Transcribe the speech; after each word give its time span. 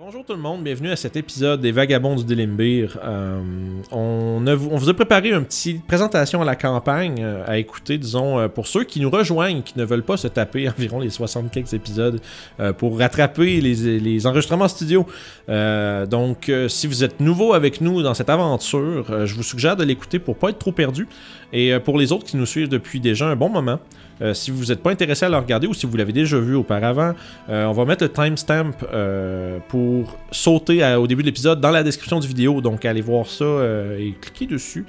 Bonjour 0.00 0.24
tout 0.24 0.34
le 0.34 0.38
monde, 0.38 0.62
bienvenue 0.62 0.92
à 0.92 0.96
cet 0.96 1.16
épisode 1.16 1.60
des 1.60 1.72
Vagabonds 1.72 2.14
du 2.14 2.22
Délimbir. 2.22 3.00
Euh, 3.02 3.40
on, 3.90 4.40
vous 4.56 4.88
a 4.88 4.94
préparé 4.94 5.30
une 5.30 5.44
petite 5.44 5.84
présentation 5.88 6.40
à 6.40 6.44
la 6.44 6.54
campagne 6.54 7.16
euh, 7.18 7.42
à 7.44 7.58
écouter, 7.58 7.98
disons, 7.98 8.38
euh, 8.38 8.46
pour 8.46 8.68
ceux 8.68 8.84
qui 8.84 9.00
nous 9.00 9.10
rejoignent, 9.10 9.60
qui 9.60 9.76
ne 9.76 9.84
veulent 9.84 10.04
pas 10.04 10.16
se 10.16 10.28
taper 10.28 10.68
environ 10.78 11.00
les 11.00 11.10
60 11.10 11.50
quelques 11.50 11.72
épisodes 11.72 12.20
pour 12.76 12.96
rattraper 12.96 13.60
les, 13.60 14.26
enregistrements 14.28 14.68
studio. 14.68 15.04
Donc, 15.48 16.52
si 16.68 16.86
vous 16.86 17.02
êtes 17.02 17.18
nouveau 17.18 17.52
avec 17.52 17.80
nous 17.80 18.00
dans 18.00 18.14
cette 18.14 18.30
aventure, 18.30 19.26
je 19.26 19.34
vous 19.34 19.42
suggère 19.42 19.74
de 19.74 19.82
l'écouter 19.82 20.20
pour 20.20 20.36
pas 20.36 20.50
être 20.50 20.60
trop 20.60 20.70
perdu. 20.70 21.08
Et 21.52 21.76
pour 21.80 21.98
les 21.98 22.12
autres 22.12 22.24
qui 22.24 22.36
nous 22.36 22.46
suivent 22.46 22.68
depuis 22.68 23.00
déjà 23.00 23.26
un 23.26 23.36
bon 23.36 23.48
moment, 23.48 23.80
euh, 24.20 24.34
si 24.34 24.50
vous 24.50 24.66
n'êtes 24.66 24.82
pas 24.82 24.90
intéressé 24.90 25.26
à 25.26 25.28
le 25.28 25.36
regarder 25.36 25.66
ou 25.66 25.74
si 25.74 25.86
vous 25.86 25.96
l'avez 25.96 26.12
déjà 26.12 26.38
vu 26.38 26.54
auparavant, 26.54 27.12
euh, 27.48 27.66
on 27.66 27.72
va 27.72 27.84
mettre 27.84 28.04
le 28.04 28.10
timestamp 28.10 28.72
euh, 28.92 29.58
pour 29.68 30.16
sauter 30.30 30.84
au 30.96 31.06
début 31.06 31.22
de 31.22 31.28
l'épisode 31.28 31.60
dans 31.60 31.70
la 31.70 31.82
description 31.82 32.20
du 32.20 32.28
vidéo. 32.28 32.60
Donc 32.60 32.84
allez 32.84 33.00
voir 33.00 33.26
ça 33.26 33.44
et 33.98 34.14
cliquez 34.20 34.46
dessus 34.46 34.84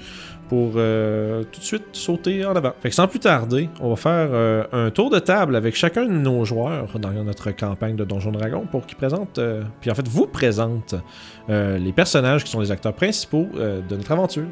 pour 0.48 0.72
tout 0.72 0.78
de 0.78 1.64
suite 1.64 1.84
sauter 1.92 2.44
en 2.44 2.56
avant. 2.56 2.72
Fait 2.80 2.88
que 2.88 2.94
sans 2.94 3.06
plus 3.06 3.20
tarder, 3.20 3.68
on 3.80 3.90
va 3.90 3.96
faire 3.96 4.66
un 4.72 4.90
tour 4.90 5.08
de 5.08 5.20
table 5.20 5.54
avec 5.54 5.76
chacun 5.76 6.04
de 6.06 6.10
nos 6.10 6.44
joueurs 6.44 6.98
dans 6.98 7.12
notre 7.12 7.52
campagne 7.52 7.94
de 7.94 8.04
Donjon 8.04 8.32
Dragon 8.32 8.66
pour 8.68 8.84
qu'ils 8.84 8.96
présentent, 8.96 9.40
puis 9.80 9.90
en 9.90 9.94
fait 9.94 10.08
vous 10.08 10.26
présentent 10.26 10.96
les 11.48 11.92
personnages 11.92 12.42
qui 12.42 12.50
sont 12.50 12.60
les 12.60 12.72
acteurs 12.72 12.94
principaux 12.94 13.48
de 13.54 13.96
notre 13.96 14.10
aventure. 14.10 14.46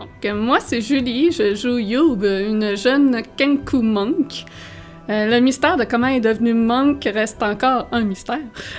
Donc, 0.00 0.24
euh, 0.24 0.34
moi, 0.34 0.60
c'est 0.60 0.80
Julie. 0.80 1.30
Je 1.30 1.54
joue 1.54 1.76
Youb, 1.76 2.24
une 2.24 2.74
jeune 2.74 3.20
Kenku 3.36 3.82
monk. 3.82 4.46
Euh, 5.10 5.26
le 5.26 5.40
mystère 5.40 5.76
de 5.76 5.84
comment 5.84 6.06
elle 6.06 6.16
est 6.16 6.20
devenue 6.20 6.54
monk 6.54 7.06
reste 7.12 7.42
encore 7.42 7.86
un 7.92 8.00
mystère. 8.00 8.38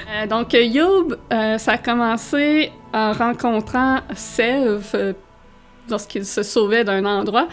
Euh, 0.10 0.26
donc, 0.26 0.56
euh, 0.56 1.58
ça 1.60 1.74
a 1.74 1.78
commencé 1.78 2.72
en 2.92 3.12
rencontrant 3.12 4.00
Sev 4.16 4.82
euh, 4.96 5.14
lorsqu'il 5.92 6.26
se 6.26 6.42
sauvait 6.42 6.84
d'un 6.84 7.06
endroit. 7.06 7.48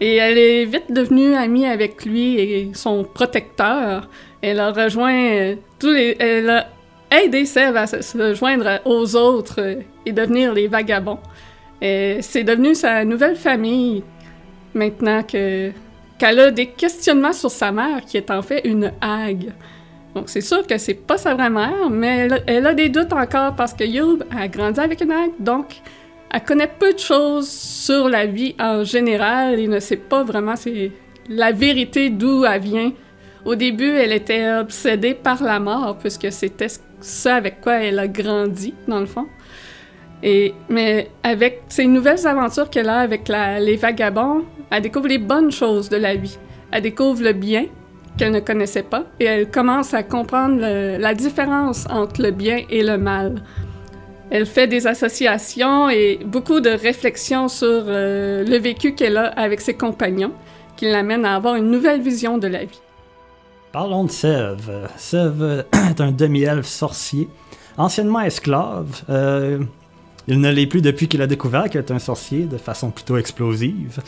Et 0.00 0.16
elle 0.16 0.38
est 0.38 0.64
vite 0.64 0.90
devenue 0.90 1.34
amie 1.34 1.66
avec 1.66 2.06
lui 2.06 2.38
et 2.38 2.70
son 2.72 3.04
protecteur. 3.04 4.08
Elle 4.40 4.60
a 4.60 4.72
rejoint. 4.72 5.56
Elle 5.82 6.50
a 6.50 6.68
aidé 7.10 7.44
Sev 7.44 7.76
à 7.76 7.86
se, 7.86 8.34
joindre 8.34 8.80
aux 8.86 9.14
autres 9.14 9.76
et 10.06 10.12
devenir 10.12 10.54
les 10.54 10.68
vagabonds. 10.68 11.18
Et 11.80 12.18
c'est 12.20 12.44
devenu 12.44 12.74
sa 12.74 13.04
nouvelle 13.04 13.36
famille 13.36 14.02
maintenant 14.74 15.22
que 15.22 15.70
qu'elle 16.18 16.38
a 16.38 16.50
des 16.50 16.66
questionnements 16.66 17.32
sur 17.32 17.50
sa 17.50 17.72
mère 17.72 18.04
qui 18.06 18.18
est 18.18 18.30
en 18.30 18.42
fait 18.42 18.60
une 18.64 18.92
hague. 19.00 19.52
Donc 20.14 20.28
c'est 20.28 20.42
sûr 20.42 20.66
que 20.66 20.76
c'est 20.76 20.94
pas 20.94 21.16
sa 21.16 21.34
vraie 21.34 21.48
mère, 21.48 21.88
mais 21.88 22.28
elle, 22.46 22.66
a- 22.66 22.74
des 22.74 22.90
doutes 22.90 23.12
encore 23.14 23.54
parce 23.54 23.72
que 23.72 23.84
Youb 23.84 24.22
a 24.36 24.46
grandi 24.48 24.80
avec 24.80 25.00
une 25.00 25.12
hague, 25.12 25.30
donc 25.38 25.76
elle 26.30 26.42
connaît 26.44 26.70
peu 26.78 26.92
de 26.92 26.98
choses 26.98 27.48
sur 27.48 28.08
la 28.08 28.26
vie 28.26 28.54
en 28.60 28.84
général 28.84 29.58
et 29.58 29.66
ne 29.66 29.80
sait 29.80 29.96
pas 29.96 30.22
vraiment 30.22 30.56
c'est 30.56 30.92
la 31.28 31.52
vérité 31.52 32.10
d'où 32.10 32.44
elle 32.44 32.60
vient. 32.60 32.92
Au 33.46 33.54
début, 33.54 33.88
elle 33.90 34.12
était 34.12 34.52
obsédée 34.52 35.14
par 35.14 35.42
la 35.42 35.58
mort 35.58 35.96
puisque 35.98 36.30
c'était 36.30 36.66
ça 37.00 37.36
avec 37.36 37.62
quoi 37.62 37.76
elle 37.82 37.98
a 37.98 38.06
grandi 38.06 38.74
dans 38.86 39.00
le 39.00 39.06
fond. 39.06 39.26
Mais 40.22 41.10
avec 41.22 41.62
ces 41.68 41.86
nouvelles 41.86 42.26
aventures 42.26 42.68
qu'elle 42.70 42.88
a 42.88 42.98
avec 42.98 43.28
les 43.28 43.76
vagabonds, 43.76 44.44
elle 44.70 44.82
découvre 44.82 45.08
les 45.08 45.18
bonnes 45.18 45.50
choses 45.50 45.88
de 45.88 45.96
la 45.96 46.14
vie. 46.14 46.38
Elle 46.70 46.82
découvre 46.82 47.22
le 47.22 47.32
bien 47.32 47.66
qu'elle 48.16 48.32
ne 48.32 48.40
connaissait 48.40 48.82
pas 48.82 49.04
et 49.18 49.24
elle 49.24 49.50
commence 49.50 49.94
à 49.94 50.02
comprendre 50.02 50.60
la 50.98 51.14
différence 51.14 51.86
entre 51.90 52.22
le 52.22 52.30
bien 52.30 52.64
et 52.68 52.82
le 52.82 52.98
mal. 52.98 53.42
Elle 54.30 54.46
fait 54.46 54.68
des 54.68 54.86
associations 54.86 55.88
et 55.90 56.20
beaucoup 56.24 56.60
de 56.60 56.70
réflexions 56.70 57.48
sur 57.48 57.66
euh, 57.68 58.44
le 58.44 58.58
vécu 58.58 58.94
qu'elle 58.94 59.16
a 59.16 59.26
avec 59.26 59.60
ses 59.60 59.74
compagnons 59.74 60.32
qui 60.76 60.84
l'amènent 60.84 61.24
à 61.24 61.34
avoir 61.34 61.56
une 61.56 61.68
nouvelle 61.68 62.00
vision 62.00 62.38
de 62.38 62.46
la 62.46 62.64
vie. 62.64 62.80
Parlons 63.72 64.04
de 64.04 64.10
Sève. 64.10 64.88
Sève 64.96 65.64
est 65.90 66.00
un 66.00 66.12
demi-elfe 66.12 66.66
sorcier, 66.66 67.28
anciennement 67.76 68.20
esclave. 68.20 69.02
Euh, 69.10 69.58
il 70.28 70.40
ne 70.40 70.50
l'est 70.50 70.66
plus 70.66 70.82
depuis 70.82 71.08
qu'il 71.08 71.22
a 71.22 71.26
découvert 71.26 71.68
qu'il 71.68 71.78
est 71.78 71.90
un 71.90 71.98
sorcier 71.98 72.44
de 72.44 72.56
façon 72.56 72.90
plutôt 72.90 73.16
explosive. 73.16 74.00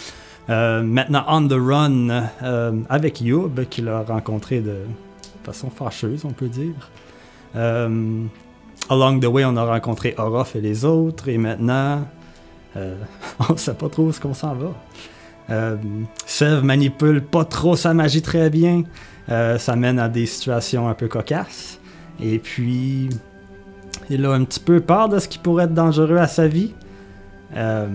Euh, 0.50 0.83
maintenant 0.83 1.25
on 1.28 1.47
the 1.47 1.53
run 1.53 2.09
euh, 2.43 2.73
avec 2.89 3.21
Youb, 3.21 3.65
qu'il 3.71 3.89
a 3.89 4.03
rencontré 4.03 4.61
de 4.61 4.78
façon 5.45 5.71
fâcheuse, 5.71 6.25
on 6.25 6.33
peut 6.33 6.49
dire. 6.49 6.91
Euh, 7.55 8.25
along 8.89 9.21
the 9.21 9.27
way, 9.27 9.45
on 9.45 9.56
a 9.56 9.65
rencontré 9.65 10.15
Orof 10.19 10.56
et 10.56 10.61
les 10.61 10.84
autres, 10.84 11.28
et 11.28 11.39
maintenant, 11.39 12.06
on 13.49 13.56
sait 13.56 13.75
pas 13.75 13.89
trop 13.89 14.05
où 14.05 14.11
est-ce 14.11 14.21
qu'on 14.21 14.34
s'en 14.34 14.55
va. 14.55 14.72
Sève 16.25 16.65
manipule 16.65 17.21
pas 17.22 17.45
trop 17.45 17.77
sa 17.77 17.93
magie 17.93 18.22
très 18.22 18.49
bien. 18.49 18.84
Ça 19.28 19.77
mène 19.77 19.99
à 19.99 20.09
des 20.09 20.25
situations 20.25 20.89
un 20.89 20.95
peu 20.95 21.09
cocasses. 21.09 21.78
Et 22.19 22.39
puis, 22.39 23.11
il 24.11 24.25
a 24.27 24.33
un 24.33 24.45
petit 24.45 24.61
peu 24.61 24.81
peur 24.81 25.09
de 25.09 25.19
ce 25.19 25.29
qui 25.29 25.39
pourrait 25.39 25.65
être 25.65 25.75
dangereux 25.75 26.17
à 26.19 26.27
sa 26.27 26.47
vie. 26.49 26.75
Euh, 27.57 27.87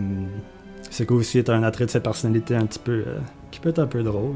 qui 0.92 1.04
aussi 1.14 1.38
est 1.38 1.50
un 1.50 1.62
attrait 1.64 1.86
de 1.86 1.92
sa 1.92 2.00
personnalité 2.00 2.56
un 2.56 2.66
petit 2.66 2.80
peu. 2.80 3.04
euh, 3.08 3.20
qui 3.52 3.60
peut 3.60 3.70
être 3.70 3.80
un 3.80 3.88
peu 3.88 4.04
drôle. 4.04 4.36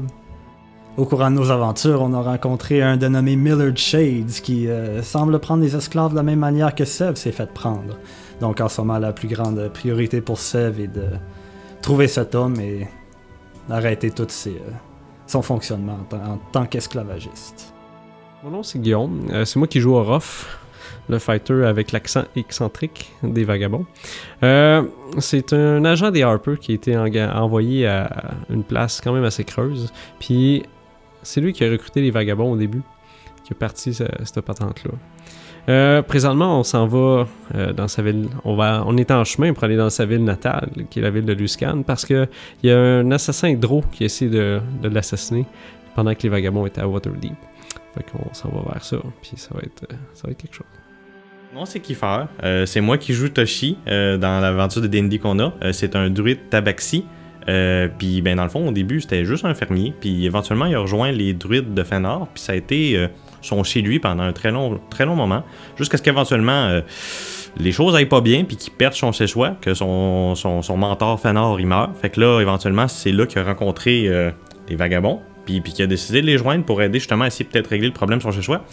Au 0.96 1.06
courant 1.06 1.30
de 1.30 1.36
nos 1.36 1.50
aventures, 1.50 2.02
on 2.02 2.12
a 2.12 2.20
rencontré 2.20 2.82
un 2.82 2.96
dénommé 2.96 3.34
Millard 3.36 3.76
Shades 3.76 4.30
qui 4.42 4.68
euh, 4.68 5.02
semble 5.02 5.38
prendre 5.38 5.62
les 5.62 5.74
esclaves 5.74 6.10
de 6.10 6.16
la 6.16 6.22
même 6.22 6.38
manière 6.40 6.74
que 6.74 6.84
Sev 6.84 7.14
s'est 7.16 7.32
fait 7.32 7.50
prendre. 7.52 7.96
Donc 8.40 8.60
en 8.60 8.68
ce 8.68 8.80
moment, 8.80 8.98
la 8.98 9.12
plus 9.12 9.28
grande 9.28 9.70
priorité 9.72 10.20
pour 10.20 10.38
Sev 10.38 10.80
est 10.80 10.88
de 10.88 11.04
trouver 11.80 12.08
cet 12.08 12.34
homme 12.34 12.60
et 12.60 12.86
d'arrêter 13.68 14.10
tout 14.10 14.26
euh, 14.46 14.50
son 15.26 15.40
fonctionnement 15.42 15.98
en, 16.12 16.38
tant- 16.52 16.66
qu'esclavagiste. 16.66 17.72
Mon 18.44 18.50
nom 18.50 18.62
c'est 18.62 18.78
Guillaume. 18.80 19.22
C'est 19.44 19.56
moi 19.56 19.68
qui 19.68 19.80
joue 19.80 19.94
Orof, 19.94 20.58
le 21.08 21.18
fighter 21.18 21.64
avec 21.66 21.92
l'accent 21.92 22.24
excentrique 22.36 23.12
des 23.22 23.44
vagabonds. 23.44 23.86
Euh, 24.42 24.82
c'est 25.18 25.52
un 25.52 25.84
agent 25.84 26.10
des 26.10 26.22
Harper 26.22 26.54
qui 26.60 26.72
a 26.72 26.74
été 26.74 26.96
envoyé 26.96 27.86
à 27.86 28.34
une 28.50 28.62
place 28.64 29.00
quand 29.02 29.12
même 29.12 29.24
assez 29.24 29.44
creuse. 29.44 29.92
Puis 30.20 30.62
c'est 31.22 31.40
lui 31.40 31.52
qui 31.52 31.64
a 31.64 31.70
recruté 31.70 32.00
les 32.00 32.10
vagabonds 32.10 32.52
au 32.52 32.56
début, 32.56 32.82
qui 33.44 33.52
a 33.52 33.56
parti 33.56 33.92
ce- 33.94 34.04
cette 34.24 34.40
patente-là. 34.44 34.92
Euh, 35.68 36.02
présentement, 36.02 36.58
on 36.58 36.64
s'en 36.64 36.86
va 36.86 37.26
euh, 37.54 37.72
dans 37.72 37.86
sa 37.86 38.02
ville. 38.02 38.28
On, 38.44 38.56
va, 38.56 38.82
on 38.86 38.96
est 38.96 39.10
en 39.12 39.22
chemin 39.22 39.52
pour 39.52 39.62
aller 39.64 39.76
dans 39.76 39.90
sa 39.90 40.04
ville 40.06 40.24
natale, 40.24 40.70
qui 40.90 40.98
est 40.98 41.02
la 41.02 41.10
ville 41.10 41.24
de 41.24 41.32
Luscan, 41.32 41.82
parce 41.82 42.04
que 42.04 42.26
il 42.62 42.70
y 42.70 42.72
a 42.72 42.78
un 42.80 43.10
assassin 43.12 43.48
hydro 43.48 43.84
qui 43.92 44.02
essaie 44.04 44.26
de, 44.28 44.60
de 44.82 44.88
l'assassiner 44.88 45.46
pendant 45.94 46.14
que 46.14 46.22
les 46.24 46.30
vagabonds 46.30 46.66
étaient 46.66 46.80
à 46.80 46.88
Waterdeep. 46.88 47.34
Fait 47.94 48.04
qu'on 48.10 48.32
s'en 48.34 48.48
va 48.48 48.72
vers 48.72 48.82
ça, 48.84 48.96
puis 49.20 49.32
ça 49.36 49.50
va 49.54 49.60
être, 49.62 49.86
ça 50.14 50.22
va 50.26 50.30
être 50.32 50.38
quelque 50.38 50.54
chose. 50.54 50.66
Non, 51.54 51.66
c'est 51.66 51.80
Kiefer. 51.80 52.24
Euh, 52.44 52.64
c'est 52.64 52.80
moi 52.80 52.96
qui 52.96 53.12
joue 53.12 53.28
Toshi 53.28 53.76
euh, 53.86 54.16
dans 54.16 54.40
l'aventure 54.40 54.80
de 54.80 54.86
D&D 54.86 55.18
qu'on 55.18 55.38
a. 55.38 55.52
Euh, 55.62 55.72
c'est 55.72 55.94
un 55.96 56.08
druide 56.08 56.48
tabaxi. 56.48 57.04
Puis 57.98 58.22
ben 58.22 58.36
dans 58.36 58.44
le 58.44 58.48
fond 58.48 58.68
au 58.68 58.70
début 58.70 59.00
c'était 59.00 59.24
juste 59.24 59.44
un 59.44 59.52
fermier 59.52 59.92
puis 59.98 60.26
éventuellement 60.26 60.66
il 60.66 60.76
a 60.76 60.78
rejoint 60.78 61.10
les 61.10 61.34
druides 61.34 61.74
de 61.74 61.82
Fenor 61.82 62.28
puis 62.32 62.40
ça 62.40 62.52
a 62.52 62.54
été 62.54 63.08
son 63.40 63.64
chez 63.64 63.82
lui 63.82 63.98
pendant 63.98 64.22
un 64.22 64.32
très 64.32 64.52
long 64.52 64.78
très 64.90 65.04
long 65.04 65.16
moment 65.16 65.42
jusqu'à 65.76 65.96
ce 65.96 66.04
qu'éventuellement 66.04 66.80
les 67.56 67.72
choses 67.72 67.96
aillent 67.96 68.06
pas 68.06 68.20
bien 68.20 68.44
puis 68.44 68.56
qu'il 68.56 68.72
perde 68.72 68.94
son 68.94 69.10
chez-soi 69.10 69.56
que 69.60 69.74
son, 69.74 70.36
mentor 70.76 71.18
Fenor 71.18 71.58
il 71.58 71.66
meurt 71.66 71.96
fait 71.96 72.10
que 72.10 72.20
là 72.20 72.40
éventuellement 72.40 72.86
c'est 72.86 73.10
là 73.10 73.26
qu'il 73.26 73.40
a 73.40 73.42
rencontré 73.42 74.08
les 74.68 74.76
vagabonds 74.76 75.18
puis, 75.44 75.60
puis 75.60 75.72
qu'il 75.72 75.82
a 75.82 75.88
décidé 75.88 76.20
de 76.20 76.26
les 76.26 76.38
joindre 76.38 76.64
pour 76.64 76.80
aider 76.80 77.00
justement 77.00 77.24
à 77.24 77.26
essayer 77.26 77.44
peut-être 77.44 77.66
régler 77.66 77.88
le 77.88 77.92
problème 77.92 78.20
de 78.20 78.22
son 78.22 78.30
chez-soi 78.30 78.64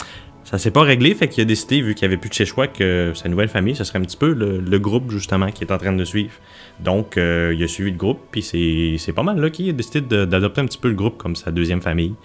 ça 0.50 0.58
s'est 0.58 0.72
pas 0.72 0.82
réglé, 0.82 1.14
fait 1.14 1.28
qu'il 1.28 1.44
a 1.44 1.46
décidé, 1.46 1.80
vu 1.80 1.94
qu'il 1.94 2.08
n'y 2.08 2.12
avait 2.12 2.20
plus 2.20 2.30
de 2.30 2.34
chez 2.34 2.46
choix, 2.46 2.66
que 2.66 3.12
sa 3.14 3.30
nouvelle 3.30 3.50
famille, 3.50 3.76
ce 3.76 3.84
serait 3.84 4.00
un 4.00 4.02
petit 4.02 4.18
peu 4.18 4.34
le, 4.34 4.80
groupe, 4.80 5.12
justement, 5.12 5.52
qui 5.52 5.64
est 5.64 5.72
en 5.72 5.78
train 5.78 5.94
de 5.94 6.04
suivre. 6.04 6.34
Donc, 6.80 7.18
euh, 7.18 7.54
il 7.56 7.64
a 7.64 7.68
suivi 7.68 7.92
le 7.92 7.98
groupe, 7.98 8.20
puis 8.32 8.42
c'est 8.42 9.14
pas 9.14 9.22
mal 9.22 9.40
là 9.40 9.52
qu'il 9.52 9.70
a 9.70 9.74
décidé 9.74 10.02
d'adopter 10.02 10.62
un 10.62 10.66
petit 10.66 10.80
peu 10.80 10.88
le 10.88 10.96
groupe 10.96 11.20
comme 11.20 11.36
sa 11.36 11.52
deuxième 11.52 11.84
famille. 11.84 12.16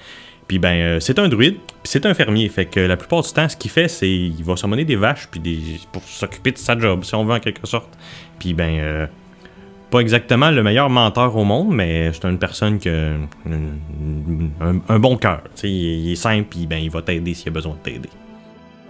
Puis 0.49 0.59
ben, 0.59 0.75
euh, 0.75 1.01
c'est 1.01 1.19
un 1.19 1.29
druide, 1.29 1.57
puis 1.57 1.85
c'est 1.85 2.07
un 2.07 2.15
fermier, 2.15 2.49
fait 2.49 2.65
que 2.65 2.81
la 2.81 2.97
plupart 2.97 3.23
du 3.23 3.31
temps, 3.31 3.47
ce 3.47 3.59
qu'il 3.59 3.71
fait, 3.71 3.89
c'est 3.89 4.11
il 4.11 4.43
va 4.43 4.57
summoner 4.57 4.87
des 4.87 4.97
vaches, 4.97 5.29
puis 5.31 5.41
des, 5.41 5.59
pour 5.93 6.03
s'occuper 6.05 6.53
de 6.53 6.59
sa 6.59 6.79
job, 6.79 7.05
si 7.05 7.15
on 7.15 7.27
veut 7.27 7.35
en 7.35 7.41
quelque 7.41 7.67
sorte. 7.67 7.91
Puis 8.39 8.55
ben, 8.55 8.79
euh, 8.79 9.07
pas 9.95 10.01
exactement 10.01 10.51
le 10.51 10.65
meilleur 10.65 10.91
menteur 10.91 11.37
au 11.37 11.45
monde, 11.45 11.73
mais 11.73 12.11
c'est 12.13 12.25
une 12.25 12.41
personne 12.41 12.81
qui 12.81 12.89
a 12.89 13.13
un, 14.89 14.99
bon 14.99 15.17
cœur. 15.17 15.43
Il, 15.63 15.71
il 15.71 16.13
est 16.13 16.17
simple, 16.17 16.49
puis 16.51 16.67
ben, 16.67 16.79
il 16.83 16.91
va 16.91 17.01
t'aider 17.01 17.33
s'il 17.33 17.51
a 17.51 17.53
besoin 17.53 17.75
de 17.75 17.79
t'aider. 17.79 18.09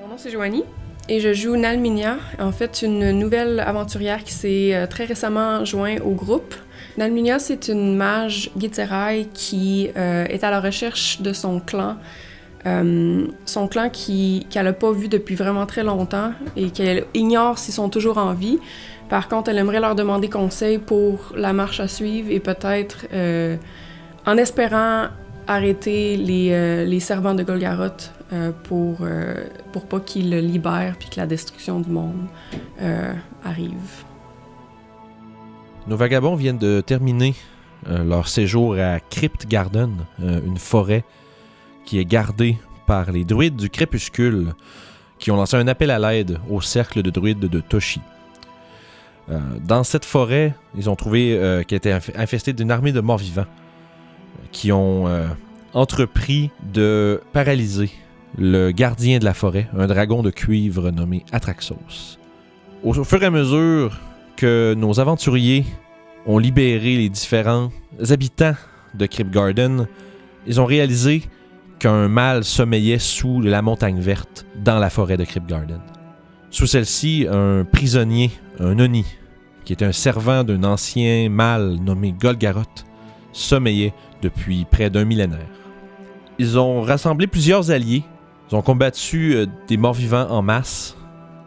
Mon 0.01 0.09
nom 0.09 0.15
c'est 0.17 0.31
Joanie 0.31 0.65
et 1.11 1.21
je 1.21 1.35
joue 1.35 1.57
Nalminia, 1.57 2.17
en 2.41 2.53
fait 2.53 2.81
une 2.81 3.11
nouvelle 3.11 3.61
aventurière 3.61 4.25
qui 4.25 4.33
s'est 4.33 4.75
euh, 4.75 4.87
très 4.87 5.05
récemment 5.05 5.63
joint 5.67 5.97
au 6.03 6.13
groupe. 6.13 6.55
Nalminia 6.97 7.39
c'est 7.39 7.69
une 7.69 7.95
mage 7.97 8.51
Gitzerai 8.59 9.29
qui 9.35 9.91
euh, 9.99 10.25
est 10.25 10.43
à 10.43 10.51
la 10.51 10.63
recherche 10.63 11.21
de 11.21 11.35
son 11.35 11.61
clan 11.61 11.99
euh, 12.67 13.27
son 13.45 13.69
clan 13.69 13.91
qu'elle 13.91 14.65
n'a 14.65 14.73
pas 14.73 14.93
vu 14.93 15.09
depuis 15.09 15.35
vraiment 15.35 15.67
très 15.67 15.85
longtemps 15.85 16.33
et 16.57 16.71
qu'elle 16.71 17.05
ignore 17.13 17.59
s'ils 17.59 17.75
sont 17.75 17.91
toujours 17.91 18.17
en 18.17 18.33
vie. 18.33 18.59
Par 19.09 19.29
contre, 19.29 19.51
elle 19.51 19.59
aimerait 19.59 19.81
leur 19.81 19.95
demander 19.95 20.29
conseil 20.29 20.79
pour 20.79 21.33
la 21.37 21.53
marche 21.53 21.81
à 21.81 21.89
suivre 21.89 22.31
et 22.31 22.41
peut-être, 22.41 23.07
euh, 23.13 23.57
en 24.27 24.37
espérant 24.37 25.09
arrêter 25.47 26.17
les, 26.17 26.51
euh, 26.53 26.85
les 26.85 27.01
servants 27.01 27.35
de 27.35 27.43
Golgaroth 27.43 28.13
euh, 28.33 28.51
pour, 28.65 29.07
pour 29.73 29.87
pas 29.87 30.01
qu'ils 30.01 30.31
le 30.31 30.41
libèrent 30.41 30.97
puis 30.99 31.11
que 31.11 31.21
la 31.21 31.27
destruction 31.27 31.81
du 31.81 31.91
monde 31.91 32.27
arrive. 33.45 34.05
Nos 35.87 35.97
vagabonds 35.97 36.35
viennent 36.35 36.59
de 36.59 36.81
terminer 36.81 37.35
leur 37.87 38.29
séjour 38.29 38.77
à 38.79 38.99
Crypt 39.01 39.47
Garden, 39.47 39.91
une 40.19 40.57
forêt 40.57 41.05
qui 41.85 41.99
est 41.99 42.07
gardée 42.07 42.57
par 42.87 43.13
les 43.13 43.27
druides 43.27 43.57
du 43.57 43.69
crépuscule 43.69 44.55
qui 45.19 45.31
ont 45.31 45.37
lancé 45.37 45.59
un 45.59 45.69
appel 45.69 45.91
à 45.91 45.99
l'aide 45.99 46.39
au 46.49 46.63
cercle 46.63 47.03
de 47.03 47.11
druides 47.11 47.39
de 47.41 47.61
Toshi. 47.61 48.01
Euh, 49.31 49.39
dans 49.67 49.85
cette 49.85 50.05
forêt, 50.05 50.55
ils 50.77 50.91
ont 50.91 50.97
trouvé 50.97 51.37
euh, 51.37 51.63
qu'elle 51.63 51.79
était 51.79 51.93
inf- 51.93 52.13
infestée 52.17 52.53
d'une 52.53 52.71
armée 52.71 52.93
de 52.93 53.01
morts-vivants 53.01 53.43
euh, 53.43 54.47
qui 54.53 54.71
ont 54.73 55.07
entrepris 55.73 56.51
de 56.73 57.21
paralyser 57.33 57.91
le 58.39 58.71
gardien 58.71 59.19
de 59.19 59.25
la 59.25 59.35
forêt, 59.35 59.69
un 59.77 59.87
dragon 59.87 60.23
de 60.23 60.31
cuivre 60.31 60.91
nommé 60.91 61.25
Atraxos. 61.33 62.19
Au, 62.83 62.97
au 62.99 63.05
fur 63.05 63.23
et 63.23 63.27
à 63.27 63.31
mesure 63.31 63.99
que 64.37 64.75
nos 64.77 65.01
aventuriers 65.01 65.65
ont 66.27 66.39
libéré 66.39 66.97
les 66.97 67.09
différents 67.09 67.71
habitants 68.11 68.55
de 68.95 69.07
Crypt 69.07 69.31
Garden, 69.31 69.87
ils 70.47 70.61
ont 70.61 70.67
réalisé 70.67 71.23
qu'un 71.79 72.09
mâle 72.09 72.45
sommeillait 72.45 72.99
sous 72.99 73.41
la 73.41 73.63
montagne 73.63 74.01
verte 74.01 74.47
dans 74.57 74.79
la 74.79 74.91
forêt 74.91 75.17
de 75.17 75.25
Crypt 75.25 75.47
Garden. 75.47 75.81
Sous 76.55 76.69
celle-ci, 76.69 77.27
un 77.29 77.65
prisonnier, 77.65 78.31
un 78.61 78.79
Oni, 78.79 79.05
qui 79.65 79.73
était 79.73 79.85
un 79.85 79.91
servant 79.91 80.45
d'un 80.45 80.63
ancien 80.63 81.29
mâle 81.29 81.79
nommé 81.83 82.13
Golgaroth, 82.13 82.87
sommeillait 83.33 83.93
depuis 84.23 84.65
près 84.71 84.89
d'un 84.89 85.05
millénaire. 85.05 85.49
Ils 86.39 86.57
ont 86.57 86.81
rassemblé 86.83 87.27
plusieurs 87.27 87.73
alliés, 87.73 88.05
ils 88.49 88.55
ont 88.55 88.63
combattu 88.63 89.35
euh, 89.35 89.47
des 89.67 89.77
morts-vivants 89.77 90.29
en 90.31 90.43
masse 90.43 90.97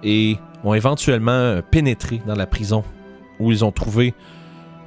et 0.04 0.36
ont 0.66 0.74
éventuellement 0.74 1.32
euh, 1.32 1.62
pénétré 1.62 2.22
dans 2.28 2.36
la 2.36 2.46
prison 2.46 2.84
où 3.40 3.50
ils 3.50 3.64
ont 3.64 3.72
trouvé 3.72 4.14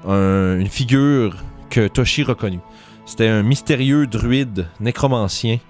un- 0.07 0.59
une 0.61 0.69
figure 0.69 1.35
que 1.71 1.89
Toshi 1.89 2.25
reconnut. 2.25 2.61
C'était 3.07 3.29
un 3.29 3.43
mystérieux 3.43 4.07
druide 4.07 4.67
nécromancien 4.81 5.61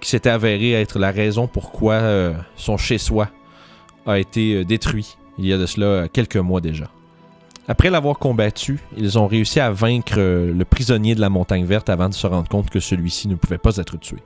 qui 0.00 0.10
s'était 0.10 0.30
avéré 0.30 0.74
être 0.74 1.00
la 1.00 1.10
raison 1.10 1.48
pourquoi 1.48 1.94
euh, 1.94 2.34
son 2.54 2.76
chez-soi 2.76 3.30
a 4.06 4.18
été 4.18 4.54
euh, 4.54 4.64
détruit 4.64 5.16
il 5.38 5.46
y 5.46 5.52
a 5.52 5.58
de 5.58 5.66
cela 5.66 5.86
euh, 5.86 6.08
quelques 6.10 6.36
mois 6.36 6.60
déjà. 6.60 6.86
Après 7.68 7.90
l'avoir 7.90 8.18
combattu, 8.18 8.78
ils 8.96 9.18
ont 9.18 9.26
réussi 9.26 9.58
à 9.58 9.70
vaincre 9.70 10.14
euh, 10.18 10.54
le 10.54 10.64
prisonnier 10.64 11.14
de 11.14 11.20
la 11.20 11.28
montagne 11.28 11.64
verte 11.64 11.90
avant 11.90 12.08
de 12.08 12.14
se 12.14 12.26
rendre 12.26 12.48
compte 12.48 12.70
que 12.70 12.80
celui-ci 12.80 13.28
ne 13.28 13.34
pouvait 13.34 13.58
pas 13.58 13.76
être 13.76 13.98
tué. 13.98 14.18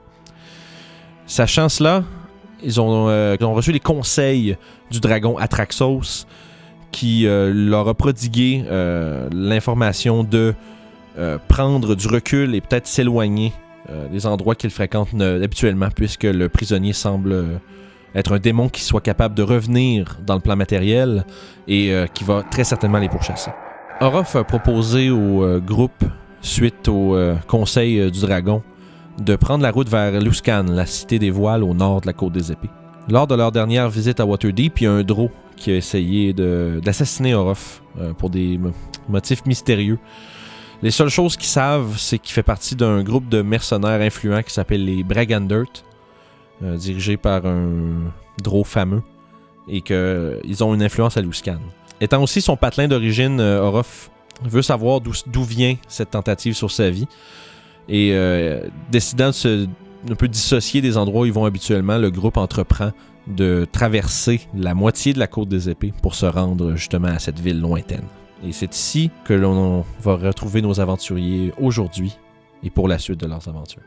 Sachant 1.25 1.67
cela, 1.69 2.03
ils 2.63 2.79
ont, 2.79 3.05
reçu 3.53 3.71
les 3.71 3.79
conseils 3.79 4.55
du 4.91 4.99
dragon 4.99 5.37
Atraxos 5.37 6.27
qui 6.91 7.23
leur 7.25 7.87
a 7.87 7.93
prodigué 7.93 8.65
l'information 9.31 10.23
de 10.23 10.53
prendre 11.47 11.95
du 11.95 12.07
recul 12.07 12.53
et 12.53 12.59
peut-être 12.59 12.85
s'éloigner 12.85 13.53
des 14.11 14.25
endroits 14.27 14.55
qu'ils 14.55 14.71
fréquentent 14.71 15.19
habituellement, 15.19 15.87
puisque 15.95 16.25
le 16.25 16.49
prisonnier 16.49 16.93
semble 16.93 17.61
être 18.15 18.33
un 18.33 18.39
démon 18.39 18.69
qui 18.69 18.81
soit 18.81 19.01
capable 19.01 19.35
de 19.35 19.43
revenir 19.43 20.17
dans 20.25 20.35
le 20.35 20.41
plan 20.41 20.55
matériel 20.55 21.25
et 21.67 21.93
euh, 21.93 22.07
qui 22.07 22.23
va 22.23 22.43
très 22.43 22.63
certainement 22.63 22.99
les 22.99 23.09
pourchasser. 23.09 23.51
Orof 24.01 24.35
a 24.35 24.43
proposé 24.43 25.09
au 25.09 25.43
euh, 25.43 25.59
groupe, 25.59 26.03
suite 26.41 26.87
au 26.87 27.15
euh, 27.15 27.35
conseil 27.47 28.11
du 28.11 28.21
dragon, 28.21 28.63
de 29.19 29.35
prendre 29.35 29.63
la 29.63 29.71
route 29.71 29.89
vers 29.89 30.19
Luskan, 30.19 30.65
la 30.69 30.85
cité 30.85 31.19
des 31.19 31.29
voiles 31.29 31.63
au 31.63 31.73
nord 31.73 32.01
de 32.01 32.07
la 32.07 32.13
côte 32.13 32.33
des 32.33 32.51
épées. 32.51 32.69
Lors 33.09 33.27
de 33.27 33.35
leur 33.35 33.51
dernière 33.51 33.89
visite 33.89 34.19
à 34.19 34.25
Waterdeep, 34.25 34.81
il 34.81 34.83
y 34.83 34.87
a 34.87 34.91
un 34.91 35.03
Drow 35.03 35.29
qui 35.55 35.71
a 35.71 35.75
essayé 35.75 36.33
d'assassiner 36.33 37.33
Orof 37.35 37.81
pour 38.17 38.29
des 38.29 38.57
mo- 38.57 38.71
motifs 39.09 39.45
mystérieux. 39.45 39.99
Les 40.81 40.91
seules 40.91 41.09
choses 41.09 41.35
qu'ils 41.35 41.49
savent, 41.49 41.95
c'est 41.97 42.17
qu'il 42.17 42.33
fait 42.33 42.41
partie 42.43 42.75
d'un 42.75 43.03
groupe 43.03 43.27
de 43.29 43.41
mercenaires 43.41 44.01
influents 44.01 44.41
qui 44.41 44.53
s'appelle 44.53 44.85
les 44.85 45.03
Bragandert, 45.03 45.65
euh, 46.63 46.77
dirigé 46.77 47.17
par 47.17 47.45
un 47.45 48.11
Drow 48.41 48.63
fameux, 48.63 49.03
et 49.67 49.81
qu'ils 49.81 50.63
ont 50.63 50.73
une 50.73 50.83
influence 50.83 51.17
à 51.17 51.21
Luskan. 51.21 51.59
Étant 51.99 52.21
aussi 52.23 52.41
son 52.41 52.57
patelin 52.57 52.87
d'origine, 52.87 53.39
euh, 53.39 53.61
Orof 53.61 54.09
veut 54.43 54.63
savoir 54.63 55.01
d'où 55.01 55.13
d'où 55.27 55.43
vient 55.43 55.75
cette 55.87 56.11
tentative 56.11 56.55
sur 56.55 56.71
sa 56.71 56.89
vie. 56.89 57.07
Et 57.87 58.11
euh, 58.13 58.67
décidant 58.89 59.27
de 59.27 59.33
se 59.33 59.67
un 60.09 60.15
peu 60.15 60.27
dissocier 60.27 60.81
des 60.81 60.97
endroits 60.97 61.21
où 61.21 61.25
ils 61.25 61.33
vont 61.33 61.45
habituellement, 61.45 61.99
le 61.99 62.09
groupe 62.09 62.37
entreprend 62.37 62.91
de 63.27 63.67
traverser 63.71 64.41
la 64.55 64.73
moitié 64.73 65.13
de 65.13 65.19
la 65.19 65.27
côte 65.27 65.47
des 65.49 65.69
épées 65.69 65.93
pour 66.01 66.15
se 66.15 66.25
rendre 66.25 66.75
justement 66.75 67.09
à 67.09 67.19
cette 67.19 67.39
ville 67.39 67.61
lointaine. 67.61 68.05
Et 68.43 68.51
c'est 68.51 68.73
ici 68.75 69.11
que 69.25 69.33
l'on 69.33 69.85
va 70.01 70.15
retrouver 70.15 70.63
nos 70.63 70.79
aventuriers 70.79 71.53
aujourd'hui 71.59 72.17
et 72.63 72.71
pour 72.71 72.87
la 72.87 72.97
suite 72.97 73.19
de 73.19 73.27
leurs 73.27 73.47
aventures. 73.47 73.83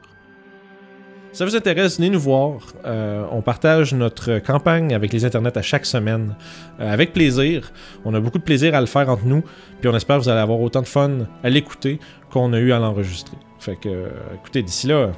Ça 1.34 1.44
vous 1.44 1.56
intéresse, 1.56 1.96
venez 1.96 2.10
nous 2.10 2.20
voir. 2.20 2.60
Euh, 2.84 3.26
on 3.32 3.42
partage 3.42 3.92
notre 3.92 4.38
campagne 4.38 4.94
avec 4.94 5.12
les 5.12 5.24
internets 5.24 5.58
à 5.58 5.62
chaque 5.62 5.84
semaine. 5.84 6.36
euh, 6.78 6.92
avec 6.92 7.12
plaisir. 7.12 7.72
On 8.04 8.14
a 8.14 8.20
beaucoup 8.20 8.38
de 8.38 8.44
plaisir 8.44 8.72
à 8.76 8.80
le 8.80 8.86
faire 8.86 9.08
entre 9.08 9.24
nous. 9.24 9.42
Puis 9.80 9.88
on 9.88 9.96
espère 9.96 10.18
que 10.18 10.22
vous 10.22 10.28
allez 10.28 10.40
avoir 10.40 10.60
autant 10.60 10.80
de 10.80 10.86
fun 10.86 11.26
à 11.42 11.50
l'écouter 11.50 11.98
qu'on 12.30 12.52
a 12.52 12.60
eu 12.60 12.72
à 12.72 12.78
l'enregistrer. 12.78 13.36
Fait 13.58 13.74
que, 13.74 13.88
euh, 13.88 14.08
écoutez, 14.36 14.62
d'ici 14.62 14.86
là, 14.86 15.10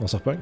on 0.00 0.06
se 0.06 0.14
reprend. 0.14 0.36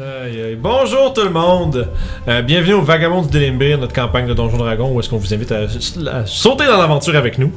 Aïe, 0.00 0.40
aïe. 0.40 0.56
Bonjour 0.58 1.12
tout 1.12 1.22
le 1.24 1.28
monde! 1.30 1.88
Euh, 2.26 2.40
bienvenue 2.40 2.72
au 2.72 2.80
Vagabond 2.80 3.20
du 3.20 3.28
Délimbir, 3.28 3.76
notre 3.76 3.92
campagne 3.92 4.26
de 4.26 4.32
Donjon 4.32 4.56
Dragon, 4.56 4.90
où 4.90 4.98
est-ce 5.00 5.10
qu'on 5.10 5.18
vous 5.18 5.34
invite 5.34 5.52
à, 5.52 5.64
à 6.10 6.24
sauter 6.24 6.64
dans 6.66 6.78
l'aventure 6.78 7.14
avec 7.16 7.38
nous. 7.38 7.52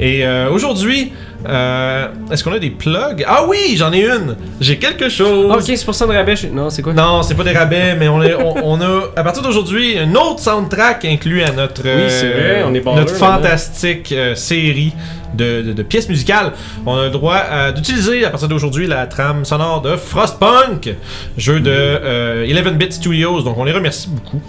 Et 0.00 0.26
euh, 0.26 0.50
aujourd'hui, 0.50 1.12
euh, 1.48 2.08
est-ce 2.32 2.42
qu'on 2.42 2.52
a 2.52 2.58
des 2.58 2.70
plugs? 2.70 3.24
Ah 3.28 3.44
oui, 3.48 3.76
j'en 3.76 3.92
ai 3.92 4.04
une! 4.04 4.34
J'ai 4.60 4.78
quelque 4.78 5.08
chose! 5.08 5.48
Ah, 5.48 5.58
ok, 5.58 5.62
15% 5.62 6.08
de 6.08 6.12
rabais. 6.14 6.34
Non, 6.52 6.70
c'est 6.70 6.82
quoi? 6.82 6.92
Non, 6.92 7.22
c'est 7.22 7.36
pas 7.36 7.44
des 7.44 7.52
rabais, 7.52 7.94
mais 7.94 8.08
on, 8.08 8.20
est- 8.20 8.34
on, 8.34 8.54
on 8.64 8.80
a, 8.80 9.02
à 9.14 9.22
partir 9.22 9.42
d'aujourd'hui, 9.44 9.96
un 9.96 10.12
autre 10.16 10.40
soundtrack 10.40 11.04
inclus 11.04 11.44
à 11.44 11.52
notre, 11.52 11.82
Oui, 11.84 12.06
c'est 12.08 12.28
vrai, 12.30 12.64
on 12.66 12.74
est 12.74 12.80
baller 12.80 12.96
notre 13.00 13.12
maintenant. 13.12 13.36
fantastique 13.36 14.10
euh, 14.12 14.34
série 14.34 14.92
de, 15.36 15.62
de- 15.62 15.72
de 15.72 15.82
pièces 15.82 16.08
musicales. 16.08 16.52
On 16.86 16.96
a 16.96 17.04
le 17.04 17.10
droit 17.10 17.40
euh, 17.50 17.72
d'utiliser 17.72 18.24
à 18.24 18.30
partir 18.30 18.48
d'aujourd'hui 18.48 18.86
la 18.86 19.06
trame 19.06 19.44
sonore 19.44 19.82
de 19.82 19.96
Frostpunk, 19.96 20.94
jeu 21.36 21.60
de 21.60 21.70
euh, 21.70 22.46
11-bit 22.46 22.92
Studios, 22.92 23.42
donc 23.42 23.56
on 23.58 23.64
les 23.64 23.72
remercie 23.72 24.08
beaucoup. 24.08 24.40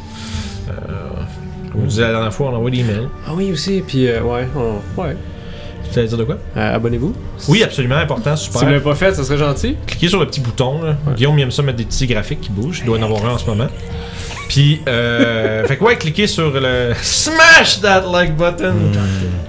Euh, 0.70 0.72
comme 1.72 1.82
je 1.84 1.88
disais 1.88 2.02
la 2.04 2.12
dernière 2.12 2.34
fois, 2.34 2.50
on 2.52 2.56
envoie 2.56 2.72
des 2.72 2.80
emails. 2.80 3.08
Ah 3.28 3.32
oui, 3.36 3.52
aussi. 3.52 3.84
Puis, 3.86 4.08
euh, 4.08 4.22
ouais, 4.22 4.48
on- 4.56 5.02
ouais. 5.02 5.16
Tu 5.92 6.00
allais 6.00 6.08
dire 6.10 6.18
de 6.18 6.24
quoi? 6.26 6.38
Euh, 6.58 6.76
Abonnez-vous. 6.76 7.14
Oui, 7.48 7.64
absolument, 7.64 7.96
important, 7.96 8.36
Si 8.36 8.46
super. 8.46 8.60
vous 8.62 8.66
l'avez 8.68 8.84
pas 8.84 8.96
fait, 8.96 9.14
ça 9.16 9.24
serait 9.24 9.38
gentil. 9.38 9.78
cliquez 9.86 10.10
sur 10.10 10.20
le 10.20 10.26
petit 10.26 10.42
bouton. 10.42 10.82
Là. 10.82 10.98
Guillaume 11.16 11.40
il 11.40 11.44
aime 11.44 11.52
ça 11.52 11.62
mettre 11.64 11.78
des 11.78 11.86
petits 11.86 12.08
graphiques 12.08 12.42
qui 12.42 12.50
bougent. 12.50 12.80
Il 12.80 12.86
doit 12.86 12.98
en 13.00 13.04
avoir 13.04 13.26
un 13.26 13.30
en 13.36 13.38
ce 13.38 13.46
moment. 13.46 13.68
Puis, 14.48 14.82
euh, 14.88 15.64
fait 15.68 15.78
que 15.78 15.84
ouais, 15.84 15.98
cliquez 15.98 16.28
sur 16.28 16.52
le 16.52 16.94
smash 17.02 17.82
that 17.82 18.04
like 18.12 18.36
button. 18.36 18.74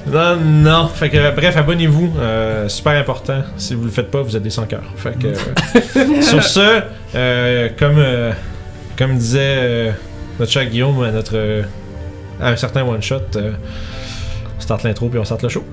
Non, 0.07 0.37
non. 0.37 0.88
Fait 0.88 1.11
que 1.11 1.35
bref, 1.35 1.57
abonnez-vous. 1.57 2.14
Euh, 2.19 2.69
super 2.69 2.93
important. 2.93 3.43
Si 3.57 3.75
vous 3.75 3.85
le 3.85 3.90
faites 3.90 4.11
pas, 4.11 4.23
vous 4.23 4.37
êtes 4.37 4.43
des 4.43 4.50
sans 4.50 4.67
cœur. 4.67 4.83
Fait 4.97 5.19
que 5.19 5.28
euh, 5.28 6.23
sur 6.23 6.43
ce, 6.43 6.83
euh, 7.14 7.69
comme 7.78 7.99
euh, 7.99 8.33
comme 8.97 9.17
disait 9.17 9.93
notre 10.38 10.50
cher 10.52 10.67
Guillaume 10.67 11.02
à 11.02 11.11
notre 11.11 11.64
à 12.40 12.50
un 12.50 12.57
certain 12.57 12.85
one 12.85 13.02
shot, 13.02 13.21
euh, 13.37 13.52
start 14.59 14.83
l'intro 14.85 15.09
puis 15.09 15.19
on 15.19 15.25
start 15.25 15.43
le 15.43 15.49
show. 15.49 15.64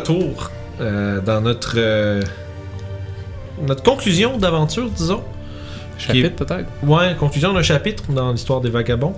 Retour 0.00 0.50
euh, 0.80 1.20
dans 1.20 1.40
notre 1.40 1.74
euh, 1.76 2.22
notre 3.66 3.82
conclusion 3.82 4.38
d'aventure, 4.38 4.88
disons. 4.90 5.22
Chapitre 5.98 6.36
peut-être 6.36 6.68
Ouais, 6.82 7.14
conclusion 7.18 7.52
d'un 7.52 7.62
chapitre 7.62 8.04
dans 8.10 8.32
l'histoire 8.32 8.62
des 8.62 8.70
vagabonds. 8.70 9.14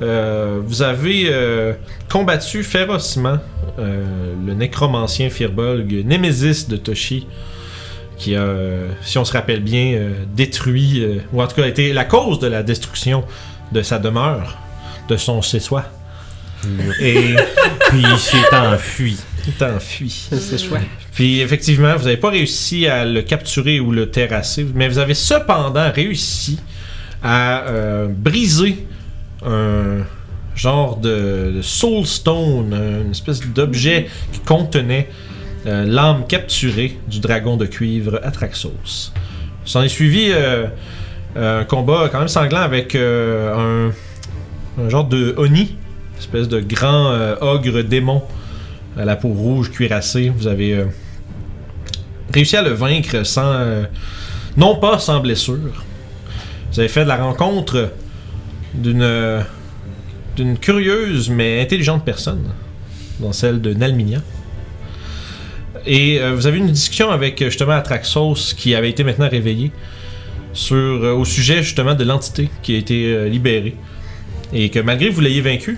Euh, 0.00 0.60
vous 0.64 0.80
avez 0.80 1.26
euh, 1.28 1.74
combattu 2.10 2.62
férocement 2.64 3.38
euh, 3.78 4.34
le 4.44 4.54
nécromancien 4.54 5.28
Firbolg, 5.28 6.02
Némésis 6.06 6.68
de 6.68 6.78
Toshi, 6.78 7.26
qui 8.16 8.34
a, 8.34 8.40
euh, 8.40 8.88
si 9.02 9.18
on 9.18 9.26
se 9.26 9.32
rappelle 9.32 9.60
bien, 9.60 9.92
euh, 9.92 10.12
détruit, 10.34 11.04
euh, 11.04 11.18
ou 11.34 11.42
en 11.42 11.46
tout 11.46 11.56
cas 11.56 11.66
été 11.66 11.92
la 11.92 12.06
cause 12.06 12.38
de 12.38 12.46
la 12.46 12.62
destruction 12.62 13.24
de 13.72 13.82
sa 13.82 13.98
demeure, 13.98 14.56
de 15.08 15.16
son 15.18 15.42
chez 15.42 15.60
soi. 15.60 15.84
Et 17.00 17.36
Puis 17.90 18.02
il 18.02 18.18
s'est 18.18 18.56
enfui. 18.56 19.18
Enfui. 19.60 20.28
C'est 20.30 20.58
chouette. 20.58 20.82
Puis 21.14 21.40
effectivement, 21.40 21.94
vous 21.96 22.04
n'avez 22.04 22.16
pas 22.16 22.30
réussi 22.30 22.86
à 22.86 23.04
le 23.04 23.22
capturer 23.22 23.80
ou 23.80 23.92
le 23.92 24.10
terrasser, 24.10 24.66
mais 24.74 24.88
vous 24.88 24.98
avez 24.98 25.14
cependant 25.14 25.90
réussi 25.92 26.58
à 27.22 27.62
euh, 27.68 28.08
briser 28.08 28.86
un 29.44 30.04
genre 30.54 30.96
de, 30.96 31.52
de 31.56 31.62
soul 31.62 32.06
stone, 32.06 32.74
une 33.04 33.10
espèce 33.10 33.40
d'objet 33.40 34.08
qui 34.32 34.40
contenait 34.40 35.08
euh, 35.66 35.84
l'âme 35.84 36.26
capturée 36.26 36.98
du 37.08 37.20
dragon 37.20 37.56
de 37.56 37.66
cuivre 37.66 38.20
Atraxos. 38.22 39.12
S'en 39.64 39.82
est 39.82 39.88
suivi 39.88 40.28
euh, 40.30 40.66
un 41.36 41.64
combat 41.64 42.08
quand 42.10 42.18
même 42.18 42.28
sanglant 42.28 42.60
avec 42.60 42.94
euh, 42.94 43.90
un, 44.78 44.82
un 44.82 44.88
genre 44.88 45.04
de 45.04 45.34
Oni, 45.36 45.76
espèce 46.18 46.48
de 46.48 46.60
grand 46.60 47.12
euh, 47.12 47.36
ogre 47.40 47.82
démon 47.82 48.22
à 48.96 49.04
la 49.04 49.16
peau 49.16 49.28
rouge 49.28 49.70
cuirassée. 49.70 50.30
Vous 50.34 50.46
avez 50.46 50.74
euh, 50.74 50.84
réussi 52.32 52.56
à 52.56 52.62
le 52.62 52.70
vaincre 52.70 53.24
sans. 53.24 53.44
euh, 53.44 53.84
non 54.56 54.76
pas 54.76 54.98
sans 54.98 55.20
blessure. 55.20 55.84
Vous 56.72 56.80
avez 56.80 56.88
fait 56.88 57.04
de 57.04 57.08
la 57.08 57.16
rencontre 57.16 57.90
d'une. 58.74 59.02
euh, 59.02 59.42
d'une 60.34 60.56
curieuse 60.56 61.28
mais 61.28 61.60
intelligente 61.60 62.06
personne, 62.06 62.54
dans 63.20 63.32
celle 63.32 63.60
de 63.60 63.74
Nalminia. 63.74 64.20
Et 65.84 66.20
vous 66.34 66.46
avez 66.46 66.56
eu 66.56 66.60
une 66.60 66.70
discussion 66.70 67.10
avec 67.10 67.44
justement 67.44 67.72
Atraxos 67.72 68.54
qui 68.56 68.74
avait 68.74 68.88
été 68.88 69.04
maintenant 69.04 69.28
réveillé 69.28 69.72
sur, 70.54 70.76
au 70.76 71.24
sujet 71.26 71.62
justement 71.62 71.94
de 71.94 72.04
l'entité 72.04 72.48
qui 72.62 72.74
a 72.74 72.78
été 72.78 73.28
libérée. 73.28 73.74
Et 74.54 74.70
que 74.70 74.78
malgré 74.78 75.10
que 75.10 75.14
vous 75.14 75.20
l'ayez 75.20 75.42
vaincu, 75.42 75.76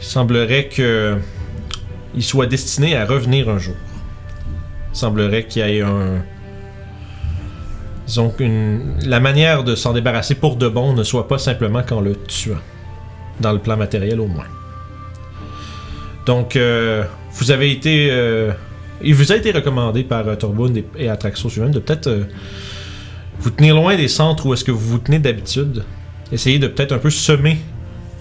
il 0.00 0.04
semblerait 0.04 0.64
que 0.64 1.16
il 2.14 2.22
soit 2.22 2.46
destiné 2.46 2.96
à 2.96 3.04
revenir 3.04 3.48
un 3.48 3.58
jour. 3.58 3.76
Il 4.92 4.96
semblerait 4.96 5.44
qu'il 5.44 5.66
y 5.66 5.78
ait 5.78 5.82
un. 5.82 6.22
Disons. 8.06 8.34
La 9.04 9.20
manière 9.20 9.64
de 9.64 9.74
s'en 9.74 9.92
débarrasser 9.92 10.34
pour 10.34 10.56
de 10.56 10.68
bon 10.68 10.94
ne 10.94 11.02
soit 11.02 11.28
pas 11.28 11.38
simplement 11.38 11.82
qu'en 11.82 12.00
le 12.00 12.16
tuant. 12.16 12.56
Dans 13.40 13.52
le 13.52 13.58
plan 13.58 13.76
matériel 13.76 14.20
au 14.20 14.26
moins. 14.26 14.46
Donc, 16.26 16.56
euh, 16.56 17.04
vous 17.32 17.50
avez 17.50 17.70
été. 17.70 18.08
euh, 18.10 18.52
il 19.00 19.14
vous 19.14 19.30
a 19.30 19.36
été 19.36 19.52
recommandé 19.52 20.02
par 20.02 20.26
euh, 20.26 20.34
et, 20.74 21.04
et 21.04 21.08
Atraxos 21.08 21.50
de 21.50 21.78
peut-être 21.78 22.08
euh, 22.08 22.24
vous 23.38 23.50
tenir 23.50 23.76
loin 23.76 23.96
des 23.96 24.08
centres 24.08 24.46
où 24.46 24.52
est-ce 24.52 24.64
que 24.64 24.72
vous 24.72 24.88
vous 24.90 24.98
tenez 24.98 25.20
d'habitude. 25.20 25.84
Essayez 26.32 26.58
de 26.58 26.66
peut-être 26.66 26.92
un 26.92 26.98
peu 26.98 27.10
semer 27.10 27.58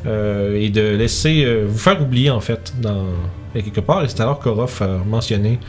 et 0.06 0.70
de 0.70 0.96
laisser 0.96 1.46
vous 1.65 1.77
faire 1.77 2.01
oublier 2.01 2.29
en 2.29 2.39
fait 2.39 2.74
dans 2.79 3.08
et 3.56 3.63
quelque 3.63 3.82
part. 3.82 4.04
Et 4.04 4.08
c'est 4.10 4.22
alors 4.22 4.39
qu'Orof 4.39 4.82
a 4.82 4.88
mentionné 5.06 5.60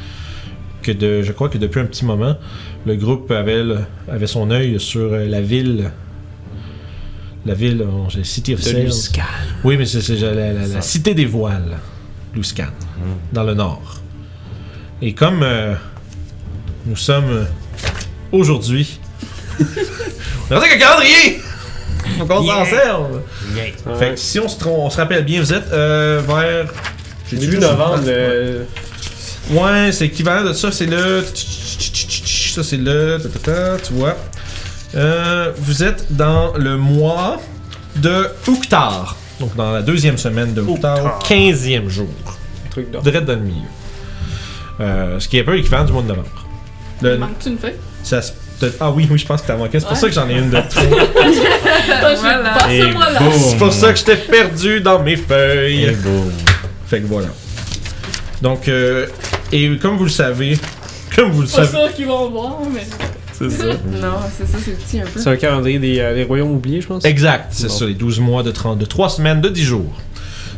que 0.83 0.93
de, 0.93 1.23
je 1.23 1.33
crois 1.33 1.49
que 1.49 1.59
depuis 1.59 1.81
un 1.81 1.87
petit 1.87 2.05
moment, 2.05 2.37
le 2.87 2.97
groupe 2.97 3.31
avait, 3.31 3.63
le- 3.65 3.81
avait 4.11 4.27
son 4.27 4.51
œil 4.51 4.79
sur 4.81 5.13
euh, 5.13 5.27
la 5.27 5.41
ville. 5.41 5.91
La 7.47 7.55
ville, 7.55 7.85
j'ai 8.09 8.25
City 8.25 8.55
of 8.55 8.61
Sales. 8.63 8.75
Oui, 9.65 9.77
mais 9.77 9.87
c'est 9.87 10.07
la, 10.21 10.35
la- 10.35 10.53
la- 10.53 10.67
la 10.67 10.81
cité 10.83 11.15
des 11.15 11.25
voiles, 11.27 11.79
Luscan, 12.35 12.67
dans 13.33 13.45
le 13.45 13.55
nord. 13.55 14.01
Et 15.01 15.15
comme 15.15 15.43
euh, 15.43 15.75
nous 16.87 16.97
sommes 16.97 17.31
euh, 17.31 17.45
aujourd'hui. 18.33 18.99
on 20.51 20.55
a 20.55 20.59
un 20.59 20.79
calendrier! 20.79 21.41
Qu'on 22.19 22.43
s'en 22.47 22.65
serve! 22.65 23.21
Fait 23.99 24.11
que 24.11 24.17
si 24.17 24.39
on 24.41 24.49
se, 24.49 24.65
on 24.67 24.89
rappelle 24.89 25.25
bien, 25.25 25.41
vous 25.41 25.53
êtes 25.53 25.71
euh, 25.73 26.21
vers. 26.27 26.73
J'ai 27.31 27.37
Début 27.39 27.59
novembre, 27.59 28.01
le- 28.07 28.67
Ouais, 29.51 29.93
c'est 29.93 30.07
équivalent 30.07 30.47
de 30.49 30.53
ça, 30.53 30.71
c'est 30.73 30.87
le. 30.87 31.23
Ça, 31.25 32.63
c'est 32.63 32.77
le. 32.77 33.19
Tu 33.83 33.93
vois. 33.95 34.17
Euh, 34.95 35.53
vous 35.59 35.83
êtes 35.83 36.07
dans 36.11 36.55
le 36.57 36.77
mois 36.77 37.41
de 37.97 38.29
Oukhtar. 38.47 39.17
Donc, 39.41 39.55
dans 39.57 39.73
la 39.73 39.83
deuxième 39.83 40.19
semaine 40.19 40.53
de 40.55 40.61
Oukhtar, 40.63 41.19
au 41.21 41.25
15e 41.25 41.89
jour. 41.89 42.09
truc 42.71 42.91
d'or. 42.91 43.03
Direct 43.03 43.27
dans 43.27 43.35
le 43.35 43.41
milieu. 43.41 43.69
Euh, 44.81 45.21
ce 45.21 45.29
qui 45.29 45.39
est 45.39 45.43
un 45.43 45.45
peu 45.45 45.55
l'équivalent 45.55 45.85
du 45.85 45.93
mois 45.93 46.03
de 46.03 46.09
novembre. 46.09 46.29
Le- 47.03 47.19
manque-tu 47.19 47.49
une 47.51 47.59
feuille? 47.59 47.75
ça 48.03 48.23
se- 48.23 48.33
ah 48.81 48.91
oui, 48.91 49.07
oui, 49.11 49.19
je 49.19 49.27
pense 49.27 49.43
que 49.43 49.47
t'as 49.47 49.57
manqué. 49.57 49.79
C'est 49.81 49.87
pour 49.87 49.95
Ouais. 49.95 50.01
ça 50.01 50.09
que 50.09 50.15
j'en 50.15 50.29
ai 50.29 50.35
une 50.39 50.51
de 50.51 50.61
trop. 50.69 50.83
Voilà. 52.93 53.21
C'est 53.39 53.57
pour 53.59 53.73
ça 53.73 53.93
que 53.93 53.99
j'étais 53.99 54.17
perdu 54.17 54.81
dans 54.81 55.01
mes 55.03 55.17
feuilles. 55.17 55.85
Et 55.85 55.91
boum. 55.93 56.33
Fait 56.89 57.01
que 57.01 57.07
voilà. 57.07 57.29
Donc, 58.43 58.69
euh, 58.69 59.07
et 59.53 59.77
comme 59.79 59.97
vous 59.97 60.05
le 60.05 60.11
savez, 60.11 60.59
comme 61.17 61.31
vous 61.31 61.43
le 61.43 61.49
Pas 61.49 61.65
savez, 61.67 61.87
sûr 61.87 61.95
qu'ils 61.95 62.07
vont 62.07 62.31
voir, 62.31 62.59
mais. 62.73 62.87
c'est 63.33 63.51
ça. 63.51 63.65
Non, 64.01 64.15
c'est 64.37 64.47
ça, 64.47 64.59
c'est 64.65 64.73
petit 64.79 65.01
un 65.01 65.05
peu. 65.07 65.21
C'est 65.21 65.29
un 65.31 65.37
calendrier 65.37 65.79
des, 65.79 65.99
euh, 66.01 66.15
des 66.15 66.25
royaumes 66.25 66.53
oubliés, 66.53 66.81
je 66.81 66.87
pense. 66.87 67.05
Exact, 67.05 67.49
c'est 67.51 67.67
Bon. 67.69 67.73
ça, 67.73 67.87
les 67.87 67.95
12 67.95 68.21
mois 68.21 68.43
de 68.43 68.51
30, 68.51 68.79
de 68.79 68.85
3 68.85 69.09
semaines, 69.11 69.41
de 69.41 69.49
10 69.49 69.65
jours. 69.65 69.93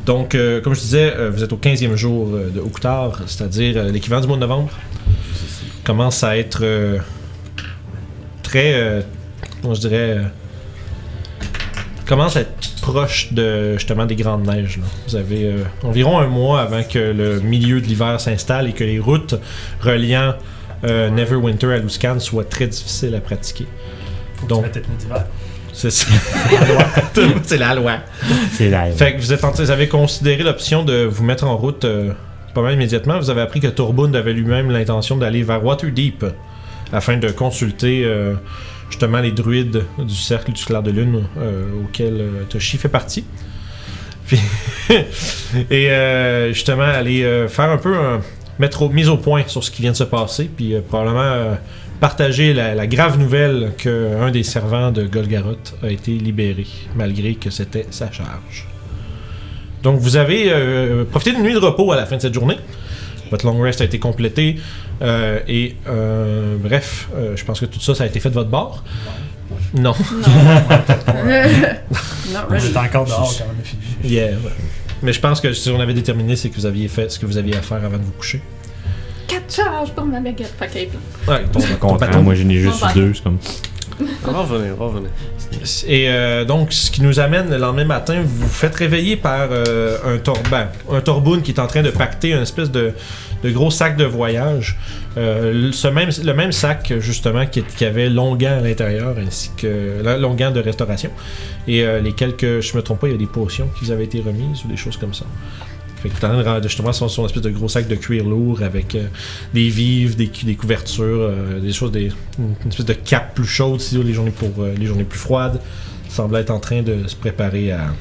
Donc, 0.06 0.34
euh, 0.34 0.60
comme 0.60 0.74
je 0.74 0.80
disais, 0.80 1.12
euh, 1.16 1.30
vous 1.30 1.42
êtes 1.42 1.52
au 1.52 1.56
15e 1.58 1.94
jour 1.96 2.28
euh, 2.32 2.50
de 2.50 2.60
Oukhtar, 2.60 3.20
c'est-à-dire 3.26 3.74
euh, 3.76 3.90
l'équivalent 3.90 4.20
du 4.22 4.28
mois 4.28 4.36
de 4.36 4.40
novembre. 4.42 4.70
Commence 5.84 6.22
à 6.24 6.36
être 6.38 6.60
euh, 6.62 6.98
très, 8.42 8.72
euh, 8.74 9.00
comment 9.62 9.74
je 9.74 9.80
dirais, 9.80 10.16
euh, 10.18 10.22
commence 12.10 12.36
à 12.36 12.40
être 12.40 12.74
proche 12.82 13.32
de 13.32 13.74
justement 13.74 14.04
des 14.04 14.16
grandes 14.16 14.46
neiges. 14.46 14.78
là. 14.78 14.84
Vous 15.08 15.16
avez 15.16 15.44
euh, 15.44 15.62
environ 15.84 16.18
un 16.18 16.26
mois 16.26 16.60
avant 16.60 16.82
que 16.82 16.98
le 16.98 17.40
milieu 17.40 17.80
de 17.80 17.86
l'hiver 17.86 18.20
s'installe 18.20 18.68
et 18.68 18.72
que 18.72 18.84
les 18.84 18.98
routes 18.98 19.36
reliant 19.80 20.34
euh, 20.84 21.08
Neverwinter 21.08 21.72
à 21.72 21.78
Luscan 21.78 22.18
soient 22.18 22.44
très 22.44 22.66
difficiles 22.66 23.14
à 23.14 23.20
pratiquer. 23.20 23.66
Donc, 24.48 24.70
Tu 24.72 24.80
d'hiver. 24.98 25.24
c'est 25.72 25.90
ça. 25.90 26.06
c'est 27.44 27.58
la 27.58 27.74
loi. 27.76 27.98
C'est. 28.54 28.70
Fait 28.96 29.14
que 29.14 29.20
vous, 29.20 29.32
êtes 29.32 29.44
en- 29.44 29.52
vous 29.52 29.70
avez 29.70 29.86
considéré 29.88 30.42
l'option 30.42 30.82
de 30.84 31.04
vous 31.04 31.22
mettre 31.22 31.44
en 31.44 31.56
route 31.56 31.84
euh, 31.84 32.12
pas 32.54 32.62
mal 32.62 32.74
immédiatement. 32.74 33.18
Vous 33.20 33.30
avez 33.30 33.42
appris 33.42 33.60
que 33.60 33.68
Torbund 33.68 34.16
avait 34.16 34.32
lui-même 34.32 34.70
l'intention 34.70 35.16
d'aller 35.16 35.42
vers 35.44 35.64
Waterdeep 35.64 36.24
afin 36.92 37.18
de 37.18 37.28
consulter 37.30 38.02
euh, 38.04 38.34
justement 38.90 39.20
les 39.20 39.32
druides 39.32 39.84
du 39.98 40.14
cercle 40.14 40.52
du 40.52 40.64
clair 40.64 40.82
de 40.82 40.90
lune 40.90 41.24
euh, 41.38 41.84
auquel 41.84 42.20
euh, 42.20 42.44
Toshi 42.48 42.76
fait 42.76 42.88
partie. 42.88 43.24
Puis- 44.26 44.40
et 45.70 45.90
euh, 45.90 46.52
justement 46.52 46.82
aller 46.82 47.46
faire 47.48 47.70
un 47.70 47.78
peu 47.78 47.94
mettre 48.58 48.88
mise 48.90 49.08
au 49.08 49.16
point 49.16 49.44
sur 49.46 49.64
ce 49.64 49.70
qui 49.70 49.82
vient 49.82 49.92
de 49.92 49.96
se 49.96 50.04
passer, 50.04 50.50
puis 50.54 50.74
probablement 50.88 51.56
partager 51.98 52.52
la, 52.52 52.86
grave 52.86 53.18
nouvelle 53.18 53.72
qu'un 53.78 54.30
des 54.30 54.42
servants 54.42 54.90
de 54.90 55.04
Golgaroth 55.04 55.74
a 55.82 55.88
été 55.88 56.12
libéré, 56.12 56.66
malgré 56.94 57.34
que 57.34 57.50
c'était 57.50 57.86
sa 57.90 58.10
charge. 58.12 58.68
Donc 59.82 59.98
vous 59.98 60.16
avez 60.16 60.52
profité 61.10 61.32
d'une 61.32 61.42
nuit 61.42 61.54
de 61.54 61.58
repos 61.58 61.90
à 61.90 61.96
la 61.96 62.06
fin 62.06 62.16
de 62.16 62.22
cette 62.22 62.34
journée. 62.34 62.58
Votre 63.30 63.46
long 63.46 63.60
rest 63.60 63.80
a 63.80 63.84
été 63.84 63.98
complété. 63.98 64.56
euh, 65.02 65.40
et 65.48 65.76
euh, 65.88 66.56
bref, 66.58 67.08
euh, 67.14 67.36
je 67.36 67.44
pense 67.44 67.60
que 67.60 67.66
tout 67.66 67.80
ça, 67.80 67.94
ça 67.94 68.04
a 68.04 68.06
été 68.06 68.20
fait 68.20 68.28
de 68.30 68.34
votre 68.34 68.50
bord. 68.50 68.84
Non. 69.74 69.94
Non, 72.32 72.54
est 72.54 72.76
encore 72.76 73.06
dehors 73.06 73.34
quand 73.38 73.44
on 73.46 73.60
a 73.60 73.64
fini. 73.64 73.82
Yeah, 74.04 74.30
ouais. 74.32 74.36
Mais 75.02 75.12
je 75.12 75.20
pense 75.20 75.40
que 75.40 75.52
si 75.52 75.70
on 75.70 75.80
avait 75.80 75.94
déterminé, 75.94 76.36
c'est 76.36 76.50
que 76.50 76.56
vous 76.56 76.66
aviez 76.66 76.88
fait 76.88 77.10
ce 77.10 77.18
que 77.18 77.26
vous 77.26 77.38
aviez 77.38 77.56
à 77.56 77.62
faire 77.62 77.82
avant 77.84 77.98
de 77.98 78.02
vous 78.02 78.12
coucher. 78.12 78.42
4 79.28 79.54
charges 79.54 79.90
pour 79.92 80.04
ma 80.04 80.20
baguette. 80.20 80.52
Fait 80.58 80.68
qu'elle 80.68 80.82
est 80.82 80.86
pleine. 80.86 81.00
Ouais, 81.28 81.44
ton, 81.52 81.60
ton 81.88 81.96
bâton. 81.96 82.22
moi 82.22 82.34
j'en 82.34 82.48
ai 82.48 82.56
juste 82.58 82.80
Bon, 82.80 82.86
deux, 82.94 83.14
c'est 83.14 83.22
comme. 83.22 83.38
Va 84.76 84.84
revenir. 84.84 85.10
Et 85.86 86.08
euh, 86.08 86.44
donc, 86.44 86.72
ce 86.72 86.90
qui 86.90 87.02
nous 87.02 87.20
amène 87.20 87.50
le 87.50 87.58
lendemain 87.58 87.84
matin, 87.84 88.22
vous 88.22 88.46
vous 88.46 88.48
faites 88.48 88.74
réveiller 88.74 89.16
par 89.16 89.48
euh, 89.50 89.98
un 90.04 90.18
torban, 90.18 90.66
un 90.90 91.00
torboun 91.00 91.42
qui 91.42 91.52
est 91.52 91.60
en 91.60 91.66
train 91.66 91.82
de 91.82 91.90
pacter 91.90 92.30
une 92.30 92.42
espèce 92.42 92.70
de, 92.70 92.94
gros 93.44 93.70
sac 93.70 93.96
de 93.96 94.04
voyage. 94.04 94.78
Euh, 95.16 95.70
ce 95.72 95.88
même, 95.88 96.10
le 96.22 96.32
même 96.32 96.52
sac, 96.52 96.92
justement, 96.98 97.46
qui, 97.46 97.84
avait 97.84 98.08
Longan 98.08 98.58
à 98.58 98.60
l'intérieur, 98.60 99.16
ainsi 99.18 99.50
que 99.56 100.02
Longan 100.18 100.50
de 100.50 100.60
restauration. 100.60 101.10
Et 101.66 101.84
les 102.02 102.12
quelques, 102.12 102.60
je 102.60 102.76
me 102.76 102.82
trompe 102.82 103.00
pas, 103.00 103.08
il 103.08 103.12
y 103.12 103.14
a 103.14 103.18
des 103.18 103.26
potions 103.26 103.68
qui 103.78 103.84
vous 103.84 103.90
avaient 103.90 104.04
été 104.04 104.20
remises 104.20 104.64
ou 104.64 104.68
des 104.68 104.76
choses 104.76 104.96
comme 104.96 105.14
ça. 105.14 105.26
Fait 106.02 106.08
que 106.08 106.18
t'es 106.18 106.24
en 106.24 106.30
train 106.30 106.42
de 106.42 106.48
rendre- 106.48 106.62
justement 106.62 106.92
son, 106.94 107.08
son 107.08 107.26
espèce 107.26 107.42
de 107.42 107.50
gros 107.50 107.68
sac 107.68 107.86
de 107.86 107.94
cuir 107.94 108.24
lourd 108.24 108.62
avec 108.62 108.94
euh, 108.94 109.06
des 109.52 109.68
vivres, 109.68 110.16
des, 110.16 110.54
couvertures, 110.54 111.04
euh, 111.04 111.60
des 111.60 111.72
choses, 111.72 111.92
des, 111.92 112.10
une, 112.38 112.54
espèce 112.68 112.86
de 112.86 112.94
cape 112.94 113.34
plus 113.34 113.46
chaude 113.46 113.80
si 113.80 114.02
les 114.02 114.14
journées 114.14 114.30
pour 114.30 114.50
euh, 114.60 114.74
les 114.78 114.86
journées 114.86 115.04
plus 115.04 115.18
froides. 115.18 115.60
Il 116.06 116.10
semble 116.10 116.36
être 116.36 116.50
en 116.50 116.58
train 116.58 116.80
de 116.82 117.06
se 117.06 117.14
préparer 117.14 117.72
à, 117.72 117.92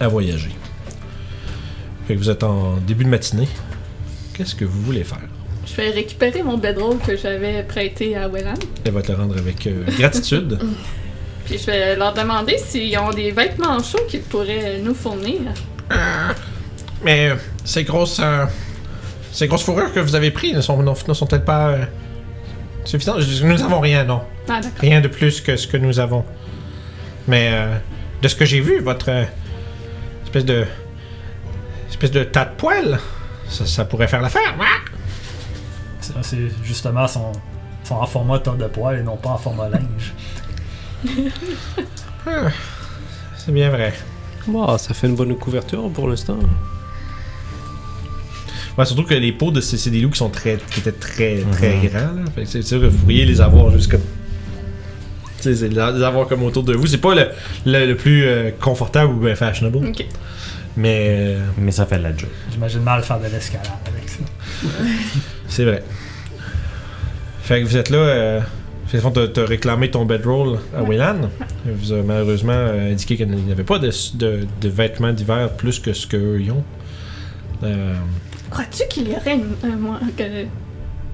à 0.00 0.08
voyager. 0.08 0.50
Fait 2.06 2.14
que 2.14 2.18
vous 2.18 2.28
êtes 2.28 2.42
en 2.44 2.76
début 2.86 3.04
de 3.04 3.08
matinée. 3.08 3.48
Qu'est-ce 4.34 4.54
que 4.54 4.66
vous 4.66 4.82
voulez 4.82 5.04
faire? 5.04 5.18
Je 5.66 5.74
vais 5.76 5.90
récupérer 5.90 6.42
mon 6.42 6.58
bedroll 6.58 6.98
que 6.98 7.16
j'avais 7.16 7.62
prêté 7.62 8.16
à 8.16 8.28
Welland. 8.28 8.54
Elle 8.84 8.92
va 8.92 9.02
te 9.02 9.12
le 9.12 9.18
rendre 9.18 9.38
avec 9.38 9.68
gratitude. 9.96 10.58
Puis 11.46 11.58
je 11.58 11.66
vais 11.66 11.96
leur 11.96 12.12
demander 12.12 12.58
s'ils 12.58 12.96
ont 12.98 13.10
des 13.10 13.30
vêtements 13.30 13.82
chauds 13.82 14.04
qu'ils 14.08 14.20
pourraient 14.20 14.78
nous 14.82 14.94
fournir. 14.94 15.40
Mais 17.02 17.30
euh, 17.30 17.36
ces 17.64 17.84
grosses, 17.84 18.20
euh, 18.22 18.44
ces 19.32 19.46
grosses 19.46 19.64
fourrures 19.64 19.92
que 19.92 20.00
vous 20.00 20.14
avez 20.14 20.30
prises 20.30 20.54
ne 20.54 20.60
sont, 20.60 20.82
ne 20.82 21.14
sont 21.14 21.26
peut-être 21.26 21.44
pas 21.44 21.68
euh, 21.70 21.84
suffisantes. 22.84 23.20
Nous 23.42 23.56
n'avons 23.56 23.80
rien, 23.80 24.04
non. 24.04 24.22
Ah. 24.48 24.60
Rien 24.78 25.00
de 25.00 25.08
plus 25.08 25.40
que 25.40 25.56
ce 25.56 25.66
que 25.66 25.76
nous 25.76 25.98
avons. 25.98 26.24
Mais 27.26 27.50
euh, 27.52 27.76
de 28.22 28.28
ce 28.28 28.34
que 28.34 28.44
j'ai 28.44 28.60
vu, 28.60 28.80
votre 28.80 29.10
euh, 29.10 29.24
espèce 30.24 30.44
de 30.44 30.66
espèce 31.88 32.10
de 32.10 32.24
tas 32.24 32.44
de 32.44 32.54
poils, 32.56 32.98
ça, 33.48 33.66
ça 33.66 33.84
pourrait 33.84 34.08
faire 34.08 34.20
l'affaire. 34.20 34.54
Ça, 36.00 36.14
C'est 36.22 36.48
justement 36.64 37.06
son, 37.06 37.32
sont 37.84 37.96
en 37.96 38.06
format 38.06 38.38
tas 38.38 38.52
de 38.52 38.66
poils 38.66 38.98
et 38.98 39.02
non 39.02 39.16
pas 39.16 39.30
en 39.30 39.38
format 39.38 39.68
linge. 39.68 40.14
Ah, 42.26 42.48
c'est 43.38 43.52
bien 43.52 43.70
vrai. 43.70 43.94
Bon, 44.50 44.76
ça 44.78 44.94
fait 44.94 45.06
une 45.06 45.14
bonne 45.16 45.34
couverture 45.36 45.88
pour 45.90 46.08
l'instant. 46.08 46.38
Ouais, 48.78 48.84
surtout 48.84 49.02
que 49.04 49.14
les 49.14 49.32
peaux 49.32 49.50
de 49.50 49.60
ces 49.60 49.76
c'est 49.76 49.90
des 49.90 50.00
loups 50.00 50.10
qui 50.10 50.18
sont 50.18 50.30
très 50.30 50.58
qui 50.70 50.80
étaient 50.80 50.92
très 50.92 51.38
très 51.52 51.76
grands. 51.88 51.98
Là. 52.14 52.24
Fait 52.34 52.42
que 52.42 52.48
c'est 52.48 52.62
sûr 52.62 52.80
que 52.80 52.86
vous 52.86 52.98
pourriez 52.98 53.24
les 53.26 53.40
avoir 53.40 53.70
juste 53.70 53.90
comme 53.90 54.00
tu 55.36 55.44
sais, 55.44 55.54
c'est 55.54 55.68
les 55.68 55.78
avoir 55.78 56.28
comme 56.28 56.42
autour 56.42 56.62
de 56.64 56.74
vous. 56.74 56.86
C'est 56.86 56.98
pas 56.98 57.14
le, 57.14 57.28
le, 57.64 57.86
le 57.86 57.96
plus 57.96 58.24
euh, 58.26 58.50
confortable 58.60 59.12
ou 59.14 59.16
bien 59.20 59.34
fashionable, 59.34 59.78
Ok. 59.88 60.04
mais 60.76 61.06
euh, 61.10 61.38
Mais 61.58 61.72
ça 61.72 61.86
fait 61.86 61.98
la 61.98 62.14
job. 62.16 62.28
J'imagine 62.52 62.82
mal 62.82 63.02
faire 63.02 63.18
de 63.20 63.26
l'escalade 63.26 63.66
avec 63.86 64.08
ça. 64.08 64.68
c'est 65.48 65.64
vrai. 65.64 65.82
Fait 67.42 67.60
que 67.62 67.66
vous 67.66 67.76
êtes 67.76 67.90
là. 67.90 67.98
Euh, 67.98 68.40
fait 68.90 68.98
que, 68.98 69.08
t'as- 69.08 69.28
t'as 69.28 69.44
réclamé 69.46 69.90
ton 69.90 70.04
bedroll 70.04 70.58
à 70.76 70.82
Wayland. 70.82 71.28
Il 71.66 71.72
vous 71.72 71.92
a 71.92 72.02
malheureusement 72.02 72.52
euh, 72.52 72.92
indiqué 72.92 73.16
qu'il 73.16 73.28
n'y 73.30 73.52
avait 73.52 73.64
pas 73.64 73.78
de, 73.78 73.90
de, 74.16 74.46
de 74.60 74.68
vêtements 74.68 75.12
d'hiver 75.12 75.50
plus 75.56 75.78
que 75.78 75.92
ce 75.92 76.06
qu'eux 76.06 76.40
ils 76.40 76.50
ont. 76.50 76.64
Euh, 77.62 77.94
Crois-tu 78.50 78.82
qu'il 78.88 79.08
y 79.08 79.14
aurait 79.14 79.34
une, 79.36 79.54
un 79.70 79.76
mois 79.76 80.00
que 80.16 80.44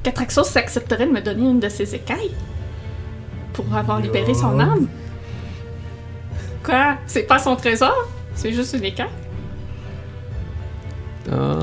qu'Atraxos 0.02 0.44
s'accepterait 0.44 1.06
de 1.06 1.12
me 1.12 1.20
donner 1.20 1.50
une 1.50 1.60
de 1.60 1.68
ses 1.68 1.94
écailles 1.94 2.30
pour 3.52 3.66
avoir 3.74 4.00
libéré 4.00 4.32
son 4.34 4.58
âme? 4.60 4.86
Quoi? 6.64 6.96
C'est 7.06 7.24
pas 7.24 7.38
son 7.38 7.56
trésor? 7.56 7.94
C'est 8.34 8.52
juste 8.52 8.74
une 8.74 8.84
écaille? 8.84 9.06
Euh, 11.32 11.60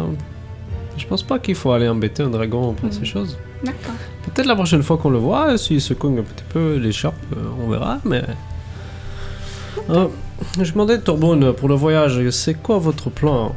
je 0.97 1.05
pense 1.07 1.23
pas 1.23 1.39
qu'il 1.39 1.55
faut 1.55 1.71
aller 1.71 1.87
embêter 1.87 2.21
un 2.23 2.29
dragon 2.29 2.73
pour 2.73 2.85
Mhm. 2.85 2.91
ces 2.91 3.05
choses. 3.05 3.37
D'accord. 3.63 3.95
Peut-être 4.23 4.45
la 4.47 4.55
prochaine 4.55 4.83
fois 4.83 4.97
qu'on 4.97 5.09
le 5.09 5.17
voit, 5.19 5.57
s'il 5.57 5.79
se 5.81 5.93
cogne 5.93 6.19
un 6.19 6.23
petit 6.23 6.43
peu 6.49 6.75
l'écharpe, 6.77 7.15
euh, 7.35 7.63
on 7.63 7.69
verra, 7.69 7.99
mais... 8.03 8.23
Euh, 9.89 10.07
je 10.61 10.71
demandais, 10.71 10.99
Torbone, 10.99 11.53
pour 11.53 11.69
le 11.69 11.75
voyage, 11.75 12.29
c'est 12.29 12.55
quoi 12.55 12.77
votre 12.77 13.09
plan? 13.09 13.55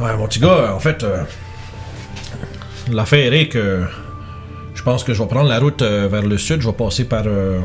Ouais, 0.00 0.16
mon 0.16 0.26
petit 0.26 0.40
gars, 0.40 0.74
en 0.74 0.78
fait, 0.78 1.02
euh, 1.02 1.24
l'affaire 2.90 3.32
est 3.32 3.48
que 3.48 3.84
je 4.74 4.82
pense 4.82 5.02
que 5.04 5.14
je 5.14 5.22
vais 5.22 5.28
prendre 5.28 5.48
la 5.48 5.58
route 5.58 5.82
euh, 5.82 6.08
vers 6.08 6.22
le 6.22 6.38
sud. 6.38 6.60
Je 6.60 6.66
vais 6.68 6.72
passer 6.74 7.04
par. 7.04 7.24
euh, 7.26 7.60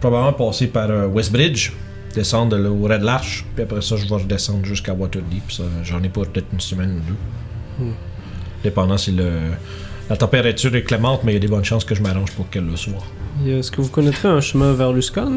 probablement 0.00 0.32
passer 0.32 0.66
par 0.66 0.90
euh, 0.90 1.06
Westbridge, 1.06 1.70
descendre 2.14 2.56
là, 2.58 2.70
au 2.70 2.82
Red 2.86 3.02
Larch, 3.02 3.46
puis 3.54 3.62
après 3.62 3.80
ça, 3.80 3.96
je 3.96 4.06
vais 4.06 4.14
redescendre 4.16 4.64
jusqu'à 4.64 4.92
Waterdeep. 4.92 5.50
Ça, 5.52 5.62
J'en 5.84 6.02
ai 6.02 6.08
pour 6.08 6.26
peut-être 6.26 6.48
une 6.52 6.60
semaine 6.60 6.96
ou 6.98 7.00
deux. 7.08 7.84
Hmm. 7.84 7.94
Dépendant 8.64 8.98
si 8.98 9.12
le. 9.12 9.30
La 10.10 10.16
température 10.16 10.74
est 10.74 10.82
clémente, 10.82 11.20
mais 11.24 11.32
il 11.32 11.34
y 11.34 11.38
a 11.38 11.40
des 11.40 11.48
bonnes 11.48 11.64
chances 11.64 11.84
que 11.84 11.94
je 11.94 12.02
m'arrange 12.02 12.32
pour 12.32 12.48
qu'elle 12.50 12.66
le 12.66 12.76
soit. 12.76 12.94
Et 13.46 13.58
Est-ce 13.58 13.70
que 13.70 13.80
vous 13.80 13.88
connaîtrez 13.88 14.28
un 14.28 14.40
chemin 14.40 14.72
vers 14.72 14.92
Luscan 14.92 15.32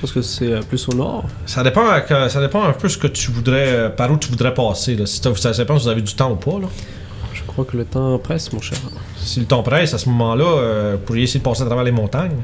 Parce 0.00 0.12
que 0.12 0.20
c'est 0.22 0.52
euh, 0.52 0.60
plus 0.60 0.88
au 0.88 0.94
nord. 0.94 1.24
Ça 1.46 1.62
dépend, 1.62 1.86
ça 2.28 2.40
dépend 2.40 2.64
un 2.64 2.72
peu 2.72 2.88
ce 2.88 2.98
que 2.98 3.06
tu 3.06 3.30
voudrais, 3.30 3.68
euh, 3.68 3.88
par 3.88 4.10
où 4.10 4.18
tu 4.18 4.28
voudrais 4.28 4.52
passer. 4.52 4.96
Là. 4.96 5.06
Si 5.06 5.20
ça 5.22 5.52
dépend 5.52 5.78
si 5.78 5.84
vous 5.84 5.90
avez 5.90 6.02
du 6.02 6.14
temps 6.14 6.32
ou 6.32 6.36
pas. 6.36 6.58
Là. 6.58 6.66
Je 7.32 7.42
crois 7.44 7.64
que 7.64 7.76
le 7.76 7.84
temps 7.84 8.18
presse, 8.18 8.52
mon 8.52 8.60
cher. 8.60 8.78
Si 9.16 9.40
le 9.40 9.46
temps 9.46 9.62
presse, 9.62 9.94
à 9.94 9.98
ce 9.98 10.08
moment-là, 10.10 10.44
euh, 10.44 10.92
vous 10.98 11.04
pourriez 11.06 11.24
essayer 11.24 11.40
de 11.40 11.44
passer 11.44 11.62
à 11.62 11.66
travers 11.66 11.84
les 11.84 11.92
montagnes. 11.92 12.42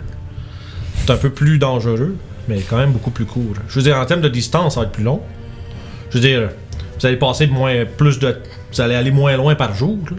C'est 0.96 1.10
un 1.10 1.16
peu 1.16 1.30
plus 1.30 1.58
dangereux, 1.58 2.16
mais 2.48 2.60
quand 2.60 2.76
même 2.76 2.92
beaucoup 2.92 3.10
plus 3.10 3.24
court. 3.26 3.54
Je 3.68 3.74
veux 3.74 3.82
dire, 3.82 3.96
en 3.96 4.06
termes 4.06 4.20
de 4.20 4.28
distance, 4.28 4.74
ça 4.74 4.80
va 4.80 4.86
être 4.86 4.92
plus 4.92 5.04
long. 5.04 5.20
Je 6.10 6.18
veux 6.18 6.20
dire, 6.20 6.50
vous 6.98 7.06
allez 7.06 7.16
passer 7.16 7.46
moins, 7.46 7.84
plus 7.84 8.18
de. 8.18 8.36
Vous 8.72 8.80
allez 8.80 8.94
aller 8.94 9.10
moins 9.10 9.36
loin 9.36 9.54
par 9.54 9.74
jour. 9.74 9.98
là. 10.10 10.16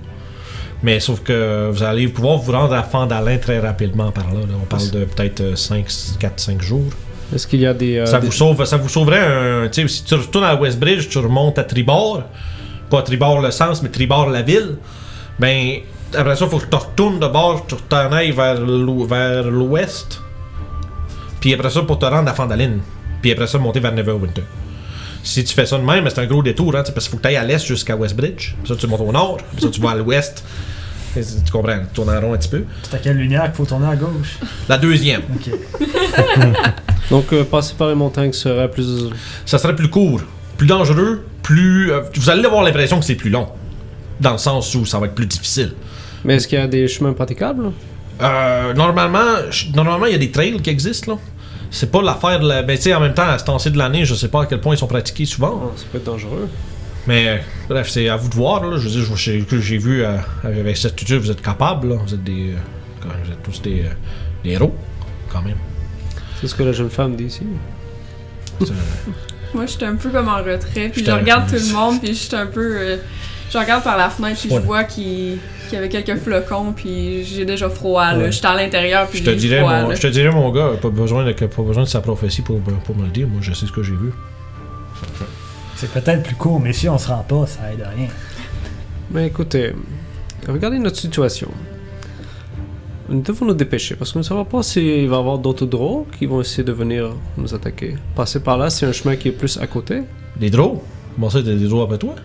Mais 0.81 0.99
sauf 0.99 1.21
que 1.21 1.69
vous 1.71 1.83
allez 1.83 2.07
pouvoir 2.07 2.37
vous 2.37 2.51
rendre 2.53 2.73
à 2.73 2.83
Fandalin 2.83 3.37
très 3.37 3.59
rapidement 3.59 4.11
par 4.11 4.27
là. 4.27 4.39
là. 4.41 4.53
On 4.61 4.65
parle 4.65 4.89
de 4.91 5.03
peut-être 5.05 5.57
5, 5.57 5.85
4-5 5.87 6.61
jours. 6.61 6.89
Est-ce 7.35 7.45
qu'il 7.47 7.59
y 7.59 7.65
a 7.65 7.73
des... 7.73 7.97
euh, 7.97 8.05
ça, 8.05 8.19
des- 8.19 8.25
vous 8.27 8.31
sauve, 8.31 8.63
ça 8.65 8.77
vous 8.77 8.89
sauverait 8.89 9.19
un. 9.19 9.69
Si 9.71 10.03
tu 10.03 10.15
retournes 10.15 10.45
à 10.45 10.55
Westbridge, 10.55 11.09
tu 11.09 11.17
remontes 11.17 11.59
à 11.59 11.63
Tribord. 11.63 12.23
Pas 12.89 13.01
Tribord 13.01 13.41
le 13.41 13.51
sens, 13.51 13.83
mais 13.83 13.89
Tribord 13.89 14.29
la 14.29 14.41
ville. 14.41 14.77
Ben, 15.37 15.79
après 16.15 16.35
ça, 16.35 16.45
il 16.45 16.51
faut 16.51 16.57
que 16.59 16.65
tu 16.69 16.75
retournes 16.75 17.19
de 17.19 17.27
bord, 17.27 17.65
tu 17.67 17.75
t'en 17.87 18.11
ailles 18.13 18.31
vers 18.31 18.59
l'ou- 18.61 19.05
vers 19.05 19.43
l'ouest. 19.43 20.21
Puis 21.39 21.53
après 21.53 21.69
ça, 21.69 21.81
pour 21.81 21.99
te 21.99 22.05
rendre 22.05 22.29
à 22.29 22.33
Fandalin. 22.33 22.77
Puis 23.21 23.31
après 23.31 23.47
ça, 23.47 23.57
monter 23.57 23.79
vers 23.79 23.91
Neverwinter. 23.93 24.43
Si 25.21 25.43
tu 25.43 25.53
fais 25.53 25.65
ça 25.65 25.77
de 25.77 25.83
même, 25.83 26.09
c'est 26.09 26.19
un 26.19 26.25
gros 26.25 26.41
détour, 26.41 26.75
hein, 26.75 26.83
parce 26.83 27.05
qu'il 27.05 27.11
faut 27.11 27.17
que 27.17 27.21
tu 27.23 27.27
ailles 27.27 27.35
à 27.37 27.43
l'est 27.43 27.63
jusqu'à 27.65 27.95
Westbridge. 27.95 28.55
Puis 28.63 28.67
ça, 28.67 28.75
tu 28.75 28.87
montes 28.87 29.01
au 29.01 29.11
nord. 29.11 29.37
Puis 29.53 29.61
ça, 29.61 29.69
tu 29.69 29.81
vas 29.81 29.91
à 29.91 29.95
l'ouest. 29.95 30.43
Tu 31.13 31.51
comprends, 31.51 31.79
tu 31.79 31.85
tournes 31.93 32.09
en 32.09 32.21
rond 32.21 32.33
un 32.33 32.37
petit 32.37 32.49
peu. 32.49 32.63
C'est 32.83 32.95
à 32.95 32.99
quelle 32.99 33.17
lumière 33.17 33.43
qu'il 33.45 33.53
faut 33.53 33.65
tourner 33.65 33.87
à 33.87 33.95
gauche? 33.95 34.37
La 34.67 34.77
deuxième. 34.77 35.21
Ok. 35.35 35.51
Donc, 37.09 37.33
euh, 37.33 37.43
passer 37.43 37.73
par 37.77 37.89
les 37.89 37.95
montagnes 37.95 38.33
serait 38.33 38.69
plus... 38.69 39.09
ça 39.45 39.57
serait 39.57 39.75
plus 39.75 39.89
court, 39.89 40.21
plus 40.57 40.67
dangereux, 40.67 41.25
plus. 41.41 41.91
euh, 41.91 42.01
vous 42.15 42.29
allez 42.29 42.45
avoir 42.45 42.63
l'impression 42.63 42.99
que 42.99 43.05
c'est 43.05 43.15
plus 43.15 43.29
long. 43.31 43.47
Dans 44.21 44.33
le 44.33 44.37
sens 44.37 44.73
où 44.75 44.85
ça 44.85 44.99
va 44.99 45.07
être 45.07 45.15
plus 45.15 45.25
difficile. 45.25 45.73
Mais 46.23 46.35
est-ce 46.35 46.47
qu'il 46.47 46.59
y 46.59 46.61
a 46.61 46.67
des 46.67 46.87
chemins 46.87 47.13
praticables 47.13 47.71
Euh, 48.21 48.73
normalement, 48.73 49.49
je- 49.49 49.71
normalement, 49.73 50.05
il 50.05 50.11
y 50.11 50.15
a 50.15 50.19
des 50.19 50.29
trails 50.31 50.59
qui 50.61 50.69
existent, 50.69 51.13
là. 51.13 51.19
C'est 51.71 51.89
pas 51.91 52.01
l'affaire 52.01 52.39
de 52.39 52.47
la. 52.47 52.63
Ben, 52.63 52.75
tu 52.75 52.83
sais, 52.83 52.93
en 52.93 52.99
même 52.99 53.13
temps, 53.13 53.27
à 53.27 53.37
ce 53.37 53.45
temps-ci 53.45 53.69
de 53.71 53.77
l'année, 53.77 54.03
je 54.03 54.13
sais 54.15 54.27
pas 54.27 54.41
à 54.41 54.45
quel 54.47 54.59
point 54.59 54.73
ils 54.75 54.77
sont 54.77 54.87
pratiqués 54.87 55.25
souvent. 55.25 55.61
Oh, 55.65 55.71
Ça 55.77 55.85
peut 55.91 55.99
être 55.99 56.03
dangereux. 56.03 56.49
Mais, 57.07 57.27
euh, 57.27 57.37
bref, 57.69 57.89
c'est 57.89 58.07
à 58.09 58.17
vous 58.17 58.29
de 58.29 58.35
voir, 58.35 58.63
là. 58.65 58.77
Je 58.77 58.83
veux 58.87 58.89
dire, 58.89 59.03
je- 59.03 59.15
j'ai 59.15 59.41
que 59.41 59.59
j'ai 59.59 59.77
vu 59.77 60.03
euh, 60.03 60.17
avec 60.43 60.77
cette 60.77 60.95
culture, 60.95 61.19
vous 61.19 61.31
êtes 61.31 61.41
capables, 61.41 61.89
là. 61.89 61.95
Vous 62.05 62.13
êtes 62.13 62.23
des. 62.23 62.51
euh, 62.51 62.57
quand 63.01 63.09
même, 63.09 63.17
vous 63.25 63.31
êtes 63.31 63.43
tous 63.43 63.61
des, 63.61 63.81
euh, 63.81 63.89
des 64.43 64.51
héros, 64.51 64.75
quand 65.31 65.41
même. 65.41 65.57
C'est 66.39 66.47
ce 66.47 66.55
que 66.55 66.63
la 66.63 66.71
jeune 66.73 66.89
femme 66.89 67.15
dit 67.15 67.25
ici. 67.25 67.41
C'est- 68.59 68.73
Moi, 69.53 69.65
j'étais 69.65 69.85
un 69.85 69.95
peu 69.95 70.09
comme 70.09 70.27
en 70.29 70.37
retrait, 70.43 70.89
puis 70.89 71.03
je 71.03 71.09
regarde 71.11 71.49
tout 71.49 71.55
le 71.55 71.73
monde, 71.73 71.99
puis 72.01 72.13
j'étais 72.13 72.35
un 72.35 72.45
peu. 72.45 72.77
euh, 72.77 72.97
je 73.51 73.57
regarde 73.57 73.83
par 73.83 73.97
la 73.97 74.09
fenêtre, 74.11 74.39
puis 74.41 74.49
je 74.49 74.55
vois 74.59 74.83
qu'il 74.83 75.37
qu'il 75.67 75.75
y 75.75 75.77
avait 75.77 75.89
quelques 75.89 76.17
flocons, 76.19 76.73
puis 76.75 77.23
j'ai 77.23 77.45
déjà 77.45 77.69
froid, 77.69 78.11
là. 78.13 78.17
Ouais. 78.17 78.31
J'étais 78.31 78.47
à 78.47 78.55
l'intérieur, 78.55 79.07
puis 79.07 79.19
Je 79.19 79.23
te, 79.23 79.29
j'ai 79.31 79.35
dirais, 79.35 79.59
froid, 79.59 79.81
mon, 79.81 79.93
je 79.95 80.01
te 80.01 80.07
dirais, 80.07 80.31
mon 80.31 80.51
gars, 80.51 80.71
pas 80.81 80.89
besoin, 80.89 81.23
de, 81.23 81.31
pas 81.31 81.61
besoin 81.63 81.83
de 81.83 81.87
sa 81.87 82.01
prophétie 82.01 82.41
pour, 82.41 82.59
pour 82.59 82.95
me 82.95 83.03
le 83.05 83.11
dire. 83.11 83.27
Moi, 83.27 83.39
je 83.41 83.53
sais 83.53 83.65
ce 83.67 83.71
que 83.71 83.81
j'ai 83.83 83.93
vu. 83.95 84.11
C'est 85.79 85.89
peut-être 85.93 86.23
plus 86.23 86.35
court, 86.35 86.59
mais 86.59 86.73
si 86.73 86.89
on 86.89 86.97
se 86.97 87.07
rend 87.07 87.23
pas, 87.23 87.47
ça 87.47 87.71
aide 87.71 87.81
à 87.83 87.91
rien. 87.91 88.09
Mais 89.11 89.27
écoutez, 89.27 89.71
regardez 90.45 90.77
notre 90.77 90.97
situation. 90.97 91.49
Nous 93.07 93.21
devons 93.21 93.45
nous 93.45 93.53
dépêcher 93.53 93.95
parce 93.95 94.11
qu'on 94.11 94.19
ne 94.19 94.25
savons 94.25 94.43
pas 94.43 94.61
s'il 94.61 95.07
va 95.07 95.15
y 95.15 95.19
avoir 95.19 95.37
d'autres 95.37 95.65
drôles 95.65 96.03
qui 96.17 96.25
vont 96.25 96.41
essayer 96.41 96.65
de 96.65 96.73
venir 96.73 97.11
nous 97.37 97.55
attaquer. 97.55 97.95
Passer 98.13 98.41
par 98.41 98.57
là, 98.57 98.69
c'est 98.69 98.87
un 98.87 98.91
chemin 98.91 99.15
qui 99.15 99.29
est 99.29 99.31
plus 99.31 99.57
à 99.57 99.67
côté. 99.67 100.01
Des 100.35 100.49
drôles 100.49 100.79
Comment 101.15 101.29
ça, 101.29 101.39
t'as 101.41 101.53
des 101.55 101.69
drôles 101.69 101.83
après 101.85 101.97
toi 101.97 102.15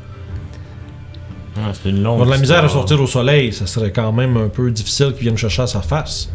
Ah, 1.56 1.70
c'est 1.80 1.90
une 1.90 2.02
longue 2.02 2.14
Avoir 2.14 2.26
de 2.26 2.32
la 2.32 2.38
misère 2.38 2.64
à 2.64 2.68
sortir 2.68 3.00
au 3.00 3.06
soleil, 3.06 3.52
ça 3.52 3.68
serait 3.68 3.92
quand 3.92 4.10
même 4.10 4.36
un 4.36 4.48
peu 4.48 4.68
difficile 4.72 5.12
qu'ils 5.12 5.22
viennent 5.22 5.38
chercher 5.38 5.62
à 5.62 5.68
sa 5.68 5.80
face. 5.80 6.28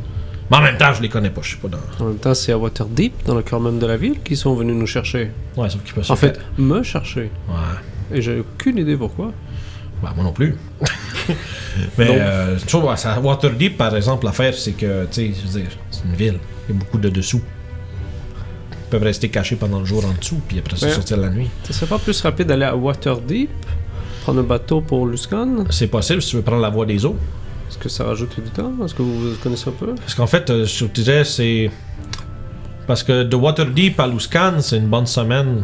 Mais 0.52 0.58
en 0.58 0.62
même 0.62 0.78
temps, 0.78 0.94
je 0.94 1.02
les 1.02 1.10
connais 1.10 1.30
pas, 1.30 1.42
je 1.44 1.52
sais 1.52 1.58
pas 1.58 1.68
dans. 1.68 1.78
En 2.04 2.08
même 2.10 2.18
temps, 2.18 2.34
c'est 2.34 2.52
à 2.52 2.58
Waterdeep, 2.58 3.14
dans 3.26 3.36
le 3.36 3.44
cœur 3.44 3.60
même 3.60 3.78
de 3.80 3.86
la 3.86 3.98
ville, 3.98 4.20
qu'ils 4.24 4.38
sont 4.38 4.56
venus 4.56 4.76
nous 4.76 4.88
chercher. 4.88 5.32
Ouais, 5.56 5.70
sauf 5.70 5.84
qu'ils 5.84 5.94
peuvent 5.94 6.04
se 6.04 6.12
En 6.12 6.16
fait, 6.16 6.36
faire- 6.38 6.46
me 6.58 6.82
chercher. 6.84 7.30
Ouais. 7.48 8.18
Et 8.18 8.22
j'ai 8.22 8.40
aucune 8.40 8.78
idée 8.80 8.98
pourquoi. 8.98 9.32
Bah, 10.02 10.14
moi 10.16 10.24
non 10.24 10.32
plus. 10.32 10.56
Mais, 11.98 12.06
Donc- 12.08 12.18
euh, 12.18 12.58
tu 12.66 12.78
vois, 12.80 12.96
à 12.96 13.20
Waterdeep, 13.20 13.78
par 13.78 13.96
exemple, 13.96 14.26
l'affaire, 14.26 14.54
c'est 14.56 14.72
que, 14.72 15.06
tu 15.06 15.12
sais, 15.12 15.34
je 15.40 15.48
veux 15.52 15.60
dire, 15.62 15.70
c'est 15.92 16.04
une 16.06 16.16
ville. 16.16 16.40
Il 16.68 16.74
y 16.74 16.78
a 16.78 16.80
beaucoup 16.80 16.98
de 16.98 17.10
dessous. 17.10 17.42
peuvent 18.90 19.04
rester 19.04 19.30
cachés 19.30 19.56
pendant 19.56 19.78
le 19.80 19.86
jour 19.86 20.04
en 20.04 20.14
dessous, 20.20 20.42
puis 20.48 20.58
après 20.58 20.76
ça 20.76 20.88
Ouais. 20.88 20.94
sortir 20.94 21.18
la 21.18 21.30
nuit. 21.30 21.48
Ce 21.64 21.74
serait 21.74 21.86
pas 21.86 22.00
plus 22.00 22.20
rapide 22.22 22.48
d'aller 22.48 22.66
à 22.66 22.76
Waterdeep, 22.76 23.52
prendre 24.24 24.40
un 24.40 24.44
bateau 24.44 24.82
pour 24.82 25.06
Luskan? 25.06 25.66
C'est 25.70 25.86
possible 25.88 26.24
si 26.24 26.32
tu 26.32 26.36
veux 26.38 26.42
prendre 26.42 26.64
la 26.64 26.72
voie 26.72 26.88
des 26.88 27.06
eaux. 27.06 27.16
Est-ce 27.80 27.86
que 27.86 27.90
ça 27.90 28.04
rajoute 28.04 28.36
du 28.36 28.50
temps? 28.50 28.74
Est-ce 28.84 28.94
que 28.94 29.02
vous 29.02 29.38
connaissez 29.42 29.70
un 29.70 29.72
peu? 29.72 29.96
Parce 29.96 30.14
qu'en 30.14 30.28
fait, 30.28 30.50
euh, 30.50 30.66
je 30.66 30.84
te 30.84 30.92
disais, 30.92 31.24
c'est. 31.24 31.72
Parce 32.88 33.04
que 33.04 33.24
de 33.24 33.36
Waterdeep 33.38 33.98
à 34.02 34.06
Luscan, 34.06 34.56
c'est 34.60 34.76
une 34.76 34.90
bonne 34.90 35.06
semaine 35.06 35.64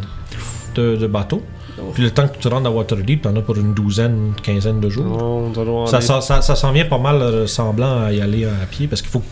de, 0.74 0.96
de 0.96 1.06
bateau. 1.06 1.42
Oh. 1.78 1.90
Puis 1.92 2.04
le 2.04 2.10
temps 2.10 2.26
que 2.26 2.38
tu 2.38 2.48
rentres 2.48 2.68
à 2.68 2.70
Waterdeep, 2.70 3.20
t'en 3.20 3.36
as 3.36 3.42
pour 3.42 3.58
une 3.58 3.74
douzaine, 3.74 4.32
quinzaine 4.42 4.80
de 4.80 4.88
jours. 4.88 5.04
Non, 5.04 5.46
on 5.48 5.50
doit 5.50 5.64
loin 5.66 5.86
Ça, 5.86 6.00
ça, 6.00 6.22
ça, 6.22 6.40
ça 6.40 6.56
s'en 6.56 6.72
vient 6.72 6.86
pas 6.86 6.96
mal 6.96 7.16
euh, 7.16 7.46
semblant 7.46 8.04
à 8.04 8.12
y 8.14 8.22
aller 8.22 8.46
à 8.46 8.64
pied 8.64 8.86
parce 8.86 9.02
qu'il 9.02 9.10
faut. 9.10 9.22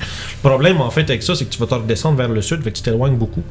Le 0.43 0.47
problème 0.47 0.83
en 0.83 0.91
fait 0.91 1.09
avec 1.09 1.23
ça, 1.23 1.35
c'est 1.35 1.47
que 1.47 1.51
tu 1.51 1.59
vas 1.59 1.67
te 1.67 1.75
redescendre 1.75 2.19
vers 2.19 2.29
le 2.29 2.43
sud, 2.43 2.63
fait 2.63 2.71
que 2.71 2.77
tu 2.77 2.83
t'éloignes 2.83 3.17
beaucoup. 3.17 3.45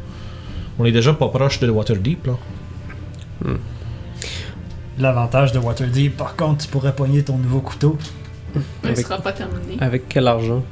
On 0.78 0.86
est 0.86 0.92
déjà 0.92 1.12
pas 1.14 1.30
proche 1.30 1.60
de 1.60 1.72
Waterdeep 1.72 2.28
là. 2.28 2.34
L'avantage 5.00 5.54
de 5.54 5.58
Waterdeep, 5.58 6.18
par 6.18 6.36
contre, 6.36 6.66
tu 6.66 6.68
pourrais 6.68 6.94
poigner 6.94 7.24
ton 7.24 7.38
nouveau 7.38 7.62
couteau. 7.62 7.98
Il 8.84 8.90
Avec- 8.90 9.06
sera 9.06 9.18
pas 9.18 9.32
terminé. 9.34 9.78
Avec 9.80 10.08
quel 10.10 10.28
argent? 10.28 10.64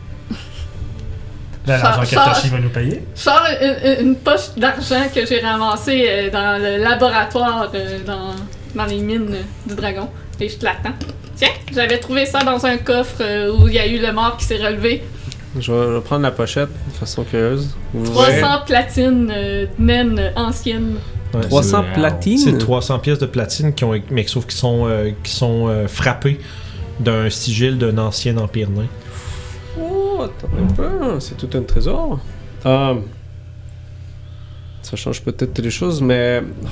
Ben, 1.66 1.78
l'argent 1.78 2.26
Toshi 2.34 2.50
va 2.50 2.60
nous 2.60 2.70
payer. 2.70 3.04
Je 3.16 3.22
sors 3.22 3.44
une, 3.62 4.08
une 4.08 4.16
poche 4.16 4.56
d'argent 4.58 5.04
que 5.14 5.26
j'ai 5.28 5.40
ramassée 5.42 6.06
euh, 6.10 6.30
dans 6.32 6.60
le 6.62 6.84
laboratoire 6.84 7.70
euh, 7.76 8.00
dans, 8.06 8.32
dans 8.76 8.86
les 8.86 8.98
mines 8.98 9.28
euh, 9.32 9.42
du 9.70 9.76
dragon. 9.76 10.10
Et 10.40 10.50
je 10.50 10.58
te 10.58 10.66
l'attends. 10.66 10.94
Tiens, 11.36 11.50
j'avais 11.72 12.00
trouvé 12.00 12.26
ça 12.26 12.40
dans 12.40 12.66
un 12.66 12.78
coffre 12.78 13.18
euh, 13.22 13.54
où 13.56 13.68
il 13.68 13.76
y 13.76 13.80
a 13.80 13.86
eu 13.86 14.00
le 14.00 14.12
mort 14.12 14.38
qui 14.38 14.46
s'est 14.46 14.58
relevé. 14.58 15.04
je 15.60 15.72
vais, 15.72 15.88
je 15.88 15.94
vais 15.94 16.02
prendre 16.02 16.24
la 16.24 16.32
pochette 16.32 16.70
de 16.88 16.94
façon 16.98 17.24
curieuse. 17.24 17.76
Vous 17.94 18.12
300 18.12 18.62
platines 18.66 19.32
euh, 19.32 19.66
naines 19.78 20.18
euh, 20.18 20.32
anciennes. 20.36 20.96
Ouais, 21.36 21.42
300 21.42 21.86
c'est- 21.94 22.00
platines? 22.00 22.38
C'est 22.40 22.58
300 22.58 22.98
pièces 23.00 23.20
de 23.20 23.28
platine 23.28 23.74
qui 23.76 23.84
ont, 23.84 23.94
mais 24.10 24.26
sauf 24.26 24.46
qu'ils 24.48 24.58
sont, 24.60 24.88
euh, 24.88 25.12
qui 25.24 25.32
sont 25.32 25.68
euh, 25.68 25.88
frappées 25.88 26.40
d'un 27.02 27.30
sigil 27.30 27.78
d'un 27.78 27.98
ancien 27.98 28.38
empire 28.38 28.70
nain. 28.70 28.88
Oh, 29.80 30.22
attends 30.24 30.50
un 30.58 30.74
peu, 30.74 31.20
c'est 31.20 31.36
tout 31.38 31.50
un 31.58 31.62
trésor. 31.62 32.20
Euh, 32.66 32.96
ça 34.82 34.96
change 34.98 35.22
peut-être 35.22 35.60
les 35.62 35.70
choses, 35.70 36.02
mais 36.02 36.42
ah, 36.66 36.70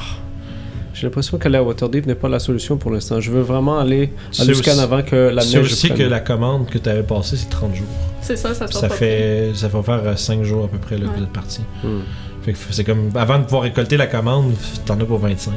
j'ai 0.93 1.07
l'impression 1.07 1.37
qu'aller 1.37 1.57
à 1.57 1.63
Waterdeep 1.63 2.05
n'est 2.05 2.15
pas 2.15 2.27
la 2.29 2.39
solution 2.39 2.77
pour 2.77 2.91
l'instant. 2.91 3.19
Je 3.21 3.31
veux 3.31 3.41
vraiment 3.41 3.79
aller 3.79 4.11
à 4.29 4.33
C'est 4.33 4.45
Luskan 4.45 4.77
avant 4.79 5.01
que 5.03 5.15
la 5.29 5.41
C'est 5.41 5.57
neige 5.57 5.71
aussi 5.71 5.89
que 5.91 6.03
la 6.03 6.19
commande 6.19 6.67
que 6.67 6.77
tu 6.77 6.89
avais 6.89 7.03
passée, 7.03 7.37
c'est 7.37 7.49
30 7.49 7.75
jours. 7.75 7.87
C'est 8.21 8.35
ça, 8.35 8.53
ça 8.53 8.67
ça 8.67 8.87
pas 8.89 8.95
fait 8.95 9.51
ça 9.55 9.67
va 9.69 9.81
faire 9.83 10.17
5 10.19 10.43
jours 10.43 10.65
à 10.65 10.67
peu 10.67 10.77
près 10.77 10.97
là, 10.97 11.05
que 11.05 11.09
Ouais. 11.11 11.17
vous 11.17 11.23
êtes 11.23 11.33
parti. 11.33 11.61
Hmm. 11.83 11.99
Que 12.45 12.51
c'est 12.71 12.83
comme 12.83 13.09
avant 13.15 13.37
de 13.39 13.43
pouvoir 13.43 13.63
récolter 13.63 13.95
la 13.97 14.07
commande, 14.07 14.53
t'en 14.85 14.99
as 14.99 15.05
pour 15.05 15.19
25. 15.19 15.53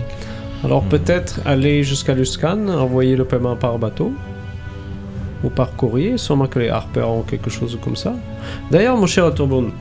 Alors 0.64 0.85
Hmm. 0.85 0.88
peut-être 0.88 1.40
aller 1.44 1.82
jusqu'à 1.82 2.14
Luskan, 2.14 2.68
envoyer 2.68 3.16
le 3.16 3.24
paiement 3.24 3.56
par 3.56 3.78
bateau 3.78 4.12
ou 5.42 5.50
par 5.50 5.72
courrier. 5.72 6.18
Sûrement 6.18 6.46
que 6.46 6.59
les 6.59 6.68
Harper 6.68 7.02
ont 7.02 7.22
quelque 7.22 7.50
chose 7.50 7.78
comme 7.83 7.96
ça. 7.96 8.14
D'ailleurs, 8.70 8.96
mon 8.96 9.07
cher 9.07 9.33
Turbone, 9.35 9.72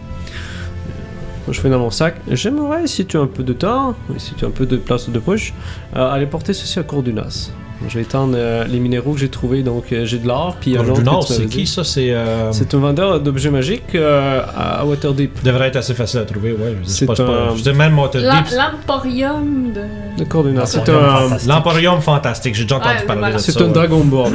je 1.49 1.59
fais 1.59 1.69
dans 1.69 1.79
mon 1.79 1.89
sac. 1.89 2.15
J'aimerais, 2.29 2.87
si 2.87 3.05
tu 3.05 3.17
as 3.17 3.21
un 3.21 3.27
peu 3.27 3.43
de 3.43 3.53
temps, 3.53 3.95
si 4.17 4.33
tu 4.35 4.45
as 4.45 4.47
un 4.47 4.51
peu 4.51 4.65
de 4.65 4.77
place 4.77 5.09
de 5.09 5.19
poche, 5.19 5.53
euh, 5.95 6.11
aller 6.11 6.25
porter 6.25 6.53
ceci 6.53 6.79
à 6.79 6.83
Cordunas. 6.83 7.51
Je 7.87 7.95
vais 7.95 8.03
étendre 8.03 8.33
euh, 8.37 8.63
les 8.65 8.79
minéraux 8.79 9.13
que 9.13 9.19
j'ai 9.19 9.29
trouvés. 9.29 9.63
Donc 9.63 9.91
euh, 9.91 10.05
j'ai 10.05 10.19
de 10.19 10.27
l'or, 10.27 10.55
puis 10.61 10.75
Alors, 10.77 10.85
un 10.85 10.91
autre 10.91 11.01
Nord, 11.03 11.27
c'est 11.27 11.45
qui 11.47 11.65
ça? 11.65 11.83
C'est 11.83 12.11
euh, 12.11 12.51
C'est 12.51 12.73
un 12.73 12.77
vendeur 12.79 13.19
d'objets 13.19 13.49
magiques 13.49 13.95
euh, 13.95 14.41
à 14.55 14.85
Waterdeep. 14.85 15.43
devrait 15.43 15.67
être 15.69 15.77
assez 15.77 15.93
facile 15.93 16.19
à 16.19 16.25
trouver, 16.25 16.51
ouais. 16.51 16.75
je 16.83 16.87
C'est 16.89 17.05
pas- 17.05 17.13
un- 17.21 17.55
je 17.55 17.63
dire, 17.63 17.73
même 17.75 17.97
Waterdeep. 17.97 18.53
L'Emporium 18.55 19.73
de. 19.73 19.81
De 20.19 20.23
Cordunas. 20.25 20.65
C'est 20.67 20.77
L'Emporium 20.87 21.05
un, 21.05 21.19
fantastique. 21.27 21.49
L'Emporium 21.49 22.01
fantastique, 22.01 22.55
j'ai 22.55 22.63
déjà 22.63 22.75
entendu 22.77 22.95
Ouais, 22.99 23.05
parler 23.05 23.33
de 23.33 23.37
ça. 23.39 23.51
c'est 23.51 23.61
un 23.61 23.65
ouais. 23.65 23.71
Dragonborn. 23.73 24.33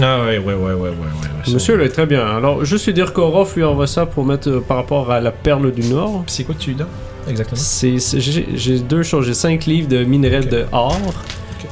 Ah 0.00 0.20
ouais, 0.24 0.38
ouais, 0.38 0.54
ouais, 0.54 0.54
ouais, 0.54 0.72
ouais, 0.74 0.88
ouais. 0.88 1.52
Monsieur, 1.52 1.76
là, 1.76 1.88
très 1.88 2.06
bien. 2.06 2.26
Alors, 2.26 2.64
juste 2.64 2.86
lui 2.86 2.94
dire 2.94 3.12
qu'Orof 3.12 3.54
lui 3.56 3.64
envoie 3.64 3.86
ça 3.86 4.06
pour 4.06 4.24
mettre 4.24 4.48
euh, 4.48 4.60
par 4.66 4.78
rapport 4.78 5.10
à 5.12 5.20
la 5.20 5.30
perle 5.32 5.70
du 5.72 5.88
Nord. 5.88 6.24
C'est 6.26 6.44
quoi 6.44 6.54
que 6.54 6.60
tu 6.60 6.70
lui 6.70 6.76
donnes 6.76 6.86
Exactement? 7.28 7.60
J'ai, 8.56 8.78
deux 8.80 9.02
choses. 9.02 9.26
J'ai 9.26 9.34
5 9.34 9.66
livres 9.66 9.88
de 9.88 10.02
minerai 10.04 10.38
Ok. 10.40 10.48
de 10.48 10.64
or 10.72 10.98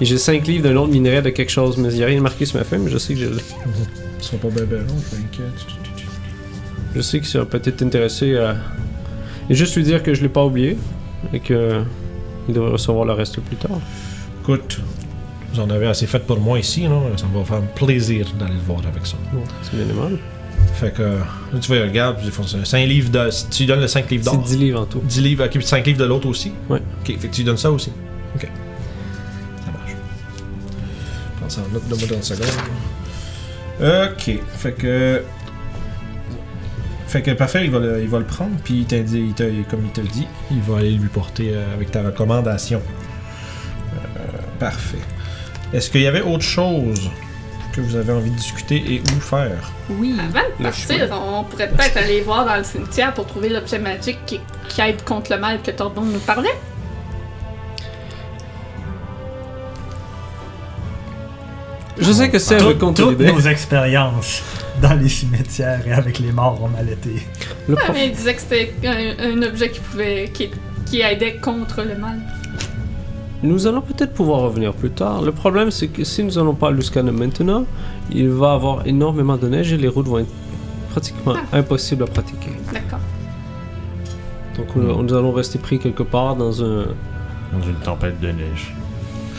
et 0.04 0.06
j'ai 0.06 0.18
5 0.18 0.46
livres 0.46 0.64
d'un 0.64 0.76
autre 0.76 0.92
minerai 0.92 1.22
de 1.22 1.30
quelque 1.30 1.50
chose. 1.50 1.78
Mais 1.78 1.88
il 1.88 1.96
n'y 1.96 2.02
a 2.02 2.06
rien 2.06 2.20
marqué 2.20 2.44
sur 2.44 2.58
ma 2.58 2.64
feuille, 2.64 2.80
mais 2.80 2.90
je 2.90 2.98
sais 2.98 3.14
que 3.14 3.20
j'ai, 3.20 3.26
Ils 3.26 4.22
sont 4.22 4.36
pas 4.36 4.48
bien 4.48 4.64
longs, 4.64 4.86
je 5.10 5.16
vais 5.16 5.48
je 6.94 7.00
sais 7.00 7.20
que 7.20 7.26
ça 7.26 7.42
peut 7.46 7.62
être 7.64 7.82
intéressé 7.82 8.36
à. 8.36 8.54
Et 9.48 9.54
juste 9.54 9.74
lui 9.76 9.82
dire 9.82 10.02
que 10.02 10.12
je 10.12 10.20
l'ai 10.20 10.28
pas 10.28 10.44
oublié 10.44 10.76
et 11.32 11.40
que 11.40 11.80
il 12.46 12.54
devrait 12.54 12.72
recevoir 12.72 13.06
le 13.06 13.14
reste 13.14 13.40
plus 13.40 13.56
tard. 13.56 13.80
Écoute, 14.42 14.78
vous 15.54 15.60
en 15.60 15.70
avez 15.70 15.86
assez 15.86 16.06
fait 16.06 16.18
pour 16.18 16.38
moi 16.38 16.58
ici, 16.58 16.82
là. 16.82 17.00
Ça 17.16 17.24
me 17.26 17.38
va 17.38 17.44
faire 17.44 17.62
plaisir 17.62 18.26
d'aller 18.38 18.52
le 18.54 18.60
voir 18.60 18.80
avec 18.86 19.06
ça. 19.06 19.16
C'est 19.62 19.74
bien 19.74 19.88
aimable. 19.88 20.18
Fait 20.74 20.92
que, 20.92 21.02
là, 21.02 21.58
tu 21.58 21.68
vois, 21.68 21.82
regarde, 21.82 22.18
ils 22.22 22.30
font 22.30 22.46
ça. 22.46 22.62
5 22.62 22.86
livres 22.86 23.10
de. 23.10 23.30
Tu 23.50 23.62
lui 23.62 23.66
donnes 23.66 23.80
le 23.80 23.88
5 23.88 24.10
livres 24.10 24.24
C'est 24.24 24.36
d'or. 24.36 24.44
10 24.44 24.58
livres 24.58 24.80
en 24.82 24.84
tout. 24.84 25.00
10 25.02 25.20
livres, 25.22 25.44
ok, 25.46 25.50
puis 25.50 25.64
5 25.64 25.86
livres 25.86 25.98
de 25.98 26.04
l'autre 26.04 26.28
aussi? 26.28 26.52
Ouais. 26.68 26.82
Ok, 27.00 27.18
fait 27.18 27.28
que 27.28 27.34
tu 27.34 27.40
lui 27.40 27.44
donnes 27.46 27.56
ça 27.56 27.72
aussi. 27.72 27.90
Ok. 28.36 28.46
Ça 31.48 31.60
marche. 31.60 31.60
Prends 31.60 31.62
ça 31.62 31.62
en 31.62 31.72
note 31.72 31.88
de 31.88 31.94
moi 31.94 32.06
dans 32.08 32.16
une 32.16 32.22
seconde. 32.22 32.46
Ok, 33.80 34.38
fait 34.56 34.72
que. 34.72 35.22
Fait 37.06 37.22
que 37.22 37.30
parfait, 37.32 37.64
il 37.64 37.70
va 37.70 37.78
le, 37.78 38.02
il 38.02 38.08
va 38.08 38.18
le 38.18 38.24
prendre, 38.24 38.56
puis 38.64 38.78
il 38.80 38.86
t'a 38.86 38.98
dit, 38.98 39.20
il 39.28 39.34
t'a- 39.34 39.44
comme 39.70 39.84
il 39.84 39.90
te 39.92 40.00
le 40.00 40.08
dit, 40.08 40.26
il 40.50 40.60
va 40.62 40.78
aller 40.78 40.90
lui 40.92 41.08
porter 41.08 41.50
euh, 41.54 41.74
avec 41.74 41.90
ta 41.92 42.02
recommandation. 42.02 42.82
Euh, 43.94 43.98
parfait. 44.58 44.98
Est-ce 45.72 45.90
qu'il 45.90 46.00
y 46.02 46.06
avait 46.08 46.22
autre 46.22 46.42
chose 46.42 47.10
que 47.72 47.80
vous 47.80 47.94
avez 47.96 48.12
envie 48.12 48.30
de 48.30 48.36
discuter 48.36 48.76
et 48.94 49.00
où 49.00 49.20
faire? 49.20 49.70
Oui. 49.90 50.16
Avant 50.18 50.46
de 50.58 50.62
partir, 50.64 51.08
on 51.12 51.44
pourrait 51.44 51.68
peut-être 51.68 51.96
aller 51.98 52.20
voir 52.20 52.46
dans 52.46 52.56
le 52.56 52.64
cimetière 52.64 53.12
pour 53.14 53.26
trouver 53.26 53.48
l'objet 53.48 53.78
magique 53.78 54.18
qui, 54.26 54.40
qui 54.68 54.80
aide 54.80 55.02
contre 55.04 55.32
le 55.32 55.38
mal 55.38 55.60
que 55.62 55.70
Tordon 55.70 56.02
nous 56.02 56.18
parlait. 56.20 56.54
Je 61.98 62.10
sais 62.12 62.28
que 62.28 62.38
c'est 62.38 62.58
Tout- 62.58 62.74
contre 62.78 63.02
toutes 63.02 63.20
nos 63.20 63.40
expériences 63.40 64.42
dans 64.82 64.94
les 64.94 65.08
cimetières 65.08 65.86
et 65.86 65.92
avec 65.92 66.18
les 66.18 66.32
morts 66.32 66.60
ont 66.62 66.68
mal 66.68 66.88
été. 66.88 67.22
Le 67.68 67.76
Ah, 67.78 67.84
pro- 67.84 67.92
mais 67.92 68.08
il 68.08 68.12
disait 68.14 68.34
que 68.34 68.40
c'était 68.40 68.72
un, 68.84 69.32
un 69.38 69.42
objet 69.42 69.70
qui 69.70 69.80
pouvait. 69.80 70.28
Qui, 70.32 70.50
qui 70.86 71.00
aidait 71.00 71.36
contre 71.36 71.82
le 71.82 71.96
mal. 71.98 72.18
Nous 73.42 73.66
allons 73.66 73.80
peut-être 73.80 74.12
pouvoir 74.12 74.40
revenir 74.40 74.72
plus 74.72 74.90
tard. 74.90 75.22
Le 75.22 75.32
problème, 75.32 75.70
c'est 75.70 75.88
que 75.88 76.02
si 76.04 76.22
nous 76.24 76.32
n'allons 76.32 76.54
pas 76.54 76.68
à 76.68 77.02
maintenant, 77.02 77.64
il 78.10 78.28
va 78.30 78.52
avoir 78.54 78.86
énormément 78.86 79.36
de 79.36 79.48
neige 79.48 79.72
et 79.72 79.76
les 79.76 79.88
routes 79.88 80.08
vont 80.08 80.18
être 80.18 80.32
pratiquement 80.90 81.34
impossibles 81.52 82.02
à 82.04 82.06
pratiquer. 82.06 82.52
D'accord. 82.72 83.00
Donc 84.56 84.74
nous, 84.76 85.02
nous 85.02 85.14
allons 85.14 85.32
rester 85.32 85.58
pris 85.58 85.78
quelque 85.78 86.02
part 86.02 86.36
dans 86.36 86.62
un... 86.62 86.86
Dans 87.52 87.62
une 87.66 87.76
tempête 87.82 88.18
de 88.20 88.28
neige. 88.28 88.74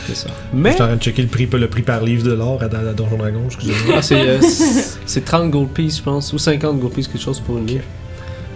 C'est 0.06 0.14
ça. 0.16 0.28
Je 0.52 0.58
Mais 0.58 0.72
suis 0.72 0.82
en 0.82 0.86
train 0.86 0.96
de 0.96 1.02
checker 1.02 1.22
le 1.22 1.28
prix, 1.28 1.46
le 1.52 1.68
prix 1.68 1.82
par 1.82 2.02
livre 2.02 2.24
de 2.24 2.32
l'or 2.32 2.60
à, 2.62 2.66
à 2.66 2.92
Donjon 2.92 3.16
Dragon, 3.16 3.40
excusez-moi. 3.46 3.94
ah, 3.98 4.02
c'est, 4.02 4.20
euh, 4.20 4.40
c'est- 4.40 4.98
c'est 5.06 5.24
30 5.24 5.50
gold 5.50 5.70
pieces, 5.70 5.98
je 5.98 6.02
pense, 6.02 6.32
ou 6.32 6.38
50 6.38 6.78
gold 6.80 6.92
pieces, 6.94 7.08
quelque 7.08 7.22
chose 7.22 7.40
pour 7.40 7.58
une 7.58 7.66
livre. 7.66 7.84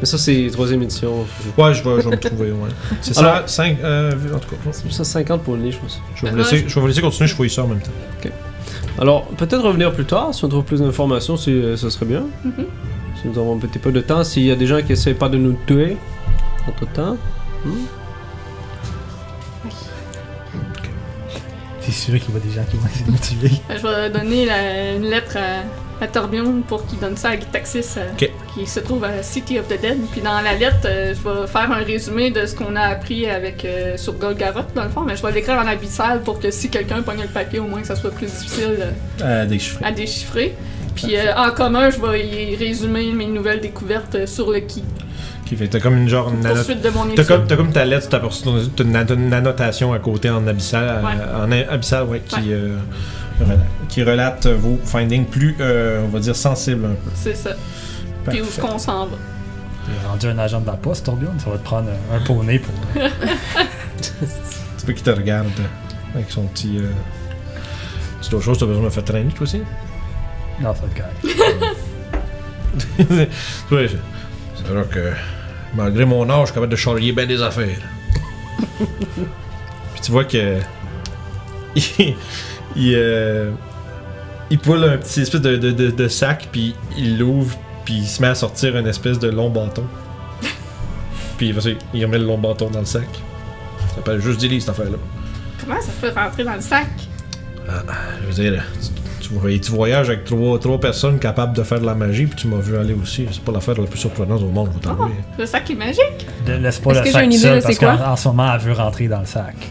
Mais 0.00 0.06
ça, 0.06 0.16
c'est 0.16 0.48
troisième 0.52 0.82
édition. 0.82 1.26
Ouais, 1.58 1.74
je 1.74 1.82
vais, 1.84 2.00
je 2.02 2.08
vais 2.08 2.16
me 2.16 2.20
trouver, 2.20 2.52
ouais. 2.52 2.68
C'est 3.02 3.12
ça, 3.14 3.20
Alors- 3.34 3.48
5, 3.48 3.76
euh, 3.84 4.12
en 4.34 4.38
tout 4.38 4.48
cas. 4.48 4.56
C'est 4.72 4.90
ça, 4.92 5.04
50 5.04 5.42
pour 5.42 5.56
une 5.56 5.64
livre, 5.64 5.76
je 5.76 5.80
pense. 5.82 6.00
Je 6.16 6.24
vais 6.24 6.30
vous 6.30 6.36
laisser, 6.38 6.64
je 6.66 6.74
vais 6.74 6.80
vous 6.80 6.86
laisser 6.86 7.00
continuer, 7.02 7.28
je 7.28 7.34
fouille 7.34 7.50
ça 7.50 7.64
en 7.64 7.66
même 7.68 7.80
temps. 7.80 7.90
Alors, 8.98 9.26
peut-être 9.28 9.62
revenir 9.62 9.92
plus 9.92 10.04
tard, 10.04 10.34
si 10.34 10.44
on 10.44 10.48
trouve 10.48 10.64
plus 10.64 10.80
d'informations, 10.80 11.36
si, 11.36 11.50
euh, 11.52 11.76
ce 11.76 11.88
serait 11.90 12.06
bien. 12.06 12.22
Mhm. 12.44 12.64
Si 13.20 13.28
nous 13.28 13.38
avons 13.38 13.56
un 13.56 13.58
petit 13.58 13.78
peu 13.78 13.92
de 13.92 14.00
temps, 14.00 14.24
s'il 14.24 14.44
y 14.44 14.50
a 14.50 14.56
des 14.56 14.66
gens 14.66 14.80
qui 14.82 14.92
essaient 14.92 15.14
pas 15.14 15.28
de 15.28 15.36
nous 15.38 15.56
tuer, 15.66 15.96
entre 16.66 16.86
temps. 16.92 17.16
C'est 21.90 22.10
sûr 22.12 22.20
qu'il 22.20 22.34
y 22.34 22.36
a 22.36 22.40
des 22.40 22.50
gens 22.52 22.64
qui 22.70 22.76
vont 22.76 22.86
essayer 22.86 23.04
de 23.06 23.10
me 23.12 23.18
tuer. 23.18 23.56
Euh, 23.70 23.76
Je 23.78 23.86
vais 23.86 24.10
donner 24.10 24.46
la- 24.46 24.92
une 24.94 25.04
lettre 25.10 25.36
à, 25.36 26.04
à 26.04 26.06
Torbion 26.08 26.62
pour 26.66 26.86
qu'il 26.86 26.98
donne 26.98 27.16
ça 27.16 27.30
à 27.30 27.36
Gitaxis, 27.38 27.84
euh, 27.98 28.08
qui 28.54 28.66
se 28.66 28.80
trouve 28.80 29.04
à 29.04 29.22
City 29.22 29.58
of 29.58 29.68
the 29.68 29.80
Dead. 29.80 29.98
Puis 30.12 30.20
dans 30.20 30.40
la 30.40 30.54
lettre, 30.54 30.86
euh, 30.86 31.14
je 31.14 31.20
vais 31.28 31.46
faire 31.46 31.70
un 31.70 31.82
résumé 31.84 32.30
de 32.30 32.46
ce 32.46 32.54
qu'on 32.54 32.74
a 32.76 32.82
appris 32.82 33.26
avec 33.26 33.64
euh, 33.64 33.96
sur 33.96 34.14
Golgaroth, 34.14 34.72
dans 34.74 34.84
le 34.84 34.90
fond, 34.90 35.02
mais 35.02 35.16
je 35.16 35.22
vais 35.22 35.32
l'écrire 35.32 35.56
en 35.56 35.66
abyssal 35.66 36.22
pour 36.22 36.38
que 36.40 36.50
si 36.50 36.68
quelqu'un 36.70 37.02
pogne 37.02 37.22
le 37.22 37.28
papier, 37.28 37.58
au 37.58 37.64
moins 37.66 37.80
que 37.80 37.86
ça 37.86 37.96
soit 37.96 38.10
plus 38.12 38.26
difficile 38.26 38.78
euh, 39.22 39.42
À 39.42 39.46
déchiffrer. 39.46 39.84
à 39.84 39.90
déchiffrer. 39.92 40.54
Puis 40.94 41.16
euh, 41.16 41.34
en 41.36 41.50
commun, 41.52 41.90
je 41.90 42.00
vais 42.00 42.26
y 42.26 42.56
résumer 42.56 43.12
mes 43.12 43.26
nouvelles 43.26 43.60
découvertes 43.60 44.26
sur 44.26 44.50
le 44.50 44.60
qui. 44.60 44.82
Fait, 45.56 45.68
t'as 45.68 45.80
comme 45.80 45.96
une 45.96 46.08
genre 46.08 46.28
une 46.28 46.44
annotation. 46.46 46.74
Poursuite 46.74 46.82
de 46.82 46.90
mon 46.90 47.04
T'as 47.06 47.12
étude. 47.22 47.26
comme, 47.26 47.46
t'as 47.46 47.56
comme 47.56 47.72
ta 47.72 47.84
lettre, 47.84 48.08
t'as 48.08 48.18
t'as 48.20 48.84
une, 48.84 49.22
une- 49.24 49.32
annotation 49.34 49.92
à 49.92 49.98
côté 49.98 50.30
en 50.30 50.46
abyssal, 50.46 50.84
euh, 50.84 51.02
Ouais. 51.02 51.66
en 51.68 51.72
abyssal 51.72 52.04
ouais, 52.04 52.20
qui, 52.20 52.36
Ouais. 52.36 52.42
euh, 52.52 52.78
relate, 53.40 53.58
qui 53.88 54.02
relate 54.02 54.46
vos 54.46 54.78
findings 54.84 55.26
plus, 55.26 55.56
euh, 55.60 56.02
on 56.04 56.08
va 56.08 56.18
dire, 56.20 56.36
sensibles 56.36 56.84
un 56.84 56.88
peu. 56.90 57.10
C'est 57.14 57.34
ça. 57.36 57.50
Puis 58.28 58.40
où 58.40 58.44
est-ce 58.44 58.60
qu'on 58.60 58.78
s'en 58.78 59.06
va? 59.06 59.16
T'es 59.86 60.08
rendu 60.08 60.26
un 60.28 60.38
agent 60.38 60.60
de 60.60 60.66
la 60.66 60.74
poste, 60.74 61.06
Torbjorn, 61.06 61.38
ça 61.40 61.50
va 61.50 61.56
te 61.58 61.64
prendre 61.64 61.88
un, 62.12 62.16
un 62.16 62.20
poney 62.20 62.58
pour. 62.58 62.74
Tu 64.78 64.86
veux 64.86 64.92
qu'il 64.94 65.02
te 65.02 65.10
regarde 65.10 65.46
avec 66.14 66.30
son 66.30 66.44
petit. 66.44 66.78
Euh... 66.78 66.90
C'est 68.22 68.32
autre 68.34 68.44
chose, 68.44 68.58
t'as 68.58 68.66
besoin 68.66 68.80
de 68.82 68.86
me 68.86 68.90
faire 68.90 69.04
traîner, 69.04 69.30
toi 69.32 69.42
aussi? 69.42 69.60
Non, 70.60 70.74
ça 70.74 70.82
va 70.82 70.88
être 70.88 70.96
correct. 70.96 71.36
oui, 73.72 73.88
c'est 73.88 73.96
c'est 74.56 74.72
vrai 74.72 74.84
que 74.90 75.12
malgré 75.74 76.04
mon 76.04 76.28
âge, 76.30 76.40
je 76.40 76.44
suis 76.46 76.54
capable 76.54 76.72
de 76.72 76.76
charrier 76.76 77.12
bien 77.12 77.26
des 77.26 77.42
affaires. 77.42 77.78
Puis 78.78 80.00
tu 80.02 80.10
vois 80.12 80.24
que. 80.24 80.58
Il. 81.76 82.14
Il, 82.76 82.94
euh, 82.94 83.50
il 84.48 84.58
poule 84.58 84.84
un 84.84 84.96
petit 84.96 85.22
espèce 85.22 85.40
de, 85.40 85.56
de, 85.56 85.72
de- 85.72 85.90
de 85.90 86.08
sac, 86.08 86.48
puis 86.52 86.74
il 86.96 87.18
l'ouvre, 87.18 87.56
puis 87.84 87.94
il 87.94 88.06
se 88.06 88.22
met 88.22 88.28
à 88.28 88.34
sortir 88.36 88.76
une 88.76 88.86
espèce 88.86 89.18
de 89.18 89.28
long 89.28 89.50
bâton. 89.50 89.84
puis 91.36 91.52
il 91.94 92.04
remet 92.04 92.18
le 92.18 92.24
long 92.26 92.38
bâton 92.38 92.70
dans 92.70 92.78
le 92.80 92.84
sac. 92.86 93.08
Ça 93.88 93.94
s'appelle 93.96 94.20
juste 94.20 94.40
des 94.40 94.60
cette 94.60 94.68
affaire-là. 94.70 94.98
Comment 95.60 95.80
ça 95.80 95.90
peut 96.00 96.12
rentrer 96.14 96.44
dans 96.44 96.54
le 96.54 96.60
sac? 96.60 96.86
Je 97.66 98.26
veux 98.26 98.32
dire, 98.50 98.62
tu, 98.80 98.99
tu, 99.30 99.38
voy- 99.38 99.60
tu 99.60 99.70
voyages 99.72 100.08
avec 100.08 100.24
trois, 100.24 100.58
trois 100.58 100.78
personnes 100.80 101.18
capables 101.18 101.56
de 101.56 101.62
faire 101.62 101.80
de 101.80 101.86
la 101.86 101.94
magie, 101.94 102.26
puis 102.26 102.36
tu 102.36 102.48
m'as 102.48 102.58
vu 102.58 102.76
aller 102.76 102.94
aussi. 102.94 103.26
C'est 103.30 103.42
pas 103.42 103.52
l'affaire 103.52 103.78
la 103.80 103.86
plus 103.86 103.98
surprenante 103.98 104.42
au 104.42 104.46
monde, 104.48 104.70
vais 104.74 104.80
t'avouer. 104.80 105.12
Le 105.38 105.46
sac 105.46 105.70
est 105.70 105.74
magique? 105.74 106.26
De- 106.46 106.52
Laisse 106.54 106.78
pas 106.78 106.90
Est-ce 106.90 106.98
le 107.00 107.04
que 107.06 107.10
sac 107.12 107.20
j'ai 107.20 107.26
une 107.26 107.32
idée 107.32 107.42
seul, 107.42 107.62
parce 107.62 107.78
qu'en 107.78 108.16
ce 108.16 108.28
moment, 108.28 108.52
elle 108.54 108.60
veut 108.60 108.72
rentrer 108.72 109.08
dans 109.08 109.20
le 109.20 109.26
sac. 109.26 109.54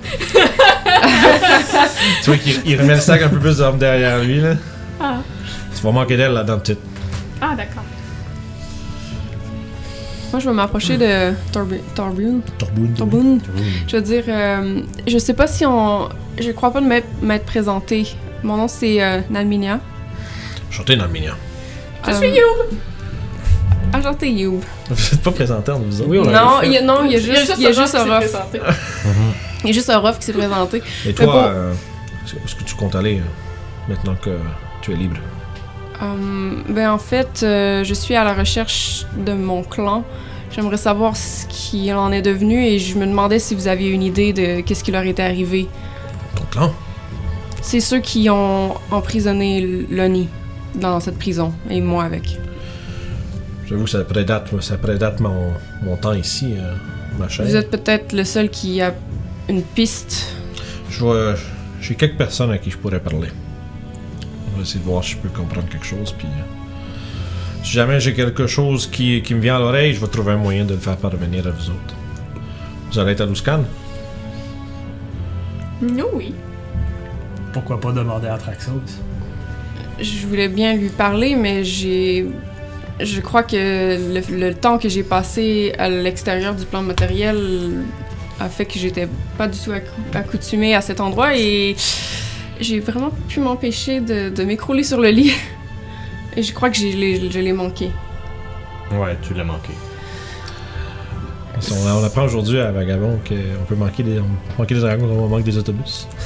Tu 2.24 2.30
vois 2.30 2.38
qu'il 2.38 2.56
il 2.66 2.80
remet 2.80 2.96
le 2.96 3.00
sac 3.02 3.22
un 3.22 3.30
peu 3.30 3.40
plus 3.40 3.58
d'armes 3.58 3.78
derrière 3.78 4.20
lui, 4.24 4.40
là. 4.42 4.56
Ah, 5.00 5.18
Tu 5.76 5.82
vas 5.84 5.92
manquer 5.92 6.18
d'elle 6.18 6.32
là-dedans, 6.34 6.60
petite. 6.60 6.80
ah 7.42 7.54
d'accord. 7.56 7.84
Moi, 10.32 10.40
je 10.40 10.48
vais 10.50 10.54
m'approcher 10.56 10.98
de. 10.98 11.34
Torboune. 11.52 11.82
Torboun. 12.96 13.40
Je 13.88 13.96
veux 13.96 14.02
dire, 14.02 14.24
euh, 14.28 14.82
je 15.08 15.18
sais 15.18 15.34
pas 15.34 15.48
si 15.48 15.66
on. 15.66 16.08
Je 16.40 16.52
crois 16.52 16.72
pas 16.72 16.82
m'être 16.82 17.46
présenté. 17.46 18.08
Mon 18.44 18.58
nom, 18.58 18.68
c'est 18.68 19.02
euh, 19.04 19.22
Nalminia. 19.30 19.80
Chantez 20.72 20.96
mignon. 20.96 21.34
Je 22.06 22.12
Euh, 22.12 22.14
suis 22.14 22.30
Youb! 22.30 22.78
Enchanté, 23.94 24.30
You. 24.32 24.62
Vous 24.90 25.14
êtes 25.14 25.22
pas 25.22 25.32
présenté 25.32 25.72
entre 25.72 25.84
vous 25.86 26.02
autres? 26.02 26.10
Oui, 26.10 26.20
on 26.20 26.26
Non, 26.26 26.60
fait. 26.60 26.68
il 26.68 26.74
y 26.74 26.78
a, 26.78 26.82
non, 26.84 27.04
il 27.06 27.12
y 27.12 27.16
a 27.16 27.20
juste, 27.20 27.54
il 27.58 27.64
y 27.64 27.68
a 27.68 27.72
juste 27.72 27.96
Orof 27.96 28.20
présenté. 28.20 28.60
Il 29.64 29.68
y 29.68 29.70
a 29.72 29.74
juste 29.74 29.90
un 29.90 29.98
rough 29.98 30.18
qui 30.20 30.26
s'est 30.26 30.32
présenté. 30.32 30.78
Et 30.78 30.82
Mais 31.08 31.14
toi, 31.14 31.26
bon. 31.26 31.34
euh, 31.44 31.74
est-ce 32.46 32.56
que 32.56 32.64
tu 32.64 32.76
comptes 32.76 32.96
aller 32.96 33.18
euh, 33.18 33.90
maintenant 33.90 34.16
que 34.16 34.30
tu 34.82 34.94
es 34.94 34.96
libre? 34.96 35.18
Ben, 36.70 36.92
en 36.92 36.98
fait, 36.98 37.42
euh, 37.44 37.84
je 37.84 37.94
suis 37.94 38.16
à 38.16 38.24
la 38.24 38.34
recherche 38.34 39.06
de 39.18 39.34
mon 39.34 39.64
clan. 39.64 40.06
J'aimerais 40.52 40.78
savoir 40.78 41.18
ce 41.18 41.46
qu'il 41.48 41.94
en 41.94 42.10
est 42.14 42.22
devenu 42.22 42.64
et 42.66 42.80
je 42.80 42.98
me 42.98 43.06
demandais 43.06 43.38
si 43.40 43.54
vous 43.54 43.68
aviez 43.68 43.90
une 43.90 44.02
idée 44.04 44.32
de 44.32 44.62
qu'est-ce 44.62 44.82
qui 44.84 44.92
leur 44.94 45.04
était 45.04 45.24
arrivé. 45.24 45.68
Ton 46.38 46.44
clan? 46.52 46.74
C'est 47.62 47.80
ceux 47.80 48.00
qui 48.00 48.30
ont 48.30 48.76
emprisonné 48.92 49.86
Lonnie 49.90 50.28
dans 50.76 51.00
cette 51.00 51.18
prison 51.18 51.54
et 51.70 51.82
moi 51.82 52.04
avec. 52.04 52.38
J'avoue 53.68 53.84
que 53.84 53.90
ça 53.90 54.04
prédate, 54.04 54.50
ça 54.62 54.78
prédate 54.78 55.20
mon, 55.20 55.54
mon 55.84 55.96
temps 55.98 56.14
ici, 56.14 56.56
euh, 56.58 56.74
ma 57.20 57.28
chaîne. 57.28 57.46
Vous 57.46 57.56
êtes 57.56 57.70
peut-être 57.70 58.14
le 58.14 58.24
seul 58.24 58.50
qui 58.50 58.82
a 58.82 58.96
une 59.48 59.62
piste. 59.62 60.34
Je 60.90 61.00
vois, 61.00 61.36
j'ai 61.80 61.96
quelques 61.96 62.18
personnes 62.18 62.52
à 62.52 62.58
qui 62.58 62.72
je 62.72 62.78
pourrais 62.78 63.00
parler. 63.00 63.30
On 64.52 64.58
va 64.58 64.64
essayer 64.64 64.80
de 64.80 64.86
voir 64.86 65.04
si 65.04 65.12
je 65.12 65.18
peux 65.18 65.30
comprendre 65.30 65.68
quelque 65.70 65.86
chose, 65.86 66.14
puis... 66.18 66.28
euh, 66.28 67.64
si 67.64 67.72
jamais 67.74 68.00
j'ai 68.00 68.14
quelque 68.14 68.48
chose 68.48 68.88
qui, 68.88 69.22
qui 69.22 69.36
me 69.36 69.42
vient 69.42 69.58
à 69.58 69.60
l'oreille, 69.60 69.94
je 69.94 70.00
vais 70.00 70.08
trouver 70.08 70.32
un 70.32 70.38
moyen 70.38 70.66
de 70.66 70.74
le 70.74 70.80
faire 70.80 70.98
parvenir 70.98 71.46
à 71.46 71.52
vous 71.52 71.70
autres. 71.70 71.96
Vous 72.90 72.98
allez 72.98 73.12
être 73.12 73.22
à 73.22 73.26
Luscan? 73.26 73.64
Nous, 75.82 76.08
oui. 76.14 76.34
Pourquoi 77.54 77.80
pas 77.80 77.92
demander 77.92 78.28
à 78.28 78.38
Traxos? 78.38 78.72
Je 80.02 80.28
voulais 80.28 80.48
bien 80.48 80.76
lui 80.76 80.90
parler, 80.90 81.36
mais 81.36 81.64
j'ai. 81.64 82.28
Je 83.00 83.22
crois 83.22 83.44
que 83.44 83.56
le, 83.56 84.38
le 84.48 84.54
temps 84.54 84.78
que 84.78 84.90
j'ai 84.90 85.04
passé 85.04 85.74
à 85.78 85.90
l'extérieur 85.90 86.54
du 86.56 86.66
plan 86.66 86.82
matériel 86.82 87.38
a 88.40 88.50
fait 88.50 88.66
que 88.66 88.78
j'étais 88.78 89.08
pas 89.38 89.48
du 89.48 89.58
tout 89.58 89.72
accou- 89.72 90.02
accoutumée 90.18 90.76
à 90.76 90.82
cet 90.82 91.00
endroit 91.02 91.36
et 91.38 91.76
j'ai 92.60 92.80
vraiment 92.80 93.12
pu 93.30 93.40
m'empêcher 93.40 94.00
de, 94.02 94.30
de 94.30 94.44
m'écrouler 94.44 94.84
sur 94.84 95.00
le 95.00 95.10
lit. 95.10 95.34
Et 96.38 96.44
je 96.44 96.54
crois 96.54 96.70
que 96.70 96.78
je 96.78 97.40
l'ai 97.40 97.54
manqué. 97.54 97.90
Ouais, 98.92 99.18
tu 99.22 99.34
l'as 99.34 99.44
manqué. 99.44 99.72
On, 101.72 102.04
apprend 102.04 102.24
aujourd'hui 102.26 102.60
à 102.60 102.72
Vagabond 102.72 103.20
qu'on 103.28 103.66
peut 103.68 103.76
manquer 103.76 104.04
des, 104.04 104.20
on- 104.20 104.62
manquer 104.62 104.76
des 104.76 104.84
on 104.84 105.28
manque 105.28 105.44
des 105.44 105.58
autobus. 105.58 106.08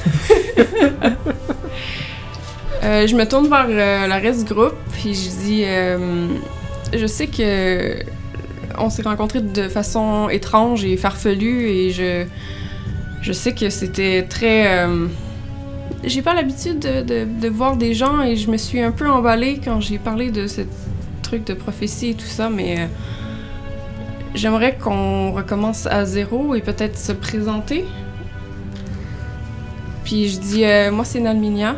Euh, 2.82 3.06
je 3.06 3.14
me 3.16 3.24
tourne 3.26 3.48
vers 3.48 3.66
euh, 3.70 4.06
le 4.06 4.12
reste 4.22 4.46
du 4.46 4.52
groupe 4.52 4.74
puis 4.92 5.14
je 5.14 5.30
dis 5.42 5.62
euh, 5.64 6.26
je 6.94 7.06
sais 7.06 7.28
que 7.28 7.96
on 8.78 8.90
s'est 8.90 9.00
rencontrés 9.02 9.40
de 9.40 9.68
façon 9.70 10.28
étrange 10.28 10.84
et 10.84 10.98
farfelue 10.98 11.66
et 11.68 11.90
je 11.92 12.24
je 13.22 13.32
sais 13.32 13.52
que 13.54 13.70
c'était 13.70 14.24
très 14.28 14.86
j'ai 16.04 16.20
pas 16.20 16.34
l'habitude 16.34 16.78
de, 16.80 17.00
de- 17.00 17.26
de 17.40 17.48
voir 17.48 17.76
des 17.78 17.94
gens 17.94 18.20
et 18.20 18.36
je 18.36 18.50
me 18.50 18.58
suis 18.58 18.80
un 18.82 18.90
peu 18.92 19.08
emballée 19.08 19.60
quand 19.64 19.80
j'ai 19.80 19.96
parlé 19.96 20.30
de 20.30 20.46
ce 20.46 20.60
truc 21.22 21.46
de 21.46 21.54
prophétie 21.54 22.10
et 22.10 22.14
tout 22.14 22.26
ça 22.26 22.50
mais 22.50 22.86
j'aimerais 24.34 24.76
qu'on 24.76 25.32
recommence 25.32 25.86
à 25.86 26.04
zéro 26.04 26.54
et 26.54 26.60
peut-être 26.60 26.98
se 26.98 27.12
présenter 27.12 27.84
puis 30.04 30.28
je 30.28 30.38
dis 30.38 30.64
euh, 30.64 30.90
moi 30.90 31.04
c'est 31.04 31.20
Nalminia 31.20 31.76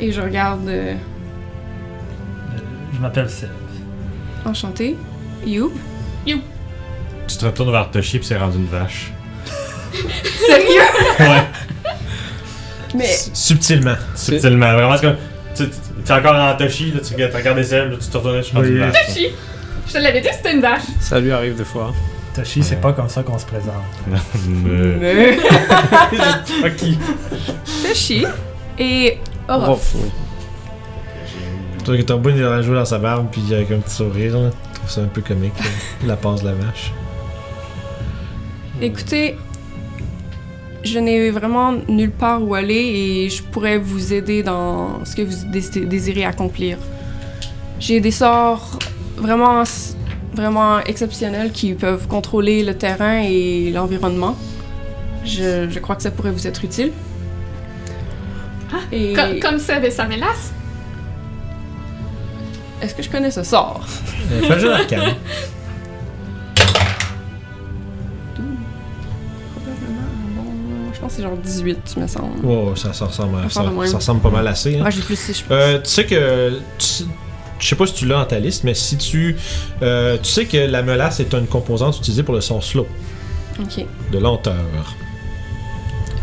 et 0.00 0.12
je 0.12 0.20
regarde 0.20 0.68
euh, 0.68 0.94
Euh, 0.94 2.58
Je 2.94 3.00
m'appelle 3.00 3.28
Seb. 3.30 3.48
enchanté. 4.44 4.96
Youb. 5.46 5.72
Tu 6.24 7.36
te 7.36 7.44
retournes 7.44 7.70
vers 7.72 7.90
Toshi, 7.90 8.18
puis 8.18 8.26
c'est 8.26 8.38
rendu 8.38 8.56
une 8.56 8.66
vache. 8.66 9.12
Sérieux? 10.46 10.80
Ouais. 11.20 11.42
Mais 12.94 13.04
Subtilement. 13.34 13.96
Subtilement. 14.14 14.72
Vraiment, 14.72 14.96
c'est 14.96 15.02
comme. 15.06 15.16
Tu 15.54 15.64
es 15.64 16.12
encore 16.12 16.34
en 16.34 16.56
Toshi, 16.56 16.90
là, 16.92 17.00
tu 17.06 17.12
regardes- 17.14 17.58
ailes, 17.58 17.90
là, 17.90 17.96
tu 18.00 18.08
te 18.08 18.16
retournes, 18.16 18.36
je 18.38 18.42
suis 18.42 18.56
rendu 18.56 18.70
une 18.70 18.78
vache. 18.78 19.10
Chi! 19.14 19.26
Je 19.88 19.92
te 19.94 19.98
l'avais 19.98 20.20
dit, 20.20 20.28
c'était 20.32 20.52
une 20.52 20.60
vache. 20.60 20.82
Ça 21.00 21.18
lui 21.18 21.32
arrive 21.32 21.56
des 21.56 21.64
fois. 21.64 21.92
Toshi, 22.34 22.62
c'est 22.62 22.76
pas 22.80 22.92
comme 22.92 23.08
ça 23.08 23.22
qu'on 23.22 23.38
se 23.38 23.46
présente. 23.46 23.74
Mais. 24.46 25.38
Ok. 26.64 26.96
Toshi. 27.86 28.24
Et 28.78 29.18
Orof. 29.48 29.66
Rof, 29.66 29.94
oui. 29.96 30.10
Tu 31.78 31.84
vois 31.86 31.96
que 31.96 32.02
Torboune 32.02 32.36
il 32.36 32.44
a 32.44 32.60
joué 32.62 32.74
dans 32.76 32.84
sa 32.84 32.98
barbe, 32.98 33.28
puis 33.32 33.42
avec 33.52 33.70
un 33.70 33.78
petit 33.78 33.94
sourire, 33.94 34.38
là. 34.38 34.50
Je 34.50 34.78
trouve 34.78 34.90
ça 34.90 35.00
un 35.00 35.06
peu 35.06 35.20
comique, 35.22 35.54
la 36.06 36.16
passe 36.16 36.42
de 36.42 36.48
la 36.48 36.54
vache. 36.54 36.92
Écoutez, 38.80 39.36
je 40.84 40.98
n'ai 40.98 41.30
vraiment 41.30 41.72
nulle 41.88 42.12
part 42.12 42.42
où 42.42 42.54
aller 42.54 42.74
et 43.24 43.30
je 43.30 43.42
pourrais 43.42 43.78
vous 43.78 44.12
aider 44.12 44.42
dans 44.42 45.04
ce 45.04 45.16
que 45.16 45.22
vous 45.22 45.50
dé- 45.50 45.86
désirez 45.86 46.24
accomplir. 46.24 46.78
J'ai 47.80 48.00
des 48.00 48.10
sorts 48.12 48.78
vraiment, 49.20 49.62
vraiment 50.34 50.78
exceptionnels 50.80 51.52
qui 51.52 51.74
peuvent 51.74 52.06
contrôler 52.08 52.62
le 52.64 52.74
terrain 52.76 53.20
et 53.22 53.70
l'environnement. 53.72 54.36
Je, 55.24 55.68
je 55.68 55.78
crois 55.78 55.96
que 55.96 56.02
ça 56.02 56.10
pourrait 56.10 56.30
vous 56.30 56.46
être 56.46 56.64
utile. 56.64 56.92
Et 58.92 59.12
Comme, 59.14 59.40
comme 59.40 59.58
Seb 59.58 59.84
et 59.84 59.90
sa 59.90 60.04
mélasse. 60.06 60.52
est-ce 62.82 62.94
que 62.94 63.02
je 63.02 63.10
connais 63.10 63.30
ce 63.30 63.42
sort? 63.42 63.80
Euh, 64.32 64.40
Fais 64.42 64.54
un 64.54 64.58
jeu 64.58 64.68
d'arcane. 64.68 65.14
Je 70.94 71.00
pense 71.00 71.10
que 71.12 71.16
c'est 71.16 71.22
genre 71.22 71.36
18, 71.36 71.96
me 71.98 72.06
semble. 72.06 72.44
Oh, 72.44 72.72
ça, 72.74 72.92
ça 72.92 73.04
ressemble 73.06 73.38
à, 73.38 73.48
ça, 73.48 73.62
ça 73.86 73.96
ressemble 73.98 74.20
pas 74.20 74.30
mal 74.30 74.46
assez. 74.48 74.78
hein. 74.78 74.84
Ouais, 74.84 74.90
j'ai 74.90 75.00
plus 75.02 75.18
6, 75.18 75.38
je 75.38 75.42
pense. 75.44 75.52
Euh, 75.52 75.78
tu 75.82 75.90
sais 75.90 76.06
que. 76.06 76.58
tu- 76.78 77.04
je 77.58 77.66
sais 77.68 77.76
pas 77.76 77.86
si 77.86 77.94
tu 77.94 78.06
l'as 78.06 78.20
en 78.20 78.24
ta 78.24 78.38
liste, 78.38 78.64
mais 78.64 78.74
si 78.74 78.96
tu. 78.96 79.36
euh, 79.82 80.16
tu 80.22 80.30
sais 80.30 80.46
que 80.46 80.56
la 80.56 80.82
melasse 80.82 81.20
est 81.20 81.32
une 81.34 81.46
composante 81.46 81.96
utilisée 81.98 82.22
pour 82.22 82.34
le 82.34 82.40
son 82.40 82.60
slow, 82.60 82.86
Ok. 83.60 83.84
de 84.12 84.18
lenteur. 84.18 84.54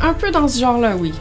Un 0.02 0.14
peu 0.14 0.32
dans 0.32 0.48
ce 0.48 0.60
genre-là, 0.60 0.96
oui. 0.98 1.14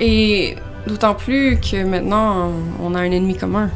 Et 0.00 0.56
d'autant 0.86 1.14
plus 1.14 1.58
que 1.60 1.84
maintenant, 1.84 2.50
on 2.82 2.94
a 2.94 3.00
un 3.00 3.10
ennemi 3.10 3.36
commun. 3.36 3.70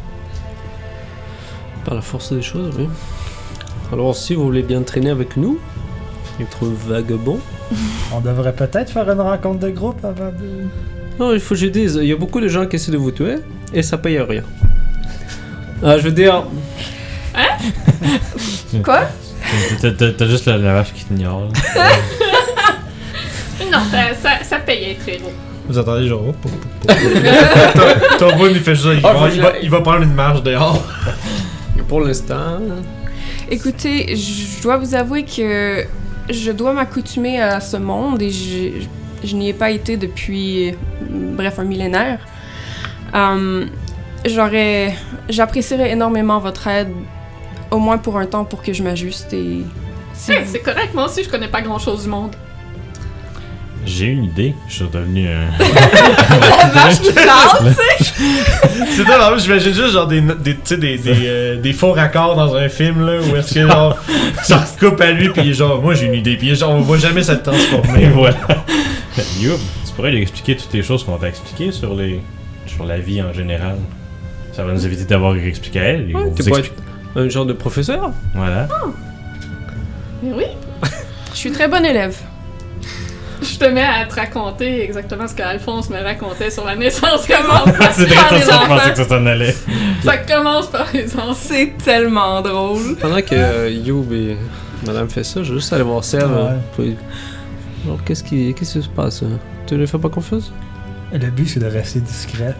Par 1.84 1.94
la 1.94 2.00
force 2.00 2.32
des 2.32 2.42
choses, 2.42 2.74
oui. 2.78 2.88
Alors, 3.92 4.16
si 4.16 4.34
vous 4.34 4.44
voulez 4.44 4.62
bien 4.62 4.82
traîner 4.82 5.10
avec 5.10 5.36
nous, 5.36 5.58
être 6.40 6.64
vagabond. 6.64 7.38
On 8.14 8.20
devrait 8.20 8.54
peut-être 8.54 8.90
faire 8.90 9.08
une 9.10 9.20
rencontre 9.20 9.60
de 9.60 9.70
groupe 9.70 10.02
avant 10.04 10.30
de. 10.30 10.66
Non, 11.18 11.32
il 11.32 11.40
faut 11.40 11.54
que 11.54 11.60
je 11.60 11.66
dise, 11.66 11.98
il 12.02 12.08
y 12.08 12.12
a 12.12 12.16
beaucoup 12.16 12.40
de 12.40 12.48
gens 12.48 12.66
qui 12.66 12.76
essaient 12.76 12.90
de 12.92 12.96
vous 12.96 13.10
tuer 13.12 13.36
et 13.72 13.82
ça 13.82 13.98
paye 13.98 14.18
rien. 14.20 14.42
Ah, 15.82 15.96
je 15.98 16.02
veux 16.02 16.12
dire, 16.12 16.44
Quoi? 18.84 19.02
T'as- 19.80 20.26
juste 20.26 20.46
la, 20.46 20.56
la 20.58 20.74
vache 20.74 20.92
qui 20.92 21.04
t'ignore. 21.04 21.48
Non, 23.72 23.78
ça, 23.90 24.14
ça, 24.20 24.44
ça 24.44 24.58
payait 24.58 24.94
très 24.96 25.16
gros. 25.18 25.32
Vous 25.68 25.78
entendez 25.78 26.06
genre. 26.08 26.22
oh. 26.26 26.48
Ton 28.18 28.36
bout, 28.36 28.46
il 28.48 28.60
fait 28.60 28.74
juste. 28.74 28.88
Il, 28.94 29.00
Ah, 29.04 29.12
va, 29.14 29.28
il, 29.28 29.40
va, 29.40 29.52
il 29.62 29.70
va 29.70 29.80
prendre 29.80 30.02
une 30.02 30.14
marche 30.14 30.42
dehors. 30.42 30.82
Pour 31.88 32.00
l'instant, 32.00 32.58
Écoutez, 33.50 34.16
je 34.16 34.62
dois 34.62 34.76
vous 34.76 34.94
avouer 34.94 35.24
que 35.24 35.84
je 36.30 36.50
dois 36.50 36.72
m'accoutumer 36.72 37.40
à 37.40 37.60
ce 37.60 37.76
monde 37.76 38.22
et 38.22 38.30
je, 38.30 38.86
je 39.24 39.34
n'y 39.36 39.48
ai 39.48 39.52
pas 39.52 39.70
été 39.70 39.96
depuis, 39.96 40.70
euh, 40.70 40.72
bref, 41.36 41.58
un 41.58 41.64
millénaire. 41.64 42.18
Hum, 43.12 43.66
J'aurais, 44.26 44.94
j'apprécierais 45.28 45.90
énormément 45.90 46.38
votre 46.38 46.66
aide, 46.66 46.88
au 47.70 47.78
moins 47.78 47.98
pour 47.98 48.16
un 48.18 48.24
temps, 48.26 48.44
pour 48.44 48.62
que 48.62 48.72
je 48.72 48.82
m'ajuste 48.82 49.32
et. 49.34 49.60
si 50.14 50.32
Hey, 50.32 50.38
vous- 50.42 50.50
c'est 50.52 50.60
correct, 50.60 50.94
moi 50.94 51.04
aussi, 51.06 51.22
je 51.24 51.28
connais 51.28 51.48
pas 51.48 51.60
grand 51.60 51.78
chose 51.78 52.04
du 52.04 52.08
monde. 52.08 52.34
J'ai 53.86 54.06
une 54.06 54.24
idée. 54.24 54.54
Je 54.66 54.76
suis 54.76 54.84
devenu 54.88 55.28
un. 55.28 55.44
La 55.58 56.68
vache 56.68 57.00
qui 57.02 57.12
parle! 57.12 57.74
C'est 58.88 59.04
ça, 59.04 59.28
en 59.28 59.32
plus, 59.32 59.42
j'imagine 59.42 59.74
juste 59.74 59.92
genre 59.92 60.06
des, 60.06 60.22
des, 60.22 60.54
tu 60.54 60.60
sais, 60.64 60.76
des, 60.78 60.96
des, 60.96 61.12
euh, 61.26 61.56
des 61.60 61.72
faux 61.74 61.92
raccords 61.92 62.34
dans 62.34 62.54
un 62.56 62.70
film 62.70 63.04
là 63.04 63.20
où 63.20 63.36
est-ce 63.36 63.52
que 63.52 63.68
genre 63.68 63.98
ça 64.42 64.64
se 64.66 64.78
coupe 64.78 64.98
à 65.02 65.10
lui 65.10 65.28
puis 65.28 65.42
il 65.44 65.50
est 65.50 65.54
genre 65.54 65.82
moi 65.82 65.92
j'ai 65.94 66.06
une 66.06 66.14
idée 66.14 66.36
puis 66.38 66.54
genre 66.54 66.70
on 66.70 66.80
voit 66.80 66.96
jamais 66.96 67.22
ça 67.22 67.36
transformer. 67.36 68.06
voilà. 68.08 68.36
Youb, 69.40 69.58
tu 69.86 69.92
pourrais 69.94 70.10
lui 70.12 70.22
expliquer 70.22 70.56
toutes 70.56 70.72
les 70.72 70.82
choses 70.82 71.04
qu'on 71.04 71.16
t'a 71.18 71.28
expliquées 71.28 71.70
sur 71.72 71.94
les. 71.94 72.20
sur 72.66 72.84
la 72.84 72.98
vie 72.98 73.22
en 73.22 73.32
général. 73.32 73.76
Ça 74.52 74.64
va 74.64 74.72
nous 74.72 74.84
éviter 74.86 75.04
d'avoir 75.04 75.32
à 75.32 75.36
expliquer 75.38 75.80
à 75.80 75.84
elle. 75.84 76.10
et 76.10 76.14
Ouais, 76.14 76.22
on 76.26 76.30
tu 76.32 76.42
vous 76.42 76.48
pourrais 76.48 76.60
explique- 76.60 76.80
un 77.16 77.28
genre 77.28 77.46
de 77.46 77.52
professeur? 77.52 78.10
Voilà. 78.34 78.68
Mais 80.22 80.32
oui, 80.32 80.44
Je 81.32 81.36
suis 81.36 81.52
très 81.52 81.68
bonne 81.68 81.84
élève. 81.84 82.16
je 83.42 83.56
te 83.58 83.64
mets 83.66 83.82
à 83.84 84.04
te 84.06 84.14
raconter 84.14 84.82
exactement 84.82 85.28
ce 85.28 85.34
qu'Alphonse 85.34 85.90
me 85.90 86.00
racontait 86.02 86.50
sur 86.50 86.64
la 86.64 86.74
naissance 86.76 87.26
comment 87.26 87.64
C'est 87.92 88.12
par 88.14 88.28
très 88.28 88.38
les 88.38 88.44
ça, 88.44 88.52
je 88.62 88.68
pensais 88.68 88.72
enfants. 88.74 88.90
que 88.90 88.96
ça 88.96 89.08
s'en 89.08 89.26
allait. 89.26 89.54
Ça 90.04 90.16
commence 90.18 90.66
par 90.68 90.86
les 90.92 91.06
enfants. 91.16 91.34
C'est 91.34 91.72
tellement 91.84 92.40
drôle. 92.42 92.96
Pendant 93.00 93.20
que 93.22 93.34
euh, 93.34 93.70
Youb 93.70 94.12
et 94.12 94.36
Madame 94.86 95.08
fait 95.08 95.24
ça, 95.24 95.42
je 95.42 95.52
vais 95.52 95.58
juste 95.60 95.72
aller 95.72 95.82
voir 95.84 96.02
Serge. 96.04 96.30
Ouais. 96.78 96.94
Alors, 97.84 98.02
qu'est-ce 98.04 98.22
qui, 98.24 98.54
qu'est-ce 98.54 98.78
qui 98.78 98.82
se 98.84 98.88
passe 98.88 99.22
hein? 99.22 99.38
Tu 99.66 99.74
ne 99.76 99.86
fais 99.86 99.98
pas 99.98 100.08
confiance? 100.08 100.52
Le 101.12 101.30
but, 101.30 101.46
c'est 101.48 101.60
de 101.60 101.66
rester 101.66 102.00
discret. 102.00 102.54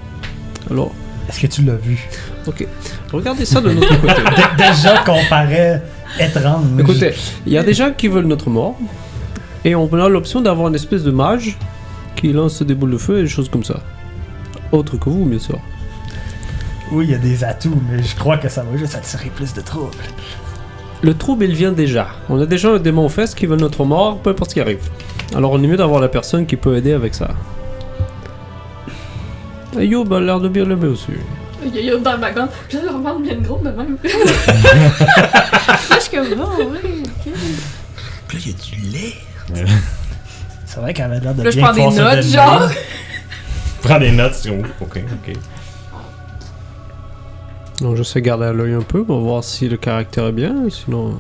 Alors, 0.71 0.93
Est-ce 1.29 1.41
que 1.41 1.47
tu 1.47 1.63
l'as 1.63 1.77
vu? 1.77 2.07
ok. 2.47 2.67
Regardez 3.13 3.45
ça 3.45 3.61
de 3.61 3.71
notre 3.73 4.01
côté. 4.01 4.15
Dé- 4.37 4.65
Déjà 4.69 4.99
qu'on 4.99 5.19
paraît 5.29 5.83
étrange. 6.21 6.65
Écoutez, 6.79 7.15
il 7.47 7.53
y 7.53 7.59
a 7.59 7.63
des 7.63 7.75
gens 7.75 7.93
qui 7.97 8.09
veulent 8.09 8.27
notre 8.27 8.51
mort. 8.51 8.77
Et 9.65 9.75
on 9.75 9.91
a 9.95 10.09
l'option 10.09 10.41
d'avoir 10.43 10.69
une 10.69 10.75
espèce 10.75 11.03
de 11.03 11.11
mage 11.11 11.57
qui 12.17 12.33
lance 12.33 12.61
des 12.63 12.75
boules 12.75 12.91
de 12.93 12.99
feu 12.99 13.19
et 13.21 13.23
des 13.23 13.29
choses 13.29 13.49
comme 13.49 13.65
ça. 13.65 13.81
Autre 14.73 14.99
que 14.99 15.09
vous, 15.09 15.25
bien 15.25 15.39
sûr. 15.39 15.59
Oui, 16.93 17.07
il 17.07 17.11
y 17.13 17.15
a 17.15 17.19
des 17.19 17.43
atouts, 17.45 17.81
mais 17.91 18.03
je 18.03 18.15
crois 18.15 18.37
que 18.37 18.49
ça 18.51 18.63
va 18.63 18.77
juste 18.77 18.95
attirer 18.95 19.31
plus 19.35 19.55
de 19.55 19.63
troubles. 19.63 19.91
Le 21.05 21.13
trouble, 21.13 21.45
il 21.45 21.55
vient 21.55 21.73
déjà. 21.73 22.09
On 22.31 22.41
a 22.41 22.47
déjà 22.47 22.71
un 22.71 22.79
démon 22.79 23.05
aux 23.05 23.11
fesses 23.11 23.35
qui 23.35 23.45
veut 23.45 23.57
notre 23.57 23.85
mort, 23.85 24.21
peu 24.21 24.31
importe 24.31 24.53
ce 24.53 24.55
qui 24.55 24.61
arrive. 24.63 24.89
Alors 25.37 25.53
on 25.53 25.63
est 25.63 25.67
mieux 25.67 25.77
d'avoir 25.77 26.01
la 26.01 26.09
personne 26.09 26.47
qui 26.47 26.57
peut 26.57 26.75
aider 26.79 26.95
avec 26.95 27.15
ça. 27.15 27.29
Et 29.79 29.85
Youb 29.85 30.11
a 30.15 30.21
l'air 30.21 30.41
de 30.41 30.49
bien 30.49 30.65
l'aimer 30.65 30.87
aussi. 30.87 31.09
Il 31.63 31.77
y 31.77 31.79
a 31.79 31.93
Youb 31.93 32.03
dans 32.03 32.13
le 32.13 32.19
background. 32.19 32.49
Puis 32.69 32.79
là, 32.79 32.85
leur 32.85 32.99
ventre 33.03 33.21
bien 33.21 33.37
gros 33.37 33.59
de 33.59 33.69
même. 33.69 33.99
Là, 34.03 34.11
je 35.91 36.01
suis 36.01 36.17
comme, 36.17 36.27
oh, 36.41 36.63
ouais. 36.63 36.81
Puis 38.27 38.39
là, 38.39 38.43
il 38.47 38.51
y 38.51 38.55
a 38.55 38.57
du 38.57 38.91
lait. 38.91 39.15
C'est 40.65 40.81
vrai 40.81 40.95
qu'elle 40.95 41.05
avait 41.05 41.21
l'air 41.21 41.35
de 41.35 41.43
Là, 41.43 41.51
je 41.51 41.57
bien 41.57 41.65
prends 41.67 41.75
des 41.75 41.83
pouvoir 41.85 42.13
se 42.13 42.17
notes, 42.17 42.25
genre. 42.25 42.71
Prends 43.83 43.99
des 43.99 44.11
notes. 44.11 44.33
c'est 44.33 44.49
comme, 44.49 44.61
ok, 44.81 45.01
ok. 45.27 45.37
Donc 47.81 47.97
je 47.97 48.03
sais 48.03 48.23
garder 48.23 48.47
à 48.47 48.53
l'œil 48.53 48.73
un 48.75 48.83
peu 48.83 49.05
pour 49.05 49.21
voir 49.21 49.43
si 49.43 49.69
le 49.69 49.77
caractère 49.77 50.27
est 50.27 50.33
bien, 50.33 50.69
sinon... 50.71 51.19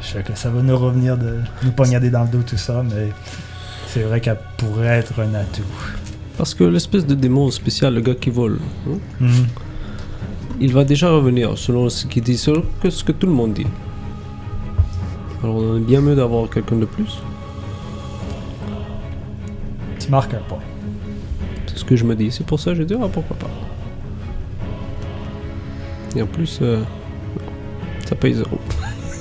Je 0.00 0.06
sais 0.08 0.22
que 0.22 0.34
ça 0.36 0.50
va 0.50 0.60
nous 0.62 0.76
revenir 0.76 1.16
de 1.16 1.38
nous 1.64 1.70
poignarder 1.72 2.10
dans 2.10 2.22
le 2.24 2.28
dos, 2.28 2.42
tout 2.46 2.58
ça, 2.58 2.82
mais 2.82 3.08
c'est 3.88 4.02
vrai 4.02 4.20
qu'elle 4.20 4.38
pourrait 4.58 4.98
être 4.98 5.18
un 5.20 5.34
atout. 5.34 5.62
Parce 6.36 6.52
que 6.54 6.64
l'espèce 6.64 7.06
de 7.06 7.14
démon 7.14 7.50
spécial, 7.50 7.94
le 7.94 8.00
gars 8.00 8.14
qui 8.14 8.28
vole, 8.30 8.58
hein, 8.88 8.98
Mhm. 9.20 9.46
il 10.60 10.72
va 10.72 10.84
déjà 10.84 11.10
revenir 11.10 11.56
selon 11.56 11.88
ce 11.88 12.06
qu'il 12.06 12.22
dit, 12.22 12.36
selon 12.36 12.62
que 12.82 12.90
ce 12.90 13.02
que 13.02 13.12
tout 13.12 13.26
le 13.26 13.32
monde 13.32 13.54
dit. 13.54 13.66
Alors 15.42 15.56
on 15.56 15.76
est 15.78 15.80
bien 15.80 16.00
mieux 16.02 16.14
d'avoir 16.14 16.50
quelqu'un 16.50 16.76
de 16.76 16.84
plus. 16.84 17.18
Tu 19.98 20.10
marques 20.10 20.34
un 20.34 20.42
point. 20.48 20.58
C'est 21.66 21.78
ce 21.78 21.84
que 21.84 21.96
je 21.96 22.04
me 22.04 22.14
dis. 22.14 22.30
C'est 22.30 22.44
pour 22.46 22.60
ça 22.60 22.72
que 22.72 22.76
j'ai 22.76 22.84
dit, 22.84 22.94
ah 23.00 23.08
pourquoi 23.10 23.36
pas. 23.36 23.50
Et 26.16 26.22
en 26.22 26.26
plus, 26.26 26.58
euh, 26.62 26.82
ça 28.06 28.14
paye 28.14 28.34
zéro. 28.34 28.60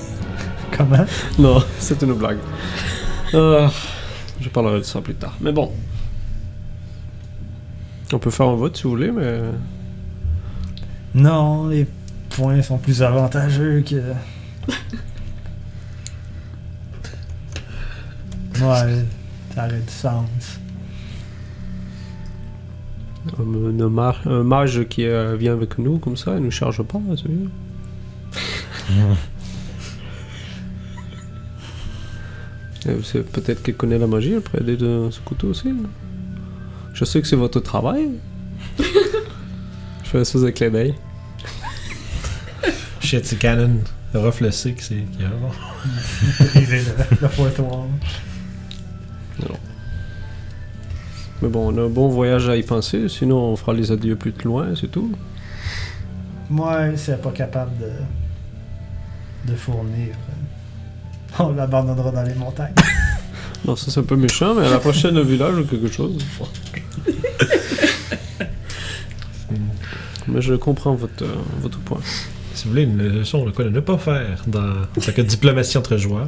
Comment? 0.77 1.05
Non, 1.39 1.63
c'est 1.79 2.01
une 2.01 2.13
blague. 2.13 2.37
Euh, 3.33 3.67
je 4.39 4.49
parlerai 4.49 4.79
de 4.79 4.83
ça 4.83 5.01
plus 5.01 5.15
tard. 5.15 5.35
Mais 5.41 5.51
bon. 5.51 5.71
On 8.11 8.19
peut 8.19 8.29
faire 8.29 8.47
un 8.47 8.55
vote 8.55 8.77
si 8.77 8.83
vous 8.83 8.91
voulez, 8.91 9.11
mais. 9.11 9.39
Non, 11.15 11.67
les 11.67 11.87
points 12.29 12.61
sont 12.61 12.77
plus 12.77 13.01
avantageux 13.01 13.83
que. 13.87 13.95
ouais, 18.61 19.05
ça 19.55 19.65
aurait 19.65 19.79
du 19.79 19.91
sens. 19.91 20.59
Un, 23.39 23.89
ma- 23.89 24.15
un 24.25 24.43
mage 24.43 24.83
qui 24.89 25.05
euh, 25.05 25.35
vient 25.37 25.53
avec 25.53 25.77
nous 25.77 25.97
comme 25.97 26.17
ça, 26.17 26.35
il 26.35 26.43
nous 26.43 26.51
charge 26.51 26.83
pas, 26.83 26.99
c'est 27.15 27.27
bien. 27.29 27.49
Euh, 32.87 32.99
c'est 33.03 33.23
Peut-être 33.25 33.63
qu'il 33.63 33.75
connaît 33.75 33.97
la 33.97 34.07
magie 34.07 34.35
après 34.35 34.59
aider 34.59 34.75
de 34.75 35.07
ce 35.09 35.19
couteau 35.21 35.47
aussi. 35.47 35.69
là. 35.69 35.87
Je 36.93 37.05
sais 37.05 37.21
que 37.21 37.27
c'est 37.27 37.37
votre 37.37 37.61
travail. 37.61 38.09
Je 38.77 40.09
fais 40.09 40.25
ça 40.25 40.37
avec 40.39 40.55
clin 40.55 40.69
d'œil. 40.69 40.93
Shit, 42.99 43.25
c'est 43.25 43.37
Canon. 43.37 43.77
Ruff 44.13 44.41
le 44.41 44.51
sait 44.51 44.73
que 44.73 44.83
c'est. 44.83 44.95
qu'il 44.95 45.21
y 45.21 45.23
a 45.23 45.27
un 45.27 45.31
bon. 45.31 45.49
Briser 46.53 46.81
le, 46.81 47.17
le 47.21 47.27
fourth 47.29 47.57
wall. 47.59 47.87
Mais 51.43 51.49
bon, 51.49 51.73
on 51.73 51.77
a 51.77 51.81
un 51.81 51.89
bon 51.89 52.07
voyage 52.07 52.47
à 52.47 52.55
y 52.55 52.63
penser, 52.63 53.09
sinon 53.09 53.37
on 53.37 53.57
fera 53.57 53.73
les 53.73 53.91
adieux 53.91 54.15
plus 54.15 54.33
loin, 54.45 54.67
c'est 54.79 54.89
tout. 54.89 55.11
Moi, 56.49 56.95
si 56.95 57.11
elle 57.11 57.17
est 57.17 57.21
pas 57.21 57.31
capable 57.31 57.71
de, 57.79 59.51
de 59.51 59.57
fournir, 59.57 60.15
on 61.39 61.51
l'abandonnera 61.51 62.11
dans 62.11 62.23
les 62.23 62.35
montagnes. 62.35 62.73
Non, 63.65 63.77
ça 63.77 63.91
c'est 63.91 64.01
un 64.01 64.03
peu 64.03 64.17
méchant, 64.17 64.53
mais 64.55 64.67
à 64.67 64.69
la 64.69 64.79
prochaine 64.79 65.21
village 65.21 65.57
ou 65.57 65.63
quelque 65.63 65.87
chose. 65.89 66.17
mais 70.27 70.41
je 70.41 70.55
comprends 70.55 70.95
votre, 70.95 71.23
euh, 71.23 71.35
votre 71.61 71.79
point. 71.79 72.01
Si 72.53 72.65
vous 72.65 72.71
voulez 72.71 72.83
une 72.83 72.97
leçon 72.97 73.45
de 73.45 73.51
quoi 73.51 73.63
ne 73.63 73.79
pas 73.79 73.97
faire 73.97 74.43
dans 74.47 74.73
de 74.93 75.21
diplomatie 75.21 75.77
entre 75.77 75.95
joueurs, 75.95 76.27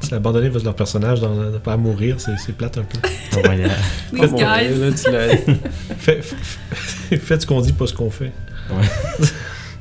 c'est 0.00 0.14
abandonner 0.14 0.48
votre- 0.48 0.64
leur 0.64 0.74
personnage 0.76 1.20
dans, 1.20 1.32
à 1.66 1.76
mourir, 1.76 2.16
c'est 2.20 2.36
c'est 2.38 2.52
plate 2.56 2.78
un 2.78 2.82
peu. 2.84 2.98
On 3.36 3.40
va 3.42 3.54
y 3.56 3.62
aller. 3.62 3.70
These 4.12 4.30
Bon, 4.30 4.36
guys. 4.36 5.10
là, 5.12 5.36
Fait- 5.98 6.22
Faites 6.22 7.42
ce 7.42 7.46
qu'on 7.46 7.60
dit, 7.60 7.72
pas 7.72 7.86
ce 7.86 7.92
qu'on 7.94 8.10
fait. 8.10 8.32
Ouais. 8.70 8.84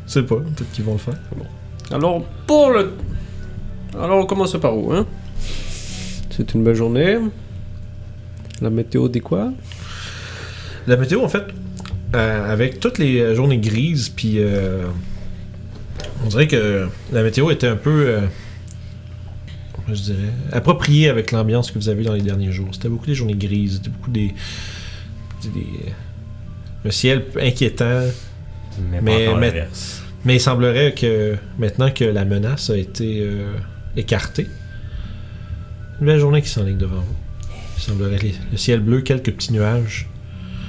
Je 0.07 0.11
sais 0.11 0.23
pas, 0.23 0.35
peut-être 0.35 0.71
qu'ils 0.71 0.83
vont 0.83 0.93
le 0.93 0.97
faire. 0.99 1.15
Alors, 1.91 2.23
pour 2.45 2.71
le. 2.71 2.93
Alors, 3.93 4.19
on 4.19 4.25
commence 4.25 4.59
par 4.59 4.77
où, 4.77 4.91
hein? 4.93 5.05
C'est 6.29 6.53
une 6.53 6.63
belle 6.63 6.75
journée. 6.75 7.17
La 8.61 8.69
météo 8.69 9.07
dit 9.07 9.21
quoi? 9.21 9.51
La 10.87 10.97
météo, 10.97 11.23
en 11.23 11.29
fait, 11.29 11.43
euh, 12.15 12.51
avec 12.51 12.79
toutes 12.79 12.97
les 12.97 13.33
journées 13.35 13.57
grises, 13.59 14.09
puis 14.09 14.35
euh, 14.39 14.85
on 16.25 16.27
dirait 16.27 16.47
que 16.47 16.87
la 17.11 17.23
météo 17.23 17.49
était 17.51 17.67
un 17.67 17.75
peu, 17.75 18.05
euh, 18.07 18.19
je 19.87 19.93
dirais, 20.01 20.17
appropriée 20.51 21.09
avec 21.09 21.31
l'ambiance 21.31 21.71
que 21.71 21.79
vous 21.79 21.89
avez 21.89 22.03
dans 22.03 22.13
les 22.13 22.21
derniers 22.21 22.51
jours. 22.51 22.69
C'était 22.71 22.89
beaucoup 22.89 23.05
des 23.05 23.15
journées 23.15 23.35
grises, 23.35 23.75
c'était 23.75 23.89
beaucoup 23.89 24.11
des, 24.11 24.33
des- 25.43 25.49
des- 25.49 25.93
un 26.85 26.91
ciel 26.91 27.25
inquiétant, 27.39 28.01
Mais, 28.91 29.01
Mais- 29.01 29.25
pas 29.25 29.29
encore 29.31 29.39
mais- 29.39 29.47
l'inverse. 29.51 30.01
mais 30.25 30.35
il 30.35 30.39
semblerait 30.41 30.93
que 30.93 31.35
maintenant 31.59 31.91
que 31.91 32.03
la 32.05 32.25
menace 32.25 32.69
a 32.69 32.77
été 32.77 33.21
euh, 33.21 33.53
écartée, 33.95 34.47
une 35.99 36.07
belle 36.07 36.19
journée 36.19 36.41
qui 36.41 36.49
s'enligne 36.49 36.77
devant 36.77 37.01
vous. 37.01 37.15
Il 37.77 37.81
semblerait 37.83 38.17
les- 38.19 38.35
le 38.51 38.57
ciel 38.57 38.79
bleu, 38.79 39.01
quelques 39.01 39.31
petits 39.33 39.53
nuages. 39.53 40.07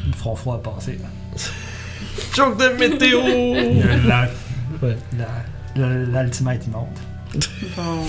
Ils 0.04 0.10
me 0.10 0.14
feront 0.14 0.34
froid 0.36 0.56
à 0.56 0.58
passer. 0.58 0.98
Joke 2.36 2.58
de 2.58 2.76
météo! 2.78 3.20
La- 4.06 4.28
Ouais. 4.82 4.96
la- 5.16 6.06
la- 6.12 6.22
L'ultimate 6.22 6.66
immonde. 6.66 6.86
Bon. 7.76 8.02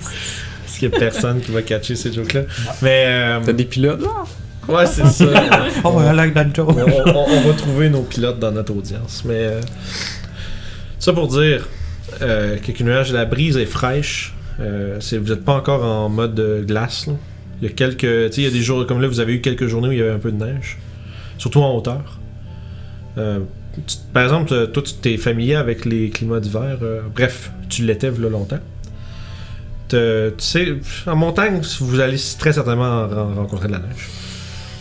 Parce 0.00 0.78
qu'il 0.78 0.90
y 0.90 0.94
a 0.94 0.98
personne 0.98 1.40
qui 1.40 1.50
va 1.52 1.62
catcher 1.62 1.96
ces 1.96 2.12
jokes-là? 2.12 2.42
Mais. 2.82 3.04
euh, 3.06 3.40
T'as 3.44 3.52
des 3.52 3.64
pilotes? 3.64 4.02
ouais, 4.68 4.86
c'est 4.86 5.06
ça. 5.06 5.24
Oh, 5.84 6.00
I 6.00 6.14
like 6.14 6.34
that 6.34 6.46
joke. 6.54 6.70
on, 6.76 7.10
on- 7.10 7.26
on 7.28 7.40
va 7.40 7.52
trouver 7.54 7.88
nos 7.90 8.02
pilotes 8.02 8.38
dans 8.38 8.52
notre 8.52 8.74
audience. 8.74 9.22
Mais. 9.24 9.34
euh, 9.34 9.60
ça 10.98 11.12
pour 11.12 11.28
dire 11.28 11.68
euh, 12.22 12.56
quelques 12.62 12.80
nuages, 12.80 13.12
la 13.12 13.24
brise 13.24 13.56
est 13.56 13.66
fraîche. 13.66 14.34
Euh, 14.60 14.98
vous 15.12 15.18
n'êtes 15.28 15.44
pas 15.44 15.54
encore 15.54 15.84
en 15.84 16.08
mode 16.08 16.34
de 16.34 16.64
glace. 16.66 17.06
là. 17.06 17.14
Il 17.60 17.68
y 17.68 17.70
a 17.70 17.74
quelques. 17.74 18.00
Tu 18.00 18.32
sais, 18.32 18.40
il 18.40 18.44
y 18.44 18.46
a 18.46 18.50
des 18.50 18.62
jours 18.62 18.86
comme 18.86 19.00
là, 19.00 19.08
vous 19.08 19.20
avez 19.20 19.34
eu 19.34 19.40
quelques 19.40 19.66
journées 19.66 19.88
où 19.88 19.92
il 19.92 19.98
y 19.98 20.02
avait 20.02 20.10
un 20.12 20.18
peu 20.18 20.32
de 20.32 20.42
neige. 20.44 20.78
Surtout 21.38 21.60
en 21.60 21.74
hauteur. 21.76 22.18
Euh, 23.16 23.40
tu- 23.86 23.96
par 24.12 24.24
exemple, 24.24 24.68
toi, 24.72 24.82
tu 24.82 24.94
t'es 24.94 25.16
familier 25.16 25.54
avec 25.54 25.84
les 25.84 26.10
climats 26.10 26.40
d'hiver. 26.40 26.78
euh, 26.82 27.00
bref, 27.14 27.50
tu 27.68 27.82
l'étais 27.84 28.10
là 28.10 28.28
longtemps. 28.28 28.58
Te- 29.88 30.30
tu 30.30 30.34
sais, 30.44 30.74
en 31.06 31.16
montagne, 31.16 31.60
vous 31.80 32.00
allez 32.00 32.18
très 32.38 32.52
certainement 32.52 33.08
ren- 33.08 33.34
rencontrer 33.36 33.68
de 33.68 33.72
la 33.72 33.78
neige. 33.78 34.08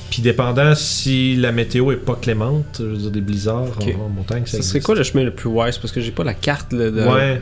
Puis 0.09 0.21
dépendant 0.21 0.73
si 0.73 1.35
la 1.35 1.51
météo 1.51 1.91
est 1.91 1.97
pas 1.97 2.15
clémente, 2.15 2.77
je 2.79 2.85
veux 2.85 2.97
dire 2.97 3.11
des 3.11 3.21
blizzards 3.21 3.67
en, 3.99 4.05
en 4.05 4.09
montagne, 4.09 4.43
ça 4.45 4.57
Ça 4.57 4.63
serait 4.63 4.79
quoi 4.79 4.95
le 4.95 5.03
chemin 5.03 5.23
le 5.23 5.31
plus 5.31 5.49
wise? 5.49 5.77
Parce 5.77 5.91
que 5.91 5.99
j'ai 6.01 6.11
pas 6.11 6.23
la 6.23 6.33
carte 6.33 6.71
là, 6.73 6.89
de. 6.89 7.01
Ouais, 7.05 7.41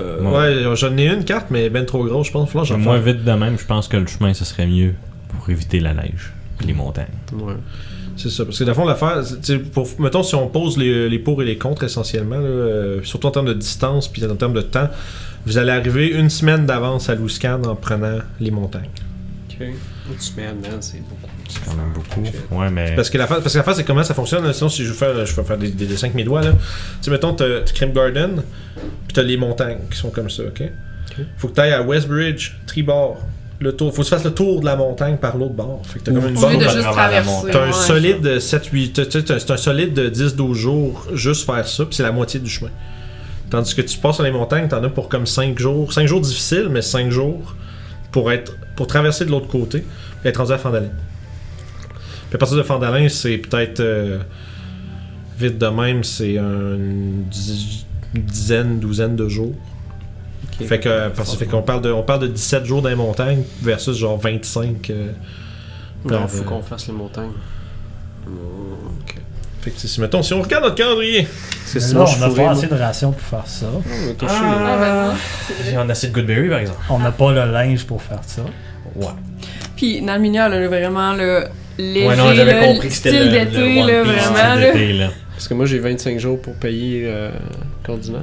Euh, 0.00 0.68
ouais, 0.70 0.76
j'en 0.76 0.96
ai 0.96 1.08
une 1.08 1.24
carte, 1.24 1.46
mais 1.50 1.68
ben 1.70 1.84
trop 1.84 2.04
grosse, 2.04 2.28
je 2.28 2.32
pense. 2.32 2.50
J'en 2.66 2.78
Moi, 2.78 2.98
vite 2.98 3.24
de 3.24 3.32
même, 3.32 3.58
je 3.58 3.66
pense 3.66 3.86
que 3.86 3.96
le 3.98 4.06
chemin, 4.06 4.32
ce 4.34 4.44
serait 4.44 4.66
mieux 4.66 4.94
pour 5.28 5.48
éviter 5.50 5.78
la 5.80 5.92
neige 5.94 6.32
et 6.62 6.66
les 6.66 6.72
montagnes. 6.74 7.06
Ouais. 7.34 7.54
C'est 8.16 8.30
ça, 8.30 8.44
parce 8.44 8.58
que 8.58 8.64
dans 8.64 8.70
le 8.72 8.74
fond, 8.74 8.84
l'affaire, 8.86 9.22
pour, 9.72 9.88
mettons, 9.98 10.22
si 10.22 10.34
on 10.34 10.46
pose 10.48 10.76
les, 10.76 11.08
les 11.08 11.18
pour 11.18 11.40
et 11.42 11.44
les 11.46 11.56
contre 11.56 11.84
essentiellement, 11.84 12.36
là, 12.38 12.42
euh, 12.44 13.00
surtout 13.02 13.28
en 13.28 13.30
termes 13.30 13.46
de 13.46 13.54
distance 13.54 14.08
puis 14.08 14.24
en 14.26 14.36
termes 14.36 14.52
de 14.52 14.60
temps, 14.62 14.88
vous 15.46 15.58
allez 15.58 15.72
arriver 15.72 16.08
une 16.08 16.30
semaine 16.30 16.66
d'avance 16.66 17.08
à 17.08 17.14
Luscan 17.14 17.62
en 17.64 17.74
prenant 17.76 18.18
les 18.40 18.50
montagnes. 18.50 18.88
Ok. 19.50 19.66
Une 20.12 20.18
semaine, 20.18 20.56
man, 20.60 20.78
c'est 20.80 20.98
beaucoup. 21.00 21.30
C'est 21.48 21.64
quand 21.64 21.74
même 21.74 21.92
beaucoup. 21.92 22.58
Ouais, 22.60 22.70
mais. 22.70 22.94
Parce 22.96 23.10
que 23.10 23.18
la 23.18 23.26
phase, 23.26 23.40
parce 23.42 23.52
que 23.52 23.58
la 23.58 23.64
phase, 23.64 23.76
c'est 23.76 23.84
comment 23.84 24.02
ça 24.04 24.14
fonctionne. 24.14 24.44
là. 24.44 24.52
Sinon, 24.52 24.68
si 24.70 24.84
je 24.84 24.88
veux 24.88 24.94
faire, 24.94 25.24
je 25.26 25.34
vais 25.34 25.44
faire 25.44 25.58
des, 25.58 25.68
des 25.70 25.86
dessins 25.86 26.06
avec 26.06 26.14
mes 26.16 26.24
doigts, 26.24 26.42
là. 26.42 26.52
Tu 26.52 26.56
sais, 27.02 27.10
mettons, 27.10 27.34
t'as 27.34 27.46
Garden, 27.94 28.42
puis 29.06 29.14
t'as 29.14 29.22
les 29.22 29.36
montagnes 29.36 29.78
qui 29.90 29.96
sont 29.98 30.10
comme 30.10 30.30
ça, 30.30 30.42
ok? 30.44 30.62
Faut 31.36 31.48
que 31.48 31.54
t'ailles 31.54 31.72
à 31.72 31.82
Westbridge, 31.82 32.52
Tribord, 32.66 33.18
le 33.58 33.72
tour. 33.76 33.94
Faut 33.94 34.02
que 34.02 34.06
tu 34.06 34.10
fasses 34.14 34.24
le 34.24 34.32
tour 34.32 34.60
de 34.60 34.64
la 34.64 34.74
montagne 34.76 35.16
par 35.16 35.36
l'autre 35.36 35.54
bord. 35.54 35.82
Fait 35.86 35.98
que 35.98 36.04
t'as 36.04 36.12
comme 36.12 36.28
une 36.28 36.36
Au 36.38 36.40
lieu 36.48 36.56
bonne. 36.56 36.58
de 36.58 36.64
à 36.64 36.68
juste 36.68 36.82
travers 36.82 36.96
la 37.10 37.22
traverser. 37.22 37.30
montagne. 37.30 37.52
T'as 37.52 37.62
un 37.64 37.66
ouais, 37.66 37.72
solide 37.72 38.38
7-8. 38.38 38.92
t'as- 38.92 39.06
t'as- 39.06 39.22
t'as- 39.22 39.38
C'est 39.40 39.50
un 39.50 39.56
solide 39.56 39.92
de 39.92 40.08
10-12 40.08 40.54
jours 40.54 41.06
juste 41.14 41.44
faire 41.44 41.66
ça, 41.66 41.84
puis 41.84 41.94
c'est 41.94 42.02
la 42.02 42.12
moitié 42.12 42.40
du 42.40 42.48
chemin. 42.48 42.70
Tandis 43.50 43.74
que 43.74 43.82
tu 43.82 43.98
passes 43.98 44.16
sur 44.16 44.24
les 44.24 44.30
montagnes, 44.30 44.68
t'en 44.68 44.82
as 44.82 44.88
pour 44.88 45.08
comme 45.08 45.26
5 45.26 45.58
jours. 45.58 45.92
5 45.92 46.06
jours 46.06 46.20
difficiles, 46.20 46.68
mais 46.70 46.82
5 46.82 47.10
jours 47.10 47.56
pour 48.12 48.30
être 48.32 48.56
pour 48.76 48.86
traverser 48.86 49.24
de 49.24 49.30
l'autre 49.30 49.48
côté, 49.48 49.84
puis 50.20 50.28
être 50.28 50.38
rendu 50.38 50.52
à 50.52 50.58
Fandalin. 50.58 50.88
Puis 52.28 52.36
à 52.36 52.38
partir 52.38 52.56
de 52.56 52.62
Fandalin, 52.62 53.08
c'est 53.08 53.38
peut-être. 53.38 53.80
euh, 53.80 54.18
vite 55.40 55.58
de 55.58 55.66
même, 55.66 56.04
c'est 56.04 56.36
une 56.36 57.24
dizaine, 58.14 58.78
douzaine 58.78 59.16
de 59.16 59.28
jours. 59.28 59.54
Fait 60.50 60.78
que 60.78 61.08
parce 61.08 61.32
que 61.32 61.38
fait 61.38 61.46
qu'on 61.46 61.62
parle 61.62 61.80
de 61.80 61.90
on 61.90 62.02
parle 62.02 62.20
de 62.20 62.26
17 62.26 62.66
jours 62.66 62.82
dans 62.82 62.90
les 62.90 62.94
montagnes 62.94 63.44
versus 63.62 63.96
genre 63.96 64.18
25 64.18 64.90
euh, 64.90 65.12
Non, 66.04 66.10
par, 66.10 66.30
faut 66.30 66.42
euh, 66.42 66.44
qu'on 66.44 66.62
fasse 66.62 66.86
les 66.86 66.92
montagnes. 66.92 67.32
Fait 69.62 69.70
que 69.70 69.78
si 69.78 70.00
mettons 70.00 70.22
si 70.22 70.32
on 70.32 70.40
regarde 70.42 70.64
notre 70.64 70.76
calendrier, 70.76 71.26
C'est 71.66 71.80
ça, 71.80 71.98
on 72.04 72.16
n'a 72.18 72.28
pas 72.30 72.50
assez 72.52 72.66
de 72.66 72.74
rations 72.74 73.12
pour 73.12 73.20
faire 73.20 73.46
ça. 73.46 73.66
On 73.74 74.26
a 74.26 74.28
Ah. 74.30 74.66
Ah, 74.66 74.78
ben. 75.10 75.16
J'ai 75.68 75.76
un 75.76 75.88
assez 75.90 76.08
de 76.08 76.12
Goodberry, 76.14 76.48
par 76.48 76.58
exemple. 76.60 76.78
On 76.88 76.98
n'a 76.98 77.10
pas 77.12 77.32
le 77.32 77.52
linge 77.52 77.84
pour 77.84 78.00
faire 78.02 78.20
ça. 78.26 78.42
Ouais. 78.96 79.06
Puis 79.76 80.00
Nalminia, 80.02 80.48
là, 80.48 80.66
vraiment 80.66 81.12
le 81.12 81.44
léger, 81.78 82.06
ouais, 82.08 82.16
non, 82.16 82.32
j'avais 82.34 82.54
là, 82.60 82.66
compris 82.66 82.88
que 82.88 82.94
c'était 82.94 83.10
style 83.10 83.26
le, 83.26 83.30
d'été, 83.44 83.82
là, 83.82 84.02
vraiment. 84.02 84.54
là. 85.04 85.08
Parce 85.34 85.48
que 85.48 85.54
moi, 85.54 85.66
j'ai 85.66 85.78
25 85.78 86.18
jours 86.18 86.40
pour 86.40 86.54
payer 86.54 87.04
euh, 87.06 87.30
Cordinas. 87.84 88.18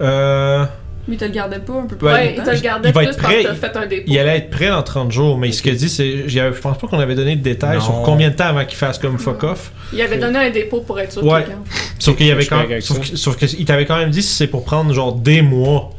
euh, 0.00 0.64
Mais 1.08 1.16
tu 1.16 1.24
le 1.24 1.30
gardais 1.30 1.58
pas 1.58 1.72
un 1.72 1.86
peu 1.86 1.96
plus 1.96 2.06
Ouais, 2.06 2.12
Ouais, 2.12 2.34
il 2.38 2.42
te 2.44 2.50
le 2.50 2.60
gardait 2.60 2.88
il 2.90 2.94
va 2.94 3.00
plus 3.00 3.08
être 3.10 3.16
parce 3.16 3.32
prêt, 3.32 3.42
que 3.42 3.48
t'as 3.48 3.54
il- 3.54 3.58
fait 3.58 3.76
un 3.76 3.86
dépôt. 3.86 4.04
il 4.06 4.18
allait 4.20 4.36
être 4.36 4.50
prêt 4.50 4.68
dans 4.68 4.82
30 4.82 5.10
jours, 5.10 5.36
mais 5.36 5.50
ce 5.50 5.60
qu'il 5.62 5.72
a 5.72 5.74
dit 5.74 5.88
c'est 5.88 6.28
j'y 6.28 6.38
avais- 6.38 6.54
je 6.54 6.60
pense 6.60 6.78
pas 6.78 6.86
qu'on 6.86 7.00
avait 7.00 7.16
donné 7.16 7.34
de 7.34 7.42
détails 7.42 7.78
Non. 7.78 7.84
sur 7.84 8.02
combien 8.02 8.30
de 8.30 8.34
temps 8.36 8.44
avant 8.46 8.64
qu'il 8.64 8.76
fasse 8.78 8.98
comme 8.98 9.18
fuck 9.18 9.42
off. 9.42 9.72
Il 9.92 10.00
avait 10.00 10.18
donné 10.18 10.38
un 10.38 10.50
dépôt 10.50 10.80
pour 10.80 11.00
être 11.00 11.10
sûr 11.12 11.24
Ouais. 11.24 11.40
qu'il 11.42 11.50
garde. 11.50 11.62
Sauf 11.98 12.16
qu'il 12.16 12.30
avait 12.30 12.46
quand 12.46 12.64
sauf, 12.80 13.00
que- 13.10 13.16
sauf 13.16 13.36
que 13.36 13.46
il 13.46 13.64
t'avait 13.64 13.84
quand 13.86 13.96
même 13.98 14.10
dit 14.10 14.22
si 14.22 14.32
c'est 14.34 14.46
pour 14.46 14.64
prendre 14.64 14.92
genre 14.94 15.14
des 15.14 15.42
mois. 15.42 15.90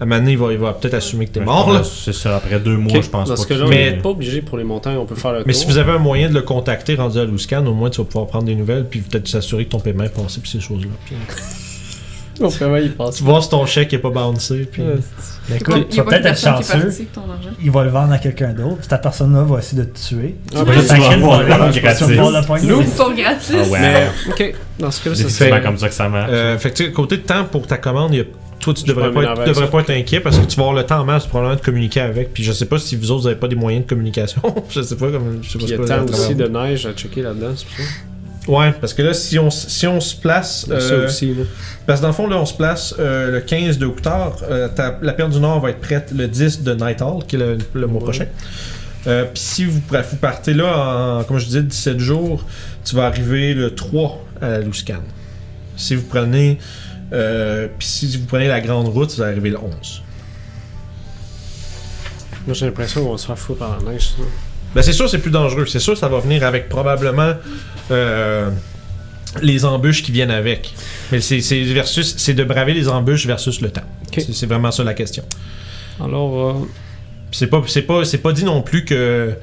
À 0.00 0.04
un 0.04 0.06
moment 0.06 0.18
donné, 0.20 0.32
il 0.32 0.38
va, 0.38 0.50
il 0.50 0.58
va 0.58 0.72
peut-être 0.72 0.94
assumer 0.94 1.26
que 1.26 1.32
t'es 1.32 1.40
mort 1.40 1.70
là. 1.70 1.80
que 1.80 1.84
C'est 1.86 2.14
ça, 2.14 2.36
après 2.38 2.58
deux 2.58 2.76
mois, 2.78 3.02
je 3.02 3.08
pense 3.08 3.28
Dans 3.28 3.36
pas. 3.36 3.44
qu'il- 3.44 3.62
on 3.62 3.68
Mais- 3.68 3.90
n'est 3.92 3.96
pas 3.98 4.08
obligé 4.08 4.40
pour 4.40 4.56
les 4.56 4.64
montagnes, 4.64 4.96
on 4.96 5.04
peut 5.04 5.14
faire 5.14 5.32
le 5.32 5.44
Mais 5.46 5.52
tour. 5.52 5.60
si 5.60 5.66
vous 5.68 5.76
avez 5.76 5.92
un 5.92 5.98
moyen 5.98 6.30
de 6.30 6.34
le 6.34 6.40
contacter 6.40 6.94
rendu 6.94 7.18
à 7.18 7.24
Luscan, 7.26 7.64
au 7.66 7.74
moins 7.74 7.90
tu 7.90 7.98
vas 8.00 8.04
pouvoir 8.06 8.26
prendre 8.26 8.44
des 8.46 8.54
nouvelles 8.54 8.86
puis 8.88 9.00
peut-être 9.00 9.28
s'assurer 9.28 9.66
que 9.66 9.70
ton 9.70 9.78
paiement 9.78 10.04
est 10.04 10.08
passé 10.14 10.40
puis 10.40 10.50
ces 10.50 10.60
choses-là. 10.60 10.88
Puis, 11.04 11.14
Il 12.82 12.92
passe. 12.92 13.16
tu 13.16 13.24
vois 13.24 13.42
si 13.42 13.48
ton 13.50 13.66
chèque 13.66 13.92
est 13.92 13.98
pas 13.98 14.10
bouncé 14.10 14.68
puis. 14.70 14.82
Écoute, 15.54 15.88
tu 15.90 15.96
vas 15.96 16.04
peut-être 16.04 16.22
de 16.24 16.28
être 16.28 16.38
chanceux. 16.40 17.04
Il 17.62 17.70
va 17.70 17.84
le 17.84 17.90
vendre 17.90 18.12
à 18.12 18.18
quelqu'un 18.18 18.52
d'autre. 18.52 18.76
puis 18.76 18.86
Cette 18.88 19.02
personne-là 19.02 19.42
va 19.42 19.58
essayer 19.58 19.82
de 19.82 19.88
te 19.88 19.98
tuer. 19.98 20.36
Ah, 20.54 20.60
Tu 20.60 20.64
ben, 20.64 20.64
vas 20.64 20.72
vas 20.72 20.80
le 20.80 21.74
tu 22.84 22.96
vas 22.96 23.14
gratis. 23.14 23.54
Ah 23.54 23.68
ouais. 23.70 23.80
Mais, 23.80 24.06
ok, 24.30 24.54
dans 24.78 24.90
ce 24.90 25.04
cas-là, 25.04 25.16
C'est 25.16 25.28
ça 25.28 25.44
c'est. 25.50 25.62
comme 25.62 25.78
ça 25.78 25.88
que 25.88 25.94
ça 25.94 26.08
marche. 26.08 26.30
Euh, 26.32 26.58
fait 26.58 26.70
que 26.70 26.76
tu 26.76 26.84
sais, 26.86 26.92
côté 26.92 27.16
de 27.16 27.22
temps 27.22 27.44
pour 27.44 27.66
ta 27.66 27.76
commande, 27.76 28.14
il 28.14 28.18
y 28.18 28.20
a- 28.20 28.24
toi 28.60 28.74
tu 28.74 28.84
devrais, 28.84 29.10
pas 29.10 29.22
être, 29.22 29.44
tu 29.44 29.48
devrais 29.48 29.70
pas 29.70 29.80
être 29.80 29.90
inquiet 29.90 30.20
parce 30.20 30.38
que 30.38 30.44
tu 30.44 30.56
vas 30.56 30.64
avoir 30.64 30.76
le 30.76 30.84
temps 30.84 31.00
en 31.00 31.04
masse 31.04 31.26
probablement 31.26 31.56
de 31.56 31.64
communiquer 31.64 32.00
avec. 32.00 32.32
Puis 32.34 32.44
je 32.44 32.52
sais 32.52 32.66
pas 32.66 32.78
si 32.78 32.94
vous 32.94 33.10
autres 33.10 33.22
vous 33.22 33.26
avez 33.28 33.36
pas 33.36 33.48
des 33.48 33.56
moyens 33.56 33.84
de 33.84 33.88
communication. 33.88 34.42
je 34.68 34.82
sais 34.82 34.96
pas 34.96 35.10
comme. 35.10 35.38
Je 35.42 35.50
sais 35.50 35.58
pas 35.58 35.64
il 35.64 35.70
y 35.70 35.74
a 35.74 35.78
tant 35.78 36.04
aussi 36.04 36.34
de 36.34 36.46
neige 36.46 36.86
à 36.86 36.92
checker 36.92 37.22
là-dedans, 37.22 37.52
c'est 37.56 37.66
pour 37.66 37.76
ça. 37.76 37.90
Ouais, 38.48 38.72
parce 38.80 38.94
que 38.94 39.02
là, 39.02 39.12
si 39.14 39.38
on, 39.38 39.50
si 39.50 39.86
on 39.86 40.00
se 40.00 40.16
place. 40.16 40.64
Ça 40.66 40.72
euh, 40.74 41.06
aussi, 41.06 41.34
là. 41.34 41.44
Parce 41.86 42.00
que 42.00 42.02
dans 42.02 42.08
le 42.08 42.14
fond, 42.14 42.26
là, 42.26 42.36
on 42.38 42.46
se 42.46 42.54
place 42.54 42.94
euh, 42.98 43.30
le 43.32 43.40
15 43.40 43.78
de 43.78 43.86
octobre. 43.86 44.36
Euh, 44.50 44.68
la 45.02 45.12
Perle 45.12 45.30
du 45.30 45.40
Nord 45.40 45.60
va 45.60 45.70
être 45.70 45.80
prête 45.80 46.10
le 46.16 46.26
10 46.26 46.62
de 46.62 46.74
Night 46.74 47.02
Hall, 47.02 47.24
qui 47.26 47.36
est 47.36 47.38
le, 47.38 47.58
le 47.74 47.86
mois 47.86 47.98
Ouais. 47.98 48.04
prochain. 48.04 48.26
Euh, 49.06 49.24
Puis 49.24 49.42
si 49.42 49.64
vous, 49.64 49.80
vous 49.90 50.16
partez 50.16 50.54
là, 50.54 51.18
en, 51.20 51.24
comme 51.24 51.38
je 51.38 51.46
disais, 51.46 51.62
17 51.62 51.98
jours, 51.98 52.44
tu 52.84 52.96
vas 52.96 53.06
arriver 53.06 53.54
le 53.54 53.74
3 53.74 54.24
à 54.40 54.48
la 54.48 54.58
Luscan. 54.60 55.02
Si 55.76 55.94
vous 55.94 56.02
prenez. 56.08 56.58
Euh, 57.12 57.68
Puis 57.78 57.88
si 57.88 58.16
vous 58.16 58.26
prenez 58.26 58.48
la 58.48 58.60
grande 58.60 58.88
route, 58.88 59.12
vous 59.14 59.20
allez 59.22 59.32
arriver 59.32 59.50
le 59.50 59.58
11. 59.58 60.02
Moi, 62.46 62.54
j'ai 62.54 62.66
l'impression 62.66 63.04
qu'on 63.04 63.12
va 63.12 63.18
se 63.18 63.26
faire 63.26 63.38
foutre 63.38 63.58
par 63.58 63.78
la 63.84 63.92
neige, 63.92 64.08
ça. 64.16 64.22
Ben 64.74 64.82
c'est 64.82 64.92
sûr 64.92 65.08
c'est 65.08 65.18
plus 65.18 65.30
dangereux. 65.30 65.66
C'est 65.66 65.80
sûr 65.80 65.96
ça 65.96 66.08
va 66.08 66.18
venir 66.20 66.44
avec 66.44 66.68
probablement 66.68 67.32
euh, 67.90 68.50
les 69.42 69.64
embûches 69.64 70.02
qui 70.02 70.12
viennent 70.12 70.30
avec. 70.30 70.72
Mais 71.12 71.20
c'est 71.20 71.40
versus 71.64 72.14
c'est 72.16 72.34
de 72.34 72.44
braver 72.44 72.74
les 72.74 72.88
embûches 72.88 73.26
versus 73.26 73.60
le 73.60 73.70
temps. 73.70 73.82
C'est- 74.16 74.46
vraiment 74.46 74.70
ça 74.70 74.82
la 74.84 74.94
question. 74.94 75.22
Alors, 76.02 76.48
euh, 76.48 76.52
C'est 77.32 77.46
pas 77.46 77.62
c'est 77.66 77.82
pas 77.82 78.04
c'est 78.04 78.18
pas 78.18 78.32
dit 78.32 78.44
non 78.44 78.62
plus 78.62 78.84
que 78.84 79.34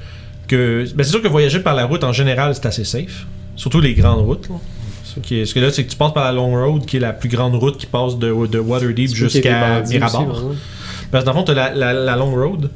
que 0.47 0.85
ben 0.95 1.03
c'est 1.03 1.11
sûr 1.11 1.21
que 1.21 1.27
voyager 1.27 1.59
par 1.59 1.73
la 1.75 1.85
route 1.85 2.03
en 2.03 2.11
général 2.13 2.53
c'est 2.55 2.65
assez 2.65 2.83
safe. 2.83 3.25
Surtout 3.55 3.79
les 3.81 3.93
grandes 3.93 4.25
routes. 4.25 4.49
Là. 4.49 4.55
Est- 5.31 5.45
ce 5.45 5.53
que 5.53 5.59
là 5.59 5.71
c'est 5.71 5.83
que 5.85 5.89
tu 5.91 5.97
passes 5.97 6.13
par 6.13 6.25
la 6.25 6.31
long 6.33 6.51
road 6.53 6.85
qui 6.85 6.97
est 6.97 6.99
la 6.99 7.13
plus 7.13 7.29
grande 7.29 7.55
route 7.55 7.77
qui 7.77 7.85
passe 7.85 8.17
de, 8.17 8.27
de 8.47 8.59
Waterdeep 8.59 9.09
tu 9.11 9.15
jusqu'à 9.15 9.81
aussi, 9.81 9.93
Mirabar. 9.93 10.21
exemple. 10.21 10.55
Parce 11.11 11.23
que 11.23 11.29
dans 11.29 11.39
le 11.39 11.45
fond, 11.45 11.53
la, 11.53 11.73
la, 11.73 11.93
la 11.93 12.15
long 12.17 12.35
road 12.35 12.69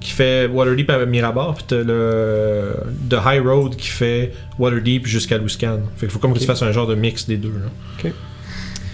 qui 0.00 0.10
fait 0.12 0.46
Waterdeep 0.46 0.90
à 0.90 1.04
Mirabar, 1.06 1.54
puis 1.54 1.64
t'as 1.68 1.82
le 1.82 2.74
the 3.10 3.16
high 3.24 3.44
road 3.44 3.74
qui 3.76 3.88
fait 3.88 4.32
Waterdeep 4.58 5.06
jusqu'à 5.06 5.38
Luscan. 5.38 5.80
Fait 5.96 6.06
qu'il 6.06 6.10
faut 6.10 6.18
comme 6.18 6.34
que 6.34 6.38
tu 6.38 6.46
fasses 6.46 6.62
un 6.62 6.72
genre 6.72 6.86
de 6.86 6.94
mix 6.94 7.26
des 7.26 7.36
deux. 7.36 7.52
Là. 8.04 8.10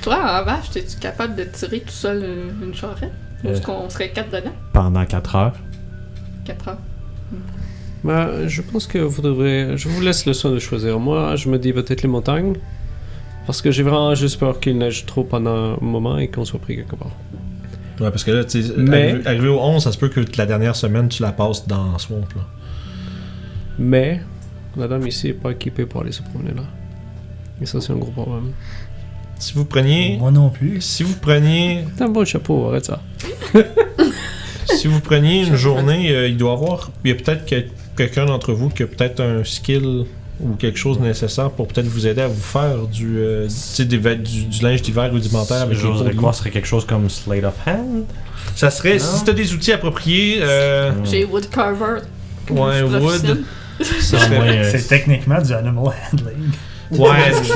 Toi, 0.03 0.17
en 0.17 0.45
vache, 0.45 0.67
es-tu 0.77 0.99
capable 0.99 1.35
de 1.37 1.45
tirer 1.45 1.81
tout 1.81 1.89
seul 1.93 2.19
une, 2.63 2.69
une 2.69 2.75
charrette? 2.75 3.13
Ou 3.43 3.49
Euh. 3.49 3.53
est-ce 3.53 3.63
qu'on 3.63 3.89
serait 3.89 4.11
quatre 4.11 4.31
dedans? 4.31 4.53
Pendant 4.73 5.05
4 5.05 5.37
heures. 5.37 5.53
Quatre 6.45 6.69
heures. 6.69 6.79
Ben, 8.03 8.47
je 8.47 8.61
pense 8.61 8.87
que 8.87 8.99
vous 8.99 9.23
devrez. 9.23 9.77
Je 9.79 9.89
vous 9.89 10.01
laisse 10.03 10.27
le 10.27 10.35
soin 10.35 10.51
de 10.51 10.59
choisir. 10.59 10.99
Moi, 11.01 11.37
je 11.37 11.49
me 11.49 11.59
dis 11.59 11.73
peut-être 11.73 12.03
les 12.03 12.09
montagnes. 12.09 12.55
Parce 13.47 13.61
que 13.63 13.71
j'ai 13.71 13.83
vraiment 13.83 14.15
juste 14.15 14.39
peur 14.39 14.61
qu'il 14.61 14.77
neige 14.79 15.05
trop 15.07 15.25
pendant 15.25 15.75
un 15.75 15.79
moment 15.81 16.19
et 16.19 16.29
qu'on 16.29 16.45
soit 16.45 16.59
pris 16.61 16.77
quelque 16.77 16.97
part. 16.97 17.11
Ouais, 18.01 18.11
parce 18.11 18.25
que 18.25 18.31
là, 18.33 18.45
tu 18.45 18.63
Mais- 18.77 19.11
arrivé, 19.13 19.27
arrivé 19.27 19.49
au 19.49 19.61
11, 19.61 19.83
ça 19.85 19.93
se 19.93 19.99
peut 19.99 20.09
que 20.09 20.21
la 20.37 20.47
dernière 20.47 20.75
semaine, 20.77 21.09
tu 21.09 21.23
la 21.23 21.33
passes 21.33 21.67
dans 21.67 21.97
Swamp. 21.99 22.27
Là. 22.35 22.43
Mais, 23.79 24.21
la 24.77 24.89
dame 24.89 25.07
ici 25.07 25.29
est 25.29 25.33
pas 25.35 25.51
équipée 25.53 25.87
pour 25.87 26.01
aller 26.03 26.13
se 26.13 26.23
promener 26.23 26.53
là. 26.55 26.65
Et 27.61 27.67
ça, 27.67 27.81
c'est 27.81 27.93
un 27.93 27.97
gros 27.97 28.11
problème. 28.11 28.53
Si 29.39 29.53
vous 29.55 29.65
preniez. 29.65 30.17
Moi 30.19 30.31
non 30.31 30.51
plus. 30.51 30.81
Si 30.81 31.03
vous 31.03 31.15
preniez. 31.15 31.85
T'as 31.97 32.07
un 32.07 32.09
bon 32.09 32.25
chapeau, 32.25 32.69
arrête 32.69 32.85
ça. 32.87 33.01
si 34.77 34.87
vous 34.87 35.01
preniez 35.01 35.47
une 35.47 35.57
journée, 35.57 36.11
euh, 36.11 36.29
il 36.29 36.37
doit 36.37 36.51
y 36.53 36.55
avoir. 36.55 36.91
Il 37.05 37.11
y 37.11 37.13
a 37.13 37.17
peut-être 37.17 37.45
quel- 37.45 37.69
quelqu'un 37.97 38.27
d'entre 38.27 38.53
vous 38.53 38.71
qui 38.71 38.83
a 38.83 38.87
peut-être 38.87 39.21
un 39.21 39.45
skill 39.45 40.05
ou 40.41 40.55
quelque 40.57 40.79
chose 40.79 40.99
de 40.99 41.05
nécessaire 41.05 41.51
pour 41.51 41.69
peut-être 41.69 41.87
vous 41.87 42.07
aider 42.07 42.23
à 42.23 42.29
vous 42.29 42.41
faire 42.41 42.87
du, 42.91 43.19
euh, 43.19 43.47
tu 43.77 43.85
des 43.87 43.99
du, 44.17 44.45
du 44.45 44.63
linge 44.63 44.83
d'hiver 44.83 45.11
rudimentaire 45.13 45.63
avec 45.63 45.77
les 45.77 45.83
peaux 45.83 45.89
de 45.91 45.97
J'oserais 45.99 46.15
quoi 46.15 46.33
serait 46.33 46.51
quelque 46.51 46.67
chose 46.67 46.85
comme 46.85 47.09
Slate 47.09 47.45
of 47.45 47.55
Hand 47.67 48.05
Ça 48.57 48.71
serait, 48.71 48.95
Non? 48.99 49.05
si 49.05 49.25
t'as 49.25 49.33
des 49.33 49.53
outils 49.55 49.73
appropriés, 49.73 50.39
euh, 50.41 50.93
J'ai 51.05 51.25
Je 52.79 52.85
wood, 52.85 53.45
serait, 54.19 54.39
ouais, 54.39 54.59
euh, 54.59 54.71
C'est 54.73 54.89
techniquement 54.89 55.41
du 55.41 55.53
animal 55.53 55.93
handling. 56.13 56.51
ouais. 56.91 56.99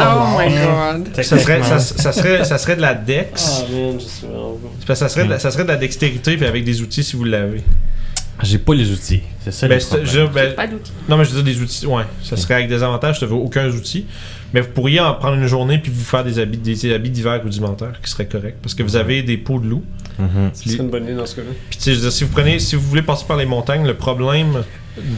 Oh 0.00 0.38
my 0.38 0.54
god. 0.54 1.24
Ça 1.24 1.38
serait, 1.38 1.62
ça, 1.62 1.78
ça 1.78 2.12
serait, 2.12 2.44
ça 2.44 2.58
serait 2.58 2.76
de 2.76 2.80
la 2.80 2.94
dex. 2.94 3.62
Ah, 3.62 3.72
man, 3.72 3.94
je 4.00 4.04
suis 4.04 4.26
ça 4.96 5.08
serait, 5.08 5.24
de 5.24 5.30
la, 5.30 5.38
ça 5.38 5.50
serait 5.50 5.64
de 5.64 5.68
la 5.68 5.76
dextérité 5.76 6.36
puis 6.36 6.46
avec 6.46 6.64
des 6.64 6.80
outils 6.80 7.04
si 7.04 7.16
vous 7.16 7.24
l'avez. 7.24 7.62
J'ai 8.42 8.58
pas 8.58 8.74
les 8.74 8.90
outils. 8.92 9.20
C'est 9.40 9.50
ça 9.52 9.66
Ben, 9.68 9.74
le 9.74 9.80
c'est- 9.80 9.88
problème. 9.88 10.08
je- 10.12 10.32
ben, 10.32 10.54
Pas 10.54 10.66
d'outils. 10.66 10.92
non 11.08 11.16
mais 11.16 11.24
je 11.24 11.30
veux 11.30 11.42
dire 11.42 11.54
des 11.54 11.60
outils, 11.60 11.86
ouais. 11.86 12.04
Ça 12.22 12.36
serait 12.36 12.54
avec 12.54 12.68
des 12.68 12.82
avantages, 12.82 13.16
je 13.16 13.20
te 13.20 13.24
veux 13.24 13.34
aucun 13.34 13.68
outil. 13.68 14.06
Mais 14.54 14.60
vous 14.62 14.68
pourriez 14.70 15.00
en 15.00 15.12
prendre 15.14 15.36
une 15.36 15.46
journée 15.46 15.78
puis 15.78 15.92
vous 15.94 16.04
faire 16.04 16.24
des 16.24 16.38
habits, 16.38 16.56
des 16.56 16.92
habits 16.94 17.10
d'hiver 17.10 17.40
rudimentaires 17.42 18.00
qui 18.02 18.10
seraient 18.10 18.26
corrects. 18.28 18.56
Parce 18.62 18.74
que 18.74 18.82
vous 18.82 18.96
avez 18.96 19.22
des 19.22 19.36
peaux 19.36 19.58
de 19.60 19.66
loup. 19.68 19.82
Mhm. 20.18 20.50
Ce 20.54 20.68
serait 20.70 20.82
une 20.84 20.88
bonne 20.90 21.04
idée 21.04 21.14
dans 21.14 21.26
ce 21.26 21.36
cas-là. 21.36 21.48
Puis 21.68 21.76
tu 21.78 21.84
sais, 21.84 21.90
je 21.90 21.96
veux 21.96 22.02
dire, 22.02 22.12
si 22.12 22.24
vous 22.24 22.30
prenez, 22.30 22.58
si 22.58 22.74
vous 22.76 22.82
voulez 22.82 23.02
passer 23.02 23.24
par 23.28 23.36
les 23.36 23.44
montagnes, 23.44 23.86
le 23.86 23.94
problème 23.94 24.62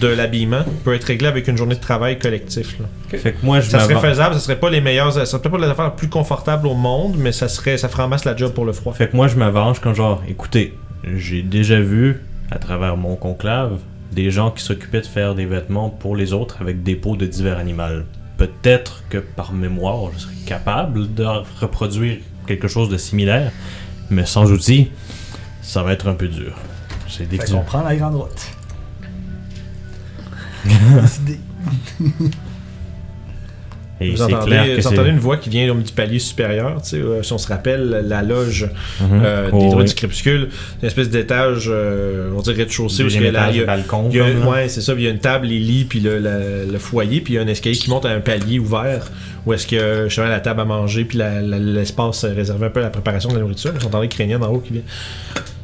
de 0.00 0.08
l'habillement 0.08 0.64
peut 0.84 0.92
être 0.94 1.04
réglé 1.04 1.26
avec 1.28 1.46
une 1.48 1.56
journée 1.56 1.76
de 1.76 1.80
travail 1.80 2.18
collectif. 2.18 2.76
là. 2.80 2.86
Fait 3.18 3.32
que 3.32 3.36
moi, 3.44 3.60
je 3.60 3.70
Ça 3.70 3.80
serait 3.80 3.96
faisable, 4.00 4.34
ça 4.34 4.40
serait 4.40 4.58
pas 4.58 4.68
les 4.68 4.80
meilleures, 4.80 5.12
ça 5.12 5.24
serait 5.24 5.40
peut-être 5.40 5.52
pas 5.56 5.64
les 5.64 5.70
affaires 5.70 5.86
les 5.90 5.96
plus 5.96 6.08
confortables 6.08 6.66
au 6.66 6.74
monde, 6.74 7.14
mais 7.18 7.32
ça 7.32 7.48
serait, 7.48 7.78
ça 7.78 7.88
ferait 7.88 8.02
en 8.02 8.08
masse 8.08 8.24
la 8.24 8.36
job 8.36 8.52
pour 8.52 8.64
le 8.64 8.72
froid. 8.72 8.92
Fait 8.94 9.08
que 9.08 9.16
moi, 9.16 9.28
je 9.28 9.36
m'avance 9.36 9.78
comme 9.78 9.94
genre, 9.94 10.22
écoutez, 10.28 10.74
j'ai 11.16 11.42
déjà 11.42 11.80
vu, 11.80 12.20
à 12.50 12.58
travers 12.58 12.96
mon 12.96 13.16
conclave, 13.16 13.78
des 14.12 14.30
gens 14.30 14.50
qui 14.50 14.62
s'occupaient 14.62 15.00
de 15.00 15.06
faire 15.06 15.34
des 15.34 15.46
vêtements 15.46 15.88
pour 15.90 16.16
les 16.16 16.32
autres 16.32 16.60
avec 16.60 16.82
des 16.82 16.96
peaux 16.96 17.16
de 17.16 17.26
divers 17.26 17.58
animaux. 17.58 18.02
Peut-être 18.36 19.04
que 19.08 19.18
par 19.18 19.52
mémoire, 19.52 20.10
je 20.14 20.20
serais 20.20 20.34
capable 20.46 21.14
de 21.14 21.24
reproduire 21.60 22.18
quelque 22.46 22.68
chose 22.68 22.88
de 22.88 22.96
similaire, 22.96 23.52
mais 24.10 24.26
sans 24.26 24.50
outils, 24.50 24.90
ça 25.62 25.82
va 25.82 25.92
être 25.92 26.08
un 26.08 26.14
peu 26.14 26.28
dur. 26.28 26.56
C'est 27.08 27.18
Fait 27.24 27.36
défini. 27.36 27.58
qu'on 27.58 27.64
prend 27.64 27.82
la 27.82 27.94
grande 27.96 28.16
route. 28.16 28.46
Et 34.02 34.10
Vous 34.12 34.22
entendez, 34.22 34.46
clair 34.46 34.64
que 34.64 34.76
vous 34.76 34.80
c'est. 34.80 34.88
entendez 34.88 35.10
une 35.10 35.18
voix 35.18 35.36
qui 35.36 35.50
vient 35.50 35.74
du 35.74 35.92
palier 35.92 36.18
supérieur, 36.18 36.80
tu 36.82 36.88
sais, 36.90 36.96
euh, 36.96 37.22
si 37.22 37.32
on 37.34 37.38
se 37.38 37.46
rappelle, 37.48 38.06
la 38.08 38.22
loge 38.22 38.70
Mhm. 39.00 39.20
euh, 39.22 39.44
des 39.46 39.50
Oh, 39.52 39.68
droits 39.70 39.82
oui. 39.82 39.88
du 39.88 39.94
crépuscule, 39.94 40.48
une 40.80 40.86
espèce 40.88 41.10
d'étage, 41.10 41.66
euh, 41.70 42.30
on 42.34 42.40
dirait 42.40 42.56
rez-de-chaussée, 42.56 43.02
où 43.04 43.08
il 43.08 43.12
y 43.12 43.16
a 43.16 43.18
Deuxième 43.20 43.34
la- 43.34 43.42
étage, 43.42 43.54
il 43.56 43.58
y 43.58 43.62
a- 43.62 43.66
balcon. 43.66 44.08
il 44.10 44.16
y 44.16 44.20
a- 44.20 44.24
comme, 44.30 44.40
là. 44.40 44.48
ouais, 44.50 44.68
c'est 44.70 44.80
ça, 44.80 44.94
il 44.96 45.02
y 45.02 45.06
a 45.06 45.10
une 45.10 45.18
table, 45.18 45.48
les 45.48 45.58
lits, 45.58 45.84
puis 45.84 46.00
le, 46.00 46.18
le- 46.18 46.72
le 46.72 46.78
foyer, 46.78 47.20
puis 47.20 47.34
il 47.34 47.36
y 47.36 47.38
a 47.38 47.42
un 47.42 47.46
escalier 47.46 47.76
qui 47.76 47.90
monte 47.90 48.06
à 48.06 48.10
un 48.10 48.20
palier 48.20 48.58
ouvert, 48.58 49.10
où 49.44 49.52
est-ce 49.52 49.66
que 49.66 50.04
justement 50.08 50.28
la 50.28 50.40
table 50.40 50.60
à 50.62 50.64
manger, 50.64 51.04
puis 51.04 51.18
l'espace 51.18 52.24
réservé 52.24 52.66
un 52.66 52.70
peu 52.70 52.80
à 52.80 52.84
la 52.84 52.90
préparation 52.90 53.28
de 53.28 53.34
la 53.34 53.40
nourriture. 53.40 53.72
Vous 53.78 53.86
entendez 53.86 54.08
Crénienne 54.08 54.42
en 54.42 54.48
haut 54.48 54.60
qui 54.60 54.72
vient. 54.72 54.82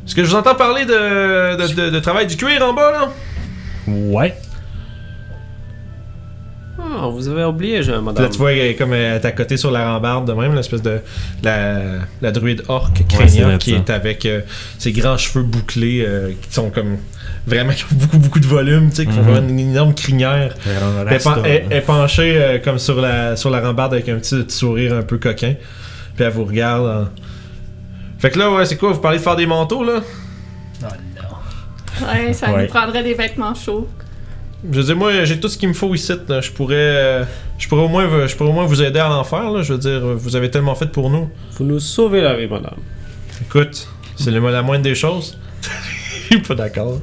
Est-ce 0.06 0.14
que 0.14 0.22
je 0.22 0.28
vous 0.28 0.36
entends 0.36 0.54
parler 0.54 0.84
de, 0.84 1.56
de, 1.56 1.74
de- 1.74 1.90
de 1.90 1.98
travail 2.00 2.26
du 2.26 2.36
cuir 2.36 2.62
en 2.62 2.74
bas, 2.74 2.92
là? 2.92 3.12
Ouais. 3.88 4.34
Ah, 6.98 7.08
vous 7.08 7.28
avez 7.28 7.44
oublié, 7.44 7.82
j'ai 7.82 7.92
un 7.92 8.00
madame. 8.00 8.24
Là, 8.24 8.30
tu 8.30 8.38
vois, 8.38 8.52
elle 8.52 8.58
est 8.68 8.74
comme 8.74 8.92
elle 8.94 9.16
est 9.16 9.24
à 9.24 9.32
côté 9.32 9.56
sur 9.56 9.70
la 9.70 9.92
rambarde 9.92 10.26
de 10.26 10.32
même, 10.32 10.54
l'espèce 10.54 10.82
de. 10.82 11.00
La, 11.42 11.78
la 12.22 12.30
druide 12.32 12.62
orque 12.68 13.02
vrai, 13.12 13.26
qui 13.58 13.70
ça. 13.72 13.76
est 13.76 13.90
avec 13.90 14.24
euh, 14.26 14.40
ses 14.78 14.92
grands 14.92 15.16
cheveux 15.18 15.44
bouclés 15.44 16.04
euh, 16.06 16.30
qui 16.42 16.52
sont 16.54 16.70
comme. 16.70 16.96
Vraiment, 17.46 17.72
qui 17.72 17.84
ont 17.84 17.96
beaucoup, 17.96 18.18
beaucoup 18.18 18.40
de 18.40 18.46
volume, 18.46 18.90
tu 18.90 18.96
sais, 18.96 19.06
qui 19.06 19.12
font 19.12 19.22
Mhm. 19.22 19.30
vraiment 19.30 19.48
une 19.48 19.60
énorme 19.60 19.94
crinière. 19.94 20.54
Elle, 20.66 21.12
est 21.12 21.26
elle- 21.44 21.66
elle 21.70 21.82
penchée 21.84 22.36
euh, 22.36 22.58
comme 22.58 22.78
sur 22.78 23.00
la, 23.00 23.36
sur 23.36 23.50
la 23.50 23.60
rambarde 23.60 23.92
avec 23.94 24.08
un 24.08 24.16
petit, 24.16 24.42
petit 24.42 24.56
sourire 24.56 24.94
un 24.94 25.02
peu 25.02 25.18
coquin. 25.18 25.54
Puis 26.16 26.24
elle 26.24 26.32
vous 26.32 26.44
regarde. 26.44 27.08
Fait 28.18 28.30
que 28.30 28.38
là, 28.38 28.50
ouais, 28.50 28.64
c'est 28.64 28.76
quoi 28.76 28.92
Vous 28.92 29.00
parlez 29.00 29.18
de 29.18 29.22
faire 29.22 29.36
des 29.36 29.46
manteaux, 29.46 29.84
là? 29.84 30.00
Oh 30.82 30.86
non. 30.86 32.06
Ouais, 32.08 32.32
ça 32.32 32.52
Ouais. 32.52 32.62
nous 32.62 32.68
prendrait 32.68 33.02
des 33.04 33.14
vêtements 33.14 33.54
chauds. 33.54 33.86
Je 34.72 34.78
veux 34.78 34.84
dire, 34.84 34.96
moi, 34.96 35.24
j'ai 35.24 35.38
tout 35.40 35.48
ce 35.48 35.56
qu'il 35.58 35.68
me 35.68 35.74
faut 35.74 35.94
ici. 35.94 36.12
là. 36.28 36.40
Je 36.40 36.50
pourrais. 36.50 36.74
euh, 36.76 37.24
je 37.58 37.68
pourrais, 37.68 37.82
au 37.82 37.88
moins, 37.88 38.26
je 38.26 38.34
pourrais 38.36 38.50
au 38.50 38.52
moins 38.52 38.66
vous 38.66 38.82
aider 38.82 38.98
à 38.98 39.08
l'en 39.08 39.24
faire, 39.24 39.50
là. 39.50 39.62
Je 39.62 39.72
veux 39.74 39.78
dire, 39.78 40.00
vous 40.16 40.36
avez 40.36 40.50
tellement 40.50 40.74
fait 40.74 40.86
pour 40.90 41.10
nous. 41.10 41.28
Vous 41.52 41.64
nous 41.64 41.80
sauvez 41.80 42.20
la 42.20 42.34
vie, 42.36 42.46
madame. 42.46 42.76
Écoute, 43.42 43.86
c'est 44.16 44.30
le- 44.30 44.40
la 44.50 44.62
moindre 44.62 44.82
des 44.84 44.94
choses. 44.94 45.38
Je 46.28 46.34
suis 46.34 46.42
pas 46.42 46.54
d'accord. 46.54 47.00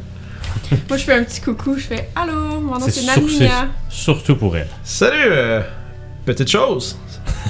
Moi, 0.89 0.97
je 0.97 1.03
fais 1.03 1.13
un 1.13 1.23
petit 1.23 1.39
coucou, 1.41 1.75
je 1.77 1.83
fais 1.83 2.09
Allô, 2.15 2.59
mon 2.59 2.77
nom 2.79 2.85
C'est 2.89 3.05
Naminia. 3.05 3.67
Surtout 3.89 4.35
pour 4.35 4.55
elle. 4.57 4.67
Salut, 4.83 5.15
euh, 5.27 5.61
petite 6.25 6.49
chose. 6.49 6.97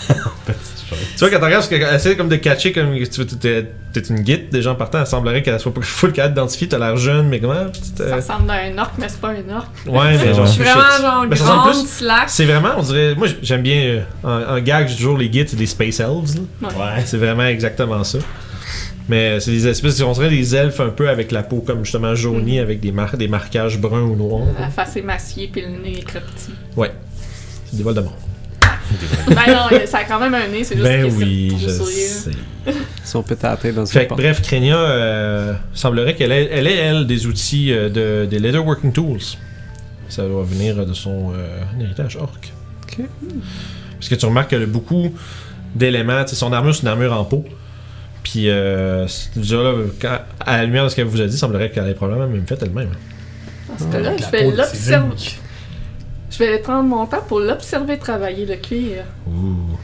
Tu 0.94 1.20
vois, 1.20 1.30
quand 1.30 1.39
tu 1.39 1.44
regardes, 1.46 1.54
parce 1.54 1.68
qu'elle 1.68 1.96
essaie 1.96 2.16
comme 2.16 2.30
de 2.30 2.36
catcher, 2.38 2.72
comme 2.72 2.94
tu 2.96 3.20
veux, 3.22 3.26
t'es 3.28 3.68
t'es 3.94 4.00
une 4.10 4.22
guide, 4.22 4.50
des 4.50 4.62
gens 4.64 4.74
partant, 4.76 5.00
elle 5.02 5.08
semblerait 5.08 5.44
qu'elle 5.44 5.60
soit 5.60 5.74
pas 5.74 5.82
full 5.84 6.12
capable 6.14 6.34
d'identifier, 6.34 6.68
t'as 6.68 6.80
l'air 6.80 6.98
jeune, 6.98 7.28
mais 7.30 7.39
comment 7.39 7.54
euh, 7.54 7.70
Ça 7.96 8.16
ressemble 8.16 8.50
à 8.50 8.56
un 8.64 8.78
orc, 8.78 8.91
mais 8.98 9.08
c'est 9.10 9.22
pas 9.22 9.30
un 9.30 9.56
orc. 9.56 9.68
Ouais, 9.86 10.18
mais 10.18 10.34
genre, 10.34 10.46
Je 10.48 10.52
suis 10.52 10.64
vraiment 10.64 10.82
genre 11.02 11.26
Mais 11.30 11.36
grande, 11.36 11.72
plus- 11.72 11.88
slack. 11.88 12.24
C'est 12.30 12.46
vraiment, 12.46 12.70
on 12.78 12.82
dirait. 12.82 13.14
Moi, 13.16 13.28
j'aime 13.41 13.62
bien. 13.62 13.78
euh, 13.78 14.02
en, 14.24 14.58
en 14.58 14.60
gag, 14.62 14.88
j'ai 14.88 14.96
toujours 14.96 15.18
les 15.18 15.30
guides, 15.30 15.50
c'est 15.50 15.56
des 15.58 15.68
Space 15.68 16.00
Elves. 16.00 16.36
là. 16.62 16.68
Ouais. 16.70 17.02
C'est 17.06 17.18
vraiment 17.18 17.46
exactement 17.46 18.04
ça. 18.04 18.18
Mais 19.10 19.39
c'est 19.41 19.52
des 19.52 19.68
espèces, 19.68 20.02
on 20.02 20.14
dirait 20.14 20.30
des 20.30 20.56
elfes 20.56 20.80
un 20.80 20.88
peu 20.89 21.10
avec 21.10 21.32
la 21.34 21.44
peau 21.44 21.58
comme 21.60 21.84
justement 21.84 22.16
jaunie, 22.16 22.60
avec 22.60 22.80
des, 22.80 22.94
mar- 22.94 23.18
des 23.18 23.28
marquages 23.28 23.78
bruns 23.78 24.02
ou 24.04 24.16
noirs. 24.16 24.48
La 24.58 24.70
face 24.70 24.96
émaciée 24.96 25.50
puis 25.52 25.62
le 25.62 25.68
nez 25.68 26.00
est 26.00 26.08
très 26.08 26.22
petit. 26.22 26.54
C'est 27.70 27.76
des 27.78 27.84
vols 27.84 27.96
de 27.96 28.00
mort. 28.02 28.16
Ben 29.28 29.54
non, 29.54 29.86
ça 29.86 30.00
a 30.00 30.04
quand 30.04 30.20
même 30.20 30.34
un 30.34 30.48
nez, 30.48 30.64
c'est 30.64 30.76
juste 30.76 30.88
Ben 30.88 31.08
que 31.08 31.14
oui, 31.16 31.56
je 31.60 31.68
sais. 31.70 32.32
Ils 32.66 32.74
sont 33.04 33.24
dans 33.76 33.86
ce 33.86 33.91
Fait 33.91 34.08
que, 34.08 34.14
bref, 34.14 34.41
Krenia 34.41 34.78
euh, 34.78 35.54
semblerait 35.74 36.16
qu'elle 36.16 36.32
ait, 36.32 36.50
elle 36.52 36.68
ait, 36.68 36.78
elle, 36.78 37.06
des 37.08 37.26
outils 37.26 37.74
euh, 37.74 37.89
de, 37.89 38.26
des 38.26 38.39
Leatherworking 38.39 38.94
Tools. 38.94 39.20
Ça 40.08 40.26
doit 40.28 40.44
venir 40.44 40.86
de 40.86 40.94
son 40.94 41.32
euh, 41.36 41.62
héritage 41.82 42.16
orc. 42.16 42.39
Ok. 42.84 43.06
Parce 43.98 44.10
que 44.10 44.16
tu 44.16 44.26
remarques 44.26 44.50
qu'elle 44.52 44.64
a 44.64 44.68
beaucoup 44.68 45.14
d'éléments. 45.76 46.24
tu 46.24 46.30
sais, 46.32 46.36
Son 46.36 46.54
armure, 46.54 46.74
c'est 46.76 46.84
une 46.84 46.88
armure 46.89 47.14
en 47.14 47.26
peau. 47.26 47.44
Puis, 48.24 48.50
euh, 48.50 49.06
déjà 49.36 49.58
là, 49.58 49.74
quand- 50.00 50.20
à 50.39 50.58
la 50.58 50.66
lumière 50.66 50.86
de 50.86 50.89
ce 50.89 50.96
qu'elle 50.96 51.06
vous 51.06 51.20
a 51.22 51.26
dit, 51.28 51.38
semblerait 51.38 51.72
qu'elle 51.72 51.88
ait 51.89 51.94
probablement 51.94 52.28
même 52.30 52.48
fait 52.48 52.62
elle-même. 52.62 52.89
Dans 53.68 53.78
ce 53.78 53.91
cas-là, 53.91 54.16
je 54.18 54.32
vais 54.32 54.52
l'observer. 54.52 55.08
Je 56.34 56.39
vais 56.39 56.57
prendre 56.59 56.84
mon 56.89 57.05
temps 57.05 57.21
pour 57.27 57.39
l'observer 57.39 57.97
travailler 57.99 58.45
le 58.45 58.55
cuir. 58.55 59.03
Ouh. 59.27 59.77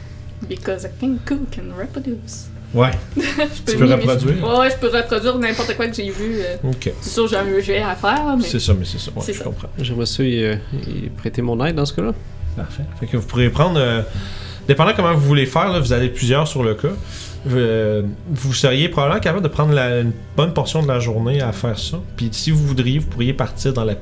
Because 0.48 0.84
a 0.84 0.88
king 0.88 1.18
cook 1.26 1.38
can 1.54 1.62
reproduce. 1.78 2.48
Ouais, 2.74 2.90
Je 3.16 3.72
Tu 3.72 3.76
peux 3.78 3.84
reproduire? 3.84 4.44
Ouais, 4.48 4.58
ouais, 4.60 4.70
je 4.70 4.76
peux 4.76 4.96
reproduire 4.96 5.38
n'importe 5.38 5.76
quoi 5.76 5.86
que 5.88 5.94
j'ai 5.94 6.10
vu. 6.10 6.36
euh. 6.40 6.56
ok. 6.70 6.92
C'est 7.00 7.10
sûr, 7.10 7.26
j'ai 7.28 7.36
un 7.36 7.60
jet 7.60 7.82
à 7.82 7.94
faire, 7.96 8.36
mais. 8.36 8.44
C'est 8.44 8.60
ça, 8.60 8.74
mais 8.74 8.84
c'est 8.84 8.98
ça. 8.98 9.10
Ouais, 9.14 9.22
C'est 9.22 9.32
je 9.32 9.38
ça. 9.38 9.44
comprends. 9.44 9.68
J'aimerais 9.78 10.06
ça 10.06 10.22
y, 10.22 10.44
euh, 10.44 10.56
y 10.86 11.08
prêter 11.08 11.42
mon 11.42 11.64
aide 11.64 11.74
dans 11.76 11.84
ce 11.86 11.92
cas-là. 11.94 12.12
Parfait. 12.56 12.82
Fait 12.98 13.06
que 13.06 13.16
vous 13.16 13.26
pourrez 13.26 13.50
prendre. 13.50 13.78
euh, 13.78 14.02
dépendant 14.68 14.92
comment 14.94 15.12
vous 15.14 15.26
voulez 15.26 15.46
faire, 15.46 15.70
là, 15.72 15.80
vous 15.80 15.92
avez 15.92 16.08
plusieurs 16.08 16.46
sur 16.48 16.62
le 16.62 16.74
cas. 16.74 16.88
euh, 17.48 18.02
vous 18.30 18.52
seriez 18.54 18.88
probablement 18.88 19.20
capable 19.20 19.42
de 19.42 19.48
prendre 19.48 19.72
la- 19.72 20.00
une 20.00 20.12
bonne 20.36 20.52
portion 20.52 20.82
de 20.82 20.88
la 20.88 21.00
journée 21.00 21.40
à 21.40 21.52
faire 21.52 21.78
ça. 21.78 21.98
Puis 22.16 22.28
si 22.32 22.50
vous 22.50 22.64
voudriez, 22.66 22.98
vous 23.00 23.08
pourriez 23.08 23.32
partir 23.32 23.72
dans 23.72 23.84
la. 23.84 23.94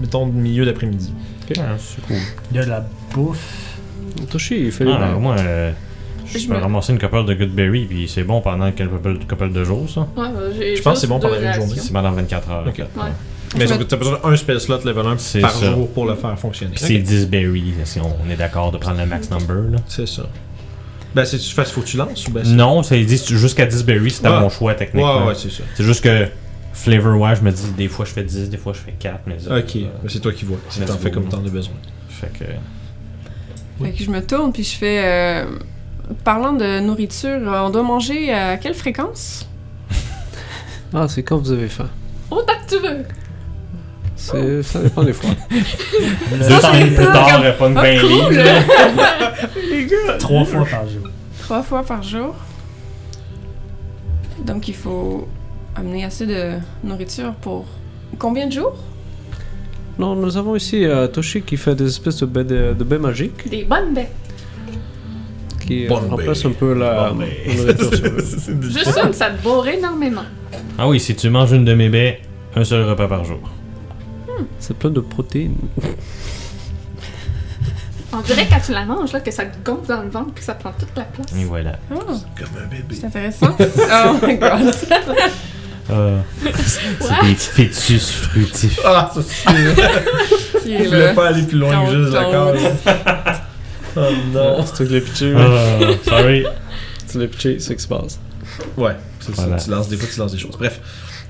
Mettons, 0.00 0.26
milieu 0.26 0.64
d'après-midi. 0.64 1.12
Ah, 1.58 1.62
c'est 1.78 2.00
cool. 2.06 2.16
Il 2.50 2.56
y 2.56 2.60
a 2.60 2.64
de 2.64 2.70
la 2.70 2.84
bouffe. 3.12 3.76
Toshi, 4.30 4.66
il 4.66 4.72
fait 4.72 4.84
Ah, 4.88 4.98
bains. 4.98 5.18
moi, 5.18 5.36
euh, 5.38 5.72
je 6.26 6.38
Je 6.38 6.46
peux 6.48 6.54
me- 6.54 6.60
ramasser 6.60 6.92
une 6.92 6.98
couple 6.98 7.24
de 7.26 7.34
Goodberry, 7.34 7.84
puis 7.86 8.08
c'est 8.08 8.22
bon 8.24 8.40
pendant 8.40 8.70
quelques 8.72 8.90
couple, 8.92 9.18
couple 9.28 9.52
de 9.52 9.64
jours, 9.64 9.88
ça. 9.90 10.00
Ouais, 10.16 10.28
euh, 10.36 10.52
j'ai 10.56 10.76
Je 10.76 10.82
pense 10.82 10.94
que 10.94 11.00
c'est 11.00 11.06
bon 11.06 11.18
pendant 11.20 11.34
une 11.40 11.52
journée. 11.52 11.74
C'est 11.76 11.92
pendant 11.92 12.12
24 12.12 12.50
heures. 12.50 12.64
Ok. 12.66 12.78
Ouais. 12.78 12.84
Mais 13.56 13.66
Je 13.68 13.74
tu 13.74 13.78
me- 13.80 13.92
as 13.92 13.96
besoin 13.96 14.18
d'un 14.24 14.36
spell 14.36 14.60
slot 14.60 14.78
level 14.84 15.06
1 15.06 15.18
C'est 15.18 15.40
par 15.40 15.52
ça. 15.52 15.70
jour 15.70 15.88
pour 15.90 16.06
le 16.06 16.14
faire 16.16 16.36
fonctionner. 16.38 16.72
Puis 16.74 16.84
c'est 16.84 16.96
Ok. 16.96 17.02
10 17.02 17.26
berries, 17.28 17.74
si 17.84 18.00
on 18.00 18.30
est 18.30 18.36
d'accord 18.36 18.72
de 18.72 18.78
prendre 18.78 18.98
le 18.98 19.06
max 19.06 19.30
number. 19.30 19.70
Là. 19.70 19.78
C'est 19.86 20.08
ça. 20.08 20.22
Ben, 21.14 21.24
c'est 21.24 21.38
tu 21.38 21.54
fais, 21.54 21.64
faut 21.64 21.80
que 21.82 21.86
tu 21.86 21.96
lances 21.96 22.26
ou 22.26 22.32
ben 22.32 22.42
c'est- 22.44 22.50
Non, 22.50 22.82
ça 22.82 22.96
dit 22.96 23.22
jusqu'à 23.28 23.66
10 23.66 23.84
berries, 23.84 24.10
c'est 24.10 24.26
à 24.26 24.32
Ouais. 24.32 24.40
mon 24.40 24.48
choix 24.48 24.72
Ouais, 24.72 24.76
techniquement. 24.76 25.26
ouais, 25.26 25.34
c'est 25.36 25.50
ça. 25.52 25.62
C'est 25.76 25.84
juste 25.84 26.02
que 26.02 26.26
flavor, 26.74 27.18
ouais, 27.18 27.34
je 27.36 27.40
me 27.42 27.50
dis 27.50 27.70
des 27.72 27.88
fois 27.88 28.04
je 28.04 28.10
fais 28.12 28.22
10, 28.24 28.50
des 28.50 28.56
fois 28.58 28.72
je 28.74 28.80
fais 28.80 28.92
4, 28.92 29.20
mais 29.26 29.36
Ok, 29.48 29.76
euh, 29.76 29.86
c'est 30.08 30.20
toi 30.20 30.32
qui 30.32 30.44
vois. 30.44 30.58
Si 30.68 30.80
t'en 30.80 30.98
fais 30.98 31.10
comme 31.10 31.28
t'en 31.28 31.38
as 31.38 31.48
besoin. 31.50 31.74
Fait 32.08 32.30
que. 32.32 32.44
Fait 33.82 33.92
que 33.92 34.04
je 34.04 34.10
me 34.10 34.20
tourne 34.24 34.52
puis 34.52 34.62
je 34.64 34.76
fais. 34.76 35.00
euh, 35.04 35.46
Parlant 36.22 36.52
de 36.52 36.80
nourriture, 36.80 37.40
on 37.46 37.70
doit 37.70 37.82
manger 37.82 38.30
à 38.32 38.58
quelle 38.58 38.74
fréquence? 38.74 39.48
Ah, 40.92 41.08
c'est 41.08 41.22
quand 41.22 41.38
vous 41.38 41.50
avez 41.50 41.68
faim. 41.68 41.88
Autant 42.30 42.52
que 42.66 42.76
tu 42.76 42.82
veux! 42.82 43.04
C'est- 44.16 44.62
Ça 44.62 44.80
dépend 44.82 45.02
des 45.02 45.12
fois. 45.14 45.30
Deux 45.50 45.64
c'est 46.40 46.94
plus 46.94 47.04
tard, 47.06 47.56
pas 47.58 47.68
une 47.68 47.76
Ah, 47.78 47.82
bain 47.82 48.00
cool! 48.00 48.34
libre. 48.34 50.18
Trois 50.18 50.44
fois 50.44 50.64
par 50.66 50.86
jour. 50.88 51.02
Trois 51.42 51.62
fois 51.62 51.82
par 51.82 52.02
jour. 52.02 52.34
Donc 54.44 54.68
il 54.68 54.74
faut 54.74 55.26
amener 55.76 56.04
assez 56.04 56.26
de 56.26 56.52
nourriture 56.82 57.34
pour 57.34 57.64
combien 58.18 58.46
de 58.46 58.52
jours? 58.52 58.76
Non, 59.98 60.14
nous 60.16 60.36
avons 60.36 60.56
ici 60.56 60.84
euh, 60.84 61.06
Toshi 61.06 61.42
qui 61.42 61.56
fait 61.56 61.74
des 61.74 61.86
espèces 61.86 62.18
de 62.20 62.26
baies, 62.26 62.44
de, 62.44 62.74
de 62.76 62.84
baies 62.84 62.98
magiques 62.98 63.48
Des 63.48 63.64
bonnes 63.64 63.94
baies. 63.94 64.10
qui 65.66 65.86
euh, 65.86 65.88
Bonne 65.88 66.08
remplacent 66.10 66.42
baie. 66.44 66.48
un 66.48 66.52
peu 66.52 66.74
la 66.74 67.12
nourriture 67.12 67.94
sur. 67.94 68.62
Juste 68.62 68.98
une, 69.04 69.12
ça 69.12 69.30
te 69.30 69.42
bourre 69.42 69.68
énormément. 69.68 70.24
Ah 70.78 70.88
oui, 70.88 70.98
si 70.98 71.14
tu 71.14 71.30
manges 71.30 71.52
une 71.52 71.64
de 71.64 71.74
mes 71.74 71.88
baies, 71.88 72.20
un 72.56 72.64
seul 72.64 72.82
repas 72.88 73.06
par 73.08 73.24
jour. 73.24 73.38
C'est 74.58 74.76
plein 74.76 74.90
de 74.90 75.00
protéines. 75.00 75.54
On 78.12 78.20
dirait 78.20 78.46
quand 78.48 78.60
tu 78.64 78.72
la 78.72 78.84
manges, 78.84 79.12
là, 79.12 79.20
que 79.20 79.30
ça 79.30 79.44
te 79.44 79.56
gonfle 79.68 79.88
dans 79.88 80.02
le 80.02 80.08
ventre 80.08 80.26
puis 80.32 80.40
que 80.40 80.44
ça 80.44 80.54
prend 80.54 80.72
toute 80.72 80.96
la 80.96 81.04
place. 81.04 81.26
Et 81.36 81.44
voilà. 81.44 81.78
Ah, 81.90 81.94
Comme 82.36 82.48
un 82.62 82.66
bébé. 82.68 82.94
c'est 82.94 83.06
intéressant. 83.06 83.56
oh 83.60 84.26
my 84.26 84.36
god. 84.38 84.74
Ah, 85.90 86.22
c'est 86.42 87.26
des 87.26 87.34
fœtus 87.34 88.10
fruitifs. 88.10 88.80
Ah, 88.84 89.10
ça 89.14 89.20
c'est. 89.22 89.52
Je 90.66 90.88
voulais 90.88 91.14
pas 91.14 91.28
aller 91.28 91.42
plus 91.42 91.58
loin 91.58 91.84
que 91.86 92.02
juste 92.04 92.12
case. 92.12 93.40
Oh 93.96 94.00
non. 94.32 94.64
C'est 94.66 94.74
toi 94.76 94.86
qui 94.86 94.92
l'as 94.94 95.00
pitché, 95.02 95.34
Ah, 95.36 96.08
sorry. 96.08 96.44
Tu 97.10 97.18
l'as 97.20 97.26
pitché, 97.28 97.60
c'est 97.60 97.68
ce 97.68 97.72
qui 97.74 97.82
se 97.82 97.86
passe. 97.88 98.18
Ouais, 98.76 98.96
c'est 99.20 99.32
Voilà. 99.36 99.56
ça. 99.58 99.64
Tu 99.66 99.70
lances 99.70 99.88
des 99.88 99.96
fois, 99.96 100.08
tu 100.12 100.18
lances 100.18 100.32
des 100.32 100.38
choses. 100.38 100.56
Bref. 100.58 100.80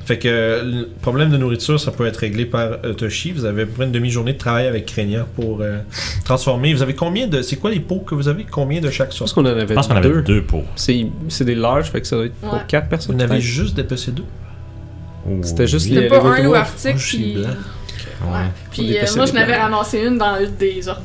Fait 0.07 0.19
que 0.19 0.29
euh, 0.29 0.63
le 0.65 0.89
problème 1.03 1.31
de 1.31 1.37
nourriture, 1.37 1.79
ça 1.81 1.91
peut 1.91 2.07
être 2.07 2.17
réglé 2.19 2.47
par 2.47 2.77
euh, 2.85 2.93
Toshi. 2.95 3.33
Vous 3.33 3.45
avez 3.47 3.63
à 3.63 3.67
peu 3.67 3.73
près 3.73 3.85
une 3.85 3.93
demi-journée 3.93 4.33
de 4.35 4.39
travail 4.39 4.67
avec 4.67 4.87
Crénia 4.87 5.27
pour 5.37 5.61
euh, 5.61 5.79
transformer. 6.25 6.73
Vous 6.75 6.81
avez 6.83 6.95
combien 6.95 7.27
de. 7.27 7.43
C'est 7.43 7.57
quoi 7.57 7.71
les 7.71 7.81
pots 7.81 8.01
que 8.01 8.15
vous 8.15 8.29
avez? 8.29 8.45
Combien 8.51 8.81
de 8.81 8.89
chaque 8.91 9.13
Je 9.13 9.19
pense 9.19 9.31
sorte 9.31 9.35
qu'on 9.35 9.43
en 9.51 9.53
avait 9.53 9.67
Je 9.69 9.75
pense 9.75 9.89
qu'on 9.89 9.97
avait 9.97 10.23
deux. 10.23 10.43
pots. 10.43 10.65
C'est 10.77 11.07
c'est 11.29 11.45
des 11.45 11.55
larges, 11.55 11.91
fait 11.91 12.01
que 12.03 12.07
ça 12.07 12.17
doit 12.17 12.27
être 12.27 12.35
pour 12.35 12.53
Ouais. 12.55 12.61
4 12.69 12.85
Vous 12.85 12.89
personnes. 12.91 13.17
n'avez 13.17 13.29
peut-être. 13.31 13.43
juste 13.43 13.75
dépecé 13.77 14.11
deux? 14.13 14.25
C'était 15.43 15.67
juste 15.67 15.89
C'était 15.89 16.09
pas 16.09 16.21
un 16.21 16.43
loup 16.43 16.55
arctique 16.55 16.91
Moi, 16.93 16.97
je 16.99 17.07
suis 17.07 17.19
puis... 17.19 17.35
blanc. 17.35 17.49
Ouais. 17.49 18.31
Ouais. 18.33 18.45
Puis 18.71 18.99
euh, 18.99 19.03
moi, 19.17 19.27
je 19.27 19.33
n'avais 19.33 19.57
ramassé 19.57 19.99
une 20.01 20.19
dans 20.19 20.39
une 20.39 20.55
des 20.57 20.89
orques 20.89 21.01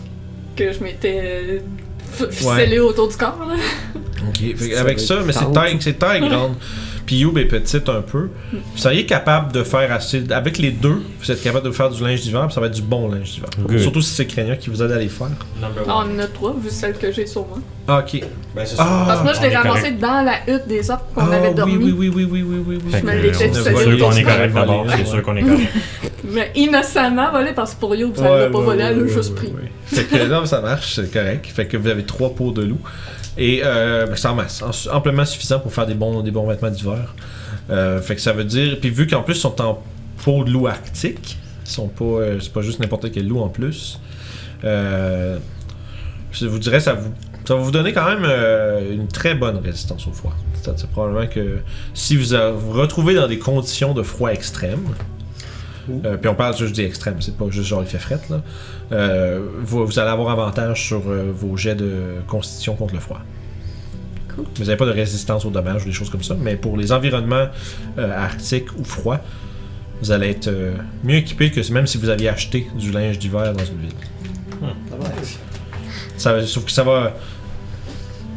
que 0.56 0.72
je 0.74 0.80
m'étais 0.84 1.62
f- 2.20 2.32
ficellée 2.32 2.80
autour 2.80 3.08
du 3.08 3.16
corps. 3.18 3.40
Là. 3.48 3.56
Ok, 4.28 4.72
avec 4.78 5.00
ça, 5.00 5.16
mais 5.26 5.34
c'est 5.34 5.52
taille, 5.52 5.78
c'est 5.80 5.98
taille 6.00 6.22
grande. 6.28 6.56
Puis 7.10 7.18
Youb 7.22 7.40
est 7.40 7.46
petite 7.46 7.90
un 7.90 8.02
peu. 8.04 8.30
Vous 8.54 8.60
seriez 8.76 9.04
capable 9.08 9.52
de 9.52 9.64
faire 9.64 9.92
assez. 9.92 10.24
Avec 10.32 10.60
les 10.60 10.70
deux, 10.70 11.02
vous 11.20 11.32
êtes 11.32 11.42
capable 11.42 11.66
de 11.66 11.72
faire 11.72 11.90
du 11.90 12.04
linge 12.04 12.22
d'hiver, 12.22 12.46
puis 12.46 12.54
ça 12.54 12.62
va 12.62 12.68
être 12.68 12.76
du 12.76 12.84
bon 12.84 13.10
linge 13.10 13.32
d'hiver. 13.32 13.50
Good. 13.68 13.80
Surtout 13.80 14.02
si 14.04 14.14
c'est 14.14 14.28
Crénia 14.28 14.56
qui 14.58 14.70
vous 14.70 14.84
aide 14.84 14.92
à 14.92 15.00
les 15.00 15.08
faire. 15.08 15.26
Ah, 15.60 15.68
on 16.06 16.16
en 16.16 16.20
a 16.20 16.28
trois, 16.28 16.56
vu 16.62 16.70
celle 16.70 16.94
que 17.00 17.12
j'ai 17.12 17.26
sur 17.26 17.48
moi. 17.48 17.58
Ah, 17.88 18.04
ok. 18.06 18.22
Ben, 18.56 18.64
c'est 18.64 18.76
Ah, 18.78 19.06
Parce 19.08 19.20
que 19.22 19.24
moi, 19.24 19.34
je 19.34 19.42
l'ai 19.42 19.52
correct. 19.56 20.00
dans 20.00 20.22
la 20.24 20.36
hutte 20.54 20.68
des 20.68 20.92
orques 20.92 21.12
qu'on 21.16 21.22
Ah, 21.32 21.36
avait 21.36 21.52
dormi. 21.56 21.78
Oui, 21.78 21.96
oui, 21.98 22.12
oui, 22.14 22.28
oui, 22.30 22.44
oui, 22.48 22.64
oui, 22.68 22.80
oui. 22.86 22.92
Je 22.96 23.04
me 23.04 23.12
est 23.26 23.34
fait 23.34 23.54
sûr 23.56 23.64
voler. 23.72 23.98
qu'on 23.98 24.12
est 24.12 24.22
correct 24.24 24.54
d'abord. 24.54 24.86
C'est 24.96 25.06
sûr 25.08 25.24
qu'on 25.24 25.36
est 25.36 25.42
correct. 25.42 25.68
Mais 26.32 26.52
innocemment 26.54 27.32
volé 27.32 27.54
parce 27.56 27.74
que 27.74 27.80
pour 27.80 27.96
Youb, 27.96 28.16
ça 28.16 28.22
Ouais, 28.32 28.40
l'a 28.42 28.50
pas 28.52 28.60
volé, 28.62 28.84
elle 28.84 29.00
l'a 29.00 29.08
juste 29.12 29.34
pris. 29.34 29.52
Fait 29.88 30.04
que 30.04 30.28
non, 30.28 30.46
ça 30.46 30.62
marche, 30.62 30.94
c'est 30.94 31.12
correct. 31.12 31.48
Fait 31.56 31.66
que 31.66 31.76
vous 31.76 31.88
avez 31.88 32.04
trois 32.04 32.36
pots 32.36 32.52
de 32.52 32.62
loup. 32.62 32.78
Et 33.40 33.62
euh, 33.64 34.06
ben, 34.06 34.16
en 34.32 34.38
en- 34.38 34.96
amplement 34.98 35.26
suffisant 35.26 35.60
pour 35.60 35.74
faire 35.74 35.88
des 35.88 35.96
bons, 35.96 36.22
des 36.22 36.32
bons 36.32 36.48
vêtements 36.48 36.70
d'hiver. 36.70 37.16
Euh, 37.72 38.02
fait 38.02 38.16
que 38.16 38.22
ça 38.22 38.34
veut 38.34 38.44
dire. 38.44 38.78
Puis 38.80 38.90
vu 38.92 39.08
qu'en 39.08 39.24
plus 39.24 39.36
ils 39.36 39.40
sont 39.40 39.60
en 39.62 39.82
peau 40.24 40.44
de 40.44 40.52
loup 40.52 40.68
arctique, 40.68 41.38
ils 41.66 41.72
sont 41.72 41.88
pas. 41.88 42.04
euh, 42.04 42.40
c'est 42.40 42.52
pas 42.54 42.62
juste 42.62 42.80
n'importe 42.80 43.12
quel 43.12 43.28
loup 43.28 43.40
en 43.40 43.48
plus. 43.50 44.00
Euh, 44.66 45.40
je 46.32 46.46
vous 46.46 46.60
dirais, 46.60 46.80
ça 46.80 46.94
vous. 46.94 47.12
Ça 47.48 47.56
va 47.56 47.62
vous 47.62 47.72
donner 47.72 47.94
quand 47.94 48.06
même 48.06 48.26
une 48.92 49.08
très 49.08 49.34
bonne 49.34 49.58
résistance 49.58 50.06
au 50.06 50.12
froid. 50.12 50.36
C'est 50.62 50.90
probablement 50.92 51.26
que 51.26 51.60
si 51.96 52.16
vous 52.16 52.36
vous 52.60 52.74
retrouvez 52.74 53.16
dans 53.16 53.28
des 53.28 53.40
conditions 53.40 53.96
de 53.96 54.04
froid 54.04 54.30
extrême, 54.32 54.84
euh, 56.06 56.18
puis 56.18 56.30
on 56.30 56.36
parle, 56.36 56.56
je 56.56 56.66
dis 56.66 56.84
extrême, 56.84 57.16
c'est 57.22 57.36
pas 57.36 57.46
juste 57.50 57.68
genre 57.70 57.82
il 57.82 57.88
fait 57.88 57.98
fret, 57.98 58.20
là. 58.30 58.42
Euh, 58.92 59.40
vous, 59.62 59.86
vous 59.86 60.00
allez 60.00 60.10
avoir 60.10 60.32
avantage 60.32 60.86
sur 60.88 61.02
euh, 61.08 61.32
vos 61.34 61.56
jets 61.58 61.76
de 61.76 62.16
constitution 62.28 62.76
contre 62.76 62.94
le 62.96 63.00
froid. 63.00 63.20
Cool. 64.36 64.46
Vous 64.58 64.64
n'avez 64.66 64.78
pas 64.78 64.86
de 64.86 64.92
résistance 64.92 65.46
aux 65.46 65.52
dommages 65.52 65.84
ou 65.84 65.86
des 65.86 65.92
choses 65.92 66.10
comme 66.10 66.24
ça, 66.24 66.36
mais 66.40 66.56
pour 66.56 66.76
les 66.78 66.92
environnements 66.92 67.48
euh, 68.00 68.18
arctiques 68.18 68.76
ou 68.80 68.84
froids, 68.84 69.20
vous 70.02 70.12
allez 70.12 70.30
être 70.30 70.48
euh, 70.48 70.74
mieux 71.04 71.18
équipé 71.18 71.52
que 71.52 71.72
même 71.72 71.86
si 71.86 71.98
vous 72.00 72.10
aviez 72.10 72.30
acheté 72.30 72.68
du 72.76 72.92
linge 72.92 73.20
d'hiver 73.20 73.54
dans 73.54 73.66
une 73.66 73.80
ville. 73.80 73.94
Ça, 76.18 76.34
va- 76.34 76.46
sauf 76.46 76.66
que 76.66 76.72
ça 76.72 76.84
va. 76.84 77.14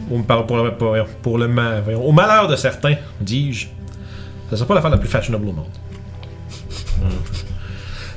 Pour, 0.09 0.25
pour, 0.27 0.47
pour 0.47 0.57
le, 0.59 0.75
pour, 0.77 0.97
pour 1.23 1.39
le 1.39 1.49
ma- 1.49 1.81
voyons, 1.81 2.05
au 2.05 2.13
malheur 2.13 2.47
de 2.49 2.57
certains, 2.57 2.97
dis-je, 3.21 3.69
ça 4.51 4.57
sera 4.57 4.67
pas 4.69 4.75
l'affaire 4.75 4.91
la 4.91 4.99
plus 4.99 5.09
fashionable 5.09 5.47
au 5.49 5.53
monde. 5.53 5.67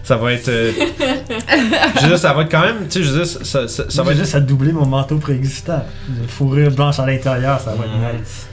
Ça 0.05 0.15
va 0.17 0.31
être. 0.33 0.47
euh, 0.49 0.71
je 1.97 2.01
veux 2.03 2.07
dire, 2.09 2.17
ça 2.19 2.31
va 2.33 2.43
être 2.43 2.51
quand 2.51 2.61
même. 2.61 2.87
Tu 2.89 2.99
sais, 2.99 3.03
je 3.03 3.09
veux 3.11 3.17
dire, 3.23 3.27
ça, 3.27 3.43
ça, 3.43 3.67
ça, 3.67 3.83
ça 3.89 4.03
va 4.03 4.11
être. 4.11 4.17
juste 4.19 4.35
à 4.35 4.39
doubler 4.39 4.71
mon 4.71 4.85
manteau 4.85 5.17
préexistant. 5.17 5.83
De 6.07 6.27
fourrure 6.27 6.71
blanche 6.71 6.99
à 6.99 7.05
l'intérieur, 7.05 7.59
ça 7.59 7.71
va 7.71 7.83
être 7.85 7.91
Mhm. 8.13 8.19
nice. 8.21 8.47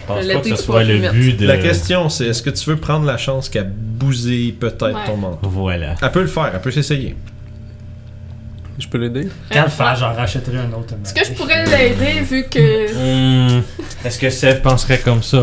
Je 0.00 0.06
pense 0.06 0.26
Le 0.26 0.34
pas 0.34 0.40
que 0.40 0.48
ce 0.56 0.56
soit 0.62 0.84
le 0.84 1.10
but 1.10 1.36
de. 1.38 1.46
La 1.46 1.56
question, 1.58 2.08
c'est 2.08 2.26
est-ce 2.26 2.42
que 2.42 2.50
tu 2.50 2.68
veux 2.70 2.76
prendre 2.76 3.06
la 3.06 3.16
chance 3.16 3.48
qu'elle 3.48 3.70
bousille 3.70 4.52
peut-être 4.52 4.82
Ouais. 4.94 5.06
ton 5.06 5.16
manteau? 5.16 5.48
Voilà. 5.48 5.94
Elle 6.02 6.10
peut 6.10 6.20
le 6.20 6.26
faire, 6.26 6.50
elle 6.52 6.60
peut 6.60 6.70
s'essayer. 6.70 7.16
Je 8.80 8.88
peux 8.88 8.98
l'aider? 8.98 9.28
Quand 9.52 9.64
le 9.64 9.68
faire, 9.68 9.94
j'en 9.94 10.12
rachèterai 10.14 10.56
un 10.58 10.72
autre. 10.72 10.94
Est-ce 11.04 11.12
que 11.14 11.24
je 11.24 11.32
pourrais 11.32 11.64
l'aider 11.66 12.20
vu 12.22 12.44
que. 12.50 13.58
Hmm, 13.58 13.62
Est-ce 14.04 14.18
que 14.18 14.30
Sev 14.30 14.60
penserait 14.62 14.98
comme 14.98 15.22
ça? 15.22 15.36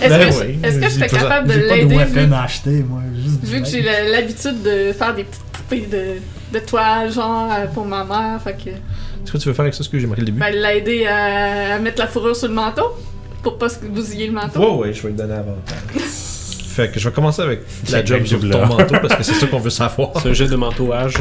Est-ce 0.00 0.08
Ben 0.08 0.30
que, 0.30 0.34
oui, 0.40 0.58
est-ce 0.62 0.78
que 0.78 0.84
je 0.84 0.90
serais 0.90 1.08
capable 1.08 1.48
de 1.48 1.52
J'ai 1.54 1.60
pas 1.68 1.74
de 1.74 1.80
l'aider 1.80 1.96
weapon 1.96 2.26
vu, 2.28 2.32
à 2.34 2.42
acheter, 2.42 2.70
moi. 2.88 3.00
Juste 3.22 3.44
vu 3.44 3.62
que 3.62 3.68
j'ai 3.68 3.82
l'habitude 3.82 4.62
de 4.62 4.92
faire 4.92 5.12
des 5.14 5.24
petites 5.24 5.42
poupées 5.52 5.88
de, 5.90 6.56
de 6.58 6.64
toile, 6.64 7.12
genre 7.12 7.50
euh, 7.52 7.66
pour 7.66 7.84
ma 7.84 8.04
mère? 8.04 8.40
Fait 8.42 8.52
que. 8.54 8.70
Est-ce 8.70 9.32
que 9.32 9.38
tu 9.38 9.48
veux 9.48 9.54
faire 9.54 9.64
avec 9.64 9.74
ça 9.74 9.82
ce 9.82 9.88
que 9.88 9.98
j'ai 9.98 10.06
marqué 10.06 10.20
le 10.20 10.26
début? 10.26 10.38
Ben, 10.38 10.54
l'aider 10.54 11.06
à, 11.06 11.74
à 11.74 11.78
mettre 11.80 12.00
la 12.00 12.06
fourrure 12.06 12.36
sur 12.36 12.46
le 12.48 12.54
manteau 12.54 12.94
pour 13.42 13.58
pas 13.58 13.68
se 13.70 13.80
bousiller 13.84 14.28
le 14.28 14.32
manteau. 14.34 14.60
Ouais, 14.60 14.86
ouais, 14.88 14.92
je 14.94 15.02
vais 15.02 15.08
lui 15.08 15.16
donner 15.16 15.34
avantage. 15.34 15.74
fait 15.96 16.90
que 16.92 17.00
je 17.00 17.08
vais 17.08 17.14
commencer 17.14 17.42
avec 17.42 17.60
la 17.90 18.04
job 18.04 18.24
sur 18.24 18.38
ton 18.40 18.66
manteau 18.66 18.94
parce 19.02 19.16
que 19.16 19.22
c'est 19.24 19.34
ça 19.34 19.46
qu'on 19.48 19.58
veut 19.58 19.70
savoir. 19.70 20.10
C'est 20.22 20.28
un 20.28 20.32
jet 20.32 20.46
de 20.46 20.56
manteauage. 20.56 21.14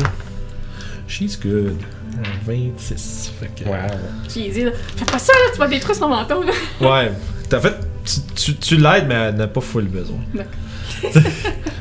She's 1.07 1.39
good. 1.39 1.77
Euh, 2.17 2.23
26. 2.45 3.31
Fait 3.39 3.47
que. 3.47 3.63
Puis 4.29 4.45
il 4.47 4.53
dit, 4.53 4.63
là, 4.63 4.71
fais 4.95 5.05
pas 5.05 5.19
ça, 5.19 5.33
là, 5.33 5.51
tu 5.53 5.59
vas 5.59 5.67
détruire 5.67 5.95
son 5.95 6.09
manteau. 6.09 6.43
Là. 6.43 6.51
Ouais. 6.81 7.11
En 7.55 7.59
fait, 7.61 7.75
tu, 8.05 8.21
tu, 8.35 8.55
tu 8.55 8.77
l'aides, 8.77 9.05
mais 9.07 9.15
elle 9.15 9.35
n'a 9.35 9.47
pas 9.47 9.61
full 9.61 9.85
besoin. 9.85 10.17
D'accord. 10.33 10.51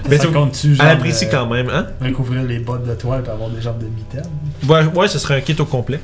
mais 0.08 0.18
ça 0.18 0.26
tu- 0.26 0.32
compte-tu, 0.32 0.72
elle 0.80 0.88
apprécie 0.88 1.26
euh, 1.26 1.28
quand 1.30 1.46
même, 1.46 1.68
hein? 1.70 1.86
Recouvrir 2.00 2.42
les 2.42 2.58
bottes 2.58 2.84
de 2.86 2.94
toile 2.94 3.22
et 3.24 3.30
avoir 3.30 3.50
des 3.50 3.62
jambes 3.62 3.78
de 3.78 3.86
mitaine? 3.86 4.24
Ouais, 4.68 4.84
ouais, 4.98 5.08
ce 5.08 5.18
serait 5.18 5.36
un 5.36 5.40
kit 5.40 5.54
au 5.58 5.64
complet. 5.64 6.00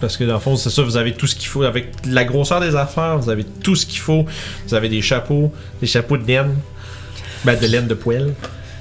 Parce 0.00 0.16
que 0.18 0.24
dans 0.24 0.34
le 0.34 0.40
fond, 0.40 0.56
c'est 0.56 0.68
ça, 0.68 0.82
vous 0.82 0.96
avez 0.98 1.14
tout 1.14 1.26
ce 1.26 1.34
qu'il 1.34 1.48
faut. 1.48 1.62
Avec 1.62 1.92
la 2.06 2.24
grosseur 2.24 2.60
des 2.60 2.76
affaires, 2.76 3.16
vous 3.18 3.30
avez 3.30 3.44
tout 3.44 3.74
ce 3.74 3.86
qu'il 3.86 4.00
faut. 4.00 4.26
Vous 4.66 4.74
avez 4.74 4.90
des 4.90 5.00
chapeaux, 5.00 5.52
des 5.80 5.86
chapeaux 5.86 6.18
de 6.18 6.26
laine. 6.26 6.54
Ben, 7.44 7.58
de 7.58 7.66
laine 7.66 7.86
de 7.86 7.94
poêle. 7.94 8.34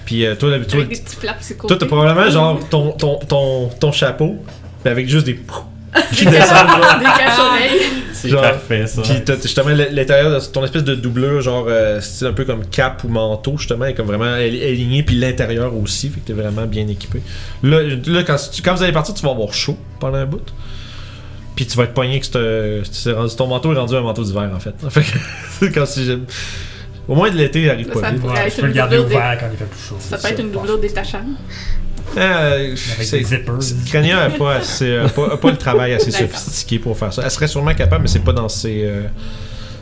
Puis 0.05 0.25
euh, 0.25 0.35
toi, 0.35 0.51
d'habitude, 0.51 0.79
Avec 0.81 0.89
des 0.89 1.03
petits 1.03 1.15
flaps, 1.15 1.37
c'est 1.41 1.57
cool. 1.57 1.67
toi, 1.67 1.77
t'as 1.79 1.85
probablement 1.87 2.29
genre 2.29 2.59
ton, 2.69 2.91
ton, 2.91 3.17
ton, 3.19 3.69
ton 3.79 3.91
chapeau, 3.91 4.37
puis 4.83 4.91
avec 4.91 5.07
juste 5.09 5.25
des 5.25 5.39
qui 6.13 6.25
descendent. 6.25 6.67
genre. 6.67 6.99
Des 6.99 7.05
caches-oreilles. 7.05 7.81
C'est 8.13 8.29
Genre, 8.29 8.41
parfait, 8.41 8.85
ça. 8.87 9.01
Puis 9.01 9.23
t'as 9.23 9.35
justement 9.41 9.69
l'intérieur 9.69 10.31
de 10.31 10.45
ton 10.45 10.63
espèce 10.63 10.83
de 10.83 10.95
doublure, 10.95 11.41
genre 11.41 11.65
euh, 11.69 12.01
style 12.01 12.27
un 12.27 12.33
peu 12.33 12.43
comme 12.43 12.65
cap 12.65 13.03
ou 13.03 13.07
manteau, 13.07 13.57
justement, 13.57 13.85
est 13.85 13.93
comme 13.93 14.07
vraiment 14.07 14.25
ali- 14.25 14.63
aligné, 14.63 15.03
puis 15.03 15.15
l'intérieur 15.15 15.75
aussi, 15.75 16.09
fait 16.09 16.19
que 16.21 16.27
t'es 16.27 16.33
vraiment 16.33 16.65
bien 16.65 16.87
équipé. 16.87 17.21
Là, 17.63 17.81
là 17.83 18.23
quand, 18.23 18.35
tu- 18.51 18.61
quand 18.61 18.73
vous 18.75 18.83
allez 18.83 18.91
partir, 18.93 19.13
tu 19.13 19.23
vas 19.23 19.31
avoir 19.31 19.53
chaud 19.53 19.77
pendant 19.99 20.17
un 20.17 20.25
bout. 20.25 20.41
Puis 21.55 21.65
tu 21.65 21.77
vas 21.77 21.83
être 21.83 21.93
pogné 21.93 22.19
que 22.19 22.25
c'est- 22.25 22.91
c'est 22.91 23.11
rendu- 23.13 23.35
ton 23.35 23.47
manteau 23.47 23.71
est 23.73 23.77
rendu 23.77 23.95
un 23.95 24.01
manteau 24.01 24.23
d'hiver, 24.23 24.49
en 24.53 24.59
fait. 24.59 24.73
Fait 24.89 25.03
que 25.69 25.73
quand 25.73 25.85
si 25.85 26.03
j'ai- 26.05 26.19
Au 27.07 27.15
moins 27.15 27.29
de 27.29 27.37
l'été, 27.37 27.61
il 27.61 27.69
arrive 27.69 27.87
pas 27.87 28.01
ça 28.01 28.11
vite. 28.11 28.23
Ouais, 28.23 28.49
peux 28.49 28.61
une 28.61 28.67
le 28.67 28.73
garder 28.73 28.97
des- 28.97 29.03
ouvert 29.03 29.37
quand 29.39 29.45
il 29.51 29.57
fait 29.57 29.65
plus 29.65 29.79
chaud. 29.89 29.97
Ça 29.99 30.17
peut 30.17 30.27
être 30.29 30.39
une 30.39 30.51
doublure 30.51 30.79
détachable. 30.79 31.25
Euh, 32.17 32.55
Avec 32.57 32.77
c'est- 32.77 33.17
des 33.19 33.23
zippers. 33.23 33.59
Crania 33.87 34.27
n'a 34.27 34.29
pas, 34.29 34.55
assez, 34.55 34.89
euh, 34.89 35.07
pas, 35.07 35.37
pas 35.37 35.51
le 35.51 35.57
travail 35.57 35.93
assez 35.93 36.11
sophistiqué 36.11 36.79
pour 36.79 36.97
faire 36.97 37.11
ça. 37.13 37.21
Elle 37.25 37.31
serait 37.31 37.47
sûrement 37.47 37.73
capable, 37.73 38.03
mais 38.03 38.07
c'est 38.07 38.23
pas 38.23 38.31
dans 38.33 38.47
ses, 38.47 38.83
euh, 38.85 39.01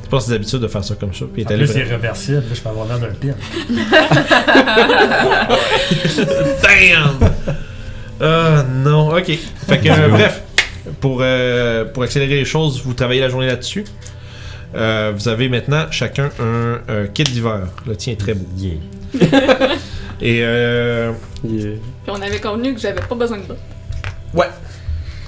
c'est 0.02 0.10
pas 0.10 0.18
dans 0.18 0.24
ses 0.24 0.34
habitudes 0.34 0.60
de 0.60 0.68
faire 0.68 0.84
ça 0.84 0.96
comme 0.96 1.14
ça. 1.14 1.26
Puis 1.34 1.46
En 1.46 1.50
elle 1.50 1.62
est 1.62 1.66
plus, 1.66 1.74
il 1.76 1.82
allée- 1.82 1.90
est 1.90 1.94
réversible. 1.96 2.44
Je 2.54 2.62
peux 2.62 2.70
avoir 2.70 2.88
l'air 2.88 3.00
d'un 3.00 3.08
pin. 3.08 3.34
Damn! 6.64 7.30
Ah 8.22 8.64
non, 8.74 9.16
ok. 9.16 9.32
Fait 9.68 9.80
que, 9.80 9.90
euh, 9.90 10.08
bref, 10.10 10.42
pour, 11.02 11.20
euh, 11.22 11.86
pour 11.86 12.04
accélérer 12.04 12.36
les 12.36 12.46
choses, 12.46 12.82
vous 12.84 12.94
travaillez 12.94 13.22
la 13.22 13.30
journée 13.30 13.48
là-dessus. 13.48 13.84
Euh, 14.76 15.12
vous 15.16 15.28
avez 15.28 15.50
maintenant 15.50 15.86
chacun 15.92 16.30
un, 16.40 16.80
euh, 16.90 17.08
kit 17.14 17.24
d'hiver. 17.24 17.68
Le 17.88 17.96
tien 17.96 18.14
est 18.14 18.20
très 18.20 18.34
beau. 18.34 18.46
Yeah. 18.58 18.74
Et 20.22 20.40
euh, 20.44 21.12
Yeah. 21.44 21.72
Puis 22.04 22.10
on 22.12 22.22
avait 22.22 22.40
convenu 22.40 22.74
que 22.74 22.80
j'avais 22.80 23.02
pas 23.02 23.16
besoin 23.16 23.38
de 23.40 23.44
bottes. 23.44 23.58
ouais. 24.34 24.48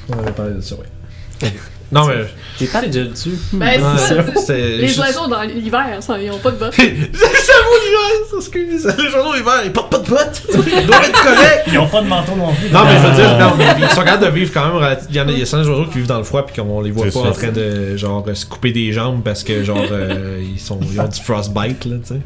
On 0.08 0.16
va 0.22 0.32
parler 0.32 0.54
de 0.54 0.62
ça, 0.62 0.76
ouais. 0.76 1.52
Non, 1.92 2.08
mais. 2.08 2.26
T'es 2.58 2.66
pas 2.68 2.82
déjà 2.82 3.04
dessus. 3.06 3.38
Ben, 3.54 3.82
Ouais, 3.82 4.34
c'est 4.46 4.78
Les 4.78 5.00
oiseaux 5.00 5.28
dans 5.28 5.44
l'hiver, 5.44 5.98
ça, 6.00 6.18
ils 6.20 6.32
ont 6.32 6.40
pas 6.40 6.52
de 6.52 6.58
bottes. 6.58 6.76
J'avoue, 6.78 6.90
l'hiver, 6.94 8.38
excuse. 8.38 8.86
Les 8.98 9.10
journaux 9.10 9.36
d'hiver, 9.36 9.62
ils 9.64 9.72
portent 9.72 9.92
pas 9.92 10.00
de 10.00 10.10
bottes. 10.10 10.42
Ils 10.54 10.86
doivent 10.86 11.04
être 11.04 11.24
corrects. 11.24 11.64
Ils 11.68 11.78
ont 11.78 11.88
pas 11.88 12.02
de 12.02 12.08
manteau 12.08 12.36
non 12.36 12.54
plus. 12.54 12.70
Non, 12.70 12.86
mais 12.86 12.98
je 12.98 13.08
veux 13.08 13.16
dire, 13.16 13.38
non, 13.38 13.56
mais 13.58 13.66
ils 13.78 13.90
sont 13.90 14.02
capables 14.02 14.26
de 14.26 14.30
vivre 14.30 14.52
quand 14.54 14.80
même. 14.80 14.98
Il 15.10 15.16
y 15.16 15.22
en 15.22 15.28
a, 15.28 15.32
il 15.32 15.40
y 15.40 15.42
a 15.42 15.46
certains 15.46 15.68
oiseaux 15.70 15.86
qui 15.86 15.98
vivent 15.98 16.08
dans 16.08 16.18
le 16.18 16.24
froid, 16.24 16.46
puis 16.46 16.62
qu'on 16.62 16.82
les 16.82 16.92
voit 16.92 17.08
pas 17.08 17.20
en 17.20 17.32
train 17.32 17.52
de, 17.52 17.96
genre, 17.98 18.26
se 18.34 18.46
couper 18.46 18.72
des 18.72 18.92
jambes 18.94 19.22
parce 19.24 19.44
que, 19.44 19.64
genre, 19.64 19.86
euh, 19.92 20.42
ils, 20.42 20.60
sont, 20.60 20.80
ils 20.82 21.00
ont 21.00 21.08
du 21.08 21.22
frostbite, 21.22 21.86
là, 21.86 21.96
tu 22.06 22.14
sais. 22.16 22.22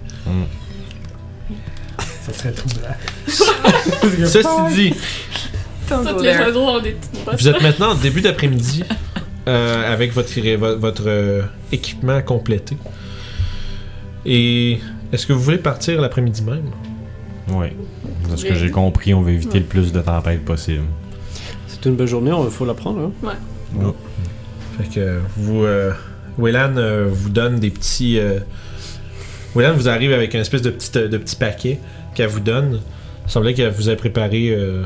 Ça 2.26 2.34
serait 2.34 2.51
troublant. 2.51 2.95
Ceci 4.28 4.76
dit, 4.76 4.93
Tous 5.88 6.22
les 6.22 6.38
oiseaux 6.38 6.62
ont 6.62 6.80
des 6.80 6.91
petites 6.91 7.26
bottes. 7.26 7.36
vous 7.39 7.47
êtes 7.47 7.62
maintenant 7.62 7.91
en 7.91 7.95
début 7.95 8.22
d'après-midi 8.22 8.84
euh, 9.50 9.93
avec 9.93 10.14
votre, 10.14 10.30
vo- 10.58 10.78
votre 10.78 11.04
euh, 11.08 11.41
équipement 11.72 12.22
complété. 12.22 12.78
Et 14.26 14.80
est-ce 15.12 15.26
que 15.26 15.34
vous 15.34 15.41
voulez 15.41 15.58
partir 15.58 16.00
l'après-midi 16.02 16.43
même? 16.43 16.70
Oui. 17.50 17.68
De 18.30 18.36
ce 18.36 18.45
que 18.45 18.54
j'ai 18.54 18.70
compris, 18.70 19.14
on 19.14 19.22
veut 19.22 19.32
éviter 19.34 19.60
le 19.60 19.66
plus 19.66 19.91
de 19.91 20.00
tempêtes 20.02 20.45
possible. 20.45 20.84
C'est 21.68 21.86
une 21.88 21.95
belle 21.95 22.08
journée, 22.08 22.32
il 22.43 22.52
faut 22.52 22.66
la 22.66 22.74
prendre. 22.74 23.12
Hein? 23.26 23.93
Fait 24.78 24.89
que 24.93 25.20
vous. 25.38 25.64
Euh, 25.64 25.91
Waylan 26.38 26.78
euh, 26.78 27.08
vous 27.12 27.30
donne 27.30 27.60
des 27.60 27.70
petits. 27.70 28.18
Euh, 28.20 28.39
Waylan 29.56 29.74
vous 29.74 29.89
arrive 29.89 30.14
avec 30.14 30.34
une 30.34 30.39
espèce 30.41 30.62
de 30.62 30.70
petit, 30.70 30.91
de 30.91 31.18
petit 31.18 31.36
paquet 31.36 31.80
qu'elle 32.16 32.30
vous 32.30 32.39
donne. 32.39 32.80
Il 33.26 33.32
semblait 33.32 33.54
qu'elle 33.54 33.72
vous 33.72 33.89
a 33.89 33.95
préparé 33.95 34.50
euh, 34.52 34.84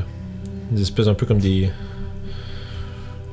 des 0.70 0.82
espèces 0.82 1.06
un 1.06 1.14
peu 1.14 1.26
comme 1.26 1.38
des. 1.38 1.68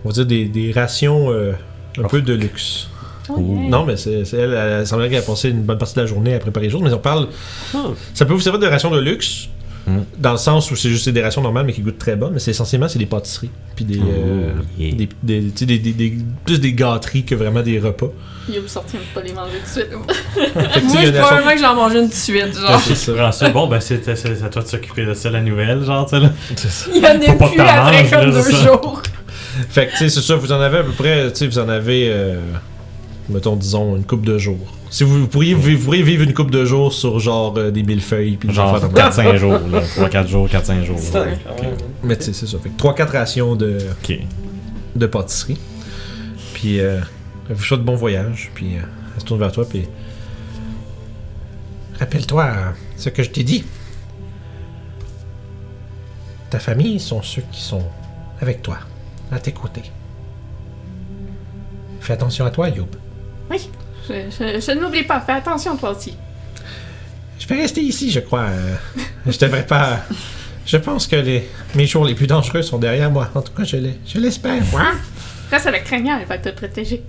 On 0.03 0.09
va 0.09 0.13
dire 0.13 0.25
des, 0.25 0.45
des 0.45 0.71
rations 0.71 1.31
euh, 1.31 1.53
un 1.97 2.07
peu 2.07 2.21
de 2.21 2.33
luxe. 2.33 2.87
Oh, 3.29 3.35
yeah. 3.39 3.69
Non, 3.69 3.85
mais 3.85 3.97
c'est 3.97 4.25
c'est 4.25 4.37
elle, 4.37 4.53
elle 4.53 4.87
semblait 4.87 5.09
qu'elle 5.09 5.19
a 5.19 5.21
passé 5.21 5.49
une 5.49 5.61
bonne 5.63 5.77
partie 5.77 5.95
de 5.95 6.01
la 6.01 6.07
journée 6.07 6.33
à 6.33 6.39
préparer 6.39 6.65
les 6.65 6.71
choses. 6.71 6.81
Mais 6.81 6.91
on 6.93 6.97
parle. 6.99 7.27
Ah. 7.73 7.85
Ça 8.13 8.25
peut 8.25 8.33
vous 8.33 8.39
servir 8.39 8.59
de 8.59 8.67
rations 8.67 8.91
de 8.91 8.99
luxe. 8.99 9.47
Mm. 9.87 9.97
Dans 10.19 10.31
le 10.33 10.37
sens 10.37 10.69
où 10.69 10.75
c'est 10.75 10.89
juste 10.89 11.09
des 11.09 11.23
rations 11.23 11.41
normales 11.41 11.65
mais 11.65 11.73
qui 11.73 11.81
goûtent 11.81 11.97
très 11.97 12.15
bonnes, 12.15 12.33
mais 12.33 12.39
c'est 12.39 12.51
essentiellement 12.51 12.87
c'est 12.87 12.99
des 12.99 13.07
pâtisseries. 13.07 13.49
Puis 13.75 13.83
des, 13.85 13.97
euh, 13.99 14.51
yeah. 14.77 14.91
des, 14.93 15.09
des, 15.23 15.41
tu 15.45 15.51
sais, 15.55 15.65
des, 15.65 15.79
des- 15.79 15.93
des- 15.93 16.17
plus 16.45 16.59
des 16.59 16.73
gâteries 16.73 17.23
que 17.25 17.33
vraiment 17.33 17.61
des 17.63 17.79
repas. 17.79 18.09
Il 18.47 18.59
va 18.59 18.67
sortir 18.67 18.99
de 18.99 19.05
pas 19.19 19.25
les 19.25 19.33
manger 19.33 19.53
tout 19.63 19.79
de 19.79 19.81
suite. 19.81 19.91
Moi, 20.83 21.01
je 21.03 21.11
probablement 21.19 21.51
que 21.53 21.59
j'en 21.59 21.75
mange 21.75 21.93
une 21.93 22.01
tout 22.03 22.09
de 22.09 22.13
suite, 22.13 22.53
genre. 22.59 22.79
c'est 22.79 22.93
ça. 22.95 23.11
Ah, 23.19 23.31
c'est 23.31 23.51
bon, 23.51 23.67
ben 23.67 23.79
c'est 23.79 24.07
à 24.07 24.49
toi 24.49 24.61
de 24.61 24.67
s'occuper 24.67 25.03
de 25.05 25.13
ça 25.15 25.29
la 25.31 25.41
nouvelle, 25.41 25.83
genre, 25.83 26.05
tu 26.05 26.15
sais, 26.15 26.21
là. 26.21 26.29
Il 26.93 27.01
y 27.01 27.05
en 27.07 27.33
a 27.33 27.47
plus 27.47 27.59
après 27.59 28.09
comme 28.09 28.31
deux 28.31 28.51
jours. 28.51 29.01
Fait 29.69 29.87
que 29.87 29.91
tu 29.91 29.97
sais, 29.97 30.09
c'est 30.09 30.21
ça, 30.21 30.35
vous 30.35 30.51
en 30.51 30.59
avez 30.59 30.79
à 30.79 30.83
peu 30.83 30.91
près, 30.91 31.31
tu 31.31 31.37
sais, 31.39 31.47
vous 31.47 31.59
en 31.59 31.67
avez, 31.69 32.09
euh, 32.09 32.39
mettons, 33.29 33.55
disons, 33.55 33.95
une 33.97 34.03
coupe 34.05 34.25
de 34.25 34.37
jours. 34.37 34.57
Si 34.89 35.03
vous, 35.03 35.21
vous 35.21 35.27
pourriez, 35.27 35.53
vous, 35.53 35.77
pourriez 35.77 36.03
vivre 36.03 36.23
une 36.23 36.33
coupe 36.33 36.51
de 36.51 36.65
jours 36.65 36.91
sur 36.93 37.19
genre 37.19 37.53
euh, 37.57 37.71
des 37.71 37.83
millefeuilles. 37.83 38.35
Puis 38.37 38.49
des 38.49 38.53
Genre 38.53 38.75
affaires 38.75 38.89
comme 38.91 39.11
ça. 39.11 39.23
4-5 39.23 39.35
jours, 39.37 39.59
là. 39.71 39.81
3-4 39.81 40.27
jours, 40.27 40.47
4-5 40.47 40.83
jours. 40.83 40.99
là. 41.13 41.25
Mais 42.03 42.17
tu 42.17 42.25
sais, 42.25 42.33
c'est 42.33 42.47
ça. 42.47 42.57
Fait 42.61 42.69
que 42.69 42.81
3-4 42.81 43.11
rations 43.11 43.55
de, 43.55 43.77
Ok. 44.03 44.17
de 44.95 45.05
pâtisserie. 45.05 45.57
Puis, 46.53 46.79
euh, 46.81 46.99
elle 47.49 47.55
vous 47.55 47.63
souhaite 47.63 47.81
bon 47.83 47.95
voyage. 47.95 48.51
Puis, 48.53 48.75
euh, 48.75 48.81
elle 49.15 49.21
se 49.21 49.25
tourne 49.25 49.39
vers 49.39 49.51
toi. 49.53 49.65
Puis, 49.67 49.87
rappelle-toi 51.99 52.43
euh, 52.43 52.69
ce 52.97 53.09
que 53.09 53.23
je 53.23 53.29
t'ai 53.29 53.43
dit. 53.43 53.63
Ta 56.49 56.59
famille 56.59 56.99
sont 56.99 57.21
ceux 57.21 57.43
qui 57.51 57.61
sont 57.61 57.83
avec 58.41 58.61
toi, 58.61 58.77
à 59.31 59.39
tes 59.39 59.51
côtés. 59.51 59.83
Fais 61.99 62.13
attention 62.13 62.45
à 62.45 62.49
toi, 62.51 62.69
Youb. 62.69 62.87
Oui, 63.49 63.69
je, 64.07 64.13
je, 64.29 64.59
je 64.59 64.71
n'oublie 64.79 65.03
pas. 65.03 65.19
Fais 65.21 65.33
attention, 65.33 65.77
toi 65.77 65.91
aussi. 65.91 66.15
Je 67.39 67.47
vais 67.47 67.55
rester 67.55 67.81
ici, 67.81 68.11
je 68.11 68.19
crois. 68.19 68.45
euh, 68.49 68.75
je 69.27 69.37
devrais 69.37 69.65
pas. 69.65 69.99
Je 70.65 70.77
pense 70.77 71.07
que 71.07 71.15
les, 71.15 71.49
mes 71.75 71.85
jours 71.87 72.05
les 72.05 72.15
plus 72.15 72.27
dangereux 72.27 72.61
sont 72.61 72.77
derrière 72.77 73.09
moi. 73.11 73.29
En 73.35 73.41
tout 73.41 73.53
cas, 73.53 73.63
je 73.63 73.77
l'espère. 74.19 74.63
Quoi? 74.69 74.91
Reste 75.49 75.67
avec 75.67 75.83
Craignard, 75.85 76.21
il 76.21 76.27
va 76.27 76.37
te 76.37 76.49
protéger. 76.49 77.03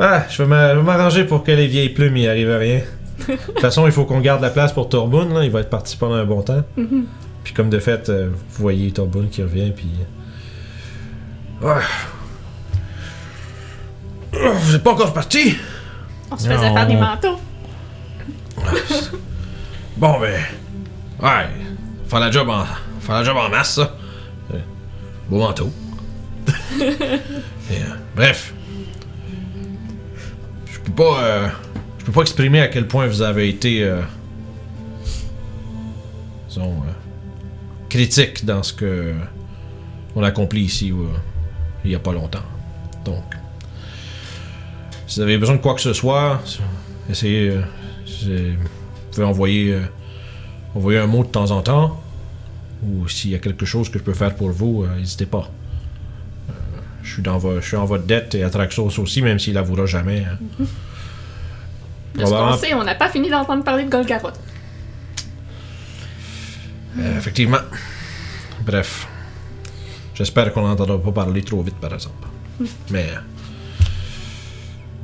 Ah, 0.00 0.24
je 0.30 0.42
vais 0.42 0.48
m'arranger 0.82 1.24
pour 1.24 1.42
que 1.42 1.50
les 1.50 1.66
vieilles 1.66 1.88
plumes 1.88 2.16
y 2.16 2.28
arrivent 2.28 2.50
à 2.52 2.58
rien. 2.58 2.80
De 3.28 3.34
toute 3.34 3.60
façon, 3.60 3.84
il 3.86 3.92
faut 3.92 4.04
qu'on 4.04 4.20
garde 4.20 4.40
la 4.42 4.50
place 4.50 4.72
pour 4.72 4.88
Torbun, 4.88 5.28
là. 5.34 5.44
Il 5.44 5.50
va 5.50 5.60
être 5.60 5.70
parti 5.70 5.96
pendant 5.96 6.14
un 6.14 6.24
bon 6.24 6.42
temps. 6.42 6.62
Mhm. 6.76 7.04
Puis 7.42 7.52
comme 7.52 7.68
de 7.68 7.78
fait, 7.80 8.08
euh, 8.08 8.28
vous 8.30 8.62
voyez 8.62 8.92
Torbun 8.92 9.26
qui 9.30 9.42
revient, 9.42 9.72
puis... 9.74 9.88
Vous 14.32 14.74
êtes 14.74 14.82
pas 14.82 14.92
encore 14.92 15.12
parti? 15.12 15.56
On 16.30 16.36
se 16.36 16.48
faisait 16.48 16.68
Non. 16.68 16.74
faire 16.74 16.86
des 16.86 16.96
manteaux. 16.96 17.38
Bon, 19.96 20.20
ben... 20.20 20.40
Ouais, 21.20 21.48
faire 22.06 22.20
la 22.20 22.30
job 22.30 22.48
en... 22.48 22.64
Faire 23.00 23.16
la 23.16 23.24
job 23.24 23.36
en 23.36 23.48
masse, 23.48 23.74
ça. 23.74 23.96
Euh, 24.54 24.60
Beau 25.28 25.38
manteau. 25.40 25.72
Et, 26.80 26.92
euh, 27.72 27.84
bref. 28.14 28.54
Je 30.72 30.78
peux 30.78 30.92
pas... 30.92 31.24
euh, 31.24 31.48
je 31.98 32.04
peux 32.04 32.12
pas 32.12 32.20
exprimer 32.20 32.60
à 32.60 32.68
quel 32.68 32.86
point 32.86 33.08
vous 33.08 33.22
avez 33.22 33.48
été... 33.48 33.82
euh, 33.82 34.02
disons... 36.48 36.74
euh, 36.86 36.92
critique 37.88 38.44
dans 38.44 38.62
ce 38.62 38.72
que... 38.72 39.14
On 40.14 40.22
accomplit 40.22 40.62
ici, 40.62 40.92
euh, 40.92 41.06
il 41.84 41.90
y 41.90 41.94
a 41.94 41.98
pas 41.98 42.12
longtemps. 42.12 42.44
Donc... 43.04 43.24
Si 45.06 45.20
vous 45.20 45.22
avez 45.22 45.38
besoin 45.38 45.56
de 45.56 45.60
quoi 45.62 45.74
que 45.74 45.80
ce 45.80 45.92
soit, 45.94 46.42
essayez... 47.08 47.50
euh, 47.50 47.62
vous 48.58 49.10
pouvez 49.12 49.26
envoyer... 49.26 49.74
euh, 49.74 49.80
envoyer 50.74 50.98
un 50.98 51.06
mot 51.06 51.24
de 51.24 51.28
temps 51.28 51.50
en 51.50 51.62
temps. 51.62 52.02
Ou 52.84 53.08
s'il 53.08 53.30
y 53.30 53.34
a 53.34 53.38
quelque 53.38 53.64
chose 53.66 53.88
que 53.90 53.98
je 53.98 54.04
peux 54.04 54.14
faire 54.14 54.34
pour 54.36 54.50
vous, 54.50 54.84
euh, 54.84 54.96
n'hésitez 54.98 55.26
pas. 55.26 55.50
Euh, 56.48 56.52
je 57.02 57.12
suis 57.14 57.22
dans 57.22 57.40
je 57.40 57.60
suis 57.66 57.76
en 57.76 57.84
votre 57.86 58.04
dette 58.04 58.34
et 58.34 58.44
Atraxos 58.44 58.98
aussi, 59.00 59.22
même 59.22 59.38
s'il 59.38 59.56
avouera 59.58 59.86
jamais. 59.86 60.24
hein. 60.24 60.64
Probablement- 62.14 62.56
sait, 62.58 62.74
on 62.74 62.84
n'a 62.84 62.94
pas 62.94 63.08
fini 63.08 63.30
d'entendre 63.30 63.64
parler 63.64 63.84
de 63.84 63.90
Golgaroth. 63.90 64.38
Effectivement. 67.16 67.58
Bref. 68.64 69.06
J'espère 70.18 70.52
qu'on 70.52 70.62
n'entendra 70.62 70.98
pas 70.98 71.12
parler 71.12 71.42
trop 71.42 71.62
vite, 71.62 71.76
par 71.76 71.94
exemple. 71.94 72.26
Mais. 72.90 73.06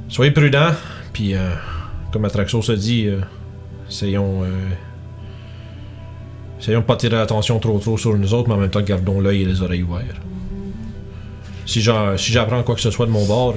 soyez 0.08 0.32
prudents, 0.32 0.72
puis 1.12 1.36
euh, 1.36 1.54
comme 2.12 2.24
Atraxos 2.24 2.68
a 2.68 2.74
dit, 2.74 3.06
euh, 3.06 3.20
essayons. 3.88 4.42
euh, 4.42 4.70
essayons 6.58 6.80
de 6.80 6.84
pas 6.84 6.96
tirer 6.96 7.14
l'attention 7.14 7.60
trop 7.60 7.96
sur 7.96 8.18
nous 8.18 8.34
autres, 8.34 8.48
mais 8.48 8.56
en 8.56 8.58
même 8.58 8.70
temps, 8.70 8.80
gardons 8.80 9.20
l'œil 9.20 9.42
et 9.42 9.44
les 9.44 9.62
oreilles 9.62 9.84
ouverts. 9.84 10.20
Si 11.64 11.80
j'apprends 11.80 12.64
quoi 12.64 12.74
que 12.74 12.80
ce 12.80 12.90
soit 12.90 13.06
de 13.06 13.12
mon 13.12 13.24
bord, 13.24 13.54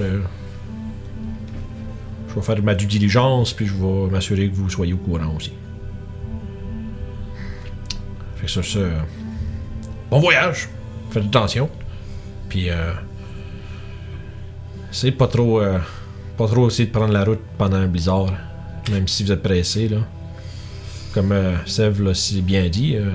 je 2.28 2.34
vais 2.36 2.40
faire 2.40 2.62
ma 2.62 2.76
due 2.76 2.86
diligence, 2.86 3.52
puis 3.52 3.66
je 3.66 3.74
vais 3.74 4.10
m'assurer 4.12 4.48
que 4.48 4.54
vous 4.54 4.70
soyez 4.70 4.92
au 4.92 4.98
courant 4.98 5.34
aussi. 5.36 5.52
Fait 8.36 8.46
que 8.46 8.62
sur 8.62 8.80
Bon 10.08 10.20
voyage! 10.20 10.68
Faites 11.10 11.24
attention. 11.24 11.70
Puis, 12.48 12.70
euh. 12.70 12.92
C'est 14.90 15.12
pas 15.12 15.26
trop. 15.26 15.60
euh, 15.60 15.78
pas 16.36 16.46
trop 16.46 16.68
essayer 16.68 16.86
de 16.86 16.92
prendre 16.92 17.12
la 17.12 17.24
route 17.24 17.40
pendant 17.58 17.76
un 17.76 17.88
blizzard. 17.88 18.32
Même 18.90 19.08
si 19.08 19.24
vous 19.24 19.32
êtes 19.32 19.42
pressé, 19.42 19.88
là. 19.88 19.98
Comme 21.12 21.32
euh, 21.32 21.56
l'a 21.76 22.14
si 22.14 22.40
bien 22.42 22.68
dit, 22.68 22.96
euh, 22.96 23.10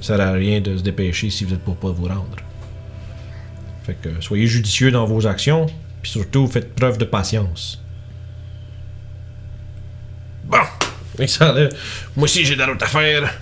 ça 0.00 0.16
sert 0.16 0.26
à 0.26 0.32
rien 0.32 0.60
de 0.60 0.76
se 0.76 0.82
dépêcher 0.82 1.30
si 1.30 1.44
vous 1.44 1.54
êtes 1.54 1.60
pour 1.60 1.76
pas 1.76 1.90
vous 1.90 2.06
rendre. 2.06 2.36
Fait 3.84 3.94
que 3.94 4.20
soyez 4.20 4.46
judicieux 4.46 4.90
dans 4.90 5.04
vos 5.04 5.26
actions, 5.26 5.66
puis 6.02 6.10
surtout 6.10 6.46
faites 6.46 6.74
preuve 6.74 6.98
de 6.98 7.04
patience. 7.04 7.82
Bon! 10.44 10.58
Et 11.18 11.26
ça, 11.26 11.54
moi 12.16 12.24
aussi 12.24 12.44
j'ai 12.44 12.54
de 12.54 12.60
la 12.60 12.66
route 12.66 12.82
à 12.82 12.86
faire. 12.86 13.32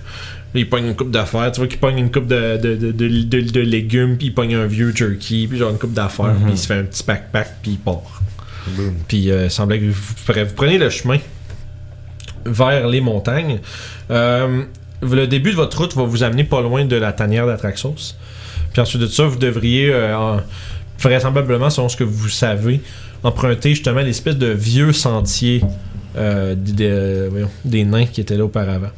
Il 0.55 0.69
pogne 0.69 0.85
une 0.87 0.95
coupe 0.95 1.09
d'affaires. 1.11 1.51
Tu 1.51 1.59
vois 1.59 1.67
qu'il 1.67 1.79
pogne 1.79 1.97
une 1.97 2.11
coupe 2.11 2.27
de, 2.27 2.57
de, 2.57 2.91
de, 2.91 3.59
légumes, 3.61 4.17
puis 4.17 4.27
il 4.27 4.33
pogne 4.33 4.53
un 4.55 4.67
vieux 4.67 4.93
jerky, 4.95 5.47
puis 5.47 5.57
genre 5.57 5.71
une 5.71 5.79
coupe 5.79 5.93
d'affaires, 5.93 6.35
puis 6.43 6.51
il 6.53 6.57
se 6.57 6.67
fait 6.67 6.75
un 6.75 6.83
petit 6.83 7.03
backpack, 7.03 7.55
puis 7.61 7.71
il 7.71 7.77
part. 7.79 8.21
Puis 9.07 9.31
euh, 9.31 9.45
il 9.45 9.51
semblait 9.51 9.79
que 9.79 9.85
vous, 9.85 9.91
vous 9.93 10.53
prenez 10.55 10.77
le 10.77 10.89
chemin 10.89 11.17
vers 12.45 12.87
les 12.87 13.01
montagnes. 13.01 13.59
Euh, 14.11 14.63
le 15.01 15.25
début 15.27 15.51
de 15.51 15.55
votre 15.55 15.77
route 15.77 15.95
va 15.95 16.03
vous 16.03 16.23
amener 16.23 16.43
pas 16.43 16.61
loin 16.61 16.85
de 16.85 16.95
la 16.95 17.13
tanière 17.13 17.47
d'Atraxos. 17.47 18.15
Puis 18.71 18.81
ensuite 18.81 19.01
de 19.01 19.07
ça, 19.07 19.25
vous 19.25 19.37
devriez, 19.37 19.91
euh, 19.91 20.17
en- 20.17 20.41
vraisemblablement, 20.99 21.69
selon 21.69 21.89
ce 21.89 21.97
que 21.97 22.03
vous 22.03 22.29
savez, 22.29 22.79
emprunter 23.23 23.69
justement 23.71 24.01
l'espèce 24.01 24.37
de 24.37 24.47
vieux 24.47 24.93
sentier 24.93 25.61
des 26.15 27.83
nains 27.85 28.05
qui 28.05 28.21
étaient 28.21 28.37
là 28.37 28.45
auparavant. 28.45 28.89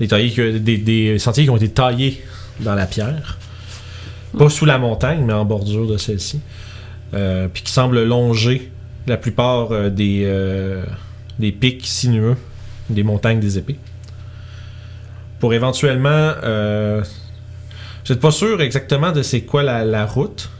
Des, 0.00 0.78
des, 0.78 1.18
sentiers 1.18 1.44
qui 1.44 1.50
ont 1.50 1.56
été 1.56 1.68
taillés 1.68 2.22
dans 2.60 2.74
la 2.74 2.86
pierre. 2.86 3.38
Pas 4.36 4.48
sous 4.48 4.64
la 4.64 4.78
montagne, 4.78 5.24
mais 5.24 5.32
en 5.32 5.44
bordure 5.44 5.86
de 5.86 5.96
celle-ci. 5.96 6.40
euh, 7.14 7.48
puis 7.48 7.62
qui 7.62 7.72
semble 7.72 8.02
longer 8.02 8.72
la 9.06 9.16
plupart 9.16 9.70
euh, 9.70 9.90
des, 9.90 10.22
euh, 10.24 10.84
des 11.38 11.52
pics 11.52 11.86
sinueux 11.86 12.36
des 12.90 13.02
montagnes 13.02 13.40
des 13.40 13.56
épées. 13.56 13.78
Pour 15.40 15.54
éventuellement... 15.54 16.32
vous 16.42 18.12
n'êtes 18.12 18.20
pas 18.20 18.30
sûr 18.30 18.60
exactement 18.60 19.10
de 19.10 19.22
c'est 19.22 19.40
quoi 19.42 19.62
la 19.62 20.04
route. 20.04 20.50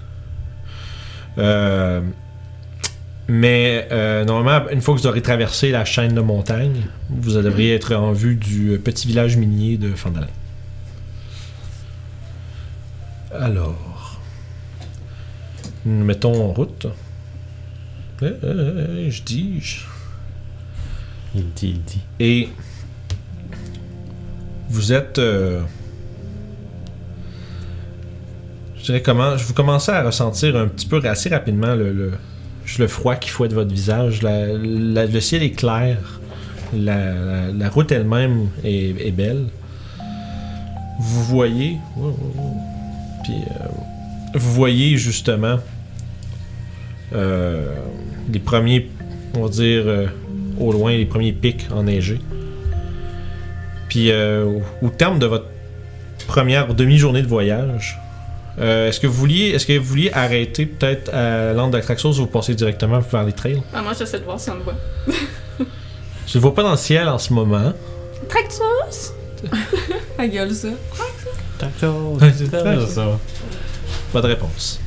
Mais 3.26 3.88
euh, 3.90 4.24
normalement, 4.24 4.68
une 4.70 4.82
fois 4.82 4.94
que 4.94 5.00
vous 5.00 5.06
aurez 5.06 5.22
traversé 5.22 5.70
la 5.70 5.84
chaîne 5.86 6.14
de 6.14 6.20
montagnes, 6.20 6.82
vous 7.08 7.32
devriez 7.40 7.74
être 7.74 7.94
en 7.94 8.12
vue 8.12 8.34
du 8.36 8.78
petit 8.84 9.06
village 9.06 9.36
minier 9.38 9.78
de 9.78 9.94
Fandalin. 9.94 10.26
Alors, 13.32 14.20
nous 15.86 15.98
nous 15.98 16.04
mettons 16.04 16.34
en 16.50 16.52
route. 16.52 16.86
Euh, 18.22 18.30
euh, 18.30 18.36
euh, 18.44 19.10
je 19.10 19.22
dis, 19.22 19.60
je- 19.60 19.80
Il 21.34 21.50
dit, 21.52 21.70
il 21.70 21.82
dit. 21.82 22.00
et 22.20 22.48
vous 24.68 24.92
êtes. 24.92 25.18
euh, 25.18 25.62
je 28.78 28.84
dirais 28.84 29.02
comment. 29.02 29.36
Je 29.36 29.44
vous 29.44 29.54
commencez 29.54 29.90
à 29.90 30.02
ressentir 30.04 30.56
un 30.56 30.68
petit 30.68 30.86
peu 30.86 31.00
assez 31.04 31.28
rapidement 31.30 31.74
le, 31.74 32.12
le 32.78 32.88
froid 32.88 33.16
qui 33.16 33.30
fouette 33.30 33.52
votre 33.52 33.72
visage. 33.72 34.20
Le 34.22 35.20
ciel 35.20 35.42
est 35.42 35.52
clair. 35.52 36.20
La, 36.72 37.68
route 37.70 37.92
elle-même 37.92 38.48
est, 38.64 39.12
belle. 39.12 39.46
Vous 40.98 41.24
voyez. 41.24 41.78
Puis, 43.22 43.34
euh, 43.34 43.66
vous 44.34 44.52
voyez 44.52 44.96
justement 44.96 45.58
euh, 47.14 47.74
les 48.32 48.38
premiers, 48.38 48.90
on 49.34 49.44
va 49.44 49.48
dire, 49.48 49.82
euh, 49.86 50.06
au 50.58 50.72
loin, 50.72 50.92
les 50.92 51.06
premiers 51.06 51.32
pics 51.32 51.66
enneigés. 51.72 52.20
Puis, 53.88 54.10
au 54.10 54.88
terme 54.88 55.20
de 55.20 55.26
votre 55.26 55.46
première 56.26 56.74
demi-journée 56.74 57.22
de 57.22 57.28
voyage, 57.28 58.00
euh, 58.60 58.88
est-ce 58.88 59.00
que 59.00 59.06
vous 59.06 59.14
vouliez, 59.14 59.48
est-ce 59.50 59.66
que 59.66 59.76
vous 59.78 59.84
vouliez 59.84 60.10
arrêter 60.12 60.66
peut-être 60.66 61.12
à 61.14 61.52
l'angle 61.52 61.72
d'Atraxos 61.72 62.10
ou 62.10 62.22
vous 62.22 62.26
passez 62.26 62.54
directement 62.54 63.00
vers 63.00 63.24
les 63.24 63.32
trails? 63.32 63.62
Ah, 63.74 63.82
moi, 63.82 63.92
j'essaie 63.98 64.18
de 64.20 64.24
voir 64.24 64.38
si 64.38 64.50
on 64.50 64.54
le 64.56 64.62
voit. 64.62 64.74
Je 66.26 66.34
le 66.34 66.40
vois 66.40 66.54
pas 66.54 66.62
dans 66.62 66.70
le 66.70 66.76
ciel 66.76 67.08
en 67.08 67.18
ce 67.18 67.32
moment. 67.32 67.72
Traxos! 68.28 69.12
Ta 70.16 70.26
gueule, 70.26 70.54
ça. 70.54 70.68
Ça? 72.88 73.18
Pas 74.12 74.20
de 74.22 74.26
réponse. 74.28 74.80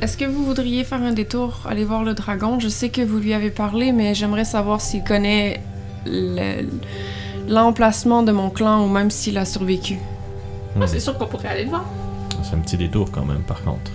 Est-ce 0.00 0.16
que 0.16 0.24
vous 0.24 0.44
voudriez 0.44 0.84
faire 0.84 1.02
un 1.02 1.12
détour, 1.12 1.60
aller 1.68 1.84
voir 1.84 2.02
le 2.04 2.14
dragon? 2.14 2.58
Je 2.60 2.68
sais 2.68 2.88
que 2.90 3.00
vous 3.02 3.18
lui 3.18 3.34
avez 3.34 3.50
parlé, 3.50 3.92
mais 3.92 4.14
j'aimerais 4.14 4.44
savoir 4.44 4.80
s'il 4.80 5.02
connaît 5.04 5.60
le- 6.06 6.66
l'emplacement 7.48 8.22
de 8.22 8.32
mon 8.32 8.50
clan 8.50 8.84
ou 8.84 8.88
même 8.88 9.10
s'il 9.10 9.38
a 9.38 9.44
survécu. 9.44 9.98
Ah, 10.80 10.86
c'est 10.86 11.00
sûr 11.00 11.16
qu'on 11.18 11.26
pourrait 11.26 11.48
aller 11.48 11.64
le 11.64 11.70
voir. 11.70 11.84
C'est 12.42 12.54
un 12.54 12.60
petit 12.60 12.76
détour 12.76 13.10
quand 13.10 13.24
même, 13.24 13.42
par 13.42 13.62
contre. 13.62 13.90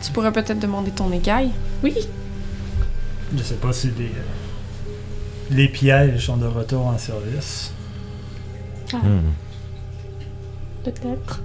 Tu 0.00 0.10
pourrais 0.12 0.32
peut-être 0.32 0.58
demander 0.58 0.90
ton 0.90 1.12
écaille. 1.12 1.50
Oui. 1.82 1.94
Je 3.36 3.42
sais 3.42 3.54
pas 3.54 3.72
si 3.72 3.88
les, 3.98 4.06
euh, 4.06 4.92
les 5.50 5.68
pièges 5.68 6.26
sont 6.26 6.36
de 6.36 6.46
retour 6.46 6.86
en 6.86 6.98
service. 6.98 7.72
Hmm. 8.92 9.32
Peut-être. 10.84 11.40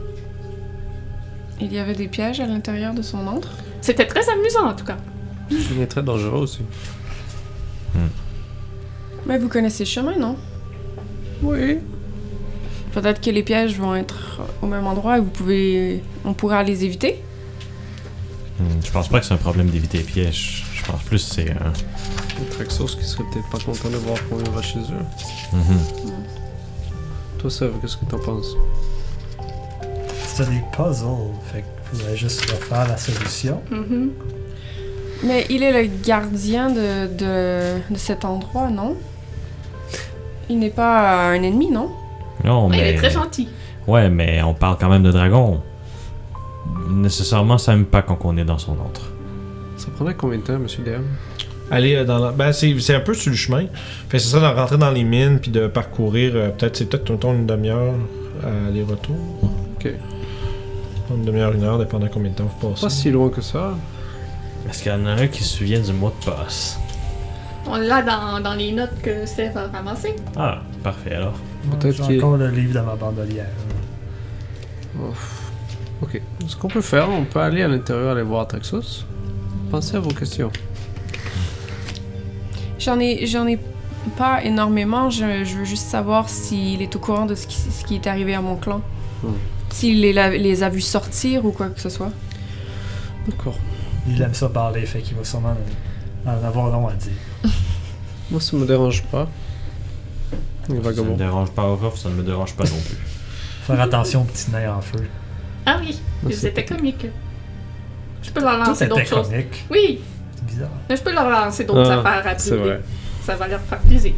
Il 1.59 1.73
y 1.73 1.79
avait 1.79 1.95
des 1.95 2.07
pièges 2.07 2.39
à 2.39 2.45
l'intérieur 2.45 2.93
de 2.93 3.01
son 3.01 3.25
antre? 3.27 3.49
C'était 3.81 4.05
très 4.05 4.27
amusant, 4.29 4.67
en 4.67 4.73
tout 4.73 4.85
cas. 4.85 4.97
C'est 5.49 5.87
très 5.87 6.03
dangereux 6.03 6.41
aussi. 6.41 6.61
Mais 9.25 9.37
vous 9.37 9.49
connaissez 9.49 9.83
le 9.83 9.89
chemin, 9.89 10.17
non? 10.17 10.37
Oui. 11.41 11.79
Peut-être 12.93 13.21
que 13.21 13.29
les 13.29 13.43
pièges 13.43 13.77
vont 13.77 13.95
être 13.95 14.41
au 14.61 14.65
même 14.67 14.87
endroit 14.87 15.17
et 15.17 15.21
vous 15.21 15.29
pouvez... 15.29 16.01
On 16.25 16.33
pourra 16.33 16.63
les 16.63 16.83
éviter. 16.85 17.21
Hmm, 18.59 18.63
Je 18.83 18.91
pense 18.91 19.07
pas 19.07 19.19
que 19.19 19.25
c'est 19.25 19.33
un 19.33 19.37
problème 19.37 19.69
d'éviter 19.69 19.99
les 19.99 20.03
pièges. 20.03 20.65
Je 20.73 20.83
pense 20.91 21.03
plus 21.03 21.23
que 21.27 21.35
c'est 21.35 21.51
un. 21.51 21.73
Les 22.39 22.45
Traxos 22.49 22.95
qui 22.95 23.03
seraient 23.05 23.23
peut-être 23.31 23.49
pas 23.49 23.59
contents 23.59 23.89
de 23.89 23.97
voir 23.97 24.17
qu'on 24.29 24.37
va 24.51 24.61
chez 24.61 24.79
eux. 24.79 25.53
Mhm. 25.53 25.79
Toi, 27.39 27.49
Sèvres, 27.51 27.79
qu'est-ce 27.81 27.97
que 27.97 28.05
t'en 28.05 28.19
penses? 28.19 28.55
C'est 30.27 30.49
des 30.49 30.61
puzzles, 30.75 31.33
fait 31.51 31.63
qu'il 31.63 31.99
faudrait 31.99 32.17
juste 32.17 32.41
refaire 32.49 32.87
la 32.87 32.97
solution. 32.97 33.61
Mhm. 33.69 34.11
Mais 35.23 35.45
il 35.49 35.61
est 35.63 35.71
le 35.83 35.89
gardien 36.03 36.69
de, 36.69 37.07
de, 37.07 37.79
de 37.91 37.97
cet 37.97 38.23
endroit, 38.23 38.69
non? 38.69 38.95
Il 40.49 40.59
n'est 40.59 40.69
pas 40.69 41.29
un 41.29 41.41
ennemi, 41.43 41.69
non? 41.71 41.89
Non, 42.43 42.67
Ouais, 42.67 42.77
mais. 42.77 42.91
Il 42.91 42.95
est 42.95 42.97
très 42.97 43.09
gentil. 43.09 43.47
Ouais, 43.87 44.09
mais 44.09 44.41
on 44.43 44.53
parle 44.53 44.77
quand 44.79 44.89
même 44.89 45.03
de 45.03 45.11
dragon. 45.11 45.61
Nécessairement, 46.89 47.57
ça 47.57 47.73
aime 47.73 47.85
pas 47.85 48.01
quand 48.01 48.19
on 48.23 48.37
est 48.37 48.43
dans 48.45 48.57
son 48.57 48.73
antre. 48.73 49.11
Ça 49.77 49.87
prendrait 49.95 50.15
combien 50.15 50.37
de 50.39 50.43
temps, 50.43 50.59
monsieur 50.59 50.83
DM? 50.83 51.03
Aller 51.69 51.95
euh, 51.95 52.05
dans 52.05 52.19
la... 52.19 52.31
Ben, 52.31 52.51
c'est 52.51 52.77
c'est 52.79 52.95
un 52.95 52.99
peu 53.01 53.13
sur 53.13 53.29
le 53.31 53.35
chemin. 53.37 53.65
Fait 54.09 54.17
que 54.17 54.19
c'est 54.19 54.29
ça 54.29 54.39
de 54.39 54.57
rentrer 54.59 54.77
dans 54.77 54.89
les 54.91 55.03
mines 55.03 55.39
puis 55.39 55.51
de 55.51 55.67
parcourir. 55.67 56.31
euh, 56.35 56.49
peut-être 56.49 56.77
c'est 56.77 56.85
peut-être 56.89 57.09
mettons, 57.11 57.33
une 57.33 57.45
demi-heure 57.45 57.93
à 58.43 58.67
aller-retour. 58.69 59.15
Ok. 59.75 59.91
Une 61.11 61.23
demi-heure, 61.25 61.53
une 61.53 61.63
heure, 61.63 61.77
dépendant 61.77 62.07
combien 62.11 62.31
de 62.31 62.35
temps 62.35 62.49
vous 62.61 62.69
passez. 62.69 62.81
Pas 62.81 62.89
si 62.89 63.11
loin 63.11 63.29
que 63.29 63.41
ça. 63.41 63.75
Est-ce 64.69 64.83
qu'il 64.83 64.91
y 64.91 64.95
en 64.95 65.05
a 65.05 65.11
un 65.11 65.27
qui 65.27 65.43
se 65.43 65.57
souvient 65.57 65.79
du 65.79 65.93
mot 65.93 66.11
de 66.21 66.25
passe 66.31 66.77
On 67.65 67.77
l'a 67.77 68.01
dans, 68.01 68.41
dans 68.41 68.53
les 68.55 68.71
notes 68.71 69.01
que 69.01 69.25
Steph 69.25 69.51
a 69.55 69.67
ramassées. 69.67 70.15
Ah, 70.35 70.59
parfait 70.83 71.15
alors. 71.15 71.35
Peut-être 71.71 72.07
J'ai 72.07 72.17
encore 72.17 72.37
le 72.37 72.49
livre 72.49 72.73
dans 72.73 72.83
ma 72.83 72.95
bandolière. 72.95 73.51
Ouf. 74.99 75.51
Ok. 76.01 76.21
Ce 76.47 76.55
qu'on 76.55 76.67
peut 76.67 76.81
faire, 76.81 77.09
on 77.09 77.25
peut 77.25 77.39
aller 77.39 77.61
à 77.63 77.67
l'intérieur 77.67 78.11
aller 78.11 78.23
voir 78.23 78.47
Traxos. 78.47 79.05
Pensez 79.71 79.95
à 79.97 79.99
vos 79.99 80.13
questions. 80.13 80.51
J'en 82.79 82.99
ai, 82.99 83.25
j'en 83.25 83.47
ai 83.47 83.59
pas 84.17 84.43
énormément. 84.43 85.09
Je, 85.09 85.43
je 85.43 85.57
veux 85.57 85.65
juste 85.65 85.87
savoir 85.87 86.29
s'il 86.29 86.81
est 86.81 86.95
au 86.95 86.99
courant 86.99 87.25
de 87.25 87.35
ce 87.35 87.47
qui, 87.47 87.57
ce 87.57 87.83
qui 87.83 87.95
est 87.95 88.07
arrivé 88.07 88.33
à 88.35 88.41
mon 88.41 88.55
clan. 88.55 88.81
Hmm. 89.23 89.33
S'il 89.69 90.01
les, 90.01 90.13
les 90.37 90.63
a 90.63 90.69
vus 90.69 90.81
sortir 90.81 91.45
ou 91.45 91.51
quoi 91.51 91.67
que 91.69 91.81
ce 91.81 91.89
soit. 91.89 92.11
D'accord. 93.27 93.57
Il 94.07 94.21
aime 94.21 94.33
ça 94.33 94.47
parler, 94.47 94.85
fait 94.85 95.01
qu'il 95.01 95.17
va 95.17 95.25
sûrement 95.25 95.55
en 96.25 96.45
avoir 96.45 96.69
long 96.69 96.87
à 96.87 96.93
dire. 96.93 97.51
Moi, 98.31 98.39
ça 98.39 98.55
me 98.55 98.65
dérange 98.65 99.03
pas. 99.03 99.27
Les 100.69 100.83
Ça 100.83 101.01
me 101.01 101.15
dérange 101.15 101.51
pas 101.51 101.65
au 101.69 101.91
ça 101.95 102.09
ne 102.09 102.15
me 102.15 102.23
dérange 102.23 102.53
pas 102.55 102.63
non 102.65 102.79
plus. 102.85 102.97
Faire 103.67 103.79
attention 103.81 104.21
aux 104.21 104.25
petits 104.25 104.51
nains 104.51 104.73
en 104.75 104.81
feu. 104.81 104.99
Ah 105.65 105.77
oui, 105.81 105.99
ils 106.27 106.33
c'est 106.33 106.49
étaient 106.49 106.63
pas- 106.63 106.75
comiques. 106.75 107.05
Je 108.23 108.31
peux 108.31 108.41
leur 108.41 108.57
lancer 108.57 108.87
d'autres 108.87 109.05
choses. 109.05 109.29
comique. 109.29 109.65
Oui, 109.71 109.99
C'est 110.35 110.45
bizarre. 110.45 110.69
mais 110.89 110.95
je 110.97 111.01
peux 111.03 111.13
leur 111.13 111.29
lancer 111.29 111.63
d'autres 111.65 111.89
Ah, 111.91 111.99
affaires 111.99 112.27
à 112.33 112.37
C'est 112.37 112.51
brûler. 112.51 112.63
vrai. 112.75 112.81
Ça 113.21 113.35
va 113.35 113.47
leur 113.47 113.61
faire 113.61 113.79
plaisir. 113.79 114.13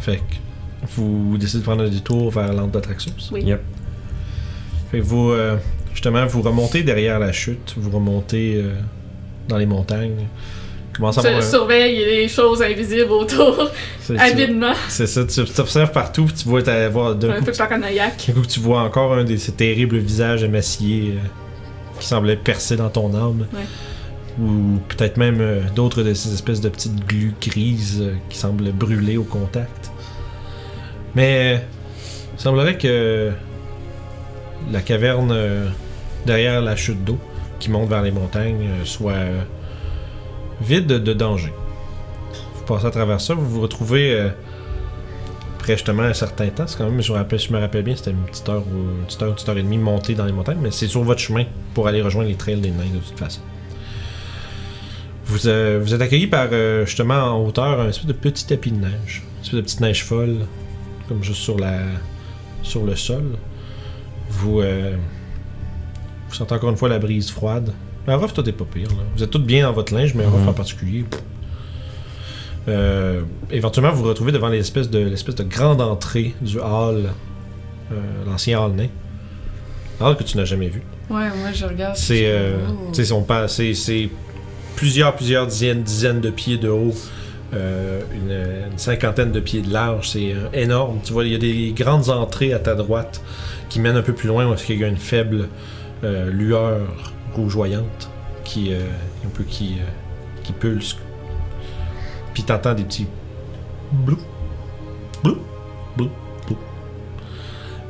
Fait 0.00 0.16
que 0.18 0.86
vous 0.96 1.36
décidez 1.38 1.58
de 1.60 1.64
prendre 1.64 1.84
un 1.84 1.88
détour 1.88 2.30
vers 2.30 2.52
l'antre 2.52 2.72
d'Atraxos. 2.72 3.30
Oui. 3.32 3.42
Yep. 3.44 3.60
Fait 4.90 4.98
que 4.98 5.04
vous, 5.04 5.30
euh, 5.30 5.56
justement, 5.92 6.24
vous 6.26 6.42
remontez 6.42 6.82
derrière 6.82 7.18
la 7.18 7.32
chute, 7.32 7.74
vous 7.76 7.90
remontez 7.90 8.56
euh, 8.56 8.74
dans 9.48 9.58
les 9.58 9.66
montagnes. 9.66 10.26
Commencez 11.00 11.26
à 11.26 11.32
Je 11.32 11.36
un- 11.38 11.40
surveille 11.40 11.96
les 12.04 12.28
choses 12.28 12.62
invisibles 12.62 13.10
autour, 13.10 13.70
avidement. 14.18 14.72
C'est 14.88 15.06
ça, 15.06 15.24
tu 15.24 15.44
t'observes 15.44 15.92
partout, 15.92 16.24
puis 16.26 16.34
tu 16.34 16.48
vois, 16.48 16.62
t'as- 16.62 16.88
voir 16.88 17.14
d'un 17.14 17.30
Un 17.30 17.40
coup, 17.40 17.46
d'un 17.46 18.32
coup, 18.34 18.46
tu 18.46 18.60
vois 18.60 18.82
encore 18.82 19.14
un 19.14 19.24
de 19.24 19.36
ces 19.36 19.52
terribles 19.52 19.96
visages 19.98 20.42
émaciés 20.44 21.14
euh, 21.16 21.26
qui 21.98 22.06
semblait 22.06 22.36
percer 22.36 22.76
dans 22.76 22.90
ton 22.90 23.14
âme. 23.14 23.46
Ouais. 23.52 23.60
Ou 24.40 24.78
peut-être 24.88 25.16
même 25.16 25.40
euh, 25.40 25.60
d'autres 25.74 26.02
de 26.02 26.14
ces 26.14 26.32
espèces 26.32 26.60
de 26.60 26.68
petites 26.68 27.04
glues 27.06 27.34
grises 27.40 27.98
euh, 28.02 28.12
qui 28.28 28.38
semblent 28.38 28.70
brûler 28.70 29.16
au 29.16 29.24
contact. 29.24 29.90
Mais 31.14 31.62
il 32.36 32.40
semblerait 32.40 32.78
que 32.78 33.30
la 34.70 34.80
caverne 34.80 35.34
derrière 36.26 36.60
la 36.60 36.76
chute 36.76 37.02
d'eau 37.04 37.18
qui 37.58 37.70
monte 37.70 37.88
vers 37.88 38.02
les 38.02 38.12
montagnes 38.12 38.68
soit 38.84 39.14
vide 40.60 40.86
de 40.86 41.12
danger. 41.12 41.52
Vous 42.54 42.64
passez 42.64 42.86
à 42.86 42.90
travers 42.90 43.20
ça, 43.20 43.34
vous 43.34 43.48
vous 43.48 43.60
retrouvez 43.60 44.12
euh, 44.12 44.28
justement 45.74 46.02
un 46.02 46.14
certain 46.14 46.48
temps. 46.48 46.66
C'est 46.66 46.78
quand 46.78 46.88
même, 46.88 47.00
je 47.00 47.12
me 47.12 47.18
rappelle, 47.18 47.38
je 47.38 47.52
me 47.52 47.58
rappelle 47.58 47.82
bien, 47.82 47.96
c'était 47.96 48.10
une 48.10 48.24
petite 48.24 48.48
heure 48.48 48.62
ou 48.62 48.98
une 49.00 49.06
petite 49.06 49.22
heure, 49.22 49.28
une 49.28 49.34
petite 49.34 49.48
heure 49.48 49.58
et 49.58 49.62
demie 49.62 49.78
montée 49.78 50.14
dans 50.14 50.24
les 50.24 50.32
montagnes, 50.32 50.58
mais 50.60 50.70
c'est 50.70 50.86
sur 50.86 51.02
votre 51.02 51.20
chemin 51.20 51.44
pour 51.74 51.88
aller 51.88 52.02
rejoindre 52.02 52.28
les 52.28 52.36
trails 52.36 52.60
des 52.60 52.70
nains 52.70 52.84
de 52.92 52.98
toute 52.98 53.18
façon. 53.18 53.40
Vous, 55.26 55.46
euh, 55.46 55.84
êtes 55.86 56.00
accueilli 56.00 56.26
par 56.26 56.48
euh, 56.52 56.84
justement 56.86 57.14
en 57.14 57.46
hauteur 57.46 57.80
un 57.80 57.88
espèce 57.88 58.06
de 58.06 58.12
petit 58.12 58.46
tapis 58.46 58.72
de 58.72 58.78
neige, 58.78 59.22
une 59.22 59.42
espèce 59.42 59.54
de 59.54 59.60
petite 59.60 59.80
neige 59.80 60.04
folle, 60.04 60.38
comme 61.08 61.22
juste 61.22 61.42
sur 61.42 61.58
la 61.58 61.78
sur 62.62 62.84
le 62.84 62.96
sol. 62.96 63.36
Vous 64.28 64.60
euh, 64.60 64.96
Vous 66.28 66.34
sentez 66.34 66.54
encore 66.54 66.70
une 66.70 66.76
fois 66.76 66.88
la 66.88 66.98
brise 66.98 67.30
froide. 67.30 67.72
Mais 68.06 68.14
Orof, 68.14 68.32
toi, 68.32 68.42
t'es 68.42 68.52
pas 68.52 68.64
pire. 68.64 68.88
Là. 68.88 69.02
Vous 69.16 69.22
êtes 69.22 69.30
tous 69.30 69.38
bien 69.38 69.66
dans 69.66 69.72
votre 69.72 69.94
linge, 69.94 70.14
mais 70.14 70.24
Orof 70.24 70.40
Mhm. 70.42 70.48
en 70.48 70.52
particulier. 70.52 71.04
Euh, 72.68 73.22
éventuellement, 73.50 73.92
vous 73.92 74.02
vous 74.02 74.08
retrouvez 74.08 74.32
devant 74.32 74.48
l'espèce 74.48 74.90
de, 74.90 74.98
l'espèce 74.98 75.34
de 75.34 75.44
grande 75.44 75.80
entrée 75.80 76.34
du 76.40 76.58
hall, 76.58 77.10
euh, 77.92 77.94
l'ancien 78.26 78.60
hall 78.60 78.72
nain. 78.72 78.88
Hall 80.00 80.16
que 80.16 80.22
tu 80.22 80.36
n'as 80.36 80.44
jamais 80.44 80.68
vu. 80.68 80.82
Ouais, 81.08 81.28
moi 81.40 81.52
je 81.52 81.64
regarde. 81.66 81.96
C'est, 81.96 82.24
euh, 82.26 82.56
Oh. 82.68 82.92
c'est, 83.48 83.74
c'est 83.74 84.08
plusieurs, 84.76 85.14
plusieurs 85.16 85.46
dizaines, 85.46 85.82
dizaines 85.82 86.20
de 86.20 86.30
pieds 86.30 86.58
de 86.58 86.68
haut, 86.68 86.94
euh, 87.54 88.00
une, 88.14 88.30
une 88.72 88.78
cinquantaine 88.78 89.32
de 89.32 89.40
pieds 89.40 89.62
de 89.62 89.72
large. 89.72 90.10
C'est 90.10 90.32
euh, 90.32 90.48
énorme. 90.52 91.00
Tu 91.02 91.12
vois, 91.12 91.24
il 91.24 91.32
y 91.32 91.34
a 91.34 91.38
des 91.38 91.72
grandes 91.76 92.08
entrées 92.10 92.52
à 92.52 92.58
ta 92.58 92.74
droite 92.74 93.20
qui 93.68 93.80
mènent 93.80 93.96
un 93.96 94.02
peu 94.02 94.12
plus 94.14 94.28
loin 94.28 94.52
est-ce 94.54 94.64
qu'il 94.64 94.78
y 94.78 94.84
a 94.84 94.88
une 94.88 94.96
faible 94.96 95.48
euh, 96.04 96.30
lueur 96.30 96.78
rougeoyante 97.40 98.10
qui, 98.44 98.72
euh, 98.72 98.80
un 99.24 99.28
peu 99.28 99.44
qui, 99.44 99.76
euh, 99.78 99.84
qui 100.42 100.52
pulse. 100.52 100.96
Puis 102.34 102.42
t'entends 102.42 102.74
des 102.74 102.84
petits 102.84 103.06
blou, 103.92 104.18
blou, 105.22 105.38
blou, 105.96 106.10
blou. 106.46 106.56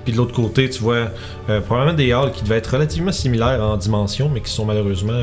Puis 0.04 0.12
de 0.12 0.18
l'autre 0.18 0.34
côté, 0.34 0.68
tu 0.70 0.82
vois 0.82 1.10
euh, 1.48 1.60
probablement 1.60 1.96
des 1.96 2.12
halls 2.12 2.32
qui 2.32 2.42
devaient 2.42 2.56
être 2.56 2.72
relativement 2.72 3.12
similaires 3.12 3.62
en 3.62 3.76
dimension, 3.76 4.28
mais 4.28 4.40
qui 4.40 4.50
sont 4.50 4.64
malheureusement 4.64 5.22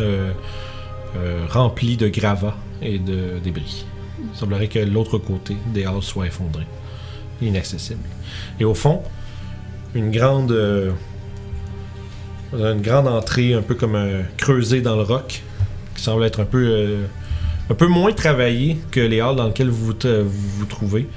remplis 1.50 1.98
de 1.98 2.10
gravats 2.10 2.56
et 2.82 3.00
de 3.00 3.40
débris. 3.44 3.86
Il 4.20 4.38
semblerait 4.38 4.68
que 4.68 4.78
l'autre 4.78 5.18
côté 5.18 5.58
des 5.74 5.86
halls 5.86 6.04
soit 6.04 6.28
effondré, 6.28 6.64
inaccessible. 7.42 8.04
Et 8.60 8.66
au 8.66 8.76
fond, 8.76 9.02
une 9.96 10.12
grande, 10.12 10.52
une 12.54 12.82
grande 12.82 13.08
entrée, 13.08 13.54
un 13.54 13.62
peu 13.62 13.76
comme 13.76 13.96
euh, 13.96 14.22
creusée 14.38 14.82
dans 14.82 14.96
le 14.96 15.04
roc, 15.04 15.44
qui 15.96 16.02
semble 16.02 16.24
être 16.24 16.40
un 16.40 16.46
peu, 16.46 16.66
euh, 16.66 17.06
un 17.70 17.88
moins 17.88 18.14
travaillée 18.14 18.78
que 18.92 19.00
les 19.00 19.20
halls 19.20 19.36
dans 19.36 19.48
lesquels 19.48 19.70
vous 19.70 19.94
vous, 19.94 19.94
vous 20.60 20.66
trouvez, 20.66 21.08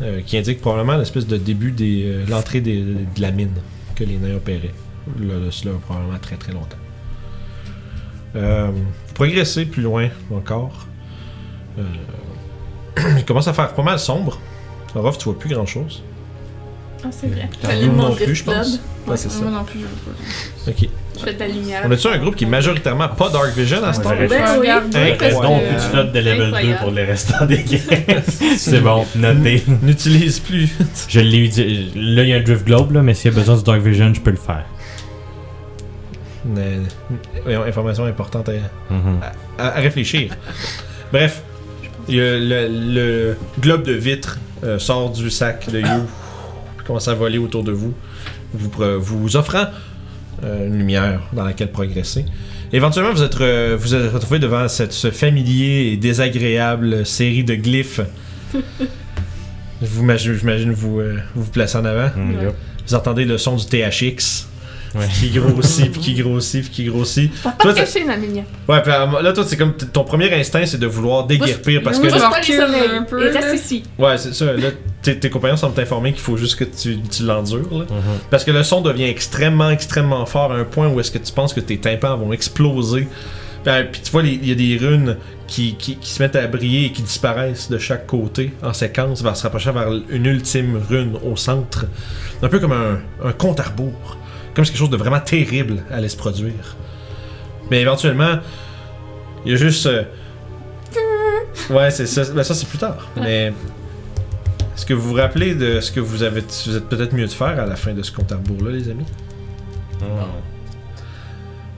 euh, 0.00 0.20
qui 0.26 0.36
indique 0.36 0.60
probablement 0.60 0.96
l'espèce 0.96 1.26
de 1.26 1.36
début 1.36 1.70
de 1.70 2.28
l'entrée 2.28 2.60
de 2.60 2.96
la 3.18 3.30
mine 3.30 3.54
que 3.94 4.04
les 4.04 4.16
nains 4.16 4.36
opéraient. 4.36 4.74
Là, 5.20 5.38
de 5.38 5.50
cela, 5.50 5.74
probablement 5.84 6.18
très 6.18 6.36
très 6.36 6.52
longtemps. 6.52 6.78
Euh, 8.34 8.70
vous 8.72 9.14
progressez 9.14 9.66
plus 9.66 9.82
loin 9.82 10.08
encore. 10.30 10.86
Euh, 11.78 11.82
il 13.18 13.24
commence 13.24 13.48
à 13.48 13.52
faire 13.52 13.74
pas 13.74 13.82
mal 13.82 13.98
sombre. 13.98 14.38
Orof, 14.94 15.18
tu 15.18 15.24
vois 15.24 15.38
plus 15.38 15.50
grand 15.50 15.66
chose. 15.66 16.02
Ah, 17.04 17.08
c'est 17.10 17.26
vrai. 17.26 17.48
J'allume 17.62 17.96
non 17.96 18.14
plus, 18.14 18.34
je 18.34 18.44
pense. 18.44 18.80
Ouais, 19.06 19.16
c'est 19.16 19.30
ça. 19.30 19.42
Moi 19.42 19.50
non 19.50 19.64
plus, 19.64 19.80
je 19.80 19.84
veux 19.84 20.70
pas. 20.70 20.70
Ok. 20.82 20.88
Je 21.18 21.24
fais 21.24 21.34
de 21.34 21.38
la 21.40 21.48
lumière. 21.48 21.82
On 21.84 21.90
a-tu 21.90 22.06
un 22.08 22.18
groupe 22.18 22.36
qui 22.36 22.44
est 22.44 22.48
majoritairement 22.48 23.08
pas 23.08 23.28
Dark 23.28 23.54
Vision 23.56 23.82
à 23.84 23.92
ce 23.92 23.98
Ouais, 23.98 24.04
temps? 24.04 24.10
j'aurais- 24.10 24.28
Ben 24.28 25.16
oui. 25.20 25.42
Donc, 25.42 25.62
tu 25.90 25.96
notes 25.96 26.12
de 26.12 26.18
level 26.20 26.36
2 26.38 26.44
Incroyable. 26.46 26.78
pour 26.80 26.90
les 26.92 27.04
restants 27.04 27.44
des 27.46 27.62
games? 27.64 28.22
C'est 28.56 28.80
bon, 28.80 29.04
noté. 29.16 29.62
N'utilise 29.82 30.38
plus. 30.40 30.68
Je 31.08 31.20
l'ai 31.20 31.38
utilisé. 31.38 31.90
Là, 31.96 32.22
il 32.22 32.28
y 32.28 32.32
a 32.32 32.36
un 32.36 32.40
Drift 32.42 32.64
Globe, 32.64 32.92
là, 32.92 33.02
mais 33.02 33.14
s'il 33.14 33.30
y 33.32 33.34
a 33.34 33.38
besoin 33.38 33.56
du 33.56 33.64
Dark 33.64 33.80
Vision, 33.82 34.14
je 34.14 34.20
peux 34.20 34.30
le 34.30 34.36
faire. 34.36 34.64
Information 37.66 38.04
importante 38.04 38.48
à, 38.48 38.52
Mhm. 38.92 39.20
à- 39.58 39.66
à 39.66 39.80
réfléchir. 39.80 40.34
Bref, 41.12 41.42
il 42.08 42.16
y 42.16 42.20
a 42.20 42.38
le, 42.38 42.68
le 42.68 43.36
globe 43.60 43.84
de 43.84 43.92
vitre 43.92 44.38
euh, 44.64 44.78
sort 44.78 45.10
du 45.10 45.28
sac 45.30 45.68
de 45.70 45.80
You, 45.80 46.06
puis 46.82 46.86
commence 46.88 47.08
à 47.08 47.14
voler 47.14 47.38
autour 47.38 47.62
de 47.62 47.72
vous, 47.72 47.94
vous, 48.52 48.70
vous 49.00 49.36
offrant 49.36 49.66
euh, 50.44 50.66
une 50.66 50.76
lumière 50.78 51.20
dans 51.32 51.44
laquelle 51.44 51.70
progresser. 51.70 52.24
Éventuellement, 52.72 53.12
vous 53.12 53.22
êtes, 53.22 53.36
vous 53.36 53.94
êtes 53.94 54.12
retrouvé 54.12 54.38
devant 54.38 54.66
cette, 54.68 54.92
ce 54.92 55.10
familier 55.10 55.90
et 55.92 55.96
désagréable 55.96 57.04
série 57.06 57.44
de 57.44 57.54
glyphes. 57.54 58.00
vous, 59.80 60.02
imagine- 60.02 60.34
J'imagine 60.34 60.72
vous 60.72 61.00
euh, 61.00 61.18
vous, 61.34 61.44
vous 61.44 61.50
placez 61.50 61.76
en 61.78 61.84
avant. 61.84 62.10
Mm, 62.16 62.32
yep. 62.42 62.54
Vous 62.86 62.94
entendez 62.94 63.24
le 63.24 63.38
son 63.38 63.56
du 63.56 63.64
THX 63.64 64.48
Ouais. 64.94 65.06
qui 65.08 65.30
grossit, 65.30 65.90
puis 65.90 66.00
qui 66.00 66.14
grossit, 66.14 66.62
puis 66.62 66.70
qui 66.70 66.84
grossit. 66.84 67.42
Toi, 67.42 67.52
pas 67.58 67.72
dans 67.72 67.72
le 67.74 68.20
lumière. 68.20 68.44
Ouais, 68.68 68.82
puis 68.82 68.92
euh, 68.92 69.22
là, 69.22 69.32
toi, 69.32 69.44
c'est 69.46 69.56
comme 69.56 69.74
ton 69.74 70.04
premier 70.04 70.32
instinct, 70.34 70.66
c'est 70.66 70.78
de 70.78 70.86
vouloir 70.86 71.26
déguerpir 71.26 71.82
parce 71.82 71.98
que. 71.98 72.08
moi, 72.08 72.18
je 72.42 72.52
vais 72.52 72.96
un 72.96 73.02
peu, 73.02 73.26
Et 73.26 73.30
reste 73.30 73.54
ici. 73.54 73.82
Ouais, 73.98 74.18
c'est 74.18 74.34
ça. 74.34 74.52
Là, 74.52 74.68
tes, 75.02 75.30
compagnons 75.30 75.56
semblent 75.56 75.74
t'informer 75.74 76.12
qu'il 76.12 76.20
faut 76.20 76.36
juste 76.36 76.56
que 76.56 76.64
tu, 76.64 77.00
tu 77.02 77.24
l'endures. 77.24 77.68
là. 77.72 77.84
Mhm. 77.84 78.18
Parce 78.30 78.44
que 78.44 78.50
le 78.50 78.62
son 78.62 78.80
devient 78.80 79.04
extrêmement, 79.04 79.70
extrêmement 79.70 80.26
fort 80.26 80.52
à 80.52 80.56
un 80.56 80.64
point 80.64 80.88
où 80.88 81.00
est-ce 81.00 81.10
que 81.10 81.18
tu 81.18 81.32
penses 81.32 81.54
que 81.54 81.60
tes 81.60 81.78
tympans 81.78 82.16
vont 82.16 82.32
exploser. 82.32 83.08
Puis, 83.64 83.72
euh, 83.72 83.84
puis 83.90 84.00
tu 84.02 84.10
vois, 84.10 84.22
il 84.22 84.46
y 84.46 84.52
a 84.52 84.54
des 84.54 84.76
runes 84.76 85.16
qui, 85.46 85.76
qui, 85.76 85.96
qui 85.96 86.10
se 86.10 86.22
mettent 86.22 86.36
à 86.36 86.46
briller 86.46 86.86
et 86.86 86.92
qui 86.92 87.02
disparaissent 87.02 87.70
de 87.70 87.78
chaque 87.78 88.06
côté 88.06 88.52
en 88.62 88.72
séquence, 88.72 89.22
vers 89.22 89.36
se 89.36 89.42
rapprocher 89.44 89.70
vers 89.72 89.88
une 90.08 90.26
ultime 90.26 90.80
rune 90.88 91.16
au 91.24 91.36
centre. 91.36 91.86
Un 92.42 92.48
peu 92.48 92.58
comme 92.58 92.72
un, 92.72 93.00
un 93.24 93.32
compte 93.32 93.60
à 93.60 93.64
rebours. 93.64 94.18
Comme 94.54 94.64
si 94.64 94.72
quelque 94.72 94.80
chose 94.80 94.90
de 94.90 94.96
vraiment 94.96 95.20
terrible 95.20 95.82
allait 95.90 96.08
se 96.08 96.16
produire. 96.16 96.76
Mais 97.70 97.80
éventuellement, 97.80 98.38
il 99.44 99.52
y 99.52 99.54
a 99.54 99.56
juste. 99.58 99.86
euh, 99.86 100.04
Ouais, 101.70 101.90
c'est 101.90 102.06
ça. 102.06 102.24
Ben, 102.34 102.42
ça, 102.42 102.54
c'est 102.54 102.66
plus 102.68 102.78
tard. 102.78 103.08
Mais. 103.16 103.52
Est-ce 104.74 104.86
que 104.86 104.94
vous 104.94 105.10
vous 105.10 105.14
rappelez 105.14 105.54
de 105.54 105.80
ce 105.80 105.92
que 105.92 106.00
vous 106.00 106.22
avez 106.22 106.40
vous 106.66 106.76
êtes 106.76 106.88
peut-être 106.88 107.12
mieux 107.12 107.26
de 107.26 107.30
faire 107.32 107.60
à 107.60 107.66
la 107.66 107.76
fin 107.76 107.92
de 107.92 108.02
ce 108.02 108.10
compte 108.10 108.32
à 108.32 108.36
rebours-là, 108.36 108.70
les 108.72 108.88
amis? 108.88 109.04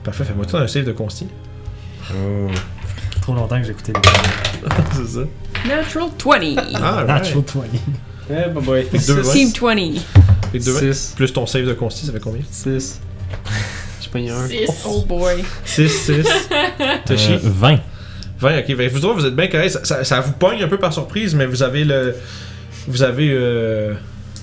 Parfait, 0.03 0.23
fais-moi 0.23 0.45
tout 0.45 0.57
un 0.57 0.67
save 0.67 0.85
de 0.85 0.91
consti. 0.91 1.27
Oh. 2.11 2.47
Trop 3.21 3.33
longtemps 3.33 3.57
que 3.59 3.63
j'ai 3.65 3.71
écouté 3.71 3.91
c'est 4.93 5.07
ça. 5.07 5.19
Natural 5.67 6.09
20. 6.23 6.55
Ah, 6.75 6.95
right. 6.97 7.07
Natural 7.07 7.43
20. 7.55 7.79
Eh, 8.29 8.49
bye 8.49 8.63
bye. 8.63 8.87
Deux, 9.07 9.21
ouais. 9.21 9.33
Team 9.33 9.51
20. 9.59 9.75
Fait 10.51 10.59
que 10.59 10.63
deux, 10.65 10.93
6. 10.93 11.13
Plus 11.15 11.31
ton 11.33 11.45
save 11.45 11.65
de 11.67 11.73
consti, 11.73 12.05
ça 12.05 12.11
fait 12.11 12.19
combien? 12.19 12.41
6. 12.49 12.99
J'ai 14.01 14.09
pogné 14.09 14.29
un. 14.31 14.47
Six. 14.47 14.67
Oh 14.87 15.03
boy. 15.07 15.43
6, 15.65 15.89
6. 15.89 16.25
Toshi? 17.05 17.33
Euh, 17.33 17.39
20. 17.43 17.79
20, 18.39 18.59
ok. 18.59 18.75
Ben, 18.75 18.89
vous 18.89 19.05
autres, 19.05 19.19
vous 19.19 19.25
êtes 19.25 19.35
bien 19.35 19.47
correct. 19.47 19.69
Ça, 19.69 19.83
ça- 19.85 20.03
ça 20.03 20.19
vous 20.21 20.33
pogne 20.33 20.61
un 20.63 20.67
peu 20.67 20.77
par 20.77 20.91
surprise, 20.93 21.35
mais 21.35 21.45
vous 21.45 21.61
avez 21.63 21.83
le. 21.83 22.15
Vous 22.87 23.03
avez. 23.03 23.29
Euh, 23.31 23.93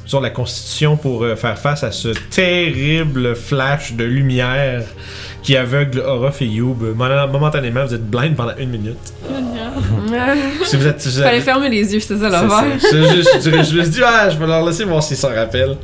disons, 0.04 0.20
la 0.20 0.30
constitution 0.30 0.96
pour 0.96 1.24
euh, 1.24 1.36
faire 1.36 1.58
face 1.58 1.82
à 1.84 1.92
ce 1.92 2.08
terrible 2.30 3.34
flash 3.36 3.92
de 3.94 4.04
lumière 4.04 4.82
qui 5.42 5.56
aveugle 5.56 6.00
Orof 6.00 6.40
et 6.42 6.46
Youb. 6.46 6.82
Moment- 6.96 7.26
Momentanément, 7.28 7.84
vous 7.84 7.94
êtes 7.94 8.08
blind 8.08 8.34
pendant 8.36 8.56
une 8.58 8.70
minute. 8.70 8.96
Si 10.64 10.76
vous 10.76 10.86
êtes. 10.86 11.00
si 11.00 11.08
vous 11.08 11.14
Fallait 11.16 11.36
avez- 11.36 11.40
fermer 11.40 11.68
les 11.70 11.94
yeux, 11.94 12.00
c'est 12.00 12.18
ça 12.18 12.30
ça. 12.30 12.64
Je, 12.78 12.86
je, 12.88 13.22
je, 13.22 13.50
je, 13.50 13.50
je 13.50 13.56
me 13.56 13.62
suis 13.82 13.90
dit, 13.90 14.00
ah, 14.04 14.28
je 14.28 14.36
vais 14.36 14.46
leur 14.46 14.64
laisser 14.64 14.84
voir 14.84 15.02
s'ils 15.02 15.16
s'en 15.16 15.34
rappellent. 15.34 15.76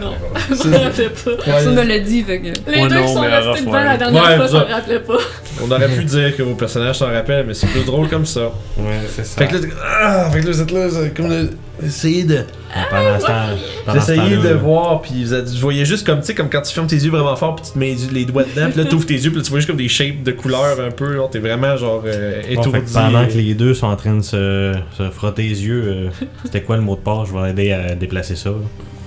Non. 0.00 0.12
Je 0.50 0.68
me 0.68 0.76
rappelais 0.76 1.08
pas. 1.10 1.30
Personne 1.44 1.74
me 1.76 1.82
l'a 1.84 1.98
dit, 2.00 2.22
fait 2.22 2.40
que. 2.40 2.46
Les 2.70 2.82
Ouais, 2.82 2.88
deux 2.88 2.94
non, 2.96 3.06
qui 3.06 3.12
sont 3.12 3.20
restés 3.20 3.60
devant 3.64 3.72
ouais. 3.72 3.84
la 3.84 3.96
dernière 3.96 4.22
Ouais, 4.22 4.36
fois 4.36 4.46
vous 4.46 4.52
s'en 4.52 4.64
rappelaient 4.66 5.00
pas. 5.00 5.18
On 5.64 5.70
aurait 5.70 5.88
pu 5.88 6.04
dire 6.04 6.36
que 6.36 6.42
vos 6.42 6.54
personnages 6.54 6.98
s'en 6.98 7.12
rappellent, 7.12 7.46
mais 7.46 7.54
c'est 7.54 7.68
plus 7.68 7.84
drôle 7.84 8.08
comme 8.08 8.26
ça. 8.26 8.40
Ouais, 8.76 8.98
c'est 9.14 9.24
ça. 9.24 9.38
Fait 9.38 9.46
que 9.46 9.54
là, 9.56 9.68
ah, 10.02 10.30
fait 10.32 10.40
que 10.40 10.46
là, 10.46 10.52
vous 10.52 10.60
êtes 10.62 10.70
là, 10.72 10.86
comme 11.16 11.28
de, 11.28 11.50
essayez 11.84 12.24
de, 12.24 12.38
pendant 12.90 13.18
ce 13.20 13.26
temps, 13.26 13.32
pendant 13.86 14.00
ce 14.00 14.06
d'essayer 14.12 14.16
temps-là, 14.36 14.42
de 14.42 14.48
là, 14.48 14.54
voir, 14.54 15.02
puis 15.02 15.24
vous, 15.24 15.34
êtes- 15.34 15.52
je 15.54 15.60
voyais 15.60 15.84
juste 15.84 16.06
comme, 16.06 16.20
tu 16.20 16.26
sais, 16.26 16.34
comme 16.34 16.48
quand 16.50 16.62
tu 16.62 16.72
fermes 16.72 16.86
tes 16.86 16.96
yeux 16.96 17.10
vraiment 17.10 17.36
fort, 17.36 17.56
puis 17.56 17.64
tu 17.66 17.72
te 17.72 17.78
mets 17.78 17.96
les 18.12 18.24
doigts 18.24 18.44
dedans, 18.44 18.70
puis 18.70 18.82
là, 18.82 18.88
t'ouvres 18.88 19.06
tes 19.06 19.14
yeux, 19.14 19.30
puis 19.30 19.38
là, 19.38 19.42
tu 19.44 19.50
vois 19.50 19.58
juste 19.60 19.68
comme 19.68 19.76
des 19.78 19.88
shapes 19.88 20.22
de 20.22 20.32
couleurs 20.32 20.78
un 20.80 20.90
peu, 20.90 21.18
t'es 21.30 21.38
vraiment 21.38 21.76
genre 21.76 22.02
euh, 22.06 22.40
Bon, 22.54 22.62
fait 22.62 22.68
étourdi. 22.78 22.92
pendant 22.92 23.26
que 23.26 23.32
les 23.34 23.54
deux 23.54 23.74
sont 23.74 23.86
en 23.86 23.96
train 23.96 24.14
de 24.16 24.22
se, 24.22 24.74
se 24.96 25.10
frotter 25.10 25.42
les 25.42 25.64
yeux, 25.64 25.82
euh, 25.86 26.08
c'était 26.44 26.62
quoi 26.62 26.76
le 26.76 26.82
mot 26.82 26.94
de 26.96 27.00
passe? 27.00 27.28
Je 27.28 27.38
vais 27.38 27.50
aider 27.50 27.72
à 27.72 27.94
déplacer 27.94 28.36
ça. 28.36 28.50
là. 28.50 28.56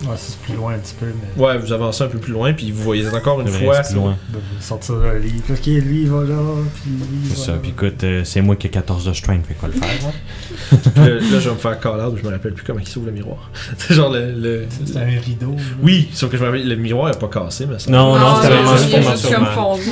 Ouais, 0.03 0.15
c'est 0.17 0.37
plus 0.39 0.55
loin 0.55 0.73
un 0.73 0.77
petit 0.79 0.95
peu, 0.99 1.05
mais. 1.07 1.41
Ouais, 1.43 1.57
vous 1.57 1.71
avancez 1.71 2.03
un 2.03 2.07
peu 2.07 2.17
plus 2.17 2.33
loin, 2.33 2.51
puis 2.53 2.71
vous 2.71 2.83
voyez 2.83 3.07
encore 3.07 3.39
une 3.41 3.47
C'est 3.47 3.63
fois. 3.63 3.81
c'est 3.83 3.93
plus 3.93 4.01
loin. 4.01 4.17
de 4.29 4.37
vous 4.37 4.61
sortir 4.61 4.95
le 4.95 5.17
livre. 5.19 5.43
Ok, 5.49 5.65
lui, 5.65 6.01
il 6.03 6.09
va 6.09 6.23
là, 6.23 6.35
puis 6.75 6.91
C'est 7.29 7.37
ça. 7.37 7.53
Puis 7.61 7.71
écoute, 7.71 8.03
euh, 8.03 8.21
c'est 8.25 8.41
moi 8.41 8.55
qui 8.55 8.67
ai 8.67 8.69
14 8.69 9.05
de 9.05 9.13
strength, 9.13 9.45
fait 9.47 9.53
quoi 9.53 9.69
le 9.69 9.75
faire. 9.79 9.89
hein? 10.07 10.11
Là, 10.95 11.07
là, 11.09 11.19
je 11.31 11.37
vais 11.49 11.51
me 11.51 11.59
faire 11.59 11.79
call 11.79 11.99
out, 12.01 12.15
je 12.21 12.27
me 12.27 12.31
rappelle 12.33 12.53
plus 12.53 12.63
comment 12.65 12.79
il 12.79 12.87
s'ouvre 12.87 13.05
le 13.07 13.11
miroir. 13.13 13.49
c'est 13.77 13.93
genre 13.93 14.11
le. 14.11 14.31
le- 14.33 14.65
C'est 14.85 14.97
un 14.97 15.05
rideau. 15.05 15.51
là. 15.51 15.61
Oui, 15.81 16.09
sauf 16.13 16.29
que 16.29 16.37
je 16.37 16.41
me 16.41 16.47
rappelle, 16.47 16.67
le 16.67 16.75
miroir 16.75 17.09
est 17.09 17.19
pas 17.19 17.27
cassé, 17.27 17.65
mais 17.65 17.79
ça. 17.79 17.89
Non, 17.89 18.17
non, 18.19 18.35
c'était 18.41 18.47
il 18.47 18.53
vraiment 18.57 18.71
a 18.71 18.77
juste 18.77 18.93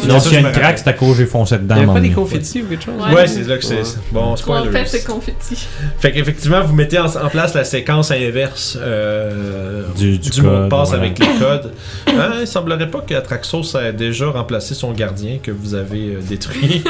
Non, 0.08 0.20
s'il 0.20 0.34
y 0.34 0.38
a 0.38 0.42
me 0.42 0.48
une 0.48 0.52
craque, 0.54 0.80
c'est 0.80 0.88
à 0.90 0.94
cause 0.94 1.18
j'ai 1.18 1.26
foncé 1.26 1.58
dedans. 1.58 1.76
Il 1.76 1.82
y 1.82 1.86
à 1.86 1.88
un 1.88 1.90
avait 1.92 2.00
pas 2.02 2.08
des 2.08 2.14
confettis 2.14 2.62
ou 2.62 2.66
quelque 2.68 2.84
chose? 2.84 2.94
Ouais, 3.14 3.28
c'est 3.28 3.44
là 3.44 3.58
que 3.58 3.64
c'est. 3.66 3.82
Bon, 4.12 4.22
En 4.24 4.36
spoilers. 4.36 4.72
fait, 4.72 4.86
c'est 4.88 5.04
confetti. 5.06 5.68
Fait 6.00 6.12
qu'effectivement, 6.12 6.62
vous 6.64 6.74
mettez 6.76 7.00
en, 7.00 7.06
en 7.06 7.30
place 7.30 7.54
la 7.54 7.64
séquence 7.64 8.12
inverse 8.12 8.78
euh, 8.80 9.84
Du- 10.02 10.18
du 10.30 10.42
mot 10.42 10.50
de 10.50 10.56
code, 10.58 10.70
passe 10.70 10.90
voilà. 10.90 11.04
avec 11.06 11.20
les 11.20 11.28
codes. 11.40 11.72
Hein, 12.08 12.32
il 12.42 12.48
semblerait 12.48 12.90
pas 12.90 13.02
qu'Atraxos 13.02 13.76
ait 13.78 13.94
déjà 13.94 14.30
remplacé 14.30 14.74
son 14.74 14.92
gardien 14.94 15.38
que 15.42 15.52
vous 15.52 15.74
avez 15.76 16.16
euh, 16.16 16.20
détruit. 16.22 16.84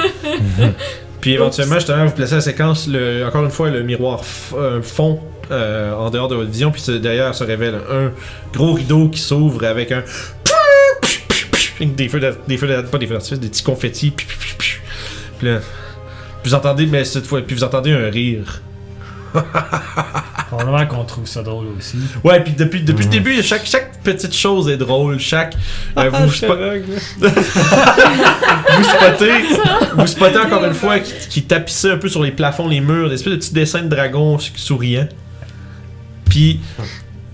Puis 1.21 1.33
éventuellement, 1.33 1.75
justement, 1.75 2.05
vous 2.05 2.11
placez 2.13 2.35
la 2.35 2.41
séquence, 2.41 2.87
le- 2.87 3.25
encore 3.25 3.43
une 3.43 3.51
fois, 3.51 3.69
le 3.69 3.83
miroir 3.83 4.21
euh, 4.55 4.81
fond 4.81 5.19
euh, 5.51 5.93
en 5.93 6.09
dehors 6.09 6.27
de 6.29 6.35
votre 6.35 6.49
vision, 6.49 6.71
puis 6.71 6.81
derrière 6.99 7.35
se 7.35 7.43
révèle 7.43 7.75
un 7.91 8.11
gros 8.53 8.73
rideau 8.73 9.09
qui 9.09 9.19
s'ouvre 9.19 9.63
avec 9.65 9.91
un 9.91 10.03
des 11.81 12.07
feux, 12.09 12.19
d'ar- 12.19 12.33
des 12.47 12.57
feux 12.57 12.67
d'ar- 12.67 12.83
pas 12.85 12.97
des 12.97 13.05
feux 13.07 13.13
d'artifice, 13.13 13.39
des 13.39 13.49
petits 13.49 13.63
confettis. 13.63 14.11
Puis, 14.11 14.25
puis, 14.25 14.37
puis, 14.39 14.55
puis. 14.57 14.71
Puis 15.39 15.47
là, 15.47 15.59
puis 16.41 16.49
vous 16.49 16.55
entendez, 16.55 16.85
mais 16.85 17.03
cette 17.05 17.25
fois, 17.27 17.41
puis 17.41 17.55
vous 17.55 17.63
entendez 17.63 17.91
un 17.91 18.09
rire. 18.09 18.61
Probablement 20.51 20.85
qu'on 20.85 21.05
trouve 21.05 21.25
ça 21.27 21.41
drôle 21.43 21.67
aussi. 21.77 21.95
Ouais, 22.25 22.41
puis 22.43 22.51
depuis, 22.51 22.81
depuis 22.81 23.05
le 23.05 23.09
début, 23.11 23.41
chaque, 23.41 23.65
chaque 23.65 24.01
petite 24.03 24.33
chose 24.35 24.67
est 24.69 24.75
drôle. 24.75 25.17
Chaque. 25.17 25.55
euh, 26.07 26.09
vous, 26.09 26.29
spo- 26.29 26.81
vous 27.21 28.83
spottez, 28.83 29.31
vous 29.97 30.07
spottez 30.07 30.39
encore 30.39 30.65
une 30.65 30.73
fois 30.73 30.99
qui, 30.99 31.13
qui 31.29 31.43
tapissait 31.43 31.91
un 31.91 31.97
peu 31.97 32.09
sur 32.09 32.21
les 32.21 32.31
plafonds, 32.31 32.67
les 32.67 32.81
murs, 32.81 33.07
des 33.07 33.15
espèces 33.15 33.31
de 33.33 33.37
petits 33.37 33.53
dessins 33.53 33.81
de 33.83 33.87
dragons 33.87 34.37
souriants. 34.55 35.07
Puis 36.29 36.59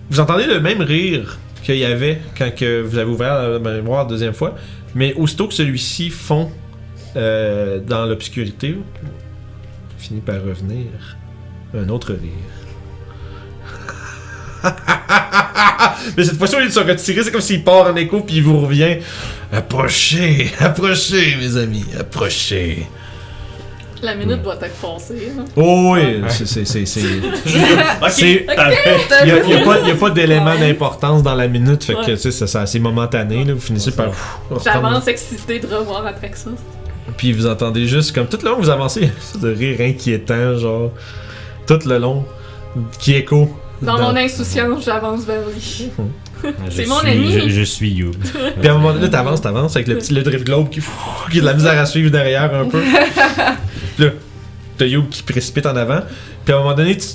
vous 0.10 0.20
entendez 0.20 0.46
le 0.46 0.60
même 0.60 0.82
rire 0.82 1.38
qu'il 1.64 1.78
y 1.78 1.86
avait 1.86 2.22
quand 2.38 2.54
que 2.56 2.82
vous 2.82 2.98
avez 2.98 3.10
ouvert 3.10 3.50
la 3.50 3.60
mémoire 3.60 4.04
la 4.04 4.10
deuxième 4.10 4.34
fois, 4.34 4.56
mais 4.96 5.14
aussitôt 5.16 5.48
que 5.48 5.54
celui-ci 5.54 6.10
fond 6.12 6.52
euh, 7.16 7.80
dans 7.80 8.06
l'obscurité, 8.06 8.78
finit 9.98 10.22
par 10.22 10.36
revenir 10.36 10.86
un 11.76 11.90
autre 11.90 12.12
rire. 12.14 12.67
Mais 16.18 16.24
cette 16.24 16.38
fois-ci, 16.38 16.56
au 16.56 16.60
lieu 16.60 16.68
de 16.68 16.72
se 16.72 16.80
retirer, 16.80 17.24
c'est 17.24 17.32
comme 17.32 17.42
s'il 17.42 17.64
part 17.64 17.88
en 17.88 17.96
écho 17.96 18.20
puis 18.22 18.36
il 18.38 18.44
vous 18.44 18.60
revient. 18.62 18.98
Approchez, 19.52 20.52
approchez, 20.60 21.36
mes 21.40 21.58
amis, 21.58 21.86
approchez. 22.00 22.88
La 24.04 24.14
minute 24.14 24.44
doit 24.44 24.56
être 24.62 24.76
passée. 24.76 25.32
hein. 25.40 25.46
Oh 25.56 25.94
oui, 25.96 26.22
c'est. 26.30 26.46
c'est- 26.48 26.66
c'est- 26.86 27.00
Il 27.00 27.22
n'y 29.26 29.32
a, 29.32 29.44
il 29.44 29.50
y 29.50 29.54
a 29.56 29.62
pas, 29.66 29.80
il 29.82 29.88
y 29.88 29.92
a 29.92 29.96
pas 29.96 30.10
d'élément 30.12 30.56
d'importance 30.56 31.24
dans 31.24 31.34
la 31.34 31.48
minute, 31.48 31.84
fait 31.84 31.96
que 31.96 32.12
Ouais. 32.12 32.66
c'est 32.68 32.80
momentané, 32.80 33.44
là, 33.44 33.54
vous 33.56 33.60
finissez 33.60 33.90
par. 33.92 34.10
J'avance 34.64 35.08
excitée 35.08 35.58
de 35.60 35.66
revoir 35.68 36.06
après 36.06 36.32
ça. 36.36 36.52
Puis 37.18 37.34
vous 37.34 37.48
entendez 37.48 37.88
juste, 37.88 38.14
comme 38.14 38.28
tout 38.28 38.38
le 38.44 38.50
long, 38.52 38.58
vous 38.60 38.70
avancez, 38.70 39.10
de 39.42 39.50
rire 39.52 39.78
inquiétant, 39.82 40.56
genre. 40.58 40.92
Tout 41.66 41.80
le 41.88 41.98
long, 41.98 42.24
qui 43.00 43.16
écho. 43.16 43.50
Dans 43.82 44.00
mon 44.00 44.16
insouciance, 44.16 44.84
j'avance 44.86 45.24
vers 45.26 45.42
lui. 45.48 45.90
C'est 46.70 46.86
mon 46.88 47.00
suis- 47.00 47.10
ami. 47.10 47.32
Je, 47.32 47.50
je 47.50 47.62
suis 47.64 47.90
You. 47.92 48.12
Puis 48.60 48.70
à 48.70 48.74
un 48.74 48.78
moment 48.78 48.94
donné, 48.94 49.10
t'avances, 49.10 49.42
t'avances 49.42 49.76
avec 49.76 49.88
le 49.88 49.98
petit 49.98 50.14
le 50.14 50.22
drift 50.24 50.46
globe 50.46 50.70
qui, 50.70 50.80
qui 51.32 51.38
a 51.38 51.42
de 51.42 51.46
la 51.46 51.54
misère 51.54 51.80
à 51.80 51.86
suivre 51.86 52.12
derrière 52.12 52.54
un 52.54 52.66
peu. 52.66 52.80
Puis 52.82 54.06
là, 54.06 54.12
t'as 54.78 54.86
Youb 54.86 55.10
qui 55.10 55.24
précipite 55.24 55.66
en 55.66 55.76
avant. 55.76 56.02
Puis 56.46 56.54
à 56.54 56.58
un 56.58 56.60
moment 56.62 56.76
donné, 56.76 56.96
tu, 56.98 57.08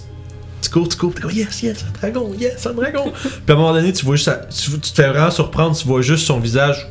tu 0.60 0.70
cours, 0.70 0.88
tu 0.88 0.96
cours, 0.96 1.14
t'es 1.14 1.22
comme 1.22 1.30
yes, 1.30 1.62
yes, 1.62 1.84
un 1.88 1.98
dragon, 2.00 2.32
yes, 2.38 2.66
un 2.66 2.72
dragon. 2.72 3.12
Puis 3.22 3.30
à 3.48 3.52
un 3.52 3.56
moment 3.56 3.72
donné, 3.72 3.92
tu 3.92 4.04
vois 4.04 4.16
juste, 4.16 4.30
tu, 4.50 4.70
tu 4.72 4.90
te 4.92 5.02
fais 5.02 5.08
vraiment 5.08 5.30
surprendre, 5.30 5.76
tu 5.76 5.86
vois 5.86 6.02
juste 6.02 6.26
son 6.26 6.38
visage 6.40 6.88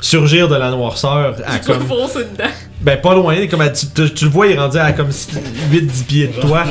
surgir 0.00 0.48
de 0.48 0.54
la 0.54 0.70
noirceur 0.70 1.36
à 1.44 1.58
peux 1.58 1.72
comme. 1.74 1.86
foncer 1.86 2.20
dedans. 2.32 2.50
Ben 2.80 3.00
pas 3.00 3.14
loin, 3.14 3.46
comme 3.48 3.60
à- 3.62 3.70
tu, 3.70 3.86
tu- 3.94 4.14
tu 4.14 4.24
le 4.26 4.30
vois, 4.30 4.46
il 4.46 4.52
est 4.52 4.58
rendu 4.58 4.78
à 4.78 4.92
comme 4.92 5.08
8-10 5.10 6.04
pieds 6.06 6.26
de 6.28 6.40
toi. 6.40 6.64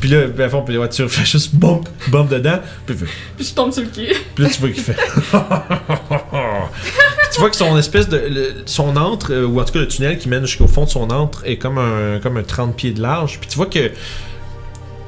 Puis 0.00 0.08
là, 0.10 0.26
ben, 0.28 0.46
à 0.46 0.48
fond, 0.48 0.62
puis 0.62 0.74
la 0.74 0.80
voiture 0.80 1.10
fait 1.10 1.24
juste 1.24 1.54
bump, 1.54 1.88
bump 2.08 2.30
dedans. 2.30 2.58
Puis, 2.86 2.94
il 2.94 2.98
fait- 3.06 3.12
Puis 3.36 3.46
je 3.46 3.54
tombe 3.54 3.72
sur 3.72 3.82
le 3.82 3.88
pied. 3.88 4.12
puis 4.34 4.44
là, 4.44 4.50
tu 4.50 4.60
vois 4.60 4.70
qu'il 4.70 4.82
fait. 4.82 4.94
Puis 4.94 5.32
tu 7.32 7.40
vois 7.40 7.50
que 7.50 7.56
son 7.56 7.76
espèce 7.78 8.08
de. 8.08 8.16
le- 8.16 8.54
son 8.66 8.96
antre, 8.96 9.32
euh, 9.32 9.44
ou 9.46 9.60
en 9.60 9.64
tout 9.64 9.72
cas 9.72 9.80
le 9.80 9.88
tunnel 9.88 10.18
qui 10.18 10.28
mène 10.28 10.44
jusqu'au 10.46 10.68
fond 10.68 10.84
de 10.84 10.90
son 10.90 11.10
antre, 11.10 11.42
est 11.44 11.56
comme 11.56 11.78
un, 11.78 12.18
comme 12.22 12.36
un 12.36 12.42
30 12.42 12.76
pieds 12.76 12.92
de 12.92 13.00
large. 13.02 13.38
Puis 13.40 13.48
tu 13.48 13.56
vois 13.56 13.66
que. 13.66 13.90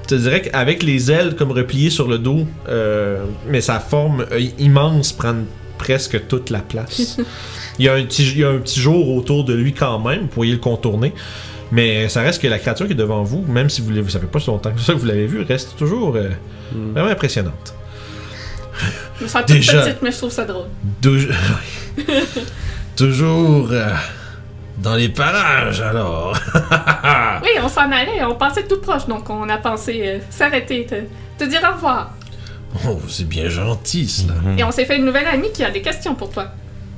Je 0.02 0.16
te 0.16 0.20
dirais 0.22 0.42
qu'avec 0.42 0.82
les 0.82 1.12
ailes 1.12 1.36
comme 1.36 1.52
repliées 1.52 1.90
sur 1.90 2.08
le 2.08 2.18
dos, 2.18 2.44
euh, 2.68 3.24
mais 3.46 3.60
sa 3.60 3.78
forme 3.78 4.26
euh, 4.32 4.40
immense 4.58 5.12
prend 5.12 5.36
presque 5.78 6.26
toute 6.26 6.50
la 6.50 6.58
place. 6.58 7.16
il, 7.78 7.84
y 7.84 7.88
a 7.88 7.94
un 7.94 8.02
petit, 8.04 8.24
il 8.28 8.38
y 8.40 8.44
a 8.44 8.48
un 8.48 8.58
petit 8.58 8.80
jour 8.80 9.08
autour 9.14 9.44
de 9.44 9.54
lui 9.54 9.72
quand 9.72 10.00
même, 10.00 10.22
vous 10.22 10.26
pourriez 10.26 10.52
le 10.54 10.58
contourner. 10.58 11.12
Mais 11.72 12.08
ça 12.08 12.22
reste 12.22 12.42
que 12.42 12.48
la 12.48 12.58
créature 12.58 12.86
qui 12.86 12.92
est 12.92 12.96
devant 12.96 13.22
vous, 13.22 13.44
même 13.46 13.70
si 13.70 13.80
vous 13.80 13.92
ne 13.92 14.08
savez 14.08 14.26
pas 14.26 14.40
si 14.40 14.48
longtemps 14.48 14.72
que 14.72 14.80
ça 14.80 14.92
que 14.92 14.98
vous 14.98 15.06
l'avez 15.06 15.26
vu, 15.26 15.42
reste 15.42 15.76
toujours 15.76 16.16
euh, 16.16 16.28
vraiment 16.94 17.10
impressionnante. 17.10 17.74
Je 19.18 19.24
me 19.24 19.28
sens 19.28 19.42
toute 19.46 19.56
Déjà. 19.56 19.82
petite, 19.82 20.02
mais 20.02 20.10
je 20.10 20.16
trouve 20.18 20.30
ça 20.30 20.44
drôle. 20.44 20.66
Tou- 21.02 21.16
Toujours 22.96 23.68
euh, 23.70 23.86
dans 24.78 24.94
les 24.94 25.08
parages 25.08 25.80
alors. 25.80 26.36
Oui, 27.42 27.48
on 27.62 27.68
s'en 27.68 27.90
allait, 27.90 28.22
on 28.24 28.34
passait 28.34 28.64
tout 28.64 28.78
proche, 28.80 29.06
donc 29.06 29.28
on 29.30 29.48
a 29.48 29.56
pensé 29.56 30.02
euh, 30.04 30.18
s'arrêter, 30.28 30.84
te, 30.86 30.94
te 31.42 31.48
dire 31.48 31.60
au 31.70 31.74
revoir. 31.74 32.10
Oh, 32.86 33.00
c'est 33.08 33.26
bien 33.26 33.48
gentil 33.48 34.06
cela. 34.06 34.34
Et 34.58 34.62
on 34.64 34.70
s'est 34.70 34.84
fait 34.84 34.96
une 34.98 35.04
nouvelle 35.06 35.26
amie 35.26 35.50
qui 35.52 35.64
a 35.64 35.70
des 35.70 35.80
questions 35.82 36.14
pour 36.14 36.30
toi. 36.30 36.48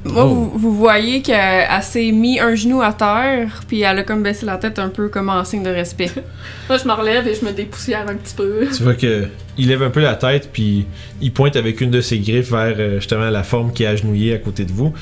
Moi, 0.05 0.25
Oh. 0.25 0.29
vous, 0.29 0.59
vous 0.59 0.75
voyez 0.75 1.23
qu'elle 1.23 1.67
elle 1.71 1.83
s'est 1.83 2.11
mis 2.11 2.41
un 2.41 2.55
genou 2.57 2.83
à 2.83 2.93
terre, 2.93 3.63
puis 3.69 3.83
elle 3.83 4.01
a 4.01 4.03
comme 4.03 4.23
baissé 4.23 4.45
la 4.47 4.57
tête 4.57 4.79
un 4.81 4.89
peu 4.89 5.09
comme 5.09 5.29
en 5.29 5.45
signe 5.45 5.63
de 5.63 5.71
respect. 5.71 6.11
Moi, 6.69 6.77
je 6.79 6.89
me 6.89 6.93
relève 6.93 7.29
et 7.29 7.35
je 7.35 7.45
me 7.45 7.53
dépoussière 7.53 8.05
un 8.09 8.15
petit 8.17 8.35
peu. 8.35 8.67
Tu 8.77 8.83
vois 8.83 8.95
que 8.95 9.29
il 9.59 9.69
lève 9.69 9.83
un 9.83 9.91
peu 9.91 10.01
la 10.01 10.15
tête 10.17 10.51
puis 10.53 10.87
il 11.21 11.33
pointe 11.33 11.55
avec 11.57 11.81
une 11.81 11.91
de 11.91 12.01
ses 12.01 12.19
griffes 12.19 12.51
vers 12.51 12.75
euh, 12.79 12.95
justement 12.97 13.31
la 13.31 13.43
forme 13.45 13.73
qui 13.73 13.85
est 13.85 13.87
agenouillée 13.87 14.35
à 14.35 14.39
côté 14.39 14.65
de 14.65 14.73
vous. 14.73 14.93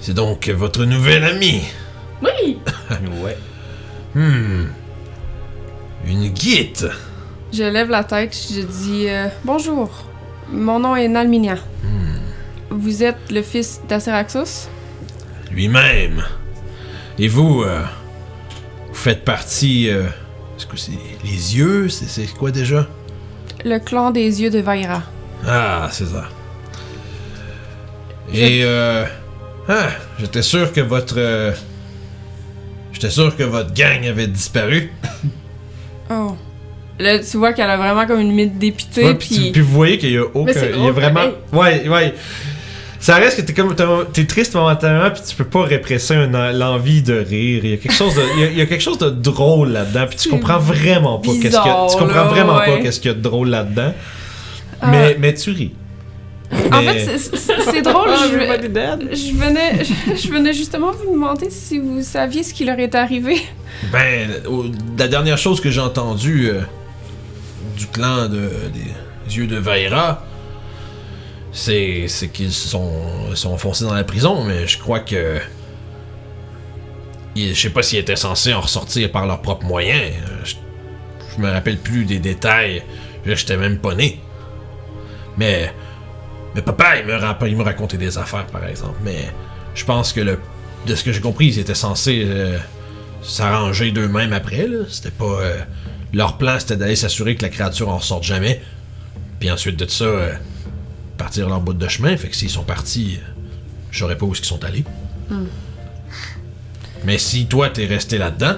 C'est 0.00 0.14
donc 0.14 0.48
votre 0.48 0.84
nouvelle 0.84 1.24
amie. 1.24 1.62
Oui! 2.22 2.58
Ouais. 3.24 3.36
Hmm. 4.14 4.66
Une 6.06 6.28
guite. 6.28 6.86
Je 7.52 7.62
lève 7.64 7.88
la 7.90 8.04
tête, 8.04 8.36
je 8.54 8.60
dis 8.60 9.08
euh, 9.08 9.26
Bonjour, 9.44 9.90
mon 10.52 10.78
nom 10.78 10.94
est 10.94 11.08
Nalminia. 11.08 11.56
Vous 12.72 13.02
êtes 13.02 13.30
le 13.30 13.42
fils 13.42 13.80
d'Aceraxos? 13.88 14.68
Lui-même. 15.50 16.24
Et 17.18 17.28
vous, 17.28 17.62
euh, 17.62 17.82
vous 18.88 18.94
faites 18.94 19.24
partie. 19.24 19.88
euh, 19.90 20.04
Est-ce 20.56 20.66
que 20.66 20.76
c'est 20.76 20.92
les 21.24 21.56
yeux? 21.56 21.88
C'est 21.88 22.26
quoi 22.34 22.50
déjà? 22.50 22.86
Le 23.64 23.78
clan 23.78 24.10
des 24.10 24.40
yeux 24.42 24.50
de 24.50 24.58
Vaira. 24.60 25.02
Ah, 25.46 25.88
c'est 25.92 26.06
ça. 26.06 26.24
Et 28.32 28.62
euh. 28.64 29.04
Ah, 29.68 29.88
j'étais 30.18 30.42
sûr 30.42 30.72
que 30.72 30.80
votre. 30.80 31.52
j'étais 32.92 33.10
sûr 33.10 33.36
que 33.36 33.42
votre 33.42 33.72
gang 33.74 34.06
avait 34.06 34.26
disparu. 34.26 34.90
Oh. 36.10 36.36
Là, 36.98 37.20
tu 37.20 37.38
vois 37.38 37.54
qu'elle 37.54 37.70
a 37.70 37.78
vraiment 37.78 38.06
comme 38.06 38.20
une 38.20 38.32
mine 38.32 38.58
dépitée, 38.58 39.04
Ouais, 39.04 39.14
puis, 39.14 39.28
puis... 39.34 39.50
puis 39.52 39.60
vous 39.62 39.72
voyez 39.72 39.96
qu'il 39.96 40.10
y 40.12 40.18
a 40.18 40.24
aucun. 40.34 40.52
Il 40.74 40.84
y 40.84 40.88
a 40.88 40.90
vraiment. 40.90 41.28
Ouais, 41.52 41.88
ouais. 41.88 42.12
Ça 43.02 43.16
reste 43.16 43.36
que 43.38 43.42
t'es 43.42 43.52
comme. 43.52 43.74
T'es 44.12 44.24
triste 44.26 44.54
momentanément, 44.54 45.10
puis 45.10 45.22
tu 45.28 45.34
peux 45.34 45.44
pas 45.44 45.64
répresser 45.64 46.14
un- 46.14 46.52
l'envie 46.52 47.02
de 47.02 47.14
rire. 47.14 47.60
Il 47.64 47.70
y 47.70 47.74
a 47.74 47.76
quelque 47.76 47.92
chose 47.92 48.14
de, 48.14 48.22
il 48.36 48.40
y 48.40 48.44
a, 48.44 48.50
il 48.52 48.58
y 48.58 48.60
a 48.62 48.66
quelque 48.66 48.80
chose 48.80 48.96
de 48.98 49.10
drôle 49.10 49.70
là-dedans, 49.72 50.06
puis 50.08 50.16
tu 50.16 50.28
comprends 50.28 50.58
vraiment 50.60 51.18
pas 51.18 51.32
qu'est-ce 51.32 51.58
qu'il 51.60 51.66
y 51.66 51.74
a. 51.74 51.86
Tu 51.90 51.96
comprends 51.98 52.14
là, 52.14 52.22
vraiment 52.24 52.58
pas 52.58 52.78
qu'est-ce 52.78 53.00
qu'il 53.00 53.10
y 53.10 53.14
a 53.14 53.16
de 53.16 53.20
drôle 53.22 53.48
là-dedans. 53.48 53.92
Ah. 54.80 54.86
Mais, 54.88 55.16
mais 55.18 55.34
tu 55.34 55.50
ris. 55.50 55.72
En 56.70 56.80
fait, 56.82 57.18
c'est- 57.18 57.82
drôle, 57.82 58.08
Ah, 58.08 58.26
je, 58.30 58.36
venais, 59.32 59.84
je, 59.84 60.16
je 60.22 60.28
venais 60.30 60.52
justement 60.52 60.92
vous 60.92 61.12
demander 61.14 61.50
si 61.50 61.78
vous 61.80 62.02
saviez 62.02 62.42
ce 62.44 62.54
qui 62.54 62.64
leur 62.64 62.78
est 62.78 62.94
arrivé. 62.94 63.42
Ben, 63.90 64.30
la 64.96 65.08
dernière 65.08 65.38
chose 65.38 65.60
que 65.60 65.70
j'ai 65.70 65.80
entendue 65.80 66.50
euh, 66.50 66.60
du 67.76 67.86
clan 67.86 68.28
de, 68.28 68.48
des 69.26 69.36
yeux 69.36 69.46
de 69.46 69.56
Vaira, 69.56 70.22
c'est, 71.52 72.06
qu'ils 72.32 72.52
sont, 72.52 72.90
sont 73.34 73.52
enfoncés 73.52 73.84
dans 73.84 73.94
la 73.94 74.04
prison, 74.04 74.44
mais 74.44 74.66
je 74.66 74.78
crois 74.78 75.00
que. 75.00 75.38
Je 77.36 77.54
sais 77.54 77.70
pas 77.70 77.82
s'ils 77.82 77.98
étaient 77.98 78.16
censés 78.16 78.52
en 78.52 78.60
ressortir 78.60 79.10
par 79.10 79.26
leurs 79.26 79.40
propres 79.40 79.66
moyens. 79.66 80.12
Je, 80.44 81.40
me 81.40 81.50
rappelle 81.50 81.78
plus 81.78 82.04
des 82.04 82.18
détails. 82.18 82.82
J'étais 83.24 83.56
même 83.56 83.78
pas 83.78 83.94
né. 83.94 84.20
Mais. 85.36 85.72
Mais 86.54 86.60
papa, 86.60 86.98
il 86.98 87.06
me, 87.06 87.48
il 87.48 87.56
me 87.56 87.62
racontait 87.62 87.96
des 87.96 88.18
affaires, 88.18 88.46
par 88.46 88.66
exemple. 88.66 88.98
Mais 89.04 89.30
je 89.74 89.84
pense 89.84 90.12
que 90.12 90.20
le. 90.20 90.38
De 90.86 90.94
ce 90.96 91.04
que 91.04 91.12
j'ai 91.12 91.20
compris, 91.20 91.46
ils 91.46 91.58
étaient 91.58 91.74
censés. 91.74 92.24
euh, 92.26 92.58
s'arranger 93.22 93.92
d'eux-mêmes 93.92 94.32
après. 94.32 94.66
C'était 94.88 95.10
pas. 95.10 95.24
euh, 95.24 95.58
leur 96.12 96.36
plan, 96.36 96.58
c'était 96.58 96.76
d'aller 96.76 96.96
s'assurer 96.96 97.36
que 97.36 97.42
la 97.42 97.48
créature 97.48 97.88
en 97.88 98.00
sorte 98.00 98.24
jamais. 98.24 98.60
Puis 99.40 99.50
ensuite 99.50 99.78
de 99.78 99.86
ça, 99.88 100.04
euh, 100.04 100.32
partir 101.22 101.48
leur 101.48 101.60
bout 101.60 101.72
de 101.72 101.88
chemin. 101.88 102.16
Fait 102.16 102.28
que 102.28 102.34
s'ils 102.34 102.50
sont 102.50 102.64
partis, 102.64 103.20
je 103.92 103.98
saurais 104.00 104.18
pas 104.18 104.26
où 104.26 104.34
ils 104.34 104.44
sont 104.44 104.64
allés. 104.64 104.84
Mais 107.04 107.16
si 107.16 107.46
toi, 107.46 107.70
t'es 107.70 107.86
resté 107.86 108.18
là-dedans, 108.18 108.56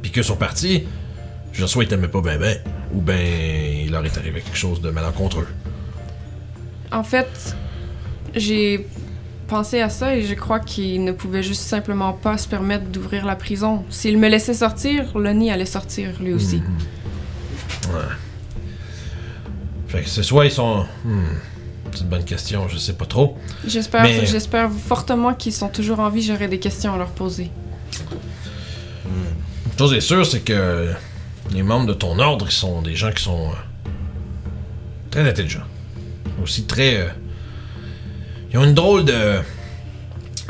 puis 0.00 0.12
qu'ils 0.12 0.22
sont 0.22 0.36
partis, 0.36 0.84
je 1.52 1.66
soit 1.66 1.82
ils 1.82 1.88
t'aimaient 1.88 2.06
pas 2.06 2.20
ben 2.20 2.38
ben, 2.38 2.56
ou 2.94 3.00
ben 3.00 3.20
il 3.84 3.90
leur 3.90 4.04
est 4.06 4.16
arrivé 4.16 4.42
quelque 4.42 4.56
chose 4.56 4.80
de 4.80 4.90
malencontreux. 4.90 5.48
En 6.92 7.02
fait, 7.02 7.56
j'ai 8.34 8.86
pensé 9.48 9.80
à 9.80 9.90
ça 9.90 10.14
et 10.16 10.22
je 10.22 10.34
crois 10.34 10.60
qu'ils 10.60 11.02
ne 11.02 11.12
pouvaient 11.12 11.42
juste 11.42 11.62
simplement 11.62 12.12
pas 12.12 12.38
se 12.38 12.46
permettre 12.46 12.86
d'ouvrir 12.86 13.26
la 13.26 13.34
prison. 13.34 13.84
S'ils 13.90 14.18
me 14.18 14.28
laissaient 14.28 14.54
sortir, 14.54 15.18
Lonnie 15.18 15.50
allait 15.50 15.66
sortir 15.66 16.10
lui 16.20 16.32
aussi. 16.32 16.62
Ouais. 17.88 18.00
Fait 19.88 20.02
que 20.02 20.08
ce 20.08 20.22
soit 20.22 20.44
ils 20.44 20.52
sont. 20.52 20.86
hmm. 21.04 21.51
C'est 21.94 22.00
une 22.02 22.08
bonne 22.08 22.24
question, 22.24 22.68
je 22.68 22.78
sais 22.78 22.94
pas 22.94 23.04
trop. 23.06 23.36
J'espère, 23.66 24.02
Mais- 24.02 24.24
j'espère 24.26 24.70
fortement 24.70 25.34
qu'ils 25.34 25.52
sont 25.52 25.68
toujours 25.68 26.00
en 26.00 26.08
vie. 26.08 26.22
J'aurai 26.22 26.48
des 26.48 26.58
questions 26.58 26.94
à 26.94 26.98
leur 26.98 27.10
poser. 27.10 27.50
Une 29.06 29.78
chose 29.78 29.92
est 29.94 30.00
sûre, 30.00 30.24
c'est 30.24 30.40
que 30.40 30.90
les 31.52 31.62
membres 31.62 31.86
de 31.86 31.92
ton 31.94 32.18
ordre, 32.18 32.46
ils 32.48 32.52
sont 32.52 32.82
des 32.82 32.94
gens 32.94 33.10
qui 33.12 33.22
sont 33.22 33.48
euh, 33.50 33.88
très 35.10 35.28
intelligents. 35.28 35.64
Aussi 36.42 36.64
très. 36.64 36.96
euh, 36.96 37.08
ils 38.52 38.58
ont 38.58 38.64
une 38.64 38.74
drôle 38.74 39.04
de. 39.04 39.40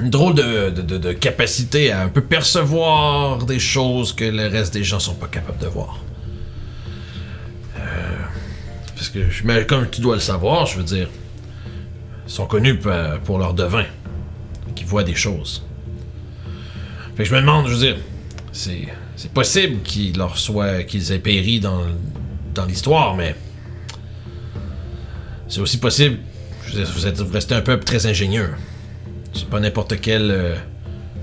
Une 0.00 0.10
drôle 0.10 0.34
de, 0.34 0.70
de, 0.70 0.82
de- 0.82 0.98
de 0.98 1.12
capacité 1.12 1.92
à 1.92 2.02
un 2.02 2.08
peu 2.08 2.22
percevoir 2.22 3.38
des 3.44 3.58
choses 3.60 4.12
que 4.12 4.24
le 4.24 4.46
reste 4.48 4.72
des 4.74 4.82
gens 4.84 4.98
sont 4.98 5.14
pas 5.14 5.28
capables 5.28 5.58
de 5.58 5.66
voir. 5.68 6.00
Euh, 7.78 7.80
parce 8.96 9.08
que, 9.10 9.62
comme 9.64 9.88
tu 9.90 10.00
dois 10.00 10.14
le 10.16 10.20
savoir, 10.20 10.66
je 10.66 10.78
veux 10.78 10.82
dire, 10.84 11.08
sont 12.32 12.46
connus 12.46 12.76
pour, 12.76 12.92
pour 13.24 13.38
leur 13.38 13.52
devin, 13.52 13.84
qui 14.74 14.84
voient 14.84 15.04
des 15.04 15.14
choses. 15.14 15.62
Je 17.18 17.34
me 17.34 17.40
demande, 17.40 17.68
je 17.68 17.74
veux 17.74 17.78
dire, 17.78 17.96
c'est, 18.52 18.88
possible 19.34 19.82
qu'il 19.82 20.16
leur 20.16 20.38
soit, 20.38 20.82
qu'ils 20.82 21.12
aient 21.12 21.18
péri 21.18 21.60
dans, 21.60 21.84
l'histoire, 22.66 23.14
mais 23.16 23.36
c'est 25.46 25.60
aussi 25.60 25.78
possible. 25.78 26.18
Je 26.66 26.72
veux 26.72 26.84
dire, 26.84 26.92
vous, 26.94 27.06
êtes, 27.06 27.20
vous 27.20 27.32
restez 27.32 27.54
un 27.54 27.60
peuple 27.60 27.84
très 27.84 28.06
ingénieux. 28.06 28.54
C'est 29.34 29.48
pas 29.48 29.60
n'importe 29.60 30.00
quel, 30.00 30.30
euh, 30.30 30.54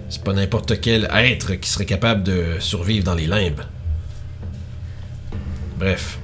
c'est 0.09 0.23
pas 0.23 0.33
n'importe 0.33 0.79
quel 0.79 1.09
être 1.11 1.55
qui 1.55 1.69
serait 1.69 1.85
capable 1.85 2.23
de 2.23 2.57
survivre 2.59 3.03
dans 3.03 3.15
les 3.15 3.27
limbes. 3.27 3.61
Bref, 5.77 6.19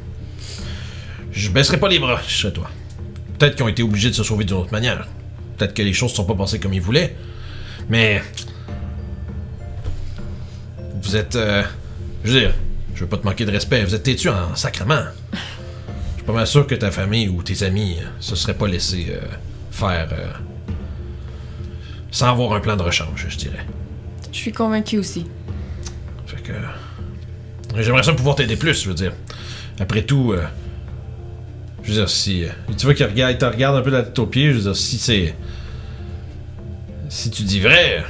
je 1.31 1.49
baisserai 1.49 1.79
pas 1.79 1.89
les 1.89 1.99
bras, 1.99 2.21
je 2.27 2.35
serais 2.35 2.53
toi. 2.53 2.69
Peut-être 3.37 3.55
qu'ils 3.55 3.65
ont 3.65 3.69
été 3.69 3.83
obligés 3.83 4.09
de 4.09 4.15
se 4.15 4.23
sauver 4.23 4.45
d'une 4.45 4.57
autre 4.57 4.71
manière. 4.71 5.07
Peut-être 5.57 5.73
que 5.73 5.81
les 5.81 5.93
choses 5.93 6.13
sont 6.13 6.25
pas 6.25 6.35
passées 6.35 6.59
comme 6.59 6.73
ils 6.73 6.81
voulaient. 6.81 7.15
Mais 7.89 8.21
vous 11.01 11.15
êtes. 11.15 11.35
euh, 11.35 11.63
je 12.23 12.31
veux 12.31 12.39
dire, 12.39 12.53
je 12.95 13.01
veux 13.01 13.07
pas 13.09 13.17
te 13.17 13.25
manquer 13.25 13.45
de 13.45 13.51
respect, 13.51 13.83
vous 13.83 13.93
êtes 13.95 14.03
têtu 14.03 14.29
en 14.29 14.55
sacrement. 14.55 15.03
Je 15.33 15.37
suis 16.17 16.23
pas 16.25 16.33
mal 16.33 16.47
sûr 16.47 16.65
que 16.65 16.75
ta 16.75 16.91
famille 16.91 17.27
ou 17.29 17.43
tes 17.43 17.63
amis 17.63 17.97
euh, 18.01 18.05
se 18.19 18.35
seraient 18.35 18.55
pas 18.55 18.67
laissés 18.67 19.07
euh, 19.11 19.21
faire. 19.71 20.07
euh, 20.11 20.27
sans 22.11 22.29
avoir 22.29 22.53
un 22.53 22.61
plan 22.61 22.77
de 22.77 22.81
rechange, 22.81 23.27
je 23.29 23.37
dirais. 23.37 23.65
Je 24.31 24.37
suis 24.37 24.51
convaincue 24.53 24.97
aussi. 24.97 25.25
Fait 26.25 26.41
que. 26.41 26.53
J'aimerais 27.81 28.03
ça 28.03 28.13
pouvoir 28.13 28.35
t'aider 28.37 28.55
plus, 28.55 28.83
je 28.83 28.87
veux 28.89 28.95
dire. 28.95 29.11
Après 29.79 30.03
tout. 30.03 30.33
Je 31.85 31.91
veux 31.91 31.97
dire, 31.97 32.09
si. 32.09 32.43
euh, 32.43 32.49
tu 32.77 32.85
vois 32.85 32.95
qu'il 32.95 33.05
regarde, 33.05 33.37
te 33.37 33.45
regarde 33.45 33.77
un 33.77 33.81
peu 33.81 33.91
de 33.91 33.95
la 33.97 34.03
tête 34.03 34.17
aux 34.17 34.29
je 34.33 34.51
veux 34.51 34.61
dire, 34.61 34.75
si 34.75 34.97
c'est. 34.97 35.35
Si 37.09 37.29
tu 37.29 37.43
dis 37.43 37.59
vrai, 37.59 38.03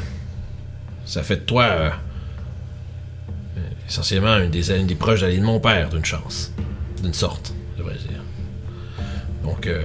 ça 1.06 1.22
fait 1.23 1.35
de 1.35 1.41
toi. 1.41 1.64
euh, 1.64 1.89
essentiellement 3.88 4.38
une 4.38 4.49
des, 4.49 4.72
une 4.72 4.88
des 4.88 4.95
proches 4.95 5.22
de 5.22 5.39
mon 5.41 5.60
père, 5.60 5.89
d'une 5.89 6.06
chance. 6.06 6.53
D'une 7.03 7.14
sorte, 7.14 7.53
je 7.73 7.80
devrais 7.80 7.95
dire. 7.97 8.22
Donc, 9.43 9.68
euh, 9.68 9.84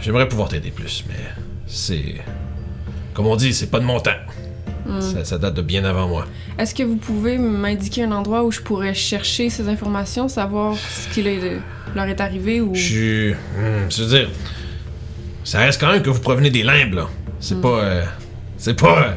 j'aimerais 0.00 0.28
pouvoir 0.28 0.48
t'aider 0.48 0.70
plus, 0.70 1.04
mais 1.08 1.14
c'est. 1.66 2.16
Comme 3.12 3.26
on 3.26 3.36
dit, 3.36 3.52
c'est 3.54 3.68
pas 3.68 3.78
de 3.78 3.84
mon 3.84 4.00
temps. 4.00 4.10
Ça, 5.00 5.24
ça 5.24 5.38
date 5.38 5.54
de 5.54 5.62
bien 5.62 5.84
avant 5.84 6.08
moi. 6.08 6.26
Est-ce 6.58 6.74
que 6.74 6.82
vous 6.82 6.96
pouvez 6.96 7.38
m'indiquer 7.38 8.04
un 8.04 8.12
endroit 8.12 8.44
où 8.44 8.52
je 8.52 8.60
pourrais 8.60 8.94
chercher 8.94 9.48
ces 9.48 9.68
informations, 9.68 10.28
savoir 10.28 10.74
ce 10.76 11.08
qui 11.12 11.22
leur 11.94 12.06
est 12.06 12.20
arrivé 12.20 12.60
ou... 12.60 12.74
Je 12.74 12.80
suis. 12.82 13.30
hmm, 13.32 13.90
je 13.90 14.02
veux 14.02 14.08
dire. 14.18 14.30
Ça 15.42 15.60
reste 15.60 15.80
quand 15.80 15.90
même 15.92 16.02
que 16.02 16.10
vous 16.10 16.20
provenez 16.20 16.50
des 16.50 16.62
limbes, 16.62 16.94
là. 16.94 17.08
C'est 17.40 17.60
pas. 17.60 17.68
euh, 17.82 18.04
c'est 18.56 18.78
pas. 18.78 18.98
euh, 18.98 19.12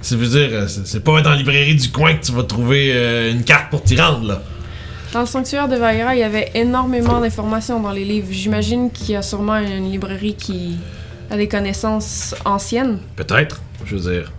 ça 0.00 0.16
veut 0.16 0.26
dire. 0.26 0.68
c'est 0.68 0.86
c'est 0.86 1.00
pas 1.04 1.20
dans 1.20 1.30
la 1.30 1.36
librairie 1.36 1.74
du 1.76 1.90
coin 1.90 2.14
que 2.14 2.24
tu 2.24 2.32
vas 2.32 2.42
trouver 2.44 2.92
euh, 2.94 3.30
une 3.32 3.44
carte 3.44 3.70
pour 3.70 3.82
t'y 3.82 4.00
rendre, 4.00 4.26
là. 4.26 4.42
Dans 5.12 5.20
le 5.20 5.26
sanctuaire 5.26 5.68
de 5.68 5.76
Vaira, 5.76 6.14
il 6.14 6.18
y 6.18 6.22
avait 6.22 6.50
énormément 6.54 7.20
d'informations 7.20 7.80
dans 7.80 7.92
les 7.92 8.04
livres. 8.04 8.28
J'imagine 8.30 8.90
qu'il 8.90 9.10
y 9.12 9.16
a 9.16 9.22
sûrement 9.22 9.56
une 9.56 9.90
librairie 9.90 10.34
qui 10.34 10.76
a 11.30 11.36
des 11.36 11.48
connaissances 11.48 12.34
anciennes. 12.44 12.98
Peut-être. 13.16 13.62
Je 13.86 13.96
veux 13.96 14.10
dire. 14.12 14.32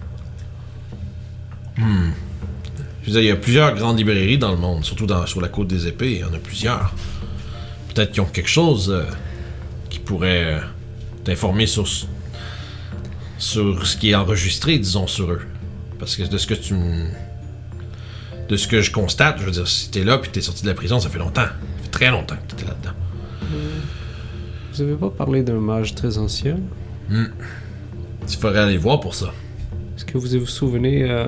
Hmm. 1.80 2.12
Je 3.02 3.08
veux 3.08 3.12
dire, 3.14 3.22
il 3.22 3.28
y 3.28 3.32
a 3.32 3.36
plusieurs 3.36 3.74
grandes 3.76 3.98
librairies 3.98 4.38
dans 4.38 4.52
le 4.52 4.58
monde, 4.58 4.84
surtout 4.86 5.06
dans, 5.06 5.26
sur 5.26 5.42
la 5.42 5.48
côte 5.48 5.68
des 5.68 5.88
épées, 5.88 6.12
il 6.12 6.20
y 6.20 6.24
en 6.24 6.34
a 6.34 6.38
plusieurs. 6.40 6.94
Peut-être 7.94 8.12
qu'ils 8.12 8.22
ont 8.22 8.26
quelque 8.26 8.50
chose 8.50 8.90
euh, 8.92 9.04
qui 9.90 10.00
pourrait 10.00 10.44
euh, 10.56 10.60
t'informer 11.24 11.66
sur, 11.66 11.88
ce- 11.88 12.06
sur 13.38 13.86
ce 13.88 13.98
qui 13.98 14.12
est 14.12 14.16
enregistré, 14.16 14.78
disons, 14.78 15.08
sur 15.08 15.32
eux. 15.32 15.42
Parce 15.98 16.16
que 16.16 16.24
de 16.24 16.38
ce 16.38 16.46
que 16.48 16.54
tu 16.54 16.76
De 18.50 18.58
ce 18.58 18.68
que 18.68 18.82
je 18.82 18.92
constate, 18.92 19.38
je 19.40 19.46
veux 19.46 19.52
dire, 19.52 19.68
si 19.68 19.90
t'es 19.92 20.04
là 20.04 20.18
puis 20.18 20.30
t'es 20.32 20.42
sorti 20.42 20.64
de 20.64 20.68
la 20.68 20.74
prison, 20.76 21.00
ça 21.00 21.10
fait 21.10 21.20
longtemps. 21.20 21.42
Ça 21.44 21.84
fait 21.84 21.90
très 21.92 22.10
longtemps 22.12 22.36
que 22.36 22.56
t'étais 22.56 22.70
là-dedans. 22.70 22.94
Vous 24.74 24.82
avez 24.82 24.96
pas 24.96 25.10
parlé 25.10 25.44
d'un 25.44 25.60
mage 25.60 25.96
très 25.96 26.18
ancien? 26.18 26.58
Il 27.12 27.28
faudrait 28.40 28.60
aller 28.60 28.78
voir 28.78 29.00
pour 29.00 29.16
ça. 29.16 29.34
Est-ce 29.98 30.06
que 30.06 30.18
vous 30.18 30.40
vous 30.40 30.46
souvenez 30.48 31.04
euh, 31.10 31.28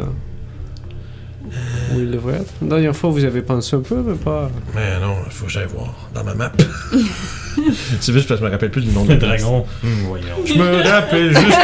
où 1.93 1.99
il 1.99 2.11
devrait 2.11 2.35
être 2.35 2.53
La 2.61 2.68
dernière 2.69 2.95
fois, 2.95 3.09
vous 3.09 3.23
avez 3.23 3.41
pensé 3.41 3.76
un 3.76 3.81
peu, 3.81 4.01
mais 4.05 4.15
pas. 4.15 4.49
Mais 4.76 4.99
non, 4.99 5.15
il 5.26 5.31
faut 5.31 5.45
que 5.45 5.51
j'aille 5.51 5.68
voir 5.68 5.93
dans 6.13 6.23
ma 6.23 6.34
map. 6.34 6.51
C'est 7.99 8.13
juste 8.13 8.27
parce 8.27 8.39
que 8.39 8.45
je 8.45 8.49
me 8.49 8.51
rappelle 8.51 8.72
plus 8.72 8.81
du 8.81 8.91
nom 8.91 9.05
de 9.05 9.15
dragon. 9.15 9.65
Hum, 9.84 9.89
voyons. 10.07 10.26
Je 10.45 10.53
me 10.53 10.88
rappelle 10.88 11.35
juste. 11.35 11.57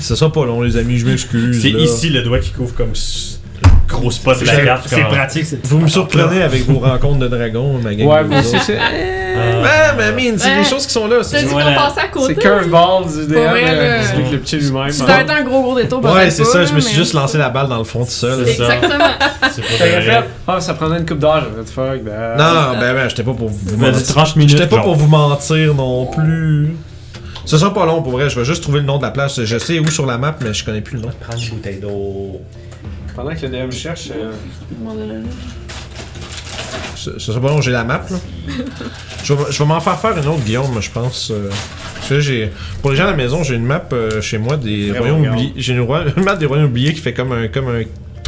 Ce 0.00 0.14
sera 0.14 0.32
pas 0.32 0.44
long, 0.44 0.62
les 0.62 0.76
amis, 0.76 0.98
je 0.98 1.06
m'excuse. 1.06 1.62
C'est 1.62 1.70
là. 1.70 1.80
ici 1.80 2.10
le 2.10 2.22
doigt 2.22 2.38
qui 2.38 2.50
couvre 2.50 2.74
comme 2.74 2.94
gros 3.88 4.10
spot 4.10 4.40
de 4.40 4.46
la 4.46 4.54
C'est- 4.54 4.64
carte. 4.64 4.84
C'est 4.86 5.00
pratique, 5.02 5.44
c'est 5.46 5.66
Vous 5.66 5.78
me 5.78 5.88
surprenez 5.88 6.42
avec 6.42 6.66
vos 6.66 6.78
rencontres 6.80 7.18
de 7.18 7.28
dragons, 7.28 7.78
ma 7.82 7.94
gang. 7.94 8.08
Ouais, 8.08 8.24
mais 8.24 8.40
vous 8.42 8.48
c'est. 8.48 8.58
c'est- 8.60 8.78
Ah. 8.78 9.62
Ouais, 9.62 9.94
mais 9.96 10.12
mine, 10.12 10.38
c'est 10.38 10.56
des 10.56 10.64
choses 10.64 10.86
qui 10.86 10.92
sont 10.92 11.06
là. 11.06 11.22
C'est- 11.22 11.44
qu'on 11.44 11.56
passait 11.56 12.00
à 12.00 12.08
côté. 12.08 12.34
C'est 12.34 12.40
curveball 12.42 13.04
du 13.06 13.26
DM. 13.26 13.36
euh. 13.38 14.02
C'est 14.02 14.32
le 14.32 14.38
petit 14.38 14.56
lui-même. 14.56 14.90
Si 14.90 15.02
hein. 15.02 15.26
un 15.28 15.42
gros 15.42 15.62
gros 15.62 15.74
détour, 15.76 16.04
Ouais, 16.04 16.30
c'est 16.30 16.44
ça, 16.44 16.64
je 16.64 16.72
me 16.72 16.80
suis 16.80 16.94
juste 16.96 17.14
lancé 17.14 17.38
la 17.38 17.48
balle 17.50 17.68
dans 17.68 17.78
le 17.78 17.84
fond 17.84 18.04
tout 18.04 18.10
seul. 18.10 18.44
C'est 18.46 18.54
ça. 18.54 18.74
Exactement. 18.74 19.04
C'est. 19.52 19.62
Ah, 20.48 20.60
ça 20.60 20.74
prendrait 20.74 20.98
une 20.98 21.06
coupe 21.06 21.18
d'âge. 21.18 21.44
Fuck, 21.74 22.02
ben. 22.04 22.36
Non, 22.36 22.78
ben, 22.78 22.94
ben, 22.94 23.08
j'étais 23.08 23.22
pas 23.22 23.32
pour 23.34 23.48
vous 23.48 23.76
mentir. 23.76 24.06
30 24.06 24.36
minutes. 24.36 24.50
J'étais 24.56 24.66
pas 24.66 24.82
pour 24.82 24.94
vous 24.94 25.08
mentir 25.08 25.74
non 25.74 26.06
plus. 26.06 26.74
Ce 27.44 27.58
sera 27.58 27.74
pas 27.74 27.84
long 27.86 28.02
pour 28.02 28.12
vrai, 28.12 28.30
je 28.30 28.38
vais 28.38 28.44
juste 28.44 28.62
trouver 28.62 28.80
le 28.80 28.86
nom 28.86 28.98
de 28.98 29.02
la 29.02 29.10
place. 29.10 29.42
Je 29.42 29.58
sais 29.58 29.78
où 29.80 29.90
sur 29.90 30.06
la 30.06 30.16
map, 30.16 30.36
mais 30.40 30.54
je 30.54 30.64
connais 30.64 30.80
plus 30.80 30.96
le 30.96 31.02
nom. 31.02 31.08
Prends 31.20 31.36
une 31.36 31.50
bouteille 31.50 31.80
d'eau. 31.80 32.40
Pendant 33.14 33.34
que 33.34 33.46
le 33.46 33.48
DM 33.48 33.70
cherche. 33.70 34.08
euh, 34.14 34.32
Ce, 36.96 37.18
ce 37.18 37.32
sera 37.32 37.40
pas 37.40 37.48
long, 37.48 37.60
j'ai 37.60 37.72
la 37.72 37.84
map 37.84 38.04
là. 38.10 38.16
je 39.24 39.34
vais, 39.34 39.44
je 39.50 39.58
vais 39.58 39.64
m'en 39.64 39.80
faire 39.80 39.98
faire 39.98 40.16
une 40.16 40.26
autre, 40.28 40.40
Guillaume, 40.44 40.80
je 40.80 40.90
pense. 40.90 41.30
euh, 41.30 41.50
parce 41.96 42.08
que 42.08 42.20
j'ai, 42.20 42.52
pour 42.80 42.90
les 42.90 42.96
gens 42.96 43.04
à 43.04 43.10
la 43.10 43.16
maison, 43.16 43.42
j'ai 43.42 43.54
une 43.56 43.64
map 43.64 43.84
euh, 43.92 44.20
chez 44.20 44.38
moi 44.38 44.56
des 44.56 44.90
Vraiment 44.90 45.16
royaumes 45.18 45.26
oubliés. 45.34 45.52
J'ai 45.56 45.72
une, 45.74 45.80
roi- 45.80 46.04
une 46.16 46.22
map 46.24 46.36
des 46.36 46.46
royaumes 46.46 46.66
oubliés 46.68 46.92
qui 46.94 47.00
fait 47.00 47.12
comme 47.12 47.32
un, 47.32 47.48
comme 47.48 47.68
un 47.68 47.82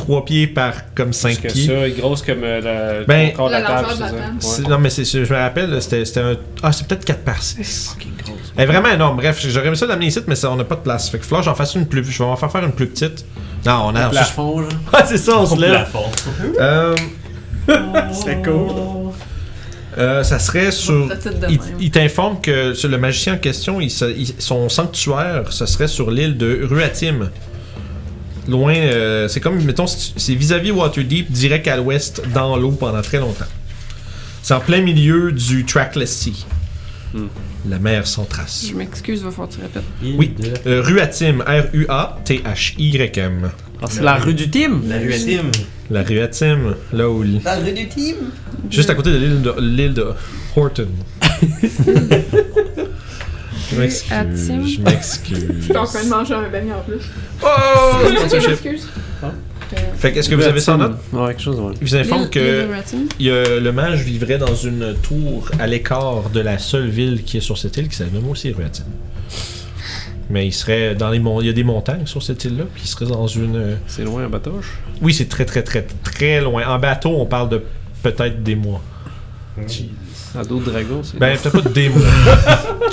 3 0.04 0.24
pieds 0.24 0.46
par 0.46 0.72
comme 0.94 1.12
5 1.12 1.38
plus 1.38 1.48
que 1.48 1.52
pieds. 1.52 1.66
ça, 1.66 1.86
est 1.88 1.90
grosse 1.92 2.22
comme 2.22 2.42
euh, 2.44 2.60
la, 2.60 3.04
Ben- 3.04 3.30
le 3.30 3.36
corps 3.36 3.48
de 3.48 3.52
la 3.52 3.60
La 3.60 3.66
table, 3.66 3.88
Ouais. 4.02 4.68
Non, 4.68 4.78
mais 4.78 4.90
c'est, 4.90 5.04
c'est- 5.04 5.24
je 5.24 5.32
me 5.32 5.38
rappelle, 5.38 5.70
là, 5.70 5.80
c'était, 5.80 6.04
c'était 6.04 6.20
un. 6.20 6.36
Ah, 6.62 6.72
c'est 6.72 6.86
peut-être 6.86 7.04
4 7.04 7.20
par 7.20 7.40
6. 7.42 7.96
Elle 8.56 8.62
est 8.62 8.66
vraiment 8.66 8.90
énorme. 8.90 9.16
Bref, 9.16 9.44
j'aurais 9.48 9.66
aimé 9.68 9.76
ça 9.76 9.86
l'amener 9.86 10.06
ici, 10.06 10.20
mais 10.26 10.34
ça, 10.36 10.50
on 10.50 10.56
n'a 10.56 10.64
pas 10.64 10.76
de 10.76 10.80
place. 10.82 11.08
Fait 11.10 11.18
que 11.18 11.24
Fleur, 11.24 11.42
j'en 11.42 11.54
fasse 11.54 11.74
une 11.74 11.86
plus. 11.86 12.04
Je 12.04 12.18
vais 12.18 12.24
m'en 12.24 12.36
faire 12.36 12.50
faire 12.52 12.64
une 12.64 12.72
plus 12.72 12.86
petite. 12.86 13.24
Non, 13.66 13.86
on 13.86 13.94
a. 13.96 14.04
Le 14.04 14.10
plafond, 14.10 14.62
genre. 14.62 14.70
Ah, 14.92 15.04
c'est 15.06 15.16
ça, 15.16 15.38
on 15.38 15.46
se 15.46 15.60
lève. 15.60 15.70
plafond. 15.72 16.04
Euh, 16.60 16.94
C'est 18.12 18.42
cool. 18.44 18.70
euh, 19.98 20.22
ça 20.22 20.38
serait 20.38 20.70
sur. 20.70 21.08
Il, 21.48 21.58
il 21.80 21.90
t'informe 21.90 22.40
que 22.40 22.74
sur 22.74 22.88
le 22.88 22.98
magicien 22.98 23.34
en 23.34 23.38
question, 23.38 23.80
il- 23.80 23.90
son 24.38 24.68
sanctuaire, 24.68 25.44
ce 25.50 25.66
serait 25.66 25.88
sur 25.88 26.10
l'île 26.10 26.36
de 26.36 26.60
Ruatim. 26.68 27.30
Loin, 28.48 28.74
euh, 28.74 29.26
c'est 29.28 29.40
comme, 29.40 29.62
mettons, 29.64 29.86
si 29.86 30.12
tu- 30.12 30.20
c'est 30.20 30.34
vis-à-vis 30.34 30.70
Waterdeep, 30.70 31.30
direct 31.30 31.66
à 31.68 31.76
l'ouest, 31.76 32.22
dans 32.34 32.56
l'eau 32.56 32.72
pendant 32.72 33.00
très 33.02 33.18
longtemps. 33.18 33.46
C'est 34.42 34.54
en 34.54 34.60
plein 34.60 34.82
milieu 34.82 35.32
du 35.32 35.64
Trackless 35.64 36.14
Sea. 36.14 36.44
Hmm. 37.14 37.28
La 37.70 37.78
mer 37.78 38.06
sans 38.06 38.24
trace. 38.24 38.66
Je 38.68 38.74
m'excuse, 38.74 39.22
va 39.22 39.30
falloir 39.30 39.48
que 39.48 39.54
tu 39.54 39.60
répètes. 39.62 39.84
Oui. 40.18 40.34
Euh, 40.66 40.82
Ruatim, 40.82 41.42
R-U-A-T-H-Y-M. 42.26 43.50
Ah, 43.80 43.86
c'est 43.88 44.02
la 44.02 44.16
rue 44.16 44.34
du 44.34 44.50
team. 44.50 44.82
La 44.88 44.98
rue 44.98 45.14
Tim. 45.24 45.44
La 45.90 46.02
Ruatim, 46.02 46.74
là 46.92 47.08
où. 47.08 47.22
La 47.44 47.54
rue 47.56 47.72
du 47.72 47.88
team. 47.88 48.16
Juste 48.70 48.90
à 48.90 48.94
côté 48.94 49.10
de 49.12 49.16
l'île 49.18 49.40
de, 49.42 49.54
l'île 49.60 49.94
de 49.94 50.06
Horton. 50.56 50.88
je 53.70 53.80
m'excuse. 53.80 54.12
Ruatim. 54.12 54.66
Je 54.66 54.80
m'excuse. 54.80 55.46
Je 55.58 55.64
suis 55.64 55.76
en 55.76 55.84
train 55.84 56.04
de 56.04 56.08
manger 56.08 56.34
un 56.34 56.48
beignet 56.48 56.72
en 56.72 56.80
plus. 56.80 57.02
Oh! 57.42 57.46
Excuse. 58.34 58.88
Ah. 59.22 59.26
Euh, 59.72 59.76
Fait 59.96 60.12
que 60.12 60.18
est-ce 60.18 60.28
que 60.28 60.34
vous 60.34 60.42
avez 60.44 60.60
ça 60.60 60.74
en 60.74 60.78
note? 60.78 60.96
Ouais, 61.12 61.28
quelque 61.28 61.42
chose, 61.42 61.58
ouais. 61.58 61.72
Il 61.80 61.86
vous 61.88 61.96
informe 61.96 62.28
que 62.30 62.66
il 63.18 63.26
y 63.26 63.30
a- 63.30 63.58
le 63.58 63.72
mage 63.72 64.02
vivrait 64.02 64.38
dans 64.38 64.54
une 64.54 64.94
tour 65.02 65.48
à 65.58 65.66
l'écart 65.66 66.30
de 66.30 66.40
la 66.40 66.58
seule 66.58 66.88
ville 66.88 67.22
qui 67.24 67.38
est 67.38 67.40
sur 67.40 67.58
cette 67.58 67.76
île, 67.78 67.88
qui 67.88 67.96
s'appelle 67.96 68.20
aussi 68.30 68.52
Ruatine. 68.52 68.84
Mais 70.30 70.46
il 70.46 70.52
serait 70.52 70.94
dans 70.94 71.10
les 71.10 71.18
mon- 71.18 71.40
il 71.40 71.46
y 71.46 71.50
a 71.50 71.52
des 71.52 71.64
montagnes 71.64 72.06
sur 72.06 72.22
cette 72.22 72.44
île-là, 72.44 72.64
puis 72.72 72.82
il 72.84 72.88
serait 72.88 73.06
dans 73.06 73.26
une. 73.26 73.56
euh, 73.56 73.74
C'est 73.86 74.04
loin 74.04 74.24
à 74.24 74.28
Batoche? 74.28 74.78
Oui, 75.02 75.12
c'est 75.12 75.28
très 75.28 75.44
très 75.44 75.62
très 75.62 75.84
très 76.02 76.40
loin. 76.40 76.66
En 76.68 76.78
bateau, 76.78 77.10
on 77.18 77.26
parle 77.26 77.48
de 77.48 77.62
peut-être 78.02 78.42
des 78.42 78.54
mois. 78.54 78.82
À 80.36 80.44
d'autres 80.44 80.70
dragons, 80.70 81.02
c'est. 81.02 81.18
Ben 81.18 81.36
peut-être 81.36 81.62
pas 81.62 81.70
des 81.70 81.88
mois. 81.90 82.00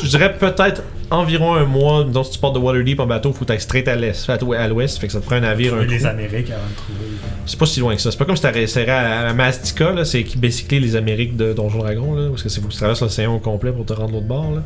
Je 0.01 0.07
dirais 0.07 0.35
peut-être 0.37 0.83
environ 1.09 1.55
un 1.55 1.65
mois. 1.65 2.03
Donc 2.03 2.25
si 2.25 2.31
tu 2.31 2.39
pars 2.39 2.51
de 2.51 2.59
Waterdeep 2.59 2.99
en 2.99 3.07
bateau, 3.07 3.33
faut 3.33 3.45
être 3.47 3.61
straight 3.61 3.87
à 3.87 3.95
l'est, 3.95 4.29
à 4.29 4.33
à 4.33 4.67
l'ouest, 4.67 4.99
fait 4.99 5.07
que 5.07 5.13
ça 5.13 5.19
te 5.19 5.25
prend 5.25 5.35
un 5.37 5.41
navire, 5.41 5.73
un 5.75 5.83
les 5.85 5.99
coup. 5.99 6.05
Amériques 6.05 6.51
avant 6.51 6.69
de 6.69 6.75
trouver. 6.75 7.09
C'est 7.45 7.57
pas 7.57 7.65
si 7.65 7.79
loin 7.79 7.95
que 7.95 8.01
ça. 8.01 8.11
C'est 8.11 8.17
pas 8.17 8.25
comme 8.25 8.35
si 8.35 8.67
serré 8.67 8.91
à, 8.91 9.29
à 9.29 9.33
Mastica, 9.33 9.91
là. 9.91 10.05
C'est 10.05 10.23
basically 10.37 10.79
les 10.79 10.95
Amériques 10.95 11.35
de 11.35 11.53
Donjon 11.53 11.79
Dragon, 11.79 12.13
là. 12.15 12.29
Parce 12.29 12.43
que 12.43 12.49
c'est 12.49 12.61
faut 12.61 12.67
que 12.67 12.73
tu 12.73 12.77
traverses 12.77 13.01
l'océan 13.01 13.35
au 13.35 13.39
complet 13.39 13.71
pour 13.71 13.85
te 13.85 13.93
rendre 13.93 14.13
l'autre 14.13 14.27
bord, 14.27 14.51
là. 14.51 14.63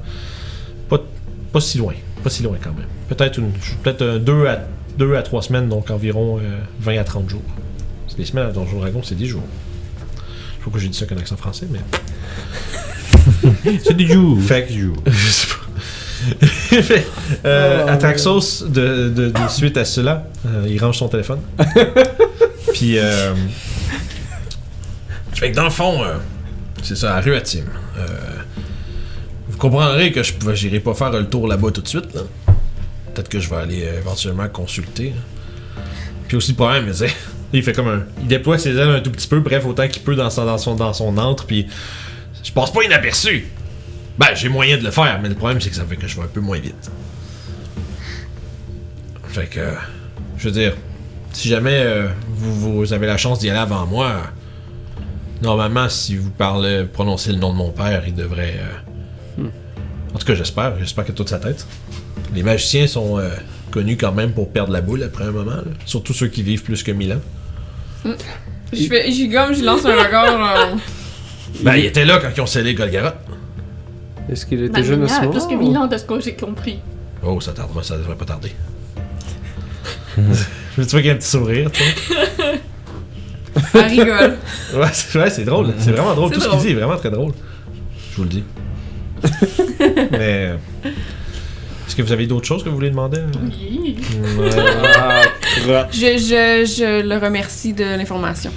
Pas, 0.89 0.99
pas 1.52 1.61
si 1.61 1.77
loin. 1.77 1.93
Pas 2.23 2.30
si 2.30 2.43
loin 2.43 2.57
quand 2.61 2.73
même. 2.73 2.88
Peut-être 3.07 3.39
une, 3.39 3.52
peut-être 3.84 4.02
euh, 4.02 4.19
deux 4.19 4.45
à, 4.47 4.60
deux 4.97 5.15
à 5.15 5.22
trois 5.22 5.41
semaines, 5.41 5.69
donc 5.69 5.89
environ 5.91 6.38
euh, 6.39 6.41
20 6.81 6.99
à 6.99 7.03
30 7.03 7.30
jours. 7.30 7.41
Parce 8.03 8.15
que 8.15 8.19
les 8.19 8.26
semaines 8.26 8.47
à 8.47 8.52
Donjon 8.52 8.80
Dragon, 8.80 9.02
c'est 9.03 9.15
10 9.15 9.27
jours. 9.27 9.43
Pourquoi 10.66 10.82
j'ai 10.82 10.88
dit 10.88 10.98
ça 10.98 11.06
avec 11.06 11.16
un 11.16 11.22
accent 11.22 11.38
français, 11.38 11.68
mais. 11.70 11.80
C'est 13.86 13.94
du 13.96 14.12
jour. 14.12 14.42
Fait 14.42 14.66
que. 14.66 14.74
Je 15.12 15.30
sais 15.30 15.48
pas. 15.48 15.56
Euh, 17.46 17.88
Atraxos, 17.88 18.64
de, 18.68 19.10
de, 19.10 19.30
de 19.30 19.48
suite 19.48 19.78
à 19.78 19.86
cela, 19.86 20.26
euh, 20.48 20.66
il 20.68 20.84
range 20.84 20.98
son 20.98 21.08
téléphone. 21.08 21.40
Puis. 22.74 22.98
Euh, 22.98 23.36
fait 25.34 25.52
que 25.52 25.56
dans 25.56 25.66
le 25.66 25.70
fond, 25.70 26.04
euh, 26.04 26.16
c'est 26.82 26.98
ça, 26.98 27.16
à 27.16 27.22
Ruatim. 27.22 27.66
Euh, 28.00 28.08
vous 29.50 29.58
comprendrez 29.60 30.12
que 30.12 30.24
je 30.24 30.34
pouvais- 30.34 30.56
j'irai 30.56 30.80
pas 30.80 30.96
faire 30.96 31.12
le 31.12 31.28
tour 31.28 31.48
là-bas 31.48 31.70
tout 31.72 31.82
de 31.82 31.88
suite. 31.88 32.12
là. 32.16 32.22
Peut-être 33.14 33.30
que 33.30 33.40
je 33.40 33.48
vais 33.50 33.58
aller 33.58 33.88
éventuellement 34.00 34.48
consulter. 34.50 35.10
là. 35.12 35.82
Puis 36.28 36.38
aussi 36.38 36.52
le 36.52 36.58
problème, 36.58 36.92
c'est 36.92 37.14
il 37.53 37.63
fait 37.63 37.73
comme 37.73 37.88
un, 37.88 38.03
il 38.22 38.27
déploie 38.27 38.57
ses 38.57 38.72
ailes 38.76 38.89
un 38.89 38.99
tout 38.99 39.11
petit 39.11 39.27
peu, 39.27 39.39
bref 39.39 39.65
autant 39.65 39.88
qu'il 39.88 40.01
peut 40.03 40.15
dans 40.15 40.30
son 40.30 40.45
dans 40.45 40.57
son 40.57 40.76
dans 40.76 40.93
son 40.93 41.17
antre, 41.17 41.45
puis 41.45 41.67
je 42.43 42.51
passe 42.51 42.72
pas 42.72 42.84
inaperçu. 42.84 43.47
Ben, 44.17 44.27
j'ai 44.34 44.49
moyen 44.49 44.77
de 44.77 44.84
le 44.84 44.91
faire, 44.91 45.19
mais 45.22 45.30
le 45.30 45.35
problème, 45.35 45.59
c'est 45.59 45.69
que 45.69 45.76
ça 45.76 45.84
fait 45.85 45.97
que 45.97 46.07
je 46.07 46.15
vais 46.15 46.23
un 46.23 46.27
peu 46.27 46.39
moins 46.39 46.59
vite. 46.59 46.89
Fait 49.27 49.47
que, 49.47 49.59
je 50.38 50.45
veux 50.45 50.51
dire, 50.53 50.73
si 51.34 51.49
jamais 51.49 51.80
euh, 51.84 52.07
vous, 52.30 52.77
vous 52.77 52.93
avez 52.93 53.07
la 53.07 53.17
chance 53.17 53.39
d'y 53.39 53.49
aller 53.49 53.59
avant 53.59 53.85
moi, 53.85 54.13
normalement, 55.41 55.89
si 55.89 56.15
vous 56.15 56.30
parlez, 56.30 56.85
prononcez 56.85 57.31
le 57.34 57.39
nom 57.39 57.51
de 57.51 57.57
mon 57.57 57.72
père, 57.72 58.03
il 58.07 58.15
devrait. 58.15 58.55
euh, 59.39 59.43
En 60.13 60.17
tout 60.17 60.26
cas, 60.26 60.35
j'espère. 60.35 60.77
J'espère 60.80 61.03
que 61.05 61.11
toute 61.11 61.27
sa 61.30 61.39
tête. 61.39 61.67
Les 62.34 62.43
magiciens 62.43 62.88
sont 62.88 63.19
euh, 63.19 63.30
connus 63.76 63.97
quand 63.97 64.14
même 64.14 64.31
pour 64.31 64.49
perdre 64.52 64.72
la 64.72 64.80
boule 64.81 65.03
après 65.03 65.26
un 65.26 65.31
moment, 65.31 65.52
là. 65.52 65.64
surtout 65.85 66.14
ceux 66.14 66.27
qui 66.27 66.41
vivent 66.43 66.64
plus 66.64 66.81
que 66.81 66.91
1000 66.91 67.14
ans. 67.14 67.22
Je 68.72 68.88
fais, 68.88 69.11
j'y 69.11 69.27
gomme, 69.27 69.53
je 69.53 69.64
lance 69.64 69.85
un 69.85 69.95
regard. 69.95 70.27
genre, 70.27 70.77
Ben, 71.64 71.76
il 71.76 71.85
était 71.85 72.06
là 72.06 72.19
quand 72.19 72.30
ils 72.35 72.41
ont 72.41 72.45
scellé 72.45 72.73
Golgaroth. 72.73 73.15
Est-ce 74.31 74.45
qu'il 74.45 74.64
était 74.64 74.73
Ben, 74.81 74.84
jeune 74.84 75.03
à 75.03 75.07
ce 75.07 75.14
a 75.15 75.19
moment? 75.22 75.31
plus 75.31 75.45
que 75.45 75.53
1000 75.56 75.77
ans 75.77 75.88
de 75.88 75.97
ce 75.97 76.03
que 76.06 76.19
j'ai 76.22 76.35
compris. 76.35 76.80
Oh, 77.23 77.39
ça 77.41 77.52
tarde, 77.53 77.69
ça 77.84 77.97
devrait 77.97 78.15
pas 78.15 78.26
tarder. 78.26 78.52
Je 80.18 80.22
me 80.81 80.85
vois 80.88 80.99
qu'il 81.02 81.06
y 81.07 81.10
a 81.10 81.14
un 81.14 81.18
petit 81.18 81.27
sourire, 81.27 81.69
tu 81.72 81.84
sais. 81.84 82.60
Elle 83.73 83.99
rigole. 83.99 84.38
Ouais, 84.76 84.88
c'est 84.93 85.18
ouais, 85.19 85.45
drôle. 85.45 85.73
C'est 85.80 85.91
vraiment 85.91 86.14
drôle. 86.15 86.30
C'est 86.30 86.35
Tout 86.35 86.41
ce 86.41 86.45
qu'il 86.47 86.57
drôle. 86.57 86.65
dit 86.68 86.72
est 86.72 86.76
vraiment 86.76 86.97
très 86.97 87.10
drôle. 87.11 87.31
Je 88.11 88.18
vous 88.18 88.23
le 88.23 88.30
dis. 88.30 88.43
Mais. 90.11 90.52
euh, 90.52 90.57
Est-ce 91.95 92.01
que 92.01 92.07
vous 92.07 92.11
avez 92.11 92.27
d'autres 92.27 92.45
choses 92.45 92.61
que 92.61 92.67
vous 92.67 92.76
voulez 92.76 92.89
demander? 92.89 93.22
Oui. 93.41 93.95
Ah. 94.97 95.22
Je, 95.91 96.17
je, 96.17 96.65
je 96.65 97.07
le 97.07 97.17
remercie 97.17 97.72
de 97.72 97.85
l'information. 97.85 98.51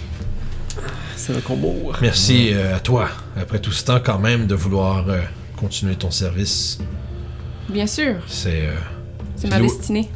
C'est 1.14 1.36
un 1.36 1.40
combo. 1.40 1.92
Merci 2.02 2.50
euh, 2.52 2.74
à 2.74 2.80
toi, 2.80 3.08
après 3.40 3.60
tout 3.60 3.70
ce 3.70 3.84
temps, 3.84 4.00
quand 4.04 4.18
même, 4.18 4.48
de 4.48 4.56
vouloir 4.56 5.08
euh, 5.08 5.20
continuer 5.56 5.94
ton 5.94 6.10
service. 6.10 6.80
Bien 7.68 7.86
sûr, 7.86 8.16
C'est. 8.26 8.66
euh, 8.66 8.74
c'est 9.36 9.48
ma 9.48 9.60
Lou- 9.60 9.66
destinée. 9.66 10.10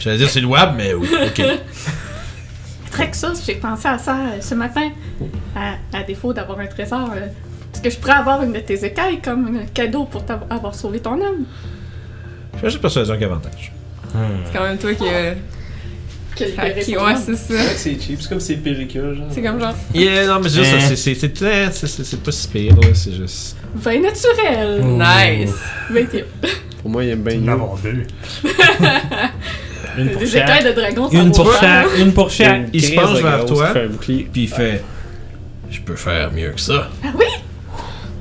J'allais 0.00 0.16
dire 0.16 0.30
c'est 0.30 0.40
louable, 0.40 0.72
mais 0.78 0.94
oui. 0.94 1.08
Ok. 1.26 1.42
Trexos, 2.90 3.42
j'ai 3.46 3.56
pensé 3.56 3.88
à 3.88 3.98
ça 3.98 4.16
euh, 4.16 4.40
ce 4.40 4.54
matin. 4.54 4.88
À, 5.54 5.74
à 5.92 6.02
défaut 6.02 6.32
d'avoir 6.32 6.60
un 6.60 6.66
trésor, 6.66 7.10
euh, 7.14 7.26
est-ce 7.74 7.82
que 7.82 7.90
je 7.90 7.98
pourrais 7.98 8.12
avoir 8.14 8.42
une 8.42 8.54
de 8.54 8.60
tes 8.60 8.82
écailles 8.86 9.20
comme 9.20 9.58
un 9.58 9.66
cadeau 9.66 10.04
pour 10.06 10.24
avoir 10.48 10.74
sauvé 10.74 11.00
ton 11.00 11.14
âme? 11.22 11.44
Je 12.54 12.58
suis 12.58 12.68
juste 12.68 12.80
persuasion 12.82 13.16
qu'avantage. 13.18 13.72
C'est 14.12 14.52
quand 14.58 14.64
même 14.64 14.78
toi 14.78 14.94
qui. 14.94 15.04
euh, 15.06 15.34
qui- 16.34 16.96
ouais, 16.96 17.14
c'est 17.24 17.36
ça. 17.36 17.54
C'est 17.76 18.00
cheap, 18.00 18.20
c'est 18.20 18.28
comme 18.28 18.40
ces 18.40 18.56
genre. 19.14 19.26
C'est 19.30 19.42
comme 19.42 19.60
genre. 19.60 19.74
Yeah, 19.94 20.26
non, 20.26 20.40
mais 20.40 20.48
c'est 20.48 20.58
juste 20.58 20.72
Eh. 20.76 20.80
ça. 20.80 20.86
c'est- 20.88 20.96
c'est- 20.96 21.14
C'est 21.72 22.04
c'est- 22.04 22.22
pas 22.22 22.32
si 22.32 22.48
pire, 22.48 22.74
là. 22.80 22.88
C'est 22.94 23.12
juste. 23.14 23.56
Vin 23.74 24.00
naturel! 24.00 24.82
Nice! 24.84 25.54
21. 25.90 26.24
Pour 26.82 26.90
moi, 26.90 27.04
il 27.04 27.10
aime 27.10 27.22
bien 27.22 27.36
mieux. 27.38 27.52
avons 27.52 27.76
deux. 27.76 28.04
Une 29.98 30.08
pour 30.10 30.20
Des 30.22 30.26
chaque. 30.26 30.64
de 30.64 30.72
dragon, 30.72 31.10
ça 31.10 31.18
Une 31.18 31.32
pour 31.32 31.54
chaque. 31.54 31.86
Une 31.98 32.12
pour 32.14 32.30
chaque. 32.30 32.62
Il 32.72 32.82
se 32.82 32.92
penche 32.94 33.20
vers 33.20 33.44
toi. 33.46 33.74
Puis 34.00 34.26
il 34.34 34.48
fait 34.48 34.82
Je 35.70 35.80
peux 35.80 35.96
faire 35.96 36.32
mieux 36.32 36.50
que 36.50 36.60
ça. 36.60 36.90
Ah 37.04 37.08
oui? 37.14 37.24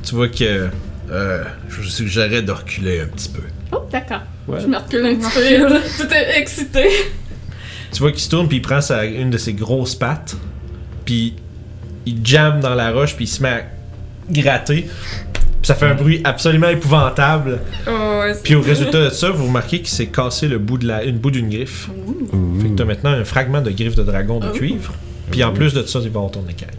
Tu 0.04 0.16
vois 0.16 0.28
que 0.30 0.70
euh, 1.12 1.44
je 1.70 1.76
vous 1.78 1.84
suggérerais 1.88 2.42
de 2.42 2.52
reculer 2.52 3.02
un 3.02 3.08
petit 3.08 3.30
peu. 3.30 3.42
Oh, 3.72 3.80
d'accord. 3.92 4.22
Ouais. 4.48 4.60
Je 4.62 4.68
me 4.68 4.78
recule 4.78 5.06
un 5.06 5.16
petit 5.16 5.32
peu, 5.34 5.70
là. 5.70 5.80
Tout 5.98 6.14
est 6.14 6.40
excité. 6.40 6.90
Tu 7.92 8.00
vois 8.00 8.12
qu'il 8.12 8.22
se 8.22 8.30
tourne 8.30 8.48
puis 8.48 8.58
il 8.58 8.62
prend 8.62 8.82
sa, 8.82 9.06
une 9.06 9.30
de 9.30 9.38
ses 9.38 9.54
grosses 9.54 9.96
pattes. 9.96 10.36
Puis 11.06 11.36
il 12.06 12.26
jamme 12.26 12.60
dans 12.62 12.74
la 12.76 12.92
roche 12.92 13.16
puis 13.16 13.26
il 13.26 13.28
se 13.28 13.42
met 13.44 13.50
à 13.50 13.62
gratter. 14.30 14.88
Puis 15.34 15.68
ça 15.68 15.76
fait 15.76 15.86
un 15.86 15.94
bruit 15.94 16.22
absolument 16.24 16.70
épouvantable. 16.70 17.60
Oh, 17.88 17.92
ouais, 18.24 18.34
Puis 18.44 18.56
au 18.56 18.62
résultat 18.62 19.06
de 19.06 19.10
ça, 19.10 19.30
vous 19.30 19.46
remarquez 19.46 19.80
qu'il 19.80 19.90
s'est 19.90 20.08
cassé 20.08 20.48
le 20.48 20.58
bout 20.58 20.78
de 20.78 20.88
la, 20.88 21.04
une 21.04 21.18
bout 21.18 21.32
d'une 21.32 21.50
griffe. 21.50 21.90
Fait 22.62 22.70
que 22.70 22.76
t'as 22.76 22.86
maintenant 22.86 23.12
un 23.12 23.26
fragment 23.26 23.62
de 23.62 23.72
griffe 23.72 23.96
de 23.96 24.04
dragon 24.04 24.40
de 24.40 24.48
Oh. 24.50 24.54
cuivre. 24.54 24.94
Puis 25.30 25.44
en 25.44 25.52
plus 25.54 25.74
de 25.74 25.84
ça, 25.84 26.00
il 26.02 26.10
va 26.10 26.20
avoir 26.20 26.32
ton 26.32 26.44
écaille. 26.50 26.70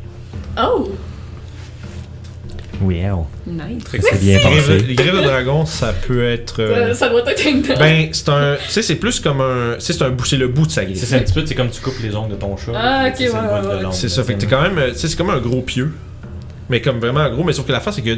Oh! 0.60 0.90
Oui, 2.81 3.01
oh. 3.12 3.27
nice. 3.47 3.82
C'est 3.90 4.20
bien 4.20 4.39
pensé. 4.40 4.78
les 4.78 4.94
griffes 4.94 5.12
de 5.12 5.20
dragon, 5.23 5.66
ça 5.66 5.93
peut 5.93 6.24
être. 6.24 6.61
euh, 6.61 6.90
Euh, 6.90 6.94
ça 6.94 7.09
doit 7.11 7.23
être 7.31 7.47
une. 7.47 7.62
Ben, 7.62 8.09
c'est 8.12 8.28
un. 8.28 8.57
Tu 8.66 8.70
sais, 8.73 8.82
c'est 8.82 8.97
plus 8.97 9.20
comme 9.20 9.40
un. 9.40 9.74
Tu 9.74 9.82
sais, 9.82 9.93
c'est 9.93 10.03
un 10.05 10.11
bout, 10.11 10.24
c'est 10.24 10.36
le 10.36 10.49
bout 10.49 10.66
de 10.66 10.70
sa 10.73 10.81
C'est 10.82 10.86
griffe. 10.89 11.05
ça, 11.05 11.16
un 11.16 11.20
petit 11.20 11.32
peu, 11.32 11.44
c'est 11.47 11.55
comme 11.55 11.70
tu 11.70 11.81
coupes 11.81 12.01
les 12.03 12.15
ongles 12.16 12.31
de 12.32 12.36
ton 12.36 12.57
chat. 12.57 12.73
Ah, 12.74 13.05
ok, 13.09 13.15
C'est 13.19 13.24
ouais, 13.24 13.31
de 13.31 13.66
ouais, 13.69 13.74
ouais. 13.85 13.93
C'est 13.93 14.09
ça, 14.09 14.24
fait 14.24 14.35
que 14.35 14.40
t'es 14.40 14.47
quand 14.47 14.62
même. 14.62 14.81
Tu 14.93 14.99
sais, 14.99 15.09
c'est 15.09 15.16
comme 15.16 15.31
un 15.31 15.39
gros 15.39 15.61
pieu. 15.61 15.93
Mais 16.70 16.81
comme 16.81 16.99
vraiment 16.99 17.28
gros, 17.31 17.44
mais 17.44 17.53
sauf 17.53 17.66
que 17.66 17.73
la 17.73 17.81
face, 17.81 17.97
c'est 17.97 18.03
que. 18.03 18.16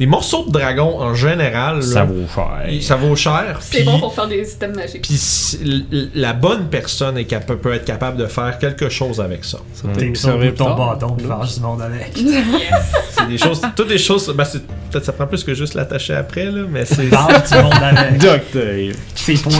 Les 0.00 0.06
morceaux 0.06 0.44
de 0.46 0.52
dragon, 0.52 1.00
en 1.00 1.14
général, 1.14 1.82
Ça 1.82 2.00
là, 2.00 2.04
vaut 2.04 2.26
cher. 2.32 2.82
ça 2.82 2.96
vaut 2.96 3.16
cher. 3.16 3.58
C'est 3.60 3.82
bon 3.82 3.98
pour 3.98 4.14
faire 4.14 4.28
des 4.28 4.48
items 4.52 4.76
magiques. 4.76 5.02
Puis 5.02 6.08
la 6.14 6.32
bonne 6.34 6.68
personne 6.68 7.18
est 7.18 7.24
capa- 7.24 7.56
peut 7.56 7.72
être 7.74 7.84
capable 7.84 8.16
de 8.16 8.26
faire 8.26 8.58
quelque 8.58 8.88
chose 8.88 9.20
avec 9.20 9.44
ça. 9.44 9.58
Ça 9.74 9.88
peut 9.88 9.98
T'es 10.00 10.10
de 10.10 10.50
ton 10.50 10.74
bâton 10.76 11.08
pour 11.16 11.26
faire 11.26 11.46
du 11.54 11.60
monde 11.60 11.82
avec. 11.82 12.16
C'est 13.10 13.28
des 13.28 13.38
choses, 13.38 13.60
toutes 13.74 13.88
des 13.88 13.98
choses. 13.98 14.32
Ben 14.36 14.44
c'est- 14.44 14.62
peut-être 14.90 15.04
ça 15.04 15.12
prend 15.12 15.26
plus 15.26 15.42
que 15.42 15.52
juste 15.54 15.74
l'attacher 15.74 16.14
après 16.14 16.44
là, 16.44 16.62
mais 16.70 16.84
c'est. 16.84 17.08
Parle 17.08 17.42
du 17.42 17.54
monde 17.62 17.72
avec. 17.82 18.18
Docteur. 18.20 18.94
C'est 19.16 19.34
pointu. 19.42 19.58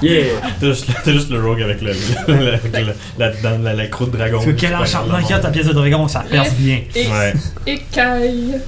Yeah! 0.00 0.24
T'as 0.60 0.66
juste, 0.68 0.86
t'as 1.04 1.12
juste 1.12 1.30
le 1.30 1.44
rogue 1.44 1.60
avec 1.62 1.80
le, 1.82 1.90
le, 2.28 2.34
le- 2.34 2.50
le- 2.52 2.94
la, 3.18 3.32
la, 3.58 3.74
la 3.74 3.86
croûte 3.88 4.12
dragon. 4.12 4.36
Parce 4.38 4.46
que 4.46 4.52
quel 4.52 4.74
enchantement 4.76 5.18
qu'il 5.20 5.30
y 5.30 5.32
a 5.32 5.40
ta 5.40 5.50
pièce 5.50 5.66
de 5.66 5.72
dragon, 5.72 6.06
ça 6.06 6.24
perce 6.30 6.52
bien. 6.54 6.80
Et, 6.94 7.08
Ouais. 7.08 7.32
écaille. 7.66 8.60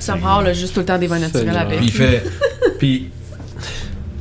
Ça 0.00 0.16
me 0.16 0.22
rend, 0.22 0.40
là, 0.40 0.52
juste 0.52 0.74
tout 0.74 0.80
le 0.80 0.86
temps 0.86 0.98
des 0.98 1.06
vins 1.06 1.18
naturels 1.20 1.56
avec. 1.56 1.78
Puis 1.78 1.86
il 1.86 1.92
fait. 1.92 2.22
Puis. 2.78 3.10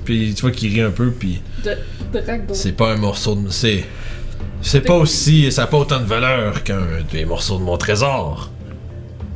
Puis 0.05 0.33
tu 0.35 0.41
vois 0.41 0.51
qu'il 0.51 0.71
rit 0.73 0.81
un 0.81 0.91
peu, 0.91 1.09
puis 1.11 1.41
De 1.63 2.19
dragon. 2.19 2.43
c'est 2.53 2.73
pas 2.73 2.91
un 2.93 2.97
morceau 2.97 3.35
de. 3.35 3.49
C'est. 3.49 3.83
C'est 4.61 4.81
pas 4.81 4.95
aussi. 4.95 5.51
Ça 5.51 5.63
a 5.63 5.67
pas 5.67 5.77
autant 5.77 5.99
de 5.99 6.05
valeur 6.05 6.63
qu'un 6.63 6.81
des 7.11 7.25
morceaux 7.25 7.57
de 7.57 7.63
mon 7.63 7.77
trésor. 7.77 8.49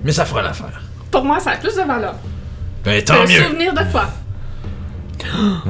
Mais 0.03 0.11
ça 0.11 0.25
fera 0.25 0.41
l'affaire. 0.41 0.81
Pour 1.09 1.23
moi, 1.23 1.39
ça 1.39 1.51
a 1.51 1.55
plus 1.57 1.75
de 1.75 1.81
valeur. 1.81 2.15
Ben 2.83 2.95
C'est 2.99 3.05
tant 3.05 3.21
un 3.21 3.25
mieux! 3.25 3.41
souvenir 3.43 3.73
de 3.73 3.91
toi. 3.91 4.09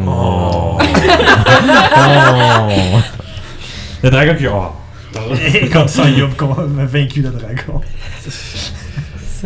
Oh. 0.05 0.79
Le 4.03 4.09
dragon 4.09 4.35
qui. 4.35 4.47
Oh. 4.47 4.71
Comme 5.71 5.87
ça, 5.87 6.09
Yob 6.09 6.31
a 6.41 6.85
vaincu 6.85 7.21
le 7.21 7.29
dragon. 7.29 7.79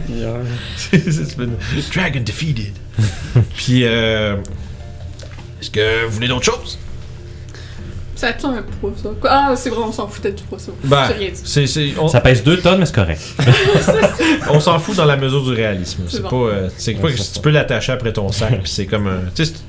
Seigneur. 0.06 0.38
C'est 0.78 1.38
been- 1.38 1.56
Dragon 1.94 2.20
defeated. 2.26 2.74
puis 3.56 3.82
euh. 3.84 4.36
Est-ce 5.62 5.72
que 5.72 6.06
vous 6.06 6.12
voulez 6.12 6.28
d'autres 6.28 6.46
choses? 6.46 6.78
Ça 8.16 8.28
a-tu 8.30 8.46
un 8.48 8.64
poids, 8.82 8.94
ça? 9.02 9.10
Ah, 9.30 9.54
c'est 9.56 9.70
vrai, 9.70 9.80
on 9.84 9.92
s'en 9.92 10.08
foutait 10.08 10.32
du 10.32 10.42
poids, 10.44 10.58
ça. 10.58 10.72
Ben, 10.84 11.06
J'ai 11.08 11.14
rien 11.14 11.30
dit. 11.30 11.42
c'est, 11.44 11.68
c'est- 11.68 11.94
on, 12.00 12.08
Ça 12.08 12.20
pèse 12.20 12.44
2 12.44 12.58
tonnes, 12.58 12.80
mais 12.80 12.86
c'est 12.88 12.96
correct. 12.96 13.22
on 14.50 14.60
s'en 14.60 14.80
fout 14.80 14.96
dans 14.96 15.06
la 15.06 15.18
mesure 15.18 15.44
du 15.44 15.52
réalisme. 15.52 16.04
C'est 16.08 16.18
C'est 16.18 16.24
pas, 16.24 16.36
euh, 16.36 16.70
c'est 16.78 16.94
pas 16.96 17.12
que 17.12 17.16
tu 17.18 17.40
peux 17.42 17.52
l'attacher 17.52 17.92
après 17.92 18.12
ton 18.14 18.32
sac, 18.32 18.62
puis 18.64 18.72
c'est 18.72 18.88
comme 18.88 19.06
un, 19.08 19.20
tu 19.36 19.46
sais, 19.46 19.52
c'est- 19.54 19.60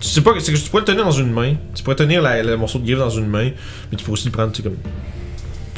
tu 0.00 0.08
sais 0.08 0.20
pas, 0.20 0.32
c'est 0.40 0.52
que 0.52 0.58
tu 0.58 0.68
pourrais 0.68 0.80
le 0.82 0.86
tenir 0.86 1.04
dans 1.04 1.10
une 1.12 1.30
main, 1.30 1.54
tu 1.74 1.82
pourrais 1.84 1.96
tenir 1.96 2.22
la- 2.22 2.42
le 2.42 2.56
morceau 2.56 2.78
de 2.80 2.84
griffe 2.86 2.98
dans 2.98 3.10
une 3.10 3.26
main, 3.28 3.50
mais 3.90 3.96
tu 3.98 4.04
peux 4.04 4.10
aussi 4.12 4.26
le 4.26 4.32
prendre, 4.32 4.50
tu 4.52 4.62
sais 4.62 4.68
comme, 4.68 4.76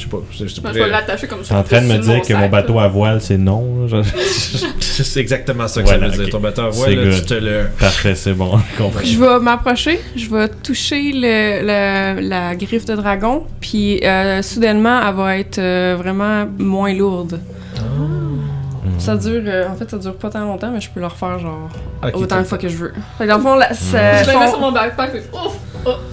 sais 0.09 0.61
pas, 0.61 0.69
Ben, 0.69 0.73
je 0.73 0.79
vais 0.83 0.89
l'attacher 0.89 1.27
comme 1.27 1.39
Je 1.39 1.43
ça. 1.43 1.47
suis 1.47 1.55
en 1.55 1.63
train 1.63 1.81
de 1.81 1.87
me 1.93 1.97
dire 1.99 2.21
que 2.21 2.33
mon 2.33 2.49
bateau 2.49 2.79
à 2.79 2.87
voile, 2.87 3.21
c'est 3.21 3.37
non. 3.37 3.87
Je- 3.87 4.01
c'est 4.79 5.19
exactement 5.19 5.67
ça 5.67 5.81
que 5.81 5.87
Voilà, 5.87 6.09
ça 6.11 6.17
veut 6.17 6.23
dire. 6.25 6.31
Ton 6.31 6.39
bateau 6.39 6.61
à 6.63 6.69
voile, 6.69 6.89
C'est 6.89 6.95
là, 6.95 7.03
tu 7.03 7.09
good. 7.19 7.25
te 7.25 7.33
le, 7.35 7.65
Parfait, 7.79 8.15
c'est 8.15 8.33
bon. 8.33 8.59
compris. 8.77 9.05
Je 9.07 9.19
vais 9.19 9.39
m'approcher, 9.39 9.99
je 10.15 10.29
vais 10.29 10.47
toucher 10.63 11.11
le, 11.13 11.61
le- 11.61 12.27
la 12.27 12.55
griffe 12.55 12.85
de 12.85 12.95
dragon, 12.95 13.43
puis 13.59 13.99
euh, 14.03 14.41
soudainement, 14.41 14.99
elle 15.07 15.15
va 15.15 15.37
être 15.37 15.59
euh, 15.59 15.95
vraiment 15.97 16.45
moins 16.57 16.93
lourde. 16.93 17.39
Ça 18.99 19.15
dure, 19.15 19.41
euh, 19.45 19.67
en 19.69 19.75
fait, 19.75 19.89
ça 19.89 19.97
dure 19.97 20.15
pas 20.15 20.29
tant 20.29 20.41
longtemps, 20.41 20.71
mais 20.71 20.81
je 20.81 20.89
peux 20.89 20.99
le 20.99 21.05
refaire 21.07 21.39
genre 21.39 21.69
Ok, 22.03 22.11
autant 22.15 22.39
de 22.39 22.43
fois 22.43 22.57
que 22.57 22.67
je 22.67 22.77
veux. 22.77 22.93
Fait 23.17 23.23
que 23.25 23.29
dans 23.29 23.37
le 23.37 23.43
fond, 23.43 23.55
la- 23.55 23.73
ça- 23.73 24.23
Je 24.23 24.31
le 24.31 24.37
mets 24.39 24.45
son- 24.45 24.51
sur 24.51 24.59
mon 24.59 24.71
backpack, 24.71 25.11
puis 25.11 25.21
ouf! 25.33 25.53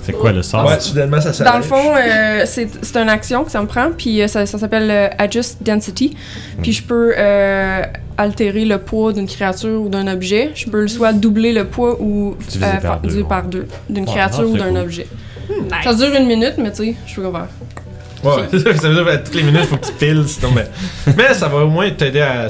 C'est 0.02 0.12
quoi 0.12 0.31
le 0.31 0.43
sort? 0.43 0.65
Ouais, 0.66 0.78
soudainement 0.78 1.20
ça 1.20 1.32
s'allège. 1.32 1.52
Dans 1.52 1.59
le 1.59 1.65
fond, 1.65 1.94
euh, 1.97 2.43
c'est 2.47 2.69
c'est 2.85 2.97
une 2.97 3.09
action 3.09 3.43
que 3.43 3.51
ça 3.51 3.61
me 3.61 3.66
prend, 3.66 3.90
puis 3.97 4.23
euh, 4.23 4.28
ça, 4.28 4.47
ça 4.47 4.56
s'appelle 4.59 4.89
euh, 4.90 5.09
Adjust 5.19 5.62
Density. 5.65 6.16
Puis 6.62 6.73
je 6.73 6.82
peux 6.85 7.12
euh, 7.16 7.82
altérer 8.16 8.65
le 8.66 8.78
poids 8.78 9.12
d'une 9.12 9.27
créature 9.27 9.81
ou 9.82 9.89
d'un 9.89 10.06
objet. 10.06 10.52
Je 10.55 10.66
peux 10.70 10.86
soit 10.86 11.12
doubler 11.12 11.52
le 11.52 11.65
poids 11.65 11.97
ou 12.01 12.36
Diviser 12.48 12.61
par 12.61 12.81
faire- 12.81 12.93
deux, 13.01 13.09
diviser 13.09 13.23
ouais. 13.23 13.28
par 13.28 13.43
deux 13.44 13.66
d'une 13.90 14.06
créature 14.06 14.44
ah, 14.44 14.47
ou 14.47 14.52
c'est 14.56 14.62
d'un 14.62 14.69
cool. 14.70 14.78
objet. 14.78 15.06
Nice. 15.51 15.73
Ça 15.82 15.94
dure 15.94 16.15
une 16.15 16.27
minute, 16.27 16.55
mais 16.59 16.70
tu 16.70 16.77
sais, 16.85 16.94
je 17.06 17.15
peux 17.16 17.23
le 17.23 17.31
faire. 17.32 17.48
Ouais, 18.24 18.48
ça 18.76 18.88
veut 18.88 18.94
dire 18.94 19.05
que 19.05 19.24
toutes 19.24 19.34
les 19.34 19.42
minutes, 19.42 19.64
faut 19.66 19.76
que 19.76 19.86
tu 19.86 19.92
piles, 19.92 20.24
sinon, 20.26 20.52
mais, 20.52 20.68
mais 21.16 21.34
ça 21.34 21.48
va 21.48 21.59
au 21.64 21.68
moins 21.68 21.90
t'aider 21.90 22.20
à, 22.20 22.48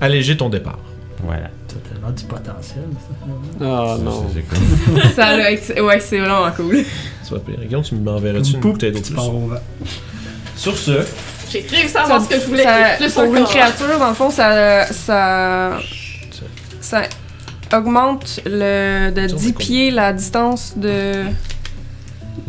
alléger 0.00 0.36
ton 0.36 0.48
départ. 0.48 0.78
Voilà. 1.22 1.48
T'as 1.68 1.90
tellement 1.90 2.10
du 2.10 2.24
potentiel, 2.24 2.84
ça. 2.92 3.26
Ah 3.62 3.96
non. 3.98 4.26
C'est 4.34 4.42
cool. 4.42 5.02
Ça, 5.16 5.36
là, 5.36 5.50
ouais, 5.82 6.00
c'est 6.00 6.18
vraiment 6.20 6.50
cool. 6.54 6.84
Pire. 7.46 7.56
Guillaume, 7.66 7.82
tu 7.82 7.94
m'enverrais-tu 7.94 8.52
une 8.52 8.60
bouteille 8.60 8.92
d'eau 8.92 8.98
tu 8.98 9.06
plus? 9.06 9.14
pars 9.14 9.34
au 9.34 9.48
vent. 9.48 9.56
Sur 10.56 10.76
ce, 10.76 11.00
J'ai 11.50 11.64
réussi 11.68 11.96
à 11.96 12.02
avoir 12.02 12.22
ce 12.22 12.28
que 12.28 12.38
je 12.38 12.46
voulais. 12.46 12.62
Ça- 12.62 12.96
plus 12.98 13.12
pour 13.12 13.34
une 13.34 13.44
créature, 13.44 13.98
dans 13.98 14.08
le 14.08 14.14
fond, 14.14 14.30
ça, 14.30 14.86
ça, 14.86 15.78
ça 16.80 17.02
augmente 17.72 18.40
le, 18.44 19.10
de 19.10 19.28
Ça, 19.28 19.34
on 19.34 19.38
10 19.38 19.48
est 19.48 19.52
pieds 19.58 19.90
la 19.90 20.12
distance 20.12 20.74
de 20.76 21.24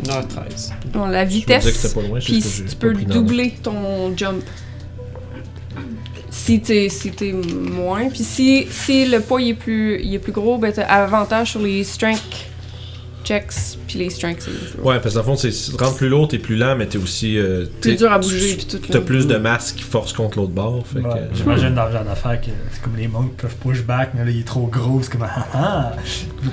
1h13. 0.04 0.72
non, 0.94 1.06
la 1.06 1.24
je 1.24 1.34
me 1.34 1.40
disais 1.40 1.44
que 1.46 1.52
vitesse. 1.58 2.24
Puis 2.24 2.42
tu 2.68 2.76
peux 2.76 2.92
doubler 2.94 3.54
ton 3.62 4.16
jump. 4.16 4.42
Si 6.30 6.60
t'es 6.60 6.88
si 6.88 7.10
t'es 7.10 7.32
moins. 7.32 8.08
Puis 8.08 8.22
si, 8.22 8.66
si 8.70 9.06
le 9.06 9.20
poids 9.20 9.40
il 9.40 9.50
est, 9.50 9.54
plus, 9.54 10.00
il 10.02 10.14
est 10.14 10.18
plus 10.18 10.32
gros, 10.32 10.58
ben 10.58 10.72
t'as 10.72 10.82
avantage 10.84 11.52
sur 11.52 11.60
les 11.60 11.82
strength 11.82 12.22
checks. 13.24 13.52
Puis 13.88 13.98
les 13.98 14.10
strengths, 14.10 14.44
plus, 14.44 14.80
Ouais, 14.82 15.00
parce 15.00 15.14
que 15.14 15.20
dans 15.20 15.20
le 15.20 15.24
fond, 15.32 15.36
c'est 15.36 15.50
si 15.50 15.72
tu 15.72 15.82
rentres 15.82 15.96
plus 15.96 16.08
lourd, 16.08 16.28
t'es 16.28 16.38
plus 16.38 16.56
lent, 16.56 16.76
mais 16.76 16.86
t'es 16.86 16.98
aussi. 16.98 17.36
euh, 17.38 17.66
plus 17.80 17.92
t'es- 17.92 17.96
dur 17.96 18.12
à 18.12 18.18
bouger. 18.18 18.54
Puis 18.56 18.66
tout. 18.66 18.78
T'as 18.78 19.00
plus 19.00 19.26
de 19.26 19.36
masse 19.36 19.72
qui 19.72 19.82
force 19.82 20.12
contre 20.12 20.38
l'autre 20.38 20.52
bord. 20.52 20.84
Ouais, 20.94 21.02
euh, 21.04 21.26
J'imagine 21.34 21.74
dans 21.74 21.86
le 21.86 21.92
genre 21.92 22.04
d'affaire 22.04 22.40
que 22.40 22.50
c'est 22.72 22.82
comme 22.82 22.96
les 22.96 23.08
monks 23.08 23.36
peuvent 23.36 23.56
push 23.56 23.82
back, 23.82 24.10
mais 24.14 24.24
là 24.24 24.30
il 24.30 24.40
est 24.40 24.46
trop 24.46 24.66
gros, 24.66 25.00
c'est 25.02 25.10
comme 25.10 25.22
ah 25.26 25.46
ah, 25.54 25.92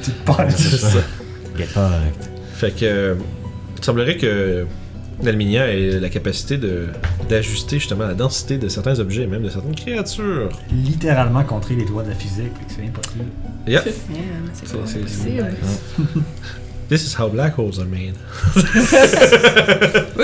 te 0.01 0.51
c'est 0.57 0.77
ça. 0.77 0.87
Get 1.57 1.65
fucked. 1.65 2.32
Fait 2.63 2.71
que. 2.71 3.17
il 3.77 3.83
semblerait 3.83 4.15
que 4.15 4.65
Nalminia 5.21 5.67
ait 5.67 5.99
la 5.99 6.07
capacité 6.07 6.57
de 6.57 6.87
d'ajuster 7.27 7.77
justement 7.79 8.05
la 8.07 8.13
densité 8.13 8.57
de 8.57 8.69
certains 8.69 8.99
objets, 8.99 9.23
et 9.23 9.27
même 9.27 9.43
de 9.43 9.49
certaines 9.49 9.75
créatures. 9.75 10.47
Littéralement 10.71 11.43
contrer 11.43 11.75
les 11.75 11.83
lois 11.83 12.03
de 12.03 12.09
la 12.09 12.15
physique, 12.15 12.51
fait 12.57 12.65
que 12.65 12.71
c'est 12.77 12.87
impossible. 12.87 13.25
Yep. 13.67 13.83
Yeah, 13.85 13.93
mais 14.45 14.51
c'est 14.53 14.67
C'est- 14.67 14.77
pas 14.77 14.87
c'est- 14.87 14.99
possible. 14.99 15.55
This 16.89 17.05
is 17.05 17.15
how 17.19 17.27
black 17.29 17.57
holes 17.57 17.79
are 17.79 17.85
made. 17.85 18.15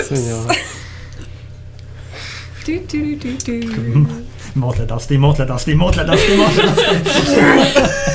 Seigneur. 0.04 0.48
Tu, 2.66 2.82
tu, 2.88 3.18
tu, 3.18 3.36
tu. 3.38 3.68
Monte 4.56 4.78
la 4.80 4.86
densité, 4.86 5.18
monte 5.18 5.40
la 5.40 5.46
densité, 5.46 5.74
monte 5.76 5.96
la 5.96 6.04
densité, 6.04 6.38
monte 6.38 6.56
la 6.58 6.66
densité. 6.66 7.42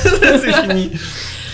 c'est 0.41 0.53
fini. 0.67 0.91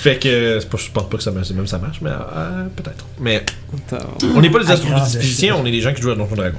Fait 0.02 0.18
que 0.18 0.60
pas- 0.66 0.78
je 0.78 0.90
pense 0.92 1.08
pas 1.10 1.18
que 1.18 1.22
ça 1.24 1.30
marche, 1.30 1.52
même 1.52 1.68
ça 1.68 1.78
marche, 1.78 2.00
mais 2.02 2.10
euh, 2.10 2.64
peut-être. 2.76 3.06
Mais 3.20 3.44
Attends. 3.92 4.04
on 4.36 4.42
n'est 4.42 4.50
pas 4.50 4.58
des 4.60 4.66
grande 4.66 4.72
astrophysiciens, 4.72 5.56
on 5.56 5.66
est 5.66 5.72
des 5.72 5.80
gens 5.82 5.94
qui 5.94 6.02
jouent 6.02 6.10
à 6.12 6.16
Donjon 6.16 6.36
Dragon. 6.36 6.58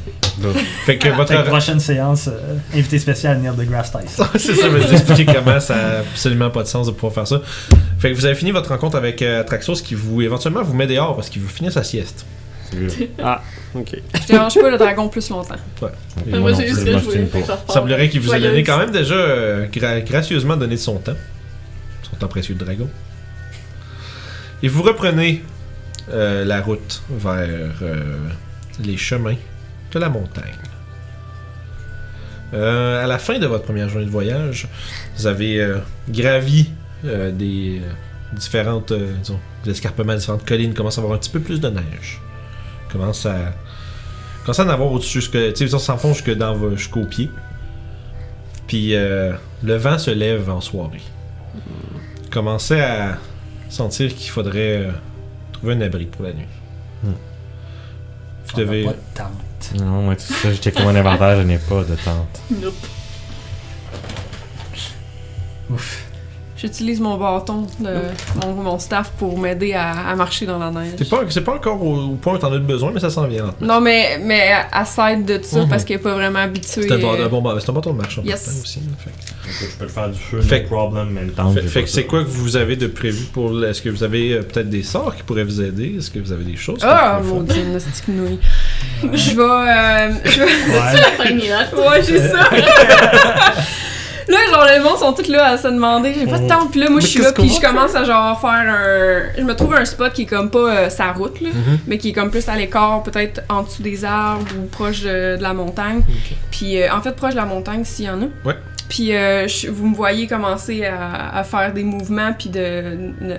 Fait 0.86 0.96
que 0.96 1.08
votre 1.08 1.32
Fait 1.34 1.42
que 1.42 1.48
prochaine 1.48 1.80
séance, 1.80 2.28
euh, 2.28 2.56
invité 2.72 3.00
spécial 3.00 3.38
Neil 3.40 3.50
deGrasse 3.56 3.90
Tyson. 3.90 4.24
c'est 4.34 4.54
ça, 4.54 4.68
je 4.68 4.76
vais 4.76 4.86
vous 4.86 4.92
expliquer 4.92 5.24
comment 5.26 5.58
ça 5.58 5.74
a 5.74 5.98
absolument 5.98 6.50
pas 6.50 6.62
de 6.62 6.68
sens 6.68 6.86
de 6.86 6.92
pouvoir 6.92 7.12
faire 7.14 7.26
ça. 7.26 7.40
Fait 7.98 8.10
que 8.12 8.16
vous 8.16 8.24
avez 8.26 8.36
fini 8.36 8.52
votre 8.52 8.68
rencontre 8.68 8.96
avec 8.96 9.20
euh, 9.22 9.40
Atraxos 9.40 9.82
qui 9.82 9.96
vous 9.96 10.22
éventuellement 10.22 10.62
vous 10.62 10.74
met 10.74 10.86
dehors 10.86 11.16
parce 11.16 11.28
qu'il 11.28 11.42
veut 11.42 11.48
finir 11.48 11.72
sa 11.72 11.82
sieste. 11.82 12.24
Ah, 13.22 13.42
ok. 13.74 13.96
Je 14.22 14.26
dérange 14.28 14.54
pas 14.54 14.70
le 14.70 14.78
dragon 14.78 15.08
plus 15.08 15.28
longtemps. 15.30 15.56
Et 16.26 16.38
Moi, 16.38 16.52
j'ai 16.54 16.68
ce 16.72 16.76
plus, 16.76 16.84
que 16.84 16.90
moi, 16.92 17.00
je 17.04 17.18
repars. 17.20 17.58
Il 17.68 17.72
semblerait 17.72 18.08
qu'il 18.08 18.20
vous 18.20 18.32
a 18.32 18.38
donné 18.40 18.62
quand 18.62 18.78
même 18.78 18.90
déjà 18.92 19.14
euh, 19.14 19.66
gra- 19.66 20.02
gracieusement 20.02 20.56
donné 20.56 20.76
de 20.76 20.80
son 20.80 20.96
temps. 20.96 21.12
Son 22.08 22.16
temps 22.16 22.28
précieux 22.28 22.54
de 22.54 22.64
dragon. 22.64 22.88
Et 24.62 24.68
vous 24.68 24.82
reprenez 24.82 25.42
euh, 26.10 26.44
la 26.44 26.60
route 26.60 27.02
vers 27.10 27.70
euh, 27.82 28.28
les 28.80 28.96
chemins 28.96 29.36
de 29.92 29.98
la 29.98 30.08
montagne. 30.08 30.54
Euh, 32.54 33.02
à 33.02 33.06
la 33.06 33.18
fin 33.18 33.38
de 33.38 33.46
votre 33.46 33.64
première 33.64 33.88
journée 33.88 34.06
de 34.06 34.10
voyage, 34.10 34.68
vous 35.16 35.26
avez 35.26 35.74
gravi 36.08 36.70
des 37.02 37.80
différentes 38.32 38.92
escarpements, 39.66 40.14
différentes 40.14 40.46
collines, 40.46 40.74
commence 40.74 40.98
à 40.98 41.00
avoir 41.00 41.16
un 41.16 41.18
petit 41.18 41.30
peu 41.30 41.40
plus 41.40 41.60
de 41.60 41.68
neige. 41.68 42.20
Commence 42.90 43.26
à 43.26 43.54
à 44.46 44.50
en 44.60 44.68
avoir 44.68 44.90
au-dessus, 44.90 45.20
tu 45.20 45.54
sais, 45.54 45.68
s'enfonce 45.68 46.16
jusque 46.16 46.36
dans 46.36 46.76
jusqu'aux 46.76 47.04
pieds. 47.04 47.30
Puis 48.66 48.92
le 48.92 49.76
vent 49.76 49.98
se 49.98 50.10
lève 50.10 50.50
en 50.50 50.60
soirée. 50.60 51.02
Commencez 52.30 52.80
à 52.80 53.18
sentir 53.72 54.14
qu'il 54.14 54.30
faudrait 54.30 54.76
euh, 54.78 54.90
trouver 55.52 55.74
un 55.74 55.80
abri 55.80 56.06
pour 56.06 56.24
la 56.24 56.32
nuit. 56.32 56.46
Hmm. 57.02 57.12
Vous 58.46 58.60
devez. 58.60 58.84
On 58.84 58.88
pas 58.88 58.92
de 58.92 58.98
tente. 59.14 59.80
Non, 59.80 60.02
moi, 60.02 60.16
tout 60.16 60.22
ça, 60.32 60.52
j'étais 60.52 60.72
comme 60.72 60.88
un 60.88 60.96
inventaire, 60.96 61.36
je 61.38 61.42
n'ai 61.42 61.58
pas 61.58 61.82
de 61.84 61.94
tente. 61.96 62.40
Nope. 62.50 62.74
Ouf. 65.70 66.04
J'utilise 66.56 67.00
mon 67.00 67.16
bâton, 67.16 67.66
de, 67.80 67.96
mon, 68.40 68.54
mon 68.54 68.78
staff 68.78 69.10
pour 69.18 69.36
m'aider 69.36 69.72
à, 69.72 70.10
à 70.10 70.14
marcher 70.14 70.46
dans 70.46 70.58
la 70.58 70.70
neige. 70.70 70.92
C'est 70.96 71.08
pas, 71.08 71.22
c'est 71.28 71.40
pas 71.40 71.54
encore 71.56 71.82
au, 71.84 71.96
au 72.12 72.14
point 72.14 72.34
où 72.34 72.38
t'en 72.38 72.52
as 72.52 72.58
besoin, 72.58 72.92
mais 72.92 73.00
ça 73.00 73.10
s'en 73.10 73.26
vient. 73.26 73.46
lentement. 73.46 73.66
Non, 73.74 73.80
mais, 73.80 74.20
mais 74.22 74.52
à 74.70 74.84
side 74.84 75.24
de 75.24 75.40
ça, 75.42 75.62
Mhm. 75.62 75.68
parce 75.68 75.84
qu'elle 75.84 75.96
est 75.96 76.00
pas 76.02 76.14
vraiment 76.14 76.38
habituée. 76.38 76.82
C'est 76.86 76.92
un, 76.92 76.98
bon, 76.98 77.20
un 77.20 77.28
bon, 77.28 77.58
c'est 77.58 77.68
un 77.68 77.72
bâton 77.72 77.92
de 77.94 77.98
marche 77.98 78.18
en 78.18 78.22
Yes. 78.22 78.60
aussi. 78.62 78.78
là, 78.80 78.86
fait 78.98 79.31
Je 79.48 79.66
peux 79.78 79.84
le 79.84 79.90
faire 79.90 80.08
du 80.08 80.18
feu, 80.18 80.40
Fait- 80.40 80.62
no 80.62 80.66
problem, 80.68 81.10
mais 81.12 81.22
le 81.22 81.32
Fait, 81.54 81.68
fait 81.68 81.80
pas 81.80 81.84
que 81.84 81.90
c'est 81.90 82.04
quoi 82.04 82.22
que 82.22 82.28
vous 82.28 82.56
avez 82.56 82.76
de 82.76 82.86
prévu 82.86 83.24
pour. 83.32 83.64
Est-ce 83.64 83.82
que 83.82 83.88
vous 83.88 84.02
avez 84.04 84.34
euh, 84.34 84.42
peut-être 84.42 84.70
des 84.70 84.82
sorts 84.82 85.14
qui 85.16 85.22
pourraient 85.22 85.44
vous 85.44 85.60
aider? 85.60 85.96
Est-ce 85.98 86.10
que 86.10 86.18
vous 86.20 86.32
avez 86.32 86.44
des 86.44 86.56
choses 86.56 86.78
Ah, 86.82 87.18
faire? 87.22 87.34
maudine, 87.34 87.72
petite 87.74 88.08
nouille. 88.08 88.38
Je 89.02 89.30
vais. 89.36 89.42
euh, 89.42 90.12
je 90.24 90.40
vais- 90.40 90.44
Ouais. 90.44 91.88
Ouais, 91.88 92.02
j'ai 92.06 92.18
ça. 92.18 92.48
là, 94.28 94.38
genre, 94.50 94.64
les 94.66 94.80
gens 94.82 94.96
sont 94.96 95.12
tous 95.12 95.28
là 95.28 95.46
à 95.48 95.58
se 95.58 95.68
demander. 95.68 96.14
J'ai 96.18 96.26
pas 96.26 96.38
de 96.38 96.48
temps. 96.48 96.66
Puis 96.68 96.80
là, 96.80 96.88
moi, 96.90 97.00
je 97.00 97.06
suis 97.06 97.20
là. 97.20 97.32
Puis 97.32 97.48
je 97.50 97.60
commence 97.60 97.94
à 97.94 98.04
genre 98.04 98.40
faire 98.40 98.50
un. 98.50 99.22
Je 99.38 99.42
me 99.42 99.54
trouve 99.54 99.74
un 99.74 99.84
spot 99.84 100.12
qui 100.12 100.22
est 100.22 100.26
comme 100.26 100.50
pas 100.50 100.58
euh, 100.58 100.88
sa 100.90 101.12
route, 101.12 101.40
là. 101.40 101.48
Mhm. 101.50 101.78
Mais 101.86 101.98
qui 101.98 102.10
est 102.10 102.12
comme 102.12 102.30
plus 102.30 102.48
à 102.48 102.56
l'écart, 102.56 103.02
peut-être 103.02 103.42
en 103.48 103.62
dessous 103.64 103.82
des 103.82 104.04
arbres 104.04 104.46
ou 104.58 104.66
proche 104.66 105.02
de, 105.02 105.36
de 105.36 105.42
la 105.42 105.52
montagne. 105.54 106.02
Puis 106.50 106.80
euh, 106.80 106.92
en 106.94 107.00
fait, 107.02 107.12
proche 107.12 107.32
de 107.32 107.38
la 107.38 107.46
montagne, 107.46 107.84
s'il 107.84 108.04
y 108.06 108.10
en 108.10 108.20
a. 108.22 108.26
Ouais. 108.48 108.56
Puis 108.92 109.16
euh, 109.16 109.48
je- 109.48 109.70
vous 109.70 109.88
me 109.88 109.94
voyez 109.94 110.26
commencer 110.26 110.84
à, 110.84 111.34
à 111.38 111.44
faire 111.44 111.72
des 111.72 111.82
mouvements, 111.82 112.34
puis 112.38 112.50
de. 112.50 113.10
de- 113.22 113.38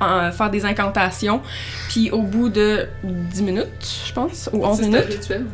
en- 0.00 0.30
faire 0.30 0.50
des 0.50 0.64
incantations. 0.64 1.42
Puis 1.88 2.12
au 2.12 2.22
bout 2.22 2.48
de 2.48 2.86
10 3.02 3.42
minutes, 3.42 3.66
je 4.06 4.12
pense, 4.12 4.48
ou 4.52 4.64
11 4.64 4.76
C'est 4.76 4.84
un 4.84 4.86
minutes, 4.86 5.04
rituel. 5.08 5.46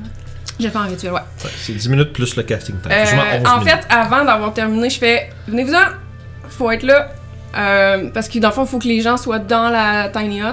j'ai 0.61 0.69
fait 0.69 0.77
un 0.77 0.83
rituel, 0.83 1.13
ouais. 1.13 1.21
Ouais, 1.43 1.51
c'est 1.57 1.73
10 1.73 1.89
minutes 1.89 2.13
plus 2.13 2.37
le 2.37 2.43
casting 2.43 2.77
time. 2.83 2.93
Euh, 2.93 3.05
Quasiment 3.05 3.23
11 3.41 3.47
en 3.49 3.59
minutes. 3.61 3.71
fait, 3.73 3.87
avant 3.89 4.23
d'avoir 4.27 4.53
terminé, 4.53 4.91
je 4.91 4.99
fais 4.99 5.31
venez-vous-en, 5.49 5.87
faut 6.51 6.71
être 6.71 6.83
là. 6.83 7.09
Euh, 7.57 8.11
parce 8.13 8.29
que 8.29 8.39
dans 8.39 8.49
le 8.49 8.55
fond, 8.55 8.65
il 8.65 8.69
faut 8.69 8.79
que 8.79 8.89
les 8.89 9.01
gens 9.01 9.17
soient 9.17 9.39
dans 9.39 9.71
la 9.71 10.11
tiny 10.11 10.41
hut. 10.41 10.45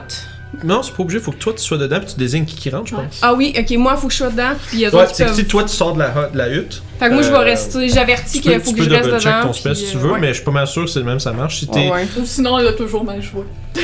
Non, 0.63 0.83
c'est 0.83 0.93
pas 0.93 1.03
obligé, 1.03 1.19
faut 1.19 1.31
que 1.31 1.37
toi 1.37 1.53
tu 1.53 1.63
sois 1.63 1.77
dedans 1.77 1.99
puis 1.99 2.13
tu 2.13 2.19
désignes 2.19 2.45
qui 2.45 2.55
qui 2.55 2.69
rentre, 2.69 2.87
je 2.87 2.95
Ouais. 2.95 3.03
pense. 3.05 3.19
Ah 3.21 3.33
oui, 3.33 3.53
ok, 3.57 3.69
moi, 3.77 3.93
il 3.95 4.01
faut 4.01 4.07
que 4.07 4.13
je 4.13 4.17
sois 4.17 4.29
dedans. 4.29 4.51
Puis 4.67 4.83
eux 4.85 4.89
Ouais, 4.89 4.95
autres, 4.95 5.11
ils 5.11 5.15
c'est 5.15 5.23
que 5.23 5.29
peuvent- 5.29 5.37
si 5.39 5.45
toi 5.45 5.63
tu 5.63 5.69
sors 5.69 5.93
de 5.93 5.99
la, 5.99 6.29
de 6.31 6.37
la 6.37 6.49
hutte, 6.49 6.83
Fait 6.99 7.07
que 7.07 7.13
moi, 7.13 7.21
je 7.23 7.29
vais 7.29 7.35
euh, 7.35 7.39
rester. 7.39 7.87
J'avertis 7.89 8.37
tu 8.37 8.41
qu'il 8.41 8.51
peux, 8.51 8.59
faut 8.59 8.71
tu 8.71 8.75
que 8.77 8.83
je 8.83 8.89
peux 8.89 8.95
reste 8.95 9.07
double 9.09 9.19
check 9.21 9.31
dedans. 9.33 9.47
ton 9.47 9.53
spell 9.53 9.71
puis, 9.73 9.81
si 9.85 9.91
tu 9.91 9.97
euh, 9.97 9.99
veux, 10.01 10.11
ouais. 10.11 10.19
mais 10.19 10.27
je 10.27 10.33
suis 10.33 10.43
pas 10.43 10.51
mal 10.51 10.67
sûr 10.67 10.83
que 10.85 10.89
c'est 10.91 10.99
le 10.99 11.05
même 11.05 11.19
ça 11.21 11.31
marche. 11.31 11.59
Si 11.59 11.67
t'es 11.67 11.79
Ouais, 11.79 11.91
ouais. 11.91 12.07
Ou 12.19 12.25
sinon, 12.25 12.59
elle 12.59 12.67
a 12.67 12.73
toujours 12.73 13.03
mal 13.05 13.21
joué. 13.21 13.43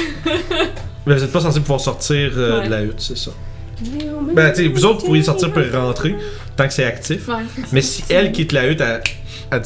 Mais 1.05 1.15
vous 1.15 1.23
êtes 1.23 1.31
pas 1.31 1.39
censé 1.39 1.61
pouvoir 1.61 1.79
sortir 1.79 2.31
euh, 2.35 2.59
Ouais. 2.59 2.65
de 2.65 2.71
la 2.71 2.81
hutte, 2.83 2.99
c'est 2.99 3.17
ça. 3.17 3.31
Ben, 4.33 4.51
tu 4.51 4.63
sais, 4.63 4.67
vous 4.67 4.85
autres, 4.85 4.99
vous 5.01 5.05
pourriez 5.05 5.23
sortir 5.23 5.53
pour 5.53 5.61
rentrer, 5.71 6.15
tant 6.57 6.67
que 6.67 6.73
c'est 6.73 6.83
actif. 6.83 7.27
Ouais. 7.27 7.35
Mais 7.71 7.81
si 7.81 8.03
elle 8.09 8.31
quitte 8.31 8.51
la 8.51 8.67
hutte, 8.67 8.81
elle, 8.81 9.01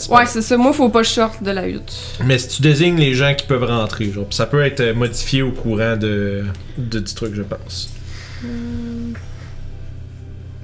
Ouais, 0.09 0.25
c'est 0.27 0.41
ça. 0.41 0.57
Moi, 0.57 0.73
faut 0.73 0.89
pas 0.89 1.01
que 1.01 1.07
je 1.07 1.13
sorte 1.13 1.41
de 1.43 1.51
la 1.51 1.67
hutte. 1.67 1.91
Mais 2.25 2.37
si 2.37 2.47
tu 2.49 2.61
désignes 2.61 2.97
les 2.97 3.13
gens 3.13 3.33
qui 3.35 3.45
peuvent 3.47 3.63
rentrer, 3.63 4.11
genre, 4.11 4.27
ça 4.31 4.45
peut 4.45 4.63
être 4.63 4.79
euh, 4.81 4.93
modifié 4.93 5.41
au 5.41 5.51
courant 5.51 5.97
de, 5.97 6.43
de 6.77 6.99
du 6.99 7.13
truc, 7.13 7.33
je 7.33 7.41
pense. 7.41 7.89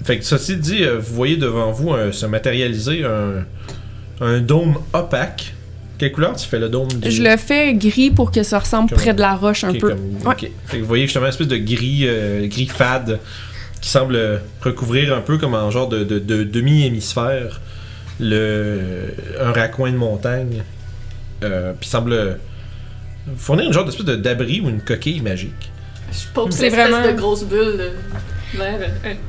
Fait 0.04 0.20
que 0.20 0.24
ceci 0.26 0.56
dit, 0.58 0.84
euh, 0.84 1.00
vous 1.00 1.16
voyez 1.16 1.38
devant 1.38 1.72
vous 1.72 1.94
se 2.12 2.26
matérialiser 2.26 3.04
un, 3.04 3.44
un 4.22 4.40
dôme 4.40 4.78
opaque. 4.94 5.54
Quelle 5.98 6.12
couleur 6.12 6.36
tu 6.36 6.48
fais 6.48 6.60
le 6.60 6.70
dôme 6.70 6.88
du... 6.90 7.10
Je 7.12 7.24
le 7.24 7.36
fais 7.38 7.74
gris 7.74 8.12
pour 8.12 8.32
que 8.32 8.44
ça 8.44 8.60
ressemble 8.60 8.90
Comme- 8.90 9.00
près 9.00 9.14
de 9.16 9.22
la 9.22 9.36
roche 9.36 9.64
un 9.64 9.74
peu. 9.74 9.90
comme- 9.90 10.00
Ouais. 10.28 10.28
ok. 10.44 10.52
Fait 10.68 10.78
que 10.78 10.82
vous 10.84 10.88
voyez 10.88 11.06
justement 11.06 11.26
une 11.26 11.30
espèce 11.30 11.48
de 11.48 11.58
gris, 11.58 12.02
euh, 12.04 12.48
gris 12.48 12.68
fade 12.68 13.20
qui 13.82 13.90
semble 13.90 14.42
recouvrir 14.62 15.14
un 15.16 15.22
peu 15.22 15.38
comme 15.40 15.56
un 15.56 15.70
genre 15.72 15.90
de, 15.90 16.04
de- 16.04 16.20
de 16.20 16.44
demi-hémisphère 16.44 17.60
le, 18.20 19.14
un 19.40 19.52
raccoin 19.52 19.92
de 19.92 19.98
montagne. 19.98 20.64
Euh, 21.44 21.74
Puis 21.80 21.90
semble 21.90 22.40
fournir 23.38 23.66
une 23.68 23.74
genre 23.74 23.86
d'espèce 23.86 24.06
de- 24.06 24.16
d'abri 24.16 24.62
ou 24.62 24.70
une 24.70 24.82
coquille 24.82 25.22
magique. 25.22 25.72
Je 26.12 26.18
C'est 26.52 26.70
c'est 26.70 26.70
vraiment 26.70 27.06
de 27.06 27.12
grosse 27.12 27.44
bulle 27.44 27.78
de 27.78 27.92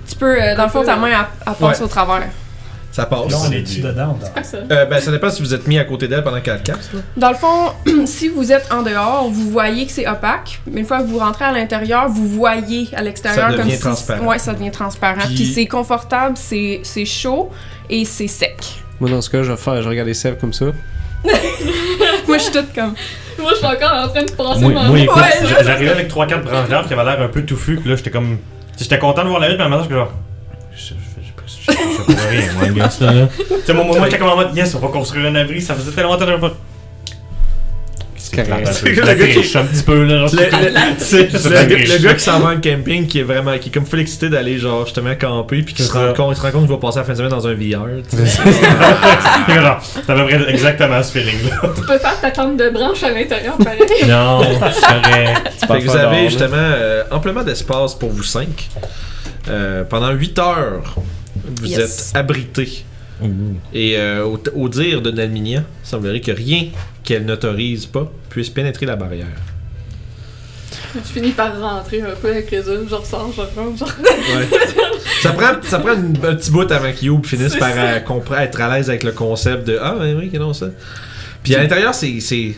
Tu 0.06 0.14
peux, 0.16 0.40
euh, 0.40 0.56
dans 0.56 0.64
le 0.64 0.70
fond, 0.70 0.84
ta 0.84 0.96
euh, 0.96 1.00
main, 1.00 1.10
passe 1.54 1.80
Ouais. 1.80 1.84
au 1.84 1.88
travers. 1.88 2.28
Ça 2.98 3.06
passe. 3.06 3.30
Là, 3.30 3.36
on 3.46 3.52
est-tu 3.52 3.80
dedans 3.80 4.18
C'est 4.20 4.32
quoi 4.32 4.42
ça? 4.42 4.56
Euh, 4.72 4.84
ben, 4.86 5.00
ça 5.00 5.10
dépend 5.12 5.30
si 5.30 5.40
vous 5.40 5.54
êtes 5.54 5.68
mis 5.68 5.78
à 5.78 5.84
côté 5.84 6.08
d'elle 6.08 6.24
pendant 6.24 6.40
qu'elle 6.40 6.60
casse. 6.64 6.90
là. 6.92 7.00
Dans 7.16 7.28
le 7.30 7.36
fond, 7.36 7.72
si 8.06 8.28
vous 8.28 8.50
êtes 8.50 8.72
en 8.72 8.82
dehors, 8.82 9.28
vous 9.30 9.50
voyez 9.50 9.86
que 9.86 9.92
c'est 9.92 10.08
opaque, 10.08 10.60
mais 10.66 10.80
une 10.80 10.86
fois 10.86 10.98
que 10.98 11.06
vous 11.06 11.18
rentrez 11.20 11.44
à 11.44 11.52
l'intérieur, 11.52 12.08
vous 12.08 12.26
voyez 12.26 12.88
à 12.96 13.02
l'extérieur 13.02 13.50
Ça 13.50 13.54
comme 13.56 13.66
devient 13.66 13.76
si 13.76 13.80
transparent. 13.82 14.24
Ouais, 14.26 14.40
ça 14.40 14.52
devient 14.52 14.72
transparent. 14.72 15.20
Puis- 15.26 15.34
Puis, 15.36 15.46
c'est 15.46 15.66
confortable, 15.66 16.36
c'est 16.36 16.80
c'est 16.82 17.04
chaud 17.04 17.50
et 17.88 18.04
c'est 18.04 18.26
sec. 18.26 18.56
Moi, 18.98 19.08
dans 19.10 19.20
ce 19.22 19.30
cas, 19.30 19.44
je 19.44 19.52
vais 19.52 19.56
faire, 19.56 19.80
je 19.80 19.88
regarde 19.88 20.08
les 20.08 20.14
sèvres 20.14 20.38
comme 20.38 20.52
ça. 20.52 20.66
Moi, 22.26 22.38
je 22.38 22.42
suis 22.42 22.52
toute 22.52 22.72
comme. 22.74 22.94
Moi, 23.38 23.50
je 23.52 23.56
suis 23.58 23.66
encore 23.66 23.92
en 24.04 24.08
train 24.08 24.22
de 24.24 24.30
passer 24.32 24.60
Moi, 24.60 24.72
mon 24.72 24.84
moi, 24.88 24.98
écoute, 24.98 25.16
Ouais, 25.16 25.46
j- 25.46 25.54
j'arrivais 25.64 25.90
avec 25.90 26.10
3-4 26.12 26.42
branches 26.42 26.68
d'arbres 26.68 26.88
qui 26.88 26.94
avaient 26.94 27.04
l'air 27.04 27.22
un 27.22 27.28
peu 27.28 27.42
touffues, 27.44 27.76
puis 27.76 27.88
là, 27.90 27.94
j'étais 27.96 28.10
comme. 28.10 28.38
J'étais 28.76 28.98
content 28.98 29.22
de 29.24 29.28
voir 29.28 29.40
la 29.40 29.50
hutte, 29.50 29.58
mais 29.58 29.68
temps, 29.70 29.84
je 29.88 29.94
genre. 29.94 30.12
Je 31.68 32.02
pourrais 32.02 32.28
rien, 32.30 32.52
moi, 32.54 32.66
le 32.68 32.72
gars, 32.74 32.90
ça, 32.90 33.12
là. 33.12 33.28
Tu 33.36 33.44
sais, 33.66 33.72
moi, 33.74 33.84
moi, 33.84 33.96
moi, 33.98 34.06
j'étais 34.06 34.18
comme 34.18 34.28
en 34.28 34.36
mode, 34.36 34.56
yes, 34.56 34.74
on 34.74 34.78
va 34.78 34.88
construire 34.88 35.26
un 35.26 35.34
abri, 35.34 35.60
ça 35.60 35.74
faisait 35.74 35.90
tellement 35.92 36.12
longtemps 36.14 36.26
que 36.26 36.40
pas. 36.40 36.52
C'est. 38.20 38.36
Le 38.36 38.94
Je 38.94 39.00
gars 39.00 39.14
qui- 39.14 39.56
un 39.58 39.64
petit 39.64 39.82
peu, 39.84 40.04
là. 40.04 40.26
genre, 40.26 40.30
Le, 40.32 40.38
c'est- 40.98 42.02
gars- 42.02 42.14
qui 42.14 42.20
s'en 42.24 42.40
va 42.40 42.50
en 42.50 42.60
camping 42.60 43.06
qui 43.06 43.20
est 43.20 43.22
vraiment 43.22 43.56
qui 43.58 43.68
est 43.70 43.72
comme 43.72 43.86
full 43.86 44.00
excité 44.00 44.28
d'aller 44.28 44.58
genre 44.58 44.84
justement 44.84 45.14
camper 45.14 45.62
puis 45.62 45.72
qui 45.72 45.82
se 45.82 45.90
C'est 45.92 45.98
rend 45.98 46.12
compte, 46.12 46.34
il 46.34 46.36
se 46.36 46.42
rend 46.42 46.50
compte 46.50 46.62
qu'il 46.66 46.70
va 46.70 46.76
passer 46.76 46.98
la 46.98 47.04
fin 47.04 47.12
de 47.12 47.16
semaine 47.18 47.30
dans 47.30 47.46
un 47.46 47.54
VR. 47.54 47.86
sais. 48.08 48.16
C'est 48.26 48.42
c'est 49.46 50.12
à 50.12 50.14
peu 50.14 50.24
près 50.26 50.50
exactement 50.50 51.02
ce 51.02 51.12
feeling-là. 51.12 51.70
Tu 51.74 51.80
peux 51.82 51.98
faire 51.98 52.20
ta 52.20 52.30
tente 52.30 52.56
de 52.58 52.68
branche 52.70 53.02
à 53.02 53.10
l'intérieur, 53.12 53.56
pareil. 53.56 53.80
Non, 54.06 54.42
je 54.42 54.74
serais. 54.74 55.34
Fait 55.66 55.78
que 55.80 55.84
vous 55.88 55.96
avez 55.96 56.24
justement 56.28 56.56
euh, 56.58 57.04
amplement 57.10 57.42
d'espace 57.42 57.94
pour 57.94 58.10
vous 58.10 58.24
cinq. 58.24 58.68
Euh, 59.48 59.84
pendant 59.84 60.10
8 60.10 60.38
heures, 60.38 60.96
vous 61.44 61.66
Yes. 61.66 62.10
êtes 62.10 62.16
abrités. 62.16 62.84
Et 63.74 63.96
euh, 63.98 64.24
au, 64.24 64.40
au 64.54 64.68
dire 64.68 65.02
de 65.02 65.10
Nalminia, 65.10 65.60
il 65.84 65.88
semblerait 65.88 66.20
que 66.20 66.30
rien 66.30 66.66
qu'elle 67.02 67.24
n'autorise 67.24 67.86
pas 67.86 68.10
puisse 68.30 68.48
pénétrer 68.48 68.86
la 68.86 68.94
barrière. 68.96 69.26
Je 70.94 71.00
finis 71.00 71.32
par 71.32 71.60
rentrer 71.60 72.00
un 72.00 72.14
peu 72.20 72.30
avec 72.30 72.50
les 72.50 72.66
œufs, 72.68 72.86
je 72.88 72.94
ressors, 72.94 73.32
je 73.34 73.40
rentre. 73.60 73.84
Ouais. 73.98 74.48
ça 75.20 75.32
prend, 75.32 75.52
ça 75.62 75.78
prend 75.80 75.94
une- 75.94 76.16
un 76.24 76.34
petit 76.36 76.50
bout 76.50 76.70
avant 76.70 76.92
qu'Youb 76.92 77.22
finisse 77.24 77.56
par 77.56 77.72
euh, 77.76 77.98
être 78.38 78.60
à 78.60 78.76
l'aise 78.76 78.88
avec 78.88 79.02
le 79.02 79.12
concept 79.12 79.66
de 79.66 79.78
Ah, 79.80 79.96
oui, 80.00 80.14
oui, 80.16 80.30
que 80.30 80.38
non, 80.38 80.54
ça. 80.54 80.66
Puis 81.48 81.56
à 81.56 81.62
l'intérieur, 81.62 81.94
c'est. 81.94 82.20
c'est 82.20 82.54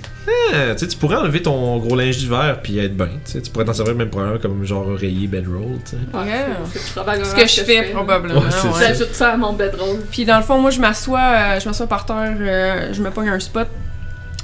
ah, 0.52 0.74
tu 0.74 0.96
pourrais 0.96 1.16
enlever 1.16 1.42
ton 1.42 1.78
gros 1.78 1.96
linge 1.96 2.18
d'hiver 2.18 2.58
puis 2.62 2.78
être 2.78 2.96
bien. 2.96 3.08
Tu 3.24 3.32
sais, 3.32 3.40
tu 3.40 3.50
pourrais 3.50 3.64
t'en 3.64 3.72
servir 3.72 3.94
même 3.94 4.10
pour 4.10 4.20
un 4.20 4.38
comme 4.38 4.64
genre 4.64 4.86
oreiller 4.88 5.28
bedroll. 5.28 5.78
tu 5.84 5.92
sais. 5.92 5.96
Ouais. 6.12 6.46
C'est 6.72 6.92
probablement 6.92 7.30
Ce 7.30 7.34
que 7.34 7.46
je 7.46 7.60
fais, 7.62 7.82
probablement. 7.92 8.40
Ouais, 8.40 8.46
ouais. 8.46 8.80
J'ajoute 8.80 9.14
ça 9.14 9.30
à 9.30 9.36
mon 9.36 9.52
bedroll. 9.52 10.00
Puis 10.10 10.24
dans 10.24 10.38
le 10.38 10.42
fond, 10.42 10.58
moi, 10.58 10.70
je 10.70 10.80
m'assois, 10.80 11.20
euh, 11.20 11.60
je 11.60 11.68
m'assois 11.68 11.86
par 11.86 12.04
terre, 12.04 12.36
euh, 12.40 12.92
je 12.92 13.00
me 13.02 13.10
pogne 13.10 13.28
un 13.28 13.38
spot, 13.38 13.68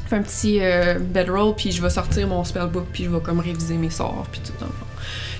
je 0.05 0.09
fais 0.09 0.16
un 0.16 0.23
petit 0.23 0.59
euh, 0.60 0.98
bedroll, 1.01 1.55
puis 1.56 1.73
je 1.73 1.82
vais 1.82 1.90
sortir 1.90 2.27
mon 2.28 2.44
spellbook, 2.44 2.86
puis 2.93 3.05
je 3.05 3.10
vais 3.10 3.20
comme 3.20 3.40
réviser 3.40 3.74
mes 3.74 3.90
sorts, 3.90 4.27
puis 4.31 4.40
tout 4.44 4.52
dans 4.60 4.66
le 4.66 4.73
fond. 4.73 4.86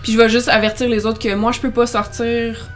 Puis 0.03 0.13
je 0.13 0.19
vais 0.19 0.29
juste 0.29 0.49
avertir 0.49 0.89
les 0.89 1.07
autres 1.07 1.19
que 1.19 1.35
moi, 1.35 1.53
je 1.53 1.61
peux 1.61 1.71
pas 1.71 1.87
sortir, 1.87 2.69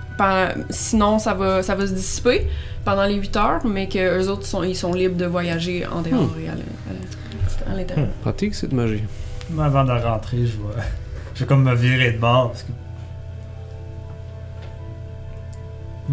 sinon 0.70 1.18
ça 1.18 1.34
va, 1.34 1.62
ça 1.62 1.74
va 1.74 1.86
se 1.86 1.92
dissiper 1.92 2.46
pendant 2.84 3.04
les 3.04 3.14
8 3.14 3.36
heures, 3.36 3.60
mais 3.66 3.88
que 3.88 3.98
eux 4.20 4.28
autres 4.28 4.46
sont, 4.46 4.62
ils 4.62 4.76
sont 4.76 4.92
libres 4.92 5.16
de 5.16 5.26
voyager 5.26 5.86
en 5.86 6.02
dehors 6.02 6.30
et 6.42 6.48
à 6.48 6.52
l'in- 6.52 6.58
à 6.88 6.92
l'in- 6.92 7.72
à 7.72 7.76
l'intérieur. 7.76 8.08
Pratique, 8.22 8.54
cette 8.54 8.72
magie. 8.72 9.04
Moi, 9.50 9.64
avant 9.66 9.84
de 9.84 9.92
rentrer, 9.92 10.38
je 10.38 10.52
vais, 10.52 10.82
je 11.34 11.40
vais 11.40 11.46
comme 11.46 11.62
me 11.64 11.74
virer 11.74 12.12
de 12.12 12.18
bord. 12.18 12.50
Parce 12.52 12.62
que... 12.64 12.68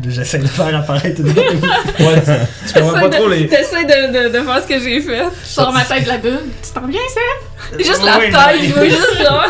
J'essaie 0.08 0.38
de 0.38 0.46
faire 0.46 0.76
apparaître 0.76 1.22
une 1.22 1.28
Ouais, 2.06 2.22
tu 2.68 2.74
comprends 2.74 3.00
pas 3.00 3.10
trop 3.10 3.28
les. 3.30 3.48
T'essaies 3.48 3.84
de, 3.86 4.30
de, 4.30 4.38
de 4.38 4.44
faire 4.44 4.62
ce 4.62 4.68
que 4.68 4.80
j'ai 4.80 5.02
fait. 5.02 5.24
Je 5.42 5.48
sors 5.48 5.74
ma 5.74 5.84
tête 5.84 6.04
de 6.04 6.08
la 6.10 6.18
bulle. 6.20 6.40
Tu 6.62 6.70
t'en 6.72 6.86
viens, 6.86 7.02
ça? 7.12 7.78
Juste 7.80 8.04
la 8.04 8.20
Oui, 8.20 8.30
taille, 8.30 8.68
veux 8.68 8.86
juste 8.90 9.24
genre. 9.24 9.46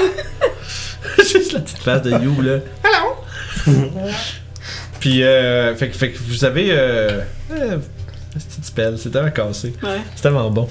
Juste 1.18 1.52
la 1.54 1.60
petite 1.60 1.78
face 1.80 2.02
de 2.04 2.12
You, 2.12 2.42
là. 2.42 2.60
Hello! 2.84 3.16
Puis, 5.10 5.24
euh, 5.24 5.74
fait, 5.76 5.88
que- 5.90 5.96
fait 5.96 6.12
que 6.12 6.18
vous 6.28 6.44
avez. 6.44 6.68
Euh, 6.72 7.22
euh, 7.54 7.76
un 7.78 8.40
petit 8.40 8.62
spell, 8.62 8.96
c'est 8.98 9.10
tellement 9.10 9.32
cassé. 9.32 9.74
Ouais. 9.82 10.00
C'est 10.16 10.22
tellement 10.24 10.50
bon. 10.52 10.68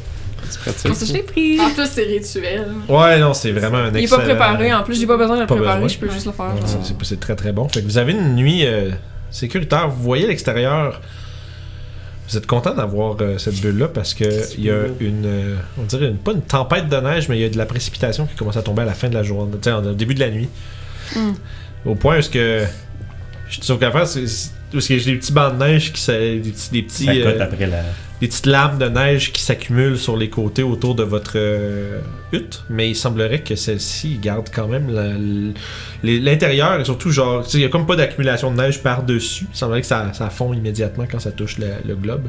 C'est 0.50 0.60
pratique. 0.60 1.06
Je 1.08 1.12
l'ai 1.14 1.22
pris? 1.22 1.58
En 1.58 1.70
plus, 1.70 1.86
c'est 1.90 2.02
rituel. 2.04 2.66
Ouais, 2.86 3.18
non, 3.18 3.32
c'est 3.32 3.50
vraiment 3.50 3.78
un 3.78 3.90
Il 3.90 3.96
est 3.96 4.02
excellent. 4.02 4.18
pas 4.20 4.24
préparé, 4.26 4.74
en 4.74 4.82
plus, 4.82 5.00
j'ai 5.00 5.06
pas 5.06 5.16
besoin 5.16 5.36
de 5.36 5.40
le 5.40 5.46
préparer, 5.46 5.80
besoin. 5.80 5.88
je 5.88 5.98
peux 5.98 6.10
juste 6.12 6.26
le 6.26 6.32
faire. 6.32 6.54
Ouais, 6.54 6.60
c'est- 6.66 6.76
c'est- 6.84 7.04
C'est 7.04 7.18
très 7.18 7.34
très 7.34 7.52
bon. 7.52 7.66
Fait 7.70 7.80
que 7.80 7.86
vous 7.86 7.96
avez 7.98 8.12
une 8.12 8.34
nuit 8.36 8.66
euh, 8.66 8.90
sécuritaire. 9.30 9.88
Vous 9.88 10.02
voyez 10.02 10.24
à 10.26 10.28
l'extérieur. 10.28 11.00
Vous 12.28 12.36
êtes 12.36 12.46
content 12.46 12.74
d'avoir 12.74 13.16
euh, 13.22 13.38
cette 13.38 13.58
bulle-là 13.60 13.88
parce 13.88 14.12
que 14.12 14.24
il 14.58 14.64
y 14.64 14.70
a 14.70 14.82
une, 15.00 15.24
euh, 15.24 15.54
on 15.78 15.84
dirait 15.84 16.08
une- 16.08 16.18
pas 16.18 16.32
une 16.32 16.42
tempête 16.42 16.88
de 16.90 16.96
neige, 16.96 17.28
mais 17.30 17.38
il 17.38 17.40
y 17.40 17.44
a 17.44 17.48
de 17.48 17.56
la 17.56 17.66
précipitation 17.66 18.26
qui 18.26 18.34
commence 18.36 18.56
à 18.58 18.62
tomber 18.62 18.82
à 18.82 18.84
la 18.84 18.94
fin 18.94 19.08
de 19.08 19.14
la 19.14 19.22
journée, 19.22 19.50
tu 19.62 19.70
sais, 19.70 19.72
au 19.74 19.94
début 19.94 20.14
de 20.14 20.20
la 20.20 20.28
nuit. 20.30 20.48
Mm. 21.16 21.30
Au 21.86 21.94
point 21.94 22.18
où 22.18 22.22
ce 22.22 22.28
que 22.28 22.64
je 23.48 23.54
suis 23.54 23.62
sûr 23.62 23.78
qu'à 23.78 23.90
faire, 23.92 24.06
c'est 24.06 24.22
est-ce 24.22 24.50
que 24.88 24.98
j'ai 24.98 25.12
des 25.12 25.18
petits 25.18 25.32
bancs 25.32 25.54
de 25.54 25.64
neige 25.64 25.92
qui 25.92 26.00
s'a- 26.00 26.18
des 26.18 26.38
petits, 26.40 26.70
des 26.72 26.82
petits 26.82 27.04
Ça 27.06 27.14
cote 27.14 27.24
euh, 27.36 27.42
après 27.44 27.66
la. 27.66 27.82
des 28.20 28.26
petites 28.28 28.46
lames 28.46 28.78
de 28.78 28.88
neige 28.88 29.32
qui 29.32 29.40
s'accumulent 29.42 29.98
sur 29.98 30.16
les 30.16 30.28
côtés 30.28 30.62
autour 30.64 30.94
de 30.94 31.02
votre 31.04 31.32
euh, 31.36 32.00
hutte, 32.32 32.64
mais 32.68 32.90
il 32.90 32.94
semblerait 32.96 33.40
que 33.40 33.54
celle-ci 33.54 34.18
garde 34.20 34.48
quand 34.52 34.66
même 34.68 34.90
l'intérieur 36.02 36.80
et 36.80 36.84
surtout 36.84 37.10
genre, 37.10 37.44
il 37.54 37.60
y 37.60 37.64
a 37.64 37.68
comme 37.68 37.86
pas 37.86 37.96
d'accumulation 37.96 38.50
de 38.50 38.56
neige 38.56 38.82
par-dessus. 38.82 39.46
Il 39.52 39.56
semblerait 39.56 39.80
que 39.82 39.86
ça, 39.86 40.10
ça 40.12 40.30
fond 40.30 40.52
immédiatement 40.52 41.04
quand 41.10 41.20
ça 41.20 41.30
touche 41.30 41.58
le, 41.58 41.68
le 41.86 41.94
globe. 41.94 42.28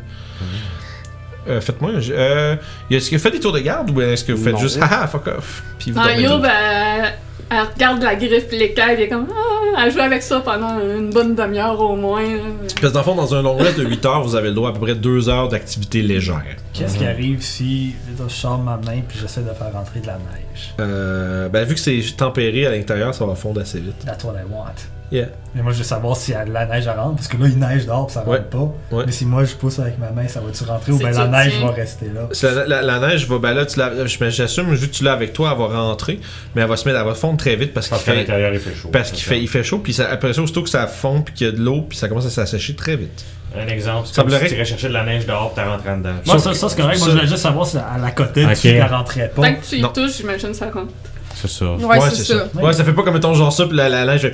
Euh, 1.49 1.61
Faites-moi, 1.61 1.91
euh, 2.09 2.55
est-ce 2.91 3.09
que 3.09 3.15
vous 3.15 3.21
faites 3.21 3.33
des 3.33 3.39
tours 3.39 3.53
de 3.53 3.59
garde 3.59 3.89
ou 3.91 4.01
est-ce 4.01 4.25
que 4.25 4.33
vous 4.33 4.43
faites 4.43 4.53
Non. 4.53 4.59
juste 4.59 4.81
haha 4.81 5.07
fuck 5.11 5.27
off 5.27 5.63
puis 5.79 5.91
vous 5.91 5.99
Ah, 6.01 6.13
Yob, 6.19 6.43
là? 6.43 7.13
Elle, 7.49 7.67
regarde 7.73 8.01
la 8.03 8.15
griffe 8.15 8.47
pis 8.47 8.57
l'écaille, 8.57 8.95
elle 8.95 9.01
est 9.03 9.09
comme 9.09 9.27
Ah, 9.75 9.83
elle 9.85 9.91
joue 9.91 9.99
avec 9.99 10.21
ça 10.21 10.39
pendant 10.39 10.79
une 10.79 11.09
bonne 11.09 11.35
demi-heure 11.35 11.79
au 11.79 11.95
moins. 11.95 12.23
Parce 12.61 12.73
que 12.73 12.87
dans 12.87 12.99
le 12.99 13.05
fond, 13.05 13.15
dans 13.15 13.35
un 13.35 13.41
long 13.41 13.55
rest 13.55 13.77
de 13.77 13.83
8 13.85 14.05
heures, 14.05 14.23
vous 14.23 14.35
avez 14.35 14.49
le 14.49 14.55
droit 14.55 14.69
à 14.69 14.73
peu 14.73 14.79
près 14.79 14.95
2 14.95 15.29
heures 15.29 15.47
d'activité 15.47 16.01
légère. 16.01 16.55
Qu'est-ce 16.77 16.97
qui 16.97 17.05
arrive 17.05 17.41
si 17.41 17.95
je 18.17 18.27
sors 18.29 18.57
ma 18.59 18.77
main 18.77 19.01
puis 19.07 19.17
j'essaie 19.19 19.41
de 19.41 19.53
faire 19.53 19.71
rentrer 19.73 19.99
de 19.99 20.07
la 20.07 20.13
neige? 20.17 20.73
Euh, 20.79 21.49
ben, 21.49 21.63
vu 21.65 21.73
que 21.75 21.79
c'est 21.79 22.01
tempéré 22.15 22.65
à 22.67 22.71
l'intérieur, 22.71 23.13
ça 23.15 23.25
va 23.25 23.35
fondre 23.35 23.61
assez 23.61 23.79
vite. 23.79 24.05
That's 24.05 24.23
what 24.23 24.33
I 24.33 24.43
want. 24.51 24.65
Yeah. 25.09 25.27
Mais 25.55 25.61
moi, 25.61 25.71
je 25.71 25.77
veux 25.77 25.83
savoir 25.85 26.17
si 26.17 26.33
la 26.33 26.65
neige 26.65 26.85
elle 26.85 26.99
rentre, 26.99 27.15
parce 27.15 27.29
que 27.29 27.37
là, 27.37 27.47
il 27.47 27.57
neige 27.57 27.85
dehors, 27.85 28.07
puis 28.07 28.13
ça 28.15 28.19
rentre 28.23 28.31
Ouais. 28.31 28.41
pas. 28.41 28.73
Ouais. 28.91 29.03
Mais 29.05 29.11
si 29.13 29.25
moi, 29.25 29.45
je 29.45 29.55
pousse 29.55 29.79
avec 29.79 29.97
ma 29.99 30.11
main, 30.11 30.27
ça 30.27 30.41
va-tu 30.41 30.65
rentrer 30.65 30.91
ou 30.91 30.97
ben 30.97 31.11
la 31.11 31.27
neige 31.29 31.61
va 31.61 31.71
rester 31.71 32.07
là? 32.13 32.27
La, 32.43 32.65
la- 32.67 32.81
la 32.81 33.07
neige 33.07 33.25
va, 33.25 33.39
ben 33.39 33.53
là, 33.53 33.65
tu 33.65 33.79
l'as- 33.79 34.05
je- 34.05 34.29
j'assume, 34.31 34.73
vu 34.75 34.89
que 34.89 34.93
tu 34.93 35.05
l'as 35.05 35.13
avec 35.13 35.31
toi, 35.31 35.51
elle 35.53 35.59
va 35.59 35.67
rentrer, 35.81 36.19
mais 36.53 36.61
elle 36.61 36.67
va 36.67 36.75
se 36.75 36.85
mettre, 36.85 36.99
elle 36.99 37.05
va 37.07 37.15
fondre 37.15 37.37
très 37.37 37.55
vite 37.55 37.73
parce 37.73 37.87
qu'il 37.87 37.97
fait, 37.99 38.15
l'intérieur, 38.17 38.53
il 38.53 38.59
fait 38.59 38.75
chaud. 38.75 38.89
parce 38.91 39.11
qu'il 39.11 39.23
fait, 39.23 39.39
il 39.39 39.47
fait 39.47 39.63
chaud, 39.63 39.79
puis 39.79 39.93
ça- 39.93 40.09
après 40.11 40.33
ça, 40.33 40.41
aussitôt 40.41 40.61
que 40.63 40.69
ça 40.69 40.85
fond, 40.87 41.21
puis 41.21 41.33
qu'il 41.33 41.47
y 41.47 41.49
a 41.49 41.53
de 41.53 41.61
l'eau, 41.61 41.83
puis 41.87 41.97
ça 41.97 42.09
commence 42.09 42.25
à 42.25 42.29
s'assécher 42.29 42.75
très 42.75 42.97
vite. 42.97 43.23
Un 43.55 43.67
exemple, 43.67 44.07
c'est 44.07 44.15
Ça 44.15 44.23
comme 44.23 44.31
si 44.31 44.45
tu 44.45 44.53
irais 44.55 44.65
chercher 44.65 44.87
de 44.89 44.93
la 44.93 45.03
neige 45.03 45.25
dehors 45.25 45.53
t'es 45.55 45.63
rentré 45.63 45.89
dedans. 45.97 46.09
Moi, 46.25 46.37
ça, 46.39 46.53
ça 46.53 46.69
c'est 46.69 46.75
correct. 46.81 46.97
Moi, 46.99 47.05
ça- 47.07 47.11
je 47.13 47.17
voulais 47.17 47.27
juste 47.27 47.41
savoir 47.41 47.65
si 47.65 47.77
à 47.77 47.97
la 48.01 48.11
côté 48.11 48.43
Ok. 48.43 48.49
dessus, 48.51 48.67
elle 48.69 48.83
rentrait 48.83 49.31
pas. 49.35 49.41
Tant 49.43 49.53
que 49.55 49.65
tu 49.65 49.75
y 49.77 49.81
Non. 49.81 49.89
touches, 49.89 50.17
j'imagine 50.17 50.53
ça 50.53 50.65
rentre. 50.65 50.91
C'est 51.33 51.47
ça. 51.49 51.65
Ouais, 51.71 51.97
c'est 52.13 52.23
ça. 52.23 52.47
Ouais, 52.55 52.73
ça 52.73 52.83
fait 52.83 52.93
pas 52.93 53.03
comme 53.03 53.13
mettons 53.13 53.33
genre 53.33 53.53
ça, 53.53 53.65
puis 53.65 53.77
la, 53.77 53.89
la 53.89 54.05
neige 54.05 54.21
fait. 54.21 54.31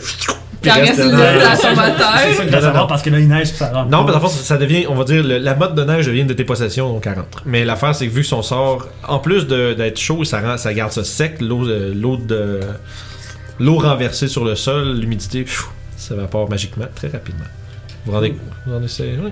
Puis 0.62 0.72
elle 0.74 0.86
reste 0.86 1.00
dedans. 1.04 1.18
là, 1.18 1.36
là, 1.36 1.56
sur 1.58 1.76
ma 1.76 1.86
C'est 1.88 1.92
ça 1.92 1.98
terre. 1.98 2.24
que 2.38 2.44
je 2.44 2.48
voulais 2.48 2.62
savoir, 2.62 2.88
parce 2.88 3.02
que 3.02 3.10
là, 3.10 3.20
il 3.20 3.28
neige 3.28 3.50
puis 3.50 3.58
ça 3.58 3.66
rentre 3.72 3.90
Non, 3.90 4.00
pas. 4.00 4.04
mais 4.06 4.12
dans 4.14 4.18
le 4.20 4.22
fond, 4.24 4.30
ça 4.30 4.44
ça 4.44 4.58
devient, 4.58 4.86
on 4.88 4.96
va 4.96 5.04
dire, 5.04 5.22
le- 5.22 5.38
la 5.38 5.56
mode 5.56 5.76
de 5.76 5.84
neige 5.84 6.06
devient 6.06 6.24
de 6.24 6.34
tes 6.34 6.46
possessions, 6.46 6.92
donc 6.94 7.06
elle 7.06 7.16
rentre. 7.16 7.42
Mais 7.46 7.66
l'affaire, 7.66 7.94
c'est 7.94 8.08
que 8.08 8.14
vu 8.14 8.22
que 8.22 8.28
son 8.28 8.42
sort, 8.42 8.88
en 9.08 9.20
plus 9.20 9.46
de- 9.48 9.74
d'être 9.74 10.00
chaud, 10.00 10.24
ça, 10.24 10.40
rend, 10.40 10.58
ça 10.58 10.74
garde 10.74 10.92
ça 10.94 11.04
sec, 11.04 11.42
l'eau 11.42 11.68
euh, 11.68 11.94
l'eau 11.94 12.16
de. 12.18 12.62
l'eau 13.60 13.78
renversée 13.78 14.28
sur 14.30 14.46
le 14.46 14.56
sol, 14.56 14.98
l'humidité 14.98 15.44
pfiou, 15.44 15.66
s'évapore 15.98 16.50
magiquement, 16.50 16.86
très 16.96 17.10
rapidement. 17.10 17.46
Vous 18.06 18.12
vous 18.12 18.18
rendez 18.18 18.36
vous 18.66 18.74
rendez 18.74 18.88
oui. 19.00 19.32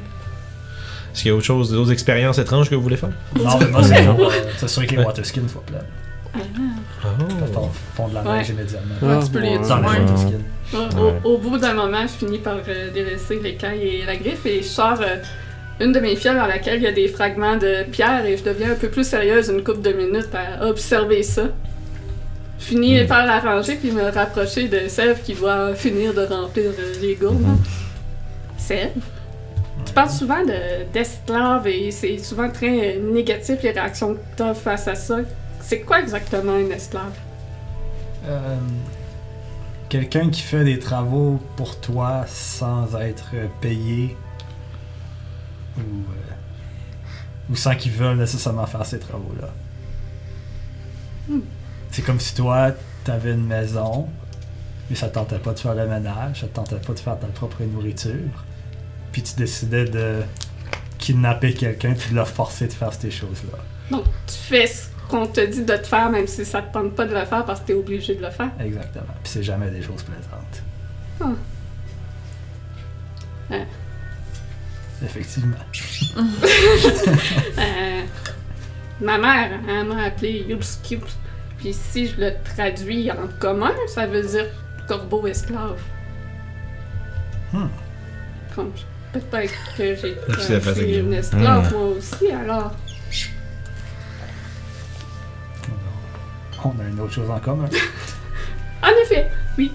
Est-ce 1.13 1.21
qu'il 1.23 1.29
y 1.29 1.33
a 1.33 1.35
autre 1.35 1.45
chose, 1.45 1.71
d'autres 1.71 1.91
expériences 1.91 2.37
étranges 2.37 2.69
que 2.69 2.75
vous 2.75 2.81
voulez 2.81 2.95
faire? 2.97 3.09
Non, 3.37 3.57
mais 3.59 3.67
moi, 3.67 3.83
c'est 3.83 4.07
euh, 4.07 4.13
s'assurer 4.57 4.87
que 4.87 4.95
les 4.95 5.03
water 5.03 5.25
skins 5.25 5.47
soient 5.49 5.63
pleins. 5.65 5.79
Oh. 7.03 7.69
Font, 7.95 8.07
de 8.07 8.13
la 8.13 8.21
Ouais. 8.21 8.37
neige 8.37 8.49
immédiatement. 8.49 8.95
Ouais, 9.01 9.23
tu 9.23 9.31
peux 9.31 9.39
les 9.39 9.49
les 9.49 9.57
Ouais. 9.57 9.99
water 9.99 10.17
skins. 10.17 10.41
Au, 10.73 10.77
Ouais. 10.77 11.13
au- 11.25 11.29
au 11.31 11.37
bout 11.37 11.57
d'un 11.57 11.73
moment, 11.73 12.03
je 12.03 12.25
finis 12.25 12.37
par 12.37 12.55
euh, 12.67 12.91
délaisser 12.93 13.39
l'écaille 13.43 13.81
et 13.81 14.05
la 14.05 14.15
griffe 14.15 14.45
et 14.45 14.61
je 14.61 14.67
sors 14.67 15.01
euh, 15.01 15.17
une 15.81 15.91
de 15.91 15.99
mes 15.99 16.15
fioles 16.15 16.37
dans 16.37 16.45
laquelle 16.45 16.77
il 16.77 16.83
y 16.83 16.87
a 16.87 16.91
des 16.93 17.09
fragments 17.09 17.57
de 17.57 17.83
pierre 17.91 18.25
et 18.25 18.37
je 18.37 18.43
deviens 18.43 18.71
un 18.71 18.75
peu 18.75 18.87
plus 18.87 19.03
sérieuse 19.05 19.49
une 19.49 19.63
couple 19.63 19.81
de 19.81 19.91
minutes 19.91 20.29
à 20.33 20.65
observer 20.65 21.23
ça. 21.23 21.43
Je 22.59 22.65
finis 22.65 23.03
par 23.05 23.25
la 23.25 23.39
ranger 23.39 23.75
puis 23.75 23.91
me 23.91 24.03
rapprocher 24.09 24.67
de 24.69 24.87
Sèvres 24.87 25.21
qui 25.23 25.33
doit 25.33 25.73
finir 25.75 26.13
de 26.13 26.21
remplir 26.21 26.65
euh, 26.79 26.93
les 27.01 27.15
gourdes. 27.15 27.41
là. 27.41 27.47
Tu 29.85 29.93
parles 29.93 30.09
souvent 30.09 30.43
de- 30.45 30.83
d'esclaves 30.93 31.67
et 31.67 31.91
c'est 31.91 32.17
souvent 32.19 32.49
très 32.49 32.97
euh, 32.97 33.11
négatif 33.13 33.61
les 33.63 33.71
réactions 33.71 34.13
que 34.15 34.19
tu 34.37 34.43
as 34.43 34.53
face 34.53 34.87
à 34.87 34.95
ça. 34.95 35.17
C'est 35.61 35.81
quoi 35.81 35.99
exactement 36.01 36.53
un 36.53 36.69
esclave? 36.69 37.13
Euh, 38.27 38.57
Quelqu'un 39.89 40.29
qui 40.29 40.41
fait 40.41 40.63
des 40.63 40.79
travaux 40.79 41.39
pour 41.57 41.79
toi 41.81 42.23
sans 42.27 42.95
être 42.95 43.31
payé 43.59 44.15
ou, 45.77 45.81
euh, 45.81 46.33
ou 47.49 47.55
sans 47.57 47.75
qu'ils 47.75 47.91
veulent 47.91 48.17
nécessairement 48.17 48.65
faire 48.67 48.85
ces 48.85 48.99
travaux-là. 48.99 49.49
C'est 51.91 52.03
comme 52.03 52.19
si 52.21 52.33
toi, 52.35 52.71
t'avais 53.03 53.33
une 53.33 53.45
maison, 53.45 54.07
mais 54.89 54.95
ça 54.95 55.09
te 55.09 55.15
tentait 55.15 55.39
pas 55.39 55.53
de 55.53 55.59
faire 55.59 55.75
le 55.75 55.87
ménage, 55.87 56.39
ça 56.41 56.47
te 56.47 56.53
tentait 56.55 56.75
pas 56.77 56.93
de 56.93 56.99
faire 56.99 57.19
ta 57.19 57.27
propre 57.27 57.61
nourriture, 57.63 58.45
puis 59.11 59.21
tu 59.21 59.35
décidais 59.35 59.85
de 59.85 60.21
kidnapper 60.97 61.53
quelqu'un 61.53 61.93
puis 61.93 62.11
de 62.11 62.15
le 62.15 62.25
forcer 62.25 62.67
de 62.67 62.73
faire 62.73 62.93
ces 62.93 63.11
choses-là. 63.11 63.57
Donc, 63.89 64.05
tu 64.27 64.35
fais 64.35 64.67
ce 64.67 64.87
qu'on 65.09 65.27
te 65.27 65.41
dit 65.41 65.63
de 65.63 65.75
te 65.75 65.87
faire, 65.87 66.09
même 66.09 66.27
si 66.27 66.45
ça 66.45 66.61
te 66.61 66.73
tente 66.73 66.95
pas 66.95 67.05
de 67.05 67.13
le 67.13 67.25
faire 67.25 67.43
parce 67.45 67.59
que 67.61 67.67
t'es 67.67 67.73
obligé 67.73 68.15
de 68.15 68.21
le 68.21 68.29
faire. 68.29 68.51
Exactement. 68.59 69.13
Puis 69.23 69.33
c'est 69.33 69.43
jamais 69.43 69.69
des 69.69 69.81
choses 69.81 70.03
plaisantes. 70.03 70.63
Ah. 71.19 71.25
Ouais. 73.49 73.67
Effectivement. 75.03 75.57
Euh, 77.57 78.01
ma 78.99 79.17
mère, 79.17 79.59
elle 79.67 79.85
m'a 79.85 80.03
appelé 80.03 80.45
Yubskip. 80.47 81.03
Puis 81.57 81.73
si 81.73 82.07
je 82.07 82.19
le 82.19 82.33
traduis 82.43 83.11
en 83.11 83.27
commun, 83.39 83.73
ça 83.87 84.07
veut 84.07 84.23
dire 84.23 84.45
corbeau 84.87 85.25
esclave. 85.27 85.79
Hmm. 87.53 87.67
Comme, 88.55 88.71
peut-être 89.13 89.53
que 89.77 89.95
j'ai 89.95 90.15
traduit 90.15 90.73
c'est 90.75 90.99
une 90.99 91.13
esclave 91.13 91.73
moi 91.73 91.87
aussi, 91.87 92.31
alors. 92.31 92.71
On 96.63 96.79
a 96.79 96.87
une 96.87 96.99
autre 96.99 97.13
chose 97.13 97.29
en 97.29 97.39
commun. 97.39 97.69
En 98.83 98.89
effet, 99.03 99.29
oui. 99.59 99.71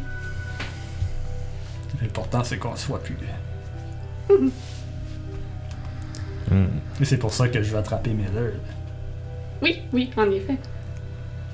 L'important, 2.02 2.42
c'est 2.42 2.58
qu'on 2.58 2.74
soit 2.76 3.02
plus. 3.02 3.16
Hmm. 6.48 6.66
Et 7.00 7.04
c'est 7.04 7.16
pour 7.16 7.32
ça 7.32 7.48
que 7.48 7.60
je 7.60 7.72
vais 7.72 7.78
attraper 7.78 8.10
Miller. 8.10 8.52
Oui, 9.60 9.82
oui, 9.92 10.10
en 10.16 10.30
effet. 10.30 10.56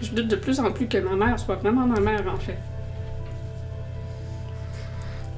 Je 0.02 0.10
doute 0.10 0.28
de 0.28 0.36
plus 0.36 0.60
en 0.60 0.70
plus 0.70 0.86
que 0.86 0.98
ma 0.98 1.16
mère 1.16 1.38
soit 1.38 1.56
vraiment 1.56 1.86
ma 1.86 1.98
mère, 1.98 2.22
en 2.30 2.36
fait. 2.36 2.58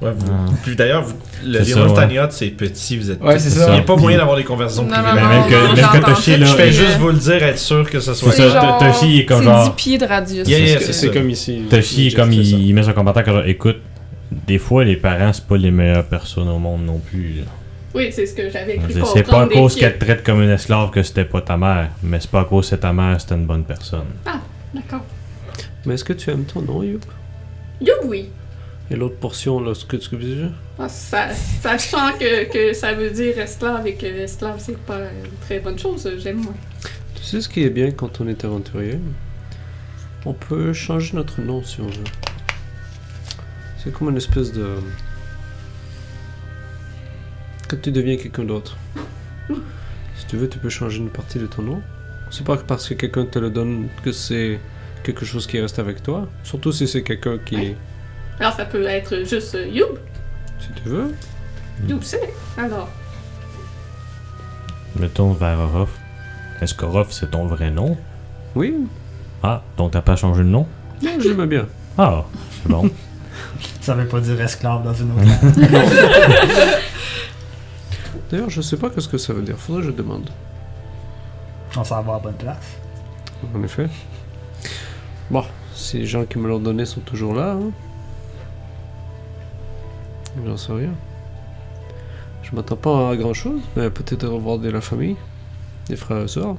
Ouais, 0.01 0.11
vous- 0.15 0.25
Ah. 0.29 0.51
Puis 0.63 0.75
d'ailleurs, 0.75 1.03
vous- 1.03 1.15
le 1.43 1.63
C'est 1.63 1.71
ça, 1.73 1.79
Monstagnottes, 1.79 2.31
c'est 2.33 2.47
petit, 2.47 2.97
vous 2.97 3.11
êtes. 3.11 3.21
Ouais, 3.23 3.39
c'est 3.39 3.49
Il 3.67 3.71
n'y 3.73 3.79
a 3.79 3.81
pas 3.81 3.95
moyen 3.95 4.17
d'avoir 4.17 4.35
des 4.37 4.43
conversations 4.43 4.83
Non, 4.83 4.89
privées. 4.91 5.07
non, 5.07 5.15
Mais 5.15 5.21
non, 5.21 5.29
même 5.29 5.39
non, 5.41 5.47
que, 5.47 5.67
même 5.67 5.75
j'entends 5.77 5.99
que 5.99 6.05
Toshi, 6.15 6.33
tout. 6.33 6.39
là, 6.41 6.45
Je 6.47 6.55
fais 6.55 6.67
il- 6.67 6.73
juste 6.73 6.97
vous 6.97 7.07
le 7.07 7.13
dire, 7.17 7.43
être 7.43 7.57
sûr 7.59 7.89
que 7.89 7.99
ce 8.01 8.13
soit. 8.13 8.31
C'est 8.33 8.49
ça, 8.49 8.61
genre- 8.61 8.77
Toshi 8.77 9.19
est 9.19 9.25
comme 9.25 9.39
C'est 9.39 9.45
genre- 9.45 9.63
10 9.69 9.75
pieds 9.75 9.97
de 9.97 10.05
radius. 10.05 10.47
Yeah, 10.47 10.59
yeah, 10.59 10.79
c'est. 10.81 10.93
C'est 10.93 11.11
comme 11.11 11.29
ici. 11.29 11.61
Toshi, 11.69 12.13
comme 12.13 12.31
il, 12.33 12.73
met 12.73 12.83
son 12.83 12.91
commentaire, 12.93 13.23
comme 13.23 13.35
genre, 13.35 13.45
écoute, 13.47 13.77
des 14.31 14.57
fois, 14.57 14.83
les 14.83 14.97
parents, 14.97 15.31
c'est 15.31 15.45
pas 15.45 15.55
les 15.57 15.71
meilleures 15.71 16.03
personnes 16.05 16.49
au 16.49 16.59
monde 16.59 16.85
non 16.85 16.99
plus. 16.99 17.43
Oui, 17.93 18.09
c'est 18.11 18.25
ce 18.25 18.33
que 18.33 18.49
j'avais 18.49 18.75
cru 18.75 18.87
C'est 18.89 18.93
comprendre. 18.99 19.13
c'est 19.15 19.23
pas 19.23 19.41
à 19.43 19.47
cause 19.47 19.75
qu'elle 19.75 19.97
te 19.97 20.03
traite 20.03 20.23
comme 20.25 20.41
une 20.41 20.49
esclave 20.49 20.89
que 20.91 21.01
c'était 21.01 21.23
pas 21.23 21.39
ta 21.39 21.55
mère, 21.55 21.87
mais 22.03 22.19
c'est 22.19 22.29
pas 22.29 22.41
à 22.41 22.43
cause 22.43 22.65
que 22.65 22.71
c'est 22.71 22.79
ta 22.79 22.91
mère, 22.91 23.15
c'était 23.21 23.35
une 23.35 23.45
bonne 23.45 23.63
personne. 23.63 24.03
D'accord. 24.73 25.05
Mais 25.85 25.93
est-ce 25.93 26.03
que 26.03 26.11
tu 26.11 26.29
aimes 26.29 26.43
ton 26.43 26.61
nom, 26.61 26.83
Youp? 26.83 27.05
Yo, 27.79 27.93
oui. 28.05 28.29
Et 28.91 28.95
l'autre 28.95 29.17
portion, 29.17 29.59
là, 29.59 29.73
ce 29.73 29.83
que 29.83 29.97
tu 29.97 30.15
veux 30.15 30.35
dire? 30.35 30.51
Ah, 30.77 30.87
ça, 30.87 31.33
sachant 31.33 32.11
que, 32.19 32.51
que 32.51 32.73
ça 32.73 32.93
veut 32.93 33.09
dire 33.09 33.39
esclave 33.39 33.87
et 33.87 33.95
que 33.95 34.05
esclave, 34.05 34.57
c'est 34.59 34.77
pas 34.77 34.99
une 34.99 35.31
très 35.41 35.59
bonne 35.59 35.79
chose, 35.79 36.07
j'aime 36.19 36.43
moi. 36.43 36.53
Tu 37.15 37.23
sais 37.23 37.41
ce 37.41 37.49
qui 37.49 37.63
est 37.63 37.71
bien 37.71 37.89
quand 37.91 38.21
on 38.21 38.27
est 38.27 38.45
aventurier? 38.45 38.99
On 40.25 40.33
peut 40.33 40.73
changer 40.73 41.15
notre 41.15 41.41
nom 41.41 41.63
si 41.63 41.81
on 41.81 41.87
veut. 41.87 42.03
C'est 43.83 43.91
comme 43.91 44.09
une 44.09 44.17
espèce 44.17 44.51
de. 44.51 44.75
Quand 47.67 47.77
tu 47.81 47.91
deviens 47.91 48.17
quelqu'un 48.17 48.43
d'autre. 48.43 48.77
Si 50.17 50.25
tu 50.27 50.37
veux, 50.37 50.47
tu 50.47 50.59
peux 50.59 50.69
changer 50.69 50.99
une 50.99 51.09
partie 51.09 51.39
de 51.39 51.47
ton 51.47 51.63
nom. 51.63 51.81
C'est 52.31 52.45
pas 52.45 52.57
parce 52.57 52.89
que 52.89 52.93
quelqu'un 52.95 53.25
te 53.25 53.39
le 53.39 53.49
donne 53.49 53.87
que 54.03 54.11
c'est 54.11 54.59
quelque 55.03 55.25
chose 55.25 55.47
qui 55.47 55.59
reste 55.59 55.79
avec 55.79 56.03
toi. 56.03 56.27
Surtout 56.43 56.71
si 56.71 56.87
c'est 56.87 57.03
quelqu'un 57.03 57.39
qui. 57.39 57.55
Ouais. 57.55 57.75
Alors, 58.39 58.53
ça 58.53 58.65
peut 58.65 58.85
être 58.85 59.23
juste 59.23 59.55
euh, 59.55 59.67
Youb. 59.67 59.97
Si 60.59 60.67
tu 60.81 60.89
veux. 60.89 61.13
Youb, 61.87 61.99
c'est. 62.01 62.33
Alors, 62.57 62.89
Mettons 64.99 65.33
vers 65.33 65.59
Orof. 65.59 65.89
Est-ce 66.61 66.73
qu'Orof, 66.73 67.11
c'est 67.11 67.31
ton 67.31 67.45
vrai 67.47 67.69
nom? 67.71 67.97
Oui, 68.55 68.75
Ah, 69.43 69.61
donc 69.77 69.91
t'as 69.91 70.01
pas 70.01 70.15
changé 70.15 70.43
de 70.43 70.47
nom? 70.47 70.65
Non, 71.03 71.11
j'aime 71.19 71.45
bien. 71.45 71.65
Ah, 71.97 72.23
c'est 72.63 72.69
bon. 72.71 72.89
Ça 73.81 73.93
veut 73.93 74.07
pas 74.07 74.21
dire 74.21 74.39
esclave 74.41 74.83
dans 74.83 74.93
une 74.93 75.11
autre 75.11 75.21
langue. 75.71 76.69
D'ailleurs, 78.31 78.49
je 78.49 78.61
sais 78.61 78.77
pas 78.77 78.89
qu'est-ce 78.89 79.09
que 79.09 79.17
ça 79.17 79.33
veut 79.33 79.41
dire. 79.41 79.57
Faudrait 79.57 79.81
que 79.81 79.87
je 79.89 79.91
demande. 79.93 80.29
On 81.77 81.83
s'en 81.83 82.01
va 82.01 82.15
à 82.15 82.19
bonne 82.19 82.33
place. 82.35 82.77
En 83.53 83.61
effet. 83.63 83.87
Bon, 85.29 85.43
si 85.73 85.99
les 85.99 86.05
gens 86.05 86.23
qui 86.25 86.39
me 86.39 86.47
l'ont 86.47 86.59
donné 86.59 86.85
sont 86.85 87.01
toujours 87.01 87.35
là, 87.35 87.51
hein. 87.51 87.71
J'en 90.45 90.57
sais 90.57 90.71
rien. 90.73 90.93
Je 92.43 92.55
m'attends 92.55 92.75
pas 92.75 93.09
à 93.11 93.15
grand 93.15 93.33
chose, 93.33 93.61
mais 93.75 93.89
peut-être 93.89 94.27
revoir 94.27 94.57
de 94.59 94.69
la 94.69 94.81
famille, 94.81 95.15
des 95.89 95.95
frères 95.95 96.23
et 96.23 96.27
sœurs. 96.27 96.55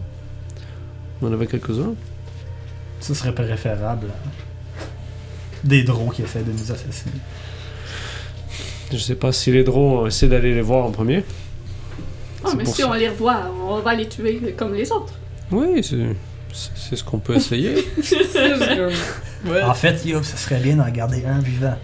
On 1.23 1.29
en 1.29 1.33
avait 1.33 1.47
quelques-uns. 1.47 1.95
Ce 3.01 3.15
serait 3.15 3.35
préférable. 3.35 4.07
hein. 4.11 4.31
Des 5.65 5.83
drôles 5.85 6.13
qui 6.15 6.23
essaient 6.23 6.43
de 6.43 6.53
nous 6.53 6.73
assassiner. 6.73 7.13
Je 8.93 8.99
sais 8.99 9.15
pas 9.17 9.33
si 9.33 9.51
les 9.53 9.65
drôles 9.65 10.09
essayé 10.09 10.31
d'aller 10.31 10.55
les 10.55 10.61
voir 10.63 10.85
en 10.87 10.91
premier. 10.91 11.25
oh, 12.45 12.49
C'est 12.51 12.57
mais 12.57 12.65
si 12.65 12.83
ça. 12.83 12.89
on 12.89 12.95
les 12.95 13.09
revoit, 13.09 13.53
on 13.69 13.81
va 13.81 13.95
les 13.95 14.09
tuer 14.09 14.55
comme 14.57 14.75
les 14.75 14.91
autres. 14.93 15.15
Oui, 15.51 15.83
c'est 16.53 16.97
ce 16.97 17.05
qu'on 17.05 17.19
peut 17.19 17.37
essayer. 17.37 17.75
En 19.65 19.75
fait, 19.75 20.05
Yob, 20.05 20.25
ce 20.25 20.37
serait 20.37 20.59
bien 20.59 20.77
d'en 20.77 20.89
garder 20.89 21.25
un 21.25 21.39
vivant 21.39 21.77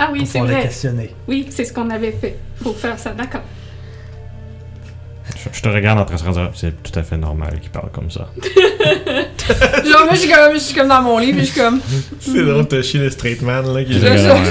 ah 0.00 0.08
oui, 0.12 0.26
c'est 0.26 0.40
vrai. 0.40 0.62
questionner. 0.62 1.14
Oui, 1.28 1.46
c'est 1.50 1.64
ce 1.64 1.72
qu'on 1.72 1.90
avait 1.90 2.12
fait. 2.12 2.36
Faut 2.62 2.72
faire 2.72 2.98
ça, 2.98 3.10
d'accord. 3.12 3.42
je, 5.36 5.48
je 5.52 5.62
te 5.62 5.68
regarde 5.68 5.98
en 5.98 6.04
train 6.04 6.16
de 6.16 6.20
se 6.20 6.30
dire, 6.30 6.50
c'est 6.54 6.82
tout 6.82 6.98
à 6.98 7.02
fait 7.02 7.16
normal 7.16 7.58
qu'il 7.60 7.70
parle 7.70 7.90
comme 7.92 8.10
ça. 8.10 8.30
Genre, 9.84 10.04
moi, 10.04 10.14
je 10.14 10.18
suis 10.20 10.30
comme, 10.30 10.54
je 10.54 10.58
suis 10.58 10.74
comme 10.74 10.88
dans 10.88 11.02
mon 11.02 11.18
lit, 11.18 11.32
puis 11.32 11.40
je 11.46 11.52
suis 11.52 11.60
comme. 11.60 11.80
C'est 12.20 12.44
drôle, 12.44 12.66
Toshi, 12.68 12.98
le 12.98 13.10
straight 13.10 13.42
man, 13.42 13.72
là, 13.72 13.84
qui 13.84 13.92
Je, 13.94 13.98
je- 13.98 14.06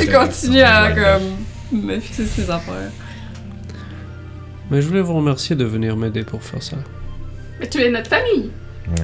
je 0.05 0.11
continue 0.15 0.61
à, 0.61 0.91
comme, 0.91 1.81
me 1.83 1.99
fixer 1.99 2.25
sur 2.25 2.43
ces 2.45 2.51
affaires. 2.51 2.91
mais 4.71 4.81
je 4.81 4.87
voulais 4.87 5.01
vous 5.01 5.15
remercier 5.15 5.55
de 5.55 5.65
venir 5.65 5.95
m'aider 5.97 6.23
pour 6.23 6.41
faire 6.43 6.61
ça. 6.63 6.77
Mais 7.59 7.67
tu 7.67 7.81
es 7.81 7.89
notre 7.89 8.09
famille. 8.09 8.49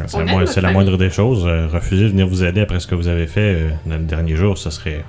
C'est 0.08 0.62
la, 0.62 0.70
mo- 0.70 0.74
moindre 0.74 0.98
des 0.98 1.10
choses. 1.12 1.46
euh, 1.46 1.68
refuser 1.68 2.06
de 2.06 2.10
venir 2.10 2.28
vous 2.28 2.44
aider 2.44 2.62
après 2.62 2.80
ce 2.80 2.88
que 2.88 2.96
vous 2.96 3.08
avez 3.08 3.28
fait 3.28 3.56
euh, 3.56 3.70
dans 3.86 3.98
le 3.98 4.04
dernier 4.04 4.36
jour, 4.36 4.58
ce 4.58 4.70
serait 4.72 5.04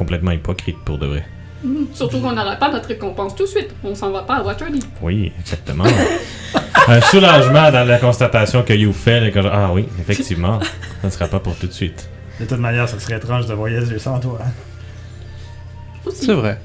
complètement 0.00 0.30
hypocrite 0.32 0.78
pour 0.84 0.96
de 0.98 1.06
vrai. 1.06 1.24
Mhm. 1.62 1.88
Surtout 1.92 2.20
qu'on 2.20 2.32
n'aura 2.32 2.56
pas 2.56 2.70
notre 2.72 2.88
récompense 2.88 3.34
tout 3.36 3.42
de 3.44 3.48
suite. 3.48 3.70
On 3.84 3.94
s'en 3.94 4.10
va 4.10 4.22
pas 4.22 4.36
à 4.36 4.42
Waterdeep. 4.42 4.82
Oui, 5.02 5.30
exactement. 5.38 5.84
Un 6.88 7.00
soulagement 7.02 7.70
dans 7.70 7.86
la 7.86 7.98
constatation 7.98 8.62
que 8.62 8.72
You 8.72 8.92
fait. 8.94 9.20
là, 9.20 9.30
que 9.30 9.38
ah 9.46 9.70
oui, 9.74 9.84
effectivement, 10.00 10.58
ça 11.02 11.06
ne 11.08 11.10
sera 11.10 11.26
pas 11.28 11.38
pour 11.38 11.54
tout 11.56 11.66
de 11.66 11.72
suite. 11.72 12.08
De 12.40 12.46
toute 12.46 12.58
manière, 12.58 12.88
ce 12.88 12.98
serait 12.98 13.18
étrange 13.18 13.46
de 13.46 13.52
voyager 13.52 13.98
sans 13.98 14.18
toi. 14.18 14.38
hein. 14.42 16.10
C'est 16.14 16.32
vrai. 16.32 16.58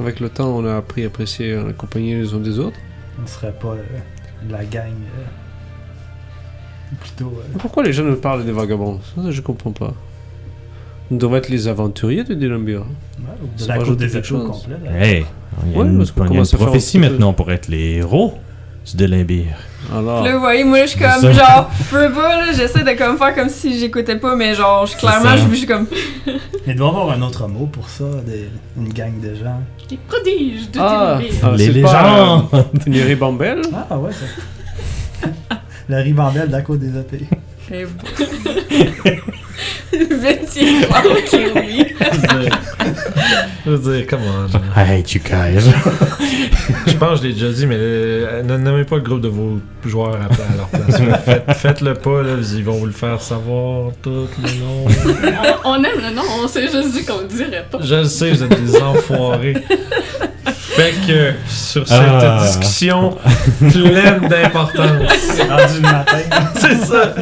Avec 0.00 0.20
le 0.20 0.30
temps, 0.30 0.48
on 0.56 0.64
a 0.64 0.76
appris 0.78 1.04
à 1.04 1.08
apprécier 1.08 1.54
la 1.54 1.74
compagnie 1.74 2.14
les 2.14 2.32
uns 2.32 2.38
des 2.38 2.58
autres. 2.58 2.78
On 3.22 3.26
serait 3.26 3.52
pas 3.52 3.74
euh, 3.74 3.82
la 4.48 4.64
gang. 4.64 4.86
euh, 5.18 6.96
plutôt. 6.98 7.32
euh, 7.38 7.58
Pourquoi 7.58 7.82
les 7.82 7.92
gens 7.92 8.04
nous 8.04 8.16
parlent 8.16 8.44
des 8.46 8.52
vagabonds? 8.52 9.00
Ça, 9.14 9.30
je 9.30 9.40
comprends 9.42 9.72
pas. 9.72 9.92
Nous 11.12 11.18
devons 11.18 11.36
être 11.36 11.50
les 11.50 11.68
aventuriers 11.68 12.24
de 12.24 12.32
Dilambir. 12.32 12.80
Ouais, 12.80 12.86
ou 13.42 13.62
de 13.62 13.68
la 13.68 13.74
rajouter 13.78 14.06
des 14.06 14.16
échos 14.16 14.38
complet. 14.38 14.76
là. 14.82 14.98
Hey, 15.06 15.26
il 15.66 15.72
y 15.72 15.74
a 15.74 15.78
Ouais, 15.78 15.86
une, 15.86 15.98
parce 15.98 16.10
qu'on 16.10 16.24
il 16.24 16.32
y 16.32 16.36
a 16.38 16.40
une 16.40 16.46
prophétie 16.58 16.98
maintenant 16.98 17.34
pour 17.34 17.52
être 17.52 17.68
les 17.68 17.96
héros 17.96 18.38
du 18.90 18.96
Delimbir. 18.96 19.44
Alors, 19.94 20.24
Là, 20.24 20.32
vous 20.32 20.40
voyez, 20.40 20.64
moi, 20.64 20.86
je 20.86 20.92
suis 20.92 20.98
comme, 20.98 21.30
genre, 21.32 21.70
je 21.78 21.90
peux 21.90 22.12
pas, 22.14 22.36
là, 22.46 22.52
j'essaie 22.56 22.82
de 22.82 22.96
comme 22.96 23.18
faire 23.18 23.34
comme 23.34 23.50
si 23.50 23.78
j'écoutais 23.78 24.16
pas, 24.16 24.34
mais 24.36 24.54
genre, 24.54 24.86
je- 24.86 24.96
clairement, 24.96 25.36
je 25.36 25.50
je 25.50 25.54
suis 25.54 25.66
comme, 25.66 25.86
Il 26.66 26.76
doit 26.76 26.86
y 26.86 26.90
avoir 26.90 27.10
un 27.10 27.20
autre 27.20 27.46
mot 27.46 27.66
pour 27.66 27.90
ça, 27.90 28.04
des- 28.26 28.48
une 28.78 28.90
gang 28.90 29.20
de 29.20 29.34
gens. 29.34 29.60
Les 29.90 29.98
prodiges 30.08 30.70
de 30.70 30.78
Ah, 30.80 31.18
ah, 31.18 31.20
les 31.20 31.66
pas, 31.66 31.72
légendes! 31.72 32.44
euh, 32.54 32.62
une 32.86 32.96
ribambelle? 33.02 33.60
Ah 33.90 33.98
ouais, 33.98 34.12
ça. 34.12 35.28
La 35.90 35.98
ribambelle 35.98 36.46
de 36.46 36.52
la 36.52 36.62
côte 36.62 36.80
oui. 41.54 41.84
Je 43.64 43.70
veux 43.70 43.96
dire, 43.96 44.06
come 44.06 44.20
on. 44.22 44.48
I 44.76 44.84
hate 44.98 45.14
you 45.14 45.20
guys. 45.20 45.62
Je 46.86 46.96
pense 46.96 47.20
que 47.20 47.26
je 47.26 47.28
l'ai 47.28 47.34
déjà 47.34 47.50
dit, 47.50 47.66
mais 47.66 47.76
euh, 47.78 48.42
ne 48.42 48.56
nommez 48.56 48.84
pas 48.84 48.96
le 48.96 49.02
groupe 49.02 49.20
de 49.20 49.28
vos 49.28 49.58
joueurs 49.84 50.14
à, 50.16 50.24
à 50.24 50.56
leur 50.56 50.68
place. 50.68 51.00
Faites- 51.24 51.52
Faites-le 51.56 51.94
pas, 51.94 52.22
là, 52.22 52.30
ils 52.40 52.64
vont 52.64 52.74
vous 52.74 52.86
le 52.86 52.92
faire 52.92 53.20
savoir 53.20 53.92
tout 54.02 54.26
le 54.42 54.60
long. 54.60 54.86
on, 55.64 55.70
on 55.72 55.84
aime 55.84 56.00
le 56.08 56.14
nom, 56.14 56.22
on 56.42 56.48
s'est 56.48 56.62
juste 56.68 56.92
dit 56.92 57.04
qu'on 57.04 57.20
le 57.20 57.28
dirait 57.28 57.66
pas. 57.70 57.78
Je 57.82 57.94
le 57.94 58.04
sais, 58.04 58.30
vous 58.32 58.42
êtes 58.42 58.64
des 58.64 58.80
enfoirés. 58.82 59.56
Fait 60.76 60.94
que, 61.06 61.32
sur 61.48 61.86
cette 61.86 61.98
Ah. 62.00 62.44
discussion 62.46 63.18
pleine 63.58 64.28
d'importance, 64.28 65.12
Rendu 65.48 65.74
le 65.74 65.80
matin. 65.80 66.18
c'est 66.56 66.76
ça. 66.84 67.14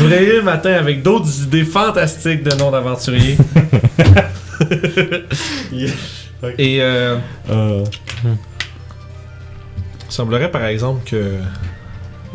Réveillez 0.00 0.36
le 0.36 0.42
matin 0.42 0.72
avec 0.72 1.02
d'autres 1.02 1.42
idées 1.44 1.64
fantastiques 1.64 2.42
de 2.42 2.54
noms 2.56 2.70
d'aventuriers. 2.70 3.36
Et 6.58 6.82
euh, 6.82 7.16
Euh, 7.50 7.84
il 8.24 8.36
semblerait 10.12 10.50
par 10.50 10.64
exemple 10.64 11.08
que 11.08 11.34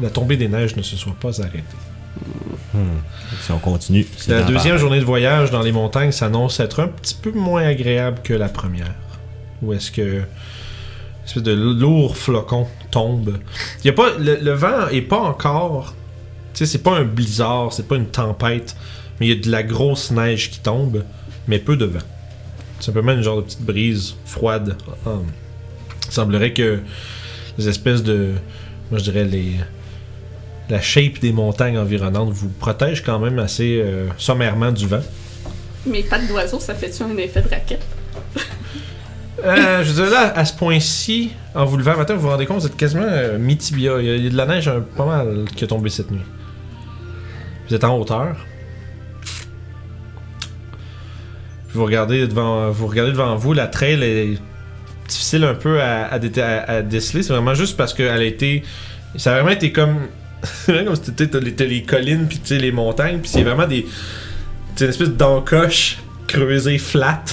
la 0.01 0.09
tombée 0.09 0.37
des 0.37 0.47
neiges 0.47 0.75
ne 0.75 0.81
se 0.81 0.95
soit 0.95 1.15
pas 1.19 1.41
arrêtée. 1.41 1.63
hmm. 2.73 2.79
Si 3.41 3.51
on 3.51 3.59
continue, 3.59 4.05
La 4.27 4.41
deuxième 4.43 4.75
la- 4.75 4.79
journée 4.79 4.99
de 4.99 5.05
voyage 5.05 5.51
dans 5.51 5.61
les 5.61 5.71
montagnes 5.71 6.11
s'annonce 6.11 6.59
être 6.59 6.81
un 6.81 6.87
petit 6.87 7.15
peu 7.15 7.31
moins 7.31 7.65
agréable 7.67 8.19
que 8.23 8.33
la 8.33 8.47
première. 8.47 8.93
Où 9.61 9.73
est-ce 9.73 9.91
que 9.91 10.23
espèce 11.25 11.43
de 11.43 11.53
lourd 11.53 12.17
flocon 12.17 12.67
tombe. 12.91 13.39
Y 13.83 13.89
a 13.89 13.93
pas 13.93 14.15
le, 14.19 14.37
le 14.41 14.51
vent 14.51 14.87
est 14.89 15.01
pas 15.01 15.19
encore 15.19 15.95
tu 16.55 16.59
sais 16.59 16.71
c'est 16.71 16.83
pas 16.83 16.97
un 16.97 17.03
blizzard, 17.03 17.73
c'est 17.73 17.87
pas 17.87 17.97
une 17.97 18.07
tempête, 18.07 18.77
mais 19.19 19.27
il 19.27 19.29
y 19.35 19.37
a 19.37 19.43
de 19.43 19.51
la 19.51 19.61
grosse 19.61 20.09
neige 20.11 20.49
qui 20.49 20.59
tombe, 20.59 21.03
mais 21.49 21.59
peu 21.59 21.75
de 21.75 21.83
vent. 21.83 21.99
Simplement 22.79 23.11
une 23.11 23.21
genre 23.21 23.37
de 23.37 23.41
petite 23.41 23.61
brise 23.61 24.15
froide. 24.25 24.77
Hum. 25.05 25.25
Il 26.07 26.13
semblerait 26.13 26.53
que 26.53 26.79
les 27.57 27.67
espèces 27.67 28.03
de 28.03 28.33
moi 28.89 28.99
je 28.99 29.03
dirais 29.03 29.25
les 29.25 29.55
la 30.69 30.81
shape 30.81 31.19
des 31.19 31.31
montagnes 31.31 31.77
environnantes 31.77 32.31
vous 32.31 32.49
protège 32.49 33.03
quand 33.03 33.19
même 33.19 33.37
assez 33.37 33.81
euh, 33.83 34.07
sommairement 34.17 34.71
du 34.71 34.87
vent. 34.87 35.03
Mes 35.85 36.03
pattes 36.03 36.27
d'oiseau, 36.27 36.59
ça 36.59 36.73
fait-tu 36.73 37.03
un 37.03 37.15
effet 37.17 37.41
de 37.41 37.49
raquette? 37.49 37.85
Euh, 39.45 39.83
je 39.83 39.91
veux 39.91 40.03
dire, 40.03 40.11
là, 40.11 40.33
à 40.35 40.43
ce 40.43 40.53
point-ci, 40.53 41.31
en 41.53 41.65
vous 41.65 41.77
levant 41.77 41.91
le 41.91 41.97
matin, 41.97 42.15
vous 42.15 42.21
vous 42.21 42.29
rendez 42.29 42.47
compte, 42.47 42.61
vous 42.61 42.65
êtes 42.65 42.75
quasiment 42.75 43.05
euh, 43.05 43.37
mi-tibia. 43.37 44.01
Il 44.01 44.23
y, 44.23 44.27
a, 44.27 44.29
de 44.29 44.35
la 44.35 44.45
neige 44.47 44.67
euh, 44.67 44.79
pas 44.79 45.05
mal 45.05 45.45
qui 45.55 45.63
est 45.63 45.67
tombée 45.67 45.89
cette 45.89 46.09
nuit. 46.09 46.21
Vous 47.67 47.75
êtes 47.75 47.83
en 47.83 47.97
hauteur. 47.97 48.35
Vous 51.73 51.85
regardez 51.85 52.27
devant 52.27 52.71
vous, 52.71 52.87
regardez 52.87 53.11
devant 53.11 53.35
vous 53.35 53.51
la 53.53 53.67
trail 53.67 54.01
est 54.01 54.39
difficile 55.07 55.43
un 55.43 55.55
peu 55.55 55.81
à, 55.81 56.17
déceler. 56.81 57.21
C'est 57.21 57.33
vraiment 57.33 57.53
juste 57.53 57.75
parce 57.75 57.93
qu'elle 57.93 58.07
a 58.09 58.23
été. 58.23 58.63
Ça 59.17 59.31
a 59.31 59.35
vraiment 59.35 59.51
été 59.51 59.71
comme. 59.71 60.07
C'est 60.43 60.85
comme 60.85 60.95
si 60.95 61.11
les, 61.65 61.83
collines, 61.83 62.27
puis 62.27 62.39
les 62.57 62.71
montagnes, 62.71 63.19
puis 63.19 63.29
c'est 63.29 63.41
vraiment 63.41 63.65
des. 63.65 63.87
C'est 64.75 64.85
une 64.85 64.89
espèce 64.91 65.09
d'encoche 65.09 65.97
creusée 66.27 66.77
flat. 66.77 67.23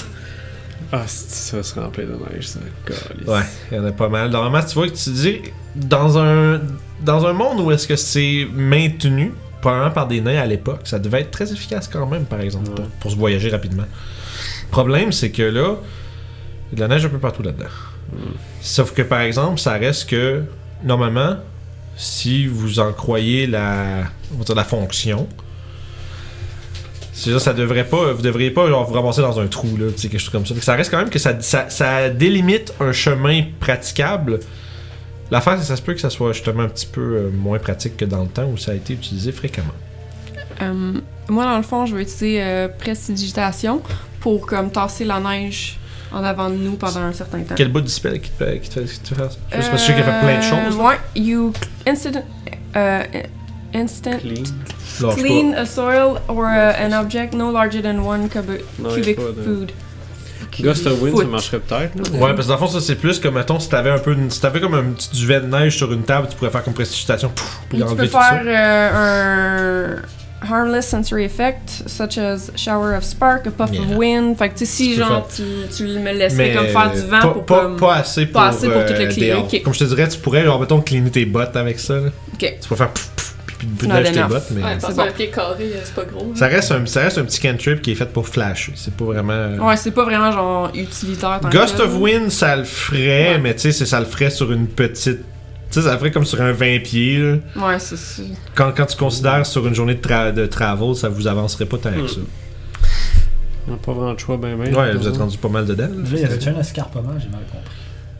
Ah, 0.95 1.07
ça 1.07 1.57
va 1.57 1.63
se 1.63 1.73
remplir 1.73 2.05
de 2.05 2.13
neige, 2.13 2.49
ça. 2.49 2.59
Calisse. 2.85 3.27
Ouais, 3.27 3.41
il 3.71 3.77
y 3.77 3.79
en 3.79 3.85
a 3.85 3.91
pas 3.91 4.09
mal. 4.09 4.29
Normalement, 4.29 4.63
tu 4.63 4.75
vois 4.75 4.87
que 4.87 4.93
tu 4.95 5.09
dis, 5.09 5.39
dans 5.75 6.19
un, 6.19 6.61
dans 7.01 7.25
un 7.25 7.33
monde 7.33 7.61
où 7.61 7.71
est-ce 7.71 7.87
que 7.87 7.95
c'est 7.95 8.47
maintenu, 8.53 9.33
probablement 9.59 9.89
par 9.89 10.07
des 10.07 10.21
nains 10.21 10.37
à 10.39 10.45
l'époque, 10.45 10.81
ça 10.83 10.99
devait 10.99 11.21
être 11.21 11.31
très 11.31 11.51
efficace 11.51 11.87
quand 11.91 12.05
même, 12.05 12.25
par 12.25 12.41
exemple, 12.41 12.69
pour, 12.69 12.85
pour 12.85 13.11
se 13.11 13.15
voyager 13.15 13.49
rapidement. 13.49 13.85
Le 13.85 14.69
problème, 14.69 15.11
c'est 15.11 15.31
que 15.31 15.41
là, 15.41 15.77
il 16.71 16.73
y 16.73 16.73
a 16.73 16.75
de 16.75 16.81
la 16.81 16.87
neige 16.95 17.05
un 17.07 17.09
peu 17.09 17.17
partout 17.17 17.41
là-dedans. 17.41 17.65
Sauf 18.61 18.93
que, 18.93 19.01
par 19.01 19.21
exemple, 19.21 19.59
ça 19.59 19.71
reste 19.73 20.07
que, 20.07 20.43
normalement, 20.83 21.37
si 21.95 22.45
vous 22.45 22.79
en 22.79 22.93
croyez 22.93 23.47
la, 23.47 24.03
on 24.31 24.37
va 24.37 24.43
dire 24.43 24.55
la 24.55 24.63
fonction, 24.63 25.27
c'est 27.13 27.31
ça, 27.31 27.39
ça 27.39 27.53
devrait 27.53 27.85
pas, 27.85 28.11
vous 28.13 28.21
devriez 28.21 28.51
pas 28.51 28.67
genre, 28.67 28.85
vous 28.85 28.93
ramasser 28.93 29.21
dans 29.21 29.39
un 29.39 29.47
trou, 29.47 29.77
là, 29.77 29.85
quelque 29.91 30.17
chose 30.17 30.29
comme 30.29 30.45
ça. 30.45 30.55
Ça 30.61 30.75
reste 30.75 30.91
quand 30.91 30.97
même 30.97 31.09
que 31.09 31.19
ça, 31.19 31.39
ça, 31.41 31.69
ça 31.69 32.09
délimite 32.09 32.73
un 32.79 32.91
chemin 32.91 33.43
praticable. 33.59 34.39
L'affaire, 35.31 35.53
c'est 35.53 35.61
que 35.61 35.67
ça 35.67 35.75
se 35.75 35.81
peut 35.81 35.93
que 35.93 36.01
ça 36.01 36.09
soit 36.09 36.33
justement 36.33 36.63
un 36.63 36.69
petit 36.69 36.85
peu 36.85 37.01
euh, 37.01 37.29
moins 37.31 37.59
pratique 37.59 37.97
que 37.97 38.05
dans 38.05 38.23
le 38.23 38.27
temps 38.29 38.45
où 38.45 38.57
ça 38.57 38.71
a 38.71 38.75
été 38.75 38.93
utilisé 38.93 39.31
fréquemment. 39.31 39.73
Euh, 40.61 40.93
moi, 41.29 41.45
dans 41.45 41.57
le 41.57 41.63
fond, 41.63 41.85
je 41.85 41.95
vais 41.95 42.01
utiliser 42.03 42.43
euh, 42.43 42.67
prestidigitation 42.67 43.81
pour 44.19 44.45
comme 44.45 44.71
tasser 44.71 45.05
la 45.05 45.19
neige 45.19 45.77
en 46.11 46.23
avant 46.23 46.49
de 46.49 46.55
nous 46.55 46.73
pendant 46.75 47.01
un 47.01 47.13
certain 47.13 47.39
temps. 47.41 47.55
Quel 47.55 47.71
bout 47.71 47.81
du 47.81 47.89
spell 47.89 48.19
qui 48.21 48.29
te 48.29 48.43
fait, 48.43 48.59
qui 48.59 48.69
te 48.69 48.79
fait, 48.79 48.85
qui 48.85 48.99
te 48.99 49.15
fait 49.15 49.15
ça? 49.15 49.29
Juste 49.29 49.39
parce 49.51 49.69
que 49.69 49.77
je 49.77 49.83
sais 49.83 49.93
qu'il 49.93 50.03
a 50.03 50.05
fait 50.05 50.25
plein 50.25 50.37
de 50.37 50.43
choses. 50.43 50.79
Euh, 50.79 50.83
Ouais, 50.83 50.99
you 51.15 51.53
instant, 51.87 52.23
euh, 52.75 53.03
instant 53.73 54.17
Clean. 54.19 54.43
Lâche 55.01 55.15
pas. 55.15 55.21
clean 55.21 55.53
a 55.53 55.65
soil 55.65 56.19
or 56.27 56.45
uh, 56.45 56.85
an 56.85 56.93
object 56.93 57.33
no 57.33 57.51
larger 57.51 57.81
than 57.81 57.99
one 57.99 58.27
cubi- 58.29 58.61
Non, 58.79 58.89
cubic 58.89 59.17
y 59.17 59.21
a 59.21 59.25
pas 59.25 59.31
de- 59.31 59.43
food. 59.43 59.71
Ghost 60.61 60.85
of 60.85 61.01
Wind, 61.01 61.15
ça 61.15 61.21
Foot. 61.23 61.31
marcherait 61.31 61.59
peut-être. 61.59 61.95
là. 61.95 62.19
Ouais, 62.19 62.33
parce 62.35 62.43
que 62.43 62.47
dans 62.49 62.53
le 62.53 62.59
fond, 62.59 62.67
ça 62.67 62.79
c'est 62.79 62.95
plus 62.95 63.19
comme, 63.19 63.33
mettons, 63.35 63.59
si 63.59 63.69
t'avais 63.69 63.89
un 63.89 63.97
peu 63.97 64.13
une- 64.13 64.29
si 64.29 64.39
t'avais 64.39 64.59
comme 64.59 64.75
un 64.75 64.83
petit 64.93 65.09
duvet 65.11 65.39
de 65.41 65.47
neige 65.47 65.75
sur 65.77 65.91
une 65.91 66.03
table, 66.03 66.27
tu 66.29 66.35
pourrais 66.37 66.51
faire 66.51 66.63
comme 66.63 66.73
prestidigitation, 66.75 67.29
pouf, 67.35 67.59
puis 67.69 67.77
tu 67.79 67.83
enlever 67.83 67.95
peux 67.95 68.05
tout 68.07 68.11
ça. 68.11 68.21
faire 68.21 68.43
euh, 68.45 69.95
un 69.97 70.01
harmless 70.47 70.87
sensory 70.89 71.23
effect, 71.23 71.83
such 71.87 72.17
as 72.17 72.51
shower 72.55 72.95
of 72.95 73.03
spark, 73.03 73.47
a 73.47 73.51
puff 73.51 73.71
Yeah. 73.71 73.81
of 73.81 73.97
wind. 73.97 74.37
Fait 74.37 74.49
que 74.49 74.53
tu 74.59 74.65
sais, 74.65 74.71
si 74.71 74.89
peux 74.95 75.01
genre 75.03 75.27
tu, 75.33 75.43
tu 75.75 75.83
me 75.87 76.11
laisserais 76.11 76.53
comme 76.53 76.67
faire 76.67 76.91
du 76.91 77.01
vent 77.01 77.19
pas, 77.21 77.27
pour 77.29 77.45
pas, 77.45 77.61
comme... 77.63 77.77
pas 77.77 77.95
assez 77.95 78.25
pour, 78.25 78.33
pas 78.41 78.47
assez 78.49 78.67
pour 78.69 78.85
tout 78.85 78.93
le 78.93 78.99
euh, 79.05 79.07
cleaner, 79.09 79.33
ok. 79.35 79.61
Comme 79.63 79.73
je 79.73 79.79
te 79.79 79.83
dirais, 79.85 80.07
tu 80.07 80.19
pourrais, 80.19 80.43
genre, 80.43 80.59
mettons, 80.59 80.81
cleaner 80.81 81.09
tes 81.09 81.25
bottes 81.25 81.55
avec 81.55 81.79
ça. 81.79 81.95
Là. 81.95 82.09
Ok. 82.33 82.57
Tu 82.61 82.69
peux 82.69 82.75
faire 82.75 82.89
pouf, 82.89 83.09
de 83.65 83.87
mais 83.87 84.63
Ouais, 84.63 84.69
c'est 84.75 84.81
parce 84.81 84.95
bon. 84.95 85.03
qu'un 85.05 85.11
pied 85.11 85.29
carré, 85.29 85.63
euh, 85.75 85.79
c'est 85.83 85.95
pas 85.95 86.05
gros. 86.05 86.31
ça, 86.35 86.47
reste 86.47 86.71
un, 86.71 86.85
ça 86.85 87.01
reste 87.01 87.17
un 87.17 87.23
petit 87.25 87.39
cantrip 87.39 87.81
qui 87.81 87.91
est 87.91 87.95
fait 87.95 88.11
pour 88.11 88.27
flasher. 88.27 88.73
C'est 88.75 88.93
pas 88.93 89.05
vraiment. 89.05 89.33
euh, 89.33 89.57
Ouais, 89.59 89.77
c'est 89.77 89.91
pas 89.91 90.03
vraiment 90.03 90.31
genre 90.31 90.71
utilitaire 90.73 91.39
tant 91.41 91.49
Ghost 91.49 91.77
que 91.77 91.83
of. 91.83 91.95
Wind, 91.99 92.29
ça 92.31 92.55
le 92.55 92.63
ferait, 92.63 93.33
Ouais. 93.33 93.39
mais 93.39 93.53
tu 93.55 93.61
sais, 93.61 93.71
c'est- 93.71 93.85
ça 93.85 93.99
le 93.99 94.05
ferait 94.05 94.29
sur 94.29 94.51
une 94.51 94.67
petite. 94.67 95.19
Tu 95.71 95.79
sais, 95.79 95.81
ça 95.87 95.93
le 95.93 95.97
ferait 95.97 96.11
comme 96.11 96.25
sur 96.25 96.39
un 96.41 96.51
20 96.51 96.79
pieds. 96.83 97.17
là. 97.19 97.35
Ouais, 97.67 97.79
c'est 97.79 97.97
ça. 97.97 98.21
Quand, 98.53 98.71
quand 98.75 98.85
tu 98.85 98.95
considères 98.97 99.45
sur 99.45 99.65
une 99.67 99.73
journée 99.73 99.95
de, 99.95 100.01
tra 100.01 100.31
de 100.31 100.45
travel, 100.45 100.95
ça 100.95 101.09
vous 101.09 101.25
avancerait 101.27 101.65
pas 101.65 101.77
tant 101.77 101.91
que 101.91 102.07
ça. 102.07 102.19
On 103.67 103.71
n'a 103.71 103.77
pas 103.77 103.93
vraiment 103.93 104.13
de 104.13 104.19
choix, 104.19 104.37
ben, 104.37 104.57
ben. 104.57 104.75
Ouais, 104.75 104.93
vous 104.93 105.07
êtes 105.07 105.17
rendu 105.17 105.37
pas 105.37 105.47
mal 105.47 105.65
dedans. 105.65 105.83
là. 105.83 105.89
Là, 105.89 106.03
il 106.11 106.19
y 106.19 106.23
avait 106.25 106.47
un 106.49 106.59
escarpement, 106.59 107.13
j'ai 107.17 107.29
mal 107.29 107.41
compris. 107.51 107.71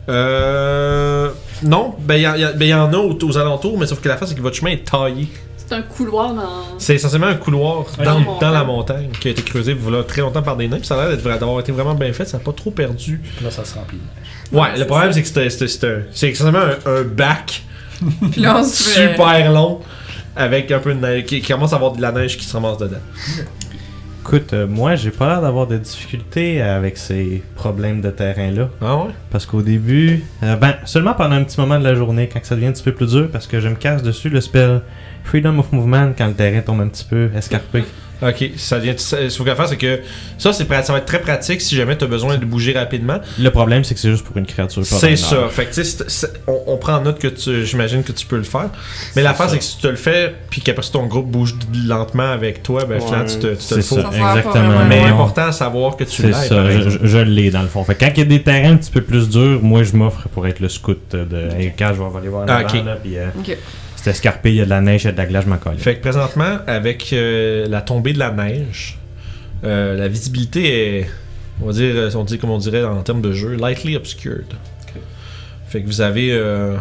Euh. 0.08 1.30
Non, 1.62 1.94
ben 2.00 2.14
il 2.16 2.20
y, 2.20 2.42
y 2.42 2.56
ben, 2.58 2.64
y 2.68 2.74
en 2.74 2.92
a 2.92 2.96
aux, 2.96 3.16
aux 3.22 3.38
alentours, 3.38 3.78
mais 3.78 3.86
sauf 3.86 4.00
que 4.00 4.08
la 4.08 4.16
face, 4.16 4.30
c'est 4.30 4.34
que 4.34 4.42
votre 4.42 4.56
chemin 4.56 4.70
est 4.72 4.84
taillé. 4.88 5.28
C'est 5.56 5.72
un 5.74 5.82
couloir 5.82 6.34
dans. 6.34 6.78
C'est 6.78 6.96
essentiellement 6.96 7.28
un 7.28 7.34
couloir 7.36 7.84
dans, 7.98 8.04
Dans 8.04 8.18
la 8.18 8.38
dans 8.40 8.50
la 8.50 8.64
montagne. 8.64 9.08
qui 9.18 9.28
a 9.28 9.30
été 9.30 9.40
creusé 9.42 9.72
voilà, 9.72 10.02
très 10.04 10.20
longtemps 10.20 10.42
par 10.42 10.56
des 10.56 10.68
nains. 10.68 10.76
Puis 10.76 10.86
ça 10.86 10.94
a 11.00 11.06
l'air 11.08 11.16
d'être- 11.16 11.38
d'avoir 11.38 11.60
été 11.60 11.72
vraiment 11.72 11.94
bien 11.94 12.12
fait, 12.12 12.26
ça 12.26 12.36
n'a 12.36 12.44
pas 12.44 12.52
trop 12.52 12.70
perdu. 12.70 13.20
Puis 13.36 13.44
là, 13.44 13.50
ça 13.50 13.64
se 13.64 13.74
remplit. 13.74 13.98
Ouais, 14.52 14.60
Ouais, 14.60 14.78
le 14.78 14.86
problème 14.86 15.12
c'est 15.14 15.22
que 15.22 15.28
c'est 15.28 15.46
essentiellement 15.46 16.58
un, 16.58 16.90
un 16.98 17.02
bac 17.02 17.62
super 18.64 19.52
long 19.52 19.80
avec 20.36 20.70
un 20.70 20.80
peu 20.80 20.92
de 20.92 21.00
neige, 21.00 21.24
qui, 21.24 21.40
qui 21.40 21.52
commence 21.52 21.72
à 21.72 21.76
avoir 21.76 21.92
de 21.92 22.02
la 22.02 22.12
neige 22.12 22.36
qui 22.36 22.44
se 22.44 22.52
ramasse 22.52 22.76
dedans. 22.78 22.98
Écoute, 24.26 24.54
euh, 24.54 24.66
moi, 24.66 24.94
j'ai 24.94 25.10
pas 25.10 25.28
l'air 25.28 25.42
d'avoir 25.42 25.66
de 25.66 25.76
difficultés 25.76 26.62
avec 26.62 26.96
ces 26.96 27.42
problèmes 27.56 28.00
de 28.00 28.08
terrain-là. 28.08 28.70
Ah 28.80 28.96
ouais? 28.96 29.10
Parce 29.30 29.44
qu'au 29.44 29.60
début, 29.60 30.24
euh, 30.42 30.56
ben, 30.56 30.76
seulement 30.86 31.12
pendant 31.12 31.34
un 31.34 31.44
petit 31.44 31.60
moment 31.60 31.78
de 31.78 31.84
la 31.84 31.94
journée, 31.94 32.26
quand 32.32 32.40
ça 32.42 32.54
devient 32.54 32.68
un 32.68 32.72
petit 32.72 32.82
peu 32.82 32.92
plus 32.92 33.10
dur, 33.10 33.28
parce 33.30 33.46
que 33.46 33.60
je 33.60 33.68
me 33.68 33.74
casse 33.74 34.02
dessus 34.02 34.30
le 34.30 34.40
spell 34.40 34.80
Freedom 35.24 35.58
of 35.58 35.70
Movement 35.72 36.14
quand 36.16 36.26
le 36.26 36.32
terrain 36.32 36.62
tombe 36.62 36.80
un 36.80 36.88
petit 36.88 37.04
peu 37.04 37.28
escarpé. 37.36 37.84
Ok, 38.22 38.50
ça 38.56 38.78
vient. 38.78 38.94
Ce 38.96 39.16
qu'il 39.16 39.30
faut 39.30 39.44
faire, 39.44 39.68
c'est 39.68 39.76
que 39.76 40.00
ça, 40.38 40.52
c'est 40.52 40.66
ça 40.82 40.92
va 40.92 40.98
être 40.98 41.04
très 41.06 41.20
pratique 41.20 41.60
si 41.60 41.74
jamais 41.76 41.96
tu 41.98 42.04
as 42.04 42.06
besoin 42.06 42.38
de 42.38 42.44
bouger 42.44 42.72
rapidement. 42.72 43.18
Le 43.38 43.50
problème, 43.50 43.84
c'est 43.84 43.94
que 43.94 44.00
c'est 44.00 44.10
juste 44.10 44.24
pour 44.24 44.36
une 44.36 44.46
créature. 44.46 44.84
C'est 44.86 45.16
ça. 45.16 45.48
Fait 45.50 45.66
que, 45.66 45.74
c'est- 45.74 46.08
c'est- 46.08 46.32
on, 46.46 46.58
on 46.68 46.76
prend 46.76 46.94
en 46.94 47.00
note 47.02 47.18
que 47.18 47.28
tu, 47.28 47.64
j'imagine 47.66 48.02
que 48.02 48.12
tu 48.12 48.24
peux 48.26 48.36
le 48.36 48.42
faire. 48.44 48.70
Mais 49.16 49.22
l'affaire, 49.22 49.50
c'est 49.50 49.58
que 49.58 49.64
si 49.64 49.76
tu 49.76 49.82
te 49.82 49.88
le 49.88 49.96
fais, 49.96 50.34
puis 50.50 50.60
qu'après 50.60 50.84
ton 50.90 51.06
groupe 51.06 51.30
bouge 51.30 51.54
lentement 51.86 52.30
avec 52.30 52.62
toi, 52.62 52.84
ben, 52.84 53.00
finalement, 53.00 53.24
tu 53.26 53.38
te, 53.38 53.46
tu 53.48 53.66
te 53.66 53.74
le 53.74 53.82
C'est 53.82 54.02
pas 54.02 54.10
exactement. 54.10 54.84
Mais 54.88 55.00
Ouais. 55.00 55.06
important 55.10 55.42
à 55.46 55.52
savoir 55.52 55.96
que 55.96 56.04
tu 56.04 56.22
C'est 56.22 56.26
l'aies. 56.28 56.32
ça, 56.32 56.70
je, 56.70 56.88
je- 56.90 56.98
je 57.02 57.18
l'ai 57.18 57.50
dans 57.50 57.62
le 57.62 57.68
fond. 57.68 57.84
Fait 57.84 57.94
que 57.94 58.04
quand 58.04 58.10
il 58.14 58.18
y 58.18 58.22
a 58.22 58.24
des 58.26 58.42
terrains 58.42 58.72
un 58.72 58.76
petit 58.76 58.90
peu 58.90 59.00
plus 59.02 59.28
durs, 59.28 59.60
moi 59.62 59.82
je 59.82 59.94
m'offre 59.96 60.28
pour 60.28 60.46
être 60.46 60.60
le 60.60 60.68
scout 60.68 60.98
de 61.12 61.48
hey, 61.58 61.72
quand 61.78 61.92
je 61.94 62.00
vais 62.02 62.18
aller 62.18 62.28
voir 62.28 62.44
Ah, 62.48 62.62
là-bas, 62.62 62.68
ok. 62.78 62.84
là, 62.86 62.96
puis 63.02 63.18
euh, 63.18 63.26
Ok. 63.38 63.56
C'est 64.04 64.10
escarpé, 64.10 64.50
il 64.50 64.56
y 64.56 64.60
a 64.60 64.66
de 64.66 64.70
la 64.70 64.82
neige, 64.82 65.04
il 65.04 65.06
y 65.06 65.08
a 65.08 65.12
de 65.12 65.16
la 65.16 65.24
glace, 65.24 65.44
je 65.44 65.48
m'en 65.48 65.56
colle. 65.56 65.78
Fait 65.78 65.96
que 65.96 66.02
présentement, 66.02 66.58
avec 66.66 67.10
euh, 67.14 67.66
la 67.68 67.80
tombée 67.80 68.12
de 68.12 68.18
la 68.18 68.30
neige, 68.32 68.98
euh, 69.64 69.96
la 69.96 70.08
visibilité 70.08 70.98
est, 70.98 71.10
on 71.62 71.66
va 71.66 71.72
dire, 71.72 71.94
euh, 71.96 72.10
on 72.14 72.24
dit 72.24 72.36
comme 72.38 72.50
on 72.50 72.58
dirait 72.58 72.84
en 72.84 73.02
termes 73.02 73.22
de 73.22 73.32
jeu, 73.32 73.54
lightly 73.56 73.96
obscured. 73.96 74.52
Fait 75.68 75.80
que 75.80 75.86
vous 75.86 76.02
avez, 76.02 76.32
euh, 76.32 76.76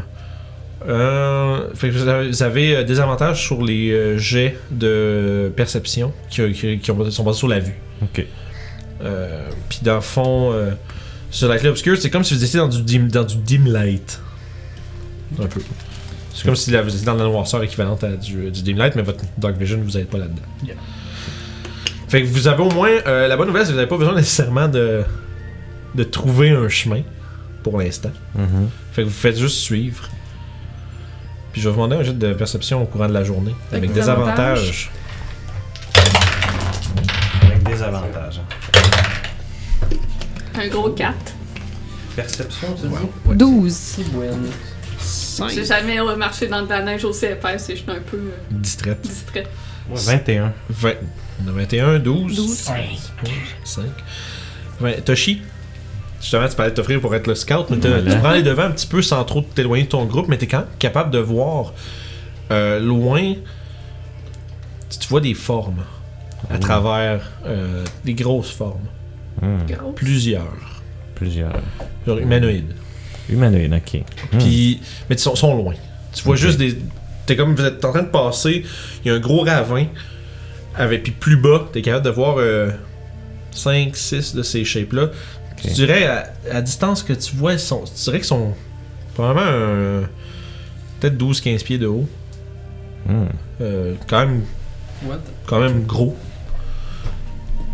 un- 0.85 1.63
fait 1.75 1.87
que 1.89 1.93
vous 1.93 2.07
avez, 2.09 2.27
vous 2.27 2.43
avez, 2.43 2.83
des 2.83 2.99
avantages 2.99 3.41
sur 3.41 3.63
les 3.63 4.19
jets 4.19 4.57
de 4.69 5.49
perception 5.55 6.11
qui, 6.29 6.51
qui- 6.51 6.79
qui 6.79 6.91
ont- 6.91 7.09
sont 7.09 7.23
basés 7.23 7.37
sur 7.39 7.47
la 7.47 7.59
vue. 7.59 7.75
Ok. 8.01 8.25
Puis 9.69 9.79
dans 9.81 9.95
le 9.95 10.01
fond, 10.01 10.53
sur 11.31 11.47
Lightly 11.47 11.69
Obscure, 11.69 11.97
c'est 11.97 12.09
comme 12.09 12.23
si 12.25 12.33
vous 12.33 12.43
étiez 12.43 12.59
dans 12.59 12.67
du 12.67 12.81
dim, 12.81 13.07
dans 13.07 13.23
du 13.23 13.37
dim 13.37 13.63
light. 13.65 14.19
Un 15.41 15.47
peu. 15.47 15.61
C'est 16.33 16.45
comme 16.45 16.55
si 16.55 16.71
là, 16.71 16.81
vous 16.81 16.89
étiez 16.93 17.05
dans 17.05 17.13
la 17.13 17.23
noirceur 17.25 17.61
équivalente 17.63 18.03
à 18.03 18.09
du, 18.15 18.49
du 18.49 18.63
dim 18.63 18.75
light, 18.75 18.95
mais 18.95 19.03
votre 19.03 19.23
Dark 19.37 19.55
Vision, 19.57 19.79
vous 19.83 19.91
n'êtes 19.97 20.09
pas 20.09 20.17
là-dedans. 20.17 20.41
Yeah. 20.65 20.75
Fait 22.07 22.21
que 22.21 22.27
vous 22.27 22.47
avez 22.47 22.63
au 22.63 22.71
moins. 22.71 22.89
euh, 23.07 23.27
la 23.27 23.37
bonne 23.37 23.47
nouvelle, 23.47 23.63
c'est 23.63 23.67
que 23.69 23.73
vous 23.73 23.77
n'avez 23.77 23.89
pas 23.89 23.97
besoin 23.97 24.15
nécessairement 24.15 24.67
de, 24.67 25.03
de 25.95 26.03
trouver 26.03 26.49
un 26.51 26.69
chemin 26.69 27.01
pour 27.61 27.77
l'instant. 27.79 28.11
Mhm. 28.35 28.69
Fait 28.93 29.03
que 29.03 29.07
vous 29.07 29.13
faites 29.13 29.37
juste 29.37 29.57
suivre. 29.57 30.09
Puis 31.51 31.61
je 31.61 31.69
vais 31.69 31.75
vous 31.75 31.81
demander 31.81 31.97
un 32.01 32.03
jet 32.03 32.17
de 32.17 32.33
perception 32.33 32.81
au 32.81 32.85
courant 32.85 33.07
de 33.07 33.13
la 33.13 33.23
journée. 33.23 33.55
Avec 33.71 33.83
Avec 33.83 33.93
des 33.93 34.01
des 34.01 34.09
avantages? 34.09 34.91
Avec 37.43 37.63
des 37.63 37.81
avantages. 37.83 38.41
Un 40.55 40.67
gros 40.67 40.89
4. 40.89 41.13
Perception, 42.15 42.67
tu 42.79 42.87
Wow. 42.87 43.35
12. 43.35 43.97
J'ai 45.53 45.65
jamais 45.65 45.99
remarché 45.99 46.47
dans 46.47 46.61
de 46.63 46.69
la 46.69 46.81
neige 46.81 47.03
aussi 47.05 47.25
épaisse 47.25 47.69
et 47.69 47.75
je 47.75 47.81
suis 47.81 47.91
un 47.91 47.99
peu 48.01 48.17
euh, 48.17 48.31
Distraite. 48.51 49.01
distrait. 49.01 49.45
Ouais, 49.89 49.95
21. 49.97 50.53
20. 50.69 50.93
On 51.43 51.49
a 51.49 51.51
21, 51.51 51.99
12. 51.99 52.35
12. 52.35 52.69
5. 53.63 53.81
Ouais, 54.81 55.01
Toshi, 55.01 55.41
justement, 56.21 56.47
tu 56.47 56.55
parlais 56.55 56.71
de 56.71 56.75
t'offrir 56.75 56.99
pour 57.01 57.13
être 57.15 57.27
le 57.27 57.35
scout, 57.35 57.65
mais 57.69 57.77
Voilà. 57.77 58.13
tu 58.13 58.19
prends 58.19 58.31
les 58.31 58.43
devants 58.43 58.63
un 58.63 58.71
petit 58.71 58.87
peu 58.87 59.01
sans 59.01 59.23
trop 59.25 59.41
t'éloigner 59.41 59.83
de 59.83 59.89
ton 59.89 60.05
groupe, 60.05 60.27
mais 60.27 60.37
t'es 60.37 60.47
quand 60.47 60.59
même 60.59 60.67
capable 60.79 61.11
de 61.11 61.19
voir 61.19 61.73
euh, 62.51 62.79
loin. 62.79 63.33
Tu 64.89 64.99
tu 64.99 65.07
vois 65.07 65.21
des 65.21 65.33
formes 65.33 65.83
à 66.49 66.57
travers 66.59 67.31
euh, 67.45 67.83
des 68.05 68.13
grosses 68.13 68.51
formes. 68.51 68.85
Hmm. 69.41 69.57
Plusieurs. 69.95 70.81
Plusieurs. 71.15 71.53
Genre 72.05 72.19
humanoïdes. 72.19 72.73
Humanoïde, 73.29 73.73
ok. 73.73 74.01
Hmm. 74.33 74.37
Puis, 74.39 74.81
mais 75.09 75.15
ils 75.15 75.19
sont, 75.19 75.35
sont 75.35 75.55
loin. 75.55 75.73
Tu 76.13 76.23
vois 76.23 76.35
juste 76.35 76.57
des. 76.59 76.77
T'es 77.25 77.35
comme 77.35 77.55
vous 77.55 77.63
êtes 77.63 77.83
en 77.85 77.91
train 77.91 78.03
de 78.03 78.07
passer. 78.09 78.63
Il 79.03 79.07
y 79.07 79.11
a 79.11 79.15
un 79.15 79.19
gros 79.19 79.41
ravin. 79.41 79.85
Avec, 80.75 81.03
puis 81.03 81.11
plus 81.11 81.37
bas, 81.37 81.67
t'es 81.71 81.81
capable 81.81 82.05
de 82.05 82.09
voir 82.09 82.37
5, 83.51 83.95
6 83.95 84.33
de 84.35 84.41
ces 84.43 84.65
shapes-là. 84.65 85.09
Tu 85.61 85.69
dirais, 85.69 86.05
à, 86.07 86.33
à 86.51 86.61
distance 86.61 87.03
que 87.03 87.13
tu 87.13 87.35
vois, 87.35 87.53
ils 87.53 87.59
sont, 87.59 87.83
tu 87.85 88.03
dirais 88.03 88.17
qu'ils 88.17 88.25
sont 88.25 88.53
probablement 89.13 89.45
un- 89.47 90.09
peut-être 90.99 91.17
12-15 91.17 91.63
pieds 91.63 91.77
de 91.77 91.87
haut. 91.87 92.07
Hmm. 93.07 93.25
Euh, 93.61 93.93
quand 94.07 94.25
même 94.25 94.41
What? 95.05 95.19
quand 95.45 95.59
même 95.59 95.83
gros. 95.85 96.17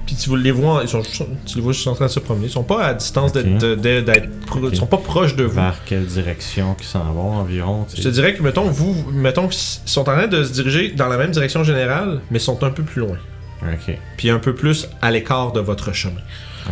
Puis 0.09 0.15
tu 0.17 0.35
les 0.37 0.49
vois, 0.51 0.79
ils 0.81 0.89
sont, 0.89 1.03
tu 1.45 1.55
les 1.55 1.61
vois 1.61 1.71
juste 1.71 1.85
en 1.87 1.93
train 1.93 2.07
de 2.07 2.11
se 2.11 2.19
promener. 2.19 2.47
Ils 2.47 2.51
sont 2.51 2.63
pas 2.63 2.83
à 2.83 2.93
distance 2.95 3.31
d'être, 3.31 3.45
Ok. 3.47 3.57
de- 3.59 3.75
de- 3.75 4.01
d'être- 4.01 4.27
ils 4.71 4.75
sont 4.75 4.87
pas 4.87 4.97
proches 4.97 5.35
de 5.35 5.43
vous. 5.43 5.53
Vers 5.53 5.83
quelle 5.85 6.05
direction 6.07 6.73
qu'ils 6.73 6.87
s'en 6.87 7.03
vont 7.13 7.33
environ 7.33 7.85
Je 7.95 8.01
te 8.01 8.07
dirais 8.07 8.33
que, 8.33 8.41
mettons, 8.41 8.63
vous, 8.71 8.95
mettons 9.11 9.47
qu'ils 9.47 9.61
sont 9.85 10.01
en 10.01 10.15
train 10.15 10.25
de 10.27 10.43
se 10.43 10.51
diriger 10.51 10.89
dans 10.93 11.07
la 11.07 11.17
même 11.17 11.29
direction 11.29 11.63
générale, 11.63 12.21
mais 12.31 12.39
sont 12.39 12.63
un 12.63 12.71
peu 12.71 12.81
plus 12.81 13.01
loin. 13.01 13.17
Ok. 13.61 13.95
Puis 14.17 14.31
un 14.31 14.39
peu 14.39 14.55
plus 14.55 14.87
à 15.01 15.11
l'écart 15.11 15.51
de 15.51 15.59
votre 15.59 15.93
chemin. 15.93 16.21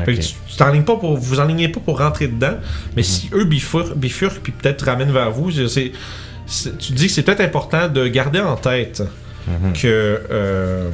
Fait 0.03 0.15
que 0.15 0.21
tu, 0.21 0.33
t'enlignes 0.57 0.83
pas 0.83 0.95
pour, 0.95 1.15
vous 1.17 1.39
enlignez 1.39 1.69
pas 1.69 1.79
pour 1.79 1.99
rentrer 1.99 2.27
dedans, 2.27 2.55
mais 2.95 3.01
Mhm. 3.01 3.03
si 3.03 3.29
eux 3.33 3.43
bifurquent, 3.45 3.95
bifurquent 3.95 4.39
puis 4.41 4.51
peut-être 4.51 4.83
ramènent 4.85 5.11
vers 5.11 5.29
vous, 5.31 5.51
c'est, 5.51 5.91
tu 6.79 6.91
dis 6.93 7.05
que 7.07 7.11
c'est 7.13 7.21
peut-être 7.23 7.41
important 7.41 7.87
de 7.87 8.07
garder 8.07 8.39
en 8.39 8.55
tête 8.55 9.03
Mhm. 9.47 9.73
que. 9.73 10.21
euh, 10.31 10.89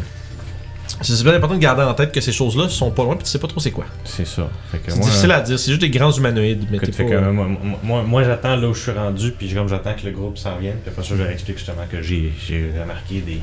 c'est 1.02 1.24
peut-être 1.24 1.36
important 1.38 1.56
de 1.56 1.60
garder 1.60 1.84
en 1.84 1.94
tête 1.94 2.12
que 2.12 2.22
ces 2.22 2.32
choses-là 2.32 2.70
sont 2.70 2.92
pas 2.92 3.04
loin 3.04 3.16
puis 3.16 3.24
tu 3.26 3.30
sais 3.32 3.40
pas 3.40 3.48
trop 3.48 3.60
c'est 3.60 3.72
quoi. 3.72 3.86
C'est 4.06 4.28
ça. 4.28 4.48
C'est 4.88 5.00
difficile 5.00 5.32
à 5.32 5.42
dire, 5.42 5.58
c'est 5.60 5.72
juste 5.72 5.82
des 5.82 5.90
grands 5.90 6.12
humanoïdes, 6.12 6.66
mais 6.72 6.80
fait 6.80 6.92
pas- 7.04 7.10
que, 7.10 7.30
moi, 7.32 7.48
moi- 7.84 8.04
moi, 8.04 8.24
j'attends 8.24 8.56
là 8.56 8.68
où 8.70 8.74
je 8.74 8.80
suis 8.82 8.92
rendu, 8.92 9.32
puis 9.32 9.52
comme 9.54 9.68
j'attends 9.68 9.94
que 9.94 10.06
le 10.06 10.12
groupe 10.12 10.38
s'en 10.38 10.58
vienne, 10.58 10.78
puis 10.84 10.92
après 10.92 11.04
ça, 11.04 11.16
je 11.16 11.22
leur 11.24 11.32
explique 11.32 11.58
justement 11.58 11.84
que 11.92 12.02
j'ai 12.02 12.32
remarqué 12.80 13.22
des, 13.22 13.40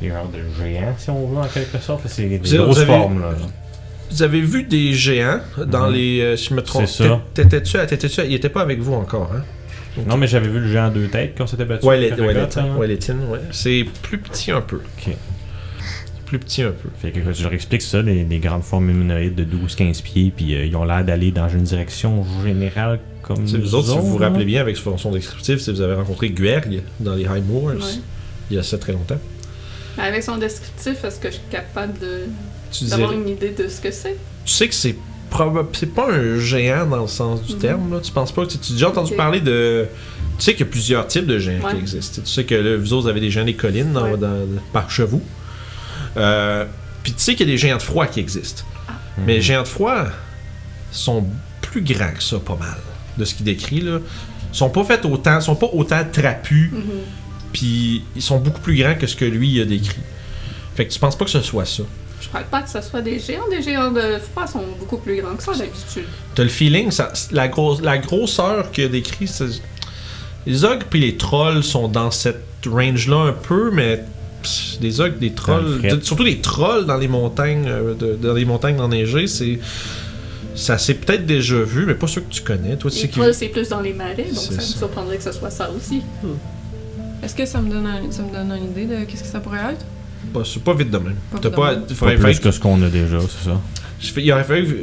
des 0.00 0.08
genres 0.08 0.28
de 0.28 0.38
géants, 0.62 0.94
si 0.98 1.10
on 1.10 1.26
veut, 1.26 1.38
en 1.38 1.46
quelque 1.46 1.78
sorte. 1.78 2.02
C'est 2.06 2.24
des 2.26 2.38
grosses 2.38 2.78
avez- 2.78 2.86
formes, 2.86 3.20
là. 3.20 3.30
Vous 4.10 4.22
avez 4.22 4.40
vu 4.42 4.62
des 4.62 4.92
géants 4.92 5.40
dans 5.66 5.88
Mhm. 5.88 5.94
les. 5.94 6.20
euh, 6.20 6.36
si 6.36 6.50
je 6.50 6.54
me 6.54 6.62
trompe. 6.62 6.86
C'est 6.86 7.04
ça. 7.08 7.20
T'étais-tu 7.32 7.76
à- 7.78 7.86
t'étais-tu 7.86 8.20
Il 8.26 8.34
était 8.34 8.48
pas 8.50 8.60
avec 8.62 8.78
vous 8.80 8.94
encore, 8.94 9.30
hein? 9.34 9.42
Non, 10.06 10.16
mais 10.16 10.26
j'avais 10.26 10.48
vu 10.48 10.60
le 10.60 10.68
géant 10.70 10.86
à 10.86 10.90
deux 10.90 11.06
têtes 11.08 11.34
quand 11.36 11.44
on 11.44 11.46
s'était 11.46 11.64
battu. 11.64 11.86
Ouais, 11.86 11.98
les, 11.98 12.10
ouais, 12.12 12.16
le 12.16 12.24
les 12.86 13.12
ouais. 13.28 13.40
C'est 13.50 13.84
plus 14.02 14.18
petit 14.18 14.50
un 14.50 14.60
peu. 14.60 14.76
Ok. 14.98 15.14
Plus 16.26 16.38
petit 16.38 16.62
un 16.62 16.70
peu. 16.72 16.88
Fait 17.00 17.10
que 17.10 17.32
je 17.32 17.42
leur 17.42 17.52
explique 17.52 17.82
ça, 17.82 18.00
les, 18.02 18.24
les 18.24 18.38
grandes 18.38 18.62
formes 18.62 18.88
humanoïdes 18.90 19.34
de 19.34 19.44
12-15 19.44 20.02
pieds, 20.02 20.32
puis 20.34 20.54
euh, 20.54 20.64
ils 20.66 20.74
ont 20.76 20.84
l'air 20.84 21.04
d'aller 21.04 21.30
dans 21.30 21.48
une 21.48 21.62
direction 21.64 22.24
générale 22.44 22.98
comme 23.22 23.38
nous 23.44 23.60
vous 23.60 23.74
autres, 23.74 23.88
si 23.90 23.96
vous 23.98 24.06
vous 24.10 24.16
rappelez 24.18 24.44
bien 24.44 24.60
avec 24.60 24.76
son 24.76 25.10
descriptif, 25.12 25.58
si 25.58 25.70
vous 25.70 25.80
avez 25.80 25.94
rencontré 25.94 26.30
Guerg 26.30 26.82
dans 27.00 27.14
les 27.14 27.22
High 27.24 27.42
Moors 27.48 27.64
Ouais. 27.74 27.80
il 28.50 28.56
y 28.56 28.58
a 28.58 28.62
ça 28.62 28.76
très 28.78 28.92
longtemps. 28.92 29.18
Mais 29.96 30.02
Avec 30.04 30.22
son 30.22 30.36
descriptif, 30.36 31.02
est-ce 31.04 31.18
que 31.20 31.28
je 31.28 31.34
suis 31.34 31.42
capable 31.50 31.98
de- 32.00 32.22
Tu, 32.72 32.84
d'avoir 32.86 33.10
dirais- 33.10 33.22
une 33.22 33.28
idée 33.28 33.50
de 33.50 33.68
ce 33.68 33.80
que 33.80 33.90
c'est? 33.90 34.16
tu 34.44 34.52
sais 34.52 34.68
que 34.68 34.74
c'est 34.74 34.96
probable, 35.30 35.68
c'est 35.72 35.94
pas 35.94 36.10
un 36.12 36.38
géant 36.38 36.86
dans 36.86 37.02
le 37.02 37.08
sens 37.08 37.42
du 37.42 37.54
Mhm. 37.54 37.58
terme. 37.60 37.92
Là. 37.92 38.00
Tu 38.00 38.12
penses 38.12 38.32
pas 38.32 38.44
que 38.44 38.52
tu 38.52 38.58
as 38.58 38.72
déjà 38.72 38.88
entendu 38.88 39.14
parler 39.14 39.40
de. 39.40 39.86
Tu 40.38 40.44
sais 40.44 40.52
qu'il 40.52 40.66
y 40.66 40.68
a 40.68 40.70
plusieurs 40.72 41.06
types 41.06 41.26
de 41.26 41.38
géants 41.38 41.68
qui 41.70 41.76
existent. 41.76 42.20
Tu 42.24 42.30
sais 42.30 42.44
que 42.44 42.54
là, 42.54 42.76
vous 42.76 42.92
autres 42.92 43.08
avez 43.08 43.20
des 43.20 43.30
géants 43.30 43.44
des 43.44 43.54
collines 43.54 43.92
dans- 43.92 44.04
Ouais. 44.10 44.16
dans- 44.16 44.46
par 44.72 44.90
chez 44.90 45.04
vous. 45.04 45.22
Euh, 46.16 46.64
Puis 47.02 47.12
tu 47.12 47.20
sais 47.22 47.34
qu'il 47.34 47.46
y 47.46 47.50
a 47.50 47.52
des 47.52 47.58
géants 47.58 47.76
de 47.76 47.82
froid 47.82 48.06
qui 48.06 48.20
existent. 48.20 48.62
Mhm. 49.18 49.24
Mais 49.26 49.34
les 49.34 49.40
géants 49.42 49.62
de 49.62 49.68
froid 49.68 50.04
sont 50.90 51.26
plus 51.60 51.82
grands 51.82 52.12
que 52.16 52.22
ça, 52.22 52.38
pas 52.38 52.56
mal. 52.56 52.76
De 53.18 53.24
ce 53.24 53.34
qu'il 53.34 53.44
décrit 53.44 53.80
là. 53.80 53.98
sont 54.52 54.70
pas 54.70 54.84
faits 54.84 55.04
autant, 55.04 55.40
sont 55.40 55.56
pas 55.56 55.68
autant 55.72 56.00
trapus, 56.12 56.70
Mhm. 56.72 56.82
puis 57.52 58.04
ils 58.14 58.22
sont 58.22 58.38
beaucoup 58.38 58.60
plus 58.60 58.76
grands 58.76 58.94
que 58.94 59.06
ce 59.08 59.16
que 59.16 59.24
lui 59.24 59.60
a 59.60 59.64
décrit. 59.64 59.98
Fait 60.76 60.86
que 60.86 60.92
tu 60.92 60.98
penses 61.00 61.16
pas 61.18 61.24
que 61.24 61.30
ce 61.32 61.40
soit 61.42 61.64
ça? 61.64 61.82
Je 62.20 62.28
crois 62.28 62.40
pas 62.42 62.62
que 62.62 62.70
ce 62.70 62.80
soit 62.80 63.02
des 63.02 63.18
géants. 63.18 63.48
Des 63.50 63.60
géants 63.62 63.90
de 63.90 64.18
froid 64.32 64.46
sont 64.46 64.64
beaucoup 64.78 64.96
plus 64.98 65.20
grands 65.20 65.34
que 65.34 65.42
ça 65.42 65.52
d'habitude. 65.52 66.04
T'as 66.36 66.42
le 66.44 66.48
feeling, 66.48 66.90
ça, 66.92 67.12
la, 67.32 67.48
grosse, 67.48 67.80
la 67.82 67.98
grosseur 67.98 68.70
qu'il 68.70 68.84
a 68.84 68.88
décrit, 68.88 69.26
c'est- 69.26 69.60
les 70.46 70.64
ogres 70.64 70.86
puis 70.88 71.00
les 71.00 71.16
trolls 71.16 71.64
sont 71.64 71.88
dans 71.88 72.10
cette 72.12 72.44
range-là 72.66 73.28
un 73.28 73.32
peu, 73.32 73.70
mais 73.72 74.04
pff, 74.44 74.78
des 74.80 75.00
ogres, 75.00 75.18
des 75.18 75.32
trolls, 75.32 75.80
surtout 76.02 76.24
des 76.24 76.38
trolls 76.38 76.86
dans 76.86 76.96
les 76.96 77.08
montagnes, 77.08 77.66
euh, 77.66 77.94
de- 77.94 78.16
dans 78.20 78.34
les 78.34 78.44
montagnes 78.44 78.78
enneigées, 78.80 79.26
c'est 79.26 79.58
ça 80.54 80.78
s'est 80.78 80.94
peut-être 80.94 81.26
déjà 81.26 81.60
vu, 81.62 81.84
mais 81.84 81.94
pas 81.94 82.06
sûr 82.06 82.22
que 82.26 82.32
tu 82.32 82.40
connais. 82.42 82.76
Toi, 82.76 82.90
tu 82.90 82.96
sais 82.98 83.02
Les 83.04 83.08
qu'il 83.08 83.22
trolls, 83.22 83.34
c'est 83.34 83.48
plus 83.48 83.68
dans 83.68 83.80
les 83.80 83.92
marais, 83.92 84.14
donc 84.32 84.36
ça 84.44 84.54
me 84.54 84.60
surprendrait 84.60 85.16
que 85.16 85.24
ce 85.24 85.32
soit 85.32 85.50
ça 85.50 85.68
aussi. 85.76 86.00
Est-ce 87.22 87.34
que 87.34 87.46
ça 87.46 87.60
me 87.60 87.70
donne, 87.70 87.86
un- 87.86 88.10
ça 88.12 88.22
me 88.22 88.32
donne 88.32 88.56
une 88.56 88.70
idée 88.70 88.84
de 88.86 89.04
qu'est-ce 89.04 89.22
que 89.22 89.28
ça 89.28 89.40
pourrait 89.40 89.58
être? 89.72 89.84
pas, 90.32 90.42
c'est 90.44 90.62
pas 90.62 90.74
vite 90.74 90.90
de 90.90 90.98
même. 90.98 91.16
Pas 91.32 91.38
T'as 91.38 91.48
vite 91.48 91.88
de 91.88 91.94
pas, 91.94 92.14
plus 92.16 92.40
que 92.40 92.50
ce 92.50 92.58
qu'on 92.60 92.82
a 92.82 92.88
déjà, 92.88 93.18
c'est 93.20 93.48
ça. 93.50 93.60
je 94.00 94.10
fais- 94.12 94.22
il 94.22 94.32
aurait 94.32 94.44
fallu 94.44 94.66
que 94.66 94.74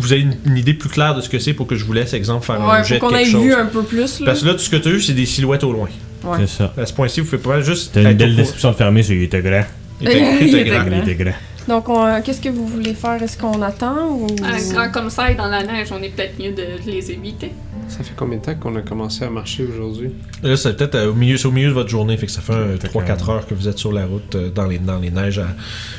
vous 0.00 0.12
ayez 0.14 0.22
une, 0.22 0.36
une 0.44 0.56
idée 0.58 0.74
plus 0.74 0.88
claire 0.88 1.14
de 1.14 1.20
ce 1.22 1.28
que 1.28 1.38
c'est 1.38 1.54
pour 1.54 1.66
que 1.66 1.74
je 1.76 1.84
vous 1.84 1.92
laisse, 1.92 2.12
exemple, 2.12 2.44
faire 2.44 2.60
un 2.62 2.82
jet 2.82 2.96
de 2.96 3.00
qu'on 3.00 3.10
ait 3.10 3.22
quelque 3.22 3.32
chose. 3.32 3.42
vu 3.42 3.54
un 3.54 3.66
peu 3.66 3.82
plus, 3.82 4.20
là. 4.20 4.26
Parce 4.26 4.40
que 4.42 4.46
là, 4.46 4.52
tout 4.52 4.58
ce 4.60 4.70
que 4.70 4.76
tu 4.76 4.88
as 4.88 4.92
eu, 4.92 5.00
c'est 5.00 5.12
des 5.14 5.26
silhouettes 5.26 5.64
au 5.64 5.72
loin. 5.72 5.88
Ouais. 6.24 6.38
C'est 6.40 6.46
ça. 6.58 6.72
À 6.76 6.86
ce 6.86 6.92
point-ci, 6.92 7.20
vous 7.20 7.26
faites 7.26 7.42
pas 7.42 7.60
juste. 7.60 7.90
T'as 7.94 8.10
une 8.10 8.16
belle 8.16 8.36
description 8.36 8.70
de 8.72 8.76
fermer, 8.76 9.02
c'est 9.02 9.14
il 9.16 9.22
était 9.24 9.42
grand. 9.42 9.64
Il 10.00 10.08
était- 10.08 10.20
il 10.20 10.64
grand. 10.70 10.84
Il 10.90 10.98
était 11.10 11.14
grand. 11.24 11.34
Donc, 11.68 11.88
on, 11.88 12.06
euh, 12.06 12.20
qu'est-ce 12.24 12.40
que 12.40 12.48
vous 12.48 12.64
voulez 12.66 12.94
faire? 12.94 13.20
Est-ce 13.20 13.36
qu'on 13.36 13.60
attend 13.60 14.08
ou... 14.12 14.28
Un 14.44 14.72
grand 14.72 14.88
comme 14.92 15.10
ça 15.10 15.32
et 15.32 15.34
dans 15.34 15.48
la 15.48 15.64
neige, 15.64 15.88
on 15.90 16.00
est 16.00 16.10
peut-être 16.10 16.38
mieux 16.38 16.52
de 16.52 16.62
les 16.86 17.10
éviter. 17.10 17.50
Ça 17.88 18.04
fait 18.04 18.12
combien 18.16 18.38
de 18.38 18.42
temps 18.44 18.54
qu'on 18.54 18.76
a 18.76 18.82
commencé 18.82 19.24
à 19.24 19.30
marcher 19.30 19.64
aujourd'hui? 19.64 20.10
Là, 20.44 20.56
c'est 20.56 20.76
peut-être 20.76 20.94
euh, 20.94 21.10
au 21.10 21.14
milieu, 21.14 21.36
c'est 21.36 21.46
au 21.48 21.50
milieu 21.50 21.68
de 21.68 21.72
votre 21.72 21.88
journée, 21.88 22.16
fait 22.16 22.26
que 22.26 22.32
ça 22.32 22.40
fait 22.40 22.52
un 22.52 22.76
Fait 22.80 22.86
3-4 22.86 23.24
que- 23.26 23.30
heures 23.32 23.46
que 23.48 23.54
vous 23.54 23.66
êtes 23.68 23.78
sur 23.78 23.92
la 23.92 24.06
route 24.06 24.32
euh, 24.36 24.48
dans, 24.50 24.66
les, 24.66 24.78
dans 24.78 24.98
les 25.00 25.10
neiges 25.10 25.40
à 25.40 25.46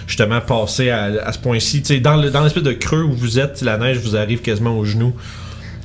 justement 0.07 0.39
passer 0.39 0.89
à, 0.89 1.03
à 1.25 1.33
ce 1.33 1.39
point-ci. 1.39 1.81
Dans, 1.99 2.15
le- 2.15 2.29
dans 2.31 2.43
l'espèce 2.43 2.63
de 2.63 2.71
creux 2.73 3.03
où 3.03 3.11
vous 3.11 3.37
êtes, 3.37 3.61
la 3.61 3.77
neige 3.77 3.97
vous 3.97 4.15
arrive 4.15 4.39
quasiment 4.41 4.77
aux 4.77 4.85
genoux. 4.85 5.13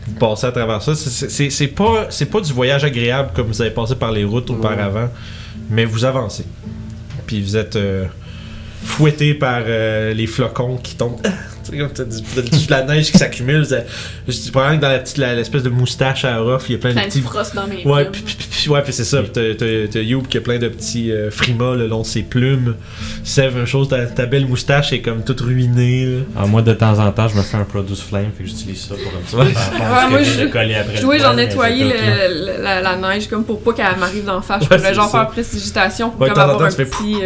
Vous 0.06 0.14
passez 0.14 0.46
à 0.46 0.52
travers 0.52 0.82
ça. 0.82 0.94
C'est- 0.94 1.68
pas, 1.68 2.08
pas 2.30 2.40
du 2.40 2.52
voyage 2.52 2.84
agréable 2.84 3.30
comme 3.34 3.46
vous 3.48 3.60
avez 3.62 3.70
passé 3.70 3.94
par 3.94 4.10
les 4.12 4.24
routes 4.24 4.50
auparavant, 4.50 5.08
mais 5.70 5.84
vous 5.84 6.04
avancez. 6.04 6.44
Puis 7.26 7.40
vous 7.40 7.56
êtes 7.56 7.76
euh, 7.76 8.06
fouetté 8.84 9.34
par 9.34 9.62
euh, 9.66 10.12
les 10.12 10.26
flocons 10.26 10.76
qui 10.76 10.96
tombent. 10.96 11.20
Tu 11.64 11.70
sais, 11.72 11.78
comme 11.78 11.90
t'as 11.92 12.04
de 12.04 12.70
la 12.70 12.82
neige 12.84 13.12
qui 13.12 13.18
s'accumule. 13.18 13.66
Je 14.28 14.32
dis 14.32 14.50
probablement 14.50 14.78
que 14.78 14.82
dans 14.84 14.90
la 14.92 14.98
petite- 14.98 15.18
l'espèce 15.18 15.62
de 15.62 15.68
moustache 15.70 16.24
à 16.24 16.38
Ruff, 16.38 16.64
il 16.68 16.72
y 16.72 16.74
a 16.74 16.78
plein 16.78 16.90
de 16.90 16.94
Plein 16.94 17.04
de 17.04 17.08
petits 17.08 17.20
frost 17.20 17.54
dans 17.54 17.66
mes 17.66 17.84
Ouais, 17.84 18.02
plumes. 18.04 18.12
puis, 18.12 18.22
puis- 18.22 18.46
puis- 18.50 18.68
ouais, 18.70 18.82
puis 18.82 18.92
c'est 18.92 19.04
ça. 19.04 19.22
puis 19.22 19.30
T'as, 19.32 20.00
Youb 20.00 20.26
qui 20.26 20.38
a 20.38 20.40
plein 20.40 20.58
de 20.58 20.68
petits 20.68 21.10
euh, 21.12 21.30
frimas 21.30 21.74
le 21.74 21.86
long 21.86 22.02
de 22.02 22.06
ses 22.06 22.22
plumes. 22.22 22.74
Sève, 23.24 23.54
même 23.56 23.66
chose, 23.66 23.88
ta, 23.88 24.06
ta 24.06 24.26
belle 24.26 24.46
moustache 24.46 24.92
est 24.92 25.00
comme 25.00 25.22
toute 25.24 25.40
ruinée. 25.40 26.06
Là. 26.06 26.18
Ah, 26.36 26.46
moi, 26.46 26.62
de 26.62 26.72
temps 26.72 26.98
en 26.98 27.10
temps, 27.12 27.28
je 27.28 27.36
me 27.36 27.42
fais 27.42 27.56
un 27.56 27.64
Produce 27.64 28.02
Flame, 28.02 28.26
fait 28.36 28.44
que 28.44 28.48
j'utilise 28.50 28.80
ça 28.86 28.94
pour 28.94 29.12
un 29.12 29.22
petit 29.44 29.52
peu. 29.54 29.60
Je- 29.60 31.06
poil, 31.06 31.20
j'en 31.20 31.36
c'est 31.36 31.36
le- 31.84 32.62
la, 32.62 32.80
neige 32.96 33.28
comme 33.28 33.44
pour 33.44 33.60
pas 33.62 33.72
qu'elle 33.72 33.96
m'arrive 33.98 34.24
d'en 34.24 34.40
face. 34.42 34.62
Je 34.62 34.68
pourrais 34.68 34.78
c'est 34.80 34.94
genre 34.94 35.10
ça. 35.10 35.18
faire 35.20 35.28
précipitation 35.28 36.10
pour 36.10 36.20
Ouais, 36.22 36.28
comme 36.30 36.38
avoir 36.38 36.62
un 36.62 36.70
petit... 36.70 37.16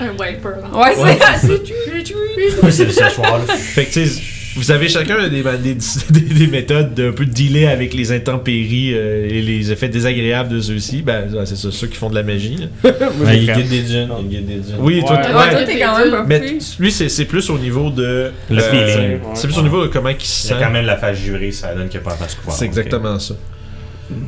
Un 0.00 0.10
wiper. 0.10 0.48
là. 0.62 0.70
Ouais, 0.78 0.96
Ouais, 1.02 1.18
c'est 1.40 2.62
Ouais, 2.62 2.70
c'est 2.70 2.84
le 2.84 2.90
séchoir, 2.92 3.38
là. 3.38 3.54
Fait 3.54 3.84
que 3.86 3.92
tu 3.92 4.06
sais, 4.06 4.22
vous 4.56 4.70
avez 4.70 4.88
chacun 4.88 5.28
des, 5.28 5.42
des, 5.42 5.74
des, 6.10 6.20
des 6.20 6.46
méthodes 6.46 6.94
d'un 6.94 7.10
peu 7.12 7.26
de 7.26 7.30
dealer 7.32 7.66
avec 7.66 7.92
les 7.94 8.12
intempéries 8.12 8.92
euh, 8.94 9.26
et 9.28 9.42
les 9.42 9.72
effets 9.72 9.88
désagréables 9.88 10.48
de 10.48 10.60
ceux-ci. 10.60 11.02
Ben, 11.02 11.24
ouais, 11.34 11.44
c'est 11.46 11.56
ça, 11.56 11.68
ceux 11.72 11.86
qui 11.88 11.96
font 11.96 12.08
de 12.10 12.14
la 12.14 12.22
magie. 12.22 12.56
là. 12.56 12.90
Ouais, 13.24 13.38
il 13.38 13.52
guide 13.52 13.68
des 13.68 13.86
jeans. 13.86 14.08
Il 14.20 14.28
guide 14.28 14.46
des 14.46 14.54
jeans. 14.68 14.78
Oui, 14.78 15.00
toi, 15.04 15.16
Ouais. 15.20 15.54
ouais. 15.56 15.64
T'es 15.64 15.78
quand 15.78 15.98
même 15.98 16.24
mais 16.28 16.40
lui, 16.78 16.92
c'est, 16.92 17.08
c'est 17.08 17.24
plus 17.24 17.50
au 17.50 17.58
niveau 17.58 17.90
de. 17.90 18.30
Le 18.50 18.58
euh, 18.62 18.70
feeling. 18.70 19.18
C'est 19.34 19.46
plus 19.48 19.58
au 19.58 19.62
niveau 19.62 19.82
de 19.82 19.88
comment 19.88 20.10
il 20.10 20.20
se 20.20 20.46
Il 20.46 20.50
y 20.50 20.52
a 20.52 20.56
sent. 20.58 20.64
quand 20.64 20.70
même 20.70 20.86
la 20.86 20.96
face 20.98 21.18
jurée, 21.18 21.50
ça 21.52 21.74
donne 21.74 21.88
qu'il 21.88 22.00
n'y 22.00 22.06
a 22.06 22.10
pas 22.10 22.16
la 22.20 22.26
face. 22.26 22.36
C'est 22.50 22.64
exactement 22.64 23.18
ça. 23.18 23.34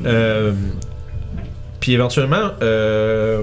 Euh, 0.07 0.53
puis 1.81 1.93
éventuellement, 1.93 2.51
euh, 2.63 3.43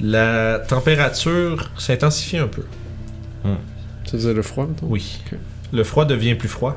la 0.00 0.58
température 0.58 1.70
s'intensifie 1.78 2.38
un 2.38 2.48
peu. 2.48 2.62
Veux 4.12 4.18
dire 4.18 4.34
le 4.34 4.42
froid, 4.42 4.66
mettons? 4.66 4.86
Oui. 4.88 5.18
Le 5.72 5.84
froid 5.84 6.04
devient 6.04 6.34
plus 6.34 6.48
froid. 6.48 6.76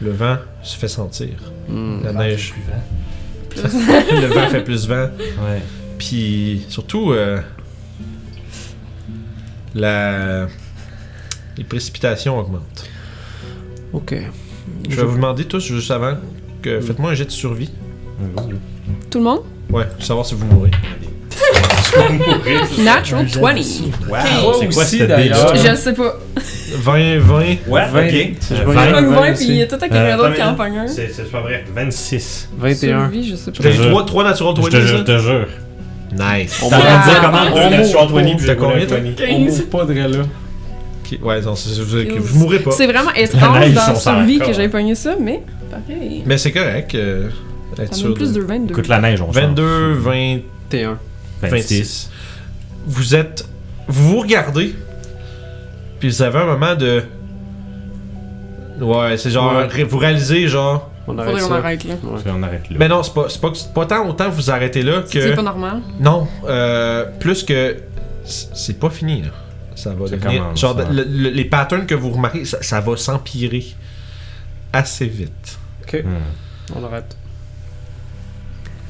Le 0.00 0.10
vent 0.10 0.36
se 0.62 0.76
fait 0.76 0.88
sentir. 0.88 1.30
Hmm. 1.68 2.02
La 2.04 2.12
neige. 2.12 2.54
le 3.56 4.26
vent 4.26 4.48
fait 4.48 4.62
plus 4.62 4.86
vent. 4.86 5.08
Ouais. 5.18 5.62
Puis 5.98 6.64
surtout, 6.68 7.12
euh, 7.12 7.40
la... 9.74 10.46
les 11.56 11.64
précipitations 11.64 12.38
augmentent. 12.38 12.90
Ok. 13.92 14.14
Je 14.88 14.96
vais 14.96 15.04
vous 15.04 15.16
demander 15.16 15.44
tous, 15.44 15.64
juste 15.64 15.90
avant, 15.90 16.16
que 16.60 16.80
faites-moi 16.80 17.12
un 17.12 17.14
jet 17.14 17.24
de 17.24 17.30
survie. 17.30 17.70
Tout 19.10 19.18
le 19.18 19.24
monde? 19.24 19.42
Ouais, 19.70 19.86
pour 19.86 20.04
savoir 20.04 20.26
si 20.26 20.34
vous 20.34 20.46
mourrez. 20.46 20.70
Natural 22.78 23.26
20. 23.26 23.54
Wow, 24.08 24.54
c'est 24.60 24.74
quoi 24.74 24.84
cette 24.84 25.08
d'ailleurs? 25.08 25.54
Je 25.56 25.74
sais 25.76 25.92
pas. 25.92 26.18
20, 26.74 27.18
20. 27.18 27.40
Ouais, 27.68 27.86
Vingt. 27.92 28.06
ok. 28.06 28.10
Si 28.10 28.36
je 28.50 28.54
Euh, 28.60 28.64
vois 28.64 28.74
vingt. 28.74 28.86
une- 28.88 28.94
Comme 28.94 29.14
20, 29.14 29.32
aussi. 29.32 29.44
puis 29.44 29.54
il 29.54 29.58
y 29.58 29.62
a 29.62 29.66
tout 29.66 29.74
à 29.74 29.78
quelqu'un 29.78 29.96
Euh, 29.96 30.16
d'autre 30.16 30.34
qui 30.34 30.42
en 30.42 30.54
pogne 30.54 30.78
un. 30.78 30.86
C'est 30.88 31.12
c'est 31.12 31.30
pas 31.30 31.40
vrai. 31.42 31.64
26. 31.74 32.48
21. 32.58 33.00
Survie, 33.10 33.28
je 33.28 33.36
sais 33.36 33.50
pas. 33.52 33.70
jure. 33.70 33.90
3, 33.90 34.06
3 34.06 34.24
natural 34.24 34.54
Je 34.56 34.60
20, 34.62 34.68
te 34.70 34.76
jure, 34.76 34.86
je 34.86 34.96
ça? 34.96 35.04
te 35.04 35.18
jure. 35.18 35.46
Nice. 36.12 36.60
On 36.62 36.68
dit 36.68 36.74
Ah, 36.78 37.20
comment 37.22 37.38
on 37.38 37.44
deux 37.44 37.50
mourra 37.50 37.70
natural 37.70 38.06
pas. 38.08 38.12
20 38.14 38.22
puis 38.24 38.36
T'as 38.38 38.52
j'ai 38.52 38.56
combien, 38.56 38.82
un 38.82 38.86
toi? 38.86 38.96
20. 38.98 39.34
On 39.34 39.38
mourra 39.40 39.62
pas 39.70 39.84
de 39.84 39.94
là. 39.94 40.06
Ouais, 41.22 41.40
non, 41.42 41.54
c'est- 41.56 41.74
c'est- 41.74 41.82
vous, 41.82 42.22
vous 42.24 42.38
mourrez 42.38 42.60
pas. 42.60 42.70
C'est 42.70 42.86
vraiment 42.86 43.12
étrange 43.16 43.72
dans 43.74 43.94
Survie 43.94 44.36
encore. 44.36 44.48
que 44.48 44.52
j'ai 44.54 44.68
pogné 44.68 44.94
ça, 44.94 45.14
mais 45.20 45.42
pareil. 45.70 46.22
Mais 46.24 46.38
c'est 46.38 46.52
correct. 46.52 46.94
euh, 46.94 47.28
être 47.78 47.94
sûr 47.94 48.14
plus 48.14 48.32
de- 48.32 48.40
de 48.40 48.46
22. 48.46 48.72
Écoute 48.72 48.88
la 48.88 48.98
neige, 49.00 49.20
on 49.20 49.30
22, 49.30 49.92
20, 49.92 50.38
T1. 50.70 50.96
26. 51.50 52.10
Vous 52.86 53.14
êtes. 53.14 53.46
Vous 53.88 54.10
vous 54.10 54.20
regardez. 54.20 54.74
Puis 56.00 56.08
vous 56.08 56.22
avez 56.22 56.38
un 56.40 56.46
moment 56.46 56.74
de. 56.74 57.02
Ouais, 58.80 59.16
c'est 59.16 59.30
genre. 59.30 59.54
Ouais. 59.54 59.84
Vous 59.84 59.98
réalisez, 59.98 60.48
genre. 60.48 60.90
On 61.06 61.18
arrête 61.18 61.30
Faudrait 61.30 61.42
qu'on 61.42 61.48
ça. 61.48 61.56
arrête 61.56 61.84
là. 61.84 61.94
Ouais. 62.02 62.20
On 62.26 62.42
arrête 62.42 62.70
là. 62.70 62.76
Mais 62.78 62.88
non, 62.88 63.02
c'est 63.02 63.12
pas, 63.14 63.26
c'est 63.28 63.72
pas, 63.74 63.86
tant 63.86 64.08
autant 64.08 64.30
vous 64.30 64.50
arrêtez 64.50 64.82
là 64.82 65.02
que. 65.02 65.08
C'est 65.20 65.34
pas 65.34 65.42
normal? 65.42 65.80
Non, 66.00 66.28
euh, 66.46 67.06
plus 67.18 67.42
que 67.42 67.76
c'est 68.24 68.78
pas 68.78 68.88
fini 68.90 69.22
là. 69.22 69.28
Ça 69.74 69.94
va 69.94 70.06
Ça 70.06 70.16
devenir 70.16 70.42
commence, 70.42 70.60
genre 70.60 70.76
ouais. 70.76 70.84
le- 70.92 71.02
le- 71.04 71.30
les 71.30 71.44
patterns 71.44 71.86
que 71.86 71.94
vous 71.94 72.10
remarquez, 72.10 72.44
ça, 72.44 72.62
ça 72.62 72.80
va 72.80 72.96
s'empirer 72.96 73.64
assez 74.72 75.06
vite. 75.06 75.58
Ok. 75.82 76.02
Hmm. 76.04 76.76
On 76.76 76.84
arrête. 76.84 77.16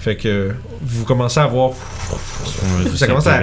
Fait 0.02 0.16
que 0.16 0.50
vous 0.80 1.04
commencez 1.04 1.38
à 1.38 1.46
voir 1.46 1.70
Ça 2.96 3.06
commence 3.06 3.26
à- 3.28 3.40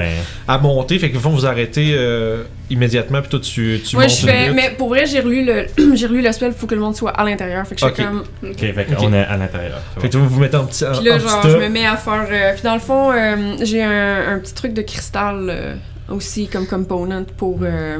à 0.47 0.57
monter, 0.57 0.99
fait 0.99 1.09
que 1.09 1.17
vont 1.17 1.29
vous 1.31 1.45
arrêter 1.45 1.93
euh, 1.97 2.43
immédiatement 2.69 3.21
puis 3.21 3.29
toi 3.29 3.39
tu 3.39 3.79
tu 3.85 3.95
Moi, 3.95 4.05
montes 4.05 4.15
je 4.17 4.25
fais. 4.25 4.51
Mais 4.51 4.71
pour 4.77 4.89
vrai, 4.89 5.05
j'ai 5.05 5.21
relu 5.21 5.45
le, 5.45 5.67
j'ai 5.95 6.07
relu 6.07 6.21
le 6.21 6.31
spell, 6.33 6.51
faut 6.51 6.67
que 6.67 6.75
le 6.75 6.81
monde 6.81 6.95
soit 6.97 7.11
à 7.11 7.23
l'intérieur. 7.23 7.65
Fait 7.65 7.75
que 7.75 7.81
je 7.81 7.85
Ok. 7.85 7.95
fais 7.95 8.03
comme. 8.03 8.23
Ok, 8.43 8.57
fait 8.59 8.85
qu'on 8.95 9.13
est 9.13 9.19
à 9.23 9.37
l'intérieur. 9.37 9.79
Fait 10.01 10.09
que 10.09 10.17
vous 10.17 10.27
vous 10.27 10.39
mettez 10.41 10.57
en 10.57 10.65
petit 10.65 10.83
Puis 10.83 11.05
là, 11.07 11.15
en 11.15 11.19
genre, 11.19 11.41
petit 11.41 11.51
je 11.51 11.57
me 11.57 11.69
mets 11.69 11.85
à 11.85 11.95
faire. 11.95 12.27
euh, 12.29 12.53
Puis 12.53 12.63
dans 12.63 12.73
le 12.73 12.79
fond, 12.81 13.11
euh, 13.11 13.35
j'ai 13.63 13.81
un, 13.81 14.33
un 14.35 14.39
petit 14.39 14.53
truc 14.53 14.73
de 14.73 14.81
cristal 14.81 15.45
euh, 15.49 15.75
aussi 16.09 16.47
comme 16.49 16.67
component 16.67 17.23
pour, 17.37 17.59
euh, 17.63 17.99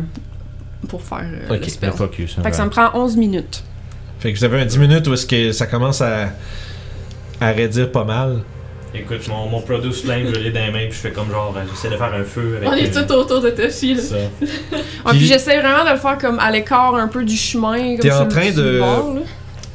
pour 0.90 1.02
faire 1.02 1.23
euh, 1.49 1.56
Ok, 1.56 1.61
le 1.64 1.69
spell. 1.69 1.90
Le 1.91 1.95
focus. 1.95 2.36
hein, 2.38 2.44
Fait 2.44 2.49
que 2.52 2.57
ça 2.57 2.65
me 2.65 2.69
prend 2.72 2.90
11 2.94 3.15
minutes. 3.15 3.64
Fait 4.19 4.34
que 4.34 4.38
vous 4.38 4.44
avez 4.44 4.60
un 4.60 4.65
10 4.65 4.77
minutes 4.80 5.07
où 5.07 5.14
est-ce 5.14 5.26
que 5.26 5.53
ça 5.53 5.65
commence 5.65 6.02
à 6.02 6.30
à 7.41 7.52
raidir 7.52 7.91
pas 7.91 8.03
mal. 8.03 8.40
Écoute, 8.94 9.28
mon, 9.28 9.48
mon 9.48 9.61
Produce 9.61 10.02
Flame, 10.02 10.24
je 10.34 10.40
l'ai 10.40 10.52
dans 10.52 10.61
les 10.66 10.72
mains, 10.72 10.86
puis 10.86 10.94
je 10.94 10.98
fais 10.98 11.11
comme 11.11 11.30
genre, 11.30 11.53
euh, 11.56 11.61
j'essaie 11.70 11.90
de 11.91 11.98
faire 11.98 12.11
un 12.14 12.24
feu 12.24 12.56
avec. 12.57 12.68
On 12.70 12.74
est 12.74 12.98
euh, 12.98 13.06
tout 13.06 13.14
autour 13.14 13.40
de 13.41 13.52
Toshi, 13.52 13.94
là. 13.94 14.02
ça. 14.02 14.16
Ouais, 14.41 15.11
Puis- 15.11 15.18
puis 15.20 15.28
j'essaie 15.28 15.60
vraiment 15.61 15.86
de 15.86 15.91
le 15.91 15.98
faire 15.98 16.18
comme 16.18 16.40
à 16.40 16.49
l'écart 16.52 16.95
un 16.95 17.07
peu 17.07 17.24
du 17.24 17.36
chemin. 17.38 17.91
Comme 17.95 17.99
T'es 17.99 18.11
en 18.11 18.28
train 18.28 18.52
de-. 18.52 18.82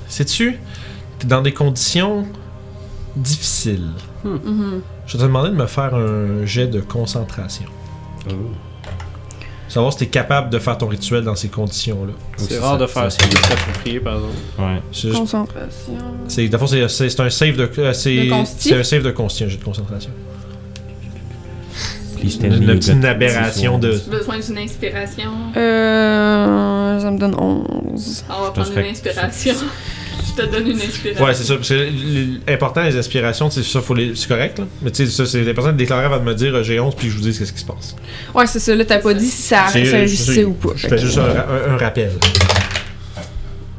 Sais-tu 0.08 0.58
T'es 1.18 1.26
dans 1.28 1.42
des 1.42 1.52
conditions 1.52 2.26
difficiles. 3.16 3.90
Mhm. 4.24 4.82
Je 5.06 5.12
vais 5.12 5.18
te 5.18 5.24
demander 5.24 5.50
de 5.50 5.54
me 5.54 5.66
faire 5.66 5.94
un 5.94 6.44
jet 6.44 6.66
de 6.66 6.80
concentration. 6.80 7.66
Savoir 9.74 9.92
si 9.92 9.98
t'es 9.98 10.06
capable 10.06 10.50
de 10.50 10.60
faire 10.60 10.78
ton 10.78 10.86
rituel 10.86 11.24
dans 11.24 11.34
ces 11.34 11.48
conditions-là. 11.48 12.12
C'est 12.38 12.60
rare 12.60 12.78
de 12.78 12.86
faire 12.86 13.10
ça, 13.10 13.26
de 13.26 13.34
s'approprier, 13.36 13.98
par 13.98 14.14
exemple. 14.14 14.34
Ouais. 14.56 14.80
C'est 14.92 15.08
juste- 15.08 15.14
Concentration. 15.18 15.98
c'est- 16.28 16.48
c'est- 16.48 16.88
c'est 16.88 17.08
c'est 17.10 17.20
un 17.20 17.30
save 17.30 17.56
de. 17.56 17.68
euh, 17.78 17.92
C'est 17.92 18.30
c'est 18.56 18.76
un 18.78 18.84
save 18.84 19.02
de 19.02 19.10
consti, 19.10 19.42
un 19.42 19.48
jet 19.48 19.56
de 19.56 19.64
concentration. 19.64 20.12
Une, 22.22 22.52
une 22.54 22.62
you 22.62 22.74
petite 22.76 23.04
aberration 23.04 23.78
de. 23.80 23.92
J'ai 24.04 24.10
besoin 24.16 24.38
d'une 24.38 24.58
inspiration? 24.58 25.32
Euh. 25.56 27.00
Ça 27.00 27.10
me 27.10 27.18
donne 27.18 27.34
11. 27.34 28.24
On 28.30 28.42
va 28.44 28.50
prendre 28.52 28.78
une 28.78 28.86
inspiration. 28.86 29.54
Je 30.36 30.42
te 30.42 30.46
donne 30.50 30.68
une 30.70 30.76
inspiration. 30.80 31.24
Ouais, 31.24 31.34
c'est 31.34 31.44
ça. 31.44 31.54
Parce 31.56 31.68
que 31.68 31.88
l'important, 32.48 32.82
les 32.82 32.96
aspirations, 32.96 33.50
c'est 33.50 33.62
ça, 33.62 33.80
faut 33.80 33.94
les. 33.94 34.14
C'est 34.16 34.28
correct, 34.28 34.58
là. 34.58 34.64
Mais 34.82 34.90
tu 34.90 35.04
sais, 35.06 35.10
ça, 35.12 35.26
c'est 35.26 35.48
important 35.48 35.72
de 35.72 35.76
déclarer 35.76 36.04
avant 36.06 36.18
de 36.18 36.24
me 36.24 36.34
dire 36.34 36.54
euh, 36.54 36.62
j'ai 36.62 36.80
11 36.80 36.94
puis 36.96 37.08
je 37.10 37.14
vous 37.16 37.22
dise 37.22 37.38
qu'est-ce 37.38 37.52
qui 37.52 37.60
se 37.60 37.64
passe. 37.66 37.94
Ouais, 38.34 38.46
c'est 38.46 38.58
ça. 38.60 38.74
Là, 38.74 38.84
t'as 38.84 38.98
pas 38.98 39.14
dit 39.14 39.28
si 39.30 39.42
ça, 39.42 39.66
C'est- 39.72 39.84
ça 39.84 39.96
réussissait 39.98 40.34
c'est- 40.34 40.44
ou 40.44 40.52
pas. 40.54 40.70
Je 40.76 40.82
Fait 40.82 40.88
fais 40.90 40.96
que- 40.96 41.02
juste 41.02 41.18
un, 41.18 41.22
un- 41.22 41.74
un 41.74 41.76
rappel. 41.76 42.10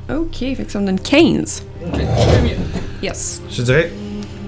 Ok, 0.10 0.38
fait 0.40 0.64
que 0.65 0.72
ça 0.72 0.80
me 0.80 0.86
donne 0.86 0.99
15. 0.99 1.64
Je 1.84 1.90
peux 1.91 1.98
mieux. 2.44 2.56
Yes. 3.02 3.41
Je 3.52 3.61
dirais 3.64 3.91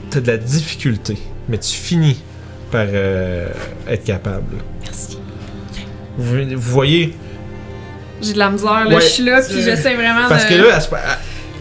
t'as 0.10 0.22
de 0.22 0.28
la 0.28 0.38
difficulté, 0.38 1.18
mais 1.50 1.58
tu 1.58 1.74
finis 1.76 2.18
par 2.72 2.86
euh, 2.88 3.50
être 3.90 4.04
capable. 4.06 4.56
Merci. 4.84 5.18
Vous, 6.18 6.38
vous 6.56 6.72
voyez, 6.72 7.14
J'ai 8.22 8.34
de 8.34 8.40
la 8.40 8.50
misère, 8.50 8.86
là. 8.86 8.96
Ouais, 8.96 9.02
je 9.02 9.08
suis 9.08 9.24
là, 9.24 9.42
puis 9.42 9.62
j'essaie 9.62 9.96
vraiment 9.96 10.28
parce 10.30 10.46
de. 10.46 10.50
que 10.50 10.62
là, 10.62 10.80
ce- 10.80 10.88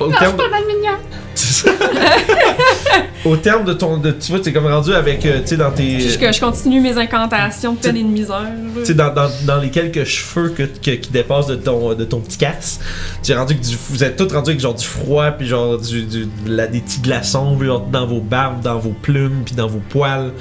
au 0.01 0.07
Non, 0.09 0.17
terme, 0.19 0.37
pas 0.37 0.49
d'aluminium. 0.51 0.97
au 3.25 3.37
terme 3.37 3.65
de 3.65 3.73
ton, 3.73 3.99
de, 3.99 4.11
tu 4.13 4.31
vois, 4.33 4.41
t'es 4.41 4.53
comme 4.53 4.67
rendu 4.67 4.93
avec, 4.95 5.25
euh, 5.27 5.41
tu 5.41 5.49
sais, 5.49 5.57
dans 5.57 5.71
tes, 5.71 5.99
que 6.19 6.33
je 6.33 6.41
continue 6.41 6.81
mes 6.81 6.97
incantations 6.97 7.75
de 7.75 7.79
peine 7.79 7.97
et 7.97 8.03
de 8.03 8.09
misère. 8.09 8.47
tu 8.79 8.85
sais, 8.87 8.95
dans, 8.95 9.13
dans, 9.13 9.29
dans 9.45 9.57
les 9.61 9.71
quelques 9.71 10.05
cheveux 10.05 10.51
que, 10.51 10.63
que- 10.63 10.93
qui 10.93 11.11
dépassent 11.11 11.47
de 11.49 11.57
ton, 11.57 11.95
de 11.95 12.05
ton 12.05 12.21
petit 12.21 12.39
casse, 12.39 12.81
tu 13.23 13.33
es 13.33 13.37
rendu 13.37 13.57
que 13.57 13.65
du- 13.67 13.77
vous 13.91 14.05
êtes 14.05 14.17
tous 14.17 14.33
rendus 14.33 14.51
avec 14.51 14.61
genre 14.61 14.75
du 14.75 14.85
froid 14.85 15.31
puis 15.33 15.47
genre 15.47 15.79
du, 15.79 16.03
du- 16.05 16.27
de 16.27 16.31
la- 16.57 16.67
des 16.67 16.81
petits 16.81 17.01
glaçons 17.01 17.59
genre, 17.63 17.81
dans 17.87 18.07
vos 18.07 18.21
barbes, 18.21 18.63
dans 18.63 18.79
vos 18.79 18.95
plumes 19.03 19.43
puis 19.45 19.55
dans 19.55 19.67
vos 19.67 19.83
poils. 19.91 20.33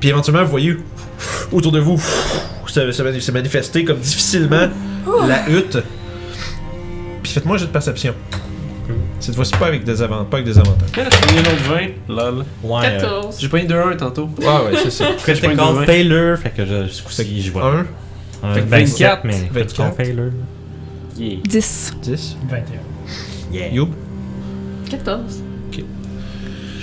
Puis 0.00 0.08
éventuellement, 0.10 0.44
vous 0.44 0.50
voyez 0.50 0.76
autour 1.52 1.72
de 1.72 1.80
vous 1.80 2.00
se, 2.66 2.92
se 2.92 3.20
se 3.20 3.32
manifester 3.32 3.84
comme 3.84 3.98
difficilement 3.98 4.68
la 5.26 5.48
hutte. 5.48 5.78
Puis 7.22 7.32
faites-moi 7.32 7.56
un 7.56 7.58
jet 7.58 7.66
de 7.66 7.70
perception. 7.70 8.14
Cette 9.20 9.34
fois-ci 9.36 9.52
pas 9.52 9.66
avec 9.68 9.84
des 9.84 10.02
avantages, 10.02 10.26
pas 10.28 10.36
avec 10.38 10.46
des 10.46 10.58
avantages. 10.58 10.88
J'ai 10.94 11.02
pogné 11.26 11.38
un 11.38 11.52
autre 11.52 11.64
20. 12.08 12.14
Lol. 12.14 12.44
Ouais. 12.62 12.86
euh, 12.86 13.00
14. 13.00 13.36
J'ai 13.40 13.48
pogné 13.48 13.66
2-1 13.66 13.96
tantôt. 13.96 14.28
Ouais, 14.38 14.46
ouais, 14.46 14.78
c'est 14.82 14.90
ça. 14.90 15.06
Point 15.24 15.34
de 15.54 15.56
vingt. 15.56 15.84
failure, 15.86 16.38
fait 16.38 16.50
que 16.50 16.66
je, 16.66 16.88
ce 16.88 17.02
coup-ci, 17.02 17.42
je 17.42 17.50
vois. 17.52 17.84
1, 18.42 18.48
Un 18.50 18.54
Fait 18.54 18.60
que 18.62 18.66
24, 18.68 19.24
mais 19.24 19.32
24. 19.32 19.52
critical 19.52 19.92
failure. 19.96 20.32
10. 21.16 21.94
10. 22.02 22.36
21. 22.48 22.62
Yeah. 23.52 23.68
Youb. 23.68 23.90
14. 24.90 25.42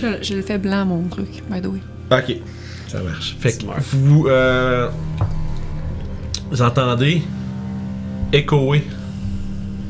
Je, 0.02 0.08
je 0.24 0.34
le 0.34 0.42
fais 0.42 0.58
blanc, 0.58 0.86
mon 0.86 1.04
truc, 1.10 1.44
by 1.50 1.62
the 1.62 1.68
way. 1.68 1.80
Ok, 2.12 2.38
ça 2.88 3.00
marche. 3.02 3.36
Fait 3.40 3.56
que 3.56 3.66
vous, 3.94 4.26
euh, 4.28 4.90
vous 6.50 6.62
entendez 6.64 7.22
échoer 8.34 8.84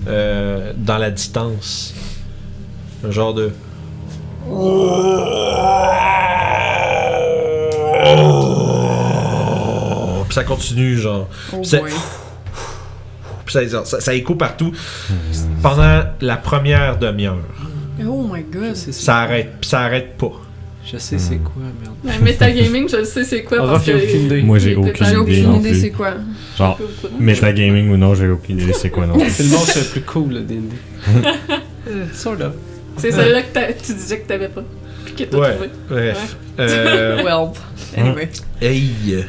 euh, 0.08 0.74
dans 0.76 0.98
la 0.98 1.12
distance 1.12 1.94
un 3.04 3.12
genre 3.12 3.34
de. 3.34 3.52
Puis 10.28 10.36
ça 10.36 10.44
continue, 10.44 10.98
genre. 10.98 11.28
Oh. 11.54 11.62
Puis 13.46 13.54
ça, 13.70 13.84
ça, 13.86 14.00
ça 14.00 14.14
écho 14.14 14.36
partout 14.36 14.72
pendant 15.62 16.04
la 16.22 16.38
première 16.38 16.98
demi-heure. 16.98 17.40
Oh 18.08 18.26
my 18.32 18.44
god. 18.44 18.76
C'est- 18.76 18.94
Ça 18.94 19.18
arrête, 19.20 19.52
puis 19.60 19.70
ça 19.70 19.82
arrête 19.82 20.18
pas. 20.18 20.32
Je 20.86 20.98
sais 20.98 21.20
c'est 21.20 21.38
quoi, 21.38 21.62
merde. 21.82 21.96
Mais 22.04 22.32
Metagaming, 22.32 22.90
je 22.90 23.04
sais 23.04 23.24
c'est 23.24 23.44
quoi. 23.44 23.60
Parce 23.60 23.86
que- 23.86 23.92
aucune 23.92 24.26
idée. 24.26 24.42
Moi, 24.42 24.58
j'ai 24.58 24.76
aucune 24.76 24.90
était 24.90 25.06
J'ai 25.06 25.12
idée 25.12 25.18
aucune 25.18 25.56
idée 25.56 25.74
c'est 25.76 25.90
quoi. 25.92 26.14
Genre, 26.58 26.80
metagaming 27.20 27.90
ou 27.92 27.98
non, 27.98 28.16
j'ai 28.16 28.30
aucune 28.30 28.60
idée 28.60 28.74
c'est 28.74 28.90
quoi 28.90 29.06
non. 29.06 29.16
C'est 29.30 29.44
le 29.44 29.50
monstre 29.50 29.78
le 29.78 29.86
plus 29.86 30.02
cool, 30.02 30.34
le 30.34 30.42
D&D. 30.42 30.76
Sort 32.14 32.34
of. 32.42 32.54
C'est 32.98 33.12
celle-là 33.12 33.42
que 33.44 33.54
t'as- 33.54 33.74
tu 33.74 33.94
disais 33.94 34.20
que 34.20 34.28
t'avais 34.28 34.48
pas. 34.50 34.64
Puis 35.06 35.14
que 35.16 35.24
t'as 35.24 35.38
Ouais, 35.38 35.52
trouvé. 35.54 35.70
bref. 35.90 36.36
Euh, 36.60 37.24
Well. 37.24 37.50
Anyway. 37.98 38.30
hey! 38.62 39.26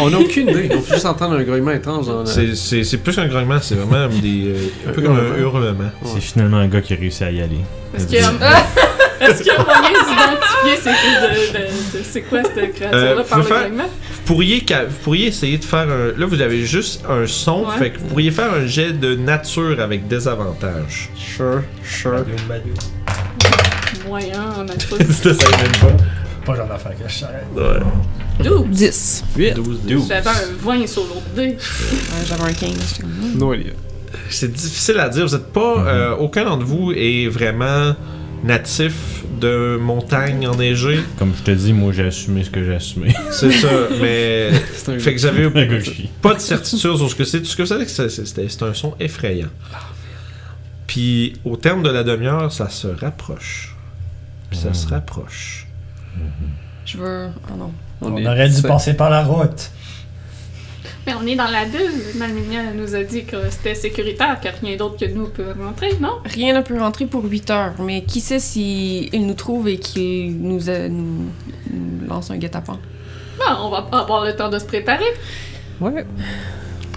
On 0.00 0.12
a 0.12 0.18
aucune 0.18 0.48
idée. 0.50 0.68
On 0.76 0.80
fait 0.82 0.94
juste 0.94 1.06
entendre 1.06 1.36
un 1.36 1.42
grognement 1.42 1.70
étrange 1.70 2.06
dans 2.06 2.20
la... 2.20 2.26
C'est- 2.26 2.54
C'est 2.54 2.84
c'est 2.84 2.98
plus 2.98 3.14
qu'un 3.16 3.26
grognement, 3.28 3.58
c'est 3.62 3.76
vraiment 3.76 4.08
des, 4.20 4.48
euh, 4.48 4.88
un 4.88 4.92
peu 4.92 5.00
comme 5.02 5.16
un 5.16 5.38
hurlement. 5.38 5.90
C'est 6.04 6.20
finalement 6.20 6.58
un 6.58 6.68
gars 6.68 6.80
qui 6.82 6.92
a 6.92 6.96
réussi 6.96 7.24
à 7.24 7.30
y 7.30 7.40
aller. 7.40 7.60
Est-ce 7.96 8.06
qu'il 8.06 8.18
y 8.18 8.20
a, 8.20 8.30
est-ce 9.20 9.38
qu'il 9.42 9.46
y 9.52 9.56
a 9.56 9.62
moyen 9.64 9.90
d'identifier 9.90 10.76
c'est 10.82 10.90
quoi, 10.90 11.28
de- 11.28 11.58
de- 11.58 11.98
de- 11.98 12.04
c'est 12.10 12.22
quoi 12.22 12.42
cette 12.44 12.74
créature-là 12.74 12.98
Euh, 12.98 13.22
par 13.24 13.44
faut 13.44 13.54
le? 13.54 13.70
Vous 13.76 14.34
pourriez, 14.36 14.60
vous 14.88 14.96
pourriez 15.02 15.26
essayer 15.28 15.58
de 15.58 15.64
faire 15.64 15.88
un. 15.88 16.18
Là, 16.18 16.26
vous 16.26 16.40
avez 16.40 16.64
juste 16.64 17.02
un 17.08 17.26
son, 17.26 17.64
Ouais. 17.64 17.76
fait 17.78 17.90
que 17.90 17.98
vous 17.98 18.06
pourriez 18.06 18.30
faire 18.30 18.52
un 18.52 18.66
jet 18.66 18.92
de 18.92 19.14
nature 19.16 19.80
avec 19.80 20.06
désavantage. 20.08 21.10
Sure, 21.16 21.62
sure. 21.82 22.24
Moyen 24.06 24.42
en 24.58 24.64
nature. 24.64 24.96
Ça, 25.10 25.34
ça 25.34 25.48
même 25.56 25.72
pas. 25.80 26.04
Pas 26.44 26.54
genre 26.56 26.68
d'affaire 26.68 26.92
que 26.92 27.08
je 27.08 27.14
savais. 27.18 27.42
Ouais. 27.54 27.80
12. 28.42 28.66
10. 28.70 29.24
8. 29.36 29.54
12, 29.54 29.78
J'avais 30.08 30.28
un 30.28 30.32
20 30.58 30.86
sur 30.86 31.02
l'autre 31.02 31.20
dé. 31.36 31.56
J'avais 32.26 32.42
un 32.42 32.52
15. 32.52 32.70
j'étais 32.88 33.02
comme, 33.02 33.10
hmm. 33.10 33.38
No 33.38 33.52
idea. 33.52 33.72
C'est 34.30 34.50
difficile 34.52 34.98
à 34.98 35.08
dire. 35.08 35.26
Vous 35.26 35.34
êtes 35.34 35.52
pas. 35.52 35.84
euh, 35.86 36.16
aucun 36.16 36.44
d'entre 36.44 36.64
vous 36.64 36.92
est 36.92 37.28
vraiment 37.28 37.94
natif 38.44 39.22
de 39.40 39.76
montagne 39.80 40.46
enneigée. 40.46 41.00
Comme 41.18 41.32
je 41.36 41.42
te 41.42 41.50
dis, 41.50 41.72
moi 41.72 41.92
j'ai 41.92 42.04
assumé 42.06 42.44
ce 42.44 42.50
que 42.50 42.64
j'ai 42.64 42.74
assumé. 42.74 43.14
C'est 43.30 43.50
ça, 43.52 43.68
mais. 44.00 44.50
C'est 44.74 44.92
un... 44.92 44.98
Fait 44.98 45.14
que 45.14 45.80
chie. 45.80 46.10
pas 46.22 46.34
de 46.34 46.40
certitude 46.40 46.78
sur 46.96 47.10
ce 47.10 47.14
que 47.14 47.24
c'est. 47.24 47.40
Tout 47.40 47.46
ce 47.46 47.56
que 47.56 47.62
vous 47.62 47.68
savez, 47.68 47.86
c'est 47.86 48.04
que 48.04 48.08
c'est- 48.08 48.24
c'est 48.26 48.48
c'est 48.48 48.62
un 48.62 48.74
son 48.74 48.94
effrayant. 49.00 49.48
Puis 50.86 51.34
au 51.44 51.56
terme 51.56 51.82
de 51.82 51.90
la 51.90 52.02
demi-heure, 52.02 52.50
ça 52.52 52.68
se 52.68 52.88
rapproche. 52.88 53.76
Puis 54.50 54.58
ça 54.58 54.74
se 54.74 54.88
rapproche. 54.88 55.66
Je 56.84 56.98
veux. 56.98 57.28
Oh 57.50 57.56
non. 57.56 57.72
On, 58.02 58.16
est- 58.16 58.26
aurait 58.26 58.48
dû 58.48 58.62
passer 58.62 58.94
par 58.94 59.10
la 59.10 59.22
route. 59.22 59.70
Mais 61.10 61.16
on 61.20 61.26
est 61.26 61.34
dans 61.36 61.50
la 61.50 61.64
bulle. 61.64 61.90
Malminia 62.16 62.72
nous 62.76 62.94
a 62.94 63.02
dit 63.02 63.24
que 63.24 63.36
c'était 63.50 63.74
sécuritaire, 63.74 64.40
que 64.40 64.48
rien 64.64 64.76
d'autre 64.76 64.96
que 64.98 65.10
nous 65.12 65.26
peut 65.28 65.52
rentrer, 65.60 65.90
non? 66.00 66.18
Rien 66.24 66.54
ne 66.54 66.60
peut 66.60 66.78
rentrer 66.78 67.06
pour 67.06 67.24
8 67.24 67.50
heures, 67.50 67.74
mais 67.80 68.02
qui 68.04 68.20
sait 68.20 68.38
si 68.38 69.08
il 69.12 69.26
nous 69.26 69.34
trouve 69.34 69.68
et 69.68 69.78
qu'il 69.78 70.40
nous, 70.40 70.68
a- 70.70 70.88
nous, 70.88 71.24
nous 71.72 72.06
lance 72.08 72.30
un 72.30 72.36
guet-apens. 72.38 72.78
Bon, 73.38 73.54
on 73.64 73.70
va 73.70 73.82
pas 73.82 74.00
avoir 74.00 74.24
le 74.24 74.36
temps 74.36 74.48
de 74.50 74.58
se 74.58 74.64
préparer. 74.64 75.04
Ouais. 75.80 76.04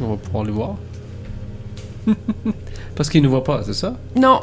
On 0.01 0.09
va 0.11 0.17
pouvoir 0.17 0.43
le 0.43 0.51
voir. 0.51 0.75
Parce 2.95 3.09
qu'il 3.09 3.23
nous 3.23 3.29
voit 3.29 3.43
pas, 3.43 3.63
c'est 3.63 3.73
ça? 3.73 3.95
Non. 4.15 4.41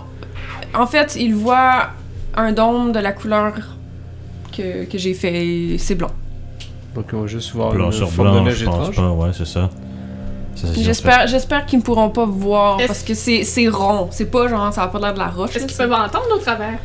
En 0.75 0.87
fait, 0.87 1.17
il 1.19 1.35
voit 1.35 1.91
un 2.35 2.53
dôme 2.53 2.93
de 2.93 2.99
la 2.99 3.13
couleur 3.13 3.55
que, 4.57 4.85
que 4.85 4.99
j'ai 4.99 5.15
fait. 5.15 5.77
C'est 5.79 5.95
blanc. 5.95 6.11
Donc 6.95 7.07
on 7.13 7.21
va 7.23 7.27
juste 7.27 7.53
voir 7.53 7.73
Blanc 7.73 7.87
une 7.87 7.93
sur 7.93 8.11
forme 8.11 8.29
de 8.29 8.33
blanc, 8.35 8.45
neige 8.45 8.57
je 8.59 8.65
pense 8.65 8.89
étrange. 8.89 8.97
pas, 8.97 9.11
ouais, 9.11 9.31
c'est 9.33 9.47
ça. 9.47 9.71
Ça, 10.57 10.67
c'est 10.67 10.75
sûr, 10.75 10.83
J'espère, 10.83 11.27
j'espère 11.29 11.65
qu'ils 11.67 11.79
ne 11.79 11.85
pourront 11.85 12.11
pas 12.11 12.27
voir 12.27 12.79
Est-ce- 12.81 12.89
parce 12.89 13.03
que 13.05 13.15
c'est, 13.15 13.45
c'est 13.45 13.69
rond. 13.69 14.09
C'est 14.11 14.25
pas 14.31 14.49
genre, 14.49 14.73
ça 14.73 14.83
a 14.83 14.89
pas 14.89 14.99
l'air 14.99 15.15
de 15.15 15.19
la 15.21 15.29
roche. 15.29 15.51
Est-ce 15.51 15.61
là, 15.61 15.67
qu'ils 15.67 15.77
peuvent 15.77 15.93
entendre 15.93 16.27
au 16.35 16.39
travers? 16.39 16.79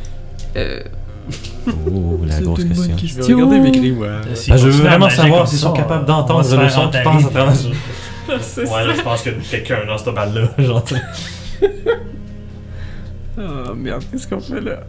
Euh, 0.56 0.80
c'est- 1.28 1.70
Oh, 1.92 2.20
la 2.24 2.40
grosse 2.40 2.64
question. 2.64 2.96
Je 2.96 3.14
vais 3.16 3.34
regarder 3.34 3.58
mes 3.58 3.70
gris, 3.72 3.90
ouais. 3.92 4.06
Ah, 4.50 4.56
je 4.56 4.68
veux 4.68 4.82
vraiment 4.86 5.10
savoir 5.10 5.48
s'ils 5.48 5.58
sont 5.58 5.72
capables 5.72 6.06
d'entendre 6.06 6.56
le 6.56 6.68
son 6.68 6.88
qui 6.88 6.98
passe 7.02 7.24
à 7.26 7.28
travers. 7.30 7.54
C'est 8.40 8.62
Ouais, 8.68 8.84
là, 8.84 8.92
je 8.96 9.02
pense 9.02 9.22
que 9.22 9.30
quelqu'un 9.30 9.86
dans 9.86 9.98
cette 9.98 10.12
balle-là, 10.14 10.48
genre, 10.64 10.82
tu 10.84 10.94
sais. 10.96 11.02
Ah 13.38 13.72
merde, 13.76 14.02
qu'est-ce 14.10 14.26
qu'on 14.26 14.40
fait 14.40 14.60
là? 14.60 14.80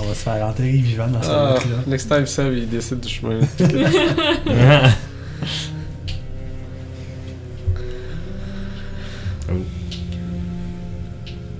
On 0.00 0.04
va 0.04 0.14
se 0.14 0.20
faire 0.22 0.46
enterrer 0.46 0.70
vivant 0.72 1.08
dans 1.08 1.20
cette 1.22 1.32
Ah, 1.34 1.54
route-là. 1.54 1.76
next 1.86 2.08
time, 2.08 2.26
Seb, 2.26 2.52
il 2.54 2.68
décide 2.68 3.00
du 3.00 3.08
chemin. 3.08 3.40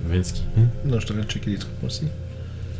Vinsky. 0.07 0.43
Non, 0.85 0.99
je 0.99 1.07
devrais 1.07 1.23
checker 1.23 1.51
les 1.51 1.57
trucs 1.57 1.71
moi 1.81 1.87
aussi. 1.89 2.05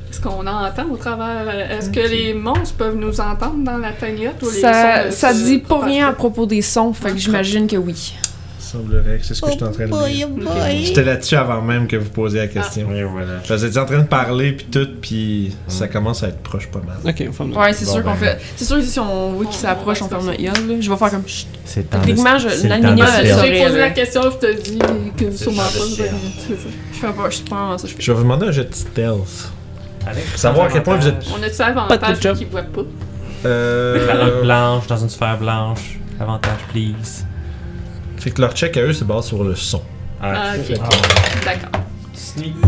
Est-ce 0.10 0.20
qu'on 0.22 0.46
entend 0.48 0.90
au 0.92 0.98
travers? 0.98 1.44
euh, 1.48 1.78
Est-ce 1.78 1.90
que 1.92 2.00
les 2.00 2.34
monstres 2.34 2.76
peuvent 2.76 2.96
nous 2.96 3.20
entendre 3.22 3.64
dans 3.64 3.78
la 3.78 3.92
tagnotte 3.92 4.42
ou 4.42 4.50
les 4.50 4.60
ça, 4.62 5.12
sons, 5.12 5.16
ça 5.18 5.34
se 5.34 5.44
dit 5.46 5.60
pas 5.60 5.86
rien 5.86 6.08
à 6.08 6.14
propos 6.14 6.46
des 6.48 6.64
sons, 6.64 6.94
fait 6.94 7.12
que 7.12 7.18
j'imagine 7.18 7.68
que 7.68 7.76
oui. 7.76 8.16
Semblerait 8.72 9.18
que 9.18 9.26
c'est 9.26 9.34
ce 9.34 9.42
que 9.42 9.52
j'étais 9.52 9.64
en 9.64 9.72
train 9.72 9.88
de 9.88 10.08
dire. 10.10 10.28
J'étais 10.86 11.04
là-dessus 11.04 11.36
avant 11.36 11.62
même 11.62 11.88
que 11.88 11.96
vous 11.96 12.10
posiez 12.10 12.40
la 12.40 12.48
question. 12.48 12.92
Et 12.94 13.04
voilà. 13.04 13.38
Vous 13.48 13.66
étiez 13.66 13.80
en 13.80 13.86
train 13.86 14.00
de 14.00 14.08
parler, 14.08 14.54
puis 14.54 14.66
tout, 14.72 14.88
puis 15.02 15.56
ça 15.68 15.88
commence 15.88 16.24
à 16.24 16.30
être 16.30 16.40
proche 16.40 16.68
pas 16.68 16.80
mal. 16.80 16.98
Ok, 17.06 17.26
on 17.30 17.34
ferme 17.34 17.58
Ouais, 17.58 17.74
c'est 17.74 17.86
Bon, 17.86 17.94
sûr 17.94 18.04
qu'on 18.04 18.12
ben. 18.12 18.18
fait. 18.18 18.40
C'est 18.56 18.66
sûr 18.66 18.78
que 18.78 18.84
si 18.84 19.00
on 19.00 19.32
voit 19.34 19.46
qu'il 19.46 19.56
s'approche, 19.56 20.02
on 20.02 20.08
ferme 20.10 20.32
gueule. 20.36 20.44
là. 20.46 20.76
Je 20.80 20.90
vais 20.90 20.98
faire 20.98 21.12
comme. 21.12 21.28
Chut. 21.28 21.48
C'est 21.66 21.82
le 21.82 21.86
temps 21.88 22.00
Techniquement, 22.00 22.38
je- 22.40 22.50
c'est 22.50 22.64
le 22.64 22.70
l'aluminium, 22.70 23.08
elle 23.20 23.26
J'ai 23.28 23.64
posé 23.66 23.78
la 23.80 23.90
question, 23.92 24.22
je 24.32 24.48
te 24.48 24.62
dis 24.62 24.80
que 25.18 25.32
sûrement 25.32 25.64
pas. 25.64 25.80
le 25.80 25.96
je. 25.96 26.54
Je 26.94 26.98
fais 27.00 27.14
pas, 27.14 27.30
je 27.30 27.36
ça. 27.82 27.88
Je. 27.88 27.94
Je 28.02 28.12
vais 28.12 28.18
vous 28.18 28.24
demander 28.24 28.48
un 28.48 28.52
jet 28.52 28.70
de 28.70 28.74
stealth. 28.76 29.52
Avec 30.08 30.24
Savoir 30.36 30.68
à 30.68 30.70
quel 30.70 30.84
point 30.84 30.96
vous 30.96 31.08
êtes- 31.08 31.26
On 31.38 31.44
a-tu 31.44 31.62
avantage 31.62 32.20
qu'ils 32.38 32.48
voient 32.48 32.62
pas? 32.64 32.82
Euh... 33.46 34.42
blanche 34.42 34.88
dans 34.88 34.98
une 34.98 35.10
sphère 35.10 35.38
blanche. 35.38 35.98
Avantage, 36.20 36.60
please. 36.74 37.26
Fait 38.20 38.32
que 38.32 38.42
leur 38.42 38.54
check 38.54 38.76
à 38.78 38.82
eux, 38.82 38.94
c'est 38.94 39.06
basé 39.06 39.30
sur 39.30 39.44
le 39.44 39.56
son. 39.56 39.82
Ah, 40.22 40.54
ok. 40.58 40.78
D'accord. 41.46 41.82
Sneak. 42.14 42.54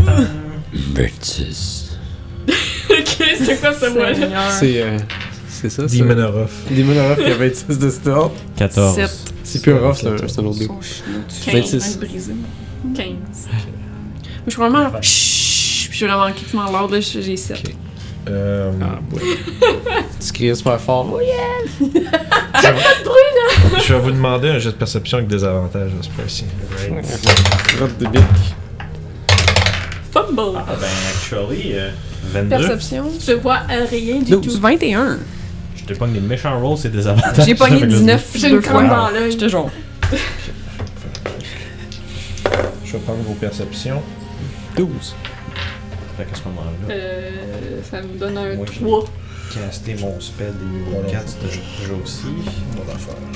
ok, 2.48 3.24
c'est 3.44 3.60
quoi 3.60 3.72
ce 3.74 3.86
mot-là? 3.90 4.50
C'est 4.58 4.82
euh, 4.82 4.98
c'est 5.48 5.68
ça, 5.70 5.86
c'est 5.86 5.98
Demon 5.98 6.18
of 6.18 6.34
Wrath. 6.34 6.50
Demon 6.70 6.92
of 6.92 6.96
Wrath 7.06 7.18
qui 7.18 7.30
a 7.30 7.34
26 7.36 7.78
de 7.78 7.90
stealth. 7.90 8.32
14. 8.56 8.94
Sept. 8.94 9.32
C'est 9.44 9.62
plus 9.62 9.72
un 9.72 9.78
rough, 9.78 9.96
c'est 9.96 10.06
un- 10.08 10.16
c'est 10.28 10.40
un 10.40 10.44
autre 10.44 10.58
dé. 10.58 10.66
Son 10.66 10.80
chenoute. 10.80 11.32
26. 11.52 11.98
brisé. 11.98 12.32
15. 12.96 13.04
Mais 13.04 13.12
je 14.46 14.50
suis 14.50 14.60
vraiment. 14.60 14.90
Chut, 15.02 15.90
puis 15.90 15.92
je 15.92 15.96
suis 15.96 16.06
vraiment 16.06 16.32
critiquement 16.32 16.70
lourd, 16.70 16.90
là. 16.90 17.00
J'ai 17.00 17.36
7. 17.36 17.62
Euh... 18.28 18.72
Ah, 18.80 18.98
boy. 19.10 19.20
tu 20.26 20.32
cries 20.32 20.56
super 20.56 20.80
fort. 20.80 21.14
Je 23.80 23.94
vais 23.94 24.00
vous 24.00 24.10
demander 24.10 24.48
un 24.50 24.58
jet 24.58 24.70
de 24.70 24.76
perception 24.76 25.18
avec 25.18 25.28
des 25.28 25.44
avantages 25.44 25.90
à 25.98 26.02
ce 26.02 26.08
point-ci. 26.10 26.44
Grotte 27.76 27.98
de 27.98 28.06
bic. 28.06 28.22
Fumble. 30.12 30.58
Ah 30.58 30.64
ben, 30.78 30.86
actually, 31.14 31.72
euh, 31.74 31.90
22. 32.32 32.48
Perception. 32.56 33.04
Je 33.26 33.32
vois 33.32 33.60
euh, 33.70 33.86
rien 33.88 34.18
du 34.20 34.30
tout. 34.40 34.58
21. 34.60 35.18
Je 35.76 35.84
te 35.84 35.94
pogne 35.98 36.12
des 36.12 36.20
méchants 36.20 36.60
rolls, 36.60 36.76
c'est 36.78 36.90
des 36.92 37.06
avantages. 37.06 37.44
J'ai 37.46 37.54
pogné 37.54 37.76
Avec 37.76 37.90
le- 37.90 37.96
19 37.98 38.30
J'ai 38.34 38.50
deux 38.50 38.56
une 38.56 38.62
crème 38.62 38.88
dans 38.88 39.08
l'œil. 39.10 39.32
J'étais 39.32 39.48
jaune. 39.48 39.70
Je 42.84 42.92
vais 42.92 42.98
prendre 42.98 43.22
vos 43.22 43.34
perceptions. 43.34 44.02
12. 44.76 44.88
Fait 46.16 46.24
qu'à 46.24 46.34
ce 46.34 46.42
moment-là. 46.48 46.70
Euh, 46.94 47.30
ça 47.90 48.02
me 48.02 48.18
donne 48.18 48.36
un 48.36 48.54
Moi, 48.56 48.66
3. 48.66 49.04
Caster 49.54 49.96
mon 50.00 50.18
spell 50.20 50.52
des 50.58 50.64
niveaux 50.78 51.02
Ouais, 51.04 51.12
4 51.12 51.28
ce 51.28 51.86
jeu 51.86 51.94
aussi. 52.02 52.26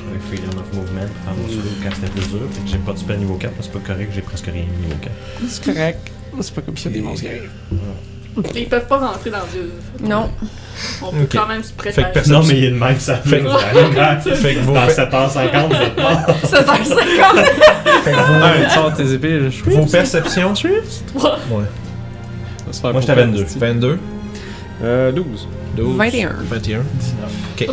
Avec 0.09 0.21
Freedom 0.27 0.57
of 0.59 0.73
Movement, 0.73 1.07
faire 1.07 1.33
mon 1.35 1.47
solo 1.49 1.69
quand 1.83 1.89
c'était 1.95 2.11
plus 2.11 2.27
dur. 2.29 2.39
Fait 2.51 2.61
que 2.61 2.67
j'ai 2.69 2.77
pas 2.77 2.93
de 2.93 2.97
spell 2.99 3.17
niveau 3.17 3.35
4, 3.35 3.51
mais 3.57 3.63
c'est 3.63 3.71
pas 3.71 3.79
correct, 3.93 4.11
j'ai 4.13 4.21
presque 4.21 4.45
rien 4.45 4.63
niveau 4.63 4.95
4. 5.01 5.11
C'est 5.49 5.63
correct. 5.73 6.11
C'est 6.41 6.53
pas 6.53 6.61
comme 6.61 6.77
ça 6.77 6.89
des 6.89 7.01
monstres 7.01 7.21
qui 7.23 7.29
arrivent. 7.29 7.49
Et 8.55 8.61
Ils 8.61 8.67
peuvent 8.69 8.85
pas 8.85 8.97
rentrer 8.99 9.31
dans 9.31 9.37
le. 9.39 10.07
Non. 10.07 10.29
On 11.01 11.09
peut 11.11 11.23
Ok. 11.23 11.29
quand 11.31 11.47
même 11.47 11.63
se 11.63 11.73
préparer. 11.73 12.03
Fait 12.03 12.09
que 12.09 12.13
personne- 12.13 12.33
Non, 12.33 12.43
mais 12.43 12.53
il 12.55 12.63
y 12.63 12.67
a 12.67 12.69
une 12.69 12.77
même, 12.77 12.99
ça 12.99 13.15
Fait 13.17 13.39
que- 13.41 13.47
fait 13.49 14.35
Fait 14.35 14.53
que 14.55 14.59
vos, 14.59 14.73
Dans 14.73 14.87
7h50, 14.87 15.67
vous 15.69 15.81
êtes 15.81 15.97
mort. 15.97 16.27
7h50! 16.43 17.45
fait 18.03 18.11
que 18.11 18.15
vos- 18.15 18.43
Ah, 18.43 18.53
tu 18.63 18.69
sors 18.75 18.93
tes 18.93 19.11
épées, 19.13 19.39
je 19.45 19.49
suis. 19.49 19.71
vos 19.71 19.85
perceptions. 19.87 20.53
Ouais. 20.53 21.31
Moi, 21.49 21.63
j'étais 23.01 23.11
à 23.11 23.15
22. 23.15 23.45
22. 23.57 23.99
Euh, 24.83 25.11
12. 25.11 25.47
12. 25.75 25.95
21. 25.97 26.29
21. 26.49 26.81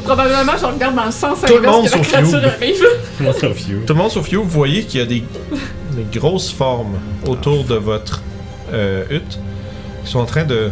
Probablement, 0.01 0.53
je 0.59 0.65
regarde 0.67 0.95
dans 0.97 1.05
le 1.05 1.11
sens 1.11 1.39
Tout 1.47 1.55
le 1.55 1.63
monde 1.63 1.87
que 1.87 1.91
la 1.91 1.97
sauf 1.99 2.09
créature 2.09 2.41
You. 2.41 2.49
arrive. 2.49 2.85
What 3.21 3.45
of 3.45 3.69
you? 3.69 3.79
Tout 3.87 3.93
le 3.93 3.99
monde 3.99 4.11
sauf 4.11 4.31
you, 4.33 4.43
vous 4.43 4.49
voyez 4.49 4.85
qu'il 4.85 5.01
y 5.01 5.03
a 5.03 5.07
des, 5.07 5.23
des 5.93 6.19
grosses 6.19 6.51
formes 6.51 6.99
autour 7.27 7.65
de 7.65 7.75
votre 7.75 8.23
euh, 8.73 9.05
hutte 9.11 9.39
qui 10.05 10.11
sont 10.11 10.21
en 10.21 10.25
train 10.25 10.45
de. 10.45 10.71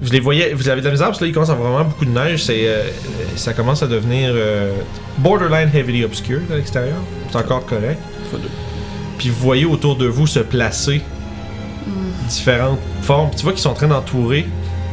Vous 0.00 0.10
les 0.10 0.20
voyez, 0.20 0.52
vous 0.54 0.68
avez 0.68 0.80
de 0.80 0.86
la 0.86 0.92
misère 0.92 1.06
parce 1.08 1.18
que 1.18 1.24
là 1.24 1.28
il 1.28 1.34
commence 1.34 1.50
à 1.50 1.52
avoir 1.52 1.72
vraiment 1.72 1.88
beaucoup 1.90 2.04
de 2.06 2.10
neige, 2.10 2.42
c'est, 2.42 2.66
euh, 2.66 2.82
ça 3.36 3.52
commence 3.52 3.84
à 3.84 3.86
devenir 3.86 4.30
euh, 4.32 4.72
borderline 5.18 5.70
heavily 5.72 6.04
obscure 6.04 6.40
à 6.50 6.56
l'extérieur. 6.56 6.96
C'est 7.30 7.36
encore 7.38 7.64
correct. 7.66 8.00
Puis 9.18 9.28
vous 9.28 9.40
voyez 9.40 9.64
autour 9.64 9.94
de 9.96 10.06
vous 10.06 10.26
se 10.26 10.40
placer 10.40 11.02
différentes 12.28 12.80
formes. 13.02 13.30
Tu 13.36 13.42
vois 13.44 13.52
qu'ils 13.52 13.60
sont 13.60 13.70
en 13.70 13.74
train 13.74 13.86
d'entourer, 13.86 14.46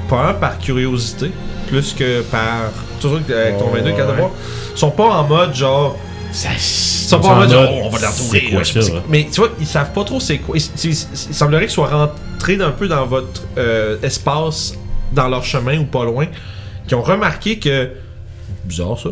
pas 0.09 0.33
par 0.33 0.57
curiosité, 0.59 1.31
plus 1.67 1.93
que 1.93 2.21
par. 2.23 2.71
Toujours 2.99 3.17
avec 3.29 3.57
ton 3.57 3.71
Ouais, 3.71 3.79
22 3.81 3.91
4 3.91 4.07
de 4.07 4.11
ouais. 4.11 4.17
voir. 4.17 4.31
Ils 4.73 4.77
sont 4.77 4.91
pas 4.91 5.05
en 5.05 5.23
mode 5.23 5.53
genre. 5.55 5.95
Ils 6.33 6.59
sont 6.59 7.19
pas 7.19 7.29
en 7.29 7.35
mode 7.37 7.49
genre, 7.49 7.69
oh, 7.73 7.81
on 7.85 7.89
va 7.89 7.99
l'entourer. 7.99 8.43
C'est 8.49 8.53
quoi 8.55 8.63
ça? 8.83 8.91
Mais 9.09 9.27
tu 9.31 9.39
vois, 9.39 9.49
ils 9.59 9.65
savent 9.65 9.93
pas 9.93 10.03
trop 10.03 10.19
c'est 10.19 10.37
quoi. 10.39 10.55
Il, 10.57 10.61
il- 10.83 10.89
il 10.91 11.33
semblerait 11.33 11.63
qu'ils 11.63 11.71
soient 11.71 11.87
rentrés 11.87 12.61
un 12.61 12.71
peu 12.71 12.87
dans 12.87 13.05
votre 13.05 13.41
euh, 13.57 13.97
espace, 14.03 14.73
dans 15.13 15.27
leur 15.27 15.43
chemin 15.43 15.79
ou 15.79 15.85
pas 15.85 16.03
loin, 16.03 16.27
qui 16.87 16.95
ont 16.95 17.01
remarqué 17.01 17.57
que. 17.57 17.89
Bizarre 18.65 18.99
ça. 18.99 19.09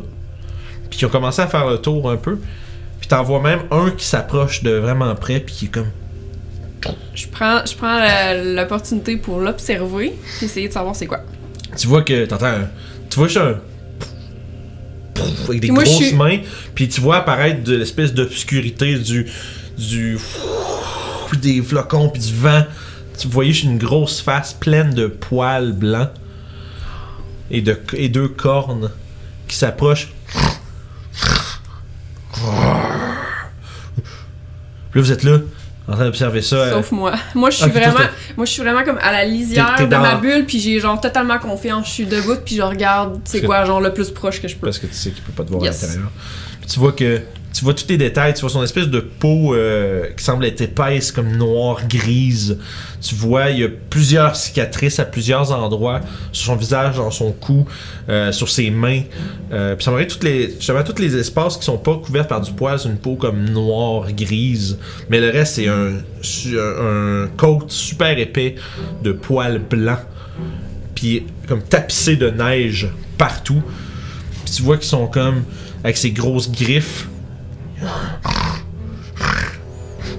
Puis 0.89 0.99
qui 0.99 1.05
ont 1.05 1.09
commencé 1.09 1.41
à 1.41 1.47
faire 1.47 1.65
le 1.67 1.77
tour 1.77 2.09
un 2.11 2.17
peu. 2.17 2.39
Puis 2.99 3.07
t'en 3.07 3.23
vois 3.23 3.39
même 3.41 3.61
un 3.71 3.91
qui 3.91 4.05
s'approche 4.05 4.63
de 4.63 4.71
vraiment 4.71 5.13
près, 5.15 5.39
puis 5.39 5.55
qui 5.55 5.65
est 5.65 5.69
comme. 5.69 5.89
Je 7.13 7.27
prends, 7.27 7.65
je 7.65 7.75
prends 7.75 7.99
l'opportunité 8.55 9.17
pour 9.17 9.39
l'observer 9.39 10.13
puis 10.37 10.45
essayer 10.45 10.67
de 10.67 10.73
savoir 10.73 10.95
c'est 10.95 11.07
quoi. 11.07 11.21
Tu 11.75 11.87
vois 11.87 12.03
que 12.03 12.25
t'entends 12.25 12.67
Tu 13.09 13.19
vois 13.19 13.27
juste 13.27 13.39
un. 13.39 13.59
Avec 15.47 15.61
des 15.61 15.71
moi, 15.71 15.83
je 15.83 15.89
grosses 15.89 16.13
mains, 16.13 16.39
puis 16.75 16.87
tu 16.87 17.01
vois 17.01 17.17
apparaître 17.17 17.63
de 17.63 17.75
l'espèce 17.75 18.13
d'obscurité 18.13 18.97
du. 18.99 19.27
du. 19.77 20.17
des 21.41 21.61
flocons, 21.61 22.09
puis 22.09 22.21
du 22.21 22.33
vent. 22.33 22.63
Tu 23.17 23.27
voyais 23.27 23.51
une 23.51 23.77
grosse 23.79 24.21
face 24.21 24.53
pleine 24.53 24.93
de 24.93 25.07
poils 25.07 25.71
blancs 25.71 26.09
et, 27.49 27.61
de, 27.61 27.79
et 27.93 28.09
deux 28.09 28.27
cornes 28.27 28.91
qui 29.47 29.55
s'approchent. 29.55 30.13
Là, 34.93 35.01
vous 35.01 35.11
êtes 35.11 35.23
là, 35.23 35.39
en 35.87 35.93
train 35.95 36.05
d'observer 36.05 36.41
ça. 36.41 36.55
euh, 36.57 36.71
Sauf 36.71 36.91
moi. 36.91 37.13
Moi, 37.35 37.49
je 37.49 37.55
suis 37.57 37.65
Ah, 37.65 37.69
vraiment, 37.69 37.99
moi, 38.35 38.45
je 38.45 38.51
suis 38.51 38.61
vraiment 38.61 38.83
comme 38.83 38.97
à 39.01 39.11
la 39.11 39.23
lisière 39.25 39.75
t'es 39.77 39.85
de 39.85 39.89
dans- 39.89 40.01
ma 40.01 40.15
bulle, 40.15 40.45
puis 40.45 40.59
j'ai 40.59 40.79
genre 40.79 40.99
totalement 40.99 41.39
confiance. 41.39 41.87
Je 41.87 41.91
suis 41.91 42.05
debout, 42.05 42.35
puis 42.45 42.55
je 42.55 42.61
regarde 42.61 43.19
c'est 43.23 43.41
Que- 43.41 43.45
quoi, 43.45 43.63
genre 43.65 43.79
le 43.81 43.93
plus 43.93 44.11
proche 44.11 44.41
que 44.41 44.47
je 44.47 44.55
peux. 44.55 44.65
parce 44.67 44.79
que 44.79 44.87
tu 44.87 44.93
sais 44.93 45.11
qu'il 45.11 45.23
peut 45.23 45.31
pas 45.31 45.43
te 45.43 45.49
voir 45.51 45.63
Yes. 45.63 45.83
à 45.83 45.87
l'intérieur. 45.87 46.11
Puis 46.59 46.69
tu 46.69 46.79
vois 46.79 46.91
que 46.91 47.21
tu 47.53 47.63
vois 47.63 47.73
tous 47.73 47.87
les 47.89 47.97
détails, 47.97 48.33
tu 48.33 48.41
vois 48.41 48.49
son 48.49 48.61
espèce 48.61 48.87
de 48.87 48.99
peau 48.99 49.55
euh, 49.55 50.09
qui 50.15 50.23
semble 50.23 50.45
être 50.45 50.61
épaisse 50.61 51.11
comme 51.11 51.35
noire 51.37 51.87
grise. 51.87 52.59
Tu 53.01 53.15
vois 53.15 53.49
il 53.49 53.59
y 53.59 53.63
a 53.63 53.69
plusieurs 53.89 54.35
cicatrices 54.35 54.99
à 54.99 55.05
plusieurs 55.05 55.51
endroits 55.51 56.01
sur 56.31 56.47
son 56.47 56.55
visage, 56.55 56.97
dans 56.97 57.09
son 57.09 57.31
cou, 57.31 57.65
euh, 58.09 58.31
sur 58.31 58.49
ses 58.49 58.69
mains. 58.69 59.01
Euh, 59.51 59.75
puis 59.75 59.85
ça 59.85 59.91
m'aurait 59.91 60.07
toutes 60.07 60.23
les 60.23 60.55
tous 60.57 61.01
les 61.01 61.15
espaces 61.15 61.57
qui 61.57 61.65
sont 61.65 61.77
pas 61.77 61.95
couverts 61.95 62.27
par 62.27 62.41
du 62.41 62.51
poil, 62.51 62.77
c'est 62.79 62.89
une 62.89 62.97
peau 62.97 63.15
comme 63.15 63.49
noire 63.49 64.11
grise, 64.11 64.77
mais 65.09 65.19
le 65.19 65.29
reste 65.29 65.55
c'est 65.55 65.67
un 65.67 65.93
un, 66.55 67.27
coat 67.37 67.65
super 67.67 68.17
épais 68.19 68.55
de 69.03 69.11
poils 69.11 69.59
blancs. 69.59 69.99
Puis 70.95 71.25
comme 71.47 71.61
tapissé 71.61 72.15
de 72.15 72.29
neige 72.29 72.87
partout. 73.17 73.61
Puis 74.45 74.53
tu 74.55 74.61
vois 74.61 74.77
qu'ils 74.77 74.87
sont 74.87 75.07
comme 75.07 75.43
avec 75.83 75.97
ces 75.97 76.11
grosses 76.11 76.51
griffes. 76.51 77.07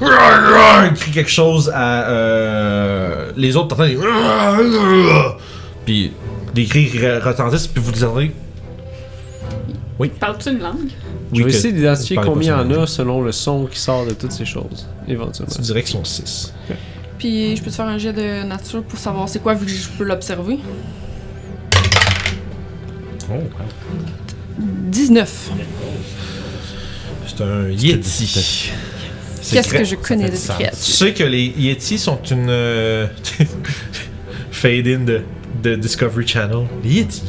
Ils 0.01 0.95
crient 0.95 1.11
quelque 1.13 1.31
chose 1.31 1.71
à 1.75 2.09
euh, 2.09 3.33
les 3.37 3.57
autres. 3.57 3.69
T'entends 3.69 3.85
des 3.85 3.99
puis 5.85 6.13
des 6.55 6.65
cris 6.67 6.87
re- 6.87 7.21
retentissent 7.23 7.67
puis 7.67 7.83
vous 7.83 7.93
les 7.93 8.05
entendez. 8.05 8.33
Parles-tu 10.21 10.51
une 10.51 10.61
langue? 10.61 10.91
Je 11.33 11.43
vais 11.43 11.51
essayer 11.51 11.73
d'identifier 11.75 12.17
combien 12.25 12.63
il 12.65 12.73
y 12.73 12.77
en 12.79 12.83
a 12.83 12.87
selon 12.87 13.21
le 13.23 13.33
son 13.33 13.67
qui 13.67 13.79
sort 13.79 14.07
de 14.07 14.13
toutes 14.13 14.33
ces 14.33 14.45
choses, 14.45 14.87
éventuellement. 15.09 15.53
Tu 15.55 15.61
dirais 15.63 15.83
qu'ils 15.83 15.93
sont 15.93 16.05
6. 16.05 16.55
Puis 17.19 17.57
je 17.57 17.63
peux 17.63 17.71
te 17.71 17.75
faire 17.75 17.87
un 17.87 17.99
jet 17.99 18.13
de 18.13 18.45
nature 18.47 18.83
pour 18.85 18.99
savoir 18.99 19.29
c'est 19.29 19.41
quoi, 19.41 19.55
vu 19.55 19.67
que 19.67 19.73
je 19.73 19.89
peux 19.99 20.05
l'observer. 20.05 20.59
Oh, 23.31 23.35
wow. 23.35 23.41
19. 24.59 25.51
C'est 27.39 27.45
un 27.45 27.69
Yeti. 27.71 28.73
Qu'est-ce 29.51 29.73
que 29.73 29.85
je 29.85 29.95
connais 29.95 30.29
de 30.29 30.37
sens. 30.37 30.57
Tu 30.57 30.63
créatures? 30.65 30.79
sais 30.79 31.13
que 31.15 31.23
les 31.25 31.55
Yetis 31.57 31.99
sont 31.99 32.21
une 32.31 32.49
euh, 32.51 33.07
fade-in 34.51 35.01
de, 35.05 35.23
de 35.63 35.77
Discovery 35.77 36.27
Channel. 36.27 36.67
Les 36.85 36.91
Yetis. 36.91 37.23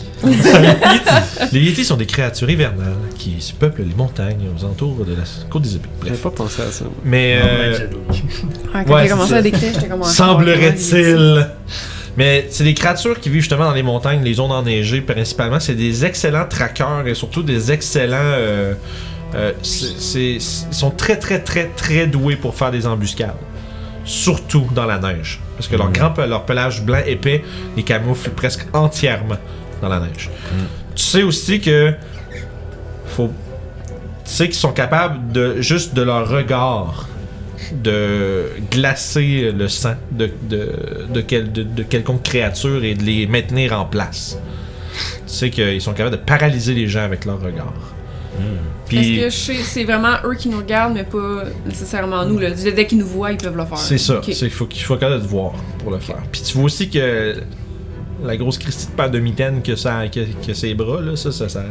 les 1.53 1.59
Yetis 1.61 1.85
sont 1.85 1.95
des 1.95 2.05
créatures 2.05 2.49
hivernales 2.49 2.97
qui 3.17 3.39
se 3.39 3.53
peuplent 3.53 3.83
les 3.83 3.95
montagnes 3.95 4.47
aux 4.57 4.65
alentours 4.65 5.05
de 5.05 5.13
la 5.13 5.23
côte 5.49 5.61
des 5.61 5.75
épées. 5.75 5.87
J'avais 6.03 6.17
pas 6.17 6.31
pensé 6.31 6.61
à 6.61 6.71
ça. 6.71 6.85
Mais 7.05 7.39
euh, 7.41 7.77
Ouais, 8.73 8.83
quand 8.85 8.93
ouais, 8.95 9.03
j'ai 9.03 9.09
commencé 9.09 9.33
à 9.33 9.41
décrire, 9.41 9.71
j'étais 9.73 9.87
comme... 9.87 10.03
semblerait-il. 10.03 11.47
Mais 12.17 12.47
c'est 12.49 12.65
des 12.65 12.73
créatures 12.73 13.19
qui 13.19 13.29
vivent 13.29 13.41
justement 13.41 13.65
dans 13.65 13.73
les 13.73 13.83
montagnes, 13.83 14.21
les 14.23 14.33
zones 14.33 14.51
enneigées 14.51 15.01
principalement. 15.01 15.59
C'est 15.59 15.75
des 15.75 16.03
excellents 16.03 16.47
traqueurs 16.49 17.07
et 17.07 17.15
surtout 17.15 17.43
des 17.43 17.71
excellents. 17.71 18.17
euh, 18.17 18.73
euh, 19.35 19.53
c'est- 19.63 20.35
ils 20.35 20.41
sont 20.41 20.91
très 20.91 21.17
très 21.17 21.39
très 21.39 21.65
très 21.67 22.07
doués 22.07 22.35
pour 22.35 22.55
faire 22.55 22.71
des 22.71 22.85
embuscades. 22.87 23.35
Surtout 24.05 24.67
dans 24.73 24.85
la 24.85 24.97
neige. 24.97 25.39
Parce 25.55 25.67
que 25.67 25.75
leur, 25.75 25.91
grand, 25.91 26.09
pe- 26.11 26.25
leur 26.27 26.45
pelage 26.45 26.81
blanc 26.81 26.99
épais 27.05 27.43
les 27.77 27.83
camoufle 27.83 28.31
presque 28.31 28.65
entièrement 28.73 29.37
dans 29.81 29.89
la 29.89 29.99
neige. 29.99 30.29
Tu 30.95 31.03
sais 31.03 31.23
aussi 31.23 31.59
que. 31.61 31.93
Faut. 33.05 33.31
Tu 34.25 34.31
sais 34.31 34.45
qu'ils 34.45 34.55
sont 34.55 34.71
capables 34.73 35.31
de 35.31 35.61
juste 35.61 35.93
de 35.93 36.01
leur 36.01 36.27
regard 36.29 37.07
de 37.71 38.45
glacer 38.71 39.51
le 39.51 39.67
sang 39.67 39.93
de, 40.11 40.29
de, 40.49 41.05
de, 41.13 41.21
quel- 41.21 41.51
de- 41.51 41.61
de 41.63 41.83
quelconque 41.83 42.23
créature 42.23 42.83
et 42.83 42.95
de 42.95 43.03
les 43.03 43.27
maintenir 43.27 43.79
en 43.79 43.85
place. 43.85 44.39
Tu 45.27 45.33
sais 45.33 45.49
qu'ils 45.51 45.81
sont 45.81 45.93
capables 45.93 46.15
de 46.17 46.21
paralyser 46.21 46.73
les 46.73 46.87
gens 46.87 47.01
avec 47.03 47.25
leur 47.25 47.39
regard. 47.39 47.73
Puis 48.87 48.97
Est-ce 48.97 49.25
que 49.25 49.29
je 49.29 49.59
sais- 49.59 49.63
c'est 49.63 49.83
vraiment 49.83 50.15
eux 50.25 50.35
qui 50.35 50.49
nous 50.49 50.57
regardent, 50.57 50.93
mais 50.95 51.03
pas 51.03 51.43
nécessairement 51.65 52.25
nous? 52.25 52.39
Là. 52.39 52.49
Dès 52.51 52.85
qu'ils 52.87 52.97
nous 52.97 53.05
voient, 53.07 53.31
ils 53.31 53.37
peuvent 53.37 53.55
le 53.57 53.65
faire. 53.65 53.77
c'est 53.77 53.97
ça, 53.97 54.21
c'est 54.23 54.33
qu'il 54.33 54.49
faut 54.51 54.65
qu'il 54.65 54.83
faut 54.83 54.95
capable 54.95 55.21
de 55.21 55.25
te 55.25 55.29
voir 55.31 55.53
pour 55.79 55.91
le 55.91 55.99
faire. 55.99 56.21
Puis 56.31 56.41
tu 56.41 56.53
vois 56.55 56.65
aussi 56.65 56.89
que 56.89 57.35
la 58.21 58.35
grosse 58.35 58.57
Christie 58.57 58.87
de 58.87 58.91
paire 58.91 59.09
de 59.09 59.19
mitaine 59.19 59.61
que 59.61 59.75
ça 59.77 60.05
que, 60.09 60.19
que 60.45 60.53
ses 60.53 60.73
bras 60.73 60.99
là, 61.01 61.15
ça 61.15 61.31
ça, 61.31 61.47
ça 61.47 61.63